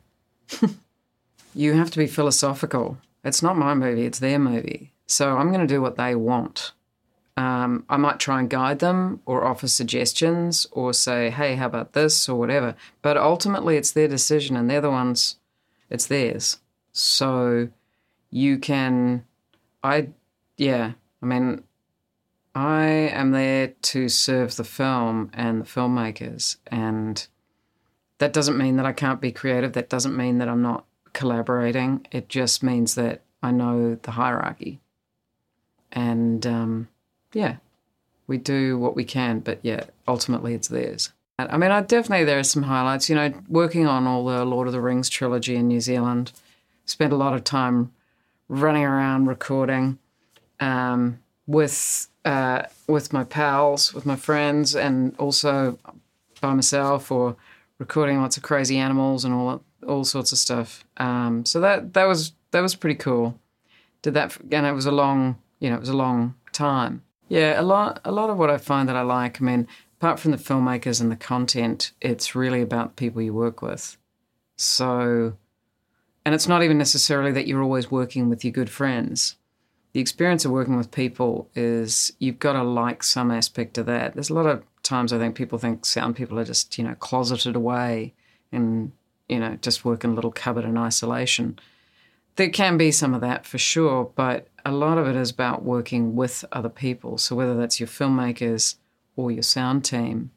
you 1.55 1.75
have 1.75 1.91
to 1.91 1.99
be 1.99 2.07
philosophical. 2.07 2.99
It's 3.25 3.43
not 3.43 3.57
my 3.57 3.75
movie, 3.75 4.07
it's 4.07 4.19
their 4.19 4.39
movie. 4.39 4.93
So 5.07 5.37
I'm 5.37 5.49
going 5.49 5.67
to 5.67 5.75
do 5.75 5.83
what 5.83 5.97
they 5.97 6.15
want. 6.15 6.73
Um, 7.37 7.85
I 7.89 7.97
might 7.97 8.19
try 8.19 8.41
and 8.41 8.51
guide 8.51 8.81
them 8.81 9.20
or 9.25 9.45
offer 9.45 9.69
suggestions 9.69 10.67
or 10.73 10.93
say, 10.93 11.31
hey, 11.31 11.55
how 11.55 11.67
about 11.67 11.93
this 11.93 12.28
or 12.28 12.37
whatever. 12.37 12.75
But 13.01 13.17
ultimately, 13.17 13.77
it's 13.77 13.93
their 13.93 14.09
decision 14.09 14.57
and 14.57 14.69
they're 14.69 14.81
the 14.81 14.91
ones, 14.91 15.37
it's 15.89 16.07
theirs. 16.07 16.59
So 16.91 17.69
you 18.31 18.59
can, 18.59 19.25
I, 19.85 20.09
yeah, 20.57 20.95
I 21.23 21.27
mean, 21.27 21.62
I 22.55 22.86
am 22.86 23.31
there 23.33 23.68
to 23.68 24.09
serve 24.09 24.57
the 24.57 24.65
film 24.65 25.31
and 25.33 25.62
the 25.62 25.67
filmmakers. 25.67 26.57
And 26.67 27.27
that 28.18 28.33
doesn't 28.33 28.59
mean 28.59 28.77
that 28.77 28.86
I 28.86 28.93
can't 28.93 29.20
be 29.20 29.33
creative. 29.33 29.75
That 29.75 29.89
doesn't 29.89 30.17
mean 30.17 30.39
that 30.39 30.49
I'm 30.49 30.62
not 30.62 30.85
collaborating. 31.12 32.07
It 32.10 32.28
just 32.28 32.62
means 32.62 32.94
that 32.97 33.23
I 33.43 33.51
know 33.52 33.99
the 34.02 34.12
hierarchy. 34.12 34.81
And 35.93 36.47
um, 36.47 36.89
yeah, 37.33 37.57
we 38.27 38.39
do 38.39 38.78
what 38.78 38.97
we 38.97 39.05
can, 39.05 39.41
but 39.41 39.60
yeah, 39.62 39.85
ultimately 40.07 40.55
it's 40.55 40.68
theirs. 40.68 41.12
I 41.39 41.57
mean, 41.57 41.70
I 41.70 41.83
definitely 41.83 42.25
there 42.25 42.41
are 42.41 42.44
some 42.44 42.65
highlights. 42.65 43.09
You 43.09 43.15
know, 43.15 43.33
working 43.49 43.86
on 43.86 44.09
all 44.09 44.25
the 44.25 44.44
Lord 44.44 44.67
of 44.67 44.73
the 44.73 44.81
Rings 44.81 45.09
trilogy 45.09 45.55
in 45.55 45.68
New 45.68 45.81
Zealand, 45.81 46.33
spent 46.85 47.12
a 47.12 47.17
lot 47.17 47.35
of 47.35 47.44
time 47.44 47.93
running 48.49 48.85
around 48.85 49.27
recording 49.27 49.99
um, 50.59 51.20
with 51.49 52.09
uh, 52.25 52.62
with 52.86 53.12
my 53.12 53.25
pals, 53.25 53.93
with 53.93 54.07
my 54.07 54.15
friends, 54.15 54.77
and 54.77 55.17
also 55.18 55.78
by 56.41 56.55
myself, 56.55 57.10
or 57.10 57.35
recording 57.78 58.20
lots 58.20 58.36
of 58.36 58.44
crazy 58.44 58.78
animals 58.78 59.25
and 59.25 59.35
all 59.35 59.62
all 59.89 60.05
sorts 60.05 60.31
of 60.31 60.39
stuff. 60.39 60.85
Um, 60.99 61.44
so 61.44 61.59
that 61.60 61.94
that 61.94 62.05
was 62.05 62.33
that 62.52 62.60
was 62.60 62.77
pretty 62.77 62.94
cool. 62.94 63.41
Did 64.02 64.15
that, 64.15 64.36
and 64.52 64.65
it 64.67 64.73
was 64.73 64.86
a 64.86 64.93
long, 64.93 65.39
you 65.59 65.70
know, 65.70 65.77
it 65.77 65.81
was 65.81 65.89
a 65.89 65.97
long 65.97 66.35
time. 66.52 67.02
Yeah, 67.28 67.60
a 67.60 67.62
lot 67.62 68.01
a 68.05 68.12
lot 68.12 68.31
of 68.31 68.39
what 68.39 68.51
I 68.51 68.59
find 68.59 68.89
that 68.89 68.97
I 68.97 69.02
like. 69.02 69.41
I 69.41 69.44
mean, 69.44 69.67
apart 69.99 70.20
from 70.20 70.31
the 70.31 70.36
filmmakers 70.36 71.01
and 71.01 71.10
the 71.10 71.17
content, 71.17 71.93
it's 72.01 72.35
really 72.35 72.60
about 72.60 72.91
the 72.91 72.94
people 73.01 73.23
you 73.23 73.33
work 73.33 73.62
with. 73.62 73.97
So, 74.57 75.35
and 76.27 76.35
it's 76.35 76.49
not 76.49 76.62
even 76.62 76.77
necessarily 76.77 77.33
that 77.33 77.47
you're 77.47 77.62
always 77.62 77.91
working 77.91 78.28
with 78.28 78.44
your 78.44 78.52
good 78.52 78.70
friends. 78.70 79.38
The 79.99 80.02
experience 80.02 80.44
of 80.44 80.52
working 80.52 80.77
with 80.77 80.93
people 80.93 81.51
is 81.57 82.12
you've 82.20 82.39
got 82.39 82.52
to 82.52 82.62
like 82.62 83.02
some 83.02 83.33
aspect 83.33 83.78
of 83.78 83.86
that. 83.86 84.15
There's 84.15 84.31
a 84.31 84.35
lot 84.35 84.47
of 84.47 84.62
times 84.85 85.12
I 85.12 85.18
think 85.18 85.35
people 85.35 85.59
think 85.59 85.85
sound 85.85 86.15
people 86.15 86.39
are 86.39 86.44
just, 86.44 86.78
you 86.78 86.85
know, 86.85 86.94
closeted 86.94 87.57
away 87.57 88.15
and, 88.52 88.93
you 89.28 89.41
know, 89.41 89.59
just 89.60 89.85
work 89.85 90.05
in 90.05 90.10
a 90.10 90.15
little 90.15 90.31
cupboard 90.31 90.65
in 90.65 90.78
isolation. 90.78 91.59
There 92.36 92.49
can 92.49 92.77
be 92.77 92.93
some 92.93 93.12
of 93.12 93.23
that 93.23 93.44
for 93.44 93.59
sure, 93.59 94.12
but 94.15 94.47
a 94.65 94.70
lot 94.70 94.99
of 94.99 95.09
it 95.09 95.17
is 95.17 95.33
about 95.33 95.65
working 95.65 96.15
with 96.15 96.44
other 96.52 96.68
people. 96.68 97.18
So 97.18 97.35
whether 97.35 97.57
that's 97.57 97.81
your 97.81 97.89
filmmakers 97.89 98.77
or 99.17 99.33
your 99.33 99.43
sound 99.43 99.85
team. 99.85 100.31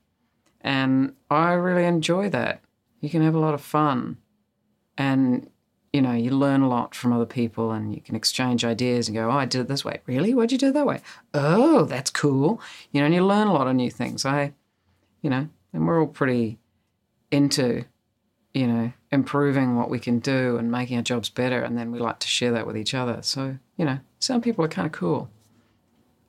And 0.61 1.13
I 1.29 1.51
really 1.51 1.85
enjoy 1.85 2.29
that. 2.31 2.61
You 2.99 3.11
can 3.11 3.21
have 3.21 3.35
a 3.35 3.39
lot 3.39 3.53
of 3.53 3.61
fun. 3.61 4.17
And, 4.97 5.50
you 5.93 6.01
know, 6.01 6.13
you 6.13 6.31
learn 6.31 6.61
a 6.61 6.69
lot 6.69 6.95
from 6.95 7.11
other 7.11 7.25
people 7.25 7.71
and 7.71 7.93
you 7.93 8.01
can 8.01 8.15
exchange 8.15 8.63
ideas 8.63 9.07
and 9.07 9.15
go, 9.15 9.29
oh, 9.29 9.37
I 9.37 9.45
did 9.45 9.61
it 9.61 9.67
this 9.67 9.83
way. 9.83 10.01
Really? 10.05 10.33
Why'd 10.33 10.51
you 10.51 10.57
do 10.57 10.69
it 10.69 10.73
that 10.73 10.85
way? 10.85 11.01
Oh, 11.33 11.83
that's 11.83 12.11
cool. 12.11 12.61
You 12.91 13.01
know, 13.01 13.05
and 13.05 13.15
you 13.15 13.25
learn 13.25 13.47
a 13.47 13.53
lot 13.53 13.67
of 13.67 13.75
new 13.75 13.91
things. 13.91 14.25
I, 14.25 14.53
you 15.21 15.29
know, 15.29 15.49
and 15.73 15.87
we're 15.87 15.99
all 15.99 16.07
pretty 16.07 16.59
into, 17.29 17.83
you 18.53 18.67
know, 18.67 18.93
improving 19.11 19.75
what 19.75 19.89
we 19.89 19.99
can 19.99 20.19
do 20.19 20.57
and 20.57 20.71
making 20.71 20.95
our 20.95 21.03
jobs 21.03 21.29
better. 21.29 21.61
And 21.61 21.77
then 21.77 21.91
we 21.91 21.99
like 21.99 22.19
to 22.19 22.27
share 22.27 22.51
that 22.51 22.65
with 22.65 22.77
each 22.77 22.93
other. 22.93 23.19
So, 23.21 23.57
you 23.75 23.83
know, 23.83 23.99
some 24.19 24.41
people 24.41 24.63
are 24.63 24.69
kind 24.69 24.85
of 24.85 24.93
cool. 24.93 25.29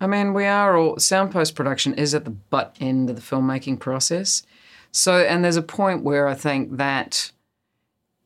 I 0.00 0.08
mean, 0.08 0.34
we 0.34 0.44
are 0.44 0.76
all, 0.76 0.98
sound 0.98 1.30
post 1.30 1.54
production 1.54 1.94
is 1.94 2.14
at 2.14 2.24
the 2.24 2.30
butt 2.30 2.76
end 2.80 3.08
of 3.08 3.14
the 3.14 3.22
filmmaking 3.22 3.78
process. 3.78 4.42
So, 4.90 5.18
and 5.18 5.44
there's 5.44 5.56
a 5.56 5.62
point 5.62 6.02
where 6.02 6.26
I 6.26 6.34
think 6.34 6.76
that, 6.78 7.30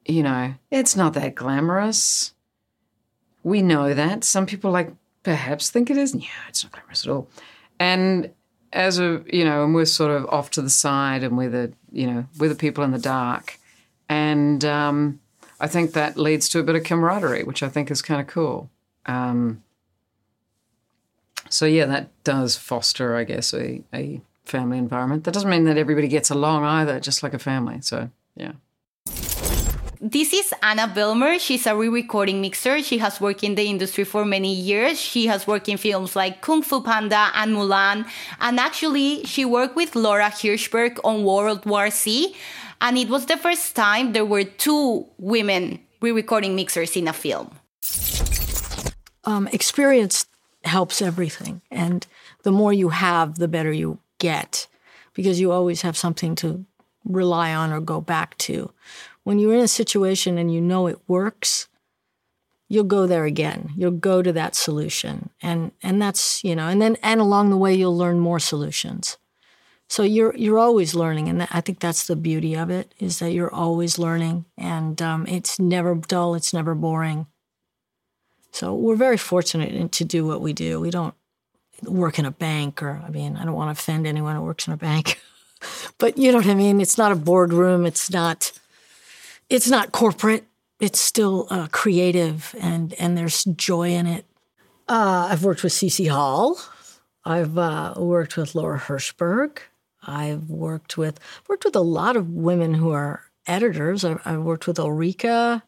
you 0.08 0.22
know, 0.22 0.54
it's 0.70 0.96
not 0.96 1.14
that 1.14 1.34
glamorous. 1.34 2.32
We 3.42 3.62
know 3.62 3.94
that. 3.94 4.24
Some 4.24 4.46
people, 4.46 4.70
like, 4.70 4.92
perhaps 5.22 5.70
think 5.70 5.90
it 5.90 5.96
is. 5.96 6.14
Yeah, 6.14 6.28
it's 6.48 6.64
not 6.64 6.72
glamorous 6.72 7.04
at 7.04 7.12
all. 7.12 7.28
And 7.78 8.30
as 8.72 8.98
a, 8.98 9.22
you 9.32 9.44
know, 9.44 9.64
and 9.64 9.74
we're 9.74 9.84
sort 9.84 10.10
of 10.10 10.26
off 10.26 10.50
to 10.52 10.62
the 10.62 10.70
side 10.70 11.22
and 11.22 11.36
we're 11.36 11.50
the, 11.50 11.72
you 11.92 12.06
know, 12.06 12.26
we're 12.38 12.48
the 12.48 12.54
people 12.54 12.84
in 12.84 12.90
the 12.90 12.98
dark. 12.98 13.58
And 14.08 14.64
um, 14.64 15.20
I 15.60 15.66
think 15.66 15.92
that 15.92 16.16
leads 16.16 16.48
to 16.50 16.58
a 16.58 16.62
bit 16.62 16.76
of 16.76 16.84
camaraderie, 16.84 17.44
which 17.44 17.62
I 17.62 17.68
think 17.68 17.90
is 17.90 18.02
kind 18.02 18.20
of 18.20 18.26
cool. 18.26 18.70
Um, 19.06 19.62
so 21.48 21.66
yeah, 21.66 21.86
that 21.86 22.08
does 22.24 22.56
foster, 22.56 23.16
I 23.16 23.24
guess, 23.24 23.54
a, 23.54 23.82
a 23.94 24.20
family 24.44 24.78
environment. 24.78 25.24
That 25.24 25.34
doesn't 25.34 25.50
mean 25.50 25.64
that 25.64 25.78
everybody 25.78 26.08
gets 26.08 26.30
along 26.30 26.64
either, 26.64 27.00
just 27.00 27.22
like 27.22 27.34
a 27.34 27.38
family. 27.38 27.80
So 27.80 28.10
yeah. 28.34 28.52
This 30.00 30.34
is 30.34 30.52
Anna 30.62 30.88
Behlmer. 30.88 31.40
She's 31.40 31.66
a 31.66 31.74
re-recording 31.74 32.42
mixer. 32.42 32.82
She 32.82 32.98
has 32.98 33.18
worked 33.18 33.42
in 33.42 33.54
the 33.54 33.62
industry 33.62 34.04
for 34.04 34.26
many 34.26 34.52
years. 34.52 35.00
She 35.00 35.26
has 35.26 35.46
worked 35.46 35.68
in 35.68 35.78
films 35.78 36.14
like 36.14 36.42
Kung 36.42 36.62
Fu 36.62 36.82
Panda 36.82 37.30
and 37.34 37.56
Mulan. 37.56 38.06
And 38.40 38.60
actually, 38.60 39.24
she 39.24 39.46
worked 39.46 39.74
with 39.74 39.96
Lora 39.96 40.28
Hirschberg 40.28 40.98
on 41.02 41.24
World 41.24 41.64
War 41.64 41.90
Z. 41.90 42.34
And 42.82 42.98
it 42.98 43.08
was 43.08 43.24
the 43.24 43.38
first 43.38 43.74
time 43.74 44.12
there 44.12 44.26
were 44.26 44.44
two 44.44 45.06
women 45.16 45.80
re-recording 46.02 46.54
mixers 46.54 46.94
in 46.94 47.08
a 47.08 47.14
film. 47.14 47.50
Um, 49.24 49.48
experience 49.48 50.26
helps 50.64 51.00
everything. 51.00 51.62
And 51.70 52.06
the 52.42 52.52
more 52.52 52.72
you 52.72 52.90
have, 52.90 53.38
the 53.38 53.48
better 53.48 53.72
you 53.72 53.98
get 54.18 54.66
because 55.14 55.40
you 55.40 55.52
always 55.52 55.80
have 55.80 55.96
something 55.96 56.34
to 56.36 56.66
rely 57.06 57.54
on 57.54 57.72
or 57.72 57.80
go 57.80 58.00
back 58.02 58.36
to. 58.38 58.70
When 59.26 59.40
you're 59.40 59.54
in 59.54 59.60
a 59.60 59.66
situation 59.66 60.38
and 60.38 60.54
you 60.54 60.60
know 60.60 60.86
it 60.86 61.00
works, 61.08 61.66
you'll 62.68 62.84
go 62.84 63.08
there 63.08 63.24
again. 63.24 63.72
You'll 63.76 63.90
go 63.90 64.22
to 64.22 64.32
that 64.32 64.54
solution. 64.54 65.30
And 65.42 65.72
and 65.82 66.00
that's, 66.00 66.44
you 66.44 66.54
know, 66.54 66.68
and 66.68 66.80
then 66.80 66.96
and 67.02 67.20
along 67.20 67.50
the 67.50 67.56
way 67.56 67.74
you'll 67.74 67.96
learn 67.96 68.20
more 68.20 68.38
solutions. 68.38 69.16
So 69.88 70.04
you're 70.04 70.32
you're 70.36 70.60
always 70.60 70.94
learning, 70.94 71.28
and 71.28 71.42
I 71.50 71.60
think 71.60 71.80
that's 71.80 72.06
the 72.06 72.14
beauty 72.14 72.54
of 72.54 72.70
it 72.70 72.94
is 73.00 73.18
that 73.18 73.32
you're 73.32 73.52
always 73.52 73.98
learning, 73.98 74.44
and 74.56 75.02
um, 75.02 75.26
it's 75.26 75.58
never 75.58 75.96
dull, 75.96 76.36
it's 76.36 76.54
never 76.54 76.76
boring. 76.76 77.26
So 78.52 78.76
we're 78.76 78.94
very 78.94 79.16
fortunate 79.16 79.90
to 79.90 80.04
do 80.04 80.24
what 80.24 80.40
we 80.40 80.52
do. 80.52 80.78
We 80.78 80.92
don't 80.92 81.16
work 81.82 82.20
in 82.20 82.26
a 82.26 82.30
bank, 82.30 82.80
or 82.80 83.02
I 83.04 83.10
mean, 83.10 83.36
I 83.36 83.44
don't 83.44 83.54
want 83.54 83.76
to 83.76 83.80
offend 83.80 84.06
anyone 84.06 84.36
who 84.36 84.42
works 84.42 84.68
in 84.68 84.72
a 84.72 84.76
bank, 84.76 85.20
but 85.98 86.16
you 86.16 86.30
know 86.30 86.38
what 86.38 86.46
I 86.46 86.54
mean. 86.54 86.80
It's 86.80 86.96
not 86.96 87.10
a 87.10 87.16
boardroom. 87.16 87.86
It's 87.86 88.08
not. 88.08 88.52
It's 89.48 89.68
not 89.68 89.92
corporate. 89.92 90.44
It's 90.80 91.00
still 91.00 91.46
uh, 91.50 91.68
creative, 91.70 92.54
and 92.60 92.94
and 92.94 93.16
there's 93.16 93.44
joy 93.44 93.90
in 93.90 94.06
it. 94.06 94.26
Uh, 94.88 95.28
I've 95.30 95.44
worked 95.44 95.62
with 95.62 95.72
Cece 95.72 96.10
Hall. 96.10 96.58
I've 97.24 97.56
uh, 97.56 97.94
worked 97.96 98.36
with 98.36 98.54
Lora 98.54 98.78
Hirschberg. 98.78 99.58
I've 100.02 100.50
worked 100.50 100.96
with 100.96 101.18
worked 101.48 101.64
with 101.64 101.76
a 101.76 101.80
lot 101.80 102.16
of 102.16 102.30
women 102.30 102.74
who 102.74 102.90
are 102.90 103.24
editors. 103.46 104.04
I've, 104.04 104.20
I've 104.24 104.42
worked 104.42 104.66
with 104.66 104.78
Ulrika. 104.78 105.62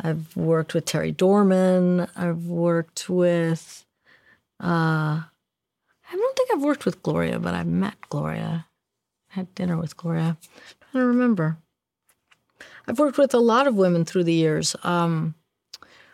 I've 0.00 0.36
worked 0.36 0.74
with 0.74 0.84
Teri 0.84 1.16
Dorman. 1.16 2.08
I've 2.14 2.44
worked 2.46 3.08
with. 3.10 3.84
Uh, 4.62 5.22
I 6.10 6.16
don't 6.16 6.36
think 6.36 6.50
I've 6.52 6.62
worked 6.62 6.84
with 6.84 7.02
Gloria, 7.02 7.38
but 7.38 7.54
I've 7.54 7.66
met 7.66 7.96
Gloria. 8.08 8.66
Had 9.28 9.54
dinner 9.54 9.76
with 9.76 9.96
Gloria. 9.96 10.36
I'm 10.40 10.88
trying 10.92 11.02
to 11.02 11.06
remember. 11.06 11.58
I've 12.88 12.98
worked 12.98 13.18
with 13.18 13.34
a 13.34 13.38
lot 13.38 13.66
of 13.66 13.74
women 13.74 14.06
through 14.06 14.24
the 14.24 14.32
years, 14.32 14.74
um, 14.82 15.34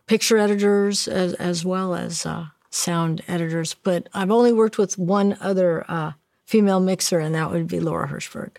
picture 0.06 0.38
editors 0.38 1.06
as, 1.06 1.32
as 1.34 1.64
well 1.64 1.94
as 1.94 2.26
uh, 2.26 2.46
sound 2.70 3.22
editors. 3.28 3.74
But 3.74 4.08
I've 4.12 4.32
only 4.32 4.52
worked 4.52 4.76
with 4.76 4.98
one 4.98 5.38
other 5.40 5.84
uh, 5.88 6.12
female 6.46 6.80
mixer, 6.80 7.20
and 7.20 7.32
that 7.36 7.52
would 7.52 7.68
be 7.68 7.78
Lora 7.78 8.08
Hirschberg. 8.08 8.56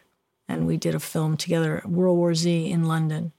And 0.47 0.65
we 0.65 0.77
did 0.77 0.95
a 0.95 0.99
film 0.99 1.35
together, 1.35 1.81
World 1.85 2.17
War 2.17 2.33
Z, 2.33 2.71
in 2.71 2.85
London. 2.85 3.33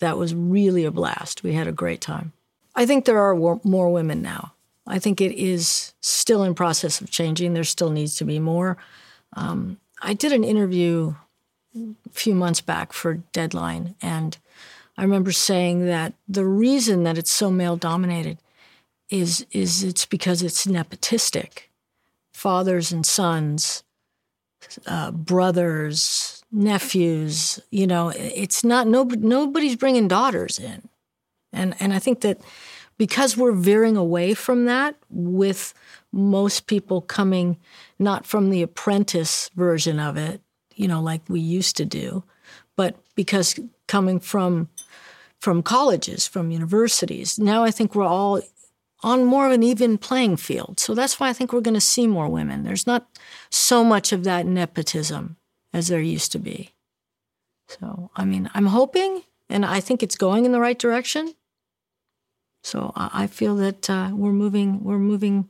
That 0.00 0.18
was 0.18 0.34
really 0.34 0.84
a 0.84 0.90
blast. 0.90 1.42
We 1.42 1.54
had 1.54 1.66
a 1.66 1.72
great 1.72 2.02
time. 2.02 2.34
I 2.74 2.84
think 2.84 3.06
there 3.06 3.22
are 3.22 3.34
more 3.64 3.90
women 3.90 4.20
now. 4.20 4.52
I 4.86 4.98
think 4.98 5.22
it 5.22 5.32
is 5.32 5.94
still 6.02 6.42
in 6.42 6.54
process 6.54 7.00
of 7.00 7.10
changing. 7.10 7.54
There 7.54 7.64
still 7.64 7.90
needs 7.90 8.16
to 8.16 8.26
be 8.26 8.38
more. 8.40 8.76
Um, 9.32 9.78
I 10.02 10.12
did 10.12 10.32
an 10.32 10.44
interview 10.44 11.14
a 11.76 12.10
few 12.10 12.34
months 12.34 12.60
back 12.60 12.92
for 12.92 13.14
Deadline, 13.32 13.94
and 14.00 14.36
I 14.98 15.02
remember 15.02 15.32
saying 15.32 15.86
that 15.86 16.14
the 16.26 16.46
reason 16.46 17.04
that 17.04 17.18
it's 17.18 17.32
so 17.32 17.50
male 17.50 17.76
dominated 17.76 18.38
is 19.10 19.46
is 19.52 19.82
it's 19.82 20.06
because 20.06 20.42
it's 20.42 20.66
nepotistic. 20.66 21.68
Fathers 22.32 22.92
and 22.92 23.04
sons, 23.06 23.82
uh, 24.86 25.10
brothers, 25.10 26.44
nephews. 26.50 27.60
You 27.70 27.86
know, 27.86 28.12
it's 28.16 28.64
not 28.64 28.86
nobody, 28.86 29.22
nobody's 29.22 29.76
bringing 29.76 30.08
daughters 30.08 30.58
in, 30.58 30.88
and 31.52 31.74
and 31.78 31.92
I 31.92 31.98
think 31.98 32.22
that 32.22 32.40
because 32.98 33.36
we're 33.36 33.52
veering 33.52 33.96
away 33.96 34.32
from 34.32 34.64
that 34.64 34.96
with 35.10 35.74
most 36.12 36.66
people 36.66 37.02
coming 37.02 37.58
not 37.98 38.24
from 38.24 38.48
the 38.48 38.62
apprentice 38.62 39.50
version 39.54 40.00
of 40.00 40.16
it, 40.16 40.40
you 40.76 40.86
know, 40.86 41.00
like 41.00 41.22
we 41.28 41.40
used 41.40 41.76
to 41.78 41.84
do, 41.84 42.22
but 42.76 42.96
because 43.14 43.58
coming 43.88 44.20
from 44.20 44.68
from 45.40 45.62
colleges, 45.62 46.26
from 46.26 46.50
universities. 46.50 47.38
Now 47.38 47.62
I 47.62 47.70
think 47.70 47.94
we're 47.94 48.04
all 48.04 48.40
on 49.02 49.24
more 49.24 49.46
of 49.46 49.52
an 49.52 49.62
even 49.62 49.98
playing 49.98 50.36
field. 50.36 50.80
So 50.80 50.94
that's 50.94 51.20
why 51.20 51.28
I 51.28 51.32
think 51.32 51.52
we're 51.52 51.60
going 51.60 51.74
to 51.74 51.80
see 51.80 52.06
more 52.06 52.28
women. 52.28 52.62
There's 52.62 52.86
not 52.86 53.06
so 53.50 53.84
much 53.84 54.12
of 54.12 54.24
that 54.24 54.46
nepotism 54.46 55.36
as 55.72 55.88
there 55.88 56.00
used 56.00 56.32
to 56.32 56.38
be. 56.38 56.72
So, 57.68 58.10
I 58.16 58.24
mean, 58.24 58.50
I'm 58.54 58.66
hoping 58.66 59.22
and 59.48 59.64
I 59.64 59.80
think 59.80 60.02
it's 60.02 60.16
going 60.16 60.44
in 60.44 60.52
the 60.52 60.60
right 60.60 60.78
direction. 60.78 61.34
So 62.62 62.92
I 62.96 63.28
feel 63.28 63.54
that 63.56 63.88
uh, 63.88 64.10
we're 64.12 64.32
moving 64.32 64.82
we're 64.82 64.98
moving 64.98 65.48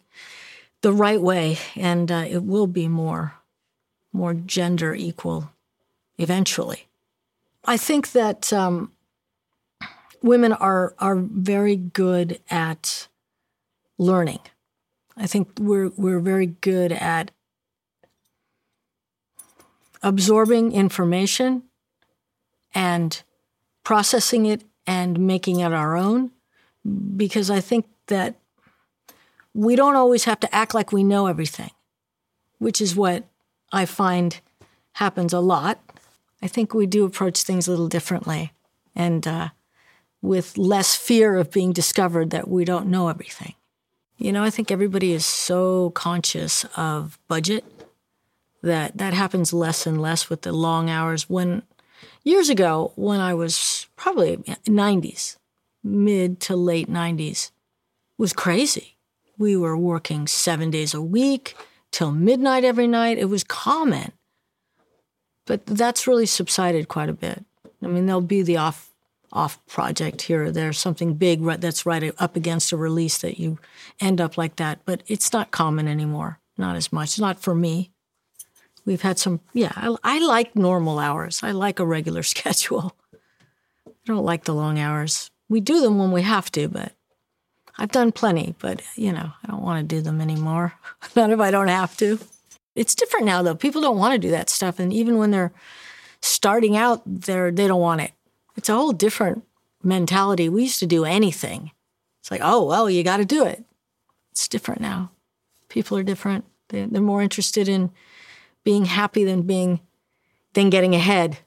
the 0.82 0.92
right 0.92 1.20
way, 1.20 1.56
and 1.74 2.12
uh, 2.12 2.26
it 2.28 2.44
will 2.44 2.66
be 2.66 2.88
more 2.88 3.34
more 4.16 4.34
gender 4.34 4.94
equal 4.94 5.52
eventually. 6.18 6.88
I 7.64 7.76
think 7.76 8.12
that 8.12 8.52
um, 8.52 8.92
women 10.22 10.52
are 10.52 10.94
are 10.98 11.16
very 11.16 11.76
good 11.76 12.40
at 12.50 13.08
learning. 13.98 14.40
I 15.16 15.26
think 15.26 15.50
we're 15.58 15.90
we're 15.96 16.20
very 16.20 16.46
good 16.46 16.92
at 16.92 17.30
absorbing 20.02 20.72
information 20.72 21.64
and 22.74 23.22
processing 23.82 24.46
it 24.46 24.62
and 24.86 25.18
making 25.18 25.60
it 25.60 25.72
our 25.72 25.96
own 25.96 26.30
because 27.16 27.50
I 27.50 27.60
think 27.60 27.86
that 28.06 28.36
we 29.54 29.74
don't 29.74 29.96
always 29.96 30.24
have 30.24 30.38
to 30.40 30.54
act 30.54 30.74
like 30.74 30.92
we 30.92 31.02
know 31.02 31.26
everything, 31.26 31.70
which 32.58 32.80
is 32.80 32.94
what 32.94 33.24
I 33.72 33.84
find 33.84 34.40
happens 34.92 35.32
a 35.32 35.40
lot. 35.40 35.78
I 36.42 36.48
think 36.48 36.72
we 36.72 36.86
do 36.86 37.04
approach 37.04 37.42
things 37.42 37.66
a 37.66 37.70
little 37.70 37.88
differently 37.88 38.52
and 38.94 39.26
uh, 39.26 39.48
with 40.22 40.56
less 40.56 40.96
fear 40.96 41.36
of 41.36 41.50
being 41.50 41.72
discovered 41.72 42.30
that 42.30 42.48
we 42.48 42.64
don't 42.64 42.86
know 42.86 43.08
everything. 43.08 43.54
You 44.16 44.32
know, 44.32 44.42
I 44.42 44.50
think 44.50 44.70
everybody 44.70 45.12
is 45.12 45.26
so 45.26 45.90
conscious 45.90 46.64
of 46.76 47.18
budget 47.28 47.64
that 48.62 48.96
that 48.96 49.12
happens 49.12 49.52
less 49.52 49.86
and 49.86 50.00
less 50.00 50.30
with 50.30 50.42
the 50.42 50.52
long 50.52 50.88
hours. 50.88 51.28
When 51.28 51.62
years 52.24 52.48
ago, 52.48 52.92
when 52.96 53.20
I 53.20 53.34
was 53.34 53.86
probably 53.96 54.38
90s, 54.38 55.36
mid 55.84 56.40
to 56.40 56.56
late 56.56 56.90
90s, 56.90 57.50
was 58.16 58.32
crazy. 58.32 58.96
We 59.36 59.56
were 59.56 59.76
working 59.76 60.26
seven 60.26 60.70
days 60.70 60.94
a 60.94 61.02
week 61.02 61.54
till 61.96 62.12
midnight 62.12 62.62
every 62.62 62.86
night. 62.86 63.16
It 63.16 63.30
was 63.30 63.42
common. 63.42 64.12
But 65.46 65.64
that's 65.64 66.06
really 66.06 66.26
subsided 66.26 66.88
quite 66.88 67.08
a 67.08 67.14
bit. 67.14 67.42
I 67.82 67.86
mean, 67.86 68.04
there'll 68.04 68.20
be 68.20 68.42
the 68.42 68.58
off 68.58 68.90
off 69.32 69.64
project 69.66 70.22
here 70.22 70.44
or 70.44 70.50
there, 70.50 70.72
something 70.72 71.14
big 71.14 71.42
right, 71.42 71.60
that's 71.60 71.84
right 71.84 72.14
up 72.18 72.36
against 72.36 72.72
a 72.72 72.76
release 72.76 73.18
that 73.18 73.38
you 73.38 73.58
end 73.98 74.20
up 74.20 74.36
like 74.36 74.56
that. 74.56 74.80
But 74.84 75.02
it's 75.06 75.32
not 75.32 75.50
common 75.50 75.88
anymore. 75.88 76.38
Not 76.58 76.76
as 76.76 76.92
much. 76.92 77.18
Not 77.18 77.40
for 77.40 77.54
me. 77.54 77.90
We've 78.84 79.02
had 79.02 79.18
some, 79.18 79.40
yeah, 79.54 79.72
I, 79.74 79.94
I 80.04 80.18
like 80.18 80.54
normal 80.54 80.98
hours. 80.98 81.40
I 81.42 81.52
like 81.52 81.78
a 81.78 81.86
regular 81.86 82.22
schedule. 82.34 82.94
I 83.86 83.90
don't 84.04 84.24
like 84.24 84.44
the 84.44 84.54
long 84.54 84.78
hours. 84.78 85.30
We 85.48 85.60
do 85.60 85.80
them 85.80 85.98
when 85.98 86.12
we 86.12 86.22
have 86.22 86.52
to, 86.52 86.68
but 86.68 86.92
I've 87.78 87.92
done 87.92 88.12
plenty, 88.12 88.54
but 88.58 88.82
you 88.96 89.12
know, 89.12 89.32
I 89.42 89.46
don't 89.46 89.62
want 89.62 89.88
to 89.88 89.96
do 89.96 90.00
them 90.00 90.20
anymore. 90.20 90.74
Not 91.16 91.30
if 91.30 91.40
I 91.40 91.50
don't 91.50 91.68
have 91.68 91.96
to. 91.98 92.18
It's 92.74 92.94
different 92.94 93.26
now 93.26 93.42
though. 93.42 93.54
People 93.54 93.80
don't 93.80 93.98
want 93.98 94.12
to 94.12 94.18
do 94.18 94.30
that 94.30 94.50
stuff 94.50 94.78
and 94.78 94.92
even 94.92 95.18
when 95.18 95.30
they're 95.30 95.52
starting 96.20 96.76
out, 96.76 97.02
they're 97.06 97.50
they 97.50 97.66
don't 97.66 97.80
want 97.80 98.00
it. 98.00 98.12
It's 98.56 98.68
a 98.68 98.74
whole 98.74 98.92
different 98.92 99.44
mentality. 99.82 100.48
We 100.48 100.62
used 100.62 100.80
to 100.80 100.86
do 100.86 101.04
anything. 101.04 101.70
It's 102.20 102.30
like, 102.30 102.40
"Oh, 102.42 102.64
well, 102.64 102.90
you 102.90 103.04
got 103.04 103.18
to 103.18 103.24
do 103.24 103.44
it." 103.44 103.64
It's 104.32 104.48
different 104.48 104.80
now. 104.80 105.10
People 105.68 105.96
are 105.96 106.02
different. 106.02 106.44
They're 106.68 107.00
more 107.00 107.22
interested 107.22 107.68
in 107.68 107.90
being 108.64 108.86
happy 108.86 109.24
than 109.24 109.42
being 109.42 109.80
than 110.54 110.70
getting 110.70 110.94
ahead, 110.94 111.38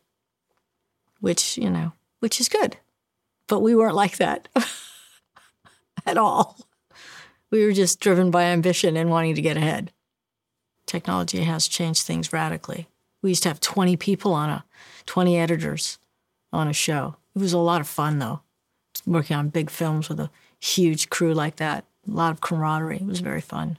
which, 1.20 1.58
you 1.58 1.70
know, 1.70 1.92
which 2.20 2.40
is 2.40 2.48
good. 2.48 2.78
But 3.48 3.60
we 3.60 3.76
weren't 3.76 3.96
like 3.96 4.18
that 4.18 4.48
at 6.10 6.18
all. 6.18 6.58
We 7.52 7.66
were 7.66 7.72
just 7.72 8.00
driven 8.00 8.32
by 8.32 8.44
ambition 8.44 8.96
and 8.98 9.10
wanting 9.10 9.36
to 9.36 9.42
get 9.42 9.58
ahead. 9.58 9.92
Technology 10.86 11.44
has 11.44 11.68
changed 11.68 12.04
things 12.04 12.34
radically. 12.34 12.88
We 13.22 13.30
used 13.30 13.44
to 13.44 13.50
have 13.50 13.60
20 13.60 13.98
people 13.98 14.34
on 14.34 14.50
a 14.50 14.66
20 15.06 15.38
editors 15.38 15.98
on 16.54 16.68
a 16.68 16.74
show. 16.74 17.16
It 17.36 17.40
was 17.40 17.54
a 17.54 17.58
lot 17.58 17.82
of 17.82 17.88
fun 17.88 18.20
though. 18.20 18.42
Working 19.06 19.36
on 19.36 19.50
big 19.50 19.70
films 19.70 20.10
with 20.10 20.20
a 20.20 20.30
huge 20.60 21.10
crew 21.10 21.34
like 21.34 21.58
that. 21.58 21.86
A 22.08 22.12
lot 22.12 22.32
of 22.32 22.42
camaraderie. 22.42 22.98
It 22.98 23.06
was 23.06 23.20
very 23.20 23.42
fun. 23.42 23.78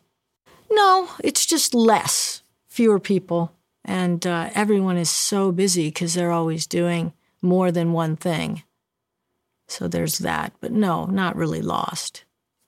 No, 0.71 1.11
it's 1.23 1.47
just 1.47 1.75
less 1.75 2.43
fewer 2.69 3.01
people, 3.01 3.53
and 3.85 4.25
uh, 4.25 4.51
everyone 4.55 4.97
is 4.97 5.11
so 5.11 5.51
busy 5.51 5.89
because 5.89 6.15
they're 6.15 6.31
always 6.31 6.67
doing 6.67 7.13
more 7.43 7.73
than 7.73 7.93
one 7.93 8.17
thing. 8.17 8.63
So 9.71 9.89
there's 9.89 10.19
that. 10.19 10.53
But 10.61 10.73
no, 10.73 11.07
not 11.07 11.37
really 11.37 11.63
lost. 11.63 12.25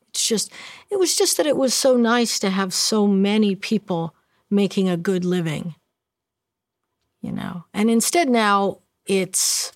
It's 0.08 0.26
just, 0.26 0.52
it 0.90 0.98
was 0.98 1.16
just 1.16 1.36
that 1.36 1.47
it 1.47 1.56
was 1.56 1.74
so 1.74 1.97
nice 1.97 2.39
to 2.39 2.50
have 2.50 2.72
so 2.72 3.06
many 3.06 3.56
people 3.56 4.14
making 4.50 4.89
a 4.89 4.97
good 4.97 5.24
living, 5.24 5.74
you 7.20 7.32
know. 7.32 7.64
And 7.72 7.90
instead 7.90 8.28
now 8.28 8.78
it's, 9.06 9.72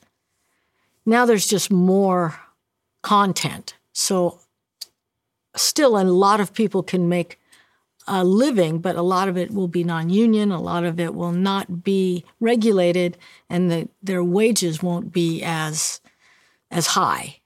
now 1.07 1.25
there's 1.25 1.47
just 1.47 1.73
more 1.73 2.39
content. 3.03 3.75
So 3.93 4.41
still 5.57 5.99
a 5.99 6.05
lot 6.05 6.41
of 6.41 6.53
people 6.53 6.83
can 6.83 7.09
make 7.09 7.41
a 8.07 8.23
living, 8.23 8.79
but 8.79 8.95
a 8.95 9.03
lot 9.03 9.29
of 9.29 9.37
it 9.37 9.53
will 9.53 9.69
be 9.69 9.83
non-union. 9.83 10.53
A 10.53 10.61
lot 10.61 10.85
of 10.85 11.01
it 11.01 11.15
will 11.15 11.33
not 11.33 11.83
be 11.83 12.25
regulated, 12.41 13.17
and 13.49 13.71
the, 13.71 13.89
their 14.03 14.23
wages 14.23 14.83
won't 14.83 15.13
be 15.13 15.43
as 15.43 16.01
as 16.71 16.89
high. 16.89 17.41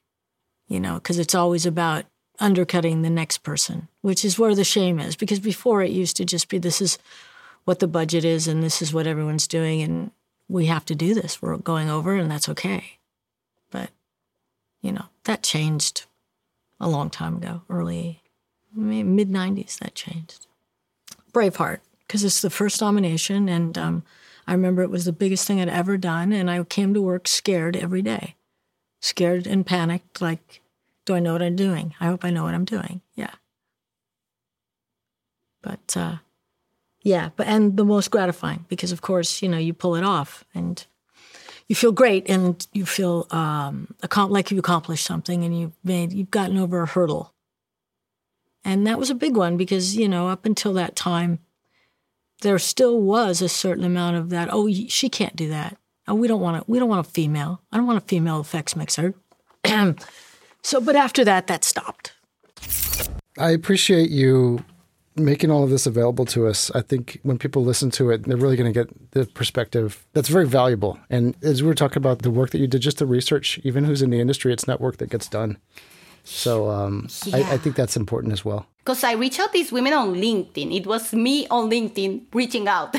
You 0.69 0.79
know, 0.81 0.95
because 0.95 1.19
it's 1.19 1.35
always 1.35 1.67
about 1.67 2.05
undercutting 2.39 3.03
the 3.03 3.11
next 3.11 3.39
person, 3.39 3.89
which 4.03 4.25
is 4.25 4.39
where 4.39 4.55
the 4.55 4.65
shame 4.65 5.01
is. 5.01 5.17
Because 5.17 5.41
before 5.41 5.83
it 5.83 5.91
used 5.91 6.17
to 6.17 6.25
just 6.25 6.49
be 6.49 6.59
this 6.59 6.81
is 6.81 6.99
what 7.65 7.81
the 7.81 7.89
budget 7.89 8.25
is, 8.25 8.49
and 8.49 8.63
this 8.63 8.81
is 8.81 8.95
what 8.95 9.07
everyone's 9.07 9.49
doing, 9.49 9.83
and 9.83 10.11
we 10.49 10.67
have 10.67 10.85
to 10.87 10.95
do 10.95 11.15
this. 11.15 11.43
We're 11.43 11.57
going 11.57 11.91
over, 11.91 12.15
and 12.15 12.31
that's 12.31 12.49
okay. 12.49 12.99
But 13.71 13.91
you 14.81 14.93
know 14.93 15.07
that 15.25 15.43
changed 15.43 16.05
a 16.81 16.89
long 16.89 17.11
time 17.11 17.37
ago, 17.37 17.63
early 17.69 18.23
mid 18.75 19.31
90s 19.31 19.79
that 19.79 19.95
changed 19.95 20.47
Braveheart 21.33 21.81
because 22.07 22.25
it's 22.25 22.41
the 22.41 22.51
first 22.51 22.81
nomination, 22.81 23.49
and 23.49 23.77
um, 23.79 24.03
I 24.47 24.53
remember 24.53 24.83
it 24.83 24.91
was 24.91 25.05
the 25.05 25.13
biggest 25.13 25.47
thing 25.47 25.61
I'd 25.61 25.69
ever 25.69 25.97
done, 25.97 26.33
and 26.33 26.51
I 26.51 26.63
came 26.65 26.93
to 26.95 27.03
work 27.03 27.29
scared 27.29 27.77
every 27.77 28.03
day, 28.03 28.35
scared 29.01 29.47
and 29.47 29.67
panicked. 29.67 30.21
Like, 30.21 30.63
do 31.05 31.15
I 31.15 31.21
know 31.21 31.33
what 31.33 31.43
I'm 31.43 31.57
doing? 31.57 31.95
I 32.01 32.07
hope 32.07 32.25
I 32.25 32.31
know 32.31 32.45
what 32.45 32.55
I'm 32.55 32.65
doing. 32.65 33.01
Yeah. 33.15 33.35
But 35.63 35.97
uh, 35.97 36.17
yeah, 37.03 37.31
but 37.37 37.47
and 37.47 37.77
the 37.77 37.85
most 37.85 38.11
gratifying 38.11 38.65
because 38.69 38.93
of 38.93 39.03
course 39.03 39.43
you 39.43 39.49
know 39.49 39.59
you 39.59 39.75
pull 39.75 39.95
it 39.95 40.05
off 40.05 40.45
and 40.55 40.87
you 41.69 41.77
feel 41.77 41.93
great 41.93 42.29
and 42.29 42.67
you 42.73 42.87
feel 42.87 43.27
um, 43.31 43.95
like 44.17 44.51
you've 44.51 44.59
accomplished 44.59 45.05
something 45.05 45.45
and 45.45 45.59
you've 45.59 45.77
made 45.85 46.13
you've 46.13 46.31
gotten 46.31 46.57
over 46.57 46.83
a 46.83 46.87
hurdle 46.87 47.35
and 48.65 48.87
that 48.87 48.99
was 48.99 49.11
a 49.11 49.15
big 49.15 49.37
one 49.37 49.57
because, 49.57 49.97
you 49.97 50.09
know, 50.09 50.29
up 50.29 50.45
until 50.45 50.73
that 50.75 50.97
time, 50.97 51.39
there 52.43 52.59
still 52.59 53.01
was 53.01 53.43
a 53.43 53.49
certain 53.49 53.85
amount 53.85 54.17
of 54.17 54.31
that. 54.31 54.49
Oh, 54.53 54.71
she 54.71 55.09
can't 55.09 55.37
do 55.37 55.49
that. 55.49 55.79
Oh, 56.11 56.15
we 56.17 56.27
don't 56.27 56.41
want 56.41 56.65
to. 56.65 56.71
We 56.71 56.81
don't 56.81 56.89
want 56.89 57.07
a 57.07 57.09
female. 57.09 57.63
I 57.71 57.77
don't 57.77 57.87
want 57.87 58.03
a 58.03 58.07
female 58.07 58.41
effects 58.41 58.75
mixer. 58.75 59.15
so, 60.63 60.81
but 60.81 60.97
after 60.97 61.25
that, 61.25 61.47
that 61.47 61.63
stopped. 61.63 62.15
I 63.39 63.51
appreciate 63.51 64.11
you 64.11 64.65
making 65.15 65.53
all 65.53 65.63
of 65.63 65.71
this 65.71 65.87
available 65.87 66.25
to 66.25 66.49
us. 66.49 66.69
I 66.75 66.83
think 66.83 67.21
when 67.23 67.39
people 67.39 67.65
listen 67.65 67.93
to 67.93 68.11
it, 68.11 68.25
they're 68.25 68.37
really 68.37 68.57
going 68.57 68.73
to 68.73 68.85
get 68.85 69.13
the 69.13 69.25
perspective 69.27 70.05
that's 70.13 70.29
very 70.29 70.47
valuable. 70.47 70.99
And 71.11 71.37
as 71.45 71.63
we 71.63 71.69
were 71.69 71.75
talking 71.77 71.99
about 71.99 72.23
the 72.23 72.31
work 72.31 72.51
that 72.51 72.59
you 72.59 72.67
did, 72.67 72.81
just 72.81 72.99
the 72.99 73.07
research, 73.07 73.61
even 73.63 73.85
who's 73.85 74.03
in 74.03 74.11
the 74.11 74.21
industry, 74.21 74.53
it's 74.53 74.67
not 74.67 74.81
work 74.81 74.97
that 74.97 75.11
gets 75.11 75.29
done. 75.29 75.59
So 76.25 76.71
um, 76.71 77.09
yeah. 77.25 77.37
I, 77.37 77.53
I, 77.53 77.57
think 77.59 77.77
that's 77.77 77.97
important 77.97 78.33
as 78.33 78.45
well. 78.45 78.67
Because 78.79 79.05
I 79.05 79.13
reach 79.13 79.39
out 79.39 79.53
these 79.53 79.73
women 79.73 79.93
on 79.93 80.15
LinkedIn. 80.15 80.75
It 80.75 80.87
was 80.87 81.13
me 81.13 81.47
on 81.49 81.71
LinkedIn 81.71 82.27
reaching 82.33 82.69
out. 82.69 82.95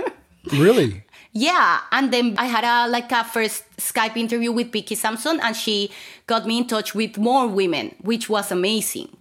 really? 0.52 1.04
Yeah, 1.32 1.80
and 1.92 2.12
then 2.12 2.36
I 2.38 2.46
had 2.46 2.64
a 2.64 2.90
like 2.90 3.12
a 3.12 3.22
first 3.22 3.64
Skype 3.76 4.16
interview 4.16 4.50
with 4.50 4.72
Vicky 4.72 4.94
Sampson, 4.94 5.38
and 5.40 5.54
she 5.54 5.90
got 6.26 6.46
me 6.46 6.58
in 6.58 6.66
touch 6.66 6.94
with 6.94 7.18
more 7.18 7.46
women, 7.46 7.94
which 8.00 8.28
was 8.28 8.50
amazing. 8.50 9.16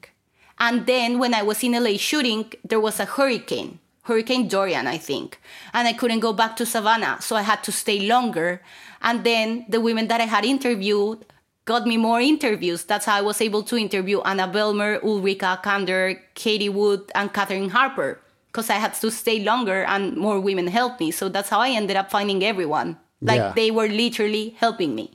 And 0.59 0.85
then 0.85 1.19
when 1.19 1.33
I 1.33 1.43
was 1.43 1.63
in 1.63 1.73
LA 1.73 1.97
shooting, 1.97 2.51
there 2.63 2.79
was 2.79 2.99
a 2.99 3.05
hurricane, 3.05 3.79
Hurricane 4.03 4.47
Dorian, 4.47 4.87
I 4.87 4.97
think, 4.97 5.39
and 5.73 5.87
I 5.87 5.93
couldn't 5.93 6.21
go 6.21 6.33
back 6.33 6.55
to 6.57 6.65
Savannah, 6.65 7.17
so 7.19 7.35
I 7.35 7.41
had 7.41 7.63
to 7.65 7.71
stay 7.71 8.07
longer. 8.07 8.61
And 9.01 9.23
then 9.23 9.65
the 9.69 9.81
women 9.81 10.07
that 10.07 10.21
I 10.21 10.25
had 10.25 10.45
interviewed 10.45 11.25
got 11.65 11.85
me 11.85 11.97
more 11.97 12.21
interviews. 12.21 12.85
That's 12.85 13.05
how 13.05 13.17
I 13.17 13.21
was 13.21 13.41
able 13.41 13.61
to 13.63 13.77
interview 13.77 14.21
Anna 14.21 14.47
Behlmer, 14.47 15.03
Ulrika 15.03 15.59
Akander, 15.61 16.19
Katy 16.33 16.69
Wood, 16.69 17.11
and 17.13 17.31
Catherine 17.31 17.69
Harper 17.69 18.19
because 18.57 18.71
I 18.71 18.79
had 18.81 18.95
to 18.95 19.11
stay 19.11 19.43
longer 19.43 19.83
and 19.85 20.17
more 20.17 20.39
women 20.39 20.65
helped 20.65 20.99
me. 20.99 21.11
So 21.11 21.29
that's 21.29 21.49
how 21.49 21.59
I 21.59 21.69
ended 21.69 21.95
up 21.95 22.09
finding 22.09 22.43
everyone. 22.43 22.97
Like 23.21 23.37
Yeah. 23.37 23.53
they 23.55 23.69
were 23.69 23.87
literally 23.87 24.55
helping 24.57 24.95
me. 24.95 25.11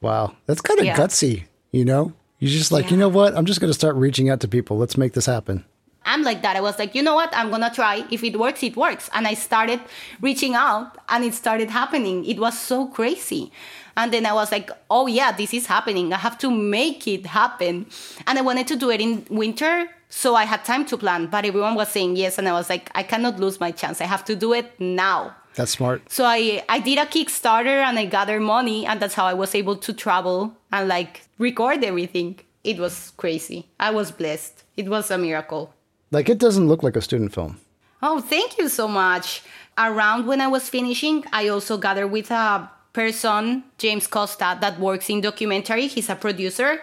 Wow. 0.00 0.36
That's 0.46 0.60
kind 0.60 0.78
of 0.78 0.86
Yeah. 0.86 0.96
gutsy, 0.96 1.42
you 1.72 1.84
know? 1.84 2.12
You're 2.38 2.52
just 2.52 2.70
like, 2.70 2.92
you 2.92 2.96
know 2.96 3.08
what? 3.08 3.36
I'm 3.36 3.46
just 3.46 3.58
going 3.60 3.70
to 3.70 3.74
start 3.82 3.96
reaching 3.96 4.30
out 4.30 4.38
to 4.40 4.48
people. 4.48 4.78
Let's 4.78 4.96
make 4.96 5.12
this 5.14 5.26
happen. 5.26 5.64
I'm 6.06 6.22
like 6.22 6.42
that. 6.42 6.54
I 6.56 6.60
was 6.60 6.78
like, 6.78 6.94
you 6.94 7.02
know 7.02 7.14
what? 7.14 7.30
I'm 7.34 7.50
gonna 7.50 7.72
try. 7.74 8.04
If 8.10 8.22
it 8.22 8.38
works, 8.38 8.62
it 8.62 8.76
works. 8.76 9.08
And 9.14 9.26
I 9.26 9.32
started 9.32 9.80
reaching 10.20 10.54
out 10.54 10.98
and 11.08 11.24
it 11.24 11.32
started 11.32 11.70
happening. 11.70 12.26
It 12.26 12.38
was 12.38 12.58
so 12.58 12.86
crazy. 12.88 13.50
And 13.96 14.12
then 14.12 14.26
I 14.26 14.34
was 14.34 14.52
like, 14.52 14.68
oh 14.90 15.06
yeah, 15.06 15.32
this 15.32 15.54
is 15.54 15.64
happening. 15.66 16.12
I 16.12 16.18
have 16.18 16.36
to 16.44 16.50
make 16.50 17.08
it 17.08 17.24
happen. 17.24 17.86
And 18.26 18.38
I 18.38 18.42
wanted 18.42 18.66
to 18.68 18.76
do 18.76 18.90
it 18.90 19.00
in 19.00 19.24
winter. 19.30 19.88
So 20.16 20.36
I 20.36 20.44
had 20.44 20.64
time 20.64 20.86
to 20.86 20.96
plan, 20.96 21.26
but 21.26 21.44
everyone 21.44 21.74
was 21.74 21.88
saying 21.88 22.16
yes. 22.16 22.38
And 22.38 22.48
I 22.48 22.52
was 22.52 22.70
like, 22.70 22.88
I 22.94 23.02
cannot 23.02 23.40
lose 23.40 23.58
my 23.58 23.72
chance. 23.72 24.00
I 24.00 24.04
have 24.04 24.24
to 24.26 24.36
do 24.36 24.52
it 24.52 24.72
now. 24.78 25.34
That's 25.56 25.72
smart. 25.72 26.08
So 26.08 26.24
I, 26.24 26.62
I 26.68 26.78
did 26.78 26.98
a 26.98 27.04
Kickstarter 27.04 27.82
and 27.82 27.98
I 27.98 28.06
gathered 28.06 28.40
money. 28.40 28.86
And 28.86 29.00
that's 29.00 29.14
how 29.14 29.26
I 29.26 29.34
was 29.34 29.56
able 29.56 29.76
to 29.76 29.92
travel 29.92 30.56
and 30.72 30.88
like 30.88 31.22
record 31.38 31.82
everything. 31.82 32.38
It 32.62 32.78
was 32.78 33.12
crazy. 33.16 33.66
I 33.80 33.90
was 33.90 34.12
blessed. 34.12 34.62
It 34.76 34.88
was 34.88 35.10
a 35.10 35.18
miracle. 35.18 35.74
Like, 36.12 36.28
it 36.28 36.38
doesn't 36.38 36.68
look 36.68 36.84
like 36.84 36.96
a 36.96 37.02
student 37.02 37.34
film. 37.34 37.58
Oh, 38.00 38.20
thank 38.20 38.56
you 38.56 38.68
so 38.68 38.86
much. 38.86 39.42
Around 39.76 40.26
when 40.26 40.40
I 40.40 40.46
was 40.46 40.68
finishing, 40.70 41.24
I 41.32 41.48
also 41.48 41.76
gathered 41.76 42.08
with 42.08 42.30
a 42.30 42.70
person, 42.92 43.64
James 43.78 44.06
Costa, 44.06 44.56
that 44.60 44.78
works 44.78 45.10
in 45.10 45.20
documentary. 45.20 45.88
He's 45.88 46.08
a 46.08 46.14
producer, 46.14 46.80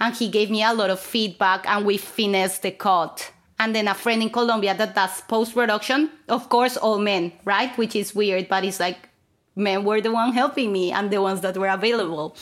and 0.00 0.14
he 0.14 0.28
gave 0.28 0.50
me 0.50 0.62
a 0.62 0.72
lot 0.72 0.90
of 0.90 1.00
feedback, 1.00 1.68
and 1.68 1.84
we 1.84 1.96
finessed 1.96 2.62
the 2.62 2.70
cut. 2.70 3.32
And 3.58 3.74
then 3.74 3.88
a 3.88 3.94
friend 3.94 4.22
in 4.22 4.30
Colombia 4.30 4.74
that 4.74 4.94
does 4.94 5.20
post 5.22 5.54
production, 5.54 6.10
of 6.28 6.48
course, 6.48 6.76
all 6.76 6.98
men, 6.98 7.32
right? 7.44 7.76
Which 7.76 7.96
is 7.96 8.14
weird, 8.14 8.48
but 8.48 8.64
it's 8.64 8.78
like 8.78 9.08
men 9.56 9.84
were 9.84 10.00
the 10.00 10.12
one 10.12 10.32
helping 10.32 10.72
me 10.72 10.92
and 10.92 11.10
the 11.10 11.20
ones 11.20 11.40
that 11.40 11.56
were 11.56 11.68
available. 11.68 12.36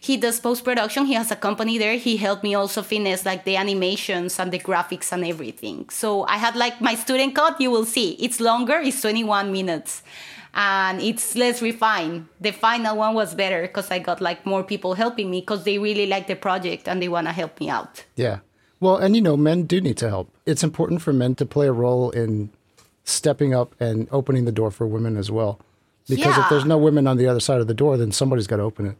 He 0.00 0.16
does 0.16 0.40
post 0.40 0.64
production. 0.64 1.06
He 1.06 1.14
has 1.14 1.30
a 1.30 1.36
company 1.36 1.78
there. 1.78 1.96
He 1.96 2.16
helped 2.16 2.42
me 2.42 2.54
also 2.54 2.82
finesse 2.82 3.24
like 3.24 3.44
the 3.44 3.56
animations 3.56 4.38
and 4.38 4.52
the 4.52 4.58
graphics 4.58 5.12
and 5.12 5.24
everything. 5.24 5.88
So 5.90 6.26
I 6.26 6.36
had 6.36 6.56
like 6.56 6.80
my 6.80 6.94
student 6.94 7.34
cut. 7.34 7.60
You 7.60 7.70
will 7.70 7.84
see 7.84 8.12
it's 8.12 8.40
longer. 8.40 8.80
It's 8.80 9.00
21 9.00 9.52
minutes, 9.52 10.02
and 10.54 11.00
it's 11.00 11.34
less 11.36 11.60
refined. 11.60 12.28
The 12.40 12.52
final 12.52 12.96
one 12.96 13.14
was 13.14 13.34
better 13.34 13.62
because 13.62 13.90
I 13.90 13.98
got 13.98 14.20
like 14.20 14.46
more 14.46 14.62
people 14.62 14.94
helping 14.94 15.30
me 15.30 15.40
because 15.40 15.64
they 15.64 15.78
really 15.78 16.06
like 16.06 16.26
the 16.26 16.36
project 16.36 16.88
and 16.88 17.02
they 17.02 17.08
want 17.08 17.26
to 17.26 17.32
help 17.32 17.58
me 17.60 17.68
out. 17.68 18.04
Yeah. 18.16 18.38
Well, 18.80 18.96
and 18.96 19.14
you 19.16 19.22
know, 19.22 19.36
men 19.36 19.64
do 19.64 19.80
need 19.80 19.96
to 19.98 20.08
help. 20.08 20.30
It's 20.46 20.62
important 20.62 21.02
for 21.02 21.12
men 21.12 21.34
to 21.36 21.46
play 21.46 21.66
a 21.66 21.72
role 21.72 22.10
in 22.10 22.50
stepping 23.04 23.54
up 23.54 23.74
and 23.80 24.08
opening 24.10 24.44
the 24.44 24.52
door 24.52 24.70
for 24.70 24.86
women 24.86 25.16
as 25.16 25.30
well. 25.30 25.58
Because 26.08 26.36
Yeah. 26.36 26.44
if 26.44 26.50
there's 26.50 26.64
no 26.64 26.76
women 26.78 27.06
on 27.06 27.16
the 27.16 27.26
other 27.26 27.40
side 27.40 27.60
of 27.60 27.66
the 27.66 27.74
door, 27.74 27.96
then 27.96 28.12
somebody's 28.12 28.46
got 28.46 28.56
to 28.56 28.62
open 28.62 28.86
it. 28.86 28.96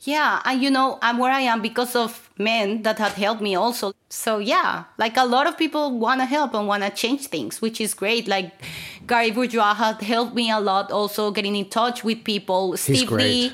Yeah, 0.00 0.42
and 0.44 0.62
you 0.62 0.70
know, 0.70 0.98
I'm 1.00 1.18
where 1.18 1.32
I 1.32 1.40
am 1.40 1.62
because 1.62 1.96
of 1.96 2.23
men 2.38 2.82
that 2.82 2.98
had 2.98 3.12
helped 3.12 3.40
me 3.40 3.54
also. 3.54 3.92
So 4.08 4.38
yeah, 4.38 4.84
like 4.98 5.16
a 5.16 5.24
lot 5.24 5.46
of 5.46 5.56
people 5.56 5.98
want 5.98 6.20
to 6.20 6.26
help 6.26 6.54
and 6.54 6.66
want 6.66 6.82
to 6.82 6.90
change 6.90 7.26
things, 7.26 7.62
which 7.62 7.80
is 7.80 7.94
great. 7.94 8.26
Like 8.28 8.52
Gary 9.06 9.30
Bourgeois 9.30 9.74
had 9.74 10.02
helped 10.02 10.34
me 10.34 10.50
a 10.50 10.60
lot, 10.60 10.90
also 10.90 11.30
getting 11.30 11.56
in 11.56 11.68
touch 11.68 12.04
with 12.04 12.24
people. 12.24 12.76
Steve 12.76 13.08
great. 13.08 13.24
Lee. 13.24 13.52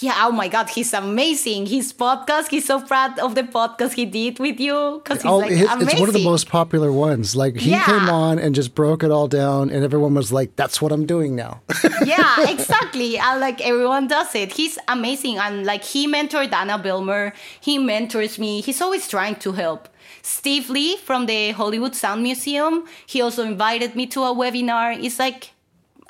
Yeah, 0.00 0.14
oh 0.26 0.32
my 0.32 0.48
God, 0.48 0.70
he's 0.70 0.92
amazing. 0.94 1.66
His 1.66 1.92
podcast, 1.92 2.48
he's 2.48 2.64
so 2.64 2.80
proud 2.80 3.18
of 3.18 3.34
the 3.34 3.42
podcast 3.42 3.92
he 3.92 4.06
did 4.06 4.38
with 4.38 4.58
you 4.58 5.00
because 5.04 5.22
he's 5.22 5.30
Oh, 5.30 5.38
like 5.38 5.50
it- 5.50 5.68
amazing. 5.70 5.88
it's 5.88 6.00
one 6.00 6.08
of 6.08 6.14
the 6.14 6.24
most 6.24 6.48
popular 6.48 6.90
ones. 6.90 7.36
Like 7.36 7.56
he 7.56 7.70
Yeah. 7.70 7.84
came 7.84 8.08
on 8.08 8.38
and 8.38 8.54
just 8.54 8.74
broke 8.74 9.02
it 9.02 9.10
all 9.10 9.28
down, 9.28 9.68
and 9.70 9.84
everyone 9.84 10.14
was 10.14 10.32
like, 10.32 10.56
"That's 10.56 10.80
what 10.80 10.90
I'm 10.92 11.04
doing 11.04 11.36
now." 11.36 11.60
yeah, 12.04 12.48
exactly. 12.48 13.18
And 13.18 13.40
like 13.40 13.60
everyone 13.60 14.08
does 14.08 14.34
it. 14.34 14.52
He's 14.52 14.78
amazing. 14.88 15.38
And 15.38 15.66
like 15.66 15.84
he 15.84 16.08
mentored 16.08 16.52
Anna 16.52 16.78
Behlmer. 16.78 17.32
He 17.60 17.76
mentors 17.78 18.38
me. 18.38 18.62
He's 18.62 18.80
always 18.80 19.06
trying 19.08 19.36
to 19.44 19.52
help. 19.52 19.88
Steve 20.22 20.70
Lee 20.70 20.96
from 20.96 21.26
the 21.26 21.50
Hollywood 21.52 21.94
Sound 21.94 22.22
Museum, 22.22 22.84
he 23.06 23.20
also 23.22 23.42
invited 23.42 23.94
me 23.96 24.06
to 24.08 24.22
a 24.22 24.34
webinar. 24.34 24.96
It's 25.02 25.18
like 25.18 25.52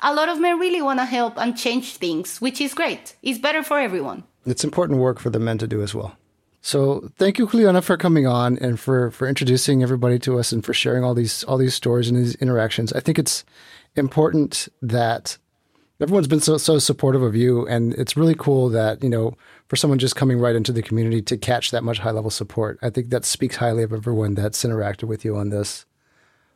a 0.01 0.13
lot 0.13 0.29
of 0.29 0.39
men 0.39 0.59
really 0.59 0.81
want 0.81 0.99
to 0.99 1.05
help 1.05 1.37
and 1.37 1.57
change 1.57 1.97
things, 1.97 2.41
which 2.41 2.59
is 2.59 2.73
great. 2.73 3.15
It's 3.21 3.39
better 3.39 3.63
for 3.63 3.79
everyone. 3.79 4.23
it's 4.45 4.63
important 4.63 4.99
work 4.99 5.19
for 5.19 5.29
the 5.29 5.39
men 5.39 5.57
to 5.59 5.67
do 5.67 5.81
as 5.81 5.93
well. 5.93 6.15
So 6.61 7.09
thank 7.17 7.39
you, 7.39 7.47
Juliana, 7.47 7.81
for 7.81 7.97
coming 7.97 8.27
on 8.27 8.57
and 8.59 8.79
for 8.79 9.09
for 9.11 9.27
introducing 9.27 9.81
everybody 9.81 10.19
to 10.19 10.37
us 10.37 10.51
and 10.51 10.63
for 10.63 10.73
sharing 10.73 11.03
all 11.03 11.15
these 11.15 11.43
all 11.45 11.57
these 11.57 11.73
stories 11.73 12.07
and 12.07 12.17
these 12.17 12.35
interactions. 12.35 12.93
I 12.93 12.99
think 12.99 13.17
it's 13.17 13.43
important 13.95 14.67
that 14.81 15.37
everyone's 15.99 16.27
been 16.27 16.39
so 16.39 16.57
so 16.57 16.77
supportive 16.77 17.23
of 17.23 17.35
you, 17.35 17.67
and 17.67 17.93
it's 17.95 18.15
really 18.15 18.35
cool 18.35 18.69
that 18.69 19.03
you 19.03 19.09
know 19.09 19.35
for 19.67 19.75
someone 19.75 19.97
just 19.97 20.15
coming 20.15 20.37
right 20.37 20.55
into 20.55 20.71
the 20.71 20.83
community 20.83 21.21
to 21.23 21.37
catch 21.37 21.71
that 21.71 21.83
much 21.83 21.97
high 21.97 22.11
level 22.11 22.29
support. 22.29 22.77
I 22.83 22.91
think 22.91 23.09
that 23.09 23.25
speaks 23.25 23.55
highly 23.55 23.81
of 23.81 23.91
everyone 23.91 24.35
that's 24.35 24.63
interacted 24.63 25.05
with 25.05 25.25
you 25.25 25.35
on 25.37 25.49
this. 25.49 25.85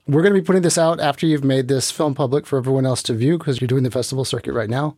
We're 0.08 0.22
going 0.22 0.35
to 0.35 0.40
be 0.40 0.45
putting 0.45 0.61
this 0.61 0.77
out 0.77 1.00
after 1.00 1.25
you've 1.25 1.43
made 1.43 1.67
this 1.67 1.90
film 1.90 2.14
public 2.14 2.45
for 2.45 2.58
everyone 2.58 2.85
else 2.85 3.01
to 3.03 3.16
view 3.16 3.40
because 3.40 3.59
you're 3.59 3.67
doing 3.67 3.82
the 3.82 3.90
festival 3.90 4.24
circuit 4.24 4.53
right 4.53 4.69
now. 4.69 4.98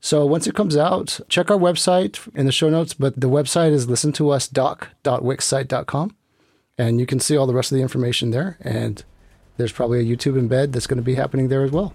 So 0.00 0.24
once 0.24 0.46
it 0.46 0.54
comes 0.54 0.76
out, 0.76 1.18
check 1.28 1.50
our 1.50 1.58
website 1.58 2.20
in 2.36 2.46
the 2.46 2.52
show 2.52 2.70
notes. 2.70 2.94
But 2.94 3.20
the 3.20 3.28
website 3.28 3.72
is 3.72 3.88
listentousdoc.wixsite.com. 3.88 6.16
And 6.78 7.00
you 7.00 7.06
can 7.06 7.18
see 7.18 7.36
all 7.36 7.48
the 7.48 7.54
rest 7.54 7.72
of 7.72 7.76
the 7.76 7.82
information 7.82 8.30
there. 8.30 8.56
And 8.60 9.02
there's 9.56 9.72
probably 9.72 9.98
a 9.98 10.04
YouTube 10.04 10.40
embed 10.40 10.70
that's 10.70 10.86
going 10.86 10.98
to 10.98 11.02
be 11.02 11.16
happening 11.16 11.48
there 11.48 11.64
as 11.64 11.72
well. 11.72 11.92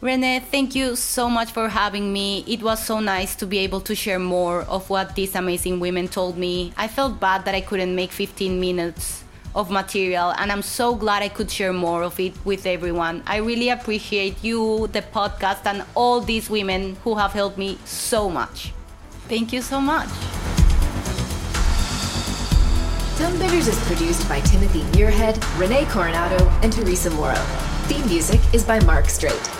Rene, 0.00 0.40
thank 0.40 0.74
you 0.74 0.96
so 0.96 1.30
much 1.30 1.52
for 1.52 1.68
having 1.68 2.12
me. 2.12 2.42
It 2.48 2.60
was 2.60 2.84
so 2.84 2.98
nice 2.98 3.36
to 3.36 3.46
be 3.46 3.58
able 3.58 3.82
to 3.82 3.94
share 3.94 4.18
more 4.18 4.62
of 4.62 4.90
what 4.90 5.14
these 5.14 5.36
amazing 5.36 5.78
women 5.78 6.08
told 6.08 6.36
me. 6.36 6.72
I 6.76 6.88
felt 6.88 7.20
bad 7.20 7.44
that 7.44 7.54
I 7.54 7.60
couldn't 7.60 7.94
make 7.94 8.10
15 8.10 8.58
minutes 8.58 9.22
of 9.54 9.70
material, 9.70 10.30
and 10.38 10.52
I'm 10.52 10.62
so 10.62 10.94
glad 10.94 11.22
I 11.22 11.28
could 11.28 11.50
share 11.50 11.72
more 11.72 12.02
of 12.02 12.18
it 12.20 12.34
with 12.44 12.66
everyone. 12.66 13.22
I 13.26 13.36
really 13.36 13.68
appreciate 13.68 14.42
you, 14.42 14.88
the 14.88 15.02
podcast, 15.02 15.66
and 15.66 15.84
all 15.94 16.20
these 16.20 16.48
women 16.48 16.96
who 17.04 17.14
have 17.16 17.32
helped 17.32 17.58
me 17.58 17.78
so 17.84 18.30
much. 18.30 18.72
Thank 19.28 19.52
you 19.52 19.62
so 19.62 19.80
much. 19.80 20.08
Tonebenders 23.20 23.68
is 23.68 23.78
produced 23.86 24.26
by 24.28 24.40
Timothy 24.40 24.80
Muirhead, 24.92 25.36
Rene 25.58 25.84
Coronado, 25.86 26.48
and 26.62 26.72
Teresa 26.72 27.10
Moro. 27.10 27.34
Theme 27.86 28.06
music 28.06 28.40
is 28.54 28.64
by 28.64 28.80
Mark 28.80 29.08
Strait. 29.08 29.59